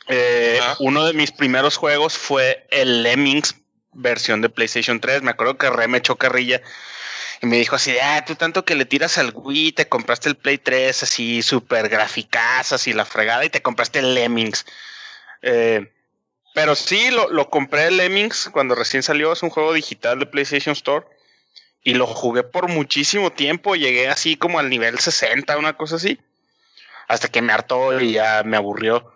eh, 0.07 0.59
uno 0.79 1.03
de 1.05 1.13
mis 1.13 1.31
primeros 1.31 1.77
juegos 1.77 2.15
fue 2.17 2.67
el 2.69 3.01
Lemmings 3.01 3.55
versión 3.91 4.41
de 4.41 4.49
PlayStation 4.49 5.01
3. 5.01 5.23
Me 5.23 5.31
acuerdo 5.31 5.57
que 5.57 5.69
Re 5.69 5.87
me 5.87 5.97
echó 5.97 6.15
carrilla 6.15 6.61
y 7.41 7.47
me 7.47 7.57
dijo 7.57 7.75
así, 7.75 7.91
de, 7.91 8.01
ah, 8.01 8.23
tú 8.23 8.35
tanto 8.35 8.63
que 8.63 8.75
le 8.75 8.85
tiras 8.85 9.17
al 9.17 9.31
Wii, 9.33 9.71
te 9.71 9.89
compraste 9.89 10.29
el 10.29 10.37
Play 10.37 10.59
3 10.59 11.03
así 11.03 11.41
súper 11.41 11.89
graficazas 11.89 12.85
y 12.85 12.93
la 12.93 13.05
fregada 13.05 13.43
y 13.43 13.49
te 13.49 13.63
compraste 13.63 13.97
el 13.97 14.13
Lemmings. 14.13 14.65
Eh, 15.41 15.91
pero 16.53 16.75
sí, 16.75 17.09
lo, 17.09 17.31
lo 17.31 17.49
compré 17.49 17.87
el 17.87 17.97
Lemmings 17.97 18.51
cuando 18.53 18.75
recién 18.75 19.01
salió, 19.01 19.33
es 19.33 19.41
un 19.41 19.49
juego 19.49 19.73
digital 19.73 20.19
de 20.19 20.27
PlayStation 20.27 20.73
Store. 20.73 21.03
Y 21.83 21.95
lo 21.95 22.05
jugué 22.05 22.43
por 22.43 22.67
muchísimo 22.67 23.31
tiempo, 23.31 23.75
llegué 23.75 24.07
así 24.07 24.37
como 24.37 24.59
al 24.59 24.69
nivel 24.69 24.99
60, 24.99 25.57
una 25.57 25.73
cosa 25.73 25.95
así. 25.95 26.19
Hasta 27.07 27.27
que 27.27 27.41
me 27.41 27.53
hartó 27.53 27.99
y 27.99 28.13
ya 28.13 28.43
me 28.43 28.57
aburrió. 28.57 29.11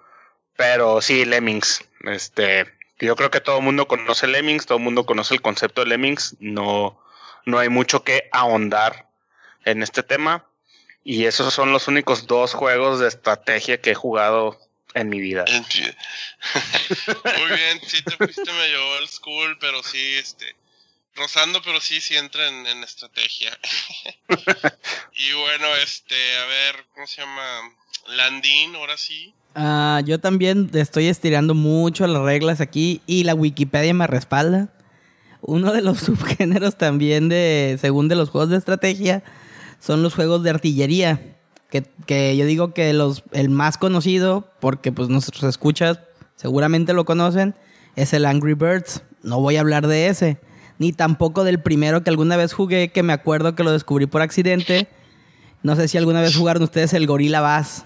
Pero 0.56 1.02
sí, 1.02 1.26
Lemmings. 1.26 1.86
Este, 2.06 2.66
yo 3.00 3.16
creo 3.16 3.30
que 3.30 3.42
todo 3.42 3.58
el 3.58 3.64
mundo 3.64 3.88
conoce 3.88 4.28
Lemmings, 4.28 4.66
todo 4.66 4.80
el 4.80 4.84
mundo 4.84 5.06
conoce 5.06 5.34
el 5.34 5.42
concepto 5.42 5.84
de 5.84 5.90
Lemmings. 5.90 6.36
No, 6.40 7.00
no 7.46 7.60
hay 7.60 7.70
mucho 7.70 8.04
que 8.04 8.30
ahondar 8.32 9.08
en 9.64 9.84
este 9.84 10.02
tema. 10.02 10.46
Y 11.04 11.26
esos 11.26 11.54
son 11.54 11.72
los 11.72 11.88
únicos 11.88 12.26
dos 12.26 12.54
juegos 12.54 13.00
de 13.00 13.08
estrategia 13.08 13.80
que 13.80 13.92
he 13.92 13.96
jugado 13.96 14.60
en 14.96 15.10
mi 15.10 15.20
vida. 15.20 15.46
Muy 15.48 15.60
bien, 17.56 17.80
sí 17.86 18.02
te 18.02 18.18
fuiste 18.18 18.52
medio 18.52 18.90
old 18.98 19.08
school, 19.08 19.56
pero 19.60 19.84
sí, 19.84 20.16
este, 20.16 20.56
rozando, 21.16 21.62
pero 21.64 21.80
sí, 21.82 22.02
sí 22.02 22.16
entra 22.16 22.48
en, 22.48 22.66
en 22.68 22.84
estrategia. 22.84 23.58
y 24.30 25.34
bueno, 25.34 25.68
este, 25.84 26.16
a 26.38 26.46
ver, 26.46 26.86
¿cómo 26.94 27.08
se 27.08 27.22
llama? 27.22 27.44
Landín, 28.08 28.76
ahora 28.76 28.98
sí. 28.98 29.34
Ah, 29.56 30.02
yo 30.06 30.20
también 30.20 30.70
estoy 30.74 31.08
estirando 31.08 31.56
mucho 31.56 32.06
las 32.08 32.22
reglas 32.22 32.60
aquí 32.62 33.02
y 33.08 33.24
la 33.24 33.34
Wikipedia 33.34 33.94
me 33.94 34.06
respalda. 34.06 34.70
Uno 35.42 35.72
de 35.72 35.82
los 35.82 36.00
subgéneros 36.02 36.78
también 36.78 37.30
de, 37.30 37.78
según 37.80 38.08
de 38.08 38.16
los 38.16 38.30
juegos 38.30 38.50
de 38.50 38.58
estrategia, 38.58 39.24
son 39.80 40.04
los 40.04 40.14
juegos 40.14 40.44
de 40.44 40.50
artillería. 40.50 41.38
Que, 41.70 41.84
que 42.06 42.38
yo 42.38 42.46
digo 42.46 42.74
que 42.74 42.94
los, 42.94 43.24
el 43.32 43.50
más 43.50 43.78
conocido, 43.78 44.52
porque 44.60 44.92
pues 44.92 45.10
nuestros 45.10 45.44
escuchas 45.44 46.00
seguramente 46.36 46.94
lo 46.94 47.06
conocen, 47.06 47.56
es 47.96 48.14
el 48.14 48.26
Angry 48.26 48.54
Birds. 48.54 49.04
No 49.24 49.40
voy 49.40 49.58
a 49.58 49.62
hablar 49.62 49.88
de 49.88 50.08
ese. 50.08 50.38
Ni 50.78 50.92
tampoco 50.92 51.44
del 51.44 51.60
primero 51.62 52.04
que 52.04 52.10
alguna 52.10 52.36
vez 52.38 52.54
jugué, 52.54 52.90
que 52.90 53.04
me 53.04 53.14
acuerdo 53.14 53.56
que 53.56 53.64
lo 53.64 53.72
descubrí 53.72 54.08
por 54.08 54.22
accidente. 54.22 54.88
No 55.64 55.76
sé 55.76 55.88
si 55.88 55.98
alguna 55.98 56.22
vez 56.22 56.36
jugaron 56.36 56.62
ustedes 56.64 56.94
el 56.94 57.08
Gorilla 57.08 57.42
Bass. 57.42 57.86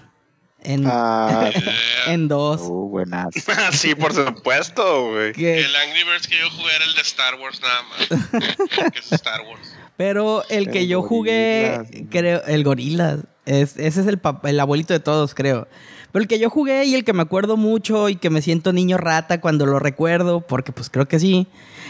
En, 0.62 0.84
Ah, 0.86 1.50
en 2.08 2.28
dos. 2.28 2.60
Uh, 2.62 2.88
buenas. 2.90 3.28
sí, 3.72 3.94
por 3.94 4.12
supuesto, 4.12 5.10
güey. 5.10 5.32
El 5.36 5.74
Angry 5.76 6.04
Birds 6.04 6.26
que 6.26 6.38
yo 6.38 6.50
jugué 6.50 6.74
era 6.76 6.84
el 6.84 6.94
de 6.94 7.00
Star 7.00 7.34
Wars 7.36 7.60
nada 7.62 7.82
más. 7.84 8.90
que 8.92 8.98
es 8.98 9.12
Star 9.12 9.40
Wars. 9.42 9.74
pero 9.96 10.44
el 10.50 10.70
que 10.70 10.80
El 10.80 10.88
yo 10.88 11.02
jugué, 11.02 12.06
creo, 12.10 12.42
el 12.46 12.64
Gorilas. 12.64 13.20
Es, 13.46 13.76
ese 13.78 14.00
es 14.02 14.06
el, 14.06 14.20
el 14.44 14.60
abuelito 14.60 14.92
de 14.92 15.00
todos, 15.00 15.34
creo. 15.34 15.66
Pero 16.12 16.22
el 16.22 16.28
que 16.28 16.38
yo 16.38 16.50
jugué 16.50 16.84
y 16.84 16.94
el 16.94 17.04
que 17.04 17.12
me 17.12 17.22
acuerdo 17.22 17.56
mucho 17.56 18.08
y 18.08 18.16
que 18.16 18.30
me 18.30 18.42
siento 18.42 18.72
niño 18.72 18.96
rata 18.96 19.40
cuando 19.40 19.66
lo 19.66 19.78
recuerdo, 19.78 20.40
porque 20.40 20.72
pues 20.72 20.90
creo 20.90 21.06
que 21.06 21.18
sí, 21.20 21.46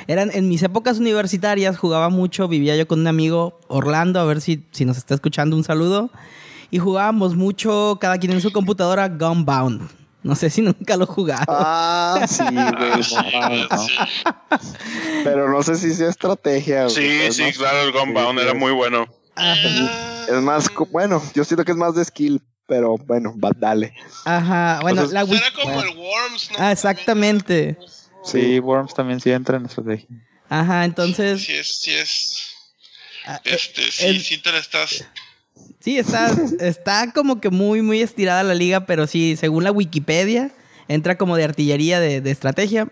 eran 0.07 0.31
en 0.33 0.49
mis 0.49 0.63
épocas 0.63 0.99
universitarias, 0.99 1.79
jugaba 1.79 2.09
mucho, 2.11 2.49
vivía 2.49 2.77
yo 2.77 2.87
con 2.87 3.01
un 3.01 3.07
amigo, 3.07 3.59
Orlando, 3.69 4.21
a 4.21 4.25
ver 4.25 4.41
si, 4.41 4.65
si 4.73 4.85
nos 4.85 4.97
está 4.99 5.15
escuchando, 5.15 5.57
un 5.57 5.65
saludo. 5.65 6.11
Y 6.71 6.79
jugábamos 6.79 7.35
mucho, 7.35 7.99
cada 8.01 8.19
quien 8.19 8.33
en 8.33 8.41
su 8.41 8.53
computadora, 8.53 9.09
Gunbound. 9.09 9.89
No 10.23 10.35
sé 10.35 10.51
si 10.51 10.61
nunca 10.63 10.97
lo 10.97 11.05
he 11.05 11.07
jugado. 11.07 11.45
Ah, 11.49 12.25
sí, 12.29 12.45
güey. 12.45 13.03
Sí, 13.03 13.15
no 13.17 13.41
mames, 13.41 13.67
no. 13.71 13.79
sí. 13.79 13.95
Pero 15.25 15.51
no 15.51 15.63
sé 15.63 15.77
si 15.77 15.93
sea 15.95 16.11
estrategia. 16.11 16.85
güey. 16.85 16.95
Sí, 16.95 17.07
Es 17.23 17.37
sí, 17.37 17.45
claro, 17.57 17.81
el 17.83 17.93
Gunbound 17.93 18.39
sí, 18.39 18.45
era 18.45 18.55
muy 18.55 18.73
bueno. 18.73 19.07
Es 20.29 20.43
más, 20.43 20.71
bueno, 20.93 21.23
yo 21.35 21.45
siento 21.45 21.65
que 21.65 21.73
es 21.73 21.79
más 21.79 21.95
de 21.95 22.05
skill, 22.05 22.43
pero 22.71 22.97
bueno, 22.97 23.35
va, 23.37 23.51
dale. 23.55 23.93
Ajá, 24.25 24.79
bueno, 24.81 25.03
Entonces, 25.03 25.13
la 25.13 25.25
Wii- 25.25 25.39
era 25.39 25.51
como 25.53 25.83
el 25.83 25.89
Worms, 25.99 26.51
¿no? 26.53 26.57
Ah, 26.61 26.71
exactamente. 26.71 27.77
Sí, 28.25 28.61
Worms 28.61 28.95
también 28.95 29.21
sí 29.21 29.31
entra 29.33 29.57
en 29.57 29.67
estrategia. 29.67 30.07
Ajá, 30.49 30.85
entonces... 30.85 31.43
Sí 31.43 31.53
es, 31.55 31.81
sí 31.81 31.91
es. 31.91 32.55
ah, 33.27 33.41
Este, 33.45 33.83
sí, 33.91 34.07
el- 34.07 34.21
sí 34.23 34.39
te 34.39 34.53
la 34.53 34.59
estás. 34.59 35.05
Sí, 35.81 35.99
está, 35.99 36.31
está 36.61 37.13
como 37.13 37.41
que 37.41 37.51
muy, 37.51 37.83
muy 37.83 38.01
estirada 38.03 38.45
la 38.45 38.55
liga, 38.55 38.87
pero 38.87 39.09
sí, 39.09 39.35
según 39.37 39.65
la 39.65 39.73
Wikipedia, 39.73 40.53
entra 40.87 41.19
como 41.19 41.37
de 41.37 41.43
artillería 41.45 41.99
de, 41.99 42.21
de 42.21 42.31
estrategia. 42.31 42.87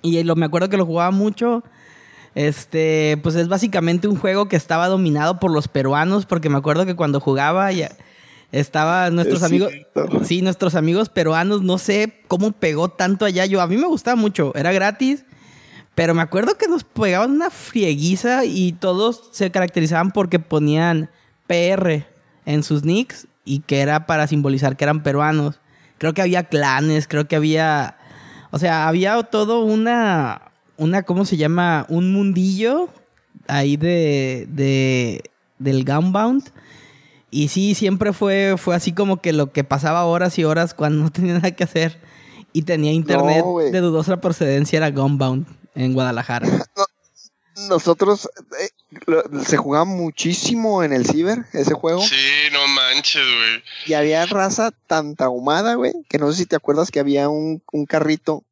Y 0.00 0.22
lo, 0.22 0.36
me 0.36 0.46
acuerdo 0.46 0.70
que 0.70 0.78
lo 0.78 0.86
jugaba 0.86 1.10
mucho. 1.10 1.62
Este, 2.34 3.18
pues 3.22 3.34
es 3.34 3.48
básicamente 3.48 4.08
un 4.08 4.16
juego 4.16 4.46
que 4.48 4.56
estaba 4.56 4.88
dominado 4.88 5.38
por 5.40 5.50
los 5.50 5.68
peruanos, 5.68 6.24
porque 6.26 6.48
me 6.48 6.58
acuerdo 6.58 6.86
que 6.86 6.94
cuando 6.96 7.20
jugaba 7.20 7.70
ya 7.72 7.96
estaba 8.52 9.10
nuestros 9.10 9.40
Es 9.40 9.44
amigos, 9.44 9.70
cierto. 9.70 10.24
sí, 10.24 10.42
nuestros 10.42 10.74
amigos 10.74 11.08
peruanos, 11.08 11.62
no 11.62 11.78
sé 11.78 12.22
cómo 12.28 12.52
pegó 12.52 12.88
tanto 12.88 13.24
allá. 13.24 13.46
Yo, 13.46 13.60
a 13.60 13.66
mí 13.66 13.76
me 13.76 13.86
gustaba 13.86 14.16
mucho, 14.16 14.52
era 14.54 14.72
gratis. 14.72 15.24
Pero 15.94 16.14
me 16.14 16.20
acuerdo 16.20 16.58
que 16.58 16.68
nos 16.68 16.84
pegaban 16.84 17.30
una 17.30 17.48
frieguiza 17.48 18.44
y 18.44 18.72
todos 18.72 19.30
se 19.32 19.50
caracterizaban 19.50 20.10
porque 20.10 20.38
ponían 20.38 21.10
PR 21.46 22.04
en 22.44 22.62
sus 22.62 22.84
nicks 22.84 23.26
y 23.46 23.60
que 23.60 23.80
era 23.80 24.04
para 24.04 24.26
simbolizar 24.26 24.76
que 24.76 24.84
eran 24.84 25.02
peruanos. 25.02 25.58
Creo 25.96 26.12
que 26.12 26.20
había 26.20 26.44
clanes, 26.44 27.08
creo 27.08 27.26
que 27.26 27.36
había... 27.36 27.96
O 28.50 28.58
sea, 28.58 28.88
había 28.88 29.22
todo 29.22 29.64
una... 29.64 30.42
una 30.76 31.02
¿Cómo 31.04 31.24
se 31.24 31.38
llama? 31.38 31.86
Un 31.88 32.12
mundillo 32.12 32.90
ahí 33.48 33.78
de... 33.78 34.46
de 34.50 35.22
del 35.58 35.84
Gunbound. 35.86 36.50
Y 37.36 37.48
sí, 37.48 37.74
siempre 37.74 38.12
fue, 38.12 38.54
fue 38.56 38.74
así 38.74 38.92
como 38.92 39.20
que 39.20 39.32
lo 39.32 39.52
que 39.52 39.62
pasaba 39.64 40.04
horas 40.06 40.38
y 40.38 40.44
horas 40.44 40.72
cuando 40.72 41.02
no 41.04 41.10
tenía 41.12 41.34
nada 41.34 41.50
que 41.50 41.64
hacer 41.64 42.00
y 42.52 42.62
tenía 42.62 42.92
internet 42.92 43.44
No, 43.44 43.58
de 43.58 43.80
dudosa 43.80 44.20
procedencia 44.22 44.78
era 44.78 44.90
Gunbound 44.90 45.46
en 45.74 45.92
Guadalajara. 45.92 46.46
Nosotros 47.68 48.28
eh, 48.60 48.68
lo- 49.06 49.22
se 49.44 49.56
jugaba 49.56 49.84
muchísimo 49.86 50.82
en 50.82 50.92
el 50.92 51.06
ciber 51.06 51.44
ese 51.54 51.72
juego 51.74 52.02
Sí, 52.02 52.14
no 52.52 52.66
manches, 52.68 53.22
güey. 53.22 53.62
y 53.86 53.94
había 53.94 54.24
raza 54.26 54.72
tan 54.86 55.16
traumada, 55.16 55.74
güey, 55.74 55.92
que 56.08 56.18
no 56.18 56.30
sé 56.32 56.38
si 56.38 56.46
te 56.46 56.56
acuerdas 56.56 56.90
que 56.90 57.00
había 57.00 57.28
un, 57.28 57.62
un 57.72 57.86
carrito 57.86 58.44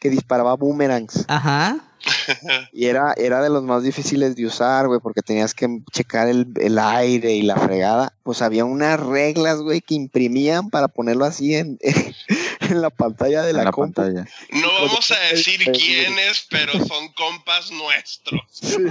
que 0.00 0.08
disparaba 0.10 0.54
boomerangs 0.54 1.24
Ajá. 1.28 1.78
y 2.72 2.86
era, 2.86 3.12
era 3.16 3.42
de 3.42 3.50
los 3.50 3.62
más 3.62 3.82
difíciles 3.82 4.36
de 4.36 4.46
usar, 4.46 4.86
güey, 4.88 5.00
porque 5.00 5.22
tenías 5.22 5.54
que 5.54 5.66
checar 5.92 6.28
el, 6.28 6.48
el 6.60 6.78
aire 6.78 7.32
y 7.32 7.42
la 7.42 7.56
fregada. 7.56 8.12
Pues 8.24 8.40
había 8.42 8.64
unas 8.64 8.98
reglas, 8.98 9.58
güey, 9.60 9.80
que 9.82 9.94
imprimían 9.94 10.70
para 10.70 10.88
ponerlo 10.88 11.24
así 11.26 11.54
en, 11.54 11.78
en 12.60 12.80
la 12.80 12.90
pantalla 12.90 13.42
de 13.42 13.50
en 13.50 13.56
la, 13.58 13.64
la 13.64 13.70
compu. 13.70 13.92
pantalla. 14.02 14.26
No 14.50 14.66
vamos 14.80 15.10
a 15.12 15.20
decir 15.34 15.60
quiénes, 15.72 16.46
pero 16.50 16.72
son 16.72 17.12
compas 17.12 17.70
nuestros. 17.70 18.40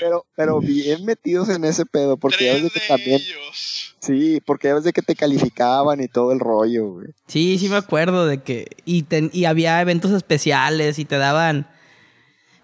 Pero, 0.00 0.26
pero 0.36 0.60
bien 0.60 1.04
metidos 1.04 1.48
en 1.48 1.64
ese 1.64 1.86
pedo, 1.86 2.16
porque 2.16 2.44
ya 2.46 2.52
ves 2.54 2.62
Tres 2.62 2.74
de 2.74 2.80
de 2.80 2.80
que 2.80 2.88
también, 2.88 3.20
ellos. 3.22 3.94
sí, 4.00 4.40
porque 4.44 4.68
ya 4.68 4.74
ves 4.74 4.84
de 4.84 4.92
que 4.92 5.02
te 5.02 5.14
calificaban 5.14 6.00
y 6.02 6.08
todo 6.08 6.32
el 6.32 6.40
rollo, 6.40 6.86
güey. 6.92 7.06
Sí, 7.26 7.58
sí 7.58 7.68
me 7.68 7.76
acuerdo 7.76 8.26
de 8.26 8.42
que... 8.42 8.68
Y, 8.84 9.02
ten- 9.04 9.30
y 9.32 9.44
había 9.46 9.80
eventos 9.80 10.10
especiales 10.12 10.98
y 10.98 11.04
te 11.04 11.16
daban... 11.16 11.68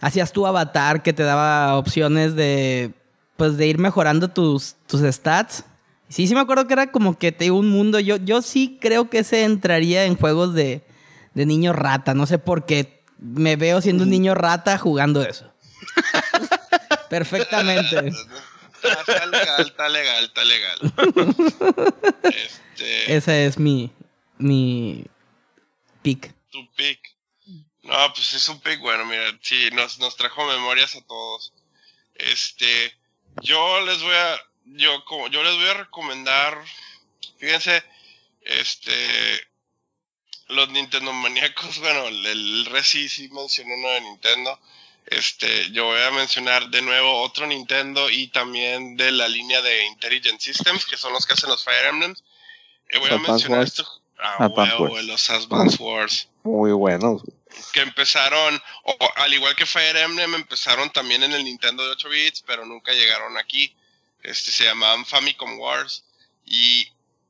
Hacías 0.00 0.32
tu 0.32 0.46
avatar 0.46 1.02
que 1.02 1.12
te 1.12 1.22
daba 1.22 1.76
opciones 1.78 2.34
de... 2.34 2.92
Pues 3.40 3.56
de 3.56 3.66
ir 3.66 3.78
mejorando 3.78 4.28
tus, 4.28 4.74
tus 4.86 5.00
stats. 5.00 5.64
Sí, 6.10 6.26
sí 6.26 6.34
me 6.34 6.40
acuerdo 6.40 6.66
que 6.66 6.74
era 6.74 6.92
como 6.92 7.18
que 7.18 7.32
te 7.32 7.44
digo, 7.44 7.56
un 7.56 7.70
mundo. 7.70 7.98
Yo, 7.98 8.18
yo 8.18 8.42
sí 8.42 8.76
creo 8.82 9.08
que 9.08 9.24
se 9.24 9.44
entraría 9.44 10.04
en 10.04 10.14
juegos 10.14 10.52
de, 10.52 10.84
de 11.32 11.46
niño 11.46 11.72
rata. 11.72 12.12
No 12.12 12.26
sé 12.26 12.38
por 12.38 12.66
qué 12.66 13.02
me 13.18 13.56
veo 13.56 13.80
siendo 13.80 14.04
un 14.04 14.10
niño 14.10 14.34
rata 14.34 14.76
jugando 14.76 15.22
eso. 15.22 15.50
Perfectamente. 17.08 18.12
Está 18.82 19.24
legal, 19.26 19.66
está 19.66 19.88
legal, 19.88 20.24
está 20.24 20.44
legal. 20.44 20.78
Este, 22.24 23.16
Ese 23.16 23.46
es 23.46 23.58
mi, 23.58 23.90
mi 24.36 25.06
pick. 26.02 26.34
tu 26.50 26.70
pick. 26.74 27.00
No, 27.84 27.94
pues 28.14 28.34
es 28.34 28.46
un 28.50 28.60
pick 28.60 28.80
bueno, 28.80 29.06
mira, 29.06 29.24
sí, 29.40 29.70
nos, 29.72 29.98
nos 29.98 30.14
trajo 30.16 30.46
memorias 30.46 30.94
a 30.94 31.00
todos. 31.06 31.54
Este, 32.14 32.99
yo 33.42 33.80
les 33.82 34.02
voy 34.02 34.14
a, 34.14 34.40
yo, 34.64 35.04
yo 35.30 35.42
les 35.42 35.54
voy 35.56 35.68
a 35.68 35.74
recomendar, 35.74 36.58
fíjense, 37.38 37.82
este, 38.42 39.40
los 40.48 40.68
Nintendo 40.70 41.12
maníacos, 41.12 41.78
bueno, 41.80 42.08
el, 42.08 42.26
el 42.26 42.66
Resi 42.66 43.08
sí 43.08 43.28
mencionó 43.30 43.74
uno 43.74 43.88
de 43.88 44.00
Nintendo. 44.02 44.58
Este, 45.06 45.70
yo 45.72 45.86
voy 45.86 46.00
a 46.00 46.10
mencionar 46.12 46.68
de 46.68 46.82
nuevo 46.82 47.22
otro 47.22 47.46
Nintendo 47.46 48.08
y 48.10 48.28
también 48.28 48.96
de 48.96 49.10
la 49.10 49.26
línea 49.26 49.60
de 49.60 49.86
Intelligent 49.86 50.40
Systems, 50.40 50.86
que 50.86 50.96
son 50.96 51.12
los 51.12 51.26
que 51.26 51.32
hacen 51.32 51.50
los 51.50 51.64
Fire 51.64 51.86
Emblems. 51.86 52.22
Eh, 52.90 52.98
voy 52.98 53.10
a 53.10 53.18
mencionar 53.18 53.60
Wars. 53.60 53.70
esto. 53.70 53.88
Ah, 54.18 54.48
huevo, 54.48 55.00
los 55.00 55.30
Advance 55.30 55.82
Wars 55.82 56.28
Muy 56.42 56.72
buenos. 56.72 57.22
Que 57.72 57.80
empezaron, 57.80 58.62
o, 58.84 58.96
al 59.16 59.32
igual 59.34 59.54
que 59.56 59.66
Fire 59.66 59.96
Emblem, 59.96 60.34
empezaron 60.34 60.90
también 60.90 61.22
en 61.22 61.32
el 61.32 61.44
Nintendo 61.44 61.84
de 61.84 61.92
8 61.92 62.08
bits, 62.08 62.42
pero 62.46 62.64
nunca 62.64 62.92
llegaron 62.92 63.36
aquí. 63.38 63.74
Este, 64.22 64.52
se 64.52 64.64
llamaban 64.64 65.06
Famicom 65.06 65.58
Wars. 65.58 66.04
Y, 66.44 66.88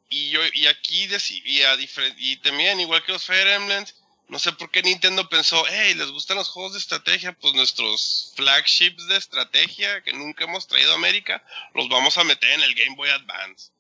y 0.08 0.30
yo, 0.30 0.40
y 0.52 0.66
aquí 0.66 1.06
decidí, 1.06 1.62
a 1.62 1.76
diferen- 1.76 2.14
y 2.18 2.36
también, 2.38 2.80
igual 2.80 3.04
que 3.04 3.12
los 3.12 3.24
Fire 3.24 3.46
Emblems, 3.48 3.94
no 4.28 4.38
sé 4.38 4.52
por 4.52 4.70
qué 4.70 4.82
Nintendo 4.82 5.28
pensó, 5.28 5.64
hey, 5.68 5.94
les 5.94 6.08
gustan 6.10 6.36
los 6.36 6.48
juegos 6.48 6.72
de 6.72 6.78
estrategia, 6.78 7.32
pues 7.32 7.52
nuestros 7.54 8.32
flagships 8.36 9.06
de 9.08 9.16
estrategia 9.16 10.02
que 10.02 10.12
nunca 10.12 10.44
hemos 10.44 10.68
traído 10.68 10.92
a 10.92 10.94
América, 10.94 11.44
los 11.74 11.88
vamos 11.88 12.16
a 12.16 12.24
meter 12.24 12.50
en 12.50 12.62
el 12.62 12.74
Game 12.76 12.94
Boy 12.94 13.10
Advance. 13.10 13.72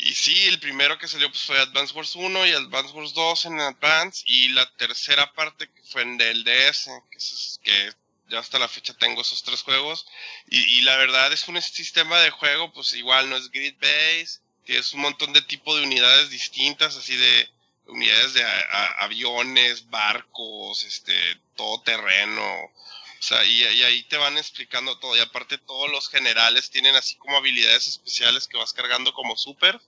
Y 0.00 0.14
sí, 0.14 0.44
el 0.46 0.60
primero 0.60 0.96
que 0.96 1.08
salió 1.08 1.28
pues 1.28 1.42
fue 1.42 1.58
Advance 1.58 1.92
Wars 1.92 2.14
1 2.14 2.46
y 2.46 2.52
Advance 2.52 2.92
Wars 2.94 3.14
2 3.14 3.46
en 3.46 3.58
Advance 3.60 4.22
y 4.26 4.48
la 4.50 4.64
tercera 4.76 5.32
parte 5.32 5.68
que 5.68 5.82
fue 5.82 6.02
en 6.02 6.20
el 6.20 6.44
DS, 6.44 6.88
que, 7.10 7.18
es- 7.18 7.60
que 7.64 7.92
ya 8.28 8.38
hasta 8.38 8.58
la 8.60 8.68
fecha 8.68 8.94
tengo 8.94 9.22
esos 9.22 9.42
tres 9.42 9.62
juegos. 9.62 10.06
Y, 10.48 10.58
y 10.78 10.82
la 10.82 10.96
verdad 10.98 11.32
es 11.32 11.48
un 11.48 11.60
sistema 11.60 12.20
de 12.20 12.30
juego, 12.30 12.72
pues 12.72 12.92
igual 12.94 13.28
no 13.28 13.36
es 13.36 13.50
grid 13.50 13.74
base, 13.80 14.38
tienes 14.64 14.92
un 14.94 15.00
montón 15.00 15.32
de 15.32 15.42
tipo 15.42 15.74
de 15.76 15.82
unidades 15.82 16.30
distintas, 16.30 16.94
así 16.96 17.16
de 17.16 17.50
unidades 17.86 18.34
de 18.34 18.44
a- 18.44 18.66
a- 18.70 19.04
aviones, 19.04 19.88
barcos, 19.90 20.84
este, 20.84 21.14
todo 21.56 21.80
terreno. 21.82 22.70
O 23.18 23.22
sea, 23.22 23.44
y, 23.44 23.64
ahí 23.64 24.02
te 24.04 24.16
van 24.16 24.38
explicando 24.38 24.98
todo. 24.98 25.16
Y 25.16 25.20
aparte 25.20 25.58
todos 25.58 25.90
los 25.90 26.08
generales 26.08 26.70
tienen 26.70 26.94
así 26.96 27.16
como 27.16 27.36
habilidades 27.36 27.86
especiales 27.88 28.46
que 28.48 28.56
vas 28.56 28.72
cargando 28.72 29.12
como 29.12 29.36
super. 29.36 29.80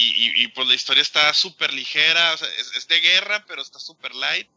Y, 0.00 0.46
pues 0.48 0.68
la 0.68 0.74
historia 0.74 1.02
está 1.02 1.34
súper 1.34 1.74
ligera, 1.74 2.34
o 2.34 2.38
sea, 2.38 2.48
es, 2.56 2.70
es 2.76 2.86
de 2.86 3.00
guerra, 3.00 3.44
pero 3.48 3.62
está 3.62 3.80
súper 3.80 4.14
light. 4.14 4.48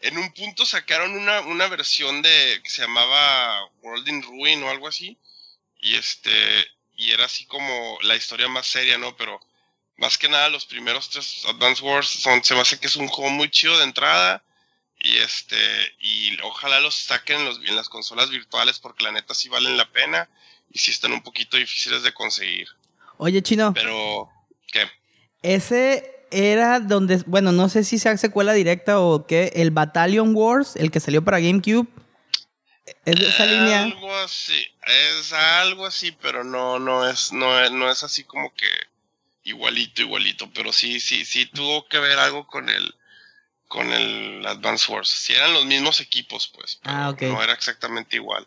En 0.00 0.16
un 0.16 0.32
punto 0.32 0.64
sacaron 0.64 1.12
una, 1.12 1.40
una 1.42 1.66
versión 1.66 2.22
de 2.22 2.60
que 2.62 2.70
se 2.70 2.82
llamaba 2.82 3.66
World 3.82 4.08
in 4.08 4.22
Ruin 4.22 4.62
o 4.62 4.70
algo 4.70 4.88
así. 4.88 5.18
Y 5.80 5.96
este, 5.96 6.32
y 6.96 7.12
era 7.12 7.26
así 7.26 7.46
como 7.46 7.98
la 8.02 8.16
historia 8.16 8.48
más 8.48 8.66
seria, 8.66 8.96
¿no? 8.98 9.16
Pero 9.16 9.40
más 9.96 10.16
que 10.16 10.28
nada 10.28 10.48
los 10.48 10.66
primeros 10.66 11.10
tres 11.10 11.44
Advance 11.46 11.82
Wars 11.82 12.08
son, 12.08 12.42
se 12.44 12.54
me 12.54 12.60
hace 12.60 12.78
que 12.78 12.86
es 12.86 12.96
un 12.96 13.08
juego 13.08 13.30
muy 13.30 13.50
chido 13.50 13.76
de 13.78 13.84
entrada. 13.84 14.42
Y 15.00 15.18
este, 15.18 15.56
y 16.00 16.36
ojalá 16.42 16.80
los 16.80 16.94
saquen 16.94 17.40
en, 17.40 17.44
los, 17.46 17.58
en 17.58 17.76
las 17.76 17.88
consolas 17.88 18.30
virtuales 18.30 18.78
porque 18.80 19.04
la 19.04 19.12
neta 19.12 19.34
sí 19.34 19.48
valen 19.48 19.76
la 19.76 19.90
pena 19.90 20.28
y 20.70 20.78
sí 20.78 20.90
están 20.90 21.12
un 21.12 21.22
poquito 21.22 21.56
difíciles 21.56 22.02
de 22.02 22.12
conseguir. 22.12 22.68
Oye, 23.16 23.42
Chino, 23.42 23.72
Pero, 23.74 24.28
¿qué? 24.72 24.88
ese 25.42 26.26
era 26.30 26.80
donde, 26.80 27.22
bueno, 27.26 27.52
no 27.52 27.68
sé 27.68 27.84
si 27.84 27.98
sea 27.98 28.16
secuela 28.16 28.52
directa 28.52 29.00
o 29.00 29.26
qué, 29.26 29.52
el 29.56 29.70
Battalion 29.70 30.34
Wars, 30.34 30.76
el 30.76 30.90
que 30.90 31.00
salió 31.00 31.22
para 31.24 31.40
GameCube. 31.40 31.88
es 33.04 33.18
de 33.18 33.28
esa 33.28 33.46
línea. 33.46 33.84
Algo 33.84 34.14
así, 34.16 34.66
es 34.86 35.32
algo 35.32 35.86
así, 35.86 36.12
pero 36.12 36.44
no, 36.44 36.78
no 36.78 37.08
es, 37.08 37.32
no 37.32 37.60
es, 37.60 37.70
no 37.70 37.90
es 37.90 38.02
así 38.02 38.24
como 38.24 38.52
que 38.54 38.66
igualito, 39.44 40.02
igualito, 40.02 40.50
pero 40.52 40.72
sí, 40.72 41.00
sí, 41.00 41.24
sí 41.24 41.46
tuvo 41.46 41.86
que 41.88 41.98
ver 41.98 42.18
algo 42.18 42.46
con 42.46 42.68
el, 42.68 42.94
con 43.68 43.92
el 43.92 44.44
Advance 44.46 44.90
Wars. 44.90 45.08
Si 45.08 45.34
eran 45.34 45.52
los 45.52 45.66
mismos 45.66 46.00
equipos, 46.00 46.48
pues, 46.48 46.80
pero 46.82 46.96
Ah, 46.96 47.16
no 47.20 47.42
era 47.42 47.52
exactamente 47.52 48.16
igual. 48.16 48.46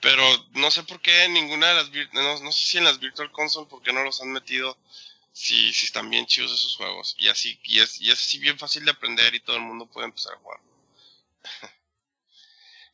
Pero 0.00 0.22
no 0.52 0.70
sé 0.70 0.82
por 0.84 1.00
qué 1.00 1.28
ninguna 1.28 1.68
de 1.68 1.74
las, 1.74 1.90
no, 2.12 2.40
no 2.40 2.52
sé 2.52 2.66
si 2.66 2.78
en 2.78 2.84
las 2.84 3.00
Virtual 3.00 3.32
Console, 3.32 3.68
por 3.68 3.82
qué 3.82 3.92
no 3.92 4.04
los 4.04 4.20
han 4.20 4.30
metido, 4.32 4.76
si, 5.32 5.72
si 5.72 5.86
están 5.86 6.10
bien 6.10 6.26
chidos 6.26 6.52
esos 6.52 6.76
juegos. 6.76 7.16
Y 7.18 7.28
así, 7.28 7.58
y 7.64 7.80
es, 7.80 8.00
y 8.00 8.10
es 8.10 8.20
así 8.20 8.38
bien 8.38 8.58
fácil 8.58 8.84
de 8.84 8.92
aprender 8.92 9.34
y 9.34 9.40
todo 9.40 9.56
el 9.56 9.62
mundo 9.62 9.86
puede 9.86 10.06
empezar 10.06 10.34
a 10.34 10.38
jugar. 10.38 10.60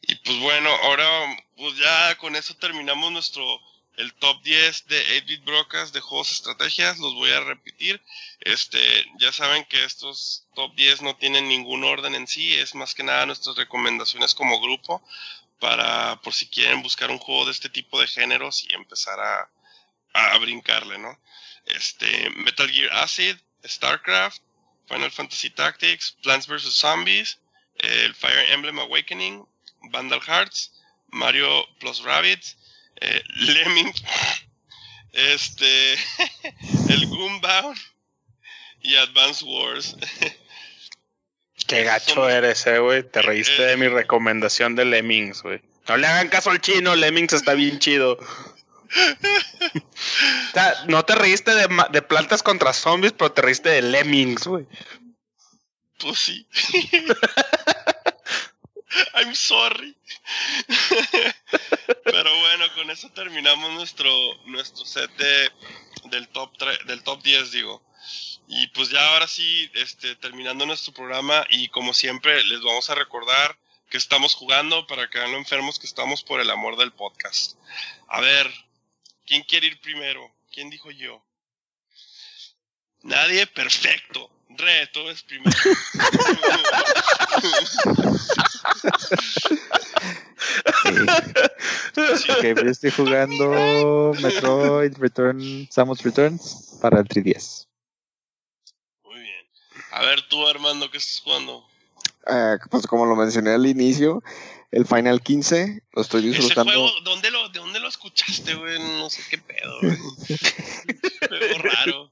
y 0.03 0.15
pues 0.17 0.39
bueno, 0.39 0.71
ahora 0.85 1.37
pues 1.57 1.77
ya 1.77 2.17
con 2.19 2.37
eso 2.37 2.55
terminamos 2.55 3.11
nuestro 3.11 3.61
el 3.97 4.13
top 4.15 4.43
10 4.43 4.89
de 4.89 5.23
8-bit 5.23 5.45
brocas 5.45 5.93
de 5.93 6.01
juegos 6.01 6.31
estrategias, 6.31 6.99
los 6.99 7.15
voy 7.15 7.31
a 7.31 7.41
repetir. 7.41 8.03
Este, 8.41 8.79
ya 9.19 9.33
saben 9.33 9.65
que 9.65 9.85
estos 9.85 10.47
top 10.55 10.75
10 10.75 11.03
no 11.03 11.17
tienen 11.17 11.49
ningún 11.49 11.83
orden 11.85 12.15
en 12.15 12.27
sí, 12.27 12.55
es 12.55 12.75
más 12.75 12.95
que 12.95 13.05
nada 13.05 13.27
nuestras 13.27 13.57
recomendaciones 13.57 14.35
como 14.35 14.61
grupo 14.61 15.03
para 15.61 16.21
por 16.23 16.35
si 16.35 16.47
quieren 16.49 16.83
buscar 16.83 17.11
un 17.11 17.19
juego 17.19 17.47
de 17.47 17.53
este 17.53 17.71
tipo 17.71 17.99
de 18.01 18.07
géneros 18.07 18.65
y 18.65 18.75
empezar 18.75 19.19
a, 19.19 19.51
a, 20.13 20.39
brincarle, 20.39 20.99
¿no? 20.99 21.19
Este, 21.65 22.31
Metal 22.31 22.71
Gear 22.71 22.93
Acid, 22.97 23.37
StarCraft, 23.65 24.43
Final 24.89 25.11
Fantasy 25.11 25.51
Tactics, 25.51 26.13
Plants 26.23 26.47
vs. 26.47 26.75
Zombies, 26.75 27.39
el 27.79 28.15
Fire 28.15 28.53
Emblem 28.53 28.79
Awakening, 28.79 29.47
Vandal 29.91 30.21
Hearts, 30.21 30.73
Mario 31.09 31.67
plus 31.79 32.03
Rabbids, 32.03 32.57
eh, 33.01 33.23
Lemming, 33.37 33.93
este, 35.13 35.95
el 36.89 37.07
Goombound 37.07 37.79
y 38.83 38.97
Advance 38.97 39.45
Wars. 39.45 39.97
Qué 41.67 41.83
gacho 41.83 42.29
eres, 42.29 42.67
eh, 42.67 42.79
güey. 42.79 43.03
Te 43.03 43.23
reíste 43.23 43.63
de 43.63 43.77
mi 43.77 43.89
recomendación 43.89 44.77
de 44.77 44.85
Lemmings, 44.85 45.43
güey. 45.43 45.61
No 45.89 45.97
le 45.97 46.07
hagan 46.07 46.29
caso 46.29 46.51
al 46.51 46.61
chino, 46.61 46.95
Lemmings 46.95 47.33
está 47.33 47.55
bien 47.55 47.79
chido. 47.79 48.19
O 50.49 50.53
sea, 50.59 50.75
no 50.87 51.05
te 51.05 51.15
reíste 51.15 51.51
de 51.53 52.03
plantas 52.03 52.43
contra 52.43 52.73
zombies, 52.73 53.13
pero 53.13 53.33
te 53.33 53.43
reíste 53.43 53.69
de 53.69 53.83
Lemmings, 53.83 54.47
güey. 54.47 54.67
Pues 55.99 56.19
sí. 56.19 56.47
I'm 59.15 59.35
sorry. 59.35 59.97
Pero 62.05 62.41
bueno, 62.41 62.65
con 62.75 62.91
eso 62.91 63.11
terminamos 63.11 63.73
nuestro 63.73 64.11
nuestro 64.47 64.85
set 64.85 65.11
de, 65.17 65.51
del 66.11 66.29
top 66.29 66.57
del 66.87 67.03
top 67.03 67.23
10, 67.23 67.53
digo. 67.53 67.83
Y 68.49 68.69
pues 68.69 68.91
ya 68.91 69.13
ahora 69.13 69.27
sí, 69.27 69.71
este 69.75 70.15
terminando 70.17 70.67
nuestro 70.67 70.93
programa 70.93 71.45
y 71.51 71.69
como 71.69 71.93
siempre 71.93 72.45
les 72.45 72.63
vamos 72.63 72.89
a 72.91 72.95
recordar 72.95 73.59
que 73.91 73.99
estamos 73.99 74.35
jugando 74.35 74.87
para 74.87 75.09
que 75.09 75.19
vean 75.19 75.33
lo 75.33 75.39
enfermos 75.39 75.79
que 75.79 75.87
estamos 75.87 76.23
por 76.23 76.41
el 76.41 76.51
amor 76.51 76.77
del 76.77 76.93
podcast. 76.93 77.57
A 78.09 78.21
ver, 78.21 78.53
¿quién 79.27 79.43
quiere 79.43 79.69
ir 79.69 79.81
primero? 79.81 80.33
¿Quién 80.53 80.71
dijo 80.71 80.91
yo? 80.91 81.25
Nadie, 83.03 83.47
perfecto. 83.47 84.31
Reto 84.49 85.11
es 85.11 85.23
primero. 85.23 85.57
Sí. 91.95 92.31
Ok, 92.31 92.41
pues 92.55 92.65
yo 92.65 92.71
estoy 92.71 92.91
jugando 92.91 94.13
Metroid 94.21 94.97
Return, 94.99 95.69
Samus 95.71 96.03
Returns 96.03 96.79
para 96.81 97.01
el 97.01 97.07
3DS. 97.09 97.67
Muy 99.05 99.21
bien. 99.21 99.47
A 99.93 100.03
ver 100.03 100.21
tú, 100.29 100.47
Armando, 100.47 100.91
¿qué 100.91 100.99
estás 100.99 101.21
jugando? 101.21 101.67
Eh, 102.29 102.57
pues 102.71 102.87
como 102.87 103.07
lo 103.07 103.17
mencioné 103.17 103.51
al 103.53 103.67
inicio, 103.67 104.23
el 104.71 104.87
Final 104.87 105.23
15 105.23 105.83
lo 105.93 106.03
estoy 106.03 106.29
Ese 106.29 106.39
disfrutando. 106.39 106.73
juego, 106.73 106.91
¿dónde 107.03 107.31
lo, 107.31 107.49
¿de 107.49 107.59
dónde 107.61 107.81
lo 107.81 107.89
escuchaste, 107.89 108.55
güey? 108.55 108.79
No 108.79 109.09
sé 109.11 109.23
qué 109.31 109.39
pedo, 109.39 109.81
güey. 109.81 109.97
raro. 111.63 112.11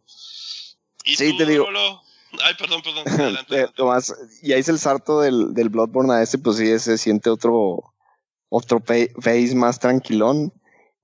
¿Y 1.05 1.16
Sí, 1.16 1.33
tú, 1.33 1.39
te 1.39 1.47
digo. 1.47 1.66
Rolo? 1.66 2.02
Ay, 2.45 2.55
perdón, 2.59 2.83
perdón. 2.83 3.05
Adelante. 3.21 3.61
Eh, 3.61 3.67
Tomás, 3.75 4.15
ya 4.43 4.57
hice 4.57 4.71
el 4.71 4.79
salto 4.79 5.21
del, 5.21 5.55
del 5.55 5.69
Bloodborne 5.69 6.13
a 6.15 6.23
este, 6.23 6.39
pues 6.39 6.57
sí, 6.57 6.79
se 6.79 6.99
siente 6.99 7.31
otro, 7.31 7.95
otro 8.49 8.81
phase 8.81 9.55
más 9.55 9.79
tranquilón. 9.79 10.53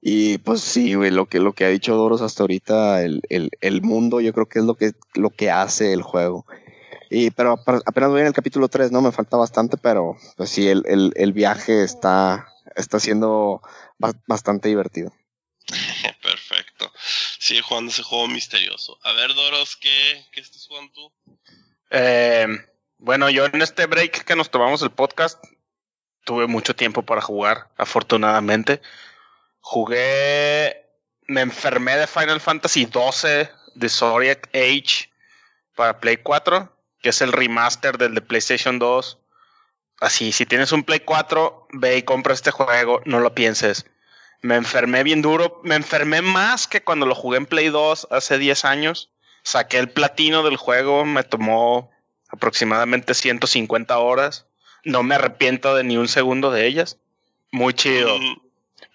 Y 0.02 0.38
pues 0.38 0.62
sí, 0.62 0.94
güey, 0.94 1.10
lo 1.10 1.26
que, 1.26 1.40
lo 1.40 1.52
que 1.52 1.66
ha 1.66 1.68
dicho 1.68 1.94
Doros 1.94 2.22
hasta 2.22 2.42
ahorita, 2.42 3.02
el, 3.02 3.20
el, 3.28 3.50
el 3.60 3.82
mundo, 3.82 4.20
yo 4.22 4.32
creo 4.32 4.48
que 4.48 4.60
es 4.60 4.64
lo 4.64 4.74
que, 4.74 4.92
lo 5.14 5.28
que 5.28 5.50
hace 5.50 5.92
el 5.92 6.00
juego. 6.02 6.46
Y, 7.10 7.30
pero 7.32 7.58
apenas 7.84 8.08
voy 8.10 8.20
en 8.22 8.28
el 8.28 8.32
capítulo 8.32 8.68
3, 8.68 8.92
¿no? 8.92 9.02
Me 9.02 9.12
falta 9.12 9.36
bastante, 9.36 9.76
pero 9.76 10.16
pues 10.36 10.48
sí, 10.48 10.68
el, 10.68 10.84
el, 10.86 11.12
el 11.16 11.32
viaje 11.34 11.82
está, 11.82 12.46
está 12.76 12.98
siendo 12.98 13.60
ba- 13.98 14.14
bastante 14.26 14.68
divertido. 14.68 15.12
Perfecto. 16.22 16.90
Sigue 17.38 17.62
jugando 17.62 17.90
ese 17.90 18.02
juego 18.02 18.28
misterioso. 18.28 18.96
A 19.02 19.12
ver, 19.12 19.34
Doros, 19.34 19.76
¿qué, 19.76 20.24
qué 20.32 20.40
estás 20.40 20.66
jugando 20.66 20.92
tú? 20.92 21.12
Eh, 21.90 22.46
bueno, 22.98 23.30
yo 23.30 23.46
en 23.46 23.62
este 23.62 23.86
break 23.86 24.24
que 24.24 24.36
nos 24.36 24.50
tomamos 24.50 24.82
el 24.82 24.90
podcast, 24.90 25.42
tuve 26.24 26.46
mucho 26.46 26.76
tiempo 26.76 27.02
para 27.02 27.20
jugar, 27.20 27.68
afortunadamente. 27.76 28.80
Jugué, 29.60 30.86
me 31.26 31.40
enfermé 31.40 31.96
de 31.96 32.06
Final 32.06 32.40
Fantasy 32.40 32.86
XII 32.86 33.48
de 33.74 33.88
Zodiac 33.88 34.48
Age 34.54 35.10
para 35.74 36.00
Play 36.00 36.18
4, 36.18 36.76
que 37.02 37.10
es 37.10 37.20
el 37.22 37.32
remaster 37.32 37.98
del 37.98 38.14
de 38.14 38.20
PlayStation 38.20 38.78
2. 38.78 39.18
Así, 40.00 40.32
si 40.32 40.46
tienes 40.46 40.72
un 40.72 40.84
Play 40.84 41.00
4, 41.00 41.68
ve 41.72 41.98
y 41.98 42.02
compra 42.02 42.34
este 42.34 42.50
juego, 42.50 43.00
no 43.04 43.20
lo 43.20 43.34
pienses. 43.34 43.86
Me 44.42 44.56
enfermé 44.56 45.02
bien 45.02 45.20
duro, 45.20 45.60
me 45.64 45.74
enfermé 45.74 46.22
más 46.22 46.66
que 46.66 46.82
cuando 46.82 47.06
lo 47.06 47.14
jugué 47.14 47.38
en 47.38 47.46
Play 47.46 47.68
2 47.68 48.08
hace 48.10 48.38
10 48.38 48.64
años. 48.64 49.10
Saqué 49.42 49.78
el 49.78 49.90
platino 49.90 50.42
del 50.42 50.56
juego, 50.56 51.04
me 51.04 51.22
tomó 51.22 51.90
aproximadamente 52.28 53.14
150 53.14 53.98
horas. 53.98 54.46
No 54.84 55.02
me 55.02 55.16
arrepiento 55.16 55.74
de 55.74 55.84
ni 55.84 55.96
un 55.96 56.08
segundo 56.08 56.50
de 56.50 56.66
ellas. 56.66 56.98
Muy 57.50 57.74
chido. 57.74 58.18
Mm, 58.18 58.40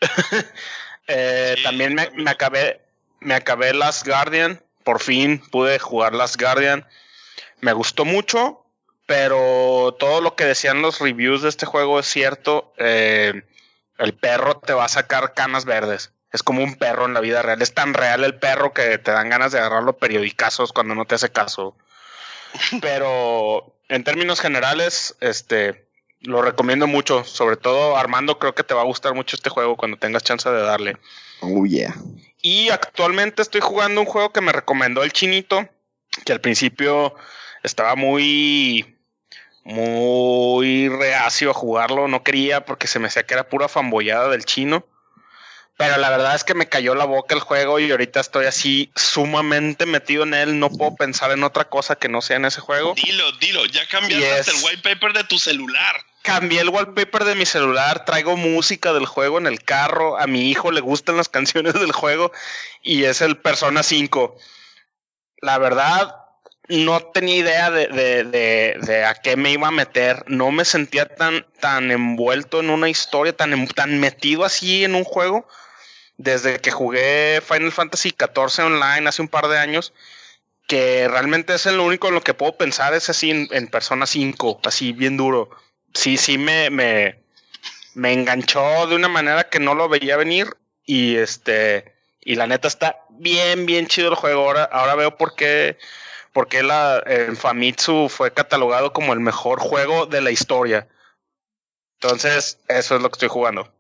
Eh, 1.07 1.53
Sí, 1.57 1.63
también 1.63 1.93
me, 1.93 2.09
me 2.15 2.31
acabé, 2.31 2.81
me 3.19 3.35
acabé 3.35 3.73
Last 3.73 4.07
Guardian. 4.07 4.61
Por 4.83 4.99
fin 4.99 5.39
pude 5.51 5.77
jugar 5.77 6.13
Last 6.15 6.39
Guardian. 6.41 6.87
Me 7.61 7.73
gustó 7.73 8.05
mucho, 8.05 8.65
pero 9.05 9.95
todo 9.99 10.21
lo 10.21 10.35
que 10.35 10.45
decían 10.45 10.81
los 10.81 10.99
reviews 10.99 11.41
de 11.43 11.49
este 11.49 11.65
juego 11.65 11.99
es 11.99 12.07
cierto. 12.07 12.73
Eh, 12.77 13.43
el 13.97 14.13
perro 14.13 14.57
te 14.59 14.73
va 14.73 14.85
a 14.85 14.89
sacar 14.89 15.33
canas 15.33 15.65
verdes. 15.65 16.11
Es 16.35 16.43
como 16.43 16.61
un 16.61 16.75
perro 16.75 17.05
en 17.05 17.13
la 17.13 17.21
vida 17.21 17.41
real. 17.41 17.61
Es 17.61 17.73
tan 17.73 17.93
real 17.93 18.25
el 18.25 18.35
perro 18.35 18.73
que 18.73 18.97
te 18.97 19.11
dan 19.11 19.29
ganas 19.29 19.53
de 19.53 19.59
agarrarlo 19.59 19.97
periodicazos 19.97 20.73
cuando 20.73 20.93
no 20.93 21.05
te 21.05 21.15
hace 21.15 21.29
caso. 21.29 21.77
Pero 22.81 23.73
en 23.87 24.03
términos 24.03 24.41
generales, 24.41 25.15
este, 25.21 25.87
lo 26.19 26.41
recomiendo 26.41 26.87
mucho. 26.87 27.23
Sobre 27.23 27.55
todo, 27.55 27.95
Armando, 27.95 28.37
creo 28.37 28.53
que 28.53 28.63
te 28.63 28.73
va 28.73 28.81
a 28.81 28.85
gustar 28.85 29.13
mucho 29.13 29.37
este 29.37 29.49
juego 29.49 29.77
cuando 29.77 29.95
tengas 29.95 30.23
chance 30.23 30.49
de 30.49 30.61
darle. 30.61 30.97
Oh, 31.39 31.65
yeah. 31.65 31.95
Y 32.41 32.69
actualmente 32.69 33.41
estoy 33.41 33.61
jugando 33.61 34.01
un 34.01 34.07
juego 34.07 34.33
que 34.33 34.41
me 34.41 34.51
recomendó 34.51 35.03
el 35.03 35.13
chinito, 35.13 35.69
que 36.25 36.33
al 36.33 36.41
principio 36.41 37.15
estaba 37.63 37.95
muy, 37.95 38.97
muy 39.63 40.89
reacio 40.89 41.51
a 41.51 41.53
jugarlo, 41.53 42.09
no 42.09 42.23
quería 42.23 42.65
porque 42.65 42.87
se 42.87 42.99
me 42.99 43.07
hacía 43.07 43.23
que 43.23 43.35
era 43.35 43.47
pura 43.47 43.69
fambollada 43.69 44.27
del 44.27 44.43
chino. 44.43 44.85
Pero 45.77 45.97
la 45.97 46.09
verdad 46.09 46.35
es 46.35 46.45
que 46.45 46.53
me 46.53 46.69
cayó 46.69 46.95
la 46.95 47.03
boca 47.03 47.35
el 47.35 47.41
juego 47.41 47.79
y 47.79 47.91
ahorita 47.91 48.21
estoy 48.21 48.45
así 48.45 48.91
sumamente 48.95 49.85
metido 49.85 50.23
en 50.23 50.33
él. 50.33 50.57
No 50.57 50.69
puedo 50.69 50.95
pensar 50.95 51.31
en 51.31 51.43
otra 51.43 51.65
cosa 51.65 51.97
que 51.97 52.07
no 52.07 52.21
sea 52.21 52.37
en 52.37 52.45
ese 52.45 52.61
juego. 52.61 52.93
Dilo, 52.95 53.29
dilo, 53.33 53.65
ya 53.65 53.85
cambiaste 53.87 54.25
Yes. 54.25 54.39
hasta 54.39 54.51
el 54.51 54.63
white 54.63 54.89
paper 54.89 55.11
de 55.13 55.23
tu 55.25 55.37
celular. 55.37 55.95
Cambié 56.21 56.61
el 56.61 56.69
wallpaper 56.69 57.23
de 57.25 57.35
mi 57.35 57.45
celular, 57.45 58.03
traigo 58.05 58.35
música 58.35 58.93
del 58.93 59.05
juego 59.05 59.37
en 59.37 59.45
el 59.45 59.63
carro, 59.63 60.17
a 60.17 60.25
mi 60.25 60.49
hijo 60.49 60.71
le 60.71 60.81
gustan 60.81 61.17
las 61.17 61.29
canciones 61.37 61.73
del 61.73 61.91
juego 61.91 62.31
y 62.81 63.03
es 63.03 63.21
el 63.21 63.37
Persona 63.37 63.83
5. 63.83 64.35
La 65.41 65.57
verdad, 65.57 66.15
no 66.69 67.01
tenía 67.11 67.35
idea 67.35 67.69
de, 67.69 67.87
de- 67.87 68.23
de- 68.23 68.77
de 68.81 69.05
a 69.05 69.13
qué 69.15 69.35
me 69.35 69.51
iba 69.51 69.67
a 69.67 69.71
meter, 69.71 70.23
no 70.27 70.51
me 70.51 70.65
sentía 70.65 71.05
tan, 71.05 71.45
tan 71.59 71.91
envuelto 71.91 72.59
en 72.61 72.69
una 72.71 72.89
historia, 72.89 73.35
tan, 73.35 73.67
tan 73.67 73.99
metido 73.99 74.45
así 74.45 74.83
en 74.85 74.95
un 74.95 75.03
juego. 75.03 75.47
Desde 76.17 76.59
que 76.59 76.71
jugué 76.71 77.41
Final 77.45 77.71
Fantasy 77.71 78.15
XIV 78.17 78.65
online 78.65 79.07
hace 79.07 79.21
un 79.21 79.27
par 79.27 79.47
de 79.47 79.57
años, 79.57 79.93
que 80.67 81.07
realmente 81.07 81.55
es 81.55 81.65
el 81.65 81.79
único 81.79 82.07
en 82.07 82.15
lo 82.15 82.21
que 82.21 82.33
puedo 82.33 82.57
pensar, 82.57 82.93
es 82.93 83.09
así 83.09 83.47
en, 83.51 83.67
Persona 83.67 84.05
5, 84.05 84.61
así 84.63 84.93
bien 84.93 85.17
duro 85.17 85.49
sí, 85.95 86.17
sí 86.17 86.37
me, 86.37 86.69
me, 86.69 87.19
me 87.95 88.13
enganchó 88.13 88.85
de 88.87 88.95
una 88.95 89.07
manera 89.07 89.49
que 89.49 89.59
no 89.59 89.73
lo 89.73 89.89
veía 89.89 90.17
venir 90.17 90.55
y 90.85 91.15
este 91.15 91.95
y 92.21 92.35
la 92.35 92.47
neta 92.47 92.67
está 92.67 92.97
bien 93.09 93.65
bien 93.65 93.87
chido 93.87 94.09
el 94.09 94.15
juego. 94.15 94.41
Ahora 94.41 94.63
ahora 94.65 94.95
veo 94.95 95.17
por 95.17 95.35
qué 95.35 95.77
por 96.33 96.47
qué 96.47 96.61
la 96.61 96.99
el 96.99 97.37
Famitsu 97.37 98.09
fue 98.09 98.33
catalogado 98.33 98.93
como 98.93 99.13
el 99.13 99.19
mejor 99.19 99.59
juego 99.59 100.05
de 100.05 100.21
la 100.21 100.31
historia. 100.31 100.87
Entonces, 102.01 102.59
eso 102.67 102.95
es 102.97 103.01
lo 103.01 103.09
que 103.09 103.15
estoy 103.15 103.29
jugando. 103.29 103.71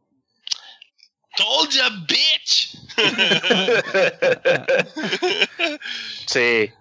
Told 1.37 1.69
ya, 1.71 1.89
bitch. 2.07 2.77
sí. 6.27 6.71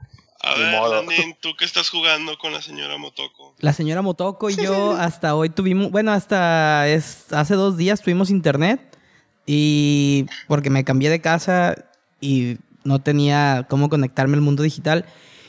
A 0.46 0.58
ver, 0.58 0.72
modo. 0.72 1.02
¿tú 1.40 1.56
qué 1.58 1.64
estás 1.64 1.88
jugando 1.88 2.36
con 2.36 2.52
la 2.52 2.60
señora 2.60 2.98
Motoko? 2.98 3.54
La 3.60 3.72
señora 3.72 4.02
Motoko 4.02 4.50
y 4.50 4.56
yo 4.56 4.92
hasta 4.92 5.34
hoy 5.34 5.48
tuvimos, 5.48 5.90
bueno, 5.90 6.12
hasta 6.12 6.86
es, 6.88 7.32
hace 7.32 7.54
dos 7.54 7.78
días 7.78 8.02
tuvimos 8.02 8.28
internet 8.28 8.98
y 9.46 10.26
porque 10.46 10.68
me 10.68 10.84
cambié 10.84 11.08
de 11.08 11.22
casa 11.22 11.86
y 12.20 12.58
no 12.84 13.00
tenía 13.00 13.66
cómo 13.70 13.88
conectarme 13.88 14.34
al 14.34 14.42
mundo 14.42 14.62
digital 14.62 15.06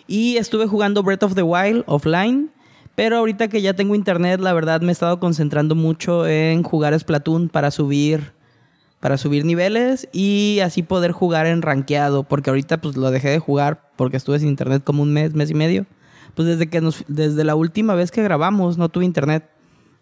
y 0.07 0.37
estuve 0.37 0.67
jugando 0.67 1.03
Breath 1.03 1.23
of 1.23 1.35
the 1.35 1.43
Wild 1.43 1.83
offline, 1.87 2.49
pero 2.95 3.17
ahorita 3.17 3.49
que 3.49 3.61
ya 3.61 3.73
tengo 3.73 3.95
internet, 3.95 4.39
la 4.39 4.53
verdad 4.53 4.79
me 4.79 4.89
he 4.89 4.93
estado 4.93 5.19
concentrando 5.19 5.75
mucho 5.75 6.25
en 6.25 6.63
jugar 6.63 6.97
Splatoon 6.97 7.49
para 7.49 7.69
subir 7.69 8.31
para 9.05 9.19
subir 9.19 9.45
niveles 9.45 10.09
y 10.13 10.61
así 10.63 10.81
poder 10.81 11.11
jugar 11.11 11.45
en 11.45 11.61
rankeado, 11.61 12.23
porque 12.23 12.49
ahorita 12.49 12.81
pues 12.81 12.97
lo 12.97 13.11
dejé 13.11 13.29
de 13.29 13.37
jugar 13.37 13.91
porque 13.97 14.17
estuve 14.17 14.39
sin 14.39 14.47
internet 14.47 14.83
como 14.83 15.03
un 15.03 15.13
mes, 15.13 15.35
mes 15.35 15.51
y 15.51 15.53
medio. 15.53 15.85
Pues 16.33 16.47
desde 16.47 16.71
que 16.71 16.81
nos 16.81 17.05
desde 17.07 17.43
la 17.43 17.53
última 17.53 17.93
vez 17.93 18.09
que 18.09 18.23
grabamos 18.23 18.79
no 18.79 18.89
tuve 18.89 19.05
internet 19.05 19.47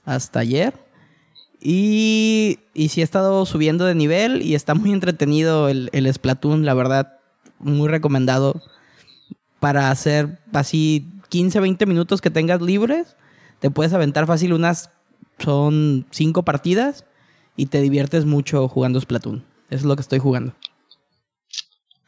hasta 0.06 0.40
ayer. 0.40 0.73
Y, 1.59 2.59
y 2.73 2.88
sí 2.88 3.01
he 3.01 3.03
estado 3.03 3.45
subiendo 3.45 3.83
de 3.83 3.93
nivel 3.93 4.41
y 4.41 4.56
está 4.56 4.73
muy 4.73 4.93
entretenido 4.93 5.67
el, 5.67 5.90
el 5.91 6.14
Splatoon, 6.14 6.64
la 6.64 6.73
verdad, 6.73 7.17
muy 7.59 7.90
recomendado 7.90 8.61
para 9.59 9.91
hacer 9.91 10.40
así 10.53 11.09
15, 11.27 11.59
20 11.59 11.85
minutos 11.88 12.22
que 12.22 12.30
tengas 12.30 12.61
libres. 12.61 13.17
Te 13.59 13.69
puedes 13.69 13.91
aventar 13.91 14.27
fácil 14.27 14.53
unas, 14.53 14.91
son 15.40 16.06
cinco 16.09 16.43
partidas 16.43 17.03
y 17.56 17.67
te 17.67 17.82
diviertes 17.82 18.25
mucho 18.25 18.67
jugando 18.67 18.99
Splatoon. 18.99 19.45
Eso 19.69 19.77
es 19.77 19.83
lo 19.83 19.95
que 19.95 20.01
estoy 20.01 20.19
jugando. 20.19 20.56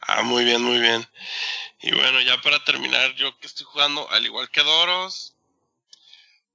Ah, 0.00 0.22
muy 0.22 0.44
bien, 0.44 0.62
muy 0.62 0.78
bien. 0.78 1.06
Y 1.82 1.92
bueno, 1.92 2.20
ya 2.20 2.40
para 2.40 2.62
terminar, 2.64 3.14
yo 3.16 3.36
que 3.38 3.46
estoy 3.46 3.66
jugando, 3.66 4.08
al 4.10 4.24
igual 4.24 4.48
que 4.50 4.62
Doros, 4.62 5.34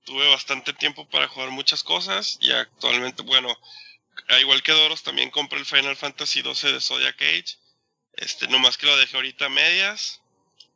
tuve 0.04 0.28
bastante 0.30 0.74
tiempo 0.74 1.08
para 1.10 1.28
jugar 1.28 1.52
muchas 1.52 1.84
cosas 1.84 2.38
y 2.42 2.52
actualmente, 2.52 3.24
bueno, 3.24 3.56
al 4.30 4.42
igual 4.42 4.64
que 4.64 4.72
Doros, 4.72 5.04
también 5.04 5.30
compré 5.30 5.60
el 5.60 5.66
Final 5.66 5.96
Fantasy 5.96 6.42
XII 6.42 6.74
de 6.74 6.82
Zodiac 6.82 7.22
Age. 7.22 7.58
Este, 8.14 8.48
nomás 8.48 8.78
que 8.78 8.88
lo 8.88 8.98
dejé 8.98 9.18
ahorita 9.18 9.46
a 9.46 9.50
medias, 9.50 10.22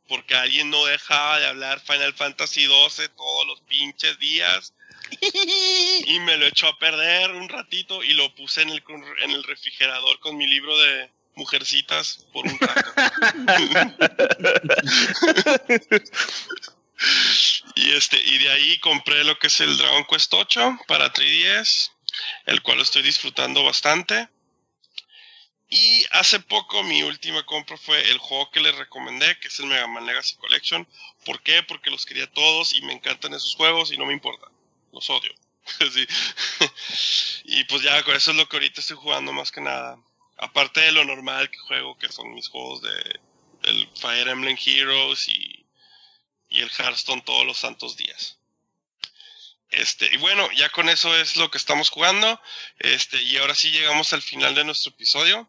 porque 0.08 0.34
alguien 0.34 0.70
no 0.70 0.84
dejaba 0.86 1.38
de 1.38 1.46
hablar 1.46 1.80
Final 1.80 2.14
Fantasy 2.14 2.66
XII 2.66 3.08
todos 3.16 3.46
los 3.46 3.60
pinches 3.62 4.18
días. 4.18 4.74
Y 6.06 6.20
me 6.20 6.36
lo 6.36 6.46
echó 6.46 6.68
a 6.68 6.78
perder 6.78 7.32
un 7.32 7.48
ratito 7.48 8.02
y 8.02 8.14
lo 8.14 8.34
puse 8.34 8.62
en 8.62 8.70
el, 8.70 8.82
en 9.22 9.30
el 9.30 9.44
refrigerador 9.44 10.18
con 10.20 10.36
mi 10.36 10.46
libro 10.46 10.76
de 10.78 11.10
mujercitas 11.34 12.26
por 12.32 12.46
un 12.46 12.58
rato. 12.58 12.86
y 17.76 17.92
este, 17.92 18.18
y 18.18 18.38
de 18.38 18.50
ahí 18.50 18.78
compré 18.80 19.22
lo 19.24 19.38
que 19.38 19.48
es 19.48 19.60
el 19.60 19.76
Dragon 19.76 20.04
Quest 20.04 20.32
8 20.32 20.78
para 20.88 21.12
3DS, 21.12 21.90
el 22.46 22.62
cual 22.62 22.80
estoy 22.80 23.02
disfrutando 23.02 23.62
bastante. 23.62 24.28
Y 25.68 26.04
hace 26.12 26.40
poco 26.40 26.82
mi 26.84 27.02
última 27.02 27.44
compra 27.44 27.76
fue 27.76 28.00
el 28.10 28.18
juego 28.18 28.50
que 28.50 28.60
les 28.60 28.74
recomendé, 28.76 29.38
que 29.40 29.48
es 29.48 29.58
el 29.58 29.66
Mega 29.66 29.86
Man 29.88 30.06
Legacy 30.06 30.36
Collection. 30.36 30.86
¿Por 31.24 31.42
qué? 31.42 31.62
Porque 31.64 31.90
los 31.90 32.06
quería 32.06 32.30
todos 32.30 32.72
y 32.72 32.82
me 32.82 32.92
encantan 32.92 33.34
esos 33.34 33.56
juegos 33.56 33.92
y 33.92 33.98
no 33.98 34.06
me 34.06 34.12
importa. 34.12 34.46
Los 34.92 35.08
odio. 35.10 35.32
Y 37.48 37.64
pues 37.64 37.82
ya, 37.82 38.02
con 38.02 38.16
eso 38.16 38.32
es 38.32 38.36
lo 38.36 38.48
que 38.48 38.56
ahorita 38.56 38.80
estoy 38.80 38.96
jugando 38.96 39.32
más 39.32 39.52
que 39.52 39.60
nada. 39.60 39.98
Aparte 40.36 40.80
de 40.80 40.92
lo 40.92 41.04
normal 41.04 41.50
que 41.50 41.58
juego, 41.58 41.96
que 41.96 42.10
son 42.10 42.34
mis 42.34 42.48
juegos 42.48 42.82
de 42.82 43.20
el 43.62 43.88
Fire 44.00 44.28
Emblem 44.28 44.56
Heroes 44.64 45.28
y, 45.28 45.66
y 46.48 46.60
el 46.60 46.70
Hearthstone 46.70 47.22
todos 47.22 47.46
los 47.46 47.58
santos 47.58 47.96
días. 47.96 48.38
Este, 49.70 50.12
y 50.12 50.16
bueno, 50.18 50.48
ya 50.52 50.70
con 50.70 50.88
eso 50.88 51.16
es 51.16 51.36
lo 51.36 51.50
que 51.50 51.58
estamos 51.58 51.90
jugando. 51.90 52.40
Este, 52.78 53.22
y 53.22 53.36
ahora 53.36 53.54
sí 53.54 53.70
llegamos 53.70 54.12
al 54.12 54.22
final 54.22 54.54
de 54.54 54.64
nuestro 54.64 54.92
episodio. 54.92 55.48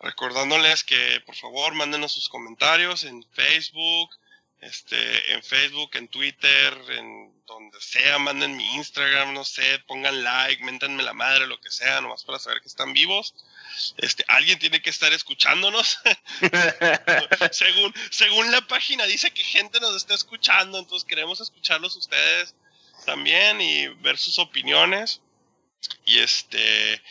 Recordándoles 0.00 0.84
que 0.84 1.20
por 1.26 1.34
favor 1.34 1.74
mándenos 1.74 2.12
sus 2.12 2.28
comentarios 2.28 3.02
en 3.02 3.24
Facebook, 3.32 4.10
este, 4.60 5.32
en 5.32 5.42
Facebook, 5.42 5.90
en 5.94 6.08
Twitter, 6.08 6.78
en 6.90 7.37
donde 7.48 7.80
sea, 7.80 8.18
manden 8.18 8.56
mi 8.56 8.74
Instagram, 8.76 9.32
no 9.34 9.44
sé, 9.44 9.80
pongan 9.86 10.22
like, 10.22 10.62
méntanme 10.62 11.02
la 11.02 11.14
madre, 11.14 11.46
lo 11.46 11.60
que 11.60 11.70
sea, 11.70 12.00
nomás 12.00 12.24
para 12.24 12.38
saber 12.38 12.60
que 12.60 12.68
están 12.68 12.92
vivos. 12.92 13.34
Este, 13.96 14.24
alguien 14.28 14.58
tiene 14.58 14.80
que 14.82 14.90
estar 14.90 15.12
escuchándonos. 15.12 15.98
según, 17.50 17.94
según 18.10 18.50
la 18.52 18.60
página 18.62 19.06
dice 19.06 19.30
que 19.30 19.42
gente 19.42 19.80
nos 19.80 19.96
está 19.96 20.14
escuchando, 20.14 20.78
entonces 20.78 21.08
queremos 21.08 21.40
escucharlos 21.40 21.96
ustedes 21.96 22.54
también 23.06 23.60
y 23.60 23.88
ver 23.88 24.18
sus 24.18 24.38
opiniones. 24.38 25.20
Y 26.04 26.18
este, 26.18 27.02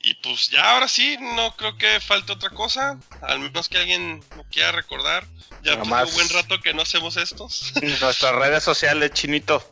y 0.00 0.14
pues 0.14 0.48
ya 0.50 0.74
ahora 0.74 0.88
sí, 0.88 1.16
no 1.20 1.54
creo 1.56 1.76
que 1.76 2.00
falte 2.00 2.32
otra 2.32 2.50
cosa, 2.50 2.98
al 3.20 3.38
menos 3.40 3.68
que 3.68 3.78
alguien 3.78 4.24
lo 4.36 4.44
quiera 4.44 4.72
recordar. 4.72 5.26
Ya 5.62 5.76
pues, 5.76 5.78
Nomás- 5.78 6.08
un 6.08 6.14
buen 6.14 6.28
rato 6.30 6.60
que 6.60 6.74
no 6.74 6.82
hacemos 6.82 7.16
estos. 7.16 7.72
Nuestras 8.00 8.34
redes 8.34 8.64
sociales, 8.64 9.12
chinito. 9.12 9.68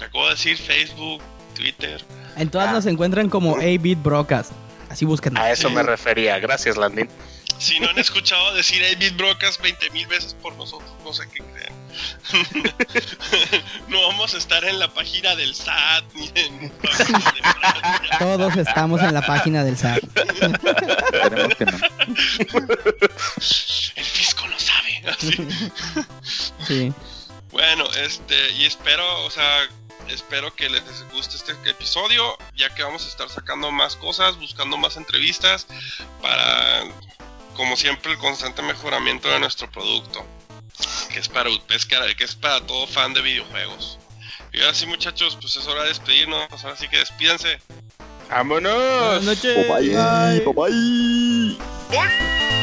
Te 0.00 0.06
acabo 0.06 0.24
de 0.24 0.30
decir 0.30 0.56
Facebook, 0.56 1.22
Twitter. 1.54 2.02
En 2.36 2.48
todas 2.48 2.68
Ah. 2.70 2.72
nos 2.72 2.86
encuentran 2.86 3.28
como 3.28 3.56
8-Bit 3.56 4.02
Broadcast. 4.02 4.52
Así 4.88 5.04
busquen. 5.04 5.36
A 5.36 5.50
eso 5.50 5.68
me 5.68 5.82
refería. 5.82 6.38
Gracias, 6.38 6.78
Landín. 6.78 7.08
Si 7.58 7.78
no 7.78 7.90
han 7.90 7.98
escuchado 7.98 8.54
decir 8.54 8.80
David 8.82 9.12
Brocas 9.18 9.60
20 9.60 9.90
mil 9.90 10.06
veces 10.06 10.32
por 10.32 10.54
nosotros, 10.56 10.90
no 11.04 11.12
sé 11.12 11.24
qué 11.28 11.44
creen. 11.44 11.74
no 13.88 14.08
vamos 14.08 14.32
a 14.34 14.38
estar 14.38 14.64
en 14.64 14.78
la 14.78 14.88
página 14.88 15.36
del 15.36 15.54
SAT 15.54 16.04
ni 16.14 16.30
en 16.34 16.70
páginas 16.70 17.24
de 17.34 17.40
Francia. 17.42 18.18
Todos 18.18 18.56
estamos 18.56 19.02
en 19.02 19.12
la 19.12 19.20
página 19.20 19.62
del 19.64 19.76
SAT. 19.76 20.00
Que 21.58 21.66
no. 21.66 21.78
El 23.96 24.04
fisco 24.04 24.46
lo 24.46 24.58
sabe. 24.58 25.02
Así. 25.08 25.48
Sí. 26.66 26.92
Bueno, 27.52 27.84
este, 28.04 28.52
y 28.52 28.64
espero, 28.64 29.24
o 29.24 29.30
sea, 29.30 29.66
espero 30.12 30.54
que 30.54 30.68
les 30.68 30.82
guste 31.12 31.36
este 31.36 31.52
episodio, 31.68 32.36
ya 32.56 32.74
que 32.74 32.82
vamos 32.82 33.04
a 33.04 33.08
estar 33.08 33.28
sacando 33.28 33.70
más 33.70 33.96
cosas, 33.96 34.36
buscando 34.36 34.76
más 34.76 34.96
entrevistas 34.96 35.66
para, 36.20 36.84
como 37.54 37.76
siempre, 37.76 38.12
el 38.12 38.18
constante 38.18 38.62
mejoramiento 38.62 39.28
de 39.28 39.40
nuestro 39.40 39.70
producto, 39.70 40.24
que 41.10 41.18
es 41.18 41.28
para, 41.28 41.50
es 41.70 41.86
que, 41.86 41.96
que 42.16 42.24
es 42.24 42.34
para 42.34 42.64
todo 42.66 42.86
fan 42.86 43.14
de 43.14 43.22
videojuegos. 43.22 43.98
Y 44.52 44.60
ahora 44.60 44.74
sí, 44.74 44.86
muchachos, 44.86 45.38
pues 45.40 45.56
es 45.56 45.66
hora 45.66 45.82
de 45.82 45.90
despedirnos, 45.90 46.64
ahora 46.64 46.76
sí 46.76 46.88
que 46.88 46.98
despídense. 46.98 47.60
¡Vámonos! 48.30 48.72
Buenas 48.72 49.22
noches. 49.24 49.68
Bye 49.68 49.90
bye. 49.90 50.40
Bye 50.40 50.54
bye. 50.54 51.58
¡Bye! 51.90 52.59